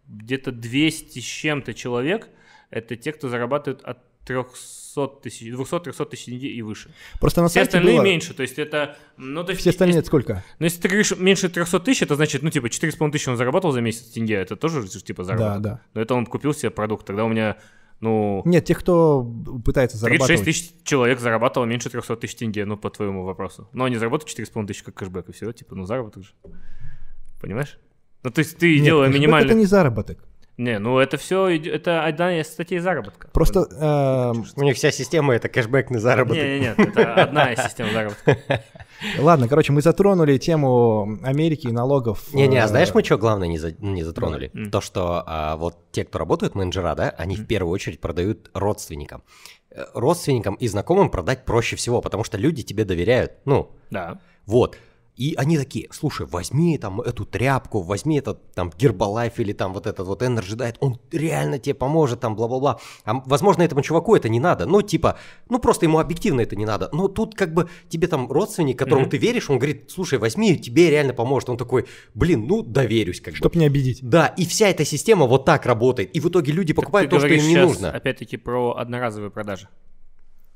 где-то 0.08 0.52
200 0.52 1.20
с 1.20 1.24
чем-то 1.24 1.74
человек, 1.74 2.28
это 2.72 2.96
те, 2.96 3.12
кто 3.14 3.30
зарабатывает 3.30 3.82
от 3.84 3.98
300 4.26 5.08
тысяч, 5.24 5.48
200-300 5.52 6.06
тысяч 6.06 6.28
и 6.28 6.62
выше. 6.62 6.92
просто 7.20 7.42
на 7.42 7.48
Все 7.48 7.62
остальные 7.62 7.98
было- 7.98 8.04
меньше, 8.04 8.34
то 8.34 8.42
есть 8.44 8.60
это... 8.60 8.96
Ну, 9.18 9.44
то 9.44 9.52
есть, 9.52 9.62
Все 9.62 9.70
остальные 9.72 9.96
если- 9.98 10.08
сколько? 10.08 10.44
ну, 10.60 10.66
если 10.66 10.80
ты 10.82 10.88
говоришь 10.90 11.16
меньше 11.18 11.50
300 11.50 11.80
тысяч, 11.80 12.04
это 12.04 12.16
значит, 12.16 12.44
ну, 12.44 12.50
типа, 12.50 12.68
4,5 12.70 13.12
тысячи 13.12 13.30
он 13.30 13.38
заработал 13.38 13.72
за 13.72 13.82
месяц 13.82 14.04
тенге, 14.12 14.36
это 14.36 14.56
тоже, 14.56 14.88
типа, 14.88 15.24
Да, 15.24 15.28
заработок. 15.28 15.62
да. 15.62 15.82
Но 15.94 16.02
это 16.02 16.14
он 16.14 16.26
купил 16.28 16.54
себе 16.54 16.70
продукт, 16.70 17.06
тогда 17.08 17.26
у 17.26 17.30
меня, 17.30 17.58
ну, 18.00 18.44
Нет, 18.46 18.64
тех, 18.66 18.78
кто 18.80 19.24
пытается 19.66 19.98
36 20.00 20.02
зарабатывать. 20.02 20.46
тысяч 20.46 20.72
человек 20.84 21.20
зарабатывало 21.20 21.66
меньше 21.68 21.90
300 21.90 22.16
тысяч 22.18 22.36
тенге, 22.36 22.66
ну, 22.66 22.78
по 22.78 22.90
твоему 22.92 23.24
вопросу. 23.24 23.70
Но 23.74 23.86
они 23.86 23.96
заработают 23.96 24.30
4,5 24.30 24.68
тысячи 24.68 24.84
как 24.86 24.94
кэшбэк, 24.96 25.30
и 25.30 25.32
все, 25.34 25.52
типа, 25.52 25.74
ну, 25.76 25.86
заработок 25.86 26.24
же. 26.24 26.30
Понимаешь? 27.42 27.80
Ну, 28.24 28.30
то 28.30 28.40
есть 28.40 28.58
ты 28.58 28.76
Нет, 28.76 28.86
делая 28.86 29.10
минимальный... 29.10 29.48
это 29.50 29.56
не 29.58 29.66
заработок. 29.66 30.20
Не, 30.58 30.78
ну, 30.80 31.00
это 31.00 31.18
все, 31.18 31.48
это 31.50 32.06
одна 32.06 32.40
из 32.40 32.48
статей 32.48 32.80
заработка. 32.80 33.30
Просто 33.34 33.62
эм, 33.62 34.46
У 34.56 34.64
них 34.64 34.76
вся 34.76 34.92
система 34.92 35.34
это 35.34 35.50
кэшбэкный 35.50 36.00
заработок. 36.00 36.38
Не, 36.44 36.56
не, 36.56 36.60
нет, 36.60 36.80
это 36.80 37.14
одна 37.16 37.52
из 37.54 37.64
систем 37.64 37.88
заработка. 37.92 38.38
Ладно, 39.20 39.48
короче, 39.48 39.72
мы 39.72 39.82
затронули 39.82 40.38
тему 40.38 41.18
Америки 41.24 41.68
и 41.68 41.72
налогов. 41.72 42.32
Не-не, 42.34 42.58
а 42.62 42.66
Э, 42.66 42.68
знаешь, 42.68 42.94
мы 42.94 43.04
что 43.04 43.18
главное 43.18 43.48
не, 43.48 43.58
за- 43.58 43.72
не 43.80 44.04
затронули? 44.04 44.52
М. 44.54 44.70
То, 44.70 44.82
что 44.82 45.24
а, 45.26 45.56
вот 45.56 45.78
те, 45.92 46.04
кто 46.06 46.20
работают 46.20 46.54
менеджера, 46.54 46.94
да, 46.96 47.10
они 47.18 47.36
в 47.36 47.48
первую 47.48 47.72
очередь 47.74 48.00
продают 48.00 48.52
родственникам. 48.54 49.24
Э, 49.72 49.86
Родственникам 49.96 50.56
и 50.56 50.68
знакомым 50.68 51.10
продать 51.10 51.46
проще 51.46 51.76
всего, 51.78 52.02
потому 52.02 52.24
что 52.24 52.38
люди 52.38 52.62
тебе 52.62 52.84
доверяют. 52.86 53.32
Ну, 53.46 53.72
Да. 53.90 54.20
вот. 54.46 54.78
И 55.22 55.36
они 55.38 55.60
такие, 55.60 55.88
слушай, 55.92 56.26
возьми 56.26 56.80
там 56.80 57.00
эту 57.00 57.26
тряпку, 57.26 57.82
возьми 57.82 58.18
этот 58.18 58.54
там 58.56 58.72
Гербалайф 58.76 59.40
или 59.40 59.54
там 59.54 59.72
вот 59.72 59.86
этот 59.86 60.08
вот 60.08 60.24
Energy 60.24 60.56
Diet, 60.58 60.78
он 60.80 61.00
реально 61.12 61.60
тебе 61.60 61.76
поможет, 61.76 62.20
там 62.22 62.36
бла-бла-бла. 62.36 62.80
А, 63.06 63.22
возможно, 63.28 63.62
этому 63.62 63.84
чуваку 63.84 64.16
это 64.16 64.30
не 64.30 64.40
надо, 64.40 64.66
ну 64.66 64.82
типа, 64.82 65.20
ну 65.48 65.60
просто 65.60 65.86
ему 65.86 66.00
объективно 66.00 66.42
это 66.42 66.56
не 66.56 66.66
надо. 66.66 66.90
Но 66.92 67.08
тут 67.08 67.36
как 67.36 67.54
бы 67.54 67.70
тебе 67.88 68.08
там 68.08 68.32
родственник, 68.32 68.80
которому 68.80 69.04
Мгм. 69.04 69.12
ты 69.12 69.18
веришь, 69.18 69.48
он 69.52 69.60
говорит, 69.60 69.92
слушай, 69.92 70.18
возьми, 70.18 70.58
тебе 70.58 70.90
реально 70.90 71.14
поможет. 71.14 71.52
Он 71.52 71.58
такой, 71.58 71.86
блин, 72.16 72.48
ну 72.48 72.64
доверюсь 72.64 73.22
как 73.22 73.34
бы. 73.34 73.38
Чтоб 73.38 73.54
не 73.54 73.66
обидеть. 73.66 74.00
Да, 74.02 74.26
и 74.26 74.44
вся 74.48 74.70
эта 74.70 74.86
система 74.86 75.28
вот 75.28 75.46
так 75.46 75.68
работает. 75.68 76.16
И 76.16 76.20
в 76.20 76.30
итоге 76.30 76.52
люди 76.52 76.74
покупают 76.74 77.12
Ты 77.12 77.18
то, 77.18 77.20
что 77.20 77.32
им 77.32 77.48
не 77.48 77.58
нужно. 77.58 77.92
опять-таки, 77.92 78.38
про 78.38 78.76
одноразовые 78.76 79.30
продажи. 79.30 79.68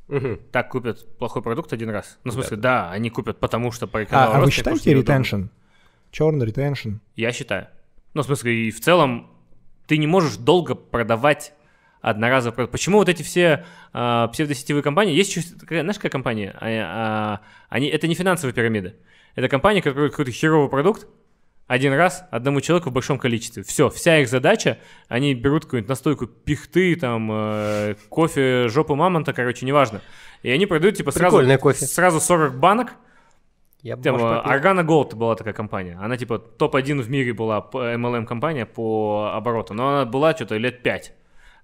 Мгм. 0.07 0.39
Так 0.51 0.69
купят 0.69 1.17
плохой 1.17 1.41
продукт 1.41 1.73
один 1.73 1.89
раз. 1.89 2.19
Ну, 2.23 2.31
в 2.31 2.35
Да. 2.35 2.41
смысле, 2.41 2.57
да, 2.57 2.91
они 2.91 3.09
купят, 3.09 3.39
потому 3.39 3.71
что 3.71 3.87
порекомендовал 3.87 4.35
А, 4.35 4.37
а 4.37 4.45
вы 4.45 4.51
считаете 4.51 4.93
ретеншн? 4.93 5.45
Черный 6.11 6.45
ретеншн? 6.45 6.97
Я 7.15 7.31
считаю. 7.31 7.67
Ну, 8.13 8.21
в 8.21 8.25
смысле, 8.25 8.67
и 8.67 8.71
в 8.71 8.79
целом 8.81 9.31
ты 9.87 9.97
не 9.97 10.07
можешь 10.07 10.37
долго 10.37 10.75
продавать 10.75 11.53
одноразовый 12.01 12.53
продукт. 12.55 12.71
Почему 12.71 12.99
вот 12.99 13.09
эти 13.09 13.23
все 13.23 13.65
а, 13.91 14.27
псевдосетевые 14.27 14.83
компании, 14.83 15.15
есть 15.15 15.35
еще, 15.35 15.47
такая, 15.59 15.81
знаешь, 15.81 15.97
какая 15.97 16.11
компания? 16.11 16.55
А, 16.61 16.67
а, 16.67 17.41
они, 17.69 17.87
это 17.87 18.07
не 18.07 18.13
финансовые 18.13 18.53
пирамиды. 18.53 18.95
Это 19.33 19.49
компания, 19.49 19.81
которая 19.81 20.09
какой-то 20.11 20.31
херовый 20.31 20.69
продукт, 20.69 21.07
один 21.67 21.93
раз 21.93 22.25
одному 22.31 22.61
человеку 22.61 22.89
в 22.89 22.93
большом 22.93 23.17
количестве. 23.17 23.63
Все, 23.63 23.89
вся 23.89 24.19
их 24.19 24.29
задача, 24.29 24.77
они 25.07 25.33
берут 25.33 25.65
какую-нибудь 25.65 25.89
настойку 25.89 26.27
пихты, 26.27 26.95
там, 26.95 27.29
э, 27.31 27.95
кофе, 28.09 28.67
жопу 28.67 28.95
мамонта, 28.95 29.33
короче, 29.33 29.65
неважно. 29.65 30.01
И 30.43 30.51
они 30.51 30.65
продают, 30.67 30.95
типа, 30.95 31.11
сразу, 31.11 31.37
Прикольное 31.37 31.57
кофе. 31.57 31.85
сразу 31.85 32.19
40 32.19 32.59
банок, 32.59 32.93
Я 33.81 33.97
там, 33.97 34.15
э. 34.17 34.19
Argana 34.19 34.85
Gold 34.85 35.15
была 35.15 35.35
такая 35.35 35.53
компания. 35.53 35.97
Она 35.99 36.17
типа 36.17 36.37
топ-1 36.37 37.01
в 37.01 37.09
мире 37.09 37.33
была 37.33 37.67
MLM 37.73 38.25
компания 38.25 38.65
по 38.65 39.31
обороту, 39.33 39.73
но 39.73 39.89
она 39.89 40.05
была 40.05 40.35
что-то 40.35 40.57
лет 40.57 40.83
5. 40.83 41.13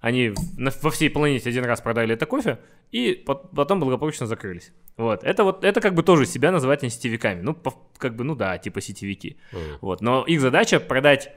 Они 0.02 0.34
во 0.56 0.90
всей 0.90 1.08
планете 1.08 1.48
один 1.48 1.64
раз 1.64 1.80
продали 1.80 2.14
это 2.14 2.26
кофе 2.26 2.58
и 2.90 3.14
по- 3.14 3.36
потом 3.36 3.80
благополучно 3.80 4.26
закрылись. 4.26 4.72
Вот. 4.96 5.24
Это 5.24 5.44
вот 5.44 5.64
это 5.64 5.80
как 5.80 5.94
бы 5.94 6.02
тоже 6.02 6.26
себя 6.26 6.50
называть 6.50 6.82
не 6.82 6.90
сетевиками. 6.90 7.40
Ну, 7.40 7.56
как 7.96 8.16
бы, 8.16 8.24
ну 8.24 8.34
да, 8.34 8.58
типа 8.58 8.80
сетевики. 8.80 9.38
Мгм. 9.52 9.78
Вот. 9.80 10.00
Но 10.02 10.24
их 10.24 10.40
задача 10.40 10.80
продать 10.80 11.30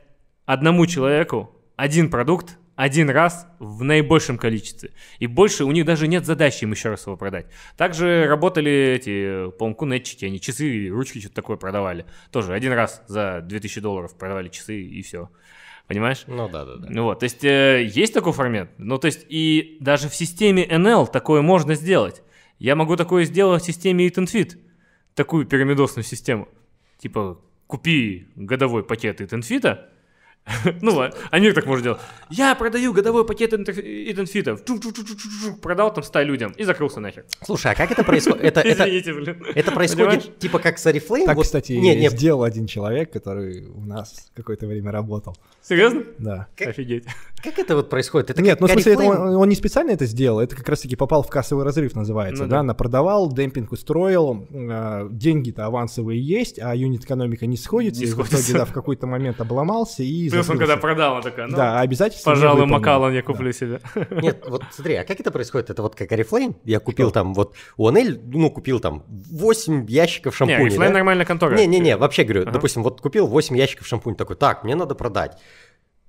одному 0.46 0.88
человеку 0.88 1.56
один 1.76 2.10
продукт 2.10 2.58
один 2.76 3.10
раз 3.10 3.48
в 3.60 3.84
наибольшем 3.84 4.38
количестве. 4.38 4.92
И 5.20 5.28
больше 5.28 5.64
у 5.64 5.72
них 5.72 5.86
даже 5.86 6.08
нет 6.08 6.26
задачи 6.26 6.64
им 6.64 6.72
еще 6.72 6.90
раз 6.90 7.06
его 7.06 7.16
продать. 7.16 7.46
Также 7.78 8.26
работали 8.28 8.72
эти, 9.00 9.50
по-моему, 9.52 9.76
кунетчики, 9.76 10.26
они 10.26 10.42
часы, 10.42 10.90
ручки, 10.90 11.20
что-то 11.20 11.36
такое 11.36 11.58
продавали. 11.58 12.06
Тоже 12.32 12.54
один 12.54 12.74
раз 12.74 13.04
за 13.08 13.42
2000 13.42 13.80
долларов 13.80 14.18
продавали 14.18 14.50
часы 14.50 14.82
и 14.82 15.02
все. 15.04 15.30
Понимаешь? 15.88 16.24
Ну 16.28 16.50
да, 16.50 16.66
да, 16.66 16.76
да. 16.78 16.88
Ну 16.90 17.04
Вот, 17.04 17.20
то 17.20 17.26
есть 17.26 17.44
э, 17.44 17.86
есть 17.86 18.14
такой 18.14 18.34
формат. 18.34 18.70
Ну, 18.78 18.98
то 18.98 19.06
есть 19.06 19.26
и 19.30 19.78
даже 19.80 20.10
в 20.10 20.16
системе 20.16 20.66
NL 20.66 21.10
такое 21.12 21.42
можно 21.42 21.76
сделать. 21.76 22.24
Я 22.58 22.76
могу 22.76 22.96
такое 22.96 23.26
сделать 23.26 23.62
в 23.62 23.66
системе 23.66 24.08
Eat 24.08 24.16
and 24.16 24.26
Fit. 24.26 24.58
Такую 25.14 25.46
пирамидосную 25.46 26.04
систему. 26.04 26.48
Типа, 26.98 27.40
купи 27.68 28.28
годовой 28.36 28.84
пакет 28.84 29.22
Eat 29.22 29.30
and 29.30 29.42
Fit, 29.42 29.80
ну, 30.82 31.00
а- 31.00 31.12
Амир 31.32 31.54
так 31.54 31.66
может 31.66 31.84
делать. 31.84 32.00
Я 32.30 32.54
продаю 32.56 32.94
годовой 32.94 33.26
пакет 33.26 33.54
Fit. 33.54 35.60
Продал 35.62 35.94
там 35.94 36.04
100 36.04 36.22
людям 36.22 36.52
и 36.58 36.64
закрылся 36.64 37.00
нахер. 37.00 37.26
Слушай, 37.44 37.72
а 37.72 37.76
как 37.76 37.92
это 37.92 38.04
происходит? 38.04 38.44
Это, 38.56 38.62
Извините, 38.62 39.14
блин. 39.14 39.44
это 39.56 39.72
происходит 39.72 40.38
типа 40.40 40.60
как 40.60 40.78
с 40.78 40.86
Oriflame? 40.86 41.26
Так, 41.26 41.40
кстати, 41.40 41.74
не, 41.74 41.96
не, 41.96 42.10
сделал 42.10 42.44
один 42.44 42.68
человек, 42.68 43.12
который 43.12 43.66
у 43.68 43.82
нас 43.82 44.30
какое-то 44.36 44.68
время 44.68 44.92
работал. 44.92 45.36
Серьезно? 45.62 46.04
Да. 46.20 46.48
Как- 46.56 46.70
Офигеть. 46.70 47.06
как 47.44 47.58
это 47.58 47.76
вот 47.76 47.90
происходит? 47.90 48.30
Это 48.30 48.42
Нет, 48.42 48.60
ну 48.62 48.68
в 48.68 48.72
смысле, 48.72 48.94
это 48.94 49.04
он, 49.04 49.36
он 49.36 49.50
не 49.50 49.56
специально 49.56 49.92
это 49.92 50.06
сделал, 50.06 50.40
это 50.40 50.56
как 50.56 50.68
раз-таки 50.70 50.96
попал 50.96 51.24
в 51.24 51.30
кассовый 51.30 51.66
разрыв, 51.66 51.96
называется, 51.96 52.44
Ну 52.44 52.50
да, 52.50 52.58
да. 52.58 52.64
напродавал, 52.64 53.32
демпинг 53.32 53.72
устроил, 53.72 54.46
э, 54.52 55.08
деньги-то 55.12 55.66
авансовые 55.66 56.22
есть, 56.22 56.60
а 56.60 56.76
юнит-экономика 56.76 57.48
не 57.48 57.58
сходится, 57.58 58.02
Не 58.02 58.08
и 58.08 58.10
в 58.10 58.14
сходится. 58.14 58.42
итоге, 58.42 58.60
да, 58.60 58.66
в 58.66 58.74
какой-то 58.74 59.08
момент 59.08 59.42
обломался 59.42 60.04
и 60.04 60.30
Плюс 60.36 60.50
он 60.50 60.58
закрылся. 60.58 60.74
когда 60.74 60.82
продал, 60.82 61.16
он 61.16 61.22
такая, 61.22 61.48
ну, 61.48 61.58
Да, 61.58 61.80
обязательства 61.80 62.30
не 62.32 62.36
пожалуй. 62.36 62.66
Макалан 62.66 63.14
я 63.14 63.22
Да. 63.22 63.26
куплю 63.26 63.52
себе. 63.52 63.82
Нет, 64.12 64.44
вот 64.48 64.64
смотри, 64.72 64.96
а 64.96 65.04
как 65.04 65.20
это 65.20 65.32
происходит? 65.32 65.70
Это 65.70 65.82
вот 65.82 65.96
как 65.96 66.12
Oriflame? 66.12 66.56
Я 66.64 66.80
купил 66.80 67.12
там 67.12 67.34
вот 67.34 67.56
у 67.78 67.88
Анель, 67.88 68.20
ну, 68.26 68.50
купил 68.52 68.80
там 68.80 69.04
8 69.08 69.86
ящиков 69.90 70.34
Не, 70.34 70.38
шампуней, 70.38 70.76
Reflame 70.76 70.88
да? 70.88 70.90
нормальная 70.94 71.26
контора. 71.26 71.56
Не-не-не, 71.56 71.98
вообще 71.98 72.24
говорю, 72.24 72.44
Ага. 72.44 72.52
допустим, 72.52 72.84
вот 72.84 73.02
купил 73.02 73.28
8 73.28 73.56
ящиков 73.58 73.88
шампунь, 73.88 74.16
такой, 74.16 74.36
так, 74.36 74.64
мне 74.64 74.76
надо 74.76 74.96
продать. 74.96 75.38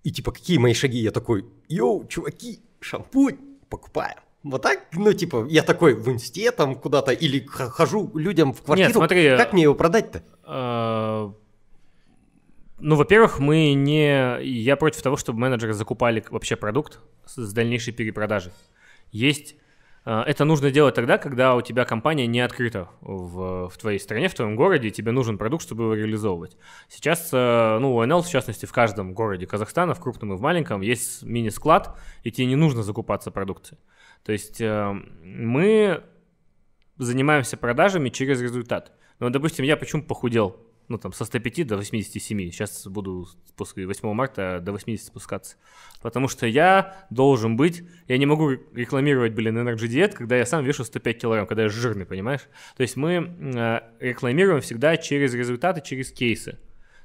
И 0.05 0.11
типа, 0.12 0.31
какие 0.32 0.59
мои 0.59 0.74
шаги? 0.74 0.98
Я 0.98 1.11
такой, 1.11 1.44
йоу, 1.69 2.07
чуваки, 2.07 2.61
шампунь 2.81 3.39
покупаем. 3.69 4.19
Вот 4.44 4.62
так, 4.62 4.78
ну, 4.93 5.12
типа, 5.12 5.47
я 5.51 5.62
такой 5.65 5.94
в 5.94 6.09
инсте 6.09 6.53
там 6.53 6.77
куда-то 6.77 7.11
или 7.11 7.44
хожу 7.47 8.12
людям 8.15 8.53
в 8.53 8.62
квартиру. 8.62 8.89
Нет, 8.89 8.97
смотри, 8.97 9.36
как 9.36 9.53
мне 9.53 9.65
его 9.65 9.74
продать-то? 9.74 10.23
Ну, 12.78 12.97
во-первых, 12.97 13.39
мы 13.39 13.73
не... 13.73 14.43
Я 14.43 14.77
против 14.77 15.03
того, 15.03 15.16
чтобы 15.16 15.39
менеджеры 15.39 15.73
закупали 15.73 16.23
вообще 16.31 16.57
продукт 16.57 17.01
с 17.24 17.53
дальнейшей 17.53 17.94
перепродажей. 17.94 18.53
Есть... 19.12 19.57
а, 20.05 20.23
Это 20.24 20.44
нужно 20.44 20.70
делать 20.70 20.94
тогда, 20.94 21.16
когда 21.16 21.55
у 21.55 21.62
тебя 21.62 21.86
компания 21.86 22.27
не 22.27 22.40
открыта 22.40 22.90
в, 23.01 23.70
в 23.70 23.78
твоей 23.78 23.98
стране, 23.98 24.28
в 24.28 24.35
твоем 24.35 24.57
городе, 24.57 24.89
и 24.89 24.90
тебе 24.90 25.12
нужен 25.12 25.39
продукт, 25.39 25.65
чтобы 25.65 25.85
его 25.85 25.94
реализовывать. 25.94 26.59
Сейчас, 26.89 27.31
э, 27.32 27.78
ну, 27.81 27.97
у 27.97 28.05
НЛ, 28.05 28.20
в 28.23 28.28
частности, 28.28 28.66
в 28.66 28.73
каждом 28.73 29.15
городе 29.15 29.47
Казахстана, 29.47 29.94
в 29.94 30.01
крупном 30.01 30.35
и 30.35 30.36
в 30.36 30.43
маленьком, 30.43 30.82
есть 30.82 31.23
мини-склад, 31.23 31.98
и 32.24 32.31
тебе 32.31 32.47
не 32.47 32.57
нужно 32.57 32.82
закупаться 32.82 33.31
продукцией. 33.31 33.81
То 34.23 34.32
есть 34.32 34.61
э, 34.61 34.93
мы 35.23 36.03
занимаемся 36.98 37.57
продажами 37.57 38.11
через 38.11 38.43
результат. 38.43 38.93
Ну, 39.19 39.31
допустим, 39.31 39.65
я 39.65 39.78
почему 39.78 40.03
похудел? 40.03 40.65
Ну, 40.88 40.98
там, 40.98 41.12
со 41.12 41.24
105 41.24 41.66
до 41.66 41.76
87. 41.76 42.50
Сейчас 42.50 42.86
буду 42.86 43.28
после 43.56 43.86
8 43.86 44.12
марта 44.12 44.60
до 44.62 44.72
80 44.72 45.06
спускаться. 45.06 45.56
Потому 46.00 46.28
что 46.28 46.46
я 46.46 47.06
должен 47.10 47.56
быть... 47.56 47.82
Я 48.06 48.18
не 48.18 48.26
могу 48.26 48.50
рекламировать, 48.72 49.32
блин, 49.32 49.58
Energy 49.58 49.88
Diet, 49.88 50.12
когда 50.14 50.36
я 50.36 50.46
сам 50.46 50.64
вешу 50.64 50.84
105 50.84 51.18
килограмм, 51.20 51.46
когда 51.46 51.64
я 51.64 51.68
жирный, 51.68 52.06
понимаешь? 52.06 52.42
То 52.76 52.82
есть 52.82 52.96
мы 52.96 53.14
э, 53.14 53.80
рекламируем 53.98 54.60
всегда 54.60 54.96
через 54.96 55.34
результаты, 55.34 55.80
через 55.84 56.12
кейсы. 56.12 56.58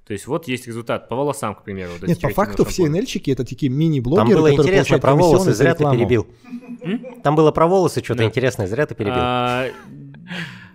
То 0.05 0.13
есть 0.13 0.27
вот 0.27 0.47
есть 0.47 0.67
результат 0.67 1.07
по 1.09 1.15
волосам, 1.15 1.55
к 1.55 1.63
примеру. 1.63 1.93
вот 1.99 2.07
Нет, 2.07 2.19
по 2.19 2.29
факту 2.29 2.65
все 2.65 2.83
шампуни. 2.83 2.99
НЛьщики 2.99 3.31
это 3.31 3.45
такие 3.45 3.71
мини-блогеры, 3.71 4.27
Там 4.27 4.35
было 4.35 4.49
которые 4.49 4.67
интересно 4.67 4.99
про 4.99 5.15
волосы, 5.15 5.53
зря 5.53 5.73
ты 5.73 5.85
перебил. 5.85 6.27
Там 7.23 7.35
было 7.35 7.51
про 7.51 7.67
волосы 7.67 8.03
что-то 8.03 8.19
Да. 8.19 8.25
интересное, 8.25 8.67
зря 8.67 8.85
ты 8.85 8.93
перебил. 8.93 9.15
А, 9.15 9.69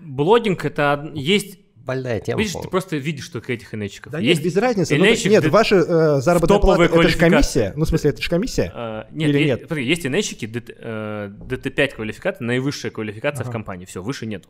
блогинг 0.01 0.65
это 0.65 1.13
есть... 1.15 1.59
Больная 1.87 2.19
тема. 2.19 2.41
Видишь, 2.41 2.55
ты 2.61 2.69
просто 2.69 2.97
видишь 2.97 3.29
только 3.29 3.53
этих 3.53 3.73
инетчиков. 3.73 4.11
Да 4.13 4.19
есть 4.19 4.41
нет, 4.43 4.45
без 4.53 4.61
разницы. 4.61 4.97
Ну, 4.97 5.07
инетчик, 5.07 5.31
нет, 5.31 5.45
ты- 5.45 5.51
ваша 5.51 5.77
э, 5.77 6.21
заработная 6.21 6.59
плата 6.59 6.83
это 6.83 7.09
же 7.09 7.17
комиссия. 7.17 7.73
Ну, 7.77 7.85
в 7.85 7.89
смысле, 7.89 8.11
это 8.11 8.21
же 8.21 8.29
комиссия. 8.29 8.73
А, 8.75 9.07
нет, 9.13 9.29
Или 9.31 9.39
е- 9.39 9.45
нет? 9.47 9.61
смотри, 9.69 9.87
есть 9.87 10.05
инетчики, 10.05 10.47
ДТ, 10.47 10.71
э, 10.77 11.31
ДТ5 11.31 11.95
квалификация, 11.95 12.45
наивысшая 12.45 12.91
квалификация 12.91 13.45
в 13.45 13.49
Ага. 13.49 13.53
компании. 13.53 13.85
Все, 13.87 14.03
выше 14.03 14.27
нету. 14.27 14.49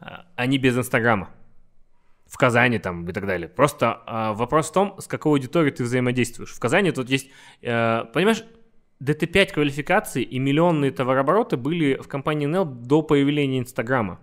А, 0.00 0.26
Они 0.34 0.58
без 0.58 0.76
Инстаграма. 0.76 1.30
В 2.26 2.36
Казани 2.36 2.80
там 2.80 3.08
и 3.08 3.12
так 3.12 3.24
далее. 3.28 3.46
Просто 3.48 4.02
а, 4.06 4.32
вопрос 4.32 4.68
в 4.68 4.72
том, 4.72 4.96
с 4.98 5.06
какой 5.06 5.30
аудиторией 5.38 5.72
ты 5.72 5.84
взаимодействуешь. 5.84 6.50
В 6.52 6.58
Казани 6.58 6.90
тут 6.90 7.08
есть, 7.08 7.28
э, 7.62 8.02
понимаешь, 8.12 8.42
ДТ5 9.00 9.52
квалификации 9.52 10.22
и 10.24 10.40
миллионные 10.40 10.90
товарообороты 10.90 11.56
были 11.56 11.94
в 11.94 12.08
компании 12.08 12.48
NL 12.48 12.64
до 12.64 13.02
появления 13.02 13.60
Инстаграма, 13.60 14.18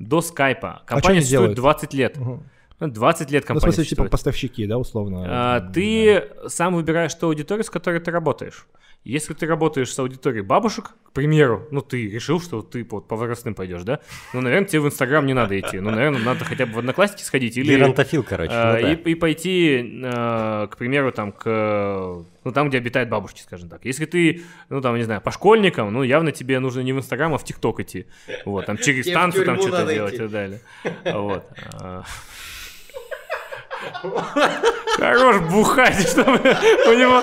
до 0.00 0.20
Скайпа. 0.20 0.78
что 0.78 0.86
Компания 0.86 1.18
они 1.18 1.20
существует 1.20 1.54
делают? 1.54 1.56
20 1.56 1.94
лет. 1.94 2.16
Мгм. 2.16 2.42
Ну, 2.80 2.88
20 2.88 3.30
лет 3.30 3.42
Ну, 3.42 3.44
в 3.44 3.48
компания 3.48 3.60
смысле, 3.60 3.84
типа 3.84 3.84
существует. 3.88 4.10
поставщики, 4.10 4.66
да, 4.66 4.78
условно. 4.78 5.24
А, 5.28 5.60
ты 5.60 6.24
сам 6.48 6.74
выбираешь 6.74 7.14
ту 7.14 7.26
аудиторию, 7.26 7.62
с 7.62 7.70
которой 7.70 8.00
ты 8.00 8.10
работаешь. 8.10 8.66
Если 9.02 9.32
ты 9.32 9.46
работаешь 9.46 9.92
с 9.92 9.98
аудиторией 9.98 10.44
бабушек, 10.44 10.90
к 11.04 11.12
примеру, 11.12 11.66
ну 11.70 11.80
ты 11.80 12.06
решил, 12.10 12.38
что 12.38 12.60
ты 12.60 12.84
по, 12.84 13.00
по 13.00 13.16
возрастным 13.16 13.54
пойдешь, 13.54 13.82
да? 13.82 14.00
Ну, 14.34 14.42
наверное, 14.42 14.68
тебе 14.68 14.80
в 14.80 14.86
Инстаграм 14.86 15.24
не 15.24 15.32
надо 15.32 15.58
идти. 15.58 15.80
Ну, 15.80 15.90
наверное, 15.90 16.20
надо 16.20 16.44
хотя 16.44 16.66
бы 16.66 16.74
в 16.74 16.78
Одноклассники 16.80 17.22
сходить 17.22 17.56
или... 17.56 17.76
Геронтофил, 17.76 18.22
короче. 18.22 18.52
а, 18.52 18.74
ну 18.74 18.82
да. 18.82 18.92
и, 18.92 18.96
и 18.96 19.14
пойти, 19.14 20.02
а, 20.04 20.66
к 20.66 20.76
примеру, 20.76 21.12
там, 21.12 21.32
к, 21.32 21.46
ну, 21.46 22.52
там, 22.52 22.68
где 22.68 22.76
обитают 22.76 23.08
бабушки, 23.08 23.40
скажем 23.40 23.70
так. 23.70 23.86
Если 23.86 24.04
ты, 24.04 24.42
ну, 24.68 24.82
там, 24.82 24.94
не 24.96 25.04
знаю, 25.04 25.22
по 25.22 25.30
школьникам, 25.30 25.90
ну, 25.92 26.02
явно 26.02 26.30
тебе 26.30 26.58
нужно 26.60 26.80
не 26.80 26.92
в 26.92 26.98
Инстаграм, 26.98 27.32
а 27.32 27.38
в 27.38 27.44
ТикТок 27.44 27.80
идти. 27.80 28.06
Вот, 28.44 28.66
там, 28.66 28.76
через 28.76 29.06
танцы 29.12 29.46
там 29.46 29.58
что-то 29.58 29.86
делать 29.90 30.14
и 30.14 30.18
так 30.18 30.30
далее. 30.30 30.60
Вот. 31.06 31.46
а. 34.02 34.50
Хорош 34.96 35.40
бухать, 35.50 36.08
что 36.08 36.24
мы- 36.24 36.38
у 36.38 36.98
него... 36.98 37.22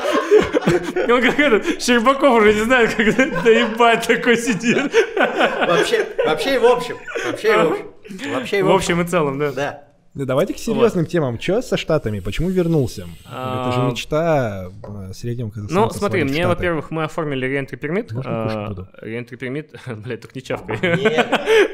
Он 1.14 1.22
как 1.22 1.40
этот, 1.40 1.82
Щербаков 1.82 2.40
уже 2.42 2.54
не 2.54 2.62
знает, 2.62 2.94
как 2.96 3.16
доебать 3.44 4.08
такой 4.08 4.38
сидит. 4.38 4.92
Вообще, 5.16 6.06
вообще 6.26 6.56
и 6.56 6.58
в 6.58 6.66
общем. 6.66 6.98
Вообще 7.26 7.48
и 7.54 7.56
в 7.58 7.72
общем. 7.72 7.86
Вообще 8.34 8.60
и 8.60 8.62
В 8.62 8.72
общем 8.72 9.02
и 9.02 9.06
целом, 9.08 9.40
да. 9.40 9.52
Да. 9.52 9.84
Да 10.14 10.26
давайте 10.26 10.56
к 10.56 10.58
серьезным 10.58 11.06
темам. 11.06 11.40
Что 11.40 11.62
со 11.62 11.78
Штатами? 11.78 12.22
Почему 12.22 12.50
вернулся? 12.50 13.04
Это 13.26 13.72
же 13.72 13.82
А, 13.82 13.88
мечта 13.92 14.66
э, 15.10 15.14
среднего 15.14 15.52
казахстанца. 15.52 15.94
Ну, 15.94 16.00
смотри, 16.00 16.24
мне, 16.24 16.34
Штаты. 16.42 16.48
во-первых, 16.48 16.90
мы 16.90 17.04
оформили 17.04 17.46
реентри 17.46 17.76
пермит. 17.76 18.12
Реентри 18.12 19.36
пермит, 19.36 19.76
блядь, 19.86 20.22
только 20.22 20.34
не 20.36 20.42
чавкай. 20.42 20.78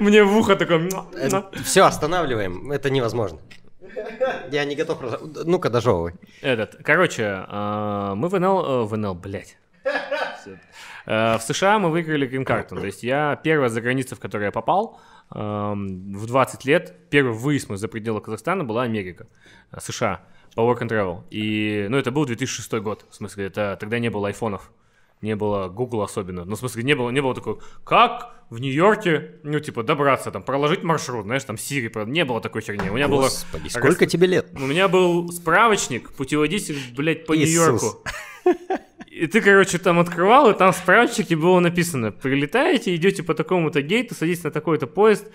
Мне 0.02 0.24
в 0.26 0.38
ухо 0.38 0.58
такой... 0.58 0.80
«Муа, 0.80 1.06
муа». 1.32 1.46
Все, 1.64 1.84
останавливаем. 1.84 2.70
Это 2.74 2.90
невозможно. 2.90 3.40
Я 4.52 4.66
не 4.66 4.76
готов. 4.76 5.00
продолжать. 5.00 5.46
Ну-ка, 5.46 5.70
дожевывай. 5.70 6.14
Этот, 6.42 6.78
короче, 6.84 7.46
а, 7.48 8.16
мы 8.16 8.28
в 8.30 8.40
НЛ, 8.40 8.66
э, 8.66 8.84
в 8.86 8.98
НЛ, 8.98 9.16
блядь. 9.16 9.58
Э, 11.06 11.38
В 11.38 11.42
США 11.42 11.80
мы 11.80 11.90
выиграли 11.90 12.26
грин-карту. 12.26 12.76
То 12.76 12.86
есть 12.86 13.04
я 13.04 13.36
первая 13.44 13.70
за 13.70 13.82
границей, 13.82 14.16
в 14.16 14.20
которую 14.20 14.46
я 14.46 14.52
попал, 14.52 15.00
эм, 15.36 16.14
в 16.14 16.26
20 16.28 16.66
лет, 16.66 16.94
первый 17.10 17.34
выезд 17.34 17.70
мой 17.70 17.78
за 17.78 17.88
пределы 17.88 18.22
Казахстана 18.22 18.64
была 18.64 18.84
Америка, 18.84 19.28
э, 19.72 19.80
США, 19.82 20.22
по 20.56 20.62
work 20.62 20.80
and 20.82 20.90
travel. 20.90 21.24
И, 21.30 21.88
ну, 21.90 21.98
это 21.98 22.12
был 22.12 22.26
2006 22.26 22.80
год. 22.80 23.06
В 23.10 23.16
смысле, 23.16 23.48
это 23.48 23.78
тогда 23.80 24.00
не 24.00 24.10
было 24.10 24.28
айфонов. 24.28 24.72
Не 25.24 25.38
было 25.38 25.70
Google 25.70 26.02
особенно. 26.02 26.44
Ну, 26.44 26.56
в 26.56 26.60
смысле, 26.60 26.84
не 26.84 26.96
было, 26.96 27.10
не 27.10 27.22
было 27.22 27.34
такой, 27.34 27.58
как 27.86 28.36
в 28.50 28.60
Нью-Йорке, 28.60 29.36
ну, 29.44 29.58
типа, 29.62 29.82
добраться, 29.82 30.32
там, 30.32 30.44
проложить 30.44 30.84
маршрут, 30.84 31.24
знаешь, 31.24 31.46
там, 31.46 31.56
Siri, 31.56 31.90
не 32.10 32.26
было 32.26 32.42
такой 32.42 32.62
херни. 32.62 32.90
У 32.90 32.96
меня 32.96 33.08
было... 33.08 33.22
Господи, 33.22 33.70
сколько 33.70 34.06
тебе 34.06 34.28
лет? 34.28 34.48
У 34.54 34.60
меня 34.68 34.90
был 34.90 35.32
справочник, 35.32 36.12
путеводитель, 36.12 36.78
блядь, 36.94 37.26
по. 37.26 37.34
Нью-Йорку. 37.36 38.04
И 39.08 39.28
ты, 39.28 39.40
короче, 39.40 39.78
там 39.78 39.98
открывал, 40.00 40.52
и 40.52 40.58
там 40.58 40.74
в 40.74 40.76
справочнике 40.76 41.38
было 41.38 41.62
написано, 41.62 42.12
прилетаете, 42.12 42.94
идете 42.94 43.24
по 43.24 43.34
такому-то 43.34 43.82
гейту, 43.82 44.16
садитесь 44.16 44.44
на 44.44 44.52
такой-то 44.52 44.88
поезд, 44.88 45.26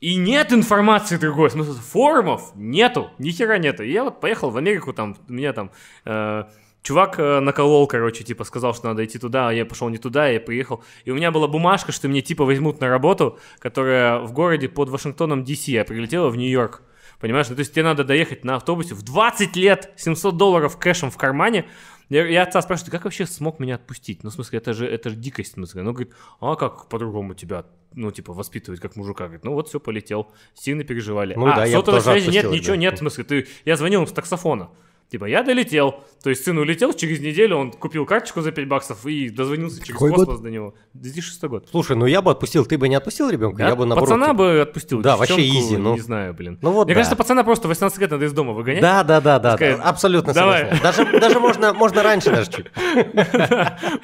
и 0.00 0.16
нет 0.16 0.52
информации 0.52 1.16
другой, 1.16 1.48
в 1.48 1.52
смысле, 1.52 1.72
форумов 1.72 2.52
нету, 2.54 3.10
ни 3.18 3.30
хера 3.30 3.56
нету. 3.56 3.82
И 3.82 3.92
я 3.92 4.04
вот 4.04 4.20
поехал 4.20 4.50
в 4.50 4.58
Америку, 4.58 4.92
там, 4.92 5.16
меня 5.26 5.54
там 5.54 5.70
э, 6.04 6.44
чувак 6.86 7.18
э, 7.18 7.40
наколол, 7.40 7.88
короче, 7.88 8.22
типа, 8.22 8.44
сказал, 8.44 8.72
что 8.72 8.86
надо 8.86 9.04
идти 9.04 9.18
туда, 9.18 9.48
а 9.48 9.52
я 9.52 9.66
пошел 9.66 9.88
не 9.88 9.98
туда, 9.98 10.28
я 10.28 10.38
приехал. 10.38 10.84
И 11.04 11.10
у 11.10 11.16
меня 11.16 11.32
была 11.32 11.48
бумажка, 11.48 11.90
что 11.90 12.08
мне, 12.08 12.22
типа, 12.22 12.44
возьмут 12.44 12.80
на 12.80 12.88
работу, 12.88 13.38
которая 13.58 14.20
в 14.20 14.32
городе 14.32 14.68
под 14.68 14.88
Вашингтоном, 14.88 15.42
Ди-Си, 15.42 15.72
я 15.72 15.84
прилетела 15.84 16.30
в 16.30 16.36
Нью-Йорк. 16.36 16.82
Понимаешь, 17.18 17.48
ну 17.48 17.56
то 17.56 17.60
есть 17.60 17.72
тебе 17.72 17.82
надо 17.82 18.04
доехать 18.04 18.44
на 18.44 18.56
автобусе 18.56 18.94
в 18.94 19.02
20 19.02 19.56
лет, 19.56 19.92
700 19.96 20.36
долларов 20.36 20.78
кэшем 20.78 21.10
в 21.10 21.16
кармане. 21.16 21.66
Я, 22.08 22.24
я 22.28 22.44
отца 22.44 22.62
спрашиваю, 22.62 22.92
как 22.92 23.04
вообще 23.04 23.26
смог 23.26 23.58
меня 23.58 23.74
отпустить? 23.74 24.22
Ну, 24.22 24.30
в 24.30 24.34
смысле, 24.34 24.58
это 24.58 24.72
же, 24.72 24.86
это 24.86 25.10
же 25.10 25.16
дикость, 25.16 25.52
в 25.52 25.54
смысле. 25.54 25.82
Ну, 25.82 25.92
говорит, 25.92 26.14
а 26.40 26.54
как 26.54 26.88
по-другому 26.88 27.34
тебя, 27.34 27.64
ну, 27.94 28.12
типа, 28.12 28.32
воспитывать 28.32 28.80
как 28.80 28.94
мужика? 28.94 29.24
Говорит, 29.24 29.44
ну, 29.44 29.54
вот 29.54 29.68
все, 29.68 29.80
полетел. 29.80 30.30
Сильно 30.54 30.84
переживали. 30.84 31.34
Ну 31.34 31.46
а, 31.48 31.56
да, 31.56 31.66
сотовой 31.66 32.00
связи 32.00 32.30
нет, 32.30 32.48
ничего 32.48 32.74
да. 32.74 32.76
нет, 32.76 32.94
в 32.94 32.98
смысле, 32.98 33.24
ты... 33.24 33.48
Я 33.64 33.76
звонил 33.76 34.02
им 34.02 34.06
с 34.06 34.12
таксофона. 34.12 34.70
Типа, 35.08 35.26
я 35.26 35.44
долетел. 35.44 36.00
То 36.24 36.30
есть 36.30 36.42
сын 36.44 36.58
улетел, 36.58 36.92
через 36.92 37.20
неделю 37.20 37.56
он 37.58 37.70
купил 37.70 38.04
карточку 38.04 38.40
за 38.40 38.50
5 38.50 38.66
баксов 38.66 39.06
и 39.06 39.28
дозвонился 39.28 39.78
через 39.80 39.92
Какой 39.92 40.10
космос 40.10 40.26
год? 40.26 40.42
до 40.42 40.50
него. 40.50 40.74
2006 40.94 41.42
год. 41.44 41.68
Слушай, 41.70 41.96
ну 41.96 42.06
я 42.06 42.20
бы 42.22 42.32
отпустил, 42.32 42.66
ты 42.66 42.76
бы 42.76 42.88
не 42.88 42.96
отпустил 42.96 43.30
ребенка, 43.30 43.58
Да? 43.58 43.68
я 43.68 43.76
бы 43.76 43.86
наоборот... 43.86 44.08
Пацана 44.08 44.26
типа- 44.26 44.36
бы 44.38 44.60
отпустил. 44.60 45.00
Да, 45.02 45.16
вообще 45.16 45.46
изи, 45.46 45.76
ну. 45.76 45.94
Не 45.94 46.00
знаю, 46.00 46.34
блин. 46.34 46.58
Ну 46.60 46.72
вот 46.72 46.86
Мне 46.86 46.94
да. 46.94 47.00
кажется, 47.00 47.14
пацана 47.14 47.44
просто 47.44 47.68
18 47.68 47.98
лет 48.00 48.10
надо 48.10 48.24
из 48.24 48.32
дома 48.32 48.52
выгонять. 48.52 48.80
Да, 48.82 49.04
да, 49.04 49.20
да, 49.20 49.38
да, 49.38 49.52
Пускай- 49.52 49.76
да, 49.76 49.82
абсолютно 49.84 50.32
Давай. 50.34 50.62
согласен. 50.72 50.82
Даже, 50.82 51.20
даже 51.20 51.38
можно, 51.40 51.72
можно 51.72 52.02
раньше 52.02 52.30
даже 52.30 52.50
чуть. 52.50 52.66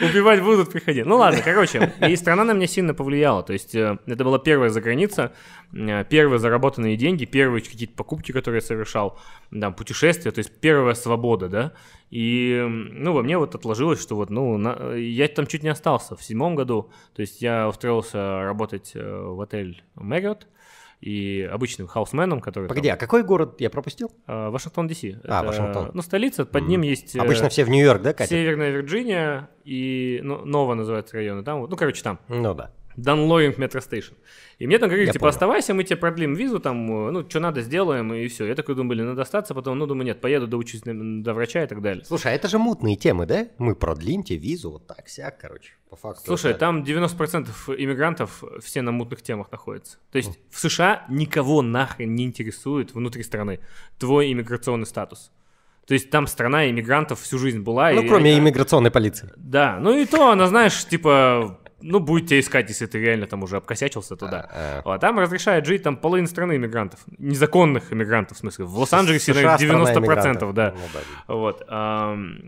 Убивать 0.00 0.42
будут, 0.42 0.70
приходи. 0.70 1.02
Ну 1.02 1.16
ладно, 1.16 1.40
короче, 1.44 1.92
и 2.06 2.16
страна 2.16 2.44
на 2.44 2.52
меня 2.52 2.66
сильно 2.66 2.94
повлияла. 2.94 3.42
То 3.42 3.52
есть 3.52 3.74
э, 3.74 3.98
это 4.06 4.24
была 4.24 4.38
первая 4.38 4.70
заграница, 4.70 5.32
первые 5.72 6.38
заработанные 6.38 6.96
деньги, 6.96 7.24
первые 7.24 7.62
какие-то 7.62 7.94
покупки, 7.94 8.32
которые 8.32 8.60
я 8.60 8.66
совершал, 8.66 9.18
там, 9.50 9.74
путешествия, 9.74 10.30
то 10.30 10.38
есть 10.38 10.52
первая 10.60 10.94
свобода, 10.94 11.48
да. 11.48 11.72
И, 12.10 12.62
ну, 12.68 13.12
во 13.14 13.22
мне 13.22 13.38
вот 13.38 13.54
отложилось, 13.54 14.00
что 14.02 14.16
вот, 14.16 14.28
ну, 14.30 14.58
на- 14.58 14.94
я 14.94 15.26
там 15.28 15.46
чуть 15.46 15.62
не 15.62 15.70
остался 15.70 16.14
в 16.14 16.22
седьмом 16.22 16.54
году. 16.54 16.90
То 17.14 17.22
есть 17.22 17.40
я 17.40 17.68
устроился 17.68 18.42
работать 18.42 18.92
э, 18.94 19.00
в 19.02 19.40
отель 19.40 19.82
Marriott 19.96 20.42
и 21.00 21.48
обычным 21.50 21.86
хаусменом, 21.88 22.40
который... 22.40 22.68
Погоди, 22.68 22.88
а 22.88 22.96
какой 22.96 23.22
город 23.24 23.56
я 23.60 23.70
пропустил? 23.70 24.10
там, 24.26 24.48
э, 24.48 24.50
Вашингтон, 24.50 24.86
Д.С. 24.88 25.04
А, 25.24 25.42
Вашингтон. 25.42 25.90
Ну, 25.94 26.02
столица, 26.02 26.44
под 26.44 26.68
ним 26.68 26.82
есть... 26.82 27.16
э, 27.16 27.18
Обычно 27.18 27.48
все 27.48 27.64
в 27.64 27.70
Нью-Йорк, 27.70 28.02
да, 28.02 28.12
Катя? 28.12 28.28
Северная 28.30 28.70
Вирджиния 28.70 29.48
и 29.64 30.20
ну, 30.22 30.44
Нова 30.44 30.74
называется 30.74 31.16
район, 31.16 31.42
там, 31.44 31.62
ну, 31.68 31.76
короче, 31.76 32.02
там. 32.02 32.18
Ну 32.28 32.54
да. 32.54 32.70
Downloading 32.96 33.56
Metro 33.56 33.80
Station. 33.80 34.14
И 34.58 34.66
мне 34.66 34.78
там 34.78 34.88
говорили, 34.88 35.06
Я 35.06 35.12
типа, 35.12 35.22
понял. 35.24 35.30
оставайся, 35.30 35.74
мы 35.74 35.84
тебе 35.84 35.96
продлим 35.96 36.34
визу, 36.34 36.60
там, 36.60 37.08
э, 37.08 37.10
ну, 37.10 37.28
что 37.28 37.40
надо, 37.40 37.62
сделаем, 37.62 38.12
и 38.14 38.28
все. 38.28 38.46
Я 38.46 38.54
такой 38.54 38.74
думаю, 38.74 38.90
блин, 38.90 39.06
надо 39.06 39.22
остаться, 39.22 39.54
потом, 39.54 39.78
ну, 39.78 39.86
думаю, 39.86 40.06
нет, 40.06 40.20
поеду 40.20 40.46
доучусь 40.46 40.82
до 40.84 41.34
врача 41.34 41.64
и 41.64 41.66
так 41.66 41.80
далее. 41.82 42.04
Слушай, 42.04 42.32
а 42.32 42.34
это 42.34 42.48
же 42.48 42.58
мутные 42.58 42.96
темы, 42.96 43.26
да? 43.26 43.48
Мы 43.58 43.74
продлим 43.74 44.22
тебе 44.22 44.38
визу, 44.38 44.70
вот 44.72 44.86
так, 44.86 45.08
сяк, 45.08 45.38
короче, 45.40 45.72
по 45.90 45.96
факту. 45.96 46.22
Слушай, 46.26 46.50
это- 46.52 46.60
там 46.60 46.84
90% 46.84 47.68
иммигрантов 47.76 48.44
все 48.62 48.82
на 48.82 48.92
мутных 48.92 49.22
темах 49.22 49.50
находятся. 49.50 49.98
То 50.10 50.18
есть 50.18 50.38
в 50.50 50.60
США 50.60 51.04
никого 51.08 51.62
нахрен 51.62 52.14
не 52.14 52.24
интересует 52.24 52.94
внутри 52.94 53.22
страны 53.22 53.60
твой 53.98 54.32
иммиграционный 54.32 54.86
статус. 54.86 55.32
То 55.86 55.94
есть 55.94 56.10
там 56.10 56.28
страна 56.28 56.70
иммигрантов 56.70 57.20
всю 57.20 57.38
жизнь 57.38 57.58
была. 57.60 57.90
Ну, 57.90 58.02
и 58.02 58.08
кроме 58.08 58.30
они- 58.30 58.38
иммиграционной 58.38 58.92
полиции. 58.92 59.30
Да, 59.36 59.78
ну 59.80 59.96
и 59.98 60.06
то, 60.06 60.30
она, 60.30 60.46
знаешь, 60.46 60.84
типа, 60.86 61.58
ну, 61.82 62.00
будет 62.00 62.28
тебя 62.28 62.40
искать, 62.40 62.68
если 62.68 62.86
ты 62.86 62.98
реально 62.98 63.26
там 63.26 63.42
уже 63.42 63.56
обкосячился 63.56 64.16
туда. 64.16 64.48
А, 64.52 64.82
А 64.84 64.98
там 64.98 65.18
разрешает 65.18 65.66
жить 65.66 65.82
там 65.82 65.96
половина 65.96 66.28
страны 66.28 66.56
иммигрантов. 66.56 67.00
Незаконных 67.18 67.92
иммигрантов, 67.92 68.36
в 68.36 68.40
смысле. 68.40 68.64
В 68.64 68.78
Лос-Анджелесе 68.78 69.34
наверное, 69.34 69.56
страна 69.58 69.84
90%, 69.84 69.98
иммигрантов. 69.98 70.54
да. 70.54 70.74
Ну. 71.28 71.34
Вот. 71.36 71.64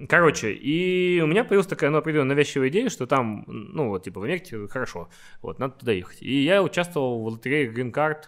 Короче, 0.09 0.53
и 0.53 1.21
у 1.21 1.27
меня 1.27 1.45
появилась 1.45 1.67
такая, 1.67 1.91
ну, 1.91 1.99
определенная 1.99 2.35
навязчивая 2.35 2.69
идея, 2.69 2.89
что 2.89 3.07
там, 3.07 3.45
ну, 3.47 3.89
вот, 3.89 4.05
типа, 4.05 4.21
в 4.21 4.25
Америке 4.25 4.67
хорошо, 4.69 5.09
вот, 5.43 5.59
надо 5.59 5.75
туда 5.75 5.93
ехать. 5.93 6.23
И 6.23 6.43
я 6.43 6.63
участвовал 6.63 7.23
в 7.23 7.27
лотерее 7.27 7.71
Green 7.71 7.93
Card 7.93 8.25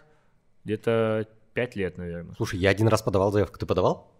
где-то 0.65 1.27
5 1.55 1.77
лет, 1.77 1.99
наверное. 1.99 2.35
Слушай, 2.37 2.59
я 2.59 2.71
один 2.71 2.89
раз 2.89 3.03
подавал 3.03 3.33
заявку. 3.33 3.59
Ты 3.59 3.67
подавал? 3.67 4.13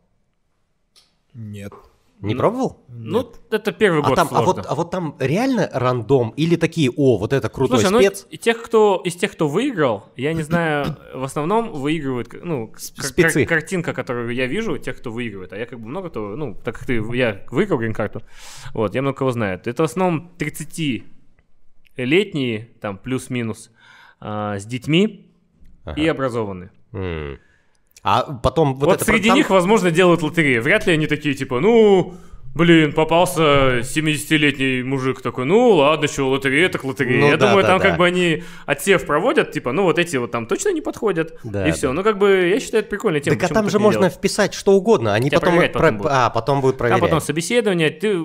Нет. 1.35 1.73
Не 2.21 2.33
Ну, 2.35 2.41
пробовал? 2.41 2.85
Ну, 2.89 3.31
это 3.51 3.73
первый 3.73 4.01
А 4.03 4.07
год 4.07 4.15
там, 4.17 4.27
а, 4.29 4.31
сложно. 4.43 4.47
вот, 4.55 4.67
а 4.67 4.75
вот 4.75 4.91
там 4.91 5.17
реально 5.21 5.69
рандом 5.73 6.31
или 6.31 6.57
такие, 6.57 6.91
о, 6.91 7.19
вот 7.19 7.35
это 7.35 7.49
крутой 7.51 7.79
Слушай, 7.81 7.93
ну, 7.93 7.99
спец. 8.01 8.27
и 8.31 8.39
тех, 8.39 8.63
кто, 8.63 9.03
из 9.05 9.17
тех, 9.17 9.33
кто 9.33 9.49
выиграл, 9.49 10.05
я 10.17 10.33
не 10.33 10.43
знаю, 10.43 10.97
в 11.15 11.23
основном 11.23 11.73
выигрывают, 11.73 12.29
ну, 12.43 12.73
спецы. 12.79 13.45
кар- 13.45 13.59
картинка, 13.59 13.93
которую 13.93 14.31
я 14.35 14.47
вижу, 14.47 14.79
тех, 14.79 14.97
кто 14.99 15.13
выигрывает, 15.13 15.53
а 15.53 15.59
я 15.59 15.67
как 15.67 15.79
бы 15.79 15.87
много 15.89 16.09
кто, 16.09 16.37
ну, 16.37 16.55
так 16.55 16.77
как 16.79 16.87
ты, 16.87 16.95
я 17.15 17.45
выиграл 17.51 17.79
грин-карту, 17.79 18.23
вот, 18.73 18.95
я 18.95 19.03
много 19.03 19.19
кого 19.19 19.33
знаю. 19.33 19.61
Это 19.63 19.83
в 19.83 19.85
основном 19.85 20.33
30-летние, 21.97 22.69
там, 22.81 22.99
плюс-минус, 22.99 23.71
а, 24.21 24.59
с 24.59 24.65
детьми 24.65 25.31
Ага. 25.85 26.01
и 26.01 26.07
образованные. 26.07 26.71
М. 26.93 27.39
А 28.09 28.23
потом 28.41 28.75
вот, 28.77 28.87
Вот, 28.87 28.97
это... 28.97 29.05
среди 29.05 29.29
там- 29.31 29.37
них, 29.37 29.51
возможно, 29.51 29.91
делают 29.91 30.23
лотереи. 30.23 30.59
Вряд 30.59 30.87
ли 30.87 30.93
они 30.93 31.09
такие, 31.09 31.35
типа, 31.35 31.59
ну, 31.59 32.15
блин, 32.55 32.93
попался 32.93 33.81
70-летний 33.81 34.85
мужик 34.85 35.21
такой, 35.23 35.45
ну, 35.45 35.71
ладно, 35.71 36.07
что, 36.07 36.29
лотерея, 36.31 36.69
так 36.69 36.85
лотерея. 36.85 37.21
Ну 37.21 37.27
Я 37.31 37.37
да, 37.37 37.49
думаю, 37.49 37.63
да, 37.65 37.69
там 37.71 37.79
да. 37.81 37.89
как 37.89 37.99
бы 37.99 38.07
они 38.07 38.45
отсев 38.65 39.05
проводят, 39.07 39.51
типа, 39.51 39.73
ну, 39.73 39.83
вот 39.83 39.99
эти 39.99 40.17
вот 40.19 40.31
там 40.31 40.47
точно 40.47 40.69
не 40.73 40.81
подходят, 40.83 41.37
Да, 41.43 41.65
и 41.67 41.71
да. 41.71 41.77
все. 41.77 41.93
Ну, 41.93 42.05
как 42.05 42.17
бы, 42.19 42.47
я 42.49 42.61
считаю, 42.61 42.83
это 42.83 42.91
прикольная 42.91 43.21
тема. 43.21 43.37
Так 43.41 43.51
а 43.51 43.55
там 43.55 43.69
же 43.69 43.81
можно 43.81 44.03
делать? 44.03 44.15
вписать 44.15 44.55
что 44.55 44.75
угодно, 44.75 45.13
они 45.13 45.29
Тебя 45.29 45.41
потом... 45.41 45.59
про- 45.59 45.69
потом 45.69 45.97
будут. 45.99 46.13
А, 46.15 46.31
потом 46.31 46.61
будут 46.61 46.77
Там 46.77 46.79
проверять. 46.87 47.01
потом 47.03 47.21
собеседование, 47.21 47.91
ты, 47.91 48.25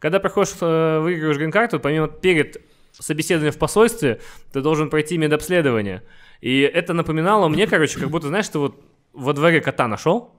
когда 0.00 0.20
проходишь, 0.20 0.52
э, 0.60 1.00
выигрываешь 1.00 1.38
грин-карту, 1.38 1.80
помимо 1.80 2.08
перед 2.08 2.60
собеседованием 2.92 3.54
в 3.54 3.58
посольстве, 3.58 4.20
ты 4.52 4.60
должен 4.60 4.90
пройти 4.90 5.16
медобследование. 5.16 6.02
И 6.42 6.60
это 6.60 6.92
напоминало 6.92 7.48
мне, 7.48 7.66
короче, 7.66 7.98
как 7.98 8.10
будто, 8.10 8.28
знаешь, 8.28 8.48
ты 8.48 8.58
вот 8.58 8.76
во 9.14 9.32
дворе 9.32 9.60
кота 9.60 9.88
нашел, 9.88 10.32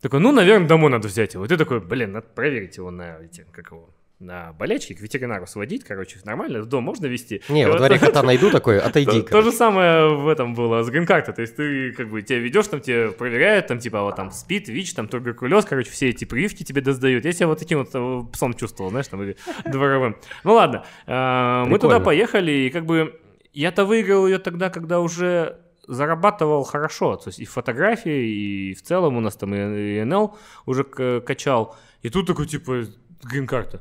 такой, 0.00 0.20
ну, 0.20 0.32
наверное, 0.32 0.68
домой 0.68 0.90
надо 0.90 1.08
взять 1.08 1.34
его. 1.34 1.44
И 1.44 1.48
ты 1.48 1.56
такой, 1.56 1.80
блин, 1.80 2.12
надо 2.12 2.26
проверить 2.26 2.76
его 2.76 2.90
на 2.90 3.18
эти, 3.20 3.46
как 3.52 3.70
его, 3.70 3.88
на 4.18 4.52
болячки, 4.52 4.92
к 4.92 5.00
ветеринару 5.00 5.46
сводить, 5.46 5.84
короче, 5.84 6.18
нормально, 6.24 6.60
в 6.60 6.66
дом 6.66 6.84
можно 6.84 7.06
вести. 7.06 7.42
Не, 7.48 7.66
во 7.66 7.78
дворе 7.78 7.98
кота 8.00 8.22
найду 8.22 8.50
такой, 8.50 8.78
отойди. 8.78 9.22
то, 9.22 9.30
то 9.30 9.42
же 9.42 9.50
самое 9.50 10.14
в 10.14 10.28
этом 10.28 10.54
было 10.54 10.82
с 10.82 10.90
грин-картой. 10.90 11.34
То 11.34 11.42
есть 11.42 11.56
ты 11.56 11.92
как 11.92 12.10
бы 12.10 12.22
тебя 12.22 12.38
ведешь, 12.38 12.66
там 12.66 12.80
тебе 12.80 13.12
проверяют, 13.12 13.66
там 13.66 13.78
типа 13.78 14.02
вот 14.02 14.16
там 14.16 14.30
спид, 14.30 14.68
ВИЧ, 14.68 14.94
там 14.94 15.08
туберкулез, 15.08 15.64
короче, 15.64 15.90
все 15.90 16.10
эти 16.10 16.24
прививки 16.24 16.62
тебе 16.62 16.80
досдают. 16.80 17.24
Я 17.24 17.32
себя 17.32 17.46
вот 17.48 17.58
таким 17.58 17.78
вот 17.78 17.90
э, 17.94 18.32
псом 18.32 18.54
чувствовал, 18.54 18.90
знаешь, 18.90 19.08
там 19.08 19.22
или 19.22 19.36
дворовым. 19.64 20.16
Ну 20.44 20.52
ладно, 20.54 20.84
э, 21.06 21.64
мы 21.66 21.78
туда 21.78 21.98
поехали, 22.00 22.52
и 22.52 22.70
как 22.70 22.86
бы 22.86 23.18
я-то 23.54 23.84
выиграл 23.84 24.26
ее 24.26 24.38
тогда, 24.38 24.68
когда 24.68 25.00
уже 25.00 25.63
зарабатывал 25.86 26.64
хорошо, 26.64 27.16
то 27.16 27.28
есть 27.28 27.38
и 27.40 27.44
фотографии, 27.44 28.70
и 28.70 28.74
в 28.74 28.82
целом 28.82 29.16
у 29.16 29.20
нас 29.20 29.36
там 29.36 29.54
и, 29.54 29.98
и 30.00 30.04
НЛ 30.04 30.36
уже 30.66 30.84
к- 30.84 31.20
качал. 31.20 31.76
И 32.02 32.10
тут 32.10 32.26
такой 32.26 32.46
типа 32.46 32.84
грин-карта. 33.22 33.80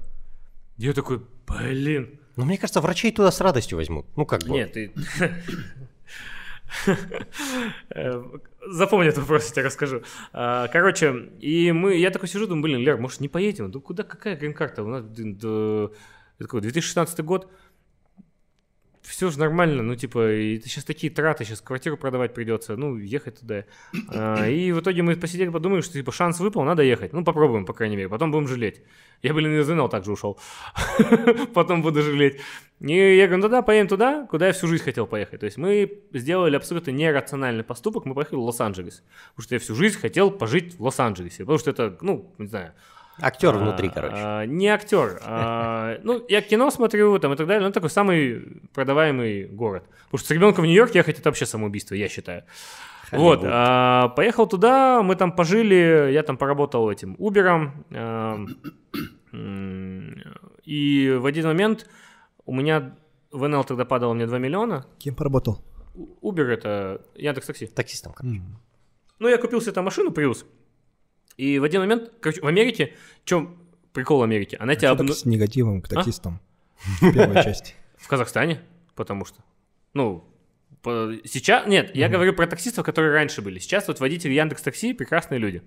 Я 0.77 0.93
такой, 0.93 1.21
блин, 1.47 2.19
Ну, 2.35 2.45
мне 2.45 2.57
кажется, 2.57 2.81
врачей 2.81 3.11
туда 3.11 3.31
с 3.31 3.39
радостью 3.41 3.77
возьмут. 3.77 4.05
Ну, 4.15 4.25
как 4.25 4.41
бы. 4.43 4.49
нет, 4.49 4.73
ты... 4.73 4.91
Запомни 8.69 9.07
этот 9.09 9.19
вопрос, 9.19 9.47
я 9.49 9.51
тебе 9.53 9.65
расскажу. 9.65 10.01
А, 10.31 10.67
Короче, 10.69 11.29
и 11.39 11.71
мы, 11.71 11.95
я 11.97 12.09
такой 12.09 12.27
сижу, 12.29 12.47
думаю, 12.47 12.63
блин, 12.63 12.79
Лер, 12.79 12.97
может 12.97 13.19
не 13.19 13.27
поедем? 13.27 13.69
Ну 13.71 13.81
куда, 13.81 14.03
какая 14.03 14.35
грин-карта? 14.35 14.83
У 14.83 14.87
нас 14.87 15.03
какой, 16.39 16.61
2016 16.61 17.19
год. 17.23 17.51
Все 19.03 19.29
же 19.29 19.37
нормально, 19.37 19.83
ну 19.83 19.95
типа, 19.95 20.31
и 20.31 20.61
сейчас 20.61 20.85
такие 20.85 21.11
траты, 21.11 21.43
сейчас 21.43 21.59
квартиру 21.59 21.97
продавать 21.97 22.33
придется, 22.33 22.77
ну 22.77 22.97
ехать 22.97 23.41
туда. 23.41 23.65
А, 24.09 24.47
И 24.47 24.71
в 24.71 24.79
итоге 24.79 25.01
мы 25.01 25.15
посидели, 25.17 25.49
подумали, 25.49 25.81
что 25.81 25.93
типа 25.93 26.11
шанс 26.11 26.39
выпал, 26.39 26.63
надо 26.63 26.83
ехать. 26.83 27.11
Ну 27.11 27.23
попробуем, 27.23 27.65
по 27.65 27.73
крайней 27.73 27.97
мере, 27.97 28.09
потом 28.09 28.31
будем 28.31 28.47
жалеть. 28.47 28.81
Я, 29.21 29.33
блин, 29.33 29.59
из 29.59 29.67
НЛ 29.67 29.89
также 29.89 30.11
ушел. 30.11 30.37
Потом 31.53 31.81
буду 31.81 32.01
жалеть. 32.01 32.41
И 32.81 32.93
я 32.93 33.27
говорю, 33.27 33.43
ну 33.43 33.49
да, 33.49 33.61
поедем 33.61 33.87
туда, 33.87 34.27
куда 34.29 34.47
я 34.47 34.53
всю 34.53 34.67
жизнь 34.67 34.83
хотел 34.83 35.07
поехать. 35.07 35.39
То 35.39 35.45
есть 35.45 35.57
мы 35.57 36.01
сделали 36.11 36.57
абсолютно 36.57 36.91
нерациональный 36.91 37.63
поступок, 37.63 38.03
мы 38.03 38.15
поехали 38.15 38.35
в 38.35 38.41
Лос-Анджелес. 38.41 39.01
Потому 39.29 39.43
что 39.45 39.55
я 39.55 39.59
всю 39.59 39.75
жизнь 39.75 39.97
хотел 39.97 40.29
пожить 40.29 40.77
в 40.77 40.83
Лос-Анджелесе. 40.83 41.43
Потому 41.43 41.57
что 41.57 41.71
это, 41.71 41.97
ну, 42.01 42.33
не 42.37 42.47
знаю. 42.47 42.73
Актер 43.21 43.55
а, 43.55 43.57
внутри, 43.59 43.89
короче. 43.89 44.15
а, 44.17 44.45
Не 44.45 44.67
актер. 44.69 45.19
а, 45.23 45.99
Ну, 46.03 46.23
я 46.29 46.41
кино 46.41 46.69
смотрю 46.71 47.19
там 47.19 47.33
и 47.33 47.35
так 47.35 47.47
далее, 47.47 47.65
но 47.67 47.71
такой 47.71 47.89
самый 47.89 48.61
продаваемый 48.73 49.45
город. 49.45 49.83
Потому 50.05 50.17
что 50.19 50.27
с 50.27 50.31
ребенком 50.31 50.63
в 50.63 50.67
Нью-Йорк 50.67 50.95
ехать 50.95 51.19
это 51.19 51.29
вообще 51.29 51.45
самоубийство, 51.45 51.95
я 51.95 52.07
считаю. 52.09 52.43
Вот, 53.11 53.39
Холливуд. 53.41 53.49
а, 53.53 54.07
поехал 54.09 54.47
туда, 54.47 55.03
мы 55.03 55.15
там 55.15 55.31
пожили, 55.33 56.09
я 56.11 56.23
там 56.23 56.37
поработал 56.37 56.89
этим 56.89 57.15
Убером, 57.19 57.85
а, 57.91 58.39
и 60.63 61.17
в 61.19 61.25
один 61.25 61.45
момент 61.45 61.87
у 62.45 62.53
меня 62.53 62.95
в 63.31 63.47
НЛ 63.47 63.63
тогда 63.63 63.85
падало 63.85 64.13
мне 64.13 64.25
2 64.27 64.37
миллиона. 64.39 64.85
Кем 64.99 65.15
поработал? 65.15 65.63
Убер 66.21 66.49
это 66.49 67.01
Яндекс 67.15 67.47
Такси. 67.47 67.67
Таксистом, 67.67 68.13
короче. 68.13 68.41
Ну, 69.19 69.27
я 69.27 69.37
купил 69.37 69.61
себе 69.61 69.71
там 69.73 69.85
машину 69.85 70.09
Prius, 70.11 70.45
и 71.37 71.59
в 71.59 71.63
один 71.63 71.81
момент, 71.81 72.11
короче, 72.19 72.41
в 72.41 72.47
Америке, 72.47 72.93
в 73.23 73.27
чем 73.27 73.57
прикол 73.93 74.23
Америки? 74.23 74.57
Она 74.59 74.75
тебя 74.75 74.89
Чё 74.89 74.95
так 74.95 75.07
обну- 75.07 75.13
с 75.13 75.25
негативом 75.25 75.81
к 75.81 75.87
таксистам 75.87 76.39
в 77.01 77.13
первой 77.13 77.43
части. 77.43 77.73
В 77.97 78.07
Казахстане, 78.07 78.61
потому 78.95 79.25
что. 79.25 79.41
Ну, 79.93 80.25
сейчас... 80.83 81.67
Нет, 81.67 81.95
я 81.95 82.09
говорю 82.09 82.33
про 82.33 82.47
таксистов, 82.47 82.85
которые 82.85 83.13
раньше 83.13 83.41
были. 83.41 83.59
Сейчас 83.59 83.87
вот 83.87 83.99
водители 83.99 84.33
Яндекс 84.33 84.61
Такси 84.61 84.93
прекрасные 84.93 85.39
люди. 85.39 85.61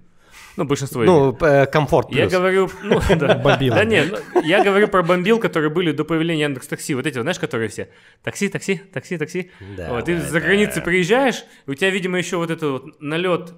Ну, 0.56 0.64
большинство 0.64 1.02
из. 1.02 1.06
Ну, 1.06 1.36
э, 1.40 1.66
комфорт 1.66 2.10
Я 2.12 2.28
говорю, 2.28 2.70
ну, 2.82 3.01
да. 3.16 3.36
Бомбил. 3.36 3.74
Да 3.74 3.85
нет, 3.85 4.22
ну, 4.35 4.43
я 4.43 4.62
говорю 4.62 4.88
про 4.88 5.03
бомбил, 5.03 5.38
которые 5.38 5.70
были 5.70 5.93
до 5.93 6.04
появления 6.04 6.43
Яндекс 6.43 6.66
Такси. 6.66 6.95
Вот 6.95 7.06
эти, 7.06 7.20
знаешь, 7.20 7.38
которые 7.38 7.69
все 7.69 7.88
такси, 8.22 8.48
такси, 8.48 8.77
такси, 8.77 9.16
такси. 9.16 9.51
Да, 9.77 9.90
вот, 9.90 10.04
ты 10.04 10.16
да, 10.16 10.22
за 10.22 10.32
да. 10.35 10.40
границей 10.40 10.82
приезжаешь, 10.82 11.45
и 11.66 11.70
у 11.70 11.74
тебя, 11.74 11.90
видимо, 11.90 12.19
еще 12.19 12.36
вот 12.36 12.51
этот 12.51 12.70
вот 12.70 13.01
налет 13.01 13.54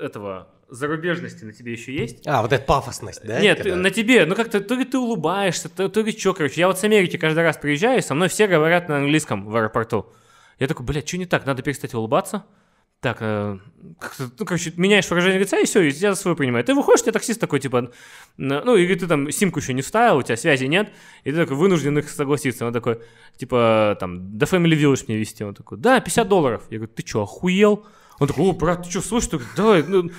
этого 0.00 0.48
зарубежности 0.70 1.44
на 1.44 1.52
тебе 1.52 1.72
еще 1.72 1.94
есть. 1.94 2.26
А, 2.26 2.42
вот 2.42 2.52
эта 2.52 2.64
пафосность, 2.64 3.24
да? 3.24 3.40
Нет, 3.40 3.58
когда- 3.58 3.76
на 3.76 3.90
тебе, 3.90 4.24
ну 4.26 4.34
как-то 4.34 4.60
то 4.60 4.74
ли 4.74 4.84
ты 4.84 4.98
улыбаешься, 4.98 5.68
то, 5.68 5.88
то 5.88 6.00
ли 6.00 6.12
что, 6.12 6.34
короче. 6.34 6.60
Я 6.60 6.66
вот 6.68 6.78
с 6.78 6.84
Америки 6.84 7.16
каждый 7.16 7.42
раз 7.42 7.56
приезжаю, 7.56 8.02
со 8.02 8.14
мной 8.14 8.28
все 8.28 8.46
говорят 8.46 8.88
на 8.88 8.98
английском 8.98 9.44
в 9.46 9.54
аэропорту. 9.56 10.06
Я 10.58 10.66
такой, 10.66 10.84
блядь, 10.86 11.08
что 11.08 11.18
не 11.18 11.26
так, 11.26 11.46
надо 11.46 11.62
перестать 11.62 11.94
улыбаться. 11.94 12.44
Так, 13.00 13.16
э, 13.20 13.58
ну, 14.38 14.44
короче, 14.44 14.74
меняешь 14.76 15.08
выражение 15.08 15.40
лица, 15.40 15.58
и 15.58 15.64
все, 15.64 15.80
и 15.80 15.90
тебя 15.90 16.14
за 16.14 16.20
свой 16.20 16.36
принимают. 16.36 16.66
Ты 16.66 16.74
выходишь, 16.74 17.00
тебе 17.00 17.12
таксист 17.12 17.40
такой, 17.40 17.58
типа, 17.58 17.90
ну, 18.36 18.76
или 18.76 18.94
ты 18.94 19.06
там 19.06 19.30
симку 19.30 19.58
еще 19.60 19.72
не 19.72 19.80
вставил, 19.80 20.18
у 20.18 20.22
тебя 20.22 20.36
связи 20.36 20.66
нет, 20.66 20.92
и 21.24 21.30
ты 21.32 21.38
такой 21.38 21.56
вынужден 21.56 21.96
их 21.98 22.10
согласиться. 22.10 22.66
Он 22.66 22.74
такой, 22.74 23.00
типа, 23.38 23.96
там, 23.98 24.36
до 24.36 24.44
Family 24.44 24.78
Village 24.78 25.04
мне 25.08 25.16
везти. 25.16 25.42
Он 25.44 25.54
такой, 25.54 25.78
да, 25.78 25.98
50 26.00 26.28
долларов. 26.28 26.64
Я 26.68 26.76
говорю, 26.76 26.92
ты 26.94 27.06
что, 27.06 27.22
охуел? 27.22 27.86
Он 28.20 28.28
такой, 28.28 28.50
о, 28.50 28.52
брат, 28.52 28.82
ты 28.82 28.90
что, 28.90 29.00
слышишь? 29.00 29.30
Такой, 29.30 29.46
Давай, 29.56 29.82
ну, 29.82 30.10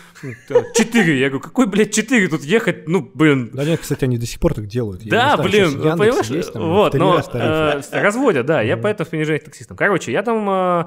4. 0.76 1.20
Я 1.20 1.30
говорю, 1.30 1.40
какой, 1.40 1.68
блядь, 1.68 1.94
4 1.94 2.28
тут 2.30 2.42
ехать? 2.44 2.88
Ну, 2.88 3.08
блин, 3.14 3.52
Да 3.54 3.64
нет, 3.64 3.80
кстати, 3.80 4.06
они 4.06 4.18
до 4.18 4.26
сих 4.26 4.40
пор 4.40 4.56
так 4.56 4.66
делают. 4.66 5.06
Да, 5.06 5.38
блин, 5.38 5.80
понимаешь, 5.80 6.26
есть 6.26 6.52
там 6.52 6.68
вот, 6.68 6.96
но 6.96 7.22
э, 7.32 7.82
разводят, 7.92 8.48
да, 8.48 8.62
я 8.64 8.76
поэтому 8.76 9.06
в 9.06 9.12
понижении 9.12 9.40
таксистам. 9.40 9.78
Короче, 9.78 10.12
я 10.12 10.24
там, 10.24 10.50
э, 10.50 10.86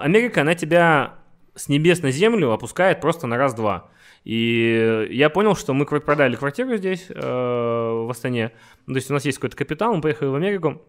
Америка, 0.00 0.42
она 0.42 0.54
тебя 0.54 1.14
с 1.54 1.68
небес 1.68 2.02
на 2.02 2.10
землю 2.10 2.52
опускает 2.52 3.00
просто 3.00 3.26
на 3.26 3.38
раз-два. 3.38 3.88
И 4.24 5.08
я 5.10 5.30
понял, 5.30 5.56
что 5.56 5.72
мы 5.72 5.86
продали 5.86 6.36
квартиру 6.36 6.76
здесь, 6.76 7.06
э, 7.08 7.14
в 7.14 8.10
Астане. 8.10 8.50
То 8.86 8.94
есть 8.94 9.10
у 9.10 9.14
нас 9.14 9.24
есть 9.24 9.38
какой-то 9.38 9.56
капитал, 9.56 9.94
мы 9.94 10.02
поехали 10.02 10.28
в 10.28 10.34
Америку. 10.34 10.82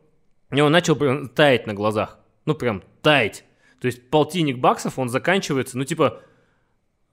и 0.52 0.60
он 0.60 0.74
начал 0.74 0.98
прям 0.98 1.30
таять 1.30 1.68
на 1.68 1.74
глазах. 1.74 2.20
Ну, 2.46 2.54
прям 2.54 2.84
таять. 3.02 3.46
То 3.84 3.88
есть 3.88 4.10
полтинник 4.10 4.60
баксов, 4.60 4.98
он 4.98 5.10
заканчивается, 5.10 5.78
ну, 5.78 5.84
типа, 5.84 6.22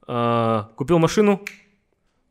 э, 0.06 0.62
купил 0.76 1.00
машину, 1.00 1.44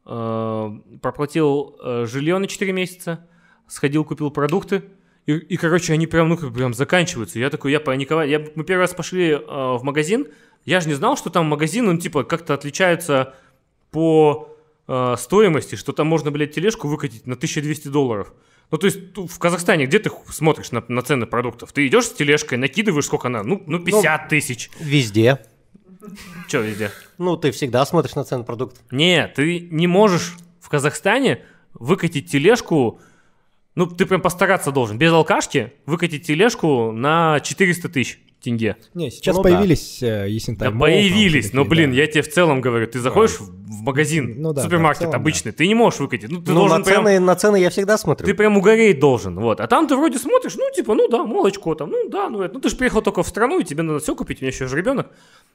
э, 0.05 0.79
проплатил 1.01 1.75
э, 1.83 2.05
жилье 2.05 2.37
на 2.37 2.47
4 2.47 2.71
месяца, 2.71 3.27
сходил, 3.67 4.05
купил 4.05 4.31
продукты, 4.31 4.85
и, 5.25 5.33
и, 5.33 5.57
короче, 5.57 5.91
они 5.91 6.07
прям, 6.07 6.29
ну, 6.29 6.37
как 6.37 6.53
прям 6.53 6.73
заканчиваются. 6.73 7.37
Я 7.37 7.49
такой, 7.49 7.73
я 7.73 7.81
паниковал. 7.81 8.23
Я, 8.23 8.39
мы 8.55 8.63
первый 8.63 8.83
раз 8.83 8.93
пошли 8.93 9.31
э, 9.31 9.39
в 9.41 9.81
магазин, 9.83 10.27
я 10.63 10.79
же 10.79 10.87
не 10.87 10.93
знал, 10.93 11.17
что 11.17 11.29
там 11.29 11.45
магазин, 11.45 11.89
он, 11.89 11.97
типа, 11.97 12.23
как-то 12.23 12.53
отличается 12.53 13.35
по 13.91 14.55
э, 14.87 15.15
стоимости, 15.17 15.75
что 15.75 15.91
там 15.91 16.07
можно, 16.07 16.31
блядь, 16.31 16.55
тележку 16.55 16.87
выкатить 16.87 17.27
на 17.27 17.33
1200 17.33 17.89
долларов. 17.89 18.31
Ну, 18.71 18.77
то 18.77 18.85
есть 18.85 18.99
в 19.15 19.39
Казахстане 19.39 19.85
где 19.85 19.99
ты 19.99 20.11
смотришь 20.29 20.71
на, 20.71 20.83
на 20.87 21.01
цены 21.01 21.25
продуктов? 21.25 21.73
Ты 21.73 21.87
идешь 21.87 22.05
с 22.05 22.13
тележкой, 22.13 22.57
накидываешь, 22.57 23.05
сколько 23.05 23.27
она? 23.27 23.43
Ну, 23.43 23.63
ну 23.65 23.79
50 23.79 24.29
тысяч. 24.29 24.69
Везде. 24.79 25.39
Че 26.47 26.61
везде? 26.61 26.91
Ну, 27.17 27.35
ты 27.35 27.51
всегда 27.51 27.85
смотришь 27.85 28.15
на 28.15 28.23
цены 28.23 28.43
продуктов. 28.43 28.83
Не, 28.91 29.27
ты 29.27 29.67
не 29.71 29.87
можешь 29.87 30.37
в 30.59 30.69
Казахстане 30.69 31.43
выкатить 31.73 32.31
тележку, 32.31 32.99
ну, 33.75 33.87
ты 33.87 34.05
прям 34.05 34.21
постараться 34.21 34.71
должен, 34.71 34.97
без 34.97 35.11
алкашки 35.11 35.73
выкатить 35.85 36.25
тележку 36.25 36.91
на 36.91 37.39
400 37.39 37.89
тысяч 37.89 38.19
тенге. 38.41 38.77
Не, 38.93 39.11
сейчас 39.11 39.35
Ну 39.35 39.43
да. 39.43 39.49
появились 39.49 40.01
э, 40.01 40.27
Есентай 40.29 40.71
Да 40.71 40.77
появились, 40.77 41.45
такие, 41.47 41.55
но, 41.63 41.65
блин, 41.65 41.91
да. 41.91 41.97
я 41.97 42.07
тебе 42.07 42.21
в 42.21 42.31
целом 42.31 42.61
говорю, 42.61 42.87
ты 42.87 42.99
заходишь 42.99 43.39
в 43.39 43.59
в 43.69 43.83
магазин, 43.83 44.35
Ну 44.37 44.49
да, 44.51 44.55
да, 44.55 44.61
супермаркет 44.63 44.97
в 44.97 45.01
целом, 45.01 45.11
да. 45.11 45.17
обычный, 45.17 45.51
ты 45.51 45.67
не 45.67 45.75
можешь 45.75 45.99
выкатить, 45.99 46.29
ну, 46.29 46.41
ты 46.41 46.51
Ну, 46.51 46.59
должен 46.61 46.79
на 46.79 46.83
прям... 46.83 47.05
цены, 47.05 47.19
на 47.19 47.35
цены 47.35 47.57
я 47.61 47.69
всегда 47.69 47.97
смотрю. 47.97 48.25
Ты 48.25 48.33
прям 48.33 48.57
угореть 48.57 48.99
должен, 48.99 49.39
вот. 49.39 49.61
А 49.61 49.67
там 49.67 49.87
ты 49.87 49.95
вроде 49.95 50.17
смотришь, 50.17 50.55
ну, 50.55 50.63
типа, 50.75 50.95
ну 50.95 51.07
да, 51.07 51.23
молочко 51.23 51.75
там, 51.75 51.91
ну 51.91 52.09
да, 52.09 52.29
ну 52.29 52.41
это, 52.41 52.55
ну 52.55 52.59
ты 52.59 52.69
же 52.69 52.75
приехал 52.75 53.01
только 53.01 53.21
в 53.21 53.27
страну, 53.27 53.59
и 53.59 53.63
тебе 53.63 53.83
надо 53.83 53.99
все 53.99 54.15
купить, 54.15 54.41
у 54.41 54.43
меня 54.43 54.51
еще 54.51 54.67
же 54.67 54.75
ребенок. 54.75 55.07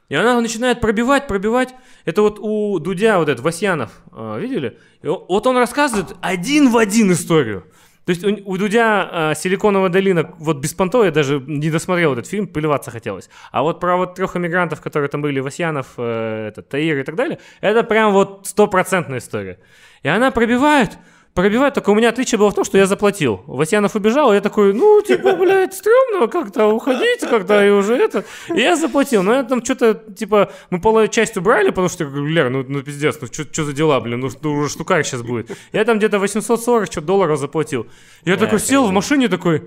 И 0.08 0.14
она 0.14 0.40
начинает 0.40 0.80
пробивать, 0.80 1.26
пробивать. 1.26 1.74
Это 2.04 2.22
вот 2.22 2.38
у 2.38 2.78
Дудя, 2.78 3.18
вот 3.18 3.28
этот 3.28 3.44
Васьянов, 3.44 3.90
э, 4.12 4.38
видели? 4.40 4.78
Вот 5.02 5.46
он 5.46 5.56
рассказывает 5.56 6.14
один 6.20 6.70
в 6.70 6.76
один 6.76 7.10
историю. 7.12 7.64
То 8.04 8.10
есть 8.10 8.24
у, 8.24 8.56
Дудя 8.58 9.30
э, 9.30 9.34
Силиконовая 9.34 9.88
долина, 9.88 10.34
вот 10.38 10.58
беспонтовая, 10.58 11.08
я 11.08 11.12
даже 11.12 11.42
не 11.46 11.70
досмотрел 11.70 12.12
этот 12.12 12.26
фильм, 12.26 12.46
плеваться 12.46 12.90
хотелось. 12.90 13.30
А 13.50 13.62
вот 13.62 13.80
про 13.80 13.96
вот 13.96 14.14
трех 14.14 14.36
иммигрантов, 14.36 14.80
которые 14.80 15.08
там 15.08 15.22
были, 15.22 15.40
Васьянов, 15.40 15.94
э, 15.96 16.48
этот, 16.48 16.68
Таир 16.68 16.98
и 16.98 17.02
так 17.02 17.14
далее, 17.14 17.38
это 17.60 17.82
прям 17.82 18.12
вот 18.12 18.46
стопроцентная 18.46 19.18
история. 19.18 19.58
И 20.02 20.08
она 20.08 20.30
пробивает, 20.30 20.98
пробивает, 21.34 21.74
только 21.74 21.90
у 21.90 21.94
меня 21.94 22.08
отличие 22.08 22.38
было 22.38 22.50
в 22.50 22.54
том, 22.54 22.64
что 22.64 22.78
я 22.78 22.86
заплатил. 22.86 23.42
Васьянов 23.46 23.94
убежал, 23.96 24.32
и 24.32 24.36
я 24.36 24.40
такой, 24.40 24.72
ну, 24.72 25.02
типа, 25.02 25.34
блядь, 25.36 25.74
стрёмно 25.74 26.28
как-то 26.28 26.68
уходить, 26.68 27.20
как-то 27.20 27.64
и 27.66 27.70
уже 27.70 27.96
это. 27.96 28.24
И 28.54 28.60
я 28.60 28.76
заплатил, 28.76 29.22
но 29.22 29.34
я 29.34 29.42
там 29.42 29.64
что-то, 29.64 29.94
типа, 29.94 30.52
мы 30.70 30.80
половину 30.80 31.12
часть 31.12 31.36
убрали, 31.36 31.70
потому 31.70 31.88
что, 31.88 32.04
Лер, 32.04 32.50
ну, 32.50 32.64
ну 32.66 32.82
пиздец, 32.82 33.18
ну 33.20 33.26
что 33.26 33.64
за 33.64 33.72
дела, 33.72 34.00
блин, 34.00 34.20
ну, 34.20 34.30
что 34.30 34.52
уже 34.52 34.68
штукарь 34.70 35.04
сейчас 35.04 35.22
будет. 35.22 35.50
Я 35.72 35.84
там 35.84 35.98
где-то 35.98 36.18
840 36.18 36.90
что 36.90 37.00
долларов 37.00 37.38
заплатил. 37.38 37.86
Я 38.24 38.36
такой 38.36 38.60
сел 38.60 38.86
в 38.86 38.92
машине, 38.92 39.28
такой, 39.28 39.64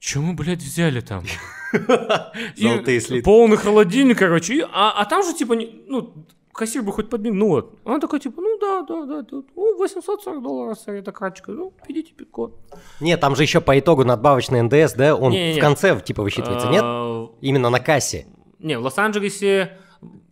что 0.00 0.20
мы, 0.20 0.34
блядь, 0.34 0.58
взяли 0.62 1.00
там? 1.00 1.24
Золотые 2.56 3.00
слитки. 3.00 3.24
Полный 3.24 3.56
холодильник, 3.56 4.18
короче. 4.18 4.54
и- 4.54 4.64
а, 4.72 4.92
а 4.96 5.04
там 5.04 5.22
же, 5.22 5.34
типа, 5.34 5.52
не- 5.54 5.82
ну, 5.86 6.26
кассир 6.58 6.82
бы 6.82 6.92
хоть 6.92 7.08
подмигнул. 7.08 7.48
Вот. 7.50 7.78
Он 7.84 8.00
такой, 8.00 8.18
типа, 8.20 8.40
ну 8.42 8.58
да, 8.58 8.82
да, 8.82 9.06
да, 9.06 9.22
да. 9.22 9.42
Ну, 9.56 9.78
840 9.78 10.42
долларов, 10.42 10.78
это 10.86 11.12
карточка. 11.12 11.52
Ну, 11.52 11.72
пидите 11.86 12.12
пин-код. 12.12 12.58
Нет, 13.00 13.20
там 13.20 13.36
же 13.36 13.42
еще 13.44 13.60
по 13.60 13.78
итогу 13.78 14.04
надбавочный 14.04 14.60
НДС, 14.62 14.94
да, 14.94 15.14
он 15.14 15.32
Не-не-не. 15.32 15.60
в 15.60 15.62
конце 15.62 15.98
типа 16.00 16.22
высчитывается, 16.22 16.68
нет? 16.68 16.82
А, 16.84 17.28
Именно 17.40 17.70
на 17.70 17.80
кассе. 17.80 18.26
Не, 18.58 18.78
в 18.78 18.82
Лос-Анджелесе... 18.82 19.78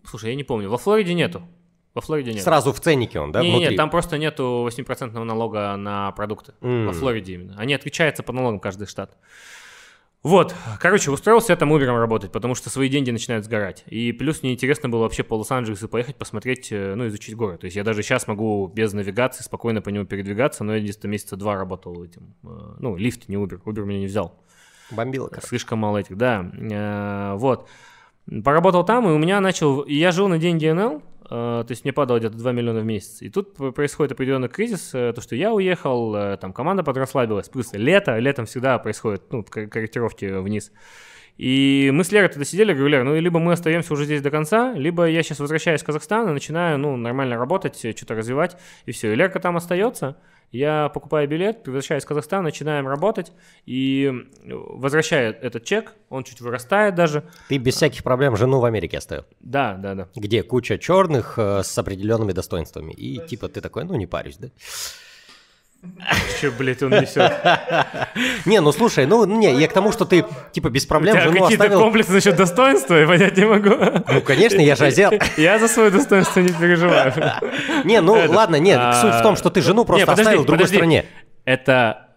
Слушай, 0.04 0.30
я 0.30 0.36
не 0.36 0.44
помню. 0.44 0.68
Во 0.68 0.78
Флориде 0.78 1.14
нету. 1.14 1.42
Во 1.94 2.00
Флориде 2.02 2.32
нет. 2.32 2.42
Сразу 2.42 2.72
в 2.72 2.80
ценнике 2.80 3.20
он, 3.20 3.32
да, 3.32 3.40
не, 3.40 3.48
внутри? 3.50 3.68
нет, 3.68 3.76
там 3.76 3.88
просто 3.88 4.18
нету 4.18 4.68
8% 4.68 5.22
налога 5.24 5.76
на 5.76 6.12
продукты. 6.12 6.52
М. 6.60 6.88
Во 6.88 6.92
Флориде 6.92 7.34
именно. 7.34 7.54
Они 7.56 7.72
отличаются 7.72 8.22
по 8.22 8.32
налогам 8.32 8.60
каждый 8.60 8.86
штат. 8.86 9.16
Вот, 10.26 10.56
короче, 10.80 11.12
устроился 11.12 11.52
я 11.52 11.56
там 11.56 11.72
Uber 11.72 11.86
работать, 11.86 12.32
потому 12.32 12.56
что 12.56 12.68
свои 12.68 12.88
деньги 12.88 13.12
начинают 13.12 13.44
сгорать. 13.44 13.84
И 13.86 14.10
плюс 14.10 14.42
мне 14.42 14.54
интересно 14.54 14.88
было 14.88 15.02
вообще 15.02 15.22
по 15.22 15.34
Лос-Анджелесу 15.34 15.88
поехать, 15.88 16.16
посмотреть, 16.16 16.72
э, 16.72 16.94
ну, 16.96 17.06
изучить 17.06 17.36
город. 17.36 17.60
То 17.60 17.66
есть 17.66 17.76
я 17.76 17.84
даже 17.84 18.02
сейчас 18.02 18.26
могу 18.26 18.66
без 18.66 18.92
навигации 18.92 19.44
спокойно 19.44 19.82
по 19.82 19.90
нему 19.90 20.04
передвигаться, 20.04 20.64
но 20.64 20.74
я 20.74 20.80
где-то 20.82 21.06
месяца 21.06 21.36
два 21.36 21.54
работал 21.54 22.02
этим. 22.02 22.34
э, 22.42 22.48
Ну, 22.80 22.96
лифт, 22.96 23.28
не 23.28 23.36
Uber. 23.36 23.62
Uber 23.62 23.84
меня 23.84 24.00
не 24.00 24.06
взял. 24.06 24.34
Бомбило, 24.90 25.28
короче. 25.28 25.46
Слишком 25.46 25.78
мало 25.78 25.98
этих, 25.98 26.16
да. 26.16 26.50
Э, 26.54 27.36
Вот. 27.36 27.68
Поработал 28.44 28.84
там, 28.84 29.08
и 29.08 29.12
у 29.12 29.18
меня 29.18 29.40
начал... 29.40 29.84
Я 29.86 30.10
жил 30.10 30.26
на 30.26 30.38
деньги 30.38 30.66
НЛ, 30.66 30.96
э, 30.96 31.00
то 31.30 31.66
есть 31.68 31.84
мне 31.84 31.92
падало 31.92 32.18
где-то 32.18 32.36
2 32.36 32.52
миллиона 32.52 32.80
в 32.80 32.84
месяц. 32.84 33.22
И 33.22 33.28
тут 33.28 33.54
происходит 33.74 34.12
определенный 34.12 34.48
кризис, 34.48 34.90
э, 34.94 35.12
то, 35.12 35.20
что 35.20 35.36
я 35.36 35.52
уехал, 35.52 36.14
э, 36.14 36.36
там 36.36 36.52
команда 36.52 36.82
подрасслабилась, 36.82 37.48
плюс 37.48 37.72
лето, 37.72 38.18
летом 38.18 38.46
всегда 38.46 38.78
происходят 38.78 39.32
ну, 39.32 39.44
кор- 39.44 39.68
корректировки 39.68 40.24
вниз. 40.24 40.72
И 41.36 41.90
мы 41.92 42.02
с 42.02 42.10
Лерой 42.10 42.30
тогда 42.30 42.44
сидели, 42.44 42.72
говорю, 42.72 42.88
Лер, 42.88 43.04
ну 43.04 43.14
либо 43.14 43.38
мы 43.38 43.52
остаемся 43.52 43.92
уже 43.92 44.06
здесь 44.06 44.22
до 44.22 44.30
конца, 44.30 44.72
либо 44.72 45.04
я 45.04 45.22
сейчас 45.22 45.38
возвращаюсь 45.38 45.82
в 45.82 45.84
Казахстан 45.84 46.28
и 46.28 46.32
начинаю, 46.32 46.78
ну, 46.78 46.96
нормально 46.96 47.36
работать, 47.36 47.76
что-то 47.76 48.14
развивать, 48.14 48.56
и 48.86 48.92
все. 48.92 49.12
И 49.12 49.14
Лерка 49.14 49.38
там 49.38 49.56
остается, 49.56 50.16
я 50.52 50.88
покупаю 50.88 51.28
билет, 51.28 51.66
возвращаюсь 51.66 52.04
в 52.04 52.06
Казахстан, 52.06 52.44
начинаем 52.44 52.86
работать, 52.86 53.32
и 53.64 54.10
э, 54.44 54.50
возвращаю 54.52 55.36
этот 55.40 55.64
чек, 55.64 55.94
он 56.08 56.24
чуть 56.24 56.40
вырастает 56.40 56.94
даже. 56.94 57.24
Ты 57.48 57.58
без 57.58 57.74
всяких 57.74 58.02
проблем 58.02 58.36
жену 58.36 58.60
в 58.60 58.64
Америке 58.64 58.98
оставил. 58.98 59.24
Да, 59.40 59.74
да, 59.74 59.94
да. 59.94 60.08
Где 60.14 60.42
куча 60.42 60.78
черных 60.78 61.38
э, 61.38 61.62
с 61.62 61.76
определенными 61.78 62.32
достоинствами. 62.32 62.92
И 62.92 63.18
типа 63.26 63.48
ты 63.48 63.60
такой, 63.60 63.84
ну 63.84 63.94
не 63.94 64.06
парюсь, 64.06 64.38
да? 64.38 64.48
Че, 66.40 66.50
блядь, 66.50 66.82
он 66.82 66.90
несет? 66.90 67.32
Не, 68.46 68.60
ну 68.60 68.72
слушай, 68.72 69.06
ну 69.06 69.24
не, 69.24 69.54
я 69.54 69.68
к 69.68 69.72
тому, 69.72 69.92
что 69.92 70.04
ты 70.04 70.24
типа 70.52 70.68
без 70.68 70.86
проблем 70.86 71.18
жену 71.20 71.32
какие-то 71.32 71.64
оставил. 71.64 71.80
комплексы 71.80 72.12
насчет 72.12 72.36
достоинства, 72.36 72.94
я 72.94 73.06
понять 73.06 73.36
не 73.36 73.44
могу. 73.44 73.70
Ну 74.12 74.20
конечно, 74.20 74.60
я 74.60 74.76
же 74.76 74.86
азиат. 74.86 75.14
Я 75.36 75.58
за 75.58 75.68
свое 75.68 75.90
достоинство 75.90 76.40
не 76.40 76.50
переживаю. 76.52 77.12
Не, 77.84 78.00
ну 78.00 78.18
ладно, 78.28 78.56
нет, 78.56 78.78
а, 78.80 79.00
суть 79.00 79.14
в 79.14 79.22
том, 79.22 79.36
что 79.36 79.50
ты 79.50 79.62
жену 79.62 79.84
просто 79.84 80.12
оставил 80.12 80.42
в 80.42 80.46
другой 80.46 80.68
стране. 80.68 81.04
Это 81.44 82.08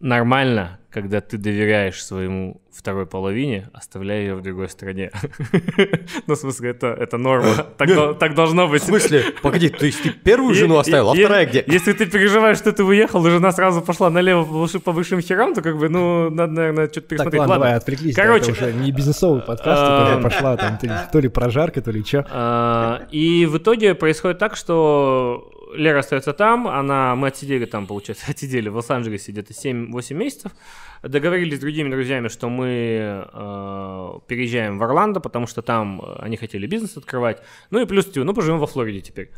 нормально, 0.00 0.79
когда 0.90 1.20
ты 1.20 1.38
доверяешь 1.38 2.04
своему 2.04 2.60
второй 2.72 3.06
половине, 3.06 3.68
оставляя 3.72 4.20
ее 4.20 4.34
в 4.34 4.42
другой 4.42 4.68
стране. 4.68 5.10
Ну, 6.26 6.34
в 6.34 6.38
смысле, 6.38 6.70
это, 6.70 6.88
это 6.88 7.18
норма. 7.18 7.54
Так, 7.76 7.88
дол- 7.94 8.14
так 8.14 8.34
должно 8.34 8.68
быть. 8.68 8.82
В 8.82 8.86
смысле? 8.86 9.24
Погоди, 9.42 9.68
то 9.68 9.86
есть 9.86 10.02
ты 10.02 10.10
первую 10.10 10.54
жену 10.54 10.78
оставил, 10.78 11.10
а 11.10 11.14
вторая 11.14 11.46
где? 11.46 11.64
Если 11.66 11.92
ты 11.92 12.06
переживаешь, 12.06 12.58
что 12.58 12.72
ты 12.72 12.84
уехал, 12.84 13.24
и 13.26 13.30
жена 13.30 13.52
сразу 13.52 13.80
пошла 13.82 14.10
налево 14.10 14.44
по 14.84 14.92
высшим 14.92 15.20
херам, 15.20 15.54
то 15.54 15.62
как 15.62 15.78
бы, 15.78 15.88
ну, 15.88 16.30
надо, 16.30 16.52
наверное, 16.52 16.86
что-то 16.86 17.00
Так, 17.00 17.08
пересмотреть. 17.08 17.40
ладно, 17.40 17.52
Ладно. 17.52 17.64
давай, 17.66 17.78
отвлеклись. 17.78 18.14
Короче, 18.14 18.52
это 18.52 18.64
уже 18.66 18.72
не 18.72 18.92
бизнесовый 18.92 19.42
подкаст, 19.42 19.82
это 19.82 20.12
уже 20.12 20.22
пошла 20.22 20.56
там 20.56 20.78
то 21.12 21.18
ли- 21.20 21.28
прожарка, 21.28 21.80
то 21.82 21.90
ли 21.90 22.04
что. 22.04 22.26
А, 22.30 23.02
И 23.10 23.46
в 23.46 23.58
итоге 23.58 23.94
происходит 23.94 24.38
так, 24.38 24.56
что 24.56 25.50
Лера 25.74 26.00
остается 26.00 26.32
там, 26.32 26.66
она, 26.68 27.14
мы 27.14 27.28
отсидели 27.28 27.64
там, 27.64 27.86
получается, 27.86 28.26
отсидели 28.30 28.68
в 28.68 28.76
Лос-Анджелесе 28.76 29.32
где-то 29.32 29.52
7-8 29.52 30.14
месяцев, 30.14 30.52
договорились 31.02 31.58
с 31.58 31.60
другими 31.60 31.90
друзьями, 31.90 32.28
что 32.28 32.48
мы 32.48 33.26
э, 33.32 34.18
переезжаем 34.26 34.78
в 34.78 34.82
Орландо, 34.82 35.20
потому 35.20 35.46
что 35.46 35.62
там 35.62 36.00
э, 36.00 36.16
они 36.20 36.36
хотели 36.36 36.66
бизнес 36.66 36.96
открывать, 36.96 37.42
ну 37.70 37.80
и 37.80 37.86
плюс, 37.86 38.10
ну, 38.14 38.34
поживем 38.34 38.58
во 38.58 38.66
Флориде 38.66 39.00
теперь. 39.00 39.30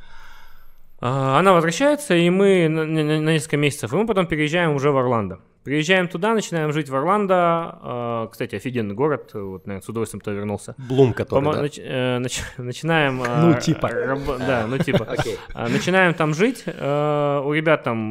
А, 1.05 1.39
Она 1.41 1.53
возвращается, 1.53 2.15
и 2.15 2.31
мы 2.31 2.69
на, 2.69 2.85
на- 2.85 3.03
на 3.21 3.33
несколько 3.33 3.57
месяцев, 3.57 3.93
и 3.93 3.97
мы 3.97 4.07
потом 4.07 4.27
переезжаем 4.27 4.75
уже 4.77 4.93
в 4.93 4.97
Орландо. 4.97 5.41
Приезжаем 5.65 6.07
туда, 6.09 6.33
начинаем 6.35 6.73
жить 6.73 6.89
в 6.89 6.95
Орландо. 6.95 7.35
А, 7.37 8.29
Кстати, 8.29 8.55
офигенный 8.55 8.95
город, 8.95 9.31
вот, 9.35 9.67
наверное, 9.67 9.85
с 9.85 9.89
удовольствием 9.89 10.21
туда 10.21 10.37
вернулся. 10.37 10.75
Блум, 10.79 11.13
который, 11.13 11.41
Помо- 11.45 11.55
да? 11.55 11.65
нач- 11.65 11.81
э, 11.83 12.19
нач- 12.19 12.43
начинаем... 12.57 13.21
э, 13.23 13.41
Ну, 13.41 13.61
типа. 13.61 13.89
рабо- 13.89 14.39
Да, 14.39 14.67
ну 14.69 14.79
типа. 14.79 15.05
Окей. 15.09 15.39
А, 15.55 15.69
Начинаем 15.69 16.15
там 16.15 16.35
жить, 16.35 16.63
э, 16.67 17.43
у 17.45 17.53
ребят 17.53 17.83
там 17.83 18.11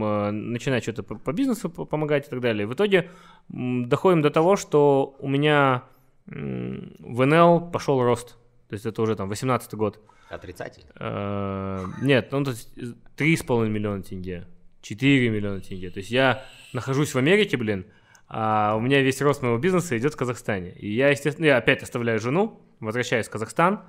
начинает 0.52 0.84
что-то 0.84 1.04
по 1.04 1.32
бизнесу 1.32 1.70
по- 1.70 1.86
помогать 1.86 2.28
и 2.28 2.30
так 2.30 2.42
далее. 2.42 2.68
В 2.68 2.74
итоге 2.74 3.10
доходим 3.48 4.22
до 4.22 4.30
того, 4.32 4.58
что 4.58 5.16
у 5.20 5.28
меня 5.30 5.84
в 6.28 7.26
НЛ 7.26 7.72
пошел 7.72 8.02
рост. 8.04 8.38
То 8.70 8.74
есть 8.76 8.86
это 8.86 9.02
уже 9.02 9.16
там 9.16 9.30
18 9.30 9.74
год. 9.76 10.00
Отрицательно. 10.32 10.88
Э, 10.96 11.86
Нет, 12.02 12.30
ну 12.32 12.44
то 12.44 12.52
есть 12.52 12.74
3,5 13.18 13.68
миллиона 13.68 14.02
тенге, 14.02 14.48
4 14.82 15.30
миллиона 15.30 15.60
тенге. 15.60 15.90
То 15.90 16.00
есть 16.00 16.10
я 16.10 16.44
нахожусь 16.74 17.14
в 17.14 17.18
Америке, 17.18 17.58
блин, 17.58 17.86
а 18.28 18.76
у 18.78 18.80
меня 18.80 19.02
весь 19.02 19.22
рост 19.22 19.42
моего 19.42 19.58
бизнеса 19.58 19.98
идет 19.98 20.14
в 20.14 20.18
Казахстане. 20.18 20.72
И 20.72 20.90
я, 20.94 21.10
естественно, 21.10 21.48
я 21.48 21.58
опять 21.58 21.84
оставляю 21.84 22.20
жену, 22.20 22.62
возвращаюсь 22.80 23.28
в 23.28 23.30
Казахстан, 23.30 23.82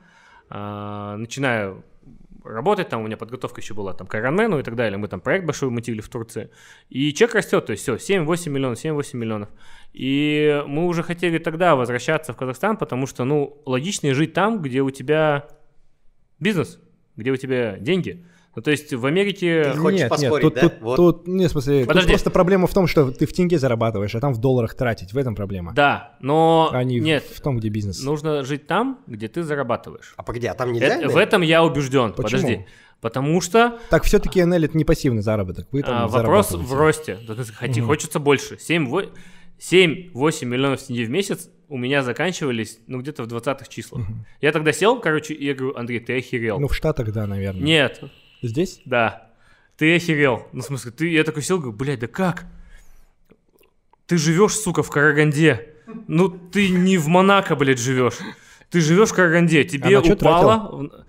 а, 0.51 1.17
начинаю 1.17 1.85
работать, 2.45 2.89
там 2.89 3.03
у 3.03 3.07
меня 3.07 3.17
подготовка 3.17 3.61
еще 3.61 3.73
была 3.75 3.93
там 3.93 4.09
к 4.09 4.15
Ironman 4.17 4.59
и 4.59 4.65
так 4.65 4.75
далее, 4.75 4.99
мы 4.99 5.07
там 5.07 5.21
проект 5.21 5.47
большой 5.47 5.71
мутили 5.71 6.01
в 6.01 6.09
Турции, 6.09 6.51
и 6.91 7.13
чек 7.15 7.37
растет, 7.37 7.67
то 7.67 7.71
есть 7.71 7.85
все, 7.85 7.95
7-8 7.95 8.51
миллионов, 8.51 8.85
7-8 8.85 9.17
миллионов. 9.17 9.49
И 9.93 10.61
мы 10.67 10.87
уже 10.87 11.05
хотели 11.05 11.39
тогда 11.39 11.77
возвращаться 11.77 12.33
в 12.33 12.37
Казахстан, 12.37 12.77
потому 12.77 13.07
что, 13.07 13.23
ну, 13.25 13.63
логичнее 13.65 14.13
жить 14.13 14.33
там, 14.33 14.61
где 14.61 14.81
у 14.81 14.91
тебя 14.91 15.47
бизнес, 16.43 16.79
где 17.17 17.31
у 17.31 17.37
тебя 17.37 17.79
деньги. 17.79 18.25
Ну, 18.55 18.61
то 18.61 18.71
есть 18.71 18.93
в 18.93 19.07
Америке... 19.07 19.71
Ты 19.73 19.79
хочешь 19.79 20.01
нет, 20.01 20.09
поспорить, 20.11 20.33
нет, 20.33 20.43
тут, 20.43 20.55
да? 20.55 20.61
тут, 20.61 20.73
Вот. 20.83 20.97
тут, 20.97 21.27
не, 21.27 21.47
в 21.47 21.51
смысле, 21.51 21.87
Подожди. 21.87 22.01
тут 22.09 22.09
просто 22.11 22.31
проблема 22.31 22.67
в 22.67 22.75
том, 22.75 22.87
что 22.87 23.11
ты 23.11 23.25
в 23.25 23.33
тенге 23.33 23.59
зарабатываешь, 23.59 24.15
а 24.15 24.21
там 24.21 24.35
в 24.35 24.39
долларах 24.39 24.75
тратить, 24.75 25.15
в 25.15 25.17
этом 25.17 25.35
проблема. 25.35 25.73
Да, 25.73 26.17
но 26.21 26.69
А 26.71 26.85
не 26.85 27.01
нет, 27.01 27.25
в 27.25 27.41
том, 27.41 27.57
где 27.57 27.71
бизнес. 27.71 28.03
нужно 28.03 28.43
жить 28.43 28.67
там, 28.67 28.99
где 29.07 29.29
ты 29.29 29.43
зарабатываешь. 29.43 30.13
А 30.19 30.23
погоди, 30.23 30.49
а 30.49 30.55
там 30.55 30.71
нельзя? 30.73 30.99
Это- 30.99 31.09
в 31.09 31.17
этом 31.17 31.41
я 31.41 31.65
убежден. 31.65 32.13
Почему? 32.13 32.43
Подожди. 32.43 32.67
Потому 33.01 33.41
что 33.41 33.79
Так 33.89 34.05
все-таки 34.05 34.45
НЛ 34.45 34.63
это 34.65 34.77
не 34.77 34.85
пассивный 34.85 35.23
заработок, 35.23 35.67
вы 35.73 35.83
там 35.83 36.05
а, 36.05 36.09
вопрос 36.09 36.53
в 36.53 36.75
росте. 36.75 37.17
То 37.27 37.33
есть 37.33 37.53
хоти- 37.53 37.79
Мгм. 37.81 37.87
Хочется 37.89 38.19
больше. 38.21 38.57
7-8 38.57 39.09
миллионов 40.45 40.83
тенге 40.83 41.05
в 41.05 41.11
месяц 41.11 41.49
у 41.69 41.79
меня 41.79 42.03
заканчивались, 42.03 42.81
ну, 42.87 43.01
где-то 43.01 43.23
в 43.23 43.29
20-х 43.29 43.67
числах. 43.69 44.03
Я 44.41 44.53
тогда 44.53 44.73
сел, 44.73 45.01
короче, 45.01 45.35
и 45.35 45.47
я 45.47 45.55
говорю, 45.55 45.77
Андрей, 45.77 46.01
ты 46.01 46.19
охерел. 46.19 46.61
Ну, 46.61 46.69
в 46.69 46.75
Штатах, 46.75 47.13
да, 47.13 47.27
наверное. 47.27 47.63
Нет, 47.63 48.03
Здесь? 48.43 48.81
Да. 48.85 49.31
Ты 49.77 49.97
охерел. 49.97 50.49
Ну, 50.53 50.61
в 50.63 50.65
смысле, 50.65 50.91
ты, 50.91 51.09
я 51.09 51.25
такой 51.25 51.43
сел, 51.43 51.59
говорю, 51.59 51.77
блядь, 51.77 52.01
да 52.01 52.09
как? 52.09 52.45
Ты 54.07 54.19
живешь, 54.19 54.55
сука, 54.55 54.83
в 54.83 54.91
Караганде. 54.91 55.75
Ну, 56.09 56.29
ты 56.29 56.69
не 56.69 56.99
в 56.99 57.07
Монако, 57.07 57.57
блядь, 57.57 57.79
живешь. 57.79 58.19
Ты 58.71 58.81
живешь 58.81 59.11
в 59.11 59.15
Караганде. 59.15 59.65
Тебе 59.65 59.97
А 59.97 60.01
упало... 60.01 61.07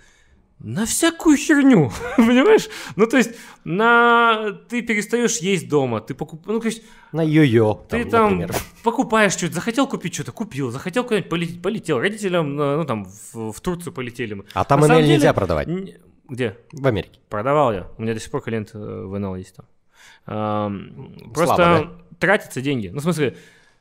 На 0.63 0.85
всякую 0.85 1.35
херню, 1.37 1.91
понимаешь? 2.17 2.69
Ну, 2.95 3.05
то 3.05 3.17
есть, 3.17 3.31
на... 3.65 4.53
ты 4.69 4.81
перестаешь 4.81 5.37
есть 5.37 5.67
дома, 5.69 5.99
ты 5.99 6.13
покупаешь... 6.15 6.53
Ну, 6.55 6.59
то 6.61 6.67
есть, 6.67 6.83
На 7.11 7.21
йо-йо, 7.21 7.85
ты 7.89 8.05
там, 8.05 8.39
например. 8.39 8.55
покупаешь 8.81 9.33
что-то, 9.33 9.53
захотел 9.55 9.87
купить 9.87 10.13
что-то, 10.13 10.31
купил, 10.31 10.71
захотел 10.71 11.03
куда-нибудь 11.03 11.29
полететь, 11.29 11.61
полетел. 11.61 11.99
Родителям, 11.99 12.59
э, 12.59 12.77
ну, 12.77 12.85
там, 12.85 13.05
в, 13.05 13.51
в 13.51 13.59
Турцию 13.59 13.91
полетели 13.93 14.35
мы. 14.35 14.45
А 14.53 14.63
там 14.63 14.79
На 14.79 14.87
НЛ 14.87 14.97
деле- 14.99 15.09
нельзя 15.15 15.33
продавать. 15.33 15.67
Где? 16.29 16.57
В 16.71 16.87
Америке. 16.87 17.19
Продавал 17.27 17.73
я. 17.73 17.87
У 17.97 18.01
меня 18.01 18.13
до 18.13 18.21
сих 18.21 18.31
пор 18.31 18.41
клиент 18.41 18.71
э, 18.73 18.77
в 18.77 19.19
НЛ 19.19 19.35
есть 19.35 19.55
там. 19.57 19.65
Ам, 20.25 21.13
Просто 21.33 21.55
Слабо, 21.55 21.91
тратятся 22.19 22.61
деньги. 22.61 22.87
Ну, 22.87 22.99
в 22.99 23.03
смысле, 23.03 23.35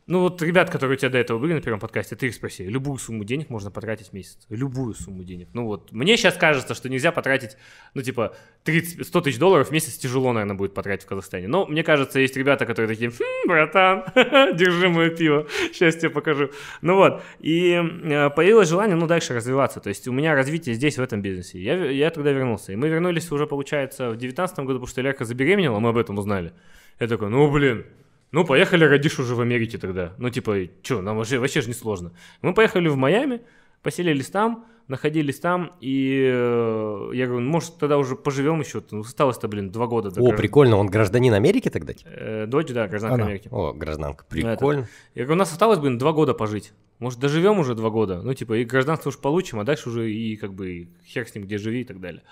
ну 0.06 0.20
вот 0.20 0.42
ребят, 0.42 0.68
которые 0.68 0.96
у 0.96 0.98
тебя 0.98 1.10
до 1.10 1.18
этого 1.18 1.38
были 1.38 1.52
на 1.54 1.60
первом 1.60 1.78
подкасте, 1.78 2.16
ты 2.16 2.26
их 2.26 2.34
спроси, 2.34 2.64
любую 2.64 2.98
сумму 2.98 3.24
денег 3.24 3.50
можно 3.50 3.70
потратить 3.70 4.08
в 4.08 4.12
месяц. 4.12 4.38
Любую 4.48 4.94
сумму 4.94 5.22
денег. 5.22 5.48
Ну 5.52 5.66
вот, 5.66 5.92
мне 5.92 6.16
сейчас 6.16 6.36
кажется, 6.36 6.74
что 6.74 6.88
нельзя 6.88 7.12
потратить, 7.12 7.56
ну 7.94 8.02
типа, 8.02 8.34
30, 8.64 9.06
100 9.06 9.20
тысяч 9.20 9.38
долларов 9.38 9.68
в 9.68 9.70
месяц 9.70 9.96
тяжело, 9.98 10.32
наверное, 10.32 10.56
будет 10.56 10.74
потратить 10.74 11.04
в 11.04 11.08
Казахстане. 11.08 11.46
Но 11.46 11.66
мне 11.66 11.84
кажется, 11.84 12.18
есть 12.18 12.36
ребята, 12.36 12.66
которые 12.66 12.88
такие, 12.88 13.10
«Хм, 13.10 13.48
братан, 13.48 14.04
держи 14.56 14.88
мое 14.88 15.10
пиво, 15.10 15.46
сейчас 15.72 15.96
тебе 15.96 16.10
покажу. 16.10 16.50
Ну 16.80 16.96
вот, 16.96 17.22
и 17.38 17.72
э, 17.74 18.30
появилось 18.30 18.68
желание, 18.68 18.96
ну, 18.96 19.06
дальше 19.06 19.34
развиваться. 19.34 19.78
То 19.78 19.88
есть 19.88 20.08
у 20.08 20.12
меня 20.12 20.34
развитие 20.34 20.74
здесь, 20.74 20.98
в 20.98 21.02
этом 21.02 21.22
бизнесе. 21.22 21.60
Я, 21.60 21.74
я 21.90 22.10
тогда 22.10 22.32
вернулся. 22.32 22.72
И 22.72 22.76
мы 22.76 22.88
вернулись 22.88 23.30
уже, 23.30 23.46
получается, 23.46 24.06
в 24.08 24.16
2019 24.16 24.58
году, 24.58 24.72
потому 24.74 24.86
что 24.86 25.00
Лерка 25.00 25.24
забеременела, 25.24 25.78
мы 25.78 25.90
об 25.90 25.96
этом 25.96 26.18
узнали. 26.18 26.52
Я 26.98 27.08
такой, 27.08 27.30
ну, 27.30 27.50
блин, 27.50 27.84
ну, 28.32 28.44
поехали, 28.44 28.84
родишь 28.84 29.18
уже 29.18 29.34
в 29.34 29.40
Америке 29.40 29.78
тогда. 29.78 30.12
Ну, 30.18 30.30
типа, 30.30 30.56
что, 30.82 31.00
нам 31.02 31.16
вообще, 31.16 31.38
вообще 31.38 31.60
же 31.60 31.68
не 31.68 31.74
сложно. 31.74 32.12
Мы 32.42 32.54
поехали 32.54 32.88
в 32.88 32.96
Майами, 32.96 33.42
поселились 33.82 34.30
там, 34.30 34.66
находились 34.88 35.38
там, 35.38 35.70
и 35.80 36.28
э, 36.32 37.10
я 37.14 37.26
говорю, 37.26 37.46
может, 37.46 37.78
тогда 37.78 37.98
уже 37.98 38.16
поживем 38.16 38.60
еще. 38.60 38.82
Ну, 38.90 39.00
осталось-то, 39.00 39.48
блин, 39.48 39.70
два 39.70 39.86
года. 39.86 40.10
до 40.10 40.20
О, 40.20 40.28
гражд- 40.30 40.36
прикольно, 40.36 40.76
он 40.76 40.88
гражданин 40.88 41.32
Америки 41.34 41.68
тогда? 41.70 41.92
Э, 42.04 42.46
дочь, 42.46 42.68
да, 42.68 42.88
гражданка 42.88 43.14
Она. 43.14 43.24
Америки. 43.26 43.48
О, 43.50 43.72
гражданка, 43.72 44.24
Ну, 44.30 44.38
это- 44.38 44.48
прикольно. 44.56 44.88
Я 45.14 45.24
говорю, 45.24 45.36
у 45.36 45.38
нас 45.38 45.52
осталось, 45.52 45.78
блин, 45.78 45.98
два 45.98 46.12
года 46.12 46.34
пожить. 46.34 46.72
Может, 46.98 47.18
доживем 47.20 47.58
уже 47.58 47.74
два 47.74 47.90
года. 47.90 48.22
Ну, 48.22 48.32
типа, 48.34 48.54
и 48.58 48.64
гражданство 48.64 49.08
уж 49.10 49.18
получим, 49.18 49.60
а 49.60 49.64
дальше 49.64 49.88
уже 49.88 50.10
и 50.12 50.36
как 50.36 50.52
бы 50.54 50.70
и 50.72 50.88
хер 51.06 51.26
с 51.26 51.34
ним, 51.34 51.44
где 51.44 51.58
живи 51.58 51.80
и 51.80 51.84
так 51.84 52.00
далее. 52.00 52.22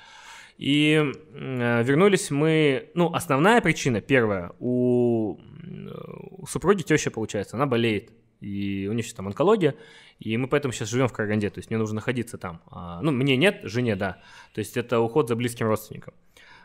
И 0.60 0.92
э, 0.92 1.82
вернулись 1.82 2.30
мы... 2.30 2.90
Ну, 2.92 3.14
основная 3.14 3.62
причина, 3.62 4.02
первая, 4.02 4.52
у, 4.58 5.38
э, 5.38 5.88
у 6.32 6.46
супруги 6.46 6.82
теща, 6.82 7.10
получается, 7.10 7.56
она 7.56 7.64
болеет. 7.64 8.12
И 8.40 8.86
у 8.86 8.92
нее 8.92 9.02
сейчас 9.02 9.14
там 9.14 9.26
онкология, 9.26 9.74
и 10.18 10.36
мы 10.36 10.48
поэтому 10.48 10.72
сейчас 10.72 10.90
живем 10.90 11.08
в 11.08 11.14
Караганде, 11.14 11.48
то 11.48 11.60
есть 11.60 11.70
мне 11.70 11.78
нужно 11.78 11.96
находиться 11.96 12.36
там. 12.36 12.60
А, 12.66 13.00
ну, 13.00 13.10
мне 13.10 13.38
нет, 13.38 13.60
жене 13.62 13.96
да. 13.96 14.20
То 14.52 14.58
есть 14.58 14.76
это 14.76 15.00
уход 15.00 15.28
за 15.28 15.34
близким 15.34 15.66
родственником. 15.66 16.12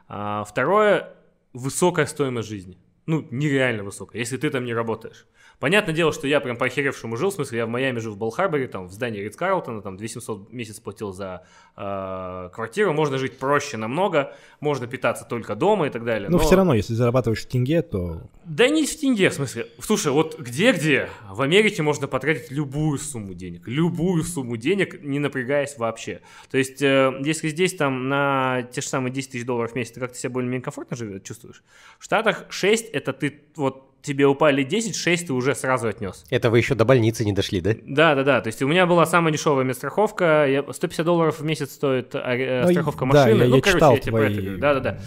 А, 0.10 0.44
второе, 0.44 1.16
высокая 1.54 2.06
стоимость 2.06 2.50
жизни. 2.50 2.78
Ну, 3.06 3.26
нереально 3.32 3.86
высокая, 3.86 4.20
если 4.20 4.36
ты 4.36 4.50
там 4.50 4.66
не 4.66 4.74
работаешь. 4.74 5.26
Понятное 5.60 5.96
дело, 5.96 6.12
что 6.12 6.28
я 6.28 6.40
прям 6.40 6.58
по-охеревшему 6.58 7.18
жил, 7.18 7.30
в 7.30 7.34
смысле, 7.34 7.60
я 7.60 7.66
в 7.66 7.70
Майами 7.70 8.00
жил 8.00 8.14
в 8.14 8.18
Балхарборе, 8.18 8.68
там, 8.68 8.88
в 8.88 8.92
здании 8.92 9.22
Ридс 9.22 9.36
Карлтона, 9.36 9.82
там, 9.82 9.98
2700 9.98 10.50
в 10.50 10.54
месяц 10.54 10.80
платил 10.80 11.12
за 11.14 11.44
э, 11.78 12.50
квартиру, 12.54 12.94
можно 12.94 13.18
жить 13.18 13.38
проще 13.38 13.78
намного, 13.78 14.34
можно 14.60 14.88
питаться 14.88 15.26
только 15.26 15.56
дома 15.56 15.88
и 15.88 15.90
так 15.90 16.04
далее. 16.04 16.30
Ну, 16.30 16.38
но- 16.38 16.44
все 16.44 16.56
равно, 16.56 16.74
если 16.74 16.94
зарабатываешь 16.94 17.44
в 17.44 17.48
тенге, 17.48 17.82
то... 17.82 18.22
да 18.46 18.68
не 18.68 18.86
в 18.86 19.00
тенге, 19.00 19.30
в 19.30 19.34
смысле. 19.34 19.68
Слушай, 19.80 20.12
вот 20.12 20.40
где-где? 20.40 21.10
В 21.30 21.42
Америке 21.42 21.82
можно 21.84 22.08
потратить 22.08 22.52
любую 22.52 22.98
сумму 22.98 23.34
денег. 23.34 23.68
Любую 23.68 24.24
сумму 24.24 24.58
денег, 24.58 25.02
не 25.02 25.20
напрягаясь 25.20 25.78
вообще. 25.78 26.22
То 26.50 26.58
есть, 26.58 26.82
э, 26.82 27.14
если 27.24 27.50
здесь 27.50 27.76
там 27.76 28.10
на 28.10 28.64
те 28.72 28.82
же 28.82 28.88
самые 28.88 29.12
10 29.12 29.32
тысяч 29.32 29.46
долларов 29.46 29.72
в 29.72 29.76
месяц 29.76 29.92
ты 29.92 30.00
как-то 30.00 30.18
себя 30.18 30.30
более-менее 30.30 30.64
комфортно 30.64 30.98
живет, 30.98 31.24
чувствуешь. 31.24 31.64
В 32.00 32.04
Штатах 32.04 32.46
6 32.50 32.90
это 32.90 33.14
ты, 33.14 33.42
вот 33.56 33.95
тебе 34.06 34.26
упали 34.28 34.64
10, 34.64 34.96
6 34.96 35.28
ты 35.28 35.34
уже 35.34 35.56
сразу 35.56 35.88
отнес. 35.88 36.24
Это 36.30 36.50
вы 36.50 36.58
еще 36.60 36.76
до 36.76 36.86
больницы 36.86 37.26
не 37.26 37.34
дошли, 37.34 37.60
да? 37.62 37.74
Да, 37.84 38.16
да, 38.16 38.24
да. 38.24 38.42
То 38.42 38.48
есть 38.48 38.62
у 38.62 38.68
меня 38.68 38.86
была 38.86 39.06
самая 39.06 39.34
дешевая 39.34 39.66
медстраховка. 39.66 40.46
Я, 40.48 40.64
150 40.72 41.06
долларов 41.06 41.40
в 41.40 41.44
месяц 41.44 41.72
стоит 41.74 42.14
э, 42.16 42.20
э, 42.20 42.64
Ну, 42.66 42.72
страховка 42.72 43.06
да, 43.06 43.06
машины. 43.26 43.44
я- 43.44 43.50
ну, 43.50 43.56
я 43.56 43.62
короче, 43.62 43.78
читал 43.78 43.94
я 43.94 44.00
тебе 44.00 44.12
про 44.12 44.26
это 44.26 44.42
говорю. 44.42 44.58
Да, 44.60 44.74
да, 44.76 44.80
да. 44.80 45.00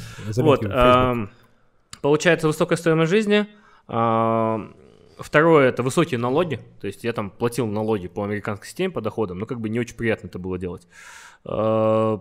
Вот, 0.43 1.29
получается 2.03 2.47
высокая 2.47 2.77
стоимость 2.77 3.11
жизни. 3.11 3.47
Второе 5.19 5.69
это 5.71 5.83
высокие 5.83 6.19
налоги, 6.21 6.61
то 6.81 6.87
есть 6.87 7.03
я 7.03 7.13
там 7.13 7.31
платил 7.31 7.67
налоги 7.67 8.07
по 8.07 8.23
американской 8.23 8.69
системе 8.69 8.93
по 8.93 9.01
доходам, 9.01 9.39
но 9.41 9.47
как 9.47 9.61
бы 9.61 9.69
не 9.69 9.81
очень 9.81 9.97
приятно 9.97 10.29
это 10.29 10.39
было 10.39 10.59
делать. 10.59 10.87
А, 11.45 12.21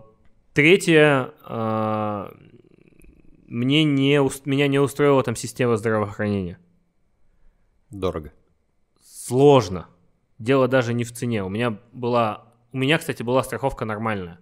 Третье, 0.52 1.30
а, 1.44 2.32
мне 3.46 3.84
не, 3.84 4.18
меня 4.48 4.66
не 4.66 4.80
устроила 4.80 5.22
там 5.22 5.36
система 5.36 5.76
здравоохранения. 5.76 6.58
Дорого. 7.90 8.32
Сложно. 9.02 9.88
Дело 10.38 10.68
даже 10.68 10.94
не 10.94 11.04
в 11.04 11.12
цене. 11.12 11.42
У 11.44 11.48
меня 11.48 11.78
была, 11.92 12.52
у 12.72 12.78
меня, 12.78 12.98
кстати, 12.98 13.22
была 13.22 13.42
страховка 13.42 13.84
нормальная. 13.84 14.38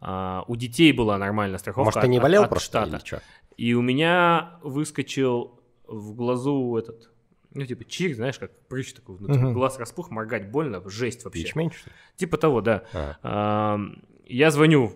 А, 0.00 0.44
у 0.46 0.56
детей 0.56 0.92
была 0.92 1.18
нормальная 1.18 1.58
страховка. 1.58 1.86
Может, 1.86 2.00
ты 2.02 2.08
не 2.08 2.20
болел 2.20 2.44
от 2.44 2.50
просто 2.50 2.68
штата. 2.68 2.96
или 2.96 3.02
чё? 3.04 3.18
И 3.56 3.74
у 3.74 3.82
меня 3.82 4.58
выскочил 4.62 5.60
в 5.86 6.14
глазу 6.14 6.76
этот, 6.76 7.10
ну, 7.52 7.64
типа, 7.66 7.84
чир, 7.84 8.14
знаешь, 8.14 8.38
как 8.38 8.52
прыщ 8.68 8.92
такой 8.92 9.16
внутри. 9.16 9.38
Мгм. 9.38 9.54
Глаз 9.54 9.78
распух, 9.78 10.10
моргать 10.10 10.50
больно, 10.50 10.82
жесть 10.88 11.24
вообще. 11.24 11.40
Ячмень, 11.42 11.72
что 11.72 11.90
ли? 11.90 11.96
Типа 12.16 12.36
того, 12.36 12.60
да. 12.60 12.84
А, 12.92 13.16
А, 13.22 13.78
я 14.26 14.50
звоню, 14.50 14.92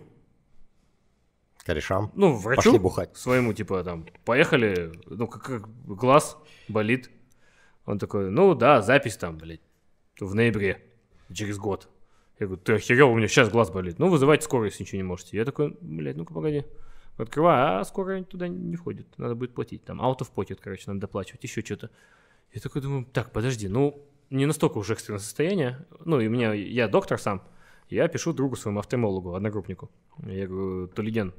корешам. 1.65 2.11
ну, 2.15 2.35
врачу 2.35 2.63
Пошли 2.63 2.79
бухать. 2.79 3.17
своему, 3.17 3.53
типа, 3.53 3.83
там, 3.83 4.05
поехали, 4.25 4.91
ну, 5.07 5.27
как, 5.27 5.43
как 5.43 5.67
глаз 5.85 6.37
болит. 6.67 7.09
Он 7.85 7.99
такой, 7.99 8.29
ну, 8.29 8.55
да, 8.55 8.81
запись 8.81 9.17
там, 9.17 9.37
блядь, 9.37 9.61
в 10.19 10.33
ноябре, 10.33 10.81
через 11.33 11.57
год. 11.57 11.89
Я 12.39 12.47
говорю, 12.47 12.61
ты 12.61 12.73
охерел, 12.73 13.11
у 13.11 13.15
меня 13.15 13.27
сейчас 13.27 13.49
глаз 13.49 13.69
болит. 13.71 13.99
Ну, 13.99 14.09
вызывайте 14.09 14.45
скорую, 14.45 14.69
если 14.69 14.83
ничего 14.83 14.97
не 14.97 15.03
можете. 15.03 15.37
Я 15.37 15.45
такой, 15.45 15.77
блядь, 15.81 16.17
ну-ка, 16.17 16.33
погоди. 16.33 16.65
Открываю, 17.17 17.79
а 17.79 17.83
скорая 17.83 18.23
туда 18.23 18.47
не 18.47 18.75
входит. 18.75 19.07
Надо 19.17 19.35
будет 19.35 19.53
платить. 19.53 19.83
Там 19.83 20.01
out 20.01 20.19
of 20.19 20.29
pocket, 20.33 20.59
короче, 20.61 20.83
надо 20.87 21.01
доплачивать, 21.01 21.43
еще 21.43 21.61
что-то. 21.61 21.91
Я 22.53 22.61
такой 22.61 22.81
думаю, 22.81 23.05
так, 23.05 23.31
подожди, 23.31 23.67
ну, 23.67 24.03
не 24.29 24.45
настолько 24.45 24.77
уже 24.79 24.93
экстренное 24.93 25.19
состояние. 25.19 25.85
Ну, 26.05 26.19
и 26.19 26.27
меня, 26.27 26.53
я 26.53 26.87
доктор 26.87 27.19
сам. 27.19 27.43
Я 27.89 28.07
пишу 28.07 28.33
другу 28.33 28.55
своему 28.55 28.79
офтальмологу, 28.79 29.35
одногруппнику. 29.35 29.91
Я 30.25 30.47
говорю, 30.47 30.87
Толиген, 30.87 31.33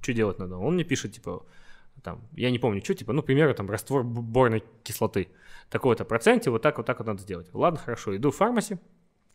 что 0.00 0.14
делать 0.14 0.38
надо? 0.38 0.56
Он 0.56 0.74
мне 0.74 0.84
пишет, 0.84 1.12
типа, 1.12 1.44
там, 2.02 2.22
я 2.32 2.50
не 2.50 2.58
помню, 2.58 2.82
что, 2.82 2.94
типа, 2.94 3.12
ну, 3.12 3.22
примерно, 3.22 3.54
там, 3.54 3.70
раствор 3.70 4.02
борной 4.02 4.64
кислоты. 4.82 5.28
Такой-то 5.68 6.04
проценте, 6.04 6.50
вот 6.50 6.62
так, 6.62 6.76
вот 6.78 6.86
так 6.86 6.98
вот 6.98 7.06
надо 7.06 7.22
сделать. 7.22 7.48
Ладно, 7.52 7.78
хорошо, 7.78 8.16
иду 8.16 8.30
в 8.30 8.36
фармасе, 8.36 8.78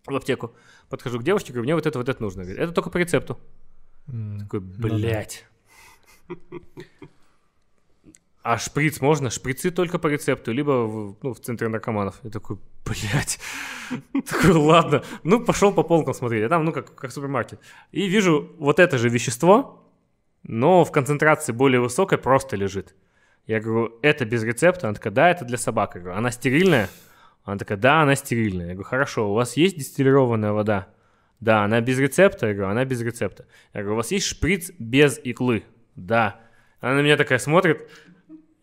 в 0.05 0.15
аптеку, 0.15 0.53
подхожу 0.89 1.19
к 1.19 1.23
девушке, 1.23 1.53
говорю, 1.53 1.63
мне 1.65 1.75
вот 1.75 1.85
это, 1.85 1.97
вот 1.97 2.09
это 2.09 2.21
нужно. 2.21 2.43
Говорит, 2.43 2.61
это 2.61 2.71
только 2.73 2.89
по 2.89 2.97
рецепту. 2.97 3.37
М, 4.07 4.39
Такой, 4.39 4.59
ну 4.61 4.73
да. 4.77 4.95
блядь. 4.95 5.45
А 8.43 8.59
шприц 8.59 9.01
можно? 9.01 9.31
Шприцы 9.31 9.71
только 9.71 9.97
по 9.97 10.05
рецепту, 10.05 10.51
либо 10.51 10.85
в, 10.85 11.17
ну, 11.23 11.33
в 11.33 11.39
центре 11.39 11.67
наркоманов. 11.67 12.19
Я 12.21 12.29
такой, 12.29 12.59
блядь. 12.85 13.39
Такой, 14.29 14.51
ладно. 14.51 15.03
Ну, 15.23 15.43
пошел 15.43 15.73
по 15.73 15.81
полкам 15.81 16.13
смотреть. 16.13 16.43
А 16.43 16.49
там, 16.49 16.63
ну, 16.63 16.71
как, 16.71 16.93
как 16.93 17.11
супермаркет. 17.11 17.59
И 17.91 18.07
вижу 18.07 18.51
вот 18.59 18.79
это 18.79 18.99
же 18.99 19.09
вещество, 19.09 19.84
но 20.47 20.85
в 20.85 20.91
концентрации 20.91 21.51
более 21.51 21.81
высокой 21.81 22.17
просто 22.17 22.55
лежит. 22.55 22.95
Я 23.47 23.59
говорю, 23.59 23.97
это 24.01 24.25
без 24.25 24.43
рецепта? 24.43 24.87
Она 24.87 24.95
такая, 24.95 25.13
да, 25.13 25.29
это 25.29 25.45
для 25.45 25.57
собак. 25.57 25.95
Я 25.95 26.01
говорю, 26.01 26.17
она 26.17 26.31
стерильная? 26.31 26.89
Она 27.43 27.57
такая, 27.57 27.77
да, 27.77 28.01
она 28.01 28.15
стерильная. 28.15 28.67
Я 28.67 28.73
говорю, 28.73 28.87
хорошо, 28.87 29.31
у 29.31 29.33
вас 29.33 29.57
есть 29.57 29.77
дистиллированная 29.77 30.51
вода? 30.51 30.87
Да, 31.39 31.63
она 31.63 31.81
без 31.81 31.99
рецепта? 31.99 32.47
Я 32.47 32.53
говорю, 32.53 32.71
она 32.71 32.85
без 32.85 33.01
рецепта. 33.01 33.45
Я 33.73 33.81
говорю, 33.81 33.95
у 33.95 33.97
вас 33.97 34.11
есть 34.11 34.27
шприц 34.27 34.71
без 34.79 35.19
иглы? 35.23 35.63
Да. 35.95 36.39
Она 36.79 36.95
на 36.95 37.01
меня 37.01 37.17
такая 37.17 37.39
смотрит, 37.39 37.87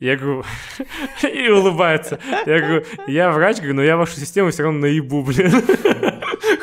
я 0.01 0.17
говорю, 0.17 0.44
и 1.33 1.49
улыбается. 1.49 2.19
Я 2.47 2.61
говорю, 2.61 2.85
я 3.07 3.31
врач, 3.31 3.59
говорю, 3.59 3.75
но 3.75 3.83
я 3.83 3.97
вашу 3.97 4.17
систему 4.17 4.51
все 4.51 4.65
равно 4.65 4.81
наебу, 4.81 5.23
блин. 5.23 5.52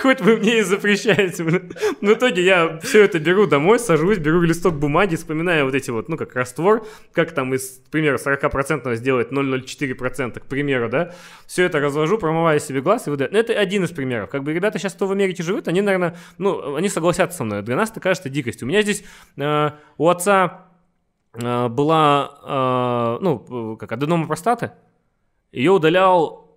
Хоть 0.02 0.22
вы 0.22 0.38
мне 0.38 0.60
и 0.60 0.62
запрещаете. 0.62 1.44
Но 2.02 2.12
в 2.12 2.14
итоге 2.14 2.44
я 2.44 2.80
все 2.80 3.04
это 3.04 3.20
беру 3.20 3.46
домой, 3.48 3.80
сажусь, 3.80 4.18
беру 4.18 4.42
листок 4.42 4.76
бумаги, 4.76 5.16
вспоминаю 5.16 5.66
вот 5.66 5.76
эти 5.76 5.92
вот, 5.92 6.10
ну, 6.10 6.18
как 6.18 6.36
раствор, 6.36 6.88
как 7.12 7.32
там 7.34 7.54
из, 7.54 7.82
к 7.86 7.90
примеру, 7.90 8.18
40% 8.18 8.96
сделать 8.96 9.32
0,04%, 9.32 10.40
к 10.40 10.46
примеру, 10.46 10.90
да. 10.90 11.14
Все 11.46 11.66
это 11.66 11.80
развожу, 11.80 12.18
промываю 12.18 12.60
себе 12.60 12.82
глаз 12.82 13.08
и 13.08 13.10
выдаю. 13.10 13.32
Это 13.32 13.54
один 13.54 13.84
из 13.84 13.92
примеров. 13.92 14.30
Как 14.30 14.44
бы 14.44 14.54
ребята 14.54 14.80
сейчас, 14.80 14.94
кто 14.94 15.08
в 15.08 15.12
Америке 15.12 15.44
живут, 15.44 15.68
они, 15.68 15.82
наверное, 15.82 16.16
ну, 16.38 16.76
они 16.76 16.90
согласятся 16.90 17.40
со 17.40 17.44
мной. 17.44 17.62
Для 17.62 17.76
нас 17.76 17.92
это 17.92 18.00
кажется 18.00 18.30
дикостью. 18.30 18.68
У 18.68 18.70
меня 18.70 18.82
здесь 18.82 19.04
э, 19.38 19.70
у 19.98 20.10
отца 20.10 20.70
Э, 21.34 21.68
была, 21.68 23.18
э, 23.20 23.24
ну, 23.24 23.78
как 23.78 23.92
аденома 23.92 24.28
простаты, 24.28 24.72
ее 25.52 25.72
удалял 25.72 26.49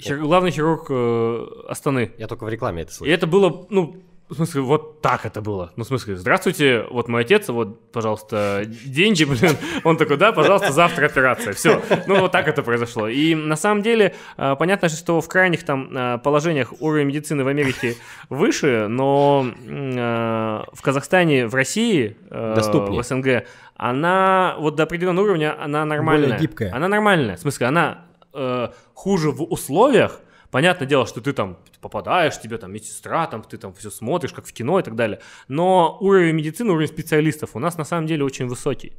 хир, 0.00 0.18
главный 0.18 0.50
хирург 0.50 0.86
э, 0.90 1.46
Астаны. 1.68 2.12
Я 2.18 2.26
только 2.26 2.44
в 2.44 2.48
рекламе 2.48 2.82
это 2.82 2.92
слышал. 2.92 3.10
И 3.10 3.14
это 3.14 3.26
было, 3.26 3.66
ну, 3.70 4.02
в 4.28 4.34
смысле, 4.34 4.60
вот 4.60 5.00
так 5.00 5.24
это 5.24 5.40
было. 5.40 5.72
Ну, 5.76 5.84
в 5.84 5.86
смысле, 5.86 6.16
здравствуйте, 6.16 6.84
вот 6.90 7.08
мой 7.08 7.22
отец, 7.22 7.48
вот, 7.48 7.90
пожалуйста, 7.92 8.64
деньги, 8.66 9.24
блин. 9.24 9.56
Он 9.84 9.96
такой, 9.96 10.18
да, 10.18 10.32
пожалуйста, 10.32 10.70
завтра 10.70 11.06
операция. 11.06 11.52
Все. 11.54 11.82
Ну, 12.06 12.20
вот 12.20 12.32
так 12.32 12.46
это 12.46 12.62
произошло. 12.62 13.08
И 13.08 13.34
на 13.34 13.56
самом 13.56 13.82
деле, 13.82 14.14
понятно, 14.36 14.90
что 14.90 15.20
в 15.20 15.28
крайних 15.28 15.64
там 15.64 16.20
положениях 16.22 16.74
уровень 16.80 17.06
медицины 17.06 17.42
в 17.42 17.48
Америке 17.48 17.96
выше, 18.28 18.86
но 18.88 19.46
в 19.64 20.82
Казахстане, 20.82 21.46
в 21.46 21.54
России, 21.54 22.16
Доступнее. 22.30 23.02
в 23.02 23.06
СНГ 23.06 23.46
она 23.78 24.56
вот 24.58 24.74
до 24.74 24.82
определенного 24.82 25.24
уровня, 25.24 25.56
она 25.62 25.84
нормальная. 25.84 26.30
Более 26.30 26.40
гибкая. 26.40 26.74
Она 26.74 26.88
нормальная. 26.88 27.36
В 27.36 27.40
смысле, 27.40 27.68
она 27.68 28.07
э, 28.38 28.68
хуже 28.94 29.30
в 29.30 29.42
условиях. 29.42 30.20
Понятное 30.50 30.88
дело, 30.88 31.06
что 31.06 31.20
ты 31.20 31.32
там 31.32 31.58
попадаешь, 31.80 32.40
тебе 32.40 32.56
там 32.56 32.72
медсестра, 32.72 33.26
там 33.26 33.42
ты 33.42 33.58
там 33.58 33.74
все 33.74 33.90
смотришь, 33.90 34.32
как 34.32 34.46
в 34.46 34.52
кино 34.52 34.78
и 34.80 34.82
так 34.82 34.94
далее. 34.94 35.20
Но 35.48 35.98
уровень 36.00 36.34
медицины, 36.34 36.72
уровень 36.72 36.88
специалистов 36.88 37.50
у 37.54 37.58
нас 37.58 37.76
на 37.76 37.84
самом 37.84 38.06
деле 38.06 38.24
очень 38.24 38.46
высокий. 38.46 38.94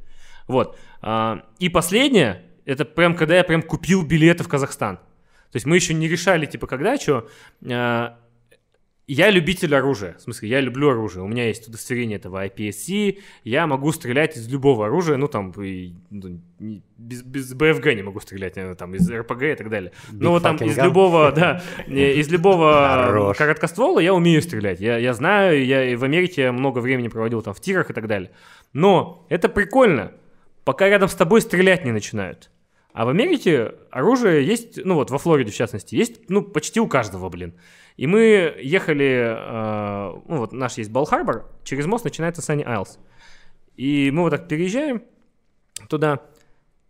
Вот. 0.46 0.78
А, 1.02 1.44
и 1.58 1.68
последнее, 1.68 2.44
это 2.66 2.84
прям 2.84 3.16
когда 3.16 3.36
я 3.36 3.44
прям 3.44 3.62
купил 3.62 4.06
билеты 4.06 4.44
в 4.44 4.48
Казахстан. 4.48 4.96
То 4.96 5.56
есть 5.56 5.66
мы 5.66 5.74
еще 5.76 5.94
не 5.94 6.06
решали, 6.06 6.46
типа, 6.46 6.68
когда, 6.68 6.96
что. 6.96 7.28
Я 9.12 9.28
любитель 9.30 9.74
оружия. 9.74 10.14
В 10.18 10.20
смысле, 10.20 10.50
я 10.50 10.60
люблю 10.60 10.88
оружие. 10.88 11.24
У 11.24 11.26
меня 11.26 11.48
есть 11.48 11.66
удостоверение 11.66 12.18
этого 12.18 12.46
IPSC. 12.46 13.18
Я 13.42 13.66
могу 13.66 13.90
стрелять 13.90 14.36
из 14.36 14.48
любого 14.48 14.86
оружия. 14.86 15.16
Ну, 15.16 15.26
там, 15.26 15.50
и, 15.60 15.96
ну, 16.10 16.40
без, 16.96 17.24
без 17.24 17.52
БФГ 17.52 17.86
не 17.96 18.02
могу 18.02 18.20
стрелять, 18.20 18.54
наверное, 18.54 18.76
там, 18.76 18.94
из 18.94 19.10
РПГ 19.10 19.42
и 19.42 19.54
так 19.56 19.68
далее. 19.68 19.90
Big 20.12 20.18
ну, 20.20 20.30
вот 20.30 20.44
там 20.44 20.58
из 20.58 20.78
gun. 20.78 20.84
любого, 20.84 21.32
да, 21.32 21.60
из 21.88 22.28
любого 22.28 23.34
короткоствола 23.36 23.98
я 23.98 24.14
умею 24.14 24.42
стрелять. 24.42 24.78
Я, 24.78 24.96
я 24.98 25.12
знаю, 25.12 25.66
я 25.66 25.98
в 25.98 26.04
Америке 26.04 26.52
много 26.52 26.78
времени 26.78 27.08
проводил 27.08 27.42
там 27.42 27.52
в 27.52 27.60
тирах 27.60 27.90
и 27.90 27.92
так 27.92 28.06
далее. 28.06 28.30
Но 28.72 29.26
это 29.28 29.48
прикольно, 29.48 30.12
пока 30.64 30.88
рядом 30.88 31.08
с 31.08 31.16
тобой 31.16 31.40
стрелять 31.40 31.84
не 31.84 31.90
начинают. 31.90 32.48
А 32.92 33.04
в 33.04 33.08
Америке 33.08 33.74
оружие 33.90 34.44
есть, 34.44 34.84
ну 34.84 34.94
вот 34.94 35.10
во 35.10 35.18
Флориде 35.18 35.52
в 35.52 35.54
частности, 35.54 35.94
есть, 35.94 36.28
ну, 36.28 36.42
почти 36.42 36.80
у 36.80 36.88
каждого, 36.88 37.28
блин. 37.28 37.54
И 37.96 38.06
мы 38.06 38.56
ехали, 38.60 39.36
э, 39.36 40.20
ну 40.26 40.38
вот 40.38 40.52
наш 40.52 40.78
есть 40.78 40.90
Балл-Харбор, 40.90 41.44
через 41.64 41.86
мост 41.86 42.04
начинается 42.04 42.42
Санни 42.42 42.64
Айлс. 42.64 42.98
И 43.76 44.10
мы 44.10 44.22
вот 44.22 44.30
так 44.30 44.48
переезжаем 44.48 45.02
туда 45.88 46.20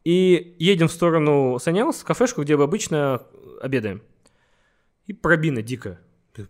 и 0.04 0.56
едем 0.58 0.88
в 0.88 0.92
сторону 0.92 1.58
Санни 1.58 1.80
Айлс, 1.80 2.02
кафешку, 2.02 2.42
где 2.42 2.56
мы 2.56 2.64
обычно 2.64 3.22
обедаем. 3.60 4.02
И 5.06 5.12
пробина 5.12 5.62
дикая. 5.62 6.00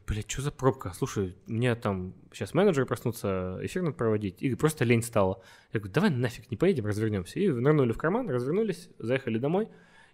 Блять, 0.07 0.31
что 0.31 0.43
за 0.43 0.51
пробка? 0.53 0.93
Слушай, 0.95 1.37
мне 1.47 1.75
там 1.75 2.15
сейчас 2.33 2.55
менеджеры 2.55 2.87
проснутся, 2.87 3.59
эфир 3.63 3.83
надо 3.83 3.97
проводить, 3.97 4.43
и 4.43 4.55
просто 4.55 4.85
лень 4.85 5.03
стала. 5.03 5.43
Я 5.73 5.81
говорю, 5.81 5.93
давай 5.95 6.11
нафиг 6.11 6.51
не 6.51 6.57
поедем, 6.57 6.87
развернемся. 6.87 7.41
И 7.41 7.49
нырнули 7.49 7.93
в 7.93 7.99
карман, 7.99 8.29
развернулись, 8.29 8.91
заехали 8.99 9.39
домой. 9.39 9.69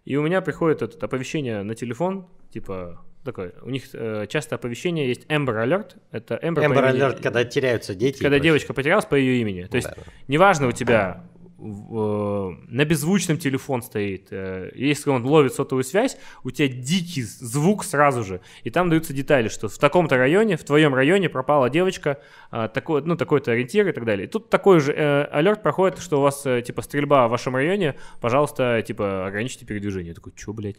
И 0.04 0.16
у 0.16 0.22
меня 0.22 0.40
приходит 0.40 0.82
это 0.82 1.04
оповещение 1.04 1.64
на 1.64 1.74
телефон, 1.74 2.28
типа 2.50 3.04
такое. 3.24 3.54
У 3.62 3.70
них 3.70 3.84
э, 3.92 4.26
часто 4.28 4.54
оповещение 4.54 5.08
есть 5.08 5.26
Amber 5.26 5.62
Alert. 5.62 5.96
Это 6.12 6.36
Amber, 6.36 6.64
имени, 6.64 6.78
Alert, 6.78 7.20
когда 7.20 7.44
теряются 7.44 7.94
дети. 7.94 8.22
Когда 8.22 8.38
девочка 8.38 8.72
потерялась 8.72 9.04
по 9.04 9.16
ее 9.16 9.40
имени. 9.40 9.64
То 9.64 9.76
есть 9.76 9.88
да. 9.88 10.02
неважно 10.28 10.68
у 10.68 10.72
тебя 10.72 11.28
на 11.66 12.84
беззвучном 12.84 13.38
телефон 13.38 13.82
стоит. 13.82 14.28
Э, 14.30 14.70
если 14.74 15.10
он 15.10 15.24
ловит 15.24 15.54
сотовую 15.54 15.84
связь, 15.84 16.16
у 16.44 16.50
тебя 16.50 16.68
дикий 16.68 17.22
звук 17.22 17.84
сразу 17.84 18.24
же. 18.24 18.40
И 18.64 18.70
там 18.70 18.88
даются 18.88 19.12
детали, 19.12 19.48
что 19.48 19.68
в 19.68 19.78
таком-то 19.78 20.16
районе, 20.16 20.56
в 20.56 20.64
твоем 20.64 20.94
районе 20.94 21.28
пропала 21.28 21.68
девочка, 21.70 22.20
э, 22.52 22.68
такой, 22.72 23.02
ну, 23.02 23.16
такой-то 23.16 23.52
ориентир 23.52 23.88
и 23.88 23.92
так 23.92 24.04
далее. 24.04 24.26
И 24.26 24.30
тут 24.30 24.48
такой 24.50 24.80
же 24.80 24.92
э, 24.92 25.54
проходит, 25.56 25.98
что 25.98 26.18
у 26.18 26.22
вас, 26.22 26.42
типа, 26.42 26.82
стрельба 26.82 27.28
в 27.28 27.30
вашем 27.30 27.56
районе, 27.56 27.96
пожалуйста, 28.20 28.82
типа, 28.86 29.26
ограничьте 29.26 29.66
передвижение. 29.66 30.08
Я 30.10 30.14
такой, 30.14 30.32
что, 30.36 30.52
блядь? 30.52 30.76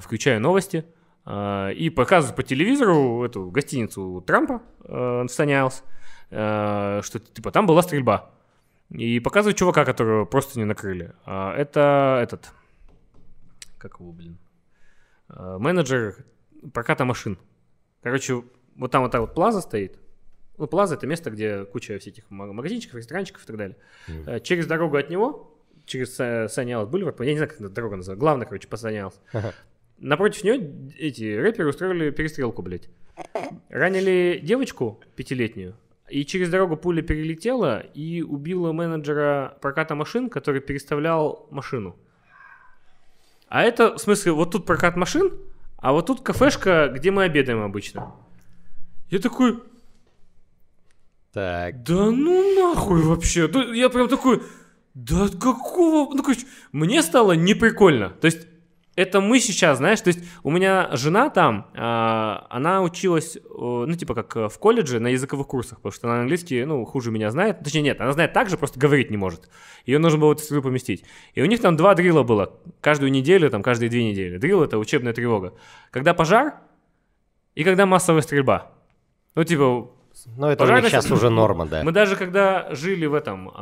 Включаю 0.00 0.40
новости. 0.40 0.84
И 1.28 1.92
показывают 1.94 2.36
по 2.36 2.42
телевизору 2.42 3.22
эту 3.24 3.50
гостиницу 3.50 4.24
Трампа 4.26 4.62
в 4.80 5.28
Санялс, 5.28 5.84
что, 6.28 7.02
типа, 7.34 7.50
там 7.50 7.66
была 7.66 7.82
стрельба. 7.82 8.30
И 8.90 9.20
показывает 9.20 9.56
чувака, 9.56 9.84
которого 9.84 10.24
просто 10.24 10.58
не 10.58 10.64
накрыли. 10.64 11.14
А 11.24 11.54
это 11.54 12.20
этот... 12.22 12.52
Как 13.78 14.00
его, 14.00 14.12
блин? 14.12 14.38
А, 15.28 15.58
менеджер 15.58 16.16
проката 16.72 17.04
машин. 17.04 17.38
Короче, 18.02 18.42
вот 18.76 18.90
там 18.90 19.02
вот 19.02 19.12
так 19.12 19.20
вот 19.20 19.34
плаза 19.34 19.60
стоит. 19.60 19.98
Ну, 20.56 20.66
плаза 20.66 20.96
это 20.96 21.06
место, 21.06 21.30
где 21.30 21.64
куча 21.64 21.98
всяких 21.98 22.28
магазинчиков, 22.30 22.96
ресторанчиков 22.96 23.44
и 23.44 23.46
так 23.46 23.56
далее. 23.56 23.76
Mm. 24.08 24.40
Через 24.40 24.66
дорогу 24.66 24.96
от 24.96 25.08
него, 25.10 25.56
через 25.84 26.14
Санялс 26.52 26.88
Бульвар, 26.88 27.14
я 27.20 27.30
не 27.32 27.36
знаю, 27.36 27.50
как 27.50 27.60
эта 27.60 27.68
дорога 27.68 27.96
называется, 27.96 28.20
главное, 28.20 28.46
короче, 28.46 28.66
по 28.66 28.76
Санялс. 28.76 29.20
Ага. 29.32 29.54
Напротив 29.98 30.44
нее 30.44 30.90
эти 30.98 31.36
рэперы 31.36 31.68
устроили 31.68 32.10
перестрелку, 32.10 32.62
блядь. 32.62 32.88
Ранили 33.68 34.40
девочку 34.42 35.00
пятилетнюю, 35.14 35.76
и 36.10 36.24
через 36.24 36.50
дорогу 36.50 36.76
пуля 36.76 37.02
перелетела 37.02 37.80
и 37.80 38.22
убила 38.22 38.72
менеджера 38.72 39.56
проката 39.60 39.94
машин, 39.94 40.28
который 40.28 40.60
переставлял 40.60 41.46
машину. 41.50 41.96
А 43.48 43.62
это, 43.62 43.94
в 43.94 43.98
смысле, 43.98 44.32
вот 44.32 44.50
тут 44.50 44.66
прокат 44.66 44.96
машин, 44.96 45.32
а 45.78 45.92
вот 45.92 46.06
тут 46.06 46.20
кафешка, 46.20 46.88
где 46.88 47.10
мы 47.10 47.24
обедаем 47.24 47.62
обычно. 47.62 48.14
Я 49.10 49.18
такой... 49.20 49.62
Так. 51.32 51.82
Да 51.82 52.10
ну 52.10 52.54
нахуй 52.54 53.02
вообще. 53.02 53.50
Я 53.74 53.88
прям 53.88 54.08
такой... 54.08 54.42
Да 54.94 55.28
какого... 55.28 56.12
Ну, 56.12 56.22
короче, 56.22 56.46
мне 56.72 57.02
стало 57.02 57.32
неприкольно. 57.32 58.10
То 58.10 58.26
есть 58.26 58.48
это 58.98 59.20
мы 59.20 59.38
сейчас, 59.38 59.78
знаешь, 59.78 60.00
то 60.00 60.08
есть 60.08 60.18
у 60.42 60.50
меня 60.50 60.88
жена 60.94 61.30
там, 61.30 61.70
э, 61.72 61.78
она 61.78 62.82
училась, 62.82 63.38
ну, 63.48 63.94
типа 63.94 64.16
как 64.16 64.36
э, 64.36 64.48
в 64.48 64.58
колледже 64.58 64.98
на 64.98 65.06
языковых 65.06 65.46
курсах, 65.46 65.78
потому 65.78 65.92
что 65.92 66.08
она 66.08 66.22
английский, 66.22 66.64
ну, 66.64 66.84
хуже 66.84 67.12
меня 67.12 67.30
знает. 67.30 67.60
Точнее, 67.60 67.82
нет, 67.82 68.00
она 68.00 68.10
знает 68.12 68.32
так 68.32 68.50
же, 68.50 68.58
просто 68.58 68.80
говорить 68.80 69.08
не 69.08 69.16
может. 69.16 69.48
Ее 69.86 70.00
нужно 70.00 70.18
было 70.18 70.34
в 70.34 70.40
среду 70.40 70.62
поместить. 70.62 71.04
И 71.34 71.42
у 71.42 71.44
них 71.44 71.60
там 71.60 71.76
два 71.76 71.94
дрила 71.94 72.24
было, 72.24 72.58
каждую 72.80 73.12
неделю, 73.12 73.48
там, 73.50 73.62
каждые 73.62 73.88
две 73.88 74.02
недели. 74.02 74.36
Дрил— 74.36 74.62
это 74.64 74.78
учебная 74.78 75.12
тревога. 75.12 75.54
Когда 75.92 76.12
пожар 76.12 76.54
и 77.54 77.62
когда 77.62 77.86
массовая 77.86 78.22
стрельба. 78.22 78.72
Ну, 79.36 79.44
типа, 79.44 79.92
ну, 80.36 80.48
это 80.48 80.58
Пожарность... 80.58 80.90
сейчас 80.90 81.10
уже 81.10 81.30
норма, 81.30 81.66
да. 81.66 81.82
Мы 81.82 81.92
даже 81.92 82.16
когда 82.16 82.74
жили 82.74 83.06
в 83.06 83.14
этом, 83.14 83.48
э, 83.48 83.52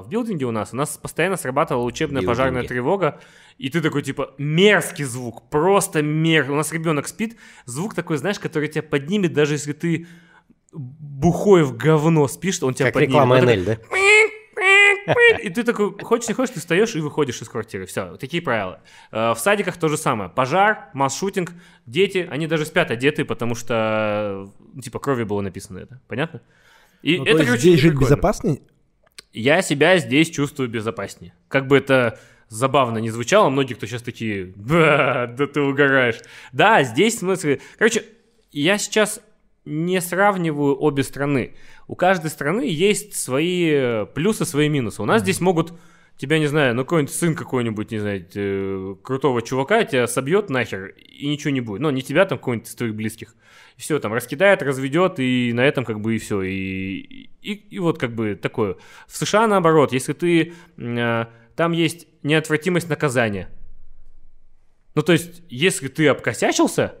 в 0.00 0.06
билдинге 0.08 0.46
у 0.46 0.50
нас, 0.50 0.72
у 0.72 0.76
нас 0.76 0.96
постоянно 0.96 1.36
срабатывала 1.36 1.84
учебная 1.84 2.22
билдинге. 2.22 2.28
пожарная 2.28 2.62
тревога, 2.64 3.20
и 3.58 3.68
ты 3.68 3.80
такой, 3.80 4.02
типа, 4.02 4.34
мерзкий 4.38 5.04
звук, 5.04 5.48
просто 5.50 6.02
мер. 6.02 6.50
У 6.50 6.54
нас 6.54 6.72
ребенок 6.72 7.08
спит, 7.08 7.36
звук 7.64 7.94
такой, 7.94 8.16
знаешь, 8.16 8.38
который 8.38 8.68
тебя 8.68 8.82
поднимет, 8.82 9.32
даже 9.32 9.54
если 9.54 9.72
ты 9.72 10.06
бухой 10.72 11.64
в 11.64 11.76
говно 11.76 12.28
спишь, 12.28 12.62
он 12.62 12.74
тебя 12.74 12.86
как 12.86 12.94
поднимет. 12.94 13.12
реклама 13.12 13.40
НЛ, 13.40 13.64
да? 13.64 13.78
И 15.42 15.50
ты 15.50 15.62
такой, 15.62 15.98
хочешь 16.02 16.28
не 16.28 16.34
хочешь, 16.34 16.54
ты 16.54 16.60
встаешь 16.60 16.94
и 16.94 17.00
выходишь 17.00 17.40
из 17.42 17.48
квартиры. 17.48 17.86
Все, 17.86 18.16
такие 18.16 18.42
правила. 18.42 18.80
Э, 19.12 19.32
в 19.32 19.38
садиках 19.38 19.76
то 19.76 19.88
же 19.88 19.96
самое. 19.96 20.30
Пожар, 20.30 20.90
масс-шутинг, 20.94 21.52
дети, 21.86 22.28
они 22.30 22.46
даже 22.46 22.66
спят 22.66 22.90
одеты, 22.90 23.24
потому 23.24 23.54
что, 23.54 24.50
типа, 24.82 24.98
крови 24.98 25.24
было 25.24 25.40
написано 25.40 25.78
это. 25.78 26.00
Понятно? 26.08 26.42
И 27.02 27.18
ну, 27.18 27.24
это, 27.24 27.44
короче, 27.44 27.60
здесь 27.60 27.80
жить 27.80 27.94
безопаснее? 27.94 28.60
я 29.32 29.62
себя 29.62 29.98
здесь 29.98 30.30
чувствую 30.30 30.68
безопаснее. 30.68 31.34
Как 31.48 31.66
бы 31.66 31.76
это 31.76 32.18
забавно 32.48 32.98
не 32.98 33.10
звучало, 33.10 33.48
многие, 33.48 33.74
кто 33.74 33.86
сейчас 33.86 34.02
такие, 34.02 34.52
да, 34.56 35.26
да 35.26 35.46
ты 35.46 35.60
угораешь. 35.60 36.20
Да, 36.52 36.82
здесь 36.82 37.16
в 37.16 37.18
смысле... 37.20 37.60
Короче, 37.78 38.04
я 38.50 38.78
сейчас 38.78 39.20
не 39.64 40.00
сравниваю 40.00 40.80
обе 40.80 41.02
страны. 41.02 41.54
У 41.86 41.94
каждой 41.94 42.30
страны 42.30 42.62
есть 42.62 43.14
свои 43.14 44.06
плюсы, 44.06 44.44
свои 44.44 44.68
минусы. 44.68 45.02
У 45.02 45.04
нас 45.04 45.22
здесь 45.22 45.40
могут 45.40 45.72
тебя, 46.16 46.38
не 46.38 46.46
знаю, 46.46 46.74
ну 46.74 46.84
какой-нибудь 46.84 47.14
сын 47.14 47.34
какой-нибудь, 47.34 47.90
не 47.90 47.98
знаю, 47.98 48.26
э, 48.34 48.94
крутого 49.02 49.40
чувака 49.40 49.84
тебя 49.84 50.06
собьет 50.06 50.50
нахер, 50.50 50.88
и 50.88 51.26
ничего 51.26 51.50
не 51.50 51.62
будет. 51.62 51.80
Ну, 51.80 51.88
не 51.90 52.02
тебя 52.02 52.26
там, 52.26 52.36
какой-нибудь 52.36 52.68
из 52.68 52.74
твоих 52.74 52.94
близких. 52.94 53.34
И 53.78 53.80
все, 53.80 53.98
там, 53.98 54.12
раскидает, 54.12 54.62
разведет, 54.62 55.18
и 55.18 55.52
на 55.54 55.62
этом 55.62 55.86
как 55.86 56.00
бы 56.00 56.14
и 56.14 56.18
все. 56.18 56.42
И, 56.42 57.30
и, 57.40 57.52
и 57.52 57.78
вот 57.78 57.98
как 57.98 58.14
бы 58.14 58.34
такое. 58.34 58.76
В 59.08 59.16
США 59.16 59.46
наоборот, 59.46 59.92
если 59.92 60.12
ты... 60.12 60.52
Э, 60.76 61.26
там 61.56 61.72
есть 61.72 62.06
неотвратимость 62.22 62.88
наказания. 62.88 63.48
Ну, 64.94 65.02
то 65.02 65.12
есть, 65.12 65.42
если 65.48 65.88
ты 65.88 66.08
обкосячился, 66.08 66.94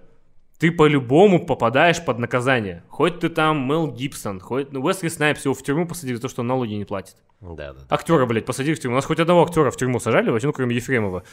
ты 0.60 0.70
по-любому 0.70 1.44
попадаешь 1.46 2.04
под 2.04 2.18
наказание. 2.18 2.84
Хоть 2.88 3.20
ты 3.20 3.30
там 3.30 3.66
Мел 3.66 3.90
Гибсон, 3.90 4.40
хоть 4.40 4.70
ну, 4.72 4.82
Уэсли 4.82 5.08
Снайпс 5.08 5.46
его 5.46 5.54
в 5.54 5.62
тюрьму 5.62 5.86
посадили 5.86 6.16
за 6.16 6.22
то, 6.22 6.28
что 6.28 6.42
он 6.42 6.48
налоги 6.48 6.74
не 6.74 6.84
платит. 6.84 7.16
Да, 7.40 7.72
да. 7.72 7.80
Актера, 7.88 8.26
блядь, 8.26 8.44
посадили 8.44 8.74
в 8.74 8.78
тюрьму. 8.80 8.94
У 8.94 8.98
нас 8.98 9.06
хоть 9.06 9.18
одного 9.18 9.42
актера 9.42 9.70
в 9.70 9.76
тюрьму 9.78 9.98
сажали, 10.00 10.28
вообще, 10.28 10.48
ну, 10.48 10.52
кроме 10.52 10.76
Ефремова. 10.76 11.24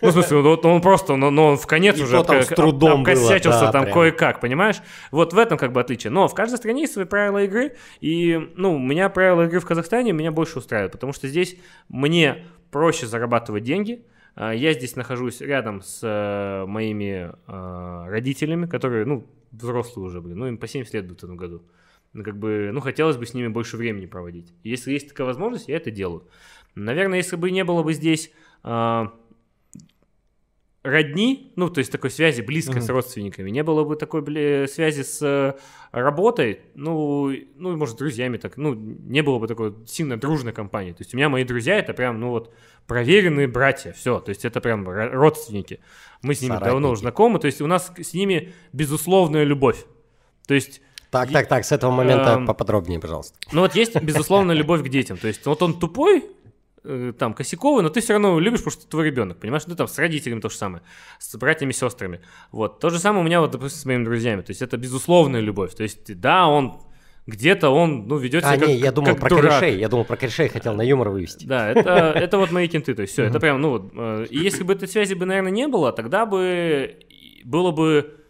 Ну, 0.00 0.08
в 0.08 0.12
смысле, 0.12 0.38
он, 0.38 0.66
он 0.66 0.80
просто, 0.80 1.14
но, 1.14 1.30
но 1.30 1.50
он 1.50 1.56
в 1.58 1.66
конец 1.68 1.96
И 1.96 2.02
уже 2.02 2.24
там 2.24 2.38
обка- 2.38 2.42
с 2.42 2.48
трудом 2.48 3.04
было, 3.04 3.12
обкосячился 3.12 3.66
да, 3.66 3.70
там 3.70 3.82
прям. 3.84 3.94
кое-как, 3.94 4.40
понимаешь? 4.40 4.82
Вот 5.12 5.32
в 5.32 5.38
этом 5.38 5.58
как 5.58 5.70
бы 5.70 5.80
отличие. 5.80 6.10
Но 6.10 6.26
в 6.26 6.34
каждой 6.34 6.56
стране 6.56 6.80
есть 6.82 6.94
свои 6.94 7.04
правила 7.04 7.44
игры, 7.44 7.76
и, 8.00 8.50
ну, 8.56 8.74
у 8.74 8.78
меня 8.80 9.08
правила 9.10 9.42
игры 9.44 9.60
в 9.60 9.64
Казахстане 9.64 10.10
меня 10.10 10.32
больше 10.32 10.58
устраивают, 10.58 10.90
потому 10.90 11.12
что 11.12 11.28
здесь 11.28 11.56
мне 11.88 12.46
проще 12.72 13.06
зарабатывать 13.06 13.62
деньги, 13.62 14.04
я 14.36 14.72
здесь 14.72 14.96
нахожусь 14.96 15.40
рядом 15.40 15.82
с 15.82 16.00
э, 16.02 16.66
моими 16.66 17.32
э, 17.46 18.10
родителями, 18.10 18.66
которые, 18.66 19.04
ну, 19.04 19.26
взрослые 19.50 20.06
уже, 20.06 20.20
блин, 20.20 20.38
ну, 20.38 20.46
им 20.46 20.58
по 20.58 20.66
70 20.66 20.94
лет 20.94 21.10
в 21.10 21.12
этом 21.12 21.36
году. 21.36 21.62
Ну, 22.12 22.24
как 22.24 22.38
бы, 22.38 22.70
ну, 22.72 22.80
хотелось 22.80 23.16
бы 23.16 23.26
с 23.26 23.34
ними 23.34 23.48
больше 23.48 23.76
времени 23.76 24.06
проводить. 24.06 24.52
Если 24.62 24.92
есть 24.92 25.08
такая 25.08 25.26
возможность, 25.26 25.68
я 25.68 25.76
это 25.76 25.90
делаю. 25.90 26.26
Наверное, 26.74 27.18
если 27.18 27.36
бы 27.36 27.50
не 27.50 27.64
было 27.64 27.82
бы 27.82 27.92
здесь 27.92 28.32
а, 28.62 29.12
родни, 30.82 31.52
ну, 31.56 31.70
то 31.70 31.78
есть 31.78 31.92
такой 31.92 32.10
связи 32.10 32.40
близкой 32.40 32.80
с 32.82 32.88
родственниками, 32.88 33.50
не 33.50 33.62
было 33.62 33.84
бы 33.84 33.94
такой 33.96 34.20
бля, 34.22 34.66
связи 34.66 35.02
с 35.02 35.22
э, 35.22 35.54
работой, 35.92 36.60
ну, 36.74 37.32
ну, 37.56 37.76
может, 37.76 37.94
с 37.94 37.98
друзьями 37.98 38.36
так, 38.36 38.56
ну, 38.56 38.74
не 38.74 39.22
было 39.22 39.38
бы 39.38 39.46
такой 39.46 39.74
сильно 39.86 40.18
дружной 40.18 40.52
компании. 40.52 40.90
То 40.92 41.02
есть 41.02 41.14
у 41.14 41.16
меня 41.16 41.28
мои 41.28 41.44
друзья 41.44 41.76
это 41.78 41.94
прям, 41.94 42.18
ну, 42.20 42.30
вот, 42.30 42.52
проверенные 42.88 43.46
братья, 43.46 43.92
все, 43.92 44.18
то 44.18 44.30
есть 44.30 44.44
это 44.44 44.60
прям 44.60 44.88
ро- 44.88 45.10
родственники. 45.10 45.78
Мы 46.22 46.34
с 46.34 46.40
ними 46.42 46.52
давно 46.54 46.66
Соратники. 46.66 46.90
уже 46.92 47.00
знакомы, 47.02 47.38
то 47.38 47.46
есть 47.46 47.60
у 47.60 47.66
нас 47.68 47.92
с 47.96 48.12
ними 48.12 48.52
безусловная 48.72 49.44
любовь. 49.44 49.84
То 50.48 50.54
есть 50.54 50.80
Так, 51.10 51.30
так, 51.30 51.46
так, 51.46 51.64
с 51.64 51.70
этого 51.70 51.92
момента 51.92 52.30
Эм, 52.32 52.46
поподробнее, 52.46 52.98
пожалуйста. 52.98 53.38
ну 53.52 53.60
вот 53.60 53.76
есть, 53.76 53.94
безусловно, 54.02 54.50
любовь 54.60 54.82
к 54.82 54.88
детям. 54.88 55.16
То 55.16 55.28
есть 55.28 55.46
вот 55.46 55.62
он 55.62 55.78
тупой, 55.78 56.24
э, 56.84 57.12
там, 57.18 57.34
косяковый, 57.34 57.82
но 57.82 57.88
ты 57.88 58.00
все 58.00 58.14
равно 58.14 58.38
любишь, 58.38 58.60
потому 58.60 58.72
что 58.72 58.82
это 58.82 58.90
твой 58.90 59.06
ребенок, 59.06 59.38
понимаешь? 59.38 59.64
Ну 59.66 59.74
там 59.74 59.88
с 59.88 59.98
родителями 59.98 60.40
то 60.40 60.48
же 60.48 60.56
самое, 60.56 60.82
с 61.18 61.34
братьями, 61.36 61.72
сестрами. 61.72 62.20
Вот. 62.50 62.80
То 62.80 62.90
же 62.90 62.98
самое 62.98 63.22
у 63.22 63.26
меня, 63.26 63.40
вот, 63.40 63.50
допустим, 63.50 63.78
с 63.78 63.84
моими 63.84 64.04
друзьями. 64.04 64.42
То 64.42 64.50
есть 64.50 64.62
это 64.62 64.76
безусловная 64.76 65.40
любовь. 65.40 65.74
То 65.74 65.82
есть 65.82 66.18
да, 66.20 66.46
он 66.46 66.80
где-то 67.26 67.70
он, 67.70 68.08
ну, 68.08 68.16
ведет 68.16 68.42
себя 68.42 68.54
А, 68.54 68.58
как, 68.58 68.68
не, 68.68 68.76
я 68.76 68.90
думал 68.90 69.10
как 69.10 69.20
про 69.20 69.28
дурак. 69.28 69.60
корешей. 69.60 69.78
Я 69.78 69.88
думал 69.88 70.04
про 70.04 70.16
корешей, 70.16 70.48
хотел 70.48 70.74
на 70.74 70.82
юмор 70.82 71.10
вывести. 71.10 71.46
Да, 71.46 71.70
это, 71.70 71.90
это 72.14 72.38
вот 72.38 72.50
мои 72.50 72.66
кенты, 72.68 72.94
то 72.94 73.02
есть 73.02 73.12
все, 73.12 73.24
это 73.24 73.38
прям, 73.38 73.60
ну 73.60 73.70
вот, 73.70 73.92
э, 73.94 74.26
и 74.28 74.38
если 74.38 74.64
бы 74.64 74.72
этой 74.72 74.88
связи 74.88 75.14
бы, 75.14 75.24
наверное, 75.24 75.52
не 75.52 75.68
было, 75.68 75.92
тогда 75.92 76.26
бы 76.26 76.96
было 77.44 77.70
бы 77.70 78.21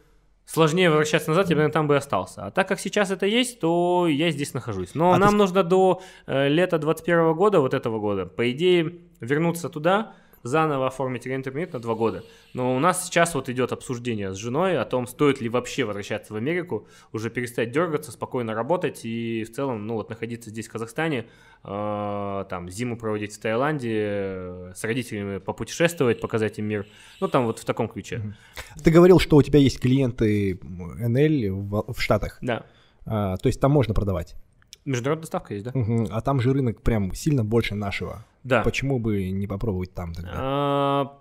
сложнее 0.52 0.90
возвращаться 0.90 1.30
назад, 1.30 1.48
я 1.50 1.56
бы, 1.56 1.68
там 1.70 1.86
бы 1.88 1.96
остался. 1.96 2.46
А 2.46 2.50
так 2.50 2.68
как 2.68 2.78
сейчас 2.80 3.10
это 3.10 3.26
есть, 3.26 3.60
то 3.60 4.06
я 4.08 4.30
здесь 4.30 4.52
нахожусь. 4.54 4.94
Но 4.94 5.10
А 5.12 5.14
ты 5.14 5.20
нам 5.20 5.30
с- 5.30 5.34
нужно 5.34 5.62
до 5.62 6.02
э, 6.26 6.48
лета 6.48 6.78
21 6.78 7.34
года, 7.34 7.60
вот 7.60 7.74
этого 7.74 7.98
года, 7.98 8.26
по 8.26 8.50
идее, 8.50 8.98
вернуться 9.20 9.68
туда, 9.68 10.12
заново 10.42 10.86
оформить 10.86 11.26
реинтермит 11.26 11.72
на 11.72 11.80
два 11.80 11.94
года. 11.94 12.24
Но 12.54 12.76
у 12.76 12.78
нас 12.78 13.06
сейчас 13.06 13.34
вот 13.34 13.48
идет 13.48 13.72
обсуждение 13.72 14.32
с 14.32 14.36
женой 14.36 14.78
о 14.78 14.84
том, 14.84 15.06
стоит 15.06 15.40
ли 15.40 15.48
вообще 15.48 15.84
возвращаться 15.84 16.32
в 16.32 16.36
Америку, 16.36 16.86
уже 17.12 17.30
перестать 17.30 17.70
дергаться, 17.70 18.12
спокойно 18.12 18.54
работать 18.54 19.04
и 19.04 19.44
в 19.44 19.52
целом, 19.52 19.86
ну 19.86 19.94
вот 19.94 20.10
находиться 20.10 20.50
здесь, 20.50 20.68
в 20.68 20.72
Казахстане, 20.72 21.26
э, 21.64 22.44
там 22.48 22.68
зиму 22.68 22.96
проводить 22.96 23.34
в 23.34 23.40
Таиланде, 23.40 23.90
э, 23.92 24.72
с 24.74 24.84
родителями 24.84 25.38
попутешествовать, 25.38 26.20
показать 26.20 26.58
им 26.58 26.66
мир. 26.66 26.86
Ну 27.20 27.28
там 27.28 27.46
вот 27.46 27.58
в 27.58 27.64
таком 27.64 27.88
ключе. 27.88 28.34
Ты 28.82 28.90
говорил, 28.90 29.18
что 29.18 29.36
у 29.36 29.42
тебя 29.42 29.58
есть 29.58 29.80
клиенты 29.80 30.58
НЛ 30.62 31.60
в, 31.60 31.92
в 31.92 32.00
Штатах. 32.00 32.38
Да. 32.40 32.64
А, 33.04 33.36
то 33.36 33.48
есть 33.48 33.60
там 33.60 33.70
можно 33.70 33.94
продавать. 33.94 34.36
Международная 34.84 35.22
доставка 35.22 35.54
есть, 35.54 35.66
да? 35.66 35.72
Мгм. 35.74 36.08
А 36.10 36.20
там 36.20 36.40
же 36.40 36.52
рынок 36.52 36.82
прям 36.82 37.14
сильно 37.14 37.44
больше 37.44 37.74
нашего. 37.74 38.24
Да. 38.44 38.62
Почему 38.62 38.98
бы 38.98 39.30
не 39.30 39.46
попробовать 39.46 39.94
там 39.94 40.12
тогда? 40.14 40.30
А, 40.34 41.18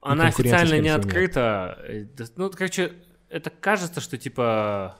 Она 0.00 0.26
официально 0.28 0.74
не 0.74 0.88
всего, 0.88 0.96
нет. 0.96 1.04
открыта. 1.06 1.78
Э, 1.88 2.06
Ну, 2.36 2.50
короче, 2.50 2.92
это 3.28 3.50
кажется, 3.50 4.00
что 4.00 4.16
типа 4.18 4.96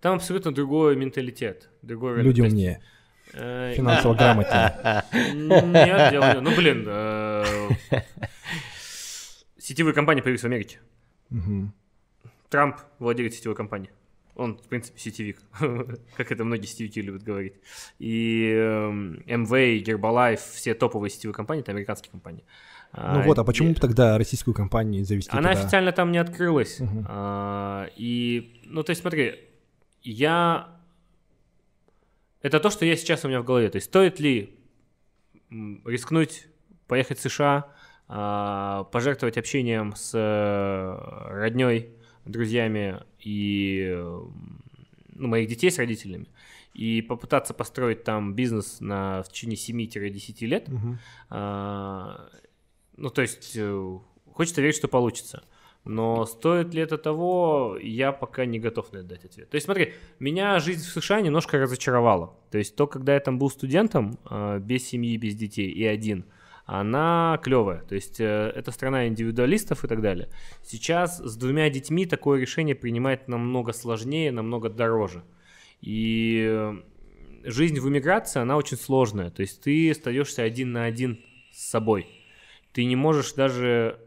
там 0.00 0.16
абсолютно 0.16 0.52
другой 0.52 0.96
менталитет, 0.96 1.70
другой 1.82 2.12
рынок. 2.12 2.26
Люди 2.26 2.40
есть, 2.40 2.52
умнее, 2.52 2.82
э, 3.34 3.74
финансово 3.76 4.14
грамотнее. 4.14 5.04
Нет, 5.34 6.10
дело 6.12 6.34
не- 6.34 6.40
Ну, 6.40 6.54
блин, 6.56 6.84
э, 6.88 7.44
сетевые 9.58 9.94
компании 9.94 10.22
появились 10.22 10.42
в 10.42 10.46
Америке. 10.46 10.78
Трамп 12.50 12.76
владелец 12.98 13.34
сетевой 13.36 13.56
компании. 13.56 13.90
Он, 14.34 14.56
в 14.56 14.68
принципе, 14.68 14.98
сетевик, 14.98 15.38
как 16.16 16.32
это 16.32 16.44
многие 16.44 16.66
сетевики 16.66 17.02
любят 17.02 17.22
говорить. 17.22 17.54
И 17.98 18.50
эм, 18.50 19.22
MV, 19.26 19.84
Herbalife, 19.84 20.40
все 20.54 20.74
топовые 20.74 21.10
сетевые 21.10 21.34
компании, 21.34 21.62
это 21.62 21.72
американские 21.72 22.10
компании. 22.10 22.44
Ну 22.94 23.22
вот, 23.22 23.38
а 23.38 23.44
почему 23.44 23.72
бы 23.72 23.80
тогда 23.80 24.18
российскую 24.18 24.54
компанию 24.54 25.04
завести 25.04 25.30
Она 25.32 25.50
туда? 25.50 25.60
официально 25.60 25.92
там 25.92 26.12
не 26.12 26.18
открылась. 26.18 26.78
Мгм. 26.78 27.06
А, 27.08 27.88
и, 27.96 28.60
ну, 28.64 28.82
то 28.82 28.90
есть, 28.90 29.00
смотри, 29.00 29.40
я... 30.02 30.68
Это 32.42 32.60
то, 32.60 32.70
что 32.70 32.84
я 32.84 32.96
сейчас 32.96 33.24
у 33.24 33.28
меня 33.28 33.40
в 33.40 33.44
голове. 33.44 33.70
То 33.70 33.76
есть, 33.76 33.86
стоит 33.86 34.20
ли 34.20 34.58
рискнуть 35.86 36.48
поехать 36.86 37.18
в 37.18 37.22
США, 37.22 37.66
а, 38.08 38.84
пожертвовать 38.84 39.38
общением 39.38 39.94
с 39.96 40.12
родней, 41.30 41.96
друзьями 42.24 43.02
и 43.20 43.88
э, 43.90 44.20
ну, 45.14 45.28
моих 45.28 45.48
детей 45.48 45.70
с 45.70 45.78
родителями, 45.78 46.28
и 46.74 47.02
попытаться 47.02 47.54
построить 47.54 48.04
там 48.04 48.34
бизнес 48.34 48.80
на, 48.80 49.22
в 49.22 49.28
течение 49.28 49.56
7-10 49.56 50.46
лет, 50.46 50.68
Мгм. 50.68 50.98
а, 51.30 52.28
ну, 52.96 53.10
то 53.10 53.22
есть, 53.22 53.52
э, 53.56 53.98
хочется 54.32 54.60
верить, 54.62 54.76
что 54.76 54.88
получится. 54.88 55.42
Но 55.84 56.26
стоит 56.26 56.72
ли 56.74 56.80
это 56.80 56.96
того, 56.96 57.76
я 57.82 58.12
пока 58.12 58.44
не 58.44 58.60
готов 58.60 58.92
на 58.92 58.98
это 58.98 59.08
дать 59.08 59.24
ответ. 59.24 59.50
То 59.50 59.56
есть, 59.56 59.64
смотри, 59.64 59.94
меня 60.20 60.60
жизнь 60.60 60.80
в 60.86 60.92
США 61.02 61.20
немножко 61.20 61.58
разочаровала. 61.58 62.36
То 62.52 62.58
есть, 62.58 62.76
то, 62.76 62.86
когда 62.86 63.14
я 63.14 63.20
там 63.20 63.38
был 63.38 63.50
студентом, 63.50 64.16
а, 64.24 64.58
без 64.60 64.86
семьи, 64.86 65.16
без 65.16 65.34
детей 65.34 65.68
и 65.70 65.84
один, 65.84 66.24
она 66.64 67.40
клевая. 67.42 67.82
То 67.82 67.94
есть, 67.94 68.20
э, 68.20 68.52
это 68.54 68.70
страна 68.70 69.08
индивидуалистов 69.08 69.84
и 69.84 69.88
так 69.88 70.00
далее. 70.00 70.28
Сейчас 70.62 71.18
с 71.18 71.36
двумя 71.36 71.68
детьми 71.70 72.06
такое 72.06 72.40
решение 72.40 72.74
принимать 72.74 73.28
намного 73.28 73.72
сложнее, 73.72 74.30
намного 74.32 74.68
дороже. 74.68 75.24
И 75.80 76.46
э, 76.48 76.74
жизнь 77.44 77.80
в 77.80 77.88
эмиграции, 77.88 78.40
она 78.40 78.56
очень 78.56 78.76
сложная. 78.76 79.30
То 79.30 79.42
есть 79.42 79.62
ты 79.62 79.90
остаешься 79.90 80.42
один 80.42 80.72
на 80.72 80.84
один 80.84 81.20
с 81.52 81.70
собой. 81.70 82.06
Ты 82.72 82.84
не 82.84 82.96
можешь 82.96 83.32
даже, 83.32 83.98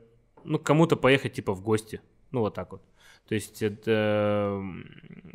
ну, 0.43 0.57
кому-то 0.57 0.95
поехать, 0.95 1.33
типа, 1.33 1.53
в 1.53 1.61
гости. 1.61 2.01
Ну, 2.31 2.39
вот 2.41 2.53
так 2.53 2.71
вот. 2.71 2.81
То 3.27 3.35
есть 3.35 3.61
это, 3.61 4.51
м, 4.59 4.85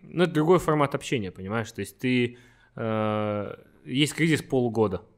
ну, 0.02 0.24
это 0.24 0.32
другой 0.32 0.58
формат 0.58 0.94
общения, 0.94 1.31
понимаешь? 1.31 1.70
То 1.73 1.81
есть 1.81 1.99
ты, 1.99 2.39
э, 2.76 3.55
есть 3.84 4.15
кризис 4.15 4.42
полугода, 4.42 5.02
э, 5.02 5.10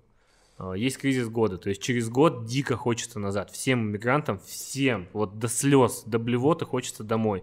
есть 0.75 0.99
кризис 0.99 1.29
года. 1.29 1.59
То 1.59 1.69
есть 1.69 1.83
через 1.83 2.09
год 2.09 2.45
дико 2.45 2.77
хочется 2.77 3.19
назад. 3.19 3.51
Всем 3.51 3.83
иммигрантам, 3.83 4.39
всем, 4.39 5.09
вот 5.13 5.39
до 5.39 5.49
слез, 5.49 6.05
до 6.07 6.19
блевоты 6.19 6.65
хочется 6.65 7.03
домой 7.03 7.43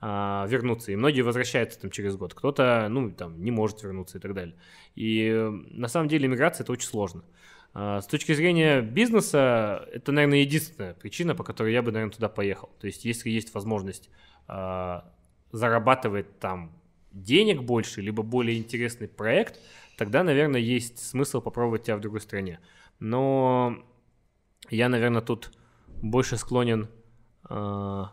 а, 0.00 0.46
вернуться. 0.48 0.92
И 0.92 0.96
многие 0.96 1.22
возвращаются 1.22 1.80
там 1.80 1.90
через 1.90 2.16
год. 2.16 2.34
Кто-то, 2.34 2.86
ну, 2.88 3.10
там, 3.10 3.42
не 3.42 3.50
может 3.50 3.82
вернуться 3.82 4.18
и 4.18 4.20
так 4.20 4.34
далее. 4.34 4.54
И 4.94 5.28
э, 5.28 5.50
на 5.50 5.88
самом 5.88 6.08
деле 6.08 6.26
иммиграция 6.26 6.64
это 6.64 6.72
очень 6.72 6.86
сложно. 6.86 7.24
А, 7.74 8.00
С 8.00 8.06
точки 8.06 8.32
зрения 8.32 8.80
бизнеса, 8.80 9.88
это, 9.92 10.12
наверное, 10.12 10.38
единственная 10.38 10.94
причина, 10.94 11.34
по 11.34 11.44
которой 11.44 11.72
я 11.72 11.82
бы, 11.82 11.92
наверное, 11.92 12.14
туда 12.14 12.28
поехал. 12.28 12.70
То 12.80 12.86
есть, 12.86 13.04
если 13.04 13.30
есть 13.30 13.52
возможность 13.54 14.10
а, 14.48 15.12
зарабатывать 15.52 16.38
там 16.38 16.72
денег 17.12 17.62
больше, 17.62 18.00
либо 18.00 18.22
более 18.22 18.58
интересный 18.58 19.08
проект, 19.08 19.58
тогда, 20.00 20.22
наверное, 20.22 20.62
есть 20.62 20.98
смысл 20.98 21.42
попробовать 21.42 21.82
тебя 21.82 21.98
в 21.98 22.00
другой 22.00 22.22
стране. 22.22 22.58
Но 23.00 23.84
я, 24.70 24.88
наверное, 24.88 25.20
тут 25.20 25.52
больше 26.00 26.38
склонен 26.38 26.88
э, 27.50 28.04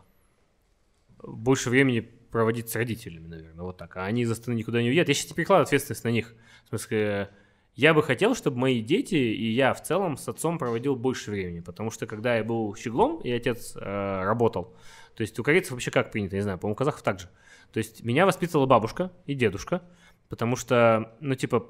больше 1.22 1.70
времени 1.70 2.00
проводить 2.00 2.68
с 2.68 2.76
родителями, 2.76 3.26
наверное, 3.26 3.64
вот 3.64 3.78
так. 3.78 3.96
А 3.96 4.04
они 4.04 4.20
из 4.20 4.30
Астаны 4.30 4.54
никуда 4.54 4.82
не 4.82 4.90
уедут. 4.90 5.08
Я 5.08 5.14
сейчас 5.14 5.30
не 5.30 5.34
перекладываю 5.34 5.64
ответственность 5.64 6.04
на 6.04 6.10
них. 6.10 6.34
В 6.66 6.68
смысле, 6.68 7.30
я 7.74 7.94
бы 7.94 8.02
хотел, 8.02 8.34
чтобы 8.34 8.58
мои 8.58 8.82
дети 8.82 9.14
и 9.14 9.50
я 9.50 9.72
в 9.72 9.82
целом 9.82 10.18
с 10.18 10.28
отцом 10.28 10.58
проводил 10.58 10.94
больше 10.94 11.30
времени, 11.30 11.60
потому 11.60 11.90
что 11.90 12.06
когда 12.06 12.36
я 12.36 12.44
был 12.44 12.76
щеглом 12.76 13.22
и 13.22 13.30
отец 13.30 13.74
э, 13.74 13.80
работал, 13.80 14.74
то 15.14 15.22
есть 15.22 15.38
у 15.38 15.42
корейцев 15.42 15.70
вообще 15.70 15.90
как 15.90 16.12
принято, 16.12 16.36
не 16.36 16.42
знаю, 16.42 16.58
по-моему, 16.58 16.74
у 16.74 16.76
казахов 16.76 17.00
так 17.00 17.18
же. 17.18 17.30
То 17.72 17.78
есть 17.78 18.04
меня 18.04 18.26
воспитывала 18.26 18.66
бабушка 18.66 19.10
и 19.24 19.32
дедушка, 19.32 19.82
потому 20.28 20.56
что, 20.56 21.16
ну, 21.20 21.34
типа, 21.34 21.66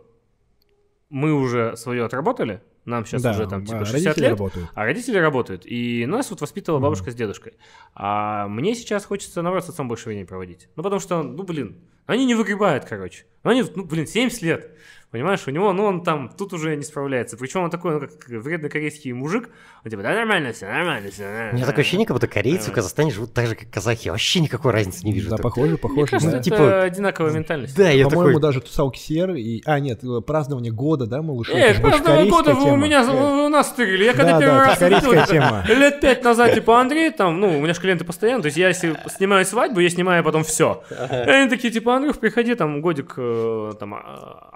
мы 1.11 1.33
уже 1.33 1.77
свое 1.77 2.05
отработали, 2.05 2.63
нам 2.85 3.05
сейчас 3.05 3.23
Да, 3.23 3.33
уже 3.33 3.47
там 3.47 3.65
типа 3.67 3.81
а 3.81 3.85
60 3.85 4.07
родители 4.07 4.23
лет, 4.23 4.31
работают. 4.31 4.71
а 4.75 4.85
родители 4.85 5.19
работают. 5.19 5.63
И 5.67 6.07
нас 6.07 6.31
вот 6.31 6.41
воспитывала 6.41 6.81
бабушка 6.81 7.11
с 7.11 7.15
дедушкой. 7.15 7.55
А 7.95 8.49
мне 8.49 8.75
сейчас 8.75 9.05
хочется, 9.05 9.43
наоборот, 9.43 9.67
с 9.67 9.69
отцом 9.69 9.89
больше 9.89 10.07
времени 10.07 10.25
проводить. 10.25 10.69
Ну, 10.75 10.83
потому 10.83 11.01
что, 11.01 11.23
ну, 11.23 11.43
блин, 11.43 11.77
они 12.07 12.25
не 12.25 12.35
выгребают, 12.35 12.87
короче. 12.87 13.27
Ну, 13.45 13.51
Они, 13.51 13.63
ну, 13.75 13.85
блин, 13.85 14.07
70 14.07 14.43
лет. 14.43 14.71
Понимаешь, 15.11 15.41
у 15.47 15.51
него, 15.51 15.73
ну, 15.73 15.85
он 15.85 16.03
там 16.05 16.29
тут 16.29 16.53
уже 16.53 16.77
не 16.77 16.83
справляется. 16.83 17.39
Причем 17.39 17.63
он 17.63 17.71
такой, 17.71 17.95
ну, 17.95 18.01
как 18.01 18.29
вредный 18.29 18.69
корейский 18.69 19.13
мужик. 19.13 19.49
Он 19.83 19.91
типа, 19.91 20.03
да 20.03 20.13
нормально 20.13 20.53
все, 20.53 20.67
нормально 20.67 21.11
все. 21.11 21.49
У 21.53 21.57
меня 21.57 21.65
такое 21.65 21.81
ощущение, 21.81 22.07
как 22.07 22.15
будто 22.15 22.27
корейцы 22.27 22.71
в 22.71 22.75
Казахстане 22.75 23.11
живут 23.11 23.33
так 23.33 23.47
же, 23.47 23.55
как 23.55 23.71
казахи. 23.71 24.07
Я 24.09 24.13
вообще 24.13 24.41
никакой 24.41 24.73
разницы 24.73 25.07
не 25.07 25.13
вижу. 25.15 25.31
Да, 25.31 25.37
Так- 25.37 25.45
похоже, 25.45 25.69
Мне 25.71 25.79
похоже. 25.79 26.11
кажется, 26.11 26.31
да. 26.31 26.37
это 26.37 26.45
типа- 26.45 26.83
одинаковая 26.83 27.33
ментальность. 27.33 27.75
Да, 27.75 27.89
я 27.89 28.05
По-моему, 28.07 28.35
такой... 28.35 28.43
даже 28.43 28.61
тусалки 28.61 28.99
Сер 28.99 29.31
и... 29.31 29.63
А, 29.65 29.81
нет, 29.81 30.05
э, 30.05 30.21
празднование 30.21 30.73
года, 30.73 31.07
да? 31.07 31.21
Э, 31.21 31.23
же 31.23 31.25
больше 31.25 31.81
празднование 31.81 32.31
года 32.31 32.53
вы 32.53 32.73
у 32.73 32.77
меня, 32.77 33.03
Э, 33.03 33.47
у 33.47 33.49
нас 33.49 33.69
стырили. 33.71 34.05
Я 34.05 34.13
когда 34.13 34.33
Да, 34.33 34.41
первый 34.41 34.59
да, 34.59 34.65
раз 34.67 34.81
увидел, 34.83 35.25
тема. 35.27 35.65
лет 35.69 36.01
пять 36.01 36.23
назад, 36.23 36.53
типа, 36.53 36.79
Андрей, 36.81 37.11
там, 37.13 37.41
ну, 37.41 37.57
у 37.59 37.63
меня 37.63 37.73
же 37.73 37.81
клиенты 37.81 38.05
постоянно, 38.05 38.43
то 38.43 38.47
есть 38.47 38.59
я 38.59 38.69
если 38.69 38.95
снимаю 39.17 39.47
свадьбу, 39.47 39.81
я 39.81 39.89
снимаю 39.89 40.23
потом 40.23 40.45
все. 40.45 40.83
И 40.91 41.31
они 41.31 41.49
такие, 41.49 41.73
типа, 41.73 41.97
Андрюх, 41.97 42.19
приходи, 42.19 42.55
там, 42.55 42.83
годик, 42.83 43.15
э, 43.17 43.73
там, 43.81 43.95
а, 43.95 44.51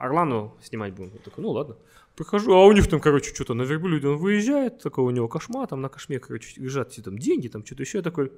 Снимать 0.63 0.95
будем. 0.95 1.13
Я 1.15 1.19
такой, 1.21 1.43
ну, 1.43 1.51
ладно. 1.51 1.77
Прихожу, 2.17 2.53
а 2.53 2.65
у 2.67 2.73
них 2.73 2.89
там, 2.89 3.01
короче, 3.01 3.35
что-то 3.35 3.55
на 3.55 3.63
верблюде 3.63 4.07
он 4.09 4.17
выезжает, 4.19 4.83
такой 4.83 5.05
у 5.05 5.11
него 5.11 5.29
кошма, 5.29 5.67
там 5.67 5.81
на 5.81 5.89
кошме, 5.89 6.19
короче, 6.19 6.61
лежат 6.61 6.93
все 6.93 7.03
там 7.03 7.19
деньги, 7.19 7.49
там 7.49 7.65
что-то 7.65 7.83
еще. 7.83 7.99
Я 7.99 8.03
такой, 8.03 8.31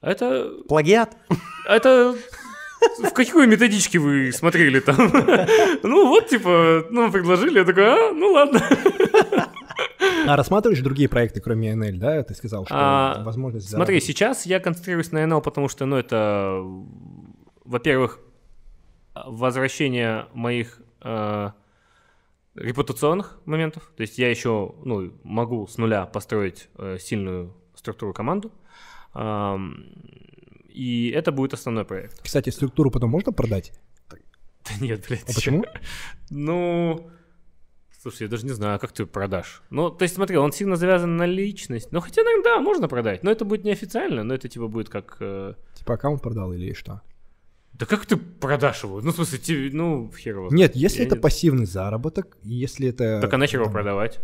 а 0.00 0.10
это, 0.10 0.50
Плагиат. 0.68 1.16
а 1.66 1.76
это 1.76 2.16
в 2.98 3.10
какой 3.12 3.46
методичке 3.46 3.98
вы 3.98 4.30
смотрели 4.32 4.80
там? 4.80 4.96
Ну 5.82 6.08
вот, 6.08 6.28
типа, 6.28 6.86
ну, 6.90 7.10
предложили, 7.10 7.58
я 7.58 7.64
такой, 7.64 7.84
а, 7.84 8.12
ну 8.12 8.32
ладно. 8.32 8.60
А 10.26 10.36
рассматриваешь 10.36 10.80
другие 10.80 11.08
проекты, 11.08 11.40
кроме 11.40 11.72
NL, 11.72 11.96
да? 11.96 12.22
Ты 12.22 12.34
сказал, 12.34 12.66
что 12.66 12.74
А, 12.76 13.22
возможность... 13.24 13.68
Смотри, 13.68 13.94
заработать. 14.00 14.06
сейчас 14.06 14.46
я 14.46 14.60
концентрируюсь 14.60 15.12
на 15.12 15.24
NL, 15.24 15.40
потому 15.40 15.68
что, 15.68 15.86
ну, 15.86 15.96
это, 15.96 16.60
во-первых, 17.64 18.20
возвращение 19.26 20.26
моих 20.34 20.80
э, 21.02 21.50
репутационных 22.54 23.40
моментов. 23.44 23.90
То 23.96 24.02
есть 24.02 24.18
я 24.18 24.30
еще, 24.30 24.74
ну, 24.84 25.12
могу 25.22 25.66
с 25.66 25.78
нуля 25.78 26.06
построить 26.06 26.68
э, 26.76 26.98
сильную 26.98 27.54
структуру 27.74 28.12
команду. 28.12 28.52
Ам, 29.14 29.84
и 30.68 31.10
это 31.10 31.32
будет 31.32 31.54
основной 31.54 31.84
проект. 31.84 32.22
Кстати, 32.22 32.50
структуру 32.50 32.90
потом 32.90 33.10
можно 33.10 33.32
продать? 33.32 33.72
Да 34.10 34.18
нет, 34.80 35.04
блядь. 35.08 35.22
А 35.22 35.26
почему? 35.26 35.64
Ну, 36.30 37.10
слушай, 38.02 38.22
я 38.24 38.28
даже 38.28 38.44
не 38.44 38.52
знаю, 38.52 38.76
а 38.76 38.78
как 38.78 38.92
ты 38.92 39.06
продашь? 39.06 39.62
Ну, 39.70 39.90
то 39.90 40.02
есть, 40.02 40.14
смотри, 40.14 40.36
он 40.36 40.52
сильно 40.52 40.76
завязан 40.76 41.16
на 41.16 41.26
личность. 41.26 41.90
Ну, 41.90 42.00
хотя, 42.00 42.22
наверное, 42.22 42.44
да, 42.44 42.60
можно 42.60 42.86
продать, 42.88 43.22
но 43.22 43.30
это 43.30 43.44
будет 43.44 43.64
неофициально, 43.64 44.24
но 44.24 44.34
это 44.34 44.48
типа 44.48 44.68
будет 44.68 44.88
как... 44.88 45.16
э, 45.20 45.54
Типа 45.74 45.94
аккаунт 45.94 46.22
продал 46.22 46.52
или 46.52 46.74
что? 46.74 47.00
Да 47.78 47.86
как 47.86 48.06
ты 48.06 48.16
продашь 48.16 48.82
его? 48.82 49.00
Ну, 49.00 49.12
в 49.12 49.14
смысле, 49.14 49.38
тебе, 49.38 49.70
ну, 49.72 50.10
хер 50.16 50.36
его. 50.36 50.48
Нет, 50.50 50.74
если 50.74 51.00
Я 51.00 51.06
это 51.06 51.14
не- 51.14 51.20
пассивный 51.20 51.66
заработок, 51.66 52.36
если 52.42 52.88
это... 52.88 53.20
Так 53.20 53.32
а 53.32 53.38
нахер 53.38 53.60
его 53.60 53.70
продавать? 53.70 54.18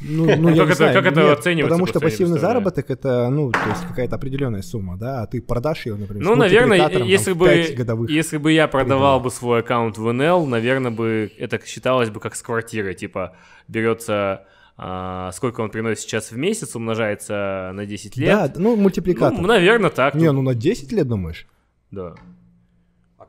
Ну, 0.00 0.24
ну, 0.36 0.48
я 0.50 0.56
Как 0.56 0.66
не 0.66 0.72
это- 0.72 0.74
знаю, 0.74 0.94
как 0.94 1.06
это 1.06 1.20
нет, 1.22 1.38
оценивается 1.38 1.74
Потому 1.74 1.86
что 1.86 2.00
пассивный 2.00 2.38
заработок 2.38 2.90
это, 2.90 3.30
ну, 3.30 3.50
то 3.50 3.68
есть 3.68 3.86
какая-то 3.88 4.16
определенная 4.16 4.60
сумма, 4.60 4.98
да, 4.98 5.22
а 5.22 5.26
ты 5.26 5.40
продашь 5.40 5.86
ее, 5.86 5.94
например, 5.94 6.22
Ну, 6.22 6.34
наверное, 6.36 6.88
если 7.04 7.32
там, 7.32 7.38
бы, 7.38 8.08
если 8.08 8.36
бы 8.36 8.52
я 8.52 8.68
продавал 8.68 9.20
бы 9.20 9.30
свой 9.30 9.60
аккаунт 9.60 9.96
в 9.96 10.12
НЛ, 10.12 10.44
наверное, 10.46 10.90
бы 10.90 11.30
это 11.38 11.60
считалось 11.64 12.10
бы 12.10 12.20
как 12.20 12.34
с 12.34 12.42
квартирой. 12.42 12.94
Типа, 12.94 13.36
берется, 13.68 14.44
а, 14.76 15.30
сколько 15.32 15.62
он 15.62 15.70
приносит 15.70 16.00
сейчас 16.00 16.30
в 16.30 16.36
месяц, 16.36 16.76
умножается 16.76 17.70
на 17.72 17.86
10 17.86 18.16
лет. 18.18 18.28
Да, 18.28 18.52
ну, 18.56 18.76
мультипликатор. 18.76 19.40
Ну, 19.40 19.46
наверное, 19.46 19.90
так. 19.90 20.14
Не, 20.14 20.30
ну 20.30 20.42
на 20.42 20.54
10 20.54 20.92
лет, 20.92 21.08
думаешь? 21.08 21.46
Да. 21.90 22.16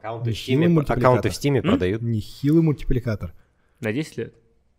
Аккаунты 0.07 0.29
в 0.31 0.33
Нехилый 0.33 0.65
Steam, 0.65 0.69
мультипликатор. 0.69 0.97
аккаунты 1.03 1.29
в 1.29 1.33
Steam 1.33 1.61
продают. 1.61 2.01
Нехилый 2.01 2.61
мультипликатор. 2.63 3.33
На 3.81 3.91
10 3.93 4.17
лет. 4.17 4.33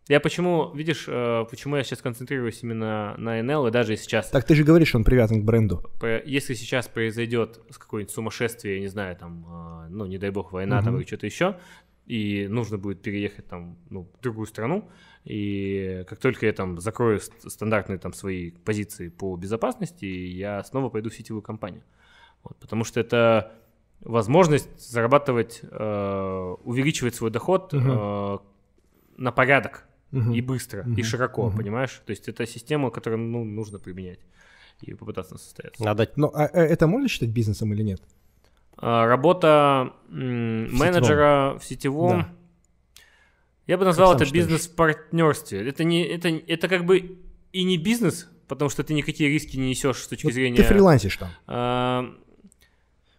Я 0.08 0.20
почему, 0.20 0.72
видишь, 0.74 1.04
э, 1.06 1.44
почему 1.50 1.76
я 1.76 1.84
сейчас 1.84 2.00
концентрируюсь 2.00 2.62
именно 2.62 3.14
на 3.18 3.40
NL, 3.40 3.68
и 3.68 3.70
даже 3.70 3.94
сейчас, 3.98 4.30
Так 4.30 4.44
ты 4.44 4.54
же 4.54 4.64
говоришь, 4.64 4.88
что 4.88 4.98
он 4.98 5.04
привязан 5.04 5.42
к 5.42 5.44
бренду. 5.44 5.82
если 6.24 6.54
сейчас 6.54 6.88
произойдет 6.88 7.60
какое-нибудь 7.76 8.12
сумасшествие, 8.14 8.76
я 8.76 8.80
не 8.80 8.86
знаю, 8.88 9.16
там, 9.16 9.44
э, 9.46 9.88
ну, 9.90 10.06
не 10.06 10.16
дай 10.16 10.30
бог, 10.30 10.52
война 10.52 10.80
там 10.80 10.94
Мгм. 10.94 11.00
или 11.02 11.06
что-то 11.06 11.26
еще, 11.26 11.58
и 12.06 12.46
нужно 12.48 12.78
будет 12.78 13.02
переехать 13.02 13.46
там, 13.48 13.76
ну, 13.90 14.08
в 14.18 14.22
другую 14.22 14.46
страну, 14.46 14.88
и 15.26 16.04
как 16.08 16.18
только 16.20 16.46
я 16.46 16.52
там 16.54 16.80
закрою 16.80 17.20
ст- 17.20 17.50
стандартные 17.50 17.98
там 17.98 18.14
свои 18.14 18.50
позиции 18.52 19.10
по 19.10 19.36
безопасности, 19.36 20.06
я 20.06 20.64
снова 20.64 20.88
пойду 20.88 21.10
в 21.10 21.14
сетевую 21.14 21.42
компанию. 21.42 21.82
Вот, 22.44 22.56
потому 22.56 22.84
что 22.84 22.98
это 22.98 23.52
возможность 24.00 24.68
зарабатывать, 24.78 25.60
э, 25.62 26.54
увеличивать 26.64 27.14
свой 27.14 27.30
доход 27.30 27.72
э, 27.74 28.38
на 29.16 29.32
порядок 29.32 29.84
Мгм. 30.10 30.32
и 30.32 30.40
быстро, 30.40 30.82
и 30.82 30.88
Мгм. 30.90 31.02
широко, 31.04 31.48
Мгм. 31.48 31.56
понимаешь? 31.56 32.00
То 32.06 32.10
есть 32.10 32.28
это 32.28 32.46
система, 32.46 32.90
которую 32.90 33.18
ну, 33.20 33.44
нужно 33.44 33.78
применять 33.78 34.20
и 34.80 34.94
попытаться 34.94 35.36
состояться. 35.38 35.82
Надо 35.84 36.10
Но 36.16 36.30
а, 36.34 36.44
э, 36.46 36.60
это 36.64 36.86
можно 36.86 37.08
считать 37.08 37.30
бизнесом 37.30 37.72
или 37.72 37.82
нет? 37.82 38.00
А, 38.76 39.06
Работа 39.06 39.92
м, 40.08 40.66
В 40.68 40.72
менеджера 40.72 41.58
в 41.58 41.64
сетевом. 41.64 42.20
Да. 42.20 42.28
Я 43.66 43.76
бы 43.76 43.84
назвал 43.84 44.14
это 44.14 44.30
бизнес 44.30 44.66
в 44.68 44.74
партнерстве. 44.76 45.68
Это 45.68 45.84
не, 45.84 46.02
это, 46.04 46.28
это 46.28 46.68
как 46.68 46.86
бы 46.86 47.18
и 47.52 47.64
не 47.64 47.76
бизнес, 47.76 48.30
потому 48.46 48.70
что 48.70 48.82
ты 48.84 48.94
никакие 48.94 49.28
риски 49.28 49.56
не 49.56 49.70
несешь 49.70 49.98
с 49.98 50.08
точки 50.08 50.26
Вот 50.26 50.32
зрения. 50.32 50.56
Ты 50.56 50.62
фрилансишь 50.62 51.16
там. 51.16 51.28
А, 51.46 52.14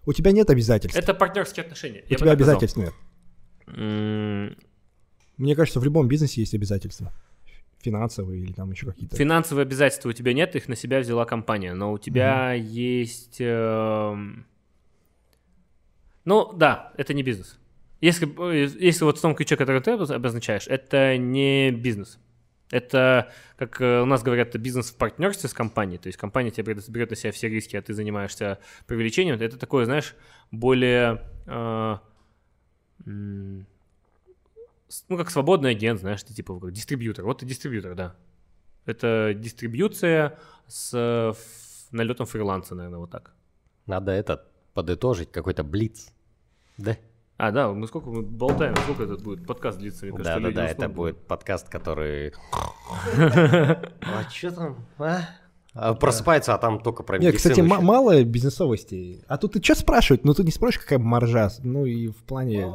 У 0.10 0.14
тебя 0.14 0.32
нет 0.32 0.50
обязательств. 0.50 0.98
это 0.98 1.14
партнерские 1.14 1.62
отношения. 1.64 2.04
У 2.10 2.16
тебя 2.16 2.32
обязательств 2.32 2.78
нет. 2.78 2.94
М, 3.68 4.58
Мне 5.38 5.56
кажется, 5.56 5.80
в 5.80 5.84
любом 5.84 6.08
бизнесе 6.08 6.42
есть 6.42 6.56
обязательства. 6.56 7.14
Финансовые 7.84 8.42
или 8.42 8.52
там 8.52 8.72
еще 8.72 8.88
какие-то. 8.88 9.16
Финансовые 9.16 9.62
обязательства 9.66 10.10
у 10.10 10.14
тебя 10.14 10.34
нет, 10.34 10.56
их 10.56 10.68
на 10.68 10.76
себя 10.76 11.00
взяла 11.00 11.26
компания, 11.26 11.76
но 11.76 11.94
у 11.94 12.00
тебя 12.00 12.54
есть... 12.54 13.38
эм, 13.40 14.48
Ну, 16.26 16.52
да, 16.54 16.92
это 16.98 17.14
не 17.14 17.22
бизнес. 17.22 17.60
Если, 18.02 18.26
б- 18.26 18.44
э, 18.54 18.68
если 18.80 19.04
вот 19.04 19.18
в 19.20 19.22
том 19.22 19.36
ключе, 19.36 19.56
который 19.58 19.80
ты 19.82 19.92
обоз- 19.92 20.12
обозначаешь, 20.14 20.66
это 20.68 21.18
не 21.18 21.70
бизнес. 21.72 22.18
Это, 22.72 23.32
как 23.58 23.82
э, 23.82 24.02
у 24.02 24.06
нас 24.06 24.22
говорят, 24.22 24.56
бизнес 24.58 24.92
в 24.92 24.96
партнерстве 24.96 25.50
с 25.50 25.54
компанией. 25.54 25.98
То 25.98 26.08
есть 26.08 26.18
компания 26.20 26.52
тебе 26.52 26.74
берет- 26.74 27.10
на 27.10 27.16
себя 27.16 27.32
все 27.32 27.50
риски, 27.50 27.76
а 27.76 27.82
ты 27.82 27.94
занимаешься 27.94 28.60
привлечением. 28.86 29.42
Это 29.42 29.58
такое, 29.58 29.86
знаешь, 29.86 30.16
более... 30.52 31.24
э, 31.48 31.98
ну, 33.06 33.66
как 35.18 35.30
свободный 35.30 35.72
агент, 35.72 36.00
знаешь, 36.00 36.24
ты 36.24 36.34
типа 36.34 36.60
дистрибьютор. 36.72 37.26
Вот 37.26 37.40
ты 37.40 37.46
дистрибьютор, 37.46 37.96
да. 37.96 38.16
Это 38.86 39.34
дистрибьюция 39.36 40.38
с 40.68 41.36
налетом 41.92 42.26
фриланса, 42.26 42.76
наверное, 42.76 43.00
вот 43.00 43.12
так. 43.12 43.34
Надо 43.86 44.12
это 44.12 44.48
подытожить, 44.74 45.32
какой-то 45.32 45.64
блиц. 45.64 46.12
Да? 46.78 46.98
А, 47.40 47.52
да, 47.52 47.70
мы 47.72 47.88
сколько 47.88 48.10
мы 48.10 48.22
болтаем, 48.22 48.76
сколько 48.76 49.04
этот 49.04 49.24
будет 49.24 49.48
подкаст 49.48 49.80
длится, 49.80 50.06
мне 50.06 50.12
кажется, 50.12 50.42
Да, 50.42 50.50
да, 50.50 50.52
да, 50.54 50.68
это 50.68 50.90
будет 50.90 51.20
подкаст, 51.26 51.70
который... 51.70 52.34
А 53.16 54.30
что 54.30 54.52
там? 54.52 54.86
а? 54.98 55.22
А, 55.74 55.94
Просыпается, 55.94 56.54
а 56.54 56.58
там 56.58 56.82
только 56.82 57.04
про 57.04 57.18
Нет, 57.18 57.38
кстати, 57.38 57.62
мало 57.62 58.26
бизнесовости. 58.26 59.24
А 59.30 59.38
тут 59.38 59.54
ты 59.54 59.64
что 59.64 59.76
спрашивать? 59.76 60.26
Ну, 60.26 60.34
тут 60.34 60.48
не 60.48 60.52
спросишь, 60.52 60.82
какая 60.82 61.00
маржа. 61.00 61.50
Ну, 61.64 61.86
и 61.86 62.10
в 62.10 62.24
плане... 62.24 62.74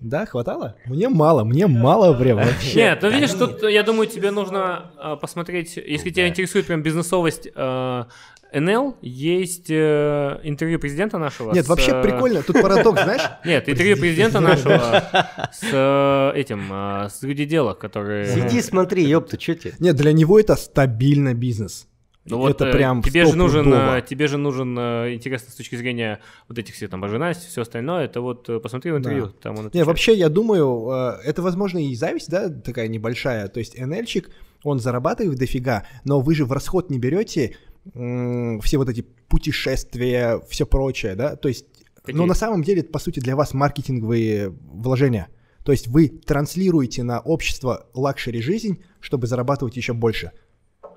Да, 0.00 0.24
хватало? 0.24 0.76
Мне 0.86 1.08
мало, 1.08 1.44
мне 1.44 1.66
мало 1.66 2.16
прям 2.16 2.38
вообще. 2.38 2.76
Нет, 2.76 2.98
ну 3.02 3.10
видишь, 3.10 3.32
тут, 3.32 3.62
я 3.62 3.82
думаю, 3.82 4.06
тебе 4.06 4.30
нужно 4.30 4.92
а, 4.98 5.16
посмотреть, 5.16 5.76
если 5.76 6.10
тебя 6.10 6.28
интересует 6.28 6.66
прям 6.66 6.82
бизнесовость 6.82 7.48
э, 7.54 8.04
НЛ 8.52 8.96
есть 9.02 9.70
э, 9.70 10.40
интервью 10.42 10.78
президента 10.78 11.18
нашего. 11.18 11.52
Нет, 11.52 11.66
с, 11.66 11.68
вообще 11.68 11.92
э, 11.92 12.02
прикольно. 12.02 12.42
Тут 12.42 12.60
парадокс, 12.60 13.02
знаешь? 13.02 13.22
Нет, 13.44 13.68
интервью 13.68 13.96
президента 13.96 14.40
нашего 14.40 14.78
с 15.52 15.68
э, 15.72 16.32
этим, 16.38 16.68
э, 16.72 17.08
с 17.08 17.22
люди 17.22 17.44
дела, 17.44 17.74
который... 17.74 18.26
Сиди, 18.26 18.60
смотри, 18.62 19.04
ёпта, 19.04 19.40
что 19.40 19.54
тебе? 19.54 19.74
Нет, 19.78 19.96
для 19.96 20.12
него 20.12 20.38
это 20.38 20.56
стабильно 20.56 21.34
бизнес. 21.34 21.86
Ну 22.24 22.38
вот, 22.38 22.50
это 22.50 22.66
э, 22.66 22.72
прям 22.72 23.02
тебе 23.02 23.24
же 23.24 23.36
нужен, 23.36 23.64
тебе 24.04 24.26
же 24.26 24.36
нужен 24.36 24.76
интересно 24.76 25.52
с 25.52 25.54
точки 25.54 25.76
зрения 25.76 26.20
вот 26.48 26.58
этих 26.58 26.74
всех 26.74 26.90
там 26.90 27.04
ожиданий, 27.04 27.34
все 27.34 27.62
остальное. 27.62 28.04
Это 28.06 28.20
вот 28.20 28.48
посмотри 28.62 28.90
в 28.90 28.96
интервью, 28.96 29.26
Да. 29.26 29.32
там 29.42 29.52
он 29.52 29.62
Не, 29.62 29.66
отвечает. 29.68 29.86
вообще, 29.86 30.14
я 30.14 30.28
думаю, 30.28 31.18
это, 31.24 31.42
возможно, 31.42 31.84
и 31.84 31.94
зависть, 31.94 32.28
да, 32.30 32.48
такая 32.48 32.88
небольшая. 32.88 33.46
То 33.48 33.60
есть 33.60 33.78
НЛьщик, 33.78 34.30
он 34.64 34.80
зарабатывает 34.80 35.38
дофига, 35.38 35.86
но 36.04 36.20
вы 36.20 36.34
же 36.34 36.44
в 36.44 36.52
расход 36.52 36.90
не 36.90 36.98
берете 36.98 37.56
все 37.92 38.78
вот 38.78 38.88
эти 38.88 39.02
путешествия, 39.02 40.40
все 40.48 40.66
прочее, 40.66 41.14
да? 41.14 41.36
То 41.36 41.48
есть, 41.48 41.66
Какие? 41.96 42.16
ну, 42.16 42.26
на 42.26 42.34
самом 42.34 42.62
деле, 42.62 42.80
это, 42.80 42.90
по 42.90 42.98
сути, 42.98 43.20
для 43.20 43.36
вас 43.36 43.54
маркетинговые 43.54 44.50
вложения. 44.50 45.28
То 45.64 45.72
есть 45.72 45.88
вы 45.88 46.08
транслируете 46.08 47.02
на 47.02 47.18
общество 47.18 47.86
luxury 47.92 48.40
жизнь, 48.40 48.82
чтобы 49.00 49.26
зарабатывать 49.26 49.76
еще 49.76 49.94
больше. 49.94 50.30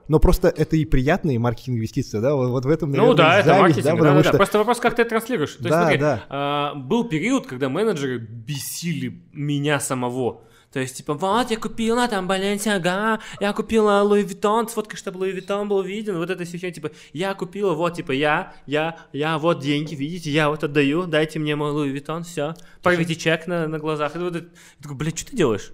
Но 0.08 0.19
просто 0.19 0.48
это 0.50 0.76
и 0.76 0.85
приятные 0.85 1.38
маркетинговые 1.40 1.80
инвестиции, 1.80 2.19
да? 2.19 2.35
Вот, 2.35 2.50
вот 2.50 2.66
в 2.66 2.69
этом, 2.69 2.90
наверное, 2.90 3.09
Ну 3.11 3.16
да, 3.16 3.40
это 3.40 3.48
зависть, 3.48 3.61
маркетинг, 3.61 3.85
да, 3.85 3.92
да, 3.92 3.98
потому 3.98 4.18
да, 4.18 4.24
да. 4.24 4.30
что... 4.30 4.38
Просто 4.38 4.58
вопрос, 4.58 4.80
как 4.80 4.95
ты 4.95 5.01
это 5.03 5.09
транслируешь. 5.09 5.53
То 5.53 5.58
есть, 5.59 5.69
Да, 5.69 5.82
смотри, 5.82 5.98
да. 6.00 6.24
а, 6.30 6.76
был 6.76 7.08
период, 7.08 7.45
когда 7.45 7.69
менеджеры 7.69 8.18
бесили 8.18 9.22
меня 9.34 9.80
самого. 9.80 10.42
То 10.72 10.80
есть, 10.80 10.98
типа, 10.98 11.15
вот, 11.15 11.49
я 11.49 11.57
купила 11.57 12.07
там 12.07 12.30
Balenciaga, 12.30 13.19
я 13.39 13.53
купила 13.53 14.03
Louis 14.06 14.25
Vuitton, 14.25 14.69
сфоткай, 14.69 14.98
чтобы 14.98 15.25
Louis 15.25 15.35
Vuitton 15.35 15.65
был 15.65 15.81
виден, 15.81 16.17
вот 16.17 16.30
это 16.30 16.43
все, 16.43 16.72
типа, 16.72 16.91
я 17.11 17.33
купила, 17.33 17.73
вот, 17.73 17.95
типа, 17.95 18.11
я, 18.11 18.53
я, 18.67 18.98
я, 19.11 19.39
вот 19.39 19.61
деньги, 19.61 19.95
видите, 19.95 20.30
я 20.30 20.49
вот 20.49 20.64
отдаю, 20.64 21.07
дайте 21.07 21.39
мне 21.39 21.56
мой 21.56 21.72
Louis 21.72 21.93
Vuitton, 21.93 22.23
все, 22.23 22.53
порвите 22.83 23.15
чек 23.15 23.48
на, 23.48 23.67
на 23.67 23.80
глазах. 23.80 24.15
И 24.15 24.19
вот 24.19 24.35
я 24.35 24.41
такой, 24.81 24.95
блядь, 24.95 25.17
что 25.17 25.31
ты 25.31 25.38
делаешь? 25.38 25.72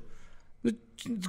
Ну, 0.64 0.72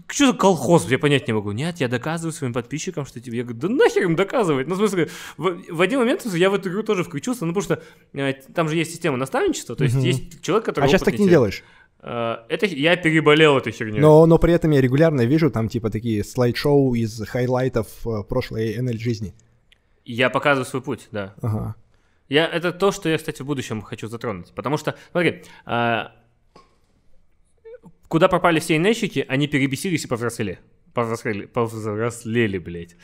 Что 0.06 0.28
за 0.28 0.32
колхоз? 0.32 0.88
Я 0.88 0.98
понять 0.98 1.26
не 1.26 1.34
могу. 1.34 1.52
Нет, 1.52 1.78
я 1.80 1.88
доказываю 1.88 2.32
своим 2.32 2.52
подписчикам, 2.54 3.04
что 3.04 3.20
тебе... 3.20 3.38
Я 3.38 3.44
говорю, 3.44 3.58
да 3.58 3.68
нахер 3.68 4.04
им 4.04 4.16
доказывать? 4.16 4.68
Ну, 4.68 4.74
в 4.74 4.78
смысле, 4.78 5.10
в, 5.36 5.62
в 5.70 5.80
один 5.82 5.98
момент 5.98 6.24
я 6.24 6.50
в 6.50 6.54
эту 6.54 6.70
игру 6.70 6.82
тоже 6.82 7.04
включился, 7.04 7.44
ну, 7.44 7.52
потому 7.52 7.62
что 7.62 7.82
э, 8.18 8.32
там 8.54 8.68
же 8.68 8.76
есть 8.76 8.92
система 8.92 9.16
наставничества, 9.16 9.76
то 9.76 9.84
есть 9.84 9.96
Мгм. 9.96 10.04
есть 10.04 10.40
человек, 10.40 10.64
который 10.64 10.84
А 10.84 10.88
сейчас 10.88 11.02
так 11.02 11.18
не 11.18 11.28
делаешь. 11.28 11.62
Э, 12.06 12.44
Это 12.48 12.66
я 12.66 12.96
переболел 12.96 13.58
этой 13.58 13.72
херней. 13.72 14.00
Но, 14.00 14.24
но 14.26 14.38
при 14.38 14.54
этом 14.54 14.70
я 14.70 14.80
регулярно 14.80 15.22
вижу 15.22 15.50
там 15.50 15.68
типа 15.68 15.90
такие 15.90 16.22
слайд-шоу 16.22 16.94
из 16.94 17.20
хайлайтов 17.26 17.88
э, 18.06 18.22
прошлой 18.22 18.78
NL 18.78 18.96
жизни. 18.96 19.34
Я 20.04 20.30
показываю 20.30 20.66
свой 20.66 20.82
путь, 20.82 21.08
да. 21.10 21.34
Ага. 21.42 21.74
Я, 22.28 22.46
это 22.46 22.72
то, 22.72 22.92
что 22.92 23.08
я, 23.08 23.18
кстати, 23.18 23.42
в 23.42 23.46
будущем 23.46 23.82
хочу 23.82 24.06
затронуть. 24.06 24.52
Потому 24.54 24.76
что, 24.78 24.94
смотри, 25.10 25.42
а, 25.64 26.12
куда 28.08 28.28
пропали 28.28 28.60
все 28.60 28.76
инейщики, 28.76 29.24
они 29.28 29.48
перебесились 29.48 30.04
и 30.04 30.08
повзрослели. 30.08 30.60
Повзрослели, 30.94 31.46
повзрослели, 31.46 32.58
блядь. 32.58 32.96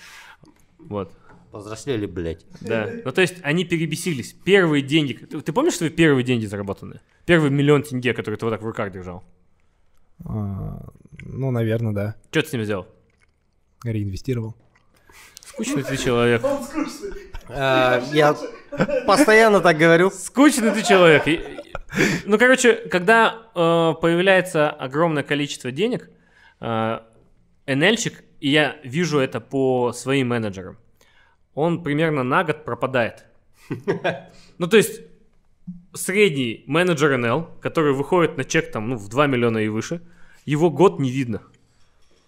Вот. 0.79 1.13
Повзрослели, 1.53 2.07
блядь. 2.07 2.47
Да. 2.63 2.89
Ну, 3.05 3.13
то 3.13 3.21
есть 3.21 3.37
они 3.43 3.67
перебесились. 3.67 4.33
Первые 4.33 4.83
деньги. 4.83 5.13
Ты, 5.13 5.41
ты 5.43 5.53
помнишь 5.53 5.77
свои 5.77 5.91
первые 5.91 6.25
деньги 6.25 6.47
заработанные? 6.47 7.03
Первый 7.27 7.51
миллион 7.51 7.83
тенге, 7.83 8.15
который 8.15 8.37
ты 8.37 8.47
вот 8.47 8.53
так 8.53 8.63
в 8.63 8.67
руках 8.67 8.91
держал. 8.91 9.23
А, 10.25 10.83
ну, 11.21 11.51
наверное, 11.51 11.93
да. 11.93 12.17
Что 12.31 12.43
ты 12.43 12.49
с 12.49 12.53
ними 12.55 12.65
сделал? 12.65 12.87
Реинвестировал. 13.85 14.57
Скучный 15.45 15.83
ты 15.83 15.99
человек. 15.99 16.43
А, 17.51 18.03
Я 18.13 18.35
постоянно 19.07 19.61
так 19.61 19.77
говорю. 19.77 20.11
Скучный 20.11 20.71
ты 20.71 20.83
человек. 20.83 21.25
Ну, 22.25 22.39
короче, 22.39 22.77
когда 22.89 23.43
э, 23.55 23.93
появляется 24.01 24.71
огромное 24.71 25.23
количество 25.23 25.71
денег, 25.71 26.09
э, 26.61 27.01
НЛьщик, 27.67 28.25
и 28.41 28.49
я 28.49 28.77
вижу 28.83 29.19
это 29.19 29.41
по 29.41 29.93
своим 29.93 30.29
менеджерам, 30.29 30.79
он 31.55 31.83
примерно 31.83 32.23
на 32.23 32.45
год 32.45 32.65
пропадает. 32.65 33.25
Ну, 34.59 34.67
то 34.67 34.77
есть, 34.77 35.03
средний 35.95 36.65
менеджер 36.67 37.17
НЛ, 37.17 37.49
который 37.61 37.93
выходит 37.93 38.37
на 38.37 38.45
чек 38.45 38.71
там, 38.71 38.91
ну, 38.91 38.97
в 38.97 39.09
2 39.09 39.27
миллиона 39.27 39.59
и 39.59 39.69
выше, 39.69 40.01
его 40.45 40.71
год 40.71 40.99
не 40.99 41.11
видно. 41.11 41.43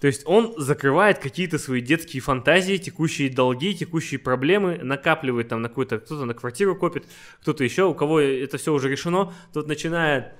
То 0.00 0.08
есть 0.08 0.22
он 0.26 0.52
закрывает 0.58 1.18
какие-то 1.18 1.58
свои 1.58 1.80
детские 1.80 2.20
фантазии, 2.20 2.76
текущие 2.76 3.30
долги, 3.30 3.74
текущие 3.74 4.18
проблемы, 4.18 4.78
накапливает 4.82 5.48
там 5.48 5.62
на 5.62 5.68
какую-то, 5.68 5.98
кто-то 5.98 6.26
на 6.26 6.34
квартиру 6.34 6.76
копит, 6.76 7.06
кто-то 7.40 7.64
еще, 7.64 7.84
у 7.84 7.94
кого 7.94 8.20
это 8.20 8.58
все 8.58 8.74
уже 8.74 8.90
решено, 8.90 9.32
тот 9.52 9.66
начинает... 9.66 10.34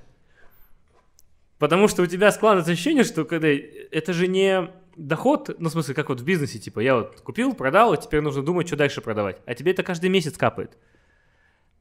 Потому 1.59 1.89
что 1.89 2.03
у 2.03 2.07
тебя 2.07 2.31
складывается 2.31 2.73
ощущение, 2.73 3.05
что 3.05 3.25
когда 3.25 3.49
это 3.49 4.13
же 4.13 4.29
не 4.29 4.69
доход, 4.97 5.51
ну, 5.59 5.69
в 5.69 5.73
смысле, 5.73 5.95
как 5.95 6.09
вот 6.09 6.21
в 6.21 6.25
бизнесе, 6.25 6.59
типа, 6.59 6.81
я 6.81 6.97
вот 6.97 7.21
купил, 7.21 7.55
продал, 7.55 7.95
и 7.95 8.01
теперь 8.01 8.21
нужно 8.21 8.43
думать, 8.43 8.67
что 8.67 8.77
дальше 8.77 9.01
продавать. 9.01 9.39
А 9.47 9.55
тебе 9.55 9.73
это 9.73 9.83
каждый 9.83 10.11
месяц 10.11 10.37
капает. 10.37 10.77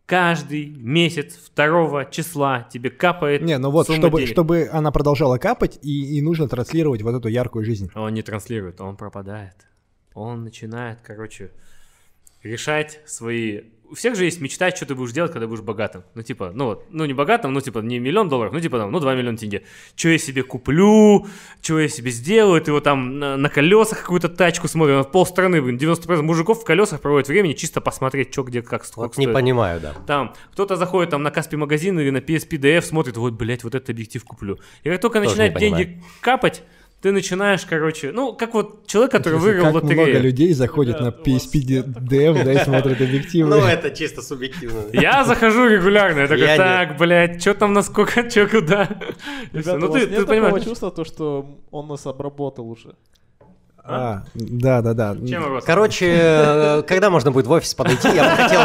Каждый 0.06 0.66
месяц 0.66 1.36
второго 1.36 2.06
числа 2.06 2.68
тебе 2.72 2.90
капает 2.90 3.42
Не, 3.42 3.58
ну 3.58 3.72
вот, 3.72 3.90
чтобы, 3.90 4.20
денег. 4.20 4.34
чтобы 4.34 4.70
она 4.72 4.92
продолжала 4.92 5.38
капать, 5.38 5.80
и, 5.82 6.18
и 6.18 6.22
нужно 6.22 6.50
транслировать 6.50 7.02
вот 7.02 7.16
эту 7.16 7.30
яркую 7.30 7.64
жизнь. 7.64 7.90
А 7.94 8.02
Он 8.02 8.14
не 8.14 8.22
транслирует, 8.22 8.82
он 8.82 8.98
пропадает. 8.98 9.56
Он 10.14 10.44
начинает, 10.44 11.00
короче, 11.04 11.52
решать 12.44 13.00
свои... 13.06 13.62
У 13.94 13.96
всех 13.96 14.16
же 14.16 14.26
есть 14.26 14.42
мечта, 14.42 14.72
что 14.72 14.88
ты 14.88 14.96
будешь 14.96 15.12
делать, 15.12 15.32
когда 15.32 15.46
будешь 15.46 15.62
богатым. 15.62 16.02
Ну, 16.16 16.24
типа, 16.24 16.52
ну 16.52 16.66
вот, 16.66 16.88
ну 16.90 17.06
не 17.06 17.14
богатым, 17.14 17.54
ну 17.54 17.62
типа 17.62 17.78
не 17.78 18.00
миллион 18.00 18.28
долларов, 18.28 18.52
ну 18.52 18.60
типа 18.60 18.80
там, 18.80 18.92
ну 18.92 19.00
2 19.00 19.14
миллиона 19.14 19.38
тенге. 19.38 19.66
Что 19.96 20.10
я 20.10 20.18
себе 20.18 20.42
куплю, 20.42 21.28
что 21.62 21.80
я 21.80 21.88
себе 21.88 22.10
сделаю, 22.10 22.60
ты 22.60 22.72
вот 22.72 22.84
там 22.84 23.20
на, 23.20 23.38
на 23.38 23.50
колесах 23.50 24.02
какую-то 24.02 24.30
тачку 24.30 24.68
смотришь, 24.68 24.96
на 24.96 25.04
пол 25.04 25.28
страны, 25.28 25.62
блин, 25.62 25.78
90% 25.78 26.24
мужиков 26.24 26.62
в 26.62 26.66
колесах 26.66 27.02
проводят 27.02 27.28
времени 27.28 27.54
чисто 27.54 27.82
посмотреть, 27.82 28.34
что 28.34 28.42
где, 28.42 28.64
как, 28.64 28.84
Вот 28.96 29.16
не 29.16 29.26
стоит. 29.26 29.36
понимаю, 29.36 29.80
да. 29.80 29.94
Там 30.08 30.34
кто-то 30.54 30.76
заходит 30.76 31.12
там 31.12 31.22
на 31.22 31.30
Каспи 31.30 31.56
магазин 31.56 32.00
или 32.00 32.10
на 32.10 32.18
PSPDF, 32.18 32.82
смотрит, 32.82 33.16
вот, 33.18 33.34
блядь, 33.34 33.64
вот 33.64 33.76
этот 33.76 33.92
объектив 33.92 34.26
куплю. 34.26 34.58
И 34.82 34.90
как 34.90 35.02
только 35.02 35.20
Тоже 35.20 35.30
начинают 35.30 35.54
не 35.54 35.60
деньги 35.60 36.02
капать, 36.20 36.64
ты 37.04 37.12
начинаешь, 37.12 37.66
короче, 37.66 38.14
ну, 38.14 38.34
как 38.34 38.54
вот 38.54 38.88
человек, 38.88 39.12
который 39.12 39.38
выиграл 39.38 39.74
как 39.74 39.84
лотерею. 39.84 40.04
много 40.04 40.20
людей 40.20 40.54
заходит 40.54 41.02
на 41.02 41.10
PSP 41.10 41.84
Dev, 42.00 42.44
да, 42.46 42.54
и 42.54 42.64
смотрят 42.64 43.02
объективы. 43.02 43.50
Ну, 43.50 43.58
это 43.58 43.92
чисто 43.92 44.22
субъективно. 44.22 44.86
Я 44.94 45.26
захожу 45.26 45.68
регулярно, 45.68 46.22
я 46.22 46.28
такой, 46.30 46.48
так, 46.56 46.98
блядь, 46.98 47.42
что 47.42 47.56
там, 47.56 47.74
насколько, 47.74 48.30
что, 48.30 48.48
куда? 48.48 48.88
Ребята, 49.52 49.78
Ну, 49.80 49.90
ты, 49.90 50.00
нет 50.00 50.10
ты 50.12 50.16
такого 50.16 50.28
понимаешь, 50.28 50.64
чувства, 50.64 50.92
то, 50.92 51.04
что 51.04 51.60
он 51.72 51.90
нас 51.90 52.06
обработал 52.06 52.70
уже? 52.70 52.96
А, 53.86 54.24
да, 54.34 54.82
да, 54.82 54.94
да. 54.94 55.14
чем 55.28 55.44
его- 55.44 55.60
Короче, 55.60 56.06
э, 56.10 56.84
когда 56.88 57.10
можно 57.10 57.32
будет 57.32 57.48
в 57.48 57.52
офис 57.52 57.74
подойти, 57.74 58.08
я 58.16 58.24
бы 58.24 58.30
хотел 58.44 58.62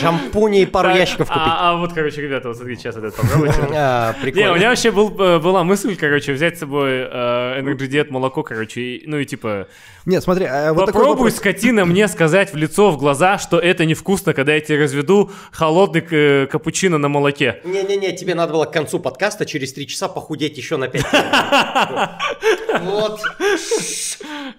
шампуней 0.00 0.62
и 0.62 0.66
пару 0.66 0.88
ящиков 0.88 1.28
купить. 1.28 1.42
А, 1.44 1.72
а 1.72 1.76
вот, 1.76 1.92
короче, 1.92 2.22
ребята, 2.22 2.48
вот 2.48 2.56
смотрите, 2.56 2.80
сейчас 2.82 2.96
это 2.96 3.10
попробуйте. 3.10 3.54
А, 3.74 4.14
Не, 4.24 4.50
у 4.50 4.54
меня 4.54 4.70
вообще 4.70 4.90
был, 4.90 5.10
э, 5.20 5.38
была 5.40 5.62
мысль, 5.62 5.94
короче, 5.94 6.32
взять 6.32 6.56
с 6.56 6.60
собой 6.60 6.90
э, 6.90 7.60
Energy 7.60 7.86
Diet 7.86 8.10
молоко, 8.10 8.42
короче, 8.42 8.80
и, 8.80 9.02
ну 9.06 9.18
и 9.18 9.26
типа, 9.26 9.68
Нет, 10.06 10.22
смотри, 10.22 10.46
а 10.46 10.72
вот 10.72 10.86
попробуй, 10.86 11.32
скотина, 11.32 11.84
мне 11.84 12.08
сказать 12.08 12.54
в 12.54 12.56
лицо, 12.56 12.90
в 12.90 12.96
глаза, 12.96 13.36
что 13.38 13.58
это 13.58 13.84
невкусно, 13.84 14.32
когда 14.32 14.54
я 14.54 14.60
тебе 14.60 14.80
разведу 14.80 15.30
холодный 15.52 16.02
э, 16.10 16.46
капучино 16.46 16.96
на 16.96 17.08
молоке. 17.08 17.60
Не-не-не, 17.64 18.16
тебе 18.16 18.34
надо 18.34 18.54
было 18.54 18.64
к 18.64 18.72
концу 18.72 19.00
подкаста 19.00 19.44
через 19.44 19.74
три 19.74 19.86
часа 19.86 20.08
похудеть 20.08 20.56
еще 20.56 20.78
на 20.78 20.88
5 20.88 21.04
Вот. 22.82 23.20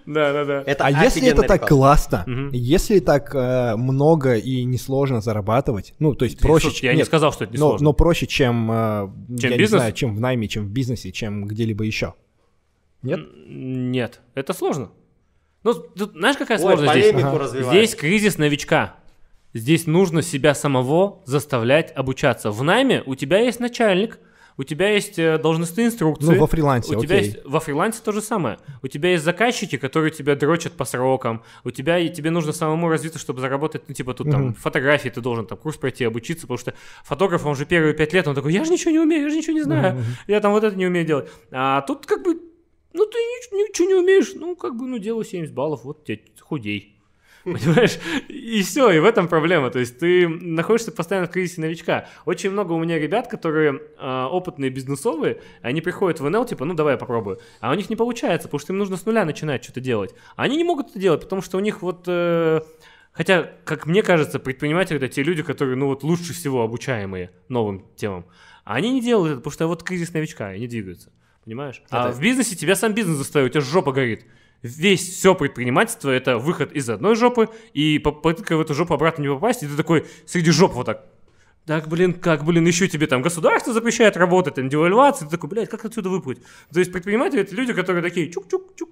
Да-да-да. 0.06 0.64
Это 0.66 0.86
А 0.86 1.04
если 1.04 1.28
это 1.28 1.44
так 1.44 1.68
классно, 1.68 2.24
Мгм. 2.28 2.50
если 2.54 3.00
так 3.00 3.34
э, 3.34 3.76
много 3.76 4.36
и 4.36 4.64
несложно 4.64 5.22
зарабатывать, 5.22 5.94
ну, 6.00 6.14
то 6.16 6.26
есть 6.26 6.40
проще... 6.40 6.70
Слушай, 6.70 6.86
я 6.86 6.92
не 6.94 6.98
нет, 7.00 7.08
сказал, 7.08 7.32
что 7.34 7.44
это 7.46 7.54
не 7.54 7.60
но, 7.60 7.70
сложно. 7.70 7.86
но 7.86 7.94
проще, 7.94 8.28
чем, 8.28 8.72
э, 8.72 9.10
Чем 9.40 9.50
я 9.52 9.58
не 9.58 9.58
бизнес? 9.64 9.82
знаю, 9.82 9.94
чем 9.94 10.16
в 10.16 10.20
найме, 10.20 10.48
чем 10.48 10.66
в 10.66 10.70
бизнесе, 10.70 11.12
чем 11.12 11.46
где-либо 11.46 11.84
еще. 11.84 12.14
Нет? 13.02 13.22
Нет, 13.48 14.22
это 14.36 14.54
сложно. 14.54 14.90
Ну, 15.64 15.74
тут, 15.74 16.12
знаешь, 16.14 16.38
какая 16.38 16.58
Ой, 16.58 16.62
сложность 16.62 16.92
здесь? 16.92 17.14
Ага. 17.24 17.48
Здесь 17.72 17.96
кризис 17.96 18.38
новичка. 18.38 18.96
Здесь 19.54 19.88
нужно 19.88 20.22
себя 20.22 20.54
самого 20.54 21.22
заставлять 21.26 21.92
обучаться. 21.96 22.52
В 22.52 22.64
найме 22.64 23.02
у 23.06 23.16
тебя 23.16 23.40
есть 23.40 23.60
начальник, 23.60 24.20
у 24.58 24.64
тебя 24.64 24.90
есть 24.90 25.20
э, 25.20 25.38
должностные 25.38 25.88
инструкции. 25.88 26.34
Ну, 26.34 26.40
во 26.40 26.48
фрилансе, 26.48 26.96
у 26.96 27.00
тебя 27.00 27.18
окей. 27.18 27.28
есть 27.30 27.46
во 27.46 27.60
фрилансе 27.60 28.02
то 28.04 28.12
же 28.12 28.22
самое. 28.22 28.58
У 28.82 28.88
тебя 28.88 29.12
есть 29.12 29.24
заказчики, 29.24 29.78
которые 29.78 30.12
тебя 30.12 30.36
дрочат 30.36 30.74
по 30.74 30.84
срокам. 30.84 31.44
У 31.64 31.70
тебя 31.70 32.00
и 32.00 32.10
тебе 32.10 32.32
нужно 32.32 32.54
самому 32.54 32.90
развиться, 32.90 33.20
чтобы 33.20 33.40
заработать, 33.40 33.84
ну 33.88 33.94
типа 33.94 34.14
тут 34.16 34.32
там 34.32 34.54
фотографии 34.56 35.10
ты 35.10 35.22
должен 35.22 35.46
там 35.46 35.58
курс 35.58 35.78
пройти, 35.78 36.04
обучиться, 36.04 36.48
потому 36.48 36.58
что 36.58 36.74
фотограф 37.04 37.46
он 37.46 37.56
же 37.56 37.66
первые 37.66 37.94
пять 37.94 38.14
лет 38.14 38.28
он 38.28 38.36
такой, 38.36 38.52
я 38.52 38.66
же 38.66 38.72
ничего 38.72 38.92
не 38.92 39.00
умею, 39.00 39.24
я 39.24 39.30
же 39.30 39.38
ничего 39.38 39.54
не 39.54 39.64
знаю, 39.64 40.04
я 40.28 40.40
там 40.40 40.52
вот 40.52 40.64
это 40.64 40.76
не 40.76 40.88
умею 40.88 41.06
делать. 41.06 41.30
А 41.52 41.82
тут 41.82 42.06
как 42.06 42.24
бы, 42.24 42.34
ну 42.94 43.06
ты 43.06 43.18
нич- 43.18 43.54
ничего 43.54 43.88
не 43.88 43.94
умеешь, 43.96 44.34
ну 44.34 44.56
как 44.56 44.76
бы, 44.76 44.88
ну 44.88 44.98
делай 44.98 45.24
70 45.24 45.54
баллов, 45.54 45.84
вот 45.84 46.04
тебе 46.04 46.22
худей. 46.40 46.97
Понимаешь? 47.54 47.98
И 48.28 48.62
все, 48.62 48.92
и 48.92 49.00
в 49.00 49.06
этом 49.06 49.28
проблема. 49.28 49.70
То 49.70 49.80
есть 49.80 50.00
ты 50.00 50.28
находишься 50.28 50.92
постоянно 50.92 51.28
в 51.28 51.32
кризисе 51.32 51.62
новичка. 51.62 52.08
Очень 52.26 52.52
много 52.52 52.74
у 52.74 52.80
меня 52.80 53.00
ребят, 53.00 53.28
которые 53.28 53.82
э, 53.98 54.24
опытные 54.26 54.70
бизнесовые, 54.70 55.40
они 55.62 55.80
приходят 55.82 56.20
в 56.20 56.30
НЛ, 56.30 56.46
типа, 56.46 56.66
ну 56.66 56.74
давай 56.74 56.96
я 56.96 56.98
попробую. 56.98 57.40
А 57.62 57.72
у 57.72 57.74
них 57.74 57.90
не 57.90 57.96
получается, 57.96 58.48
потому 58.50 58.60
что 58.60 58.74
им 58.74 58.80
нужно 58.80 58.98
с 58.98 59.06
нуля 59.06 59.24
начинать 59.24 59.64
что-то 59.64 59.80
делать. 59.80 60.14
Они 60.36 60.58
не 60.58 60.64
могут 60.64 60.90
это 60.90 61.00
делать, 61.00 61.22
потому 61.22 61.42
что 61.42 61.58
у 61.58 61.62
них 61.62 61.82
вот... 61.82 62.04
Э, 62.08 62.62
Хотя, 63.14 63.50
как 63.66 63.88
мне 63.88 64.04
кажется, 64.04 64.38
предприниматели 64.38 64.98
это 64.98 65.08
те 65.08 65.24
люди, 65.24 65.42
которые, 65.42 65.76
ну 65.76 65.88
вот, 65.88 66.04
лучше 66.04 66.34
всего 66.34 66.62
обучаемые 66.62 67.32
новым 67.50 67.84
темам. 67.96 68.28
А 68.64 68.76
они 68.76 68.92
не 68.94 69.02
делают 69.02 69.32
это, 69.32 69.38
потому 69.40 69.54
что 69.54 69.68
вот 69.68 69.82
кризис 69.82 70.14
новичка, 70.14 70.54
и 70.54 70.60
не 70.60 70.68
двигаются. 70.68 71.12
Понимаешь? 71.44 71.82
А 71.90 72.10
Это- 72.10 72.16
в 72.16 72.22
бизнесе 72.22 72.56
тебя 72.56 72.76
сам 72.76 72.94
бизнес 72.94 73.18
заставит, 73.18 73.50
у 73.50 73.54
тебя 73.54 73.62
жопа 73.62 73.92
горит. 73.92 74.26
Весь 74.64 75.08
все 75.08 75.36
предпринимательство 75.36 76.10
это 76.10 76.38
выход 76.38 76.72
из 76.72 76.90
одной 76.90 77.16
жопы 77.16 77.50
и 77.74 78.00
попытка 78.00 78.58
в 78.58 78.62
эту 78.62 78.74
жопу 78.74 78.94
обратно 78.94 79.22
не 79.22 79.30
попасть, 79.30 79.64
и 79.64 79.68
ты 79.68 79.76
такой 79.76 80.06
среди 80.26 80.52
жоп 80.52 80.74
вот 80.74 80.88
так. 80.88 81.06
Так, 81.68 81.90
блин, 81.90 82.14
как, 82.14 82.46
блин, 82.46 82.66
еще 82.66 82.88
тебе 82.88 83.08
там 83.08 83.22
государство 83.22 83.74
запрещает 83.74 84.16
работать, 84.16 84.56
там 84.56 84.70
девальвация, 84.70 85.26
ты 85.26 85.32
такой, 85.32 85.50
блядь, 85.50 85.70
как 85.70 85.84
отсюда 85.84 86.10
выплыть? 86.10 86.40
То 86.72 86.80
есть 86.80 86.92
предприниматели 86.94 87.42
это 87.42 87.54
люди, 87.54 87.74
которые 87.74 88.02
такие 88.02 88.32
чук-чук-чук, 88.32 88.90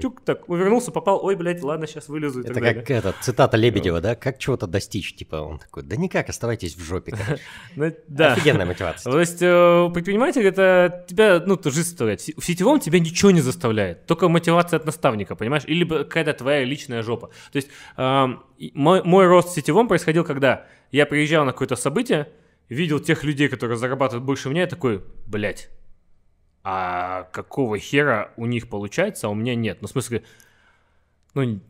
чук, 0.00 0.20
так, 0.24 0.48
увернулся, 0.48 0.90
попал, 0.90 1.24
ой, 1.24 1.36
блядь, 1.36 1.62
ладно, 1.62 1.86
сейчас 1.86 2.08
вылезу 2.08 2.40
и 2.40 2.44
Это 2.44 2.54
так 2.54 2.62
далее. 2.62 2.80
как 2.82 2.90
эта 2.90 3.14
цитата 3.20 3.56
Лебедева, 3.56 4.00
да? 4.00 4.14
Как 4.14 4.38
чего-то 4.38 4.66
достичь? 4.66 5.14
Типа 5.14 5.36
он 5.36 5.58
такой, 5.58 5.82
да 5.82 5.96
никак, 5.96 6.28
оставайтесь 6.28 6.74
в 6.76 6.82
жопе. 6.82 7.12
короче». 7.12 7.42
Ну, 7.76 7.92
да. 8.08 8.32
Офигенная 8.32 8.66
мотивация. 8.66 9.12
То 9.12 9.20
есть 9.20 9.40
э, 9.40 9.90
предприниматель 9.94 10.44
это 10.46 11.04
тебя, 11.08 11.42
ну, 11.44 11.56
то 11.56 11.70
жизнь 11.70 11.88
заставляет. 11.88 12.20
В 12.20 12.44
сетевом 12.44 12.80
тебя 12.80 12.98
ничего 12.98 13.30
не 13.30 13.40
заставляет. 13.40 14.06
Только 14.06 14.28
мотивация 14.28 14.78
от 14.78 14.86
наставника, 14.86 15.36
понимаешь? 15.36 15.64
Или 15.66 15.84
какая-то 15.84 16.32
твоя 16.34 16.64
личная 16.64 17.02
жопа. 17.02 17.30
То 17.52 17.56
есть 17.56 17.68
мой, 17.96 19.02
мой 19.02 19.26
рост 19.26 19.50
в 19.50 19.54
сетевом 19.54 19.88
происходил, 19.88 20.24
когда 20.24 20.66
я 20.90 21.06
приезжал 21.06 21.44
на 21.44 21.52
какое-то 21.52 21.76
событие, 21.76 22.28
видел 22.68 23.00
тех 23.00 23.24
людей, 23.24 23.48
которые 23.48 23.76
зарабатывают 23.76 24.24
больше 24.24 24.48
меня, 24.48 24.64
и 24.64 24.66
такой, 24.66 25.02
блядь, 25.26 25.70
а 26.62 27.24
какого 27.32 27.78
хера 27.78 28.32
у 28.36 28.46
них 28.46 28.68
получается, 28.68 29.26
а 29.26 29.30
у 29.30 29.34
меня 29.34 29.54
нет? 29.54 29.78
Ну, 29.80 29.88
в 29.88 29.90
смысле, 29.90 30.22
ну, 31.34 31.60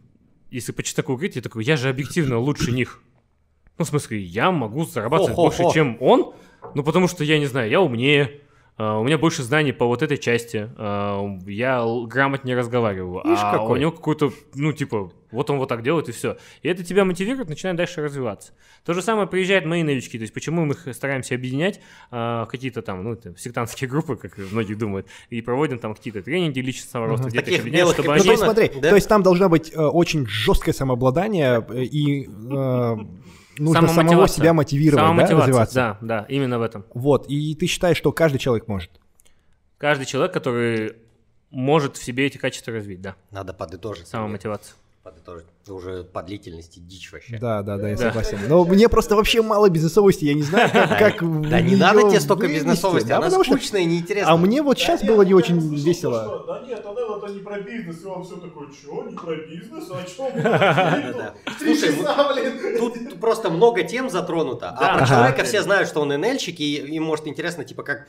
если 0.50 0.72
по 0.72 0.82
чесноку 0.82 1.14
говорить, 1.14 1.36
я 1.36 1.42
такой, 1.42 1.64
я 1.64 1.76
же 1.76 1.88
объективно 1.88 2.38
лучше 2.38 2.72
них. 2.72 3.02
Ну, 3.78 3.84
в 3.84 3.88
смысле, 3.88 4.20
я 4.20 4.50
могу 4.50 4.84
зарабатывать 4.84 5.34
Хо-хо-хо. 5.34 5.62
больше, 5.62 5.74
чем 5.74 5.96
он, 6.00 6.34
ну, 6.74 6.82
потому 6.82 7.08
что, 7.08 7.24
я 7.24 7.38
не 7.38 7.46
знаю, 7.46 7.70
я 7.70 7.80
умнее, 7.80 8.40
у 8.80 9.04
меня 9.04 9.18
больше 9.18 9.42
знаний 9.42 9.72
по 9.72 9.86
вот 9.86 10.02
этой 10.02 10.16
части, 10.16 10.70
а, 10.76 11.38
я 11.46 11.84
грамотнее 12.06 12.56
разговариваю, 12.56 13.22
Видишь, 13.24 13.38
а 13.42 13.52
какой. 13.52 13.78
у 13.78 13.80
него 13.80 13.92
какой-то, 13.92 14.32
ну, 14.54 14.72
типа, 14.72 15.12
вот 15.30 15.50
он 15.50 15.58
вот 15.58 15.68
так 15.68 15.82
делает 15.82 16.08
и 16.08 16.12
все. 16.12 16.38
И 16.62 16.68
это 16.68 16.82
тебя 16.82 17.04
мотивирует, 17.04 17.48
начинает 17.48 17.76
дальше 17.76 18.02
развиваться. 18.02 18.52
То 18.84 18.94
же 18.94 19.02
самое 19.02 19.28
приезжают 19.28 19.66
мои 19.66 19.82
новички, 19.82 20.18
то 20.18 20.22
есть 20.22 20.32
почему 20.32 20.64
мы 20.64 20.74
их 20.74 20.94
стараемся 20.94 21.34
объединять 21.34 21.80
а, 22.10 22.44
в 22.44 22.48
какие-то 22.48 22.80
там, 22.82 23.04
ну, 23.04 23.12
это 23.12 23.36
сектантские 23.36 23.88
группы, 23.90 24.16
как 24.16 24.38
многие 24.38 24.74
думают, 24.74 25.06
и 25.28 25.42
проводим 25.42 25.78
там 25.78 25.94
какие-то 25.94 26.22
тренинги 26.22 26.60
личностного 26.60 27.06
роста, 27.06 27.28
где 27.28 27.40
Таких 27.40 27.54
их 27.54 27.60
объединяем, 27.60 27.86
белых 27.86 27.94
чтобы 27.94 28.08
Ну, 28.08 28.14
они... 28.14 28.22
то 28.24 28.30
есть, 28.30 28.40
Капюшона, 28.40 28.64
смотри, 28.64 28.80
да? 28.80 28.88
то 28.88 28.94
есть 28.94 29.08
там 29.08 29.22
должно 29.22 29.48
быть 29.48 29.72
э, 29.72 29.78
очень 29.78 30.26
жесткое 30.26 30.72
самообладание 30.72 31.64
э, 31.68 31.82
и 31.82 32.28
э, 32.28 32.96
нужно 33.60 33.88
самого 33.88 34.26
себя 34.28 34.52
мотивировать, 34.52 35.16
да, 35.28 35.36
развиваться. 35.38 35.74
Да, 35.74 35.98
да, 36.00 36.26
именно 36.28 36.58
в 36.58 36.62
этом. 36.62 36.84
Вот, 36.94 37.26
и 37.28 37.54
ты 37.54 37.66
считаешь, 37.66 37.96
что 37.96 38.12
каждый 38.12 38.38
человек 38.38 38.66
может? 38.68 38.90
Каждый 39.78 40.06
человек, 40.06 40.32
который 40.32 40.96
может 41.50 41.96
в 41.96 42.04
себе 42.04 42.26
эти 42.26 42.38
качества 42.38 42.72
развить, 42.72 43.00
да, 43.00 43.14
Надо 43.30 43.52
подытожить. 43.52 44.06
самомотивация. 44.08 44.74
Подытожить. 45.02 45.46
Это 45.64 45.72
уже 45.72 46.04
по 46.04 46.22
длительности 46.22 46.78
дичь 46.78 47.10
вообще. 47.10 47.38
Да, 47.38 47.62
да, 47.62 47.78
да, 47.78 47.88
я 47.88 47.96
Да. 47.96 48.08
согласен. 48.08 48.38
Но 48.48 48.66
мне 48.66 48.86
просто 48.90 49.16
вообще 49.16 49.40
мало 49.40 49.70
бизнесовости, 49.70 50.26
я 50.26 50.34
не 50.34 50.42
знаю, 50.42 50.70
как, 50.70 50.98
как 51.18 51.48
Да 51.48 51.60
не 51.62 51.74
надо 51.74 52.02
тебе 52.10 52.20
столько 52.20 52.48
бизнесовости, 52.48 53.10
она 53.10 53.30
скучная 53.30 53.80
и 53.80 53.84
неинтересная. 53.86 54.34
А 54.34 54.36
мне 54.36 54.62
вот 54.62 54.78
сейчас 54.78 55.02
было 55.02 55.22
не 55.22 55.32
очень 55.32 55.58
весело. 55.74 56.44
Да 56.46 56.60
нет, 56.66 56.84
Анел 56.84 56.99
это 57.22 57.32
не 57.32 57.40
про 57.40 57.60
бизнес, 57.60 58.02
и 58.02 58.06
он 58.06 58.24
все 58.24 58.36
такой, 58.36 58.68
чё, 58.72 59.08
не 59.08 59.16
про 59.16 59.36
бизнес, 59.36 59.88
а. 59.90 61.34
Три 61.58 61.76
Слушай. 61.76 62.78
Тут 62.78 63.20
просто 63.20 63.50
много 63.50 63.82
тем 63.82 64.10
затронуто. 64.10 64.76
Да. 64.78 64.94
А 64.94 64.98
про 64.98 65.06
человека 65.06 65.44
все 65.44 65.62
знают, 65.62 65.88
что 65.88 66.00
он 66.00 66.08
НЛьщик, 66.08 66.58
и 66.60 66.76
им 66.76 67.04
может 67.04 67.26
интересно, 67.26 67.64
типа, 67.64 67.82
как 67.82 68.08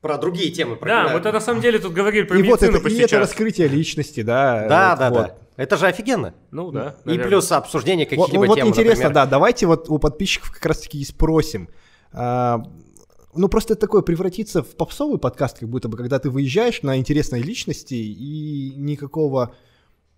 про 0.00 0.18
другие 0.18 0.50
темы. 0.50 0.76
Про 0.76 0.88
Да, 0.88 1.12
вот 1.12 1.20
это 1.20 1.32
на 1.32 1.40
самом 1.40 1.62
деле 1.62 1.78
тут 1.78 1.94
говорили 1.94 2.24
про 2.24 2.36
И 2.36 2.42
вот 2.42 2.60
медицину 2.60 2.72
это, 2.72 2.80
и 2.80 2.82
почти 2.82 3.02
это 3.02 3.18
раскрытие 3.18 3.68
личности, 3.68 4.20
да. 4.22 4.66
Да, 4.68 4.90
вот, 4.90 4.98
да, 4.98 5.10
вот. 5.10 5.26
да. 5.28 5.34
Это 5.56 5.76
же 5.76 5.86
офигенно. 5.86 6.34
Ну 6.50 6.70
да. 6.70 6.96
И 7.04 7.08
наверное. 7.08 7.28
плюс 7.28 7.52
обсуждение 7.52 8.04
Вот, 8.04 8.10
каких-либо 8.10 8.44
ну, 8.44 8.48
вот 8.48 8.56
тем. 8.56 8.68
интересно, 8.68 9.04
например. 9.04 9.14
да, 9.14 9.26
давайте 9.26 9.66
вот 9.66 9.88
у 9.88 9.98
подписчиков 9.98 10.50
как 10.50 10.66
раз-таки 10.66 11.00
и 11.00 11.04
спросим. 11.04 11.68
А, 12.12 12.62
ну, 13.36 13.48
просто 13.48 13.74
это 13.74 13.80
такое 13.82 14.02
превратиться 14.02 14.62
в 14.62 14.76
попсовый 14.76 15.18
подкаст, 15.18 15.58
как 15.58 15.68
будто 15.68 15.88
бы, 15.88 15.96
когда 15.96 16.18
ты 16.18 16.30
выезжаешь 16.30 16.82
на 16.82 16.96
интересной 16.98 17.40
личности 17.42 17.94
и 17.94 18.72
никакого... 18.76 19.54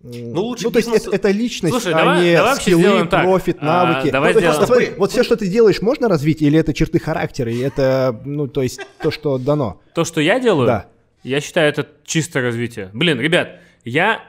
Ну, 0.01 0.41
лучше 0.43 0.65
Ну, 0.65 0.71
то 0.71 0.77
есть 0.77 0.89
бизнес- 0.89 1.07
это, 1.07 1.15
это 1.15 1.31
личность, 1.31 1.73
Слушай, 1.73 1.93
а 1.93 1.97
давай- 1.97 2.21
не 2.23 2.35
давай 2.35 2.55
скиллы, 2.57 2.81
сделаем 2.81 3.07
так. 3.07 3.23
профит, 3.23 3.57
А, 3.61 3.65
навыки. 3.65 4.11
давай 4.11 4.33
Ну, 4.33 4.39
то 4.39 4.45
есть, 4.45 4.57
сделаем- 4.59 4.67
смотри, 4.67 4.89
вот 4.99 5.11
все, 5.11 5.23
что 5.23 5.35
ты 5.35 5.47
делаешь, 5.47 5.81
можно 5.81 6.07
развить, 6.07 6.41
или 6.43 6.59
это 6.59 6.71
черты 6.73 6.99
характера, 6.99 7.51
и 7.51 7.57
это, 7.57 8.21
ну, 8.23 8.47
то 8.47 8.61
есть 8.61 8.79
то, 9.01 9.09
что 9.09 9.39
дано? 9.39 9.81
То, 9.95 10.05
что 10.05 10.21
я 10.21 10.39
делаю, 10.39 10.67
Да. 10.67 10.85
я 11.23 11.41
считаю, 11.41 11.69
это 11.69 11.87
чисто 12.05 12.41
развитие. 12.41 12.91
Блин, 12.93 13.19
ребят, 13.19 13.59
я 13.85 14.21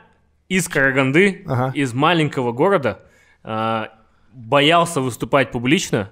из 0.48 0.68
Караганды, 0.68 1.42
Ага. 1.46 1.72
из 1.74 1.92
маленького 1.92 2.52
города, 2.52 3.00
а, 3.44 3.90
боялся 4.32 5.02
выступать 5.02 5.50
публично. 5.52 6.10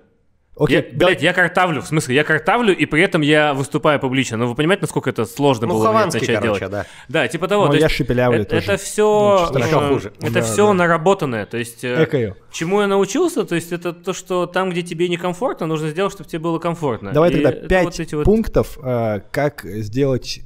Окей, 0.58 0.76
я, 0.76 0.82
да- 0.90 1.06
блядь, 1.08 1.22
я 1.22 1.34
картавлю, 1.34 1.82
в 1.82 1.86
смысле, 1.86 2.14
я 2.14 2.24
картавлю, 2.24 2.74
и 2.74 2.86
при 2.86 3.02
этом 3.02 3.20
я 3.20 3.52
выступаю 3.52 4.00
публично. 4.00 4.38
Ну, 4.38 4.46
вы 4.46 4.54
понимаете, 4.54 4.80
насколько 4.82 5.10
это 5.10 5.26
сложно 5.26 5.66
Ну, 5.66 5.74
было 5.74 5.92
мне 5.92 6.06
начать 6.06 6.26
короче, 6.26 6.42
делать? 6.42 6.70
да. 6.70 6.86
Да, 7.08 7.28
типа 7.28 7.46
того. 7.46 7.66
Ну, 7.66 7.72
то 7.72 7.76
я 7.76 7.84
есть 7.84 7.94
шепелявлю 7.94 8.40
это, 8.40 8.50
тоже. 8.56 8.72
это 8.72 8.82
все, 8.82 9.50
Ну, 9.52 9.58
еще 9.58 9.88
хуже. 9.88 10.12
это 10.22 10.32
Да, 10.32 10.42
все 10.42 10.66
да. 10.68 10.72
наработанное. 10.72 11.44
То 11.44 11.58
есть, 11.58 11.84
э, 11.84 12.04
Экаю. 12.04 12.38
чему 12.52 12.80
я 12.80 12.86
научился, 12.86 13.44
то 13.44 13.54
есть 13.54 13.70
это 13.70 13.92
то, 13.92 14.14
что 14.14 14.46
там, 14.46 14.70
где 14.70 14.80
тебе 14.82 15.08
некомфортно, 15.10 15.66
нужно 15.66 15.90
сделать, 15.90 16.14
чтобы 16.14 16.28
тебе 16.30 16.38
было 16.38 16.58
комфортно. 16.58 17.12
Давай 17.12 17.30
И 17.30 17.34
тогда 17.34 17.52
пять 17.52 18.12
вот 18.14 18.24
пунктов, 18.24 18.78
э, 18.82 19.20
как 19.30 19.60
сделать 19.62 20.40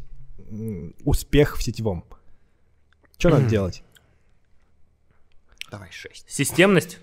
успех 1.05 1.57
в 1.57 1.63
сетевом. 1.63 2.05
Что 3.17 3.29
надо 3.29 3.45
делать? 3.45 3.85
Давай 5.71 5.89
шесть. 5.93 6.25
Системность 6.29 6.99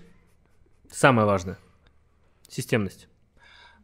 самое 0.92 1.26
важное. 1.26 1.56
Системность. 2.48 3.08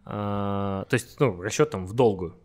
А, 0.07 0.85
то 0.89 0.95
есть, 0.95 1.19
ну, 1.21 1.41
расчет 1.41 1.71
там 1.71 1.87
в 1.87 1.93
долгую. 1.95 2.37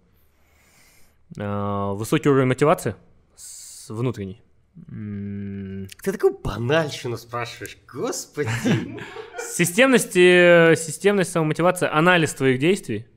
А, 1.37 1.93
высокий 1.93 2.29
уровень 2.29 2.47
мотивации 2.47 2.95
с 3.35 3.89
внутренней. 3.89 4.41
Ты 4.75 6.11
такую 6.11 6.37
банальщину 6.37 7.17
спрашиваешь, 7.17 7.77
господи. 7.91 8.49
Системность, 9.39 10.13
системность 10.13 11.31
самомотивация, 11.31 11.93
анализ 11.93 12.33
твоих 12.33 12.59
действий, 12.59 13.07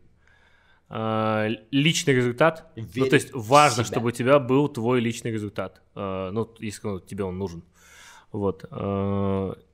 а, 0.89 1.49
личный 1.71 2.15
результат. 2.15 2.73
ну, 2.75 3.07
то 3.07 3.15
есть 3.15 3.31
важно, 3.33 3.85
чтобы 3.85 4.09
у 4.09 4.11
тебя 4.13 4.39
был 4.39 4.69
твой 4.69 5.01
личный 5.01 5.31
результат. 5.31 5.83
Ну, 5.95 6.53
если 6.59 6.87
ну, 6.87 7.01
тебе 7.01 7.25
он 7.25 7.39
нужен. 7.39 7.65
Вот. 8.33 8.65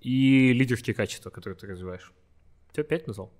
и 0.01 0.53
лидерские 0.53 0.93
качества, 0.93 1.31
которые 1.31 1.57
ты 1.57 1.69
развиваешь. 1.69 2.13
Все, 2.79 2.85
пять 2.85 3.09
назвал. 3.09 3.33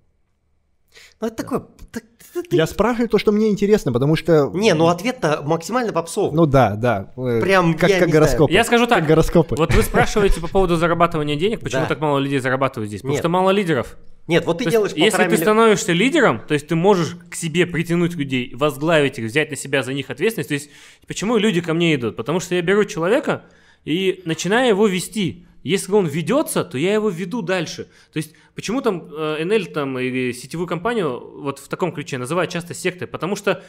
Ну, 1.21 1.27
это 1.27 1.35
такое... 1.37 1.59
так- 1.93 2.03
ты- 2.33 2.43
ты- 2.43 2.57
Я 2.57 2.67
спрашиваю 2.67 3.07
то, 3.07 3.17
что 3.17 3.31
мне 3.31 3.49
интересно, 3.49 3.93
потому 3.93 4.15
что... 4.17 4.49
Не, 4.53 4.73
ну 4.73 4.87
ответ-то 4.87 5.41
максимально 5.45 5.93
попсовый. 5.93 6.35
Ну 6.35 6.45
да, 6.45 6.75
да. 6.75 7.11
э, 7.15 7.39
Прям, 7.41 7.75
как, 7.77 7.89
я 7.89 7.99
как 7.99 8.07
не 8.07 8.13
гороскопы. 8.13 8.51
Я 8.51 8.63
скажу 8.65 8.85
так. 8.85 8.99
Как 8.99 9.07
гороскопы. 9.07 9.55
Вот 9.55 9.73
вы 9.73 9.81
спрашиваете 9.83 10.41
по 10.41 10.47
поводу 10.47 10.75
зарабатывания 10.75 11.35
денег, 11.37 11.61
почему 11.61 11.83
Да. 11.83 11.87
так 11.87 11.99
мало 12.01 12.17
людей 12.19 12.39
зарабатывают 12.39 12.89
здесь? 12.89 12.99
Потому 13.01 13.13
Нет. 13.13 13.21
что 13.21 13.29
мало 13.29 13.51
лидеров. 13.51 13.97
Нет, 14.27 14.45
вот 14.45 14.57
ты 14.57 14.65
То 14.65 14.67
есть, 14.67 14.71
делаешь 14.75 14.91
если 14.93 15.03
полтора 15.09 15.23
ты 15.25 15.31
милли- 15.35 15.41
становишься 15.41 15.93
лидером, 15.93 16.41
то 16.45 16.53
есть 16.53 16.67
ты 16.67 16.75
можешь 16.75 17.15
к 17.29 17.35
себе 17.35 17.65
притянуть 17.65 18.15
людей, 18.15 18.53
возглавить 18.55 19.17
их, 19.19 19.25
взять 19.25 19.51
на 19.51 19.55
себя 19.55 19.83
за 19.83 19.93
них 19.93 20.09
ответственность. 20.09 20.49
То 20.49 20.53
есть 20.55 20.69
почему 21.07 21.37
люди 21.37 21.61
ко 21.61 21.73
мне 21.73 21.95
идут? 21.95 22.15
Потому 22.17 22.39
что 22.41 22.55
я 22.55 22.61
беру 22.61 22.83
человека 22.83 23.43
и 23.85 24.21
начинаю 24.25 24.69
его 24.69 24.85
вести. 24.87 25.45
Если 25.63 25.91
он 25.91 26.07
ведется, 26.07 26.63
то 26.63 26.77
я 26.77 26.93
его 26.93 27.09
веду 27.09 27.41
дальше. 27.41 27.85
То 28.13 28.17
есть 28.17 28.33
почему 28.55 28.81
там 28.81 29.09
э, 29.11 29.43
NL 29.43 29.71
там, 29.71 29.99
или 29.99 30.31
сетевую 30.31 30.67
компанию 30.67 31.41
вот 31.41 31.59
в 31.59 31.67
таком 31.67 31.91
ключе 31.91 32.17
называют 32.17 32.51
часто 32.51 32.73
сектой? 32.73 33.07
Потому 33.07 33.35
что 33.35 33.63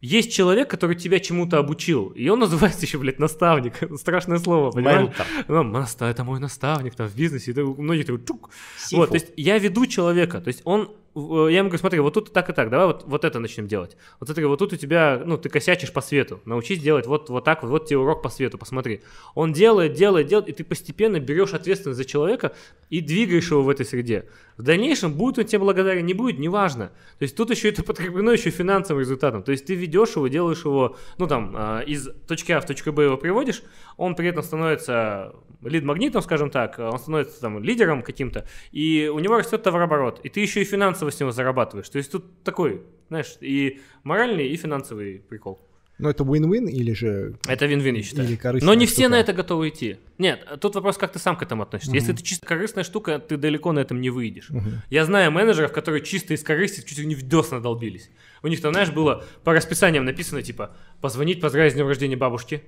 есть 0.00 0.32
человек, 0.32 0.68
который 0.68 0.96
тебя 0.96 1.20
чему-то 1.20 1.58
обучил, 1.58 2.08
и 2.08 2.28
он 2.28 2.38
называется 2.46 2.86
еще, 2.86 2.98
блядь, 2.98 3.18
наставник. 3.18 3.74
Страшное 3.98 4.38
слово, 4.38 4.70
понимаешь? 4.72 5.08
Ментор. 5.08 5.26
Ну, 5.48 5.62
наста- 5.62 6.06
это 6.06 6.24
мой 6.24 6.40
наставник 6.40 6.94
там 6.94 7.08
в 7.08 7.14
бизнесе. 7.14 7.52
Это 7.52 7.64
у 7.64 7.80
многих 7.80 8.06
такой 8.06 8.24
чук. 8.26 8.50
Сифу. 8.78 8.96
Вот, 9.02 9.10
то 9.10 9.14
есть 9.14 9.28
я 9.36 9.58
веду 9.58 9.86
человека, 9.86 10.40
то 10.40 10.48
есть 10.48 10.62
он 10.64 10.90
я 11.14 11.58
ему 11.58 11.68
говорю, 11.68 11.78
смотри, 11.78 12.00
вот 12.00 12.14
тут 12.14 12.32
так 12.32 12.48
и 12.48 12.52
так, 12.52 12.70
давай 12.70 12.86
вот, 12.86 13.04
вот 13.06 13.24
это 13.24 13.38
начнем 13.38 13.66
делать. 13.66 13.96
Вот 14.18 14.28
смотри, 14.28 14.44
вот 14.46 14.58
тут 14.58 14.72
у 14.72 14.76
тебя, 14.76 15.22
ну, 15.24 15.36
ты 15.36 15.48
косячишь 15.48 15.92
по 15.92 16.00
свету, 16.00 16.40
научись 16.44 16.80
делать 16.80 17.06
вот, 17.06 17.28
вот 17.28 17.44
так, 17.44 17.62
вот, 17.62 17.86
тебе 17.86 17.98
урок 17.98 18.22
по 18.22 18.30
свету, 18.30 18.56
посмотри. 18.56 19.02
Он 19.34 19.52
делает, 19.52 19.92
делает, 19.92 20.26
делает, 20.28 20.48
и 20.48 20.52
ты 20.52 20.64
постепенно 20.64 21.20
берешь 21.20 21.52
ответственность 21.52 21.98
за 21.98 22.04
человека 22.04 22.54
и 22.88 23.00
двигаешь 23.00 23.50
его 23.50 23.62
в 23.62 23.68
этой 23.68 23.84
среде. 23.84 24.28
В 24.56 24.62
дальнейшем 24.62 25.12
будет 25.12 25.38
он 25.38 25.44
тебе 25.44 25.58
благодарен, 25.58 26.06
не 26.06 26.14
будет, 26.14 26.38
неважно. 26.38 26.92
То 27.18 27.22
есть 27.24 27.36
тут 27.36 27.50
еще 27.50 27.68
это 27.68 27.82
подкреплено 27.82 28.32
еще 28.32 28.50
финансовым 28.50 29.00
результатом. 29.00 29.42
То 29.42 29.52
есть 29.52 29.66
ты 29.66 29.74
ведешь 29.74 30.16
его, 30.16 30.28
делаешь 30.28 30.64
его, 30.64 30.96
ну 31.18 31.26
там, 31.26 31.52
а, 31.54 31.80
из 31.80 32.08
точки 32.26 32.52
А 32.52 32.60
в 32.60 32.66
точку 32.66 32.92
Б 32.92 33.04
его 33.04 33.16
приводишь, 33.16 33.62
он 33.96 34.14
при 34.14 34.28
этом 34.28 34.42
становится 34.42 35.34
лид-магнитом, 35.62 36.22
скажем 36.22 36.50
так, 36.50 36.78
он 36.78 36.98
становится 36.98 37.40
там 37.40 37.62
лидером 37.62 38.02
каким-то, 38.02 38.46
и 38.70 39.10
у 39.12 39.18
него 39.18 39.38
растет 39.38 39.62
товарооборот, 39.62 40.20
и 40.22 40.28
ты 40.28 40.40
еще 40.40 40.62
и 40.62 40.64
финансово 40.64 41.10
с 41.10 41.20
него 41.20 41.32
зарабатываешь. 41.32 41.88
То 41.88 41.98
есть 41.98 42.12
тут 42.12 42.42
такой, 42.42 42.82
знаешь, 43.08 43.36
и 43.40 43.80
моральный, 44.02 44.48
и 44.48 44.56
финансовый 44.56 45.20
прикол. 45.20 45.60
Ну, 45.98 46.08
это 46.08 46.24
win-win 46.24 46.68
или 46.68 46.92
же... 46.94 47.36
Это 47.46 47.66
вин-вин, 47.66 47.94
я 47.94 48.02
считаю. 48.02 48.28
Или 48.28 48.64
Но 48.64 48.74
не 48.74 48.86
все 48.86 49.02
штука. 49.02 49.08
на 49.10 49.20
это 49.20 49.32
готовы 49.32 49.68
идти. 49.68 49.98
Нет, 50.18 50.44
тут 50.60 50.74
вопрос, 50.74 50.96
как 50.96 51.12
ты 51.12 51.20
сам 51.20 51.36
к 51.36 51.42
этому 51.42 51.62
относишься. 51.62 51.94
Если 51.94 52.12
это 52.12 52.24
чисто 52.24 52.44
корыстная 52.44 52.82
штука, 52.82 53.20
ты 53.20 53.36
далеко 53.36 53.70
на 53.70 53.78
этом 53.78 54.00
не 54.00 54.10
выйдешь. 54.10 54.50
Я 54.90 55.04
знаю 55.04 55.30
менеджеров, 55.30 55.72
которые 55.72 56.02
чисто 56.02 56.34
из 56.34 56.42
корысти 56.42 56.84
чуть 56.84 56.98
ли 56.98 57.06
не 57.06 57.14
в 57.14 57.22
десна 57.22 57.60
долбились. 57.60 58.10
У 58.42 58.48
них 58.48 58.60
там, 58.60 58.72
знаешь, 58.72 58.90
было 58.90 59.24
по 59.44 59.52
расписаниям 59.52 60.04
написано, 60.04 60.42
типа, 60.42 60.74
позвонить, 61.00 61.40
поздравить 61.40 61.72
с 61.72 61.76
днем 61.76 61.86
рождения 61.86 62.16
бабушки, 62.16 62.64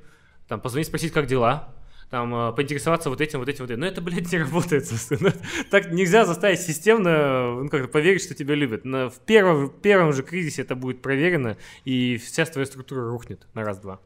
там, 0.47 0.61
позвонить, 0.61 0.87
спросить, 0.87 1.13
как 1.13 1.27
дела, 1.27 1.75
там, 2.11 2.35
э, 2.35 2.53
поинтересоваться 2.53 3.11
вот 3.11 3.21
этим, 3.21 3.39
вот 3.41 3.49
этим, 3.49 3.65
вот 3.65 3.71
этим. 3.71 3.81
Но 3.81 3.87
это, 3.87 4.01
блядь, 4.01 4.31
не 4.33 4.39
работает, 4.39 4.87
собственно. 4.87 5.33
Так 5.71 5.91
нельзя 5.93 6.25
заставить 6.25 6.61
системно, 6.61 7.63
ну, 7.63 7.69
как-то 7.69 7.89
поверить, 7.89 8.23
что 8.23 8.35
тебя 8.35 8.55
любят. 8.55 8.85
На- 8.85 9.09
в 9.11 9.19
первом, 9.21 9.67
в 9.67 9.81
первом 9.81 10.13
же 10.13 10.23
кризисе 10.23 10.63
это 10.63 10.75
будет 10.75 11.03
проверено, 11.03 11.57
и 11.85 12.17
вся 12.19 12.45
твоя 12.45 12.67
структура 12.67 13.07
рухнет 13.09 13.47
на 13.55 13.65
раз-два. 13.65 14.01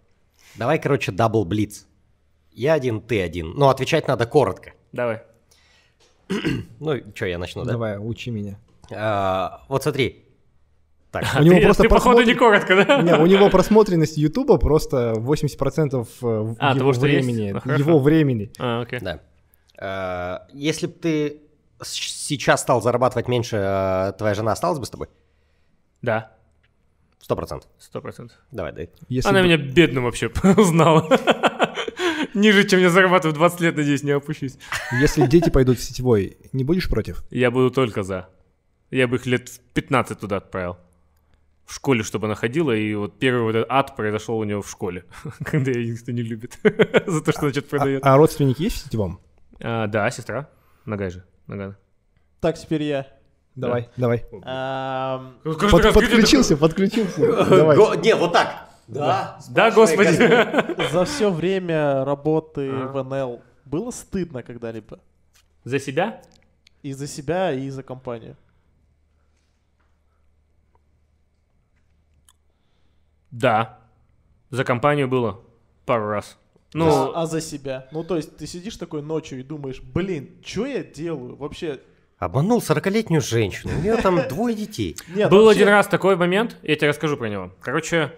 Давай, 0.57 0.79
короче, 0.81 1.13
double 1.13 1.45
блиц. 1.45 1.87
Я 2.53 2.73
один, 2.75 3.01
ты 3.01 3.23
один. 3.23 3.53
Но 3.55 3.69
отвечать 3.69 4.09
надо 4.09 4.27
коротко. 4.27 4.73
Давай. 4.93 5.23
Ну, 6.81 6.95
что, 7.15 7.27
я 7.27 7.39
начну, 7.39 7.65
да? 7.65 7.73
Давай, 7.73 7.99
учи 7.99 8.31
меня. 8.31 8.59
А, 8.91 9.65
вот 9.69 9.83
смотри. 9.83 10.28
Так, 11.11 11.25
У 11.41 11.43
него 11.43 11.57
ты, 11.57 11.63
просто 11.63 11.83
ты, 11.85 11.89
походу, 11.89 12.23
не 12.23 12.35
просмотр- 12.35 12.39
коротко, 12.39 12.77
да? 12.85 13.03
Не, 13.03 13.15
у 13.15 13.25
него 13.27 13.49
просмотренность 13.49 14.19
Ютуба 14.19 14.59
просто 14.59 15.15
80% 15.17 16.07
в 16.21 16.57
А, 16.59 16.71
его 16.71 16.79
того, 16.79 16.93
что 16.93 17.07
есть? 17.07 17.25
времени. 17.27 17.59
Хорошо. 17.59 17.81
Его 17.83 17.99
времени. 17.99 18.51
А, 18.59 18.83
окей. 18.83 19.01
да. 19.01 19.21
А, 19.81 20.47
если 20.53 20.87
бы 20.87 20.93
ты 20.93 21.41
сейчас 21.83 22.61
стал 22.61 22.83
зарабатывать 22.83 23.27
меньше, 23.29 23.57
а, 23.59 24.13
твоя 24.13 24.35
жена 24.35 24.53
осталась 24.53 24.79
бы 24.79 24.85
с 24.87 24.91
тобой? 24.91 25.09
Да, 26.03 26.33
Сто 27.21 27.37
процентов. 27.37 27.69
сто 27.79 28.01
процентов. 28.01 28.37
Давай, 28.53 28.73
дай. 28.73 28.91
Если 29.09 29.29
Она 29.29 29.41
бы- 29.41 29.47
меня 29.47 29.57
бедным 29.57 30.05
вообще 30.05 30.31
узнала. 30.57 31.09
Ниже, 32.35 32.67
чем 32.69 32.81
я 32.81 32.91
зарабатываю 32.91 33.35
в 33.35 33.39
20 33.39 33.61
лет, 33.61 33.77
надеюсь, 33.77 34.03
не 34.03 34.11
опущусь. 34.13 34.57
Если 35.01 35.27
дети 35.27 35.51
пойдут 35.51 35.79
в 35.79 35.83
сетевой, 35.83 36.37
не 36.53 36.65
будешь 36.65 36.89
против? 36.89 37.23
Я 37.31 37.51
буду 37.51 37.71
только 37.71 38.03
за. 38.03 38.29
Я 38.91 39.09
бы 39.09 39.17
их 39.17 39.27
лет 39.27 39.49
в 39.49 39.59
15 39.75 40.21
туда 40.21 40.37
отправил. 40.39 40.77
В 41.69 41.75
школе, 41.75 42.03
чтобы 42.03 42.27
она 42.29 42.35
ходила, 42.35 42.73
и 42.73 42.95
вот 42.95 43.19
первый 43.19 43.43
вот 43.43 43.55
этот 43.55 43.67
ад 43.71 43.95
произошел 43.95 44.39
у 44.39 44.45
нее 44.45 44.63
в 44.63 44.71
школе, 44.71 45.05
когда 45.45 45.71
ее 45.71 45.93
никто 45.93 46.13
не 46.13 46.23
любит 46.23 46.59
за 47.07 47.21
то, 47.23 47.31
что 47.31 47.43
она 47.43 47.51
что-то 47.51 47.69
продает. 47.69 48.03
А, 48.07 48.15
а 48.15 48.17
родственники 48.17 48.63
есть 48.63 48.77
в 48.77 48.85
сетевом? 48.85 49.21
А, 49.61 49.87
Да, 49.87 50.11
сестра. 50.11 50.49
Нагай 50.87 51.11
же. 51.11 51.25
Нагана. 51.47 51.77
Так, 52.41 52.57
теперь 52.59 52.85
я. 52.85 53.07
Давай, 53.55 53.91
давай. 53.99 54.25
Под- 55.45 55.93
подключился, 55.95 56.57
подключился. 56.57 57.21
Го- 57.75 57.95
Не, 57.97 58.15
вот 58.15 58.33
так. 58.33 58.69
Да. 58.87 59.39
Да, 59.51 59.71
господи. 59.71 60.17
За 60.93 61.05
все 61.05 61.31
время 61.31 62.03
работы 62.07 62.71
А. 62.73 62.87
в 62.87 63.03
НЛ 63.05 63.43
было 63.67 63.91
стыдно 63.91 64.43
когда-либо? 64.43 65.01
За 65.65 65.79
себя? 65.79 66.23
И 66.83 66.95
за 66.95 67.07
себя, 67.07 67.53
и 67.53 67.69
за 67.69 67.83
компанию. 67.83 68.37
Да. 73.31 73.79
За 74.51 74.65
компанию 74.65 75.09
было 75.09 75.41
пару 75.85 76.09
раз. 76.09 76.39
Ну, 76.75 76.87
а, 77.15 77.23
а 77.23 77.27
за 77.27 77.41
себя? 77.41 77.89
Ну, 77.93 78.05
то 78.05 78.17
есть 78.17 78.37
ты 78.37 78.47
сидишь 78.47 78.77
такой 78.77 79.03
ночью 79.03 79.41
и 79.41 79.43
думаешь, 79.43 79.81
блин, 79.81 80.31
что 80.45 80.67
я 80.67 80.83
делаю? 80.83 81.37
Вообще... 81.37 81.81
Обманул 82.19 82.59
40-летнюю 82.59 83.21
женщину. 83.23 83.73
У 83.79 83.81
нее 83.81 83.97
там 83.97 84.21
двое 84.29 84.55
детей. 84.55 84.97
Нет, 85.15 85.31
Был 85.31 85.45
вообще- 85.45 85.61
один 85.61 85.69
раз 85.73 85.87
такой 85.87 86.17
момент, 86.17 86.57
я 86.63 86.77
тебе 86.77 86.89
расскажу 86.89 87.17
про 87.17 87.29
него. 87.29 87.53
Короче, 87.61 88.13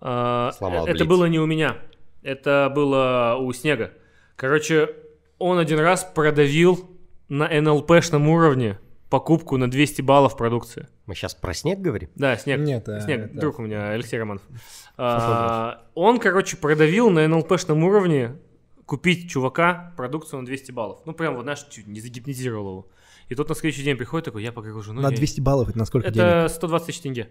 э, 0.00 0.50
Сломал 0.56 0.86
это 0.86 0.98
Блиц. 0.98 1.06
было 1.06 1.24
не 1.26 1.38
у 1.38 1.46
меня, 1.46 1.76
это 2.22 2.70
было 2.74 3.36
у 3.40 3.52
Снега. 3.52 3.92
Короче, 4.36 4.94
он 5.38 5.58
один 5.58 5.80
раз 5.80 6.04
продавил 6.04 6.88
на 7.28 7.48
НЛПшном 7.48 8.28
уровне 8.28 8.78
покупку 9.10 9.56
на 9.56 9.70
200 9.70 10.02
баллов 10.02 10.36
продукции. 10.36 10.88
Мы 11.06 11.14
сейчас 11.14 11.34
про 11.34 11.54
снег 11.54 11.78
говорим? 11.80 12.10
Да, 12.14 12.36
Снег. 12.36 12.60
Нет, 12.60 12.88
а, 12.88 13.00
Снег, 13.00 13.20
это- 13.26 13.38
друг 13.38 13.58
у 13.58 13.62
меня, 13.62 13.90
Алексей 13.90 14.18
Романов. 14.18 14.42
А, 15.00 15.84
он, 15.94 16.18
короче, 16.18 16.56
продавил 16.56 17.08
на 17.08 17.28
НЛПшном 17.28 17.84
уровне 17.84 18.36
купить 18.84 19.30
чувака 19.30 19.92
продукцию 19.96 20.40
на 20.40 20.46
200 20.46 20.72
баллов. 20.72 21.00
Ну, 21.06 21.12
прям 21.12 21.36
вот, 21.36 21.42
знаешь, 21.42 21.64
чуть 21.70 21.86
не 21.86 22.00
загипнотизировал 22.00 22.68
его. 22.68 22.88
И 23.28 23.34
тот 23.36 23.48
на 23.48 23.54
следующий 23.54 23.84
день 23.84 23.96
приходит 23.96 24.24
такой, 24.24 24.42
я 24.42 24.50
покажу 24.50 24.82
жену. 24.82 25.00
На 25.00 25.10
я- 25.10 25.16
200 25.16 25.40
баллов 25.40 25.68
это 25.68 25.78
на 25.78 25.84
сколько 25.84 26.10
денег? 26.10 26.26
это 26.26 26.48
120 26.48 26.86
тысяч 26.86 27.00
тенге. 27.00 27.30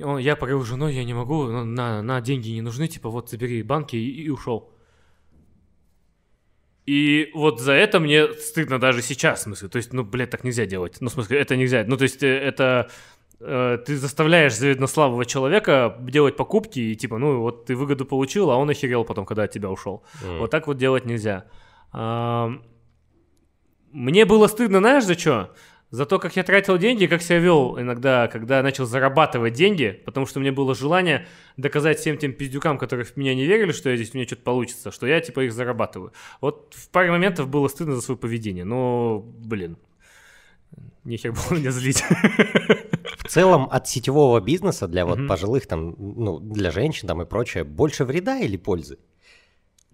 Он, 0.00 0.18
я 0.18 0.36
поговорил 0.36 0.64
с 0.64 0.68
женой, 0.68 0.94
я 0.94 1.02
не 1.04 1.14
могу, 1.14 1.46
на, 1.46 2.02
на 2.02 2.20
деньги 2.20 2.50
не 2.50 2.60
нужны, 2.60 2.86
типа 2.86 3.08
вот 3.10 3.30
забери 3.30 3.62
банки 3.62 3.96
и, 3.96 4.24
и 4.24 4.28
ушел. 4.28 4.70
И 6.86 7.30
вот 7.34 7.60
за 7.60 7.72
это 7.72 8.00
мне 8.00 8.32
стыдно 8.34 8.78
даже 8.78 9.02
сейчас, 9.02 9.40
в 9.40 9.42
смысле. 9.42 9.68
То 9.68 9.78
есть, 9.78 9.92
ну, 9.92 10.04
блядь, 10.04 10.30
так 10.30 10.44
нельзя 10.44 10.66
делать. 10.66 10.96
Ну, 11.00 11.08
в 11.08 11.12
смысле, 11.12 11.38
это 11.38 11.56
нельзя. 11.56 11.84
Ну, 11.86 11.96
то 11.96 12.04
есть, 12.04 12.22
э, 12.22 12.28
это... 12.28 12.90
э, 13.40 13.78
ты 13.86 13.96
заставляешь 13.96 14.54
завиднославного 14.56 15.24
человека 15.24 15.96
делать 16.00 16.36
покупки, 16.36 16.80
и 16.80 16.94
типа, 16.94 17.18
ну, 17.18 17.40
вот 17.40 17.66
ты 17.66 17.74
выгоду 17.74 18.04
получил, 18.04 18.50
а 18.50 18.56
он 18.56 18.68
охерел 18.70 19.04
потом, 19.04 19.24
когда 19.26 19.44
от 19.44 19.50
тебя 19.50 19.70
ушел. 19.70 20.02
М. 20.22 20.38
Вот 20.38 20.50
так 20.50 20.66
вот 20.66 20.76
делать 20.76 21.04
нельзя. 21.06 21.44
Мне 23.92 24.24
было 24.24 24.48
стыдно, 24.48 24.78
знаешь, 24.80 25.04
за 25.04 25.14
что? 25.18 25.54
За 25.90 26.06
то, 26.06 26.18
как 26.18 26.34
я 26.34 26.42
тратил 26.42 26.76
деньги, 26.76 27.06
как 27.06 27.22
себя 27.22 27.38
вел 27.38 27.78
иногда, 27.78 28.26
когда 28.26 28.62
начал 28.62 28.84
зарабатывать 28.84 29.54
деньги, 29.54 30.02
потому 30.04 30.26
что 30.26 30.38
у 30.38 30.42
меня 30.42 30.52
было 30.52 30.74
желание 30.74 31.26
доказать 31.56 32.00
всем 32.00 32.18
тем 32.18 32.32
пиздюкам, 32.32 32.78
которые 32.78 33.06
в 33.06 33.16
меня 33.16 33.34
не 33.34 33.46
верили, 33.46 33.70
что 33.70 33.90
я 33.90 33.96
здесь 33.96 34.12
у 34.12 34.16
меня 34.16 34.26
что-то 34.26 34.42
получится, 34.42 34.90
что 34.90 35.06
я 35.06 35.20
типа 35.20 35.44
их 35.44 35.52
зарабатываю. 35.52 36.12
Вот 36.40 36.74
в 36.74 36.88
паре 36.88 37.10
моментов 37.10 37.48
было 37.48 37.68
стыдно 37.68 37.94
за 37.94 38.00
свое 38.00 38.18
поведение, 38.18 38.64
но, 38.64 39.20
блин, 39.20 39.76
нехер 41.04 41.32
было 41.32 41.58
меня 41.58 41.70
злить. 41.70 42.02
В 43.18 43.28
целом 43.28 43.68
от 43.70 43.88
сетевого 43.88 44.40
бизнеса 44.40 44.88
для 44.88 45.06
вот 45.06 45.26
пожилых 45.28 45.66
там, 45.66 45.94
ну, 45.98 46.40
для 46.40 46.70
женщин 46.70 47.08
там 47.08 47.22
и 47.22 47.24
прочее, 47.24 47.64
больше 47.64 48.04
вреда 48.04 48.38
или 48.38 48.56
пользы? 48.56 48.98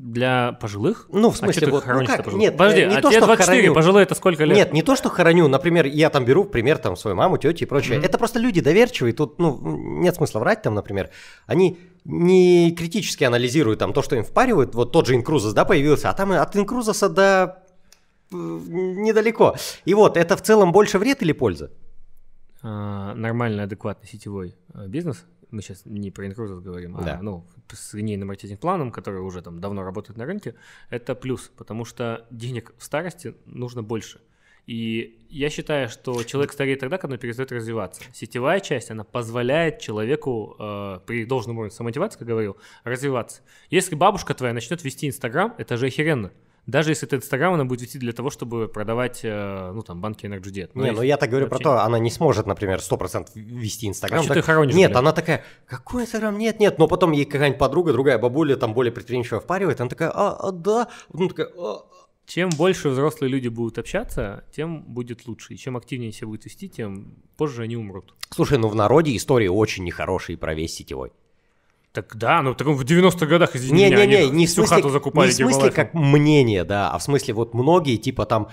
Для 0.02 0.52
пожилых? 0.52 1.08
Ну, 1.12 1.28
в 1.28 1.34
А 1.34 1.36
смысле, 1.36 1.66
ты 1.66 1.70
вот, 1.70 1.84
ну 1.86 2.06
как, 2.06 2.24
пожилых? 2.24 2.40
нет, 2.40 2.56
Подожди, 2.56 2.80
э, 2.80 2.86
не 2.88 2.96
а 2.96 3.02
то, 3.02 3.10
тебе 3.10 3.18
что 3.18 3.26
24, 3.26 3.60
хороню. 3.60 3.74
пожилые 3.74 4.02
это 4.04 4.14
сколько 4.14 4.44
лет? 4.44 4.56
Нет, 4.56 4.72
не 4.72 4.82
то, 4.82 4.96
что 4.96 5.10
хороню. 5.10 5.46
Например, 5.46 5.84
я 5.84 6.08
там 6.08 6.24
беру 6.24 6.44
пример 6.44 6.78
там 6.78 6.96
свою 6.96 7.16
маму, 7.16 7.36
тетю 7.36 7.64
и 7.64 7.68
прочее. 7.68 7.98
Мгм. 7.98 8.06
Это 8.06 8.16
просто 8.16 8.38
люди 8.38 8.62
доверчивые. 8.62 9.12
Тут, 9.12 9.38
ну, 9.38 9.58
нет 9.60 10.14
смысла 10.14 10.38
врать 10.38 10.62
там, 10.62 10.74
например. 10.74 11.10
Они 11.46 11.78
не 12.06 12.74
критически 12.74 13.24
анализируют 13.24 13.78
там 13.78 13.92
то, 13.92 14.00
что 14.00 14.16
им 14.16 14.24
впаривают. 14.24 14.74
Вот 14.74 14.90
тот 14.90 15.06
же 15.06 15.14
Инкрузас, 15.16 15.52
да, 15.52 15.66
появился, 15.66 16.08
а 16.08 16.14
там 16.14 16.32
от 16.32 16.56
Инкрузаса 16.56 17.10
до 17.10 17.62
э, 18.32 18.34
недалеко. 18.36 19.54
И 19.84 19.92
вот, 19.92 20.16
это 20.16 20.34
в 20.38 20.40
целом 20.42 20.72
больше 20.72 20.98
вред 20.98 21.20
или 21.22 21.32
польза? 21.32 21.70
а, 22.62 23.14
нормальный, 23.14 23.64
адекватный 23.64 24.08
сетевой 24.08 24.54
а, 24.72 24.86
бизнес, 24.86 25.24
мы 25.52 25.62
сейчас 25.62 25.82
не 25.84 26.10
про 26.10 26.26
инкрузов 26.26 26.62
говорим, 26.62 26.96
Да. 27.02 27.18
а 27.18 27.22
ну, 27.22 27.46
с 27.72 27.94
линейным 27.94 28.28
маркетинг-планом, 28.28 28.90
который 28.92 29.20
уже 29.20 29.42
там 29.42 29.60
давно 29.60 29.82
работает 29.82 30.18
на 30.18 30.24
рынке, 30.24 30.54
это 30.90 31.14
плюс, 31.14 31.50
потому 31.56 31.84
что 31.84 32.26
денег 32.30 32.72
в 32.78 32.84
старости 32.84 33.34
нужно 33.46 33.82
больше. 33.82 34.20
И 34.66 35.18
я 35.30 35.50
считаю, 35.50 35.88
что 35.88 36.22
человек 36.22 36.52
стареет 36.52 36.80
тогда, 36.80 36.98
когда 36.98 37.14
он 37.14 37.18
перестает 37.18 37.50
развиваться. 37.50 38.02
Сетевая 38.12 38.60
часть, 38.60 38.90
она 38.90 39.04
позволяет 39.04 39.80
человеку 39.80 40.54
э, 40.58 41.00
при 41.06 41.24
должном 41.24 41.58
уровне 41.58 41.74
самомотивации, 41.74 42.18
как 42.18 42.28
говорил, 42.28 42.56
развиваться. 42.84 43.40
Если 43.70 43.94
бабушка 43.94 44.32
твоя 44.34 44.52
начнет 44.52 44.84
вести 44.84 45.08
Инстаграм, 45.08 45.54
это 45.58 45.76
же 45.76 45.86
охеренно. 45.86 46.30
Даже 46.66 46.90
если 46.90 47.06
это 47.06 47.16
Инстаграм, 47.16 47.54
она 47.54 47.64
будет 47.64 47.82
вести 47.82 47.98
для 47.98 48.12
того, 48.12 48.30
чтобы 48.30 48.68
продавать, 48.68 49.20
э, 49.22 49.72
ну, 49.72 49.82
там, 49.82 50.00
банки 50.00 50.26
Energy 50.26 50.70
не, 50.74 50.92
ну 50.92 51.02
я 51.02 51.16
так 51.16 51.30
говорю 51.30 51.46
про 51.46 51.54
вообще 51.54 51.64
то, 51.64 51.84
она 51.84 51.98
не 51.98 52.10
сможет, 52.10 52.46
например, 52.46 52.80
100% 52.80 53.28
вести 53.34 53.88
Инстаграм. 53.88 54.24
А 54.24 54.28
так- 54.28 54.36
ты 54.36 54.42
хоронишь, 54.42 54.74
Нет, 54.74 54.90
блядь? 54.90 54.98
она 54.98 55.12
такая, 55.12 55.44
какой 55.66 56.02
Инстаграм? 56.02 56.36
Нет, 56.36 56.60
нет. 56.60 56.78
Но 56.78 56.86
потом 56.86 57.12
ей 57.12 57.24
какая-нибудь 57.24 57.58
подруга, 57.58 57.92
другая 57.92 58.18
бабуля, 58.18 58.56
там 58.56 58.74
более 58.74 58.92
предприимчивая 58.92 59.40
впаривает, 59.40 59.80
она 59.80 59.88
такая, 59.88 60.10
а, 60.10 60.36
а, 60.48 60.52
да. 60.52 60.88
Ну 61.12 61.28
такая, 61.28 61.50
а, 61.56 61.84
чем 62.26 62.50
больше 62.50 62.90
взрослые 62.90 63.30
люди 63.30 63.48
будут 63.48 63.78
общаться, 63.78 64.44
тем 64.54 64.82
будет 64.82 65.26
лучше. 65.26 65.54
И 65.54 65.56
чем 65.56 65.76
активнее 65.76 66.12
себя 66.12 66.28
будут 66.28 66.44
вести, 66.44 66.68
тем 66.68 67.16
позже 67.36 67.62
они 67.62 67.76
умрут. 67.76 68.14
Слушай, 68.30 68.58
ну 68.58 68.68
в 68.68 68.74
народе 68.76 69.16
истории 69.16 69.48
очень 69.48 69.82
нехорошие 69.82 70.38
про 70.38 70.54
весь 70.54 70.74
сетевой. 70.74 71.12
Так 71.92 72.14
да, 72.16 72.40
ну 72.42 72.54
так 72.54 72.68
в 72.68 72.82
90-х 72.84 73.26
годах, 73.26 73.56
извини 73.56 73.86
меня, 73.86 73.96
Не-не-не, 74.04 74.16
они 74.24 74.30
не 74.30 74.46
в 74.46 74.48
всю 74.48 74.60
смысле, 74.62 74.76
хату 74.76 74.90
закупали 74.90 75.28
не 75.28 75.32
в 75.32 75.36
смысле 75.36 75.70
как 75.72 75.92
мнение, 75.92 76.62
да, 76.64 76.90
а 76.90 76.98
в 76.98 77.02
смысле 77.02 77.34
вот 77.34 77.52
многие 77.52 77.96
типа 77.96 78.26
там 78.26 78.48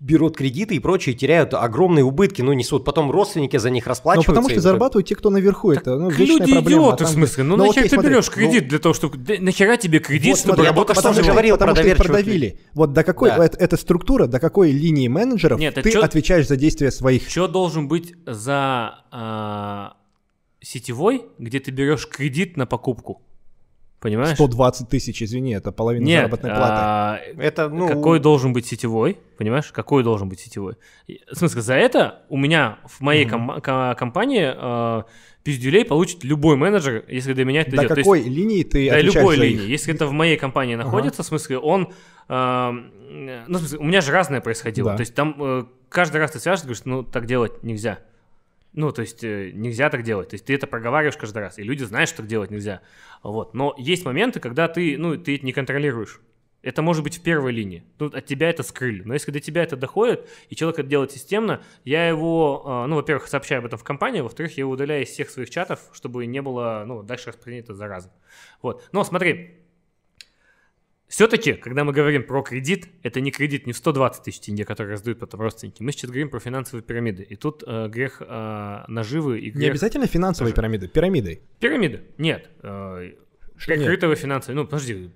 берут 0.00 0.36
кредиты 0.36 0.76
и 0.76 0.78
прочее, 0.78 1.14
теряют 1.16 1.54
огромные 1.54 2.04
убытки, 2.04 2.40
ну 2.40 2.52
несут, 2.52 2.84
потом 2.84 3.10
родственники 3.10 3.56
за 3.56 3.68
них 3.70 3.84
Ну, 3.84 3.90
расплачиваются. 3.90 4.30
потому 4.30 4.48
что 4.48 4.58
и- 4.58 4.62
зарабатывают 4.62 5.08
те, 5.08 5.16
кто 5.16 5.28
наверху. 5.30 5.72
Это 5.72 5.96
ну, 5.98 6.08
Так 6.10 6.18
вечная 6.18 6.38
люди 6.38 6.52
проблема. 6.52 6.82
идиоты, 6.82 7.04
А 7.04 7.06
в 7.06 7.10
там- 7.10 7.14
смысле. 7.16 7.44
Ну, 7.44 7.56
Ну, 7.56 7.64
нахер 7.66 7.80
окей, 7.80 7.90
ты 7.90 7.94
смотри, 7.96 8.10
берешь 8.10 8.26
ну, 8.28 8.32
кредит 8.32 8.68
для 8.68 8.78
того, 8.78 8.94
чтобы... 8.94 9.18
нахера 9.40 9.76
тебе 9.76 9.98
кредит, 9.98 10.30
Вот 10.30 10.38
чтобы 10.38 10.54
смотри, 10.54 10.66
работать 10.68 10.96
в 10.96 11.00
что 11.00 11.22
говорил 11.24 11.56
потому 11.56 11.74
что 11.76 11.84
их 11.86 11.96
продавили. 11.96 12.60
Вот 12.74 12.92
до 12.92 13.02
какой 13.02 13.30
Да. 13.30 13.44
эта 13.44 13.76
структура, 13.76 14.26
до 14.28 14.38
какой 14.38 14.70
линии 14.70 15.08
менеджеров 15.08 15.58
Нет, 15.58 15.74
ты 15.74 15.90
чё- 15.90 16.02
отвечаешь 16.02 16.46
за 16.46 16.54
действия 16.56 16.92
своих. 16.92 17.28
Что 17.28 17.48
должен 17.48 17.88
быть 17.88 18.14
за 18.24 19.00
а, 19.10 19.94
сетевой, 20.60 21.22
где 21.38 21.60
ты 21.60 21.70
берешь 21.70 22.06
кредит 22.08 22.56
на 22.56 22.66
покупку? 22.66 23.22
Понимаешь? 24.00 24.36
120 24.36 24.88
тысяч, 24.88 25.20
извини, 25.24 25.54
это 25.54 25.72
половина 25.72 26.04
Нет, 26.04 26.18
заработной 26.18 26.50
платы. 26.50 26.72
а, 26.76 27.20
Это, 27.36 27.68
ну, 27.68 27.88
какой 27.88 28.20
должен 28.20 28.52
быть 28.52 28.64
сетевой, 28.64 29.18
понимаешь? 29.38 29.72
Какой 29.72 30.04
должен 30.04 30.28
быть 30.28 30.38
сетевой? 30.38 30.74
В 31.08 31.34
смысле, 31.36 31.62
за 31.62 31.74
это 31.74 32.22
у 32.28 32.36
меня 32.36 32.78
в 32.86 33.00
моей 33.00 33.26
ком- 33.26 33.60
ко- 33.60 33.96
компании 33.98 34.52
э, 34.54 35.02
пиздюлей 35.42 35.84
получит 35.84 36.22
любой 36.22 36.54
менеджер, 36.56 37.04
если 37.08 37.32
до 37.32 37.44
меня 37.44 37.62
это 37.62 37.72
До 37.72 37.76
идет. 37.78 37.88
То 37.88 37.94
есть- 37.96 38.04
какой 38.08 38.22
линии 38.22 38.62
ты 38.62 38.88
до 38.88 38.96
отвечаешь 38.98 39.14
любой 39.16 39.36
за 39.36 39.42
линии. 39.42 39.62
их? 39.64 39.68
Если 39.68 39.92
это 39.94 40.06
в 40.06 40.12
моей 40.12 40.36
компании 40.36 40.76
находится, 40.76 41.24
в 41.24 41.26
смысле, 41.26 41.58
он... 41.58 41.92
э, 42.28 42.70
ну, 43.48 43.58
в 43.58 43.58
смысле, 43.58 43.78
у 43.78 43.84
меня 43.84 44.00
же 44.00 44.12
разное 44.12 44.40
происходило. 44.40 44.90
Да. 44.92 44.96
То 44.96 45.00
есть 45.00 45.14
там 45.16 45.34
э, 45.40 45.64
каждый 45.88 46.18
раз 46.18 46.30
ты 46.30 46.38
свяжешь, 46.38 46.62
говоришь, 46.62 46.82
ну, 46.84 47.02
так 47.02 47.26
делать 47.26 47.64
нельзя. 47.64 47.98
Ну, 48.72 48.92
то 48.92 49.02
есть 49.02 49.24
э, 49.24 49.50
нельзя 49.52 49.90
так 49.90 50.02
делать. 50.02 50.28
То 50.30 50.34
есть 50.34 50.44
ты 50.44 50.54
это 50.54 50.66
проговариваешь 50.66 51.16
каждый 51.16 51.38
раз, 51.38 51.58
и 51.58 51.62
люди 51.62 51.84
знают, 51.84 52.08
что 52.08 52.18
так 52.18 52.26
делать 52.26 52.50
нельзя. 52.50 52.82
Вот. 53.22 53.54
Но 53.54 53.74
есть 53.78 54.04
моменты, 54.04 54.40
когда 54.40 54.68
ты, 54.68 54.96
ну, 54.98 55.16
ты 55.16 55.36
это 55.36 55.46
не 55.46 55.52
контролируешь. 55.52 56.20
Это 56.60 56.82
может 56.82 57.04
быть 57.04 57.18
в 57.18 57.22
первой 57.22 57.52
линии. 57.52 57.84
Тут 57.98 58.14
от 58.14 58.26
тебя 58.26 58.50
это 58.50 58.62
скрыли. 58.64 59.02
Но 59.04 59.14
если 59.14 59.30
до 59.30 59.40
тебя 59.40 59.62
это 59.62 59.76
доходит, 59.76 60.28
и 60.48 60.56
человек 60.56 60.80
это 60.80 60.88
делает 60.88 61.12
системно, 61.12 61.62
я 61.84 62.08
его, 62.08 62.64
э, 62.66 62.86
ну, 62.86 62.96
во-первых, 62.96 63.28
сообщаю 63.28 63.60
об 63.60 63.66
этом 63.66 63.78
в 63.78 63.84
компании, 63.84 64.20
во-вторых, 64.20 64.56
я 64.56 64.62
его 64.62 64.72
удаляю 64.72 65.04
из 65.04 65.08
всех 65.08 65.30
своих 65.30 65.50
чатов, 65.50 65.80
чтобы 65.92 66.26
не 66.26 66.42
было, 66.42 66.84
ну, 66.86 67.02
дальше 67.02 67.28
распространения 67.28 67.62
этой 67.62 67.76
заразы. 67.76 68.10
Вот. 68.60 68.88
Но 68.92 69.04
смотри, 69.04 69.67
все-таки, 71.08 71.54
когда 71.54 71.84
мы 71.84 71.92
говорим 71.92 72.22
про 72.22 72.42
кредит, 72.42 72.88
это 73.02 73.22
не 73.22 73.30
кредит 73.30 73.66
не 73.66 73.72
в 73.72 73.78
120 73.78 74.22
тысяч 74.22 74.40
тенге, 74.40 74.66
которые 74.66 74.92
раздают 74.92 75.18
потом 75.18 75.40
родственники. 75.40 75.82
Мы 75.82 75.92
сейчас 75.92 76.10
говорим 76.10 76.28
про 76.28 76.38
финансовые 76.38 76.82
пирамиды. 76.82 77.22
И 77.22 77.34
тут 77.34 77.64
э, 77.66 77.88
грех 77.88 78.20
э, 78.20 78.84
наживы 78.88 79.40
и 79.40 79.46
Не 79.46 79.50
грех... 79.52 79.70
обязательно 79.70 80.06
финансовые 80.06 80.54
пирамиды, 80.54 80.86
пирамидой. 80.86 81.40
Пирамиды. 81.60 82.02
Нет. 82.18 82.50
Э, 82.62 83.12
прикрытого 83.56 84.16
финансового... 84.16 84.60
Ну, 84.60 84.66
подожди. 84.66 85.10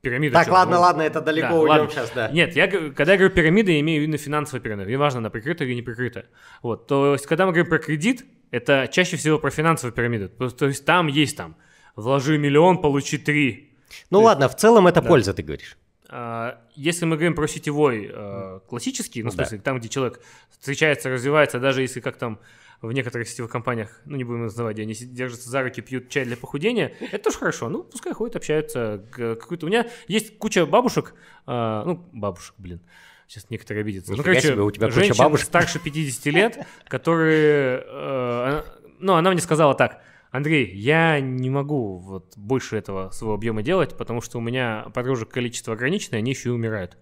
Пирамида... 0.00 0.32
Так, 0.32 0.46
чё? 0.46 0.52
ладно, 0.52 0.76
Ну, 0.76 0.80
ладно, 0.80 1.02
это 1.02 1.20
далеко 1.20 1.48
да, 1.48 1.54
уйдем 1.56 1.68
ладно. 1.68 1.90
сейчас, 1.90 2.10
да. 2.14 2.30
Нет, 2.30 2.56
я, 2.56 2.66
когда 2.66 3.12
я 3.12 3.18
говорю 3.18 3.34
пирамида, 3.34 3.70
я 3.70 3.80
имею 3.80 4.02
в 4.02 4.06
виду 4.06 4.16
финансовую 4.16 4.62
пирамиду. 4.62 4.88
Неважно, 4.88 5.18
она 5.18 5.28
прикрыта 5.28 5.64
или 5.64 5.74
не 5.74 5.82
прикрыта. 5.82 6.24
Вот. 6.62 6.86
То 6.86 7.12
есть, 7.12 7.26
когда 7.26 7.44
мы 7.44 7.52
говорим 7.52 7.68
про 7.68 7.78
кредит, 7.78 8.24
это 8.50 8.88
чаще 8.90 9.18
всего 9.18 9.38
про 9.38 9.50
финансовую 9.50 9.92
пирамиду. 9.92 10.30
То, 10.30 10.48
то 10.48 10.66
есть, 10.66 10.86
там 10.86 11.06
есть 11.06 11.36
там 11.36 11.54
вложи 11.96 12.38
миллион, 12.38 12.80
получи 12.80 13.18
три. 13.18 13.71
Ну 14.10 14.18
То 14.18 14.22
есть- 14.22 14.26
ладно, 14.26 14.48
в 14.48 14.56
целом 14.56 14.86
это 14.86 15.00
Да. 15.00 15.08
польза, 15.08 15.32
ты 15.34 15.42
говоришь. 15.42 15.76
А, 16.08 16.60
Если 16.74 17.04
мы 17.06 17.16
говорим 17.16 17.34
про 17.34 17.46
сетевой 17.46 18.10
э, 18.12 18.60
классический, 18.68 19.22
ну, 19.22 19.30
в 19.30 19.34
Да. 19.36 19.44
смысле, 19.44 19.58
там, 19.62 19.78
где 19.78 19.88
человек 19.88 20.20
встречается, 20.50 21.08
развивается, 21.08 21.58
даже 21.58 21.80
если 21.82 22.00
как 22.00 22.16
там 22.16 22.38
в 22.82 22.92
некоторых 22.92 23.28
сетевых 23.28 23.50
компаниях, 23.50 24.00
ну, 24.06 24.16
не 24.16 24.24
будем 24.24 24.42
называть, 24.42 24.74
где 24.74 24.82
они 24.82 24.94
держатся 24.94 25.48
за 25.48 25.62
руки, 25.62 25.80
пьют 25.80 26.08
чай 26.10 26.24
для 26.24 26.36
похудения, 26.36 26.92
это 27.00 27.18
тоже 27.24 27.38
хорошо. 27.38 27.68
Ну, 27.68 27.82
пускай 27.84 28.12
ходят, 28.12 28.36
общаются. 28.36 29.04
какой-то... 29.12 29.66
У 29.66 29.68
меня 29.68 29.86
есть 30.08 30.36
куча 30.38 30.66
бабушек, 30.66 31.14
а, 31.46 31.84
ну, 31.84 32.04
бабушек, 32.12 32.54
блин, 32.58 32.80
сейчас 33.28 33.48
некоторые 33.50 33.82
обидятся. 33.82 34.10
ну, 34.10 34.16
Нифига 34.18 34.32
короче, 34.32 34.48
себе, 34.48 34.62
у 34.62 34.70
тебя 34.70 34.86
куча 34.88 35.00
женщин 35.00 35.16
бабушек. 35.16 35.46
старше 35.46 35.78
50 35.78 36.26
лет, 36.26 36.58
которые... 36.88 37.84
э, 37.86 38.44
она- 38.48 38.64
ну, 38.98 39.14
она 39.14 39.30
мне 39.30 39.40
сказала 39.40 39.74
так, 39.74 40.02
Андрей, 40.32 40.72
я 40.74 41.20
не 41.20 41.50
могу 41.50 41.98
вот 41.98 42.32
больше 42.36 42.78
этого 42.78 43.10
своего 43.10 43.34
объема 43.34 43.62
делать, 43.62 43.98
потому 43.98 44.22
что 44.22 44.38
у 44.38 44.40
меня 44.40 44.86
подружек 44.94 45.28
количество 45.28 45.74
ограниченное, 45.74 46.20
они 46.20 46.30
еще 46.30 46.48
и 46.48 46.52
умирают. 46.52 46.96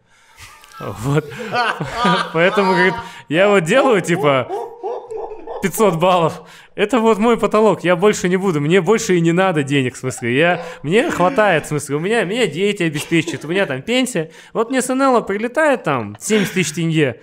Вот. 0.80 1.32
Поэтому, 2.32 2.72
говорит, 2.72 2.94
я 3.28 3.48
вот 3.48 3.60
делаю, 3.60 4.00
типа, 4.00 4.48
500 5.62 5.96
баллов. 6.00 6.42
Это 6.74 6.98
вот 6.98 7.18
мой 7.18 7.38
потолок, 7.38 7.84
я 7.84 7.94
больше 7.94 8.28
не 8.28 8.36
буду, 8.36 8.60
мне 8.60 8.80
больше 8.80 9.16
и 9.16 9.20
не 9.20 9.30
надо 9.30 9.62
денег, 9.62 9.94
в 9.94 9.98
смысле, 9.98 10.36
я, 10.36 10.64
мне 10.82 11.08
хватает, 11.08 11.66
в 11.66 11.68
смысле, 11.68 11.96
у 11.96 12.00
меня, 12.00 12.24
меня 12.24 12.48
дети 12.48 12.82
обеспечивают, 12.82 13.44
у 13.44 13.48
меня 13.48 13.64
там 13.66 13.82
пенсия. 13.82 14.32
Вот 14.52 14.70
мне 14.70 14.82
с 14.82 14.92
НЛ 14.92 15.22
прилетает 15.22 15.84
там 15.84 16.16
70 16.18 16.52
тысяч 16.52 16.72
тенге, 16.72 17.20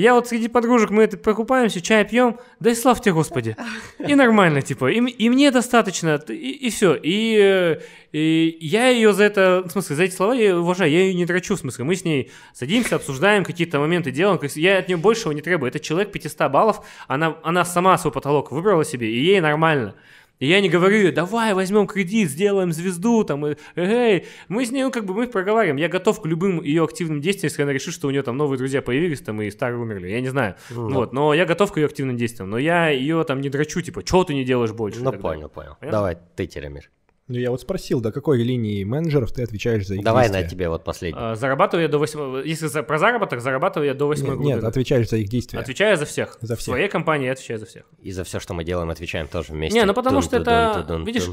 я 0.00 0.14
вот 0.14 0.28
среди 0.28 0.48
подружек, 0.48 0.90
мы 0.90 1.04
это 1.04 1.16
покупаемся, 1.16 1.80
чай 1.80 2.04
пьем, 2.04 2.38
да 2.60 2.70
и 2.70 2.74
слав 2.74 3.00
тебе, 3.00 3.14
Господи. 3.14 3.56
И 3.98 4.14
нормально, 4.14 4.62
типа, 4.62 4.90
и, 4.90 4.98
и 4.98 5.30
мне 5.30 5.50
достаточно, 5.50 6.16
и, 6.28 6.70
все. 6.70 6.94
И, 6.94 7.38
э, 7.40 7.80
и 8.12 8.58
я 8.60 8.88
ее 8.88 9.12
за 9.12 9.24
это, 9.24 9.62
в 9.66 9.70
смысле, 9.70 9.96
за 9.96 10.04
эти 10.04 10.14
слова 10.14 10.34
я 10.34 10.58
уважаю, 10.58 10.90
я 10.90 11.00
ее 11.00 11.14
не 11.14 11.24
дрочу, 11.24 11.56
в 11.56 11.60
смысле, 11.60 11.84
мы 11.84 11.96
с 11.96 12.04
ней 12.04 12.30
садимся, 12.52 12.96
обсуждаем 12.96 13.44
какие-то 13.44 13.78
моменты, 13.78 14.10
делаем, 14.10 14.38
я 14.56 14.78
от 14.78 14.88
нее 14.88 14.96
большего 14.96 15.32
не 15.32 15.40
требую. 15.40 15.70
Это 15.70 15.80
человек 15.80 16.12
500 16.12 16.50
баллов, 16.50 16.84
она, 17.08 17.36
она 17.42 17.64
сама 17.64 17.96
свой 17.98 18.12
потолок 18.12 18.52
выбрала 18.52 18.84
себе, 18.84 19.10
и 19.10 19.18
ей 19.18 19.40
нормально. 19.40 19.94
И 20.38 20.46
я 20.46 20.60
не 20.60 20.68
говорю 20.68 21.12
давай 21.12 21.54
возьмем 21.54 21.86
кредит, 21.86 22.30
сделаем 22.30 22.72
звезду, 22.72 23.24
там, 23.24 23.46
и, 23.46 23.56
эй, 23.74 24.26
мы 24.48 24.66
с 24.66 24.70
ней, 24.70 24.82
ну, 24.82 24.90
как 24.90 25.04
бы, 25.04 25.14
мы 25.14 25.26
проговариваем. 25.26 25.76
Я 25.76 25.88
готов 25.88 26.20
к 26.20 26.26
любым 26.26 26.62
ее 26.62 26.84
активным 26.84 27.20
действиям, 27.20 27.50
если 27.50 27.62
она 27.62 27.72
решит, 27.72 27.94
что 27.94 28.08
у 28.08 28.10
нее 28.10 28.22
там 28.22 28.36
новые 28.36 28.58
друзья 28.58 28.82
появились, 28.82 29.20
там, 29.20 29.40
и 29.40 29.50
старые 29.50 29.80
умерли, 29.80 30.08
я 30.08 30.20
не 30.20 30.28
знаю. 30.28 30.56
Ну. 30.70 30.90
Вот, 30.90 31.12
но 31.12 31.32
я 31.32 31.46
готов 31.46 31.72
к 31.72 31.78
ее 31.78 31.86
активным 31.86 32.16
действиям, 32.16 32.50
но 32.50 32.58
я 32.58 32.88
ее 32.88 33.24
там 33.24 33.40
не 33.40 33.48
дрочу, 33.48 33.80
типа, 33.80 34.02
что 34.04 34.24
ты 34.24 34.34
не 34.34 34.44
делаешь 34.44 34.72
больше? 34.72 35.02
Ну 35.02 35.12
понял, 35.12 35.48
понял. 35.48 35.76
Понятно? 35.80 35.90
Давай, 35.90 36.18
ты, 36.34 36.46
Теремир. 36.46 36.90
Ну, 37.28 37.36
я 37.38 37.50
вот 37.50 37.60
спросил, 37.60 38.00
до 38.00 38.12
какой 38.12 38.40
линии 38.44 38.84
менеджеров 38.84 39.32
ты 39.32 39.42
отвечаешь 39.42 39.84
за 39.86 39.96
их 39.96 40.04
Давай 40.04 40.26
действия? 40.26 40.42
на 40.44 40.48
тебе 40.48 40.68
вот 40.68 40.84
последний. 40.84 41.18
А, 41.20 41.34
Зарабатываю 41.34 41.82
я 41.82 41.88
до 41.88 41.98
8... 41.98 42.42
Если 42.44 42.68
за- 42.68 42.84
про 42.84 42.98
заработок, 42.98 43.40
зарабатываю 43.40 43.88
я 43.88 43.94
до 43.94 44.06
8 44.06 44.24
Нет, 44.24 44.34
года. 44.36 44.44
нет, 44.48 44.64
отвечаешь 44.64 45.08
за 45.08 45.16
их 45.16 45.28
действия. 45.28 45.58
Отвечаю 45.58 45.96
за 45.96 46.04
всех. 46.06 46.38
За 46.40 46.54
В 46.54 46.58
всех. 46.60 46.72
своей 46.74 46.88
компании 46.88 47.26
я 47.26 47.32
отвечаю 47.32 47.58
за 47.58 47.66
всех. 47.66 47.84
И 48.00 48.12
за 48.12 48.22
все, 48.22 48.38
что 48.38 48.54
мы 48.54 48.62
делаем, 48.62 48.90
отвечаем 48.90 49.26
тоже 49.26 49.52
вместе. 49.54 49.76
Не, 49.76 49.84
ну 49.86 49.92
потому 49.94 50.22
что 50.22 50.36
это, 50.36 50.86
видишь, 51.04 51.24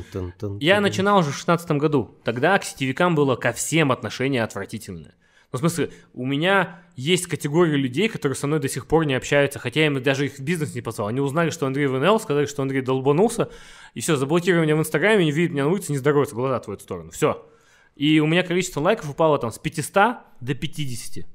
Я 0.60 0.82
начинал 0.82 1.20
уже 1.20 1.30
в 1.30 1.36
16 1.36 1.70
году. 1.74 2.10
Тогда 2.24 2.58
к 2.58 2.64
сетевикам 2.64 3.14
было 3.14 3.36
ко 3.36 3.54
всем 3.54 3.92
отношение 3.92 4.44
отвратительное. 4.44 5.14
Ну, 5.54 5.58
в 5.58 5.60
смысле, 5.60 5.92
у 6.16 6.26
меня 6.26 6.82
есть 6.96 7.28
категория 7.28 7.78
людей, 7.78 8.10
которые 8.10 8.36
со 8.36 8.48
мной 8.48 8.60
до 8.60 8.68
сих 8.68 8.88
пор 8.88 9.06
не 9.06 9.14
общаются, 9.14 9.60
хотя 9.60 9.82
я 9.82 9.86
им 9.86 10.02
даже 10.02 10.26
их 10.26 10.40
в 10.40 10.42
бизнес 10.42 10.74
не 10.74 10.82
позвал. 10.82 11.10
Они 11.10 11.20
узнали, 11.20 11.52
что 11.52 11.68
Андрей 11.68 11.86
в 11.86 12.00
НЛ, 12.00 12.20
сказали, 12.20 12.48
что 12.48 12.64
Андрей 12.64 12.82
долбанулся, 12.82 13.50
и 13.94 14.02
все, 14.02 14.16
заблокировали 14.16 14.66
меня 14.66 14.76
в 14.76 14.80
Инстаграме, 14.80 15.24
не 15.24 15.32
видят 15.32 15.52
меня 15.54 15.66
на 15.66 15.70
улице, 15.70 15.92
не 15.92 16.00
здороваются, 16.00 16.34
глаза 16.34 16.60
в 16.60 16.80
сторону. 16.80 17.12
Все. 17.12 17.48
И 17.96 18.20
у 18.20 18.26
меня 18.26 18.42
количество 18.42 18.82
лайков 18.82 19.12
упало 19.12 19.38
там 19.38 19.52
с 19.52 19.60
500 19.60 19.94
до 20.42 20.56
50. 20.56 21.28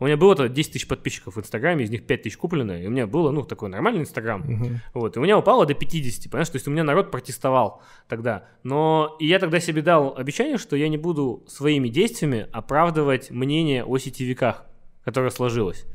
У 0.00 0.06
меня 0.06 0.16
было 0.16 0.34
то 0.34 0.48
10 0.48 0.72
тысяч 0.72 0.88
подписчиков 0.88 1.36
в 1.36 1.38
Инстаграме, 1.38 1.84
из 1.84 1.90
них 1.90 2.06
5 2.06 2.22
тысяч 2.22 2.36
куплено, 2.38 2.72
и 2.72 2.86
у 2.86 2.90
меня 2.90 3.06
было, 3.06 3.30
ну, 3.30 3.42
такой 3.42 3.68
нормальный 3.68 4.00
Инстаграм. 4.00 4.40
Мгм. 4.40 4.80
Вот, 4.94 5.16
и 5.16 5.18
у 5.20 5.22
меня 5.22 5.38
упало 5.38 5.66
до 5.66 5.74
50, 5.74 6.30
понимаешь, 6.30 6.48
то 6.48 6.56
есть 6.56 6.66
у 6.66 6.70
меня 6.70 6.84
народ 6.84 7.10
протестовал 7.10 7.82
тогда. 8.08 8.44
Но 8.62 9.16
и 9.20 9.26
я 9.26 9.38
тогда 9.38 9.60
себе 9.60 9.82
дал 9.82 10.16
обещание, 10.16 10.56
что 10.56 10.74
я 10.74 10.88
не 10.88 10.96
буду 10.96 11.44
своими 11.46 11.88
действиями 11.88 12.48
оправдывать 12.50 13.30
мнение 13.30 13.84
о 13.84 13.98
сетевиках, 13.98 14.64
которое 15.04 15.30
сложилось. 15.30 15.86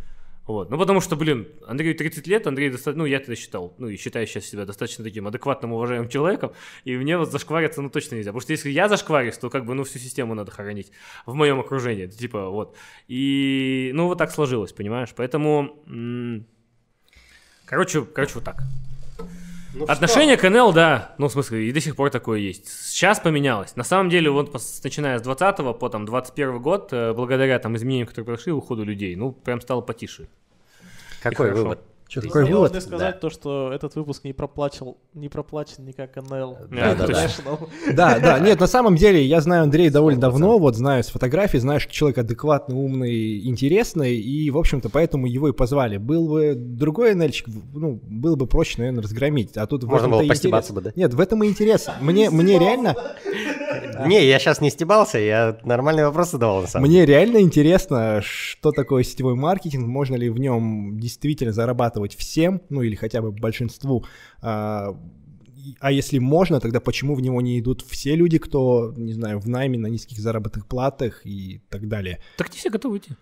Вот. 0.47 0.69
Ну, 0.69 0.77
потому 0.77 1.01
что, 1.01 1.15
блин, 1.15 1.47
Андрею 1.65 1.95
30 1.95 2.27
лет, 2.27 2.45
Андрей 2.45 2.69
достаточно, 2.69 3.03
ну, 3.03 3.05
я 3.05 3.19
тогда 3.19 3.35
считал, 3.35 3.73
ну, 3.79 3.87
и 3.87 3.97
считаю 3.97 4.27
сейчас 4.27 4.45
себя 4.45 4.65
достаточно 4.65 5.03
таким 5.03 5.27
адекватным, 5.27 5.73
уважаемым 5.73 6.07
человеком, 6.07 6.53
и 6.83 6.95
мне 6.95 7.17
вот 7.17 7.31
зашквариться, 7.31 7.81
ну, 7.81 7.89
точно 7.89 8.15
нельзя. 8.15 8.29
Потому 8.29 8.41
что 8.41 8.51
если 8.51 8.69
я 8.69 8.87
зашкварюсь, 8.87 9.37
то, 9.37 9.49
как 9.49 9.65
бы, 9.65 9.73
ну, 9.73 9.83
всю 9.83 9.97
систему 9.97 10.35
надо 10.35 10.51
хоронить 10.51 10.91
в 11.25 11.33
моем 11.33 11.59
окружении, 11.59 12.05
типа, 12.05 12.49
вот. 12.49 12.75
И, 13.07 13.91
ну, 13.95 14.05
вот 14.05 14.19
так 14.19 14.31
сложилось, 14.31 14.71
понимаешь? 14.71 15.13
Поэтому, 15.15 15.83
короче, 17.65 18.05
короче, 18.05 18.35
вот 18.35 18.43
так. 18.43 18.61
Ну 19.77 19.85
Отношение 19.85 20.37
к 20.37 20.49
НЛ, 20.49 20.71
да, 20.71 21.15
ну, 21.17 21.27
в 21.27 21.31
смысле, 21.33 21.67
и 21.67 21.71
до 21.73 21.81
сих 21.81 21.97
пор 21.97 22.09
такое 22.09 22.39
есть. 22.39 22.69
Сейчас 22.69 23.19
поменялось. 23.19 23.75
На 23.75 23.83
самом 23.83 24.09
деле, 24.09 24.29
вот 24.29 24.53
начиная 24.83 25.19
с 25.19 25.21
20 25.21 25.77
по 25.77 25.89
там 25.89 26.05
21 26.05 26.61
год, 26.61 26.93
э, 26.93 27.13
благодаря 27.13 27.59
там 27.59 27.75
изменениям, 27.75 28.07
которые 28.07 28.25
произошли, 28.25 28.53
уходу 28.53 28.85
людей, 28.85 29.15
ну, 29.17 29.33
прям 29.33 29.59
стало 29.59 29.81
потише. 29.81 30.29
Какой 31.21 31.47
хорошо. 31.47 31.63
вывод? 31.63 31.79
Что, 32.07 32.21
Ты 32.21 32.27
какой 32.27 32.43
Мы 32.43 32.49
вывод? 32.51 32.71
должны 32.71 32.87
сказать 32.87 33.19
то, 33.19 33.29
что 33.31 33.71
этот 33.73 33.95
выпуск 33.95 34.23
не 34.25 34.33
проплачен, 34.33 34.93
не 35.15 35.27
проплачен 35.27 35.85
никак 35.85 36.15
НЛ. 36.15 36.57
Да, 36.69 36.93
да, 36.93 37.07
да. 37.07 37.27
Да, 37.93 38.19
да, 38.19 38.39
нет, 38.45 38.59
на 38.59 38.67
самом 38.67 38.95
деле 38.95 39.25
я 39.25 39.41
знаю 39.41 39.63
Андрея 39.63 39.89
довольно 39.89 40.21
давно, 40.21 40.59
вот 40.59 40.75
знаю 40.75 41.03
с 41.03 41.07
фотографий, 41.07 41.57
знаю, 41.57 41.79
что 41.79 41.91
человек 41.91 42.19
адекватный, 42.19 42.75
умный, 42.75 43.39
интересный, 43.47 44.17
и, 44.17 44.51
в 44.51 44.57
общем-то, 44.59 44.89
поэтому 44.89 45.25
его 45.25 45.49
и 45.49 45.51
позвали. 45.51 45.97
Был 45.97 46.27
бы 46.29 46.53
другой 46.55 47.15
НЛьщик, 47.15 47.47
ну, 47.73 47.99
было 48.03 48.35
бы 48.35 48.45
проще, 48.45 48.75
наверное, 48.77 49.01
разгромить, 49.01 49.57
а 49.57 49.65
тут 49.65 49.83
в 49.83 49.87
Можно 49.87 50.09
было 50.09 50.27
постебаться 50.27 50.73
интерес. 50.73 50.83
бы, 50.83 50.91
да? 50.91 51.01
Нет, 51.01 51.13
в 51.15 51.19
этом 51.19 51.43
и 51.43 51.47
интерес. 51.47 51.87
Мне, 52.01 52.29
мне 52.29 52.59
реально, 52.59 52.95
Не, 54.05 54.25
я 54.25 54.39
сейчас 54.39 54.61
не 54.61 54.69
стебался, 54.69 55.17
я 55.17 55.57
нормальные 55.63 56.05
вопросы 56.05 56.31
задавал 56.33 56.61
на 56.61 56.67
самом 56.67 56.89
деле. 56.89 57.03
мне 57.03 57.05
реально 57.05 57.41
интересно, 57.41 58.21
что 58.23 58.71
такое 58.71 59.03
сетевой 59.03 59.35
маркетинг, 59.35 59.85
можно 59.87 60.15
ли 60.15 60.29
в 60.29 60.39
нем 60.39 60.99
действительно 60.99 61.53
зарабатывать 61.53 62.15
всем, 62.15 62.61
ну, 62.69 62.81
или 62.81 62.95
хотя 62.95 63.21
бы 63.21 63.31
большинству, 63.31 64.05
а, 64.41 64.97
а 65.79 65.91
если 65.91 66.19
можно, 66.19 66.59
тогда 66.59 66.79
почему 66.79 67.15
в 67.15 67.21
него 67.21 67.41
не 67.41 67.59
идут 67.59 67.81
все 67.81 68.15
люди, 68.15 68.37
кто, 68.37 68.93
не 68.95 69.13
знаю, 69.13 69.39
в 69.39 69.47
найме 69.47 69.79
на 69.79 69.87
низких 69.87 70.19
заработных 70.19 70.67
платах 70.67 71.25
и 71.25 71.61
так 71.69 71.87
далее? 71.87 72.19
Так 72.37 72.51
не 72.51 72.57
все 72.57 72.69
готовы 72.69 72.97
идти. 72.97 73.13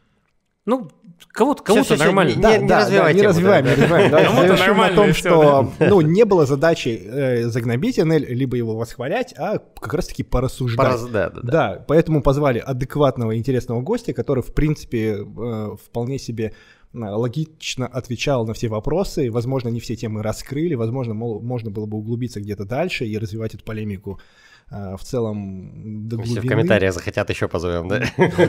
Ну, 0.65 0.89
кого-то 1.31 1.83
всё, 1.83 1.97
нормально. 1.97 2.35
не- 2.35 2.41
Да, 2.41 2.57
не 2.57 2.67
да, 2.67 2.79
развивай 2.79 3.13
да, 3.13 3.19
не 3.19 3.27
развиваем, 3.27 3.65
да, 3.65 3.75
не 3.75 3.81
развиваем. 3.81 4.11
Кому-то 4.11 4.41
завершим 4.47 4.59
на 4.59 4.67
нормально, 4.67 4.95
том, 4.95 5.13
что 5.13 5.73
ну, 5.79 6.01
не 6.01 6.23
было 6.25 6.45
задачи 6.45 7.01
э, 7.03 7.47
загнобить 7.49 7.97
НЛ, 7.97 8.17
либо 8.29 8.55
его 8.55 8.75
восхвалять, 8.77 9.33
а 9.37 9.57
как 9.59 9.93
раз-таки 9.93 10.23
порассуждать. 10.23 10.87
Пораз- 10.87 11.09
Да, 11.11 11.29
да, 11.29 11.41
да. 11.41 11.51
Да, 11.51 11.85
поэтому 11.87 12.21
позвали 12.21 12.59
адекватного, 12.59 13.37
интересного 13.37 13.81
гостя, 13.81 14.13
который, 14.13 14.41
в 14.43 14.53
принципе, 14.53 15.17
э, 15.25 15.69
вполне 15.83 16.17
себе 16.17 16.53
э, 16.93 16.97
логично 16.97 17.87
отвечал 17.87 18.45
на 18.45 18.53
все 18.53 18.69
вопросы. 18.69 19.31
Возможно, 19.31 19.69
не 19.69 19.79
все 19.79 19.95
темы 19.95 20.21
раскрыли, 20.23 20.75
возможно, 20.75 21.13
мол, 21.13 21.41
можно 21.41 21.71
было 21.71 21.85
бы 21.87 21.97
углубиться 21.97 22.39
где-то 22.39 22.65
дальше 22.65 23.05
и 23.05 23.17
развивать 23.17 23.53
эту 23.55 23.63
полемику 23.65 24.19
в 24.97 25.03
целом 25.03 26.07
до 26.07 26.15
Если 26.17 26.31
в 26.31 26.33
глубины. 26.35 26.49
комментариях 26.49 26.93
захотят, 26.93 27.29
еще 27.29 27.47
позовем, 27.47 27.87
да? 27.87 28.01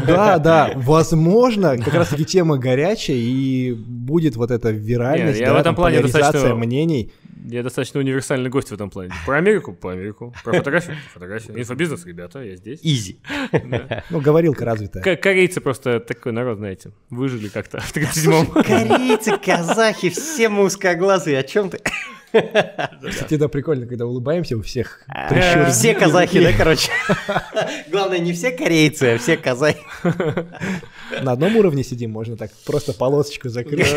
Да, 0.06 0.38
да, 0.38 0.72
возможно, 0.76 1.76
как 1.78 1.92
раз 1.94 2.08
таки 2.08 2.24
тема 2.24 2.56
горячая, 2.58 3.16
и 3.16 3.72
будет 3.74 4.36
вот 4.36 4.50
эта 4.50 4.70
виральность, 4.70 5.38
Не, 5.38 5.44
я 5.44 5.52
да, 5.52 5.58
в 5.58 5.60
этом 5.60 5.74
плане 5.74 6.00
достаточно- 6.00 6.54
мнений. 6.54 7.12
Я 7.46 7.62
достаточно 7.62 8.00
универсальный 8.00 8.48
гость 8.48 8.70
в 8.70 8.72
этом 8.72 8.88
плане. 8.88 9.10
Про 9.26 9.36
Америку, 9.36 9.74
по 9.74 9.92
Америку. 9.92 10.32
Про 10.44 10.54
фотографию, 10.54 10.96
по 11.08 11.14
фотографию. 11.20 11.60
Инфобизнес, 11.60 12.06
ребята, 12.06 12.42
я 12.42 12.56
здесь. 12.56 12.80
Изи. 12.82 13.18
Да. 13.52 14.02
Ну, 14.08 14.20
говорилка 14.22 14.64
развитая. 14.64 15.02
К- 15.02 15.16
Корейцы 15.20 15.60
просто 15.60 16.00
такой 16.00 16.32
народ, 16.32 16.56
знаете, 16.56 16.92
выжили 17.10 17.48
как-то 17.48 17.80
в 17.80 17.94
37-м. 17.94 18.46
Корейцы, 18.62 19.36
казахи, 19.36 20.08
все 20.08 20.48
мы 20.48 20.64
узкоглазые, 20.64 21.38
о 21.38 21.42
чем 21.42 21.68
ты? 21.68 21.80
Кстати, 23.08 23.36
да, 23.36 23.48
прикольно, 23.48 23.86
когда 23.86 24.06
улыбаемся 24.06 24.56
у 24.56 24.62
всех. 24.62 25.02
Прищуры. 25.28 25.70
Все 25.70 25.94
казахи, 25.94 26.40
да, 26.40 26.52
короче? 26.52 26.90
Главное, 27.90 28.18
не 28.18 28.32
все 28.32 28.50
корейцы, 28.50 29.14
а 29.14 29.18
все 29.18 29.36
казахи. 29.36 29.80
На 31.22 31.32
одном 31.32 31.56
уровне 31.56 31.84
сидим, 31.84 32.10
можно 32.10 32.36
так 32.36 32.50
просто 32.66 32.92
полосочку 32.92 33.48
закрыть. 33.48 33.86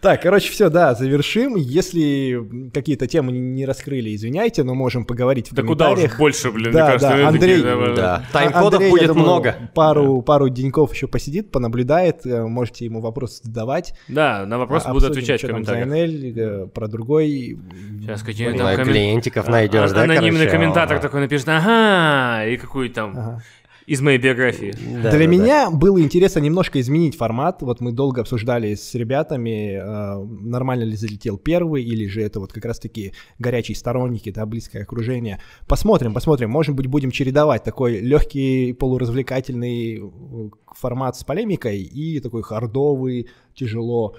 Так, 0.00 0.22
короче, 0.22 0.50
все, 0.50 0.70
да, 0.70 0.94
завершим. 0.94 1.56
Если 1.56 2.70
какие-то 2.72 3.06
темы 3.06 3.32
не 3.32 3.66
раскрыли, 3.66 4.14
извиняйте, 4.14 4.62
но 4.62 4.74
можем 4.74 5.04
поговорить 5.04 5.50
в 5.50 5.54
Да 5.54 5.62
куда 5.62 5.88
уже 5.90 5.96
комментариях. 5.96 6.18
больше, 6.18 6.50
блин, 6.50 6.72
Да, 6.72 6.78
мне 6.84 6.86
кажется. 6.98 7.08
да, 7.18 7.28
Андрей, 7.28 7.56
такие, 7.62 7.76
да, 7.76 7.94
Да, 7.96 8.24
тайм-кодов 8.32 8.72
Андрей, 8.74 8.90
будет 8.90 9.06
думаю, 9.08 9.22
много. 9.24 9.56
Пару, 9.74 10.22
пару 10.22 10.48
деньков 10.48 10.94
еще 10.94 11.06
посидит, 11.06 11.50
понаблюдает, 11.50 12.24
э, 12.24 12.44
можете 12.46 12.86
ему 12.86 13.00
вопросы 13.00 13.40
задавать. 13.44 13.92
Да, 14.08 14.46
на 14.46 14.58
вопросы 14.58 14.86
А, 14.88 14.94
буду 14.94 15.06
отвечать 15.06 15.40
в 15.42 15.44
что 15.44 15.52
там 15.52 15.64
за 15.66 15.72
комментариях. 15.74 16.34
NL, 16.36 16.64
э, 16.64 16.66
про 16.68 16.88
другой. 16.88 17.58
Сейчас 18.00 18.22
какие 18.22 18.46
Блин, 18.48 18.58
там 18.58 18.66
Ой, 18.68 18.76
коммен- 18.76 18.84
клиентиков 18.92 19.48
найдешь, 19.48 19.90
а- 19.90 19.94
да, 19.94 20.02
Анонимный 20.04 20.30
короче? 20.46 20.50
комментатор 20.50 20.96
Ага. 20.96 21.02
такой 21.02 21.20
напишет, 21.20 21.48
ага, 21.48 22.46
и 22.46 22.56
какую 22.56 22.88
там 22.90 23.10
Ага. 23.18 23.42
Из 23.90 24.00
моей 24.00 24.18
биографии. 24.18 24.72
Да, 25.02 25.10
Для 25.10 25.18
да, 25.18 25.26
меня 25.26 25.68
было 25.68 26.00
интересно 26.00 26.38
немножко 26.38 26.80
изменить 26.80 27.16
формат. 27.16 27.60
Вот 27.60 27.80
мы 27.80 27.90
долго 27.90 28.20
обсуждали 28.20 28.76
с 28.76 28.94
ребятами, 28.94 29.80
э, 29.82 30.24
нормально 30.42 30.84
ли 30.84 30.94
залетел 30.94 31.36
первый, 31.38 31.82
или 31.82 32.06
же 32.06 32.22
это 32.22 32.38
вот 32.38 32.52
как 32.52 32.64
раз-таки 32.66 33.14
горячие 33.40 33.74
сторонники, 33.74 34.30
да, 34.30 34.46
близкое 34.46 34.84
окружение. 34.84 35.40
Посмотрим, 35.66 36.14
посмотрим. 36.14 36.50
Может 36.50 36.76
быть, 36.76 36.86
будем 36.86 37.10
чередовать 37.10 37.64
такой 37.64 37.98
легкий, 37.98 38.74
полуразвлекательный 38.74 39.98
э, 39.98 40.50
формат 40.72 41.16
с 41.16 41.24
полемикой 41.24 41.82
и 41.82 42.20
такой 42.20 42.44
хардовый, 42.44 43.28
тяжело 43.56 44.14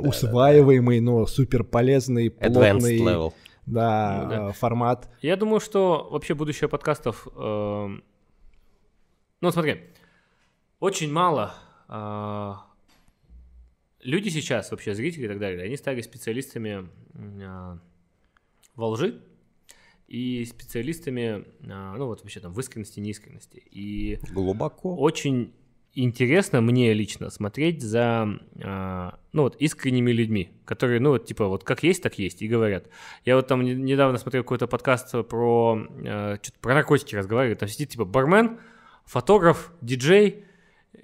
усваиваемый, 0.00 1.00
но 1.00 1.26
супер 1.26 1.62
полезный, 1.62 2.30
плотный 2.30 2.98
level. 3.00 3.34
да, 3.66 4.20
Ну 4.22 4.30
да. 4.30 4.48
э, 4.48 4.52
формат. 4.54 5.10
Я 5.20 5.36
думаю, 5.36 5.60
что 5.60 6.08
вообще 6.10 6.32
будущее 6.32 6.70
подкастов... 6.70 7.28
эм, 7.36 8.02
Ну, 9.40 9.50
смотри, 9.50 9.80
очень 10.80 11.10
мало 11.10 11.54
а, 11.88 12.66
люди 14.02 14.28
сейчас, 14.28 14.70
вообще 14.70 14.94
зрители 14.94 15.24
и 15.24 15.28
так 15.28 15.38
далее, 15.38 15.64
они 15.64 15.76
стали 15.76 16.02
специалистами 16.02 16.88
а, 17.42 17.78
во 18.74 18.88
лжи 18.88 19.22
и 20.08 20.44
специалистами, 20.44 21.44
а, 21.70 21.96
ну 21.96 22.06
вот 22.06 22.20
вообще 22.20 22.40
там 22.40 22.52
в 22.52 22.60
искренности, 22.60 23.00
неискренности. 23.00 23.62
И 23.70 24.18
Глубоко. 24.30 24.94
очень 24.96 25.54
интересно 25.94 26.60
мне 26.60 26.92
лично 26.92 27.30
смотреть 27.30 27.82
за, 27.82 28.28
а, 28.62 29.18
ну 29.32 29.42
вот, 29.42 29.56
искренними 29.56 30.12
людьми, 30.12 30.50
которые, 30.64 31.00
ну 31.00 31.10
вот, 31.10 31.24
типа, 31.26 31.48
вот 31.48 31.64
как 31.64 31.82
есть, 31.82 32.02
так 32.02 32.18
есть, 32.18 32.42
и 32.42 32.48
говорят. 32.48 32.88
Я 33.24 33.36
вот 33.36 33.46
там 33.46 33.62
не- 33.64 33.74
недавно 33.74 34.18
смотрел 34.18 34.42
какой-то 34.42 34.66
подкаст 34.66 35.12
про, 35.28 35.78
а, 36.04 36.36
что-то 36.42 36.58
про 36.60 36.74
наркотики 36.74 37.14
разговаривают, 37.16 37.58
там 37.58 37.68
сидит, 37.68 37.88
типа, 37.90 38.04
бармен, 38.04 38.60
фотограф, 39.10 39.72
диджей 39.80 40.44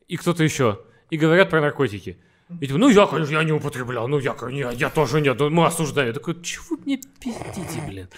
и 0.07 0.17
кто-то 0.17 0.45
еще, 0.45 0.81
и 1.11 1.17
говорят 1.17 1.51
про 1.51 1.61
наркотики. 1.61 2.19
И 2.61 2.67
типа, 2.69 2.79
ну 2.79 2.89
я, 2.89 3.07
конечно, 3.07 3.33
я 3.33 3.43
не 3.43 3.51
употреблял, 3.51 4.07
ну 4.07 4.21
я, 4.21 4.37
я, 4.51 4.71
я 4.71 4.91
тоже 4.91 5.21
нет, 5.21 5.37
ну, 5.41 5.51
мы 5.51 5.67
осуждаем. 5.67 6.09
Я 6.09 6.15
такой, 6.15 6.41
чего 6.43 6.65
вы 6.71 6.79
мне 6.85 7.01
пиздите, 7.21 7.81
блин? 7.85 8.09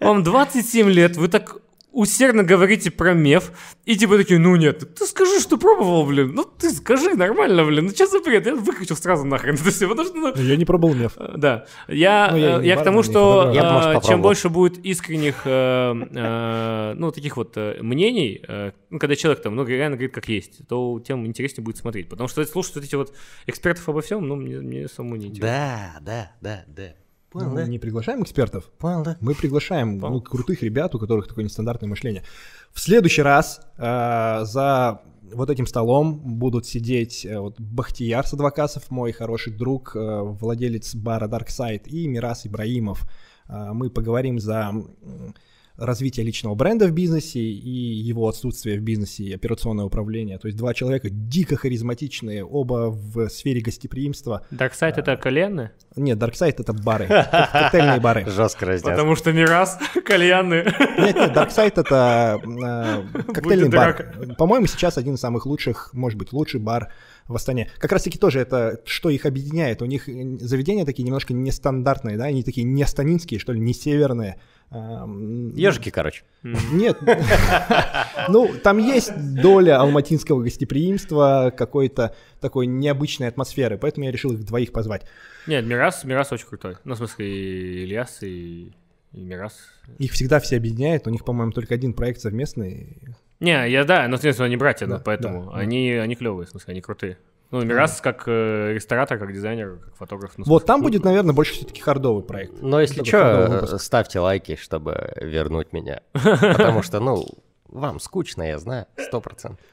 Вам 0.00 0.22
27 0.22 0.90
лет, 0.90 1.16
вы 1.16 1.28
так 1.28 1.56
усердно 1.98 2.44
говорите 2.44 2.90
про 2.90 3.12
меф, 3.12 3.50
и 3.84 3.96
типа 3.96 4.16
такие, 4.16 4.38
ну 4.38 4.54
нет, 4.56 4.94
ты 4.94 5.04
скажи, 5.04 5.40
что 5.40 5.58
пробовал, 5.58 6.06
блин, 6.06 6.32
ну 6.32 6.44
ты 6.44 6.70
скажи 6.70 7.14
нормально, 7.14 7.64
блин, 7.64 7.86
ну 7.86 7.90
что 7.90 8.06
за 8.06 8.20
бред, 8.20 8.46
я 8.46 8.54
выключил 8.54 8.96
сразу 8.96 9.24
нахрен 9.24 9.54
это 9.54 9.70
все, 9.70 9.88
потому 9.88 10.08
что, 10.08 10.16
ну, 10.16 10.32
Я 10.36 10.56
не 10.56 10.64
пробовал 10.64 10.94
меф. 10.94 11.12
Э, 11.16 11.34
Да, 11.36 11.66
я, 11.88 12.28
Ну, 12.30 12.38
я 12.38 12.60
э, 12.60 12.66
я 12.66 12.76
к 12.76 12.84
тому, 12.84 13.02
что. 13.02 13.50
Я 13.52 13.62
бы, 13.64 13.72
может, 13.72 14.04
э, 14.04 14.06
чем 14.06 14.22
больше 14.22 14.48
будет 14.48 14.78
искренних, 14.84 15.42
э, 15.44 15.94
э, 16.14 16.94
ну, 16.94 17.10
таких 17.10 17.36
вот 17.36 17.56
э, 17.56 17.78
мнений, 17.82 18.42
э, 18.46 18.72
ну, 18.90 18.98
когда 18.98 19.16
человек 19.16 19.42
там, 19.42 19.56
ну, 19.56 19.64
реально 19.64 19.96
говорит, 19.96 20.14
как 20.14 20.28
есть, 20.28 20.66
то 20.68 21.02
тем 21.04 21.26
интереснее 21.26 21.64
будет 21.64 21.78
смотреть. 21.78 22.08
Потому 22.08 22.28
что 22.28 22.44
слушать 22.44 22.76
вот 22.76 22.84
эти 22.84 22.94
вот 22.94 23.12
экспертов 23.46 23.88
обо 23.88 24.02
всем, 24.02 24.26
ну, 24.26 24.36
мне, 24.36 24.60
мне 24.60 24.88
самому 24.88 25.16
не 25.16 25.26
интересно. 25.26 25.92
Да, 26.00 26.00
да, 26.00 26.32
да, 26.40 26.64
да. 26.68 26.94
Понял, 27.30 27.50
Мы 27.50 27.56
да? 27.56 27.66
не 27.66 27.78
приглашаем 27.78 28.22
экспертов. 28.22 28.64
Понял, 28.78 29.02
да? 29.02 29.16
Мы 29.20 29.34
приглашаем 29.34 29.98
ну, 29.98 30.20
крутых 30.20 30.62
ребят, 30.62 30.94
у 30.94 30.98
которых 30.98 31.28
такое 31.28 31.44
нестандартное 31.44 31.88
мышление. 31.88 32.24
В 32.72 32.80
следующий 32.80 33.22
раз 33.22 33.60
э, 33.76 34.40
за 34.44 35.02
вот 35.34 35.50
этим 35.50 35.66
столом 35.66 36.38
будут 36.38 36.66
сидеть 36.66 37.26
э, 37.26 37.38
вот, 37.38 37.60
Бахтияр 37.60 38.26
Садвакасов, 38.26 38.90
мой 38.90 39.12
хороший 39.12 39.52
друг, 39.52 39.94
э, 39.94 40.20
владелец 40.22 40.94
бара 40.94 41.28
Dark 41.28 41.48
Side, 41.48 41.86
и 41.86 42.06
Мирас 42.06 42.46
Ибраимов. 42.46 43.06
Э, 43.48 43.72
мы 43.72 43.90
поговорим 43.90 44.38
за 44.38 44.70
м, 44.70 45.34
развитие 45.78 46.26
личного 46.26 46.54
бренда 46.54 46.86
в 46.88 46.92
бизнесе 46.92 47.38
и 47.40 47.70
его 47.70 48.28
отсутствие 48.28 48.78
в 48.78 48.82
бизнесе 48.82 49.24
и 49.24 49.32
операционное 49.32 49.84
управление. 49.84 50.38
То 50.38 50.48
есть 50.48 50.58
два 50.58 50.74
человека 50.74 51.08
дико 51.08 51.56
харизматичные, 51.56 52.44
оба 52.44 52.90
в 52.90 53.28
сфере 53.28 53.60
гостеприимства. 53.60 54.44
Дарксайд 54.50 54.98
это 54.98 55.16
коленные? 55.16 55.72
Нет, 55.96 56.18
Dark 56.18 56.32
Side 56.32 56.56
это 56.58 56.72
бары, 56.72 57.06
кок- 57.06 57.50
коктейльные 57.52 58.00
бары. 58.00 58.24
Жестко 58.30 58.66
раздел. 58.66 58.90
Потому 58.90 59.14
что 59.16 59.32
Мирас 59.32 59.78
кальянные. 60.04 60.64
Нет, 60.98 61.16
нет, 61.16 61.36
Darkside 61.36 61.72
это 61.76 62.40
э, 62.44 63.32
коктейльный 63.32 63.68
Будет 63.68 63.76
бар. 63.76 64.34
По-моему, 64.36 64.66
сейчас 64.66 64.98
один 64.98 65.14
из 65.14 65.20
самых 65.20 65.46
лучших, 65.46 65.90
может 65.92 66.18
быть, 66.18 66.32
лучший 66.32 66.60
бар 66.60 66.92
в 67.26 67.34
Астане. 67.34 67.70
Как 67.78 67.92
раз 67.92 68.02
таки 68.02 68.18
тоже 68.18 68.40
это, 68.40 68.80
что 68.84 69.10
их 69.10 69.26
объединяет. 69.26 69.82
У 69.82 69.86
них 69.86 70.06
заведения 70.06 70.84
такие 70.84 71.04
немножко 71.04 71.34
нестандартные, 71.34 72.16
да, 72.16 72.24
они 72.24 72.42
такие 72.42 72.64
не 72.64 72.82
астанинские, 72.82 73.38
что 73.38 73.52
ли, 73.52 73.60
не 73.60 73.74
северные. 73.74 74.40
Ежики, 74.70 75.90
короче. 75.90 76.24
Нет. 76.42 76.98
Ну, 78.28 78.50
там 78.62 78.78
есть 78.78 79.12
доля 79.40 79.80
алматинского 79.80 80.42
гостеприимства, 80.42 81.52
какой-то 81.56 82.14
такой 82.40 82.66
необычной 82.66 83.28
атмосферы, 83.28 83.78
поэтому 83.78 84.06
я 84.06 84.12
решил 84.12 84.32
их 84.32 84.44
двоих 84.44 84.72
позвать. 84.72 85.06
Нет, 85.46 85.64
Мирас, 85.64 86.04
Мирас 86.04 86.30
очень 86.32 86.46
крутой. 86.46 86.76
Ну, 86.84 86.94
в 86.94 86.98
смысле, 86.98 87.26
и 87.26 87.84
Ильяс, 87.84 88.18
и, 88.22 88.72
и 89.12 89.20
Мирас. 89.20 89.54
Их 89.98 90.12
всегда 90.12 90.40
все 90.40 90.56
объединяет, 90.58 91.06
у 91.06 91.10
них, 91.10 91.24
по-моему, 91.24 91.52
только 91.52 91.74
один 91.74 91.94
проект 91.94 92.20
совместный. 92.20 92.98
Не, 93.40 93.70
я 93.70 93.84
да, 93.84 94.06
но, 94.08 94.16
соответственно, 94.16 94.46
они 94.46 94.56
братья, 94.56 94.86
Да, 94.86 95.00
поэтому 95.02 95.50
да. 95.50 95.58
они, 95.58 95.92
они 95.92 96.14
клевые, 96.16 96.46
в 96.46 96.50
смысле, 96.50 96.72
они 96.72 96.80
крутые. 96.82 97.18
Ну, 97.50 97.64
Мирас 97.64 98.00
как 98.02 98.24
э, 98.26 98.74
ресторатор, 98.74 99.18
как 99.18 99.32
дизайнер, 99.32 99.76
как 99.78 99.96
фотограф. 99.96 100.36
ну, 100.36 100.44
Вот 100.46 100.66
там 100.66 100.82
будет, 100.82 101.02
наверное, 101.04 101.34
больше 101.34 101.54
все-таки 101.54 101.80
хардовый 101.80 102.22
проект. 102.22 102.60
Но 102.60 102.80
если 102.80 103.02
что, 103.04 103.78
ставьте 103.78 104.20
лайки, 104.20 104.56
чтобы 104.56 105.12
вернуть 105.16 105.72
меня. 105.72 106.02
Потому 106.12 106.82
что, 106.82 107.00
ну, 107.00 107.26
вам 107.68 108.00
скучно, 108.00 108.42
я 108.42 108.58
знаю, 108.58 108.86
сто 108.98 109.20
процентов. 109.20 109.64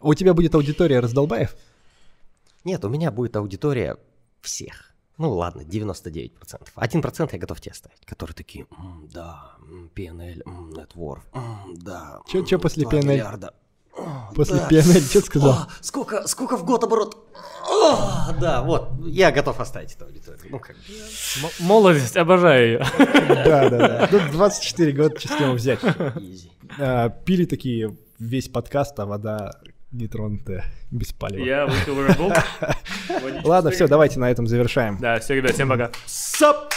У 0.00 0.14
тебя 0.14 0.32
будет 0.32 0.54
аудитория 0.54 1.00
раздолбаев? 1.00 1.56
Нет, 2.64 2.84
у 2.84 2.88
меня 2.88 3.10
будет 3.10 3.34
аудитория 3.36 3.96
всех. 4.40 4.92
Ну 5.16 5.32
ладно, 5.32 5.62
99%. 5.62 6.32
1% 6.76 7.28
я 7.32 7.38
готов 7.38 7.60
тебе 7.60 7.74
ставить, 7.74 8.06
которые 8.06 8.34
такие, 8.36 8.66
«М, 8.70 9.08
да, 9.12 9.56
PNL, 9.96 10.42
м, 10.46 10.70
Network, 10.70 11.22
м, 11.32 11.74
да. 11.74 12.20
М, 12.32 12.60
после 12.60 12.84
PNL? 12.84 13.40
Миллиарда». 13.98 14.28
О, 14.30 14.34
После 14.34 14.56
да. 14.56 14.68
PNL, 14.68 15.00
что 15.10 15.20
сказал? 15.20 15.50
О, 15.50 15.66
сколько, 15.80 16.26
сколько 16.28 16.56
в 16.56 16.64
год 16.64 16.84
оборот? 16.84 17.16
О, 17.70 18.32
да, 18.40 18.62
вот, 18.62 18.90
я 19.04 19.30
готов 19.30 19.60
оставить 19.60 19.92
эту 19.94 20.06
аудиторию. 20.06 20.42
Ну, 20.50 20.58
как. 20.58 20.76
М- 20.76 21.66
молодость, 21.66 22.16
обожаю 22.16 22.66
ее. 22.78 22.86
Да, 23.28 23.68
да, 23.68 23.78
да. 23.78 24.06
Тут 24.06 24.30
24 24.32 24.92
года, 24.92 25.18
что 25.18 25.28
с 25.28 25.40
него 25.40 25.52
взять. 25.52 25.80
А, 26.78 27.08
Пили 27.08 27.44
такие 27.44 27.96
весь 28.18 28.48
подкаст, 28.48 28.98
а 29.00 29.06
вода 29.06 29.52
нетронутая, 29.90 30.64
без 30.90 31.12
палева. 31.12 31.44
Я 31.44 31.66
выпил 31.66 31.96
Bull. 31.96 32.42
Водичку 33.22 33.48
Ладно, 33.48 33.70
все, 33.70 33.88
давайте 33.88 34.18
на 34.20 34.30
этом 34.30 34.46
завершаем. 34.46 34.98
Да, 35.00 35.18
все, 35.18 35.34
ребят, 35.34 35.52
всем 35.52 35.68
пока. 35.68 35.90
Сап! 36.06 36.72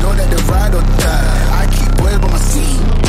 Know 0.00 0.12
that 0.12 0.30
the 0.30 0.42
ride 0.50 0.74
or 0.74 0.82
die. 1.00 1.45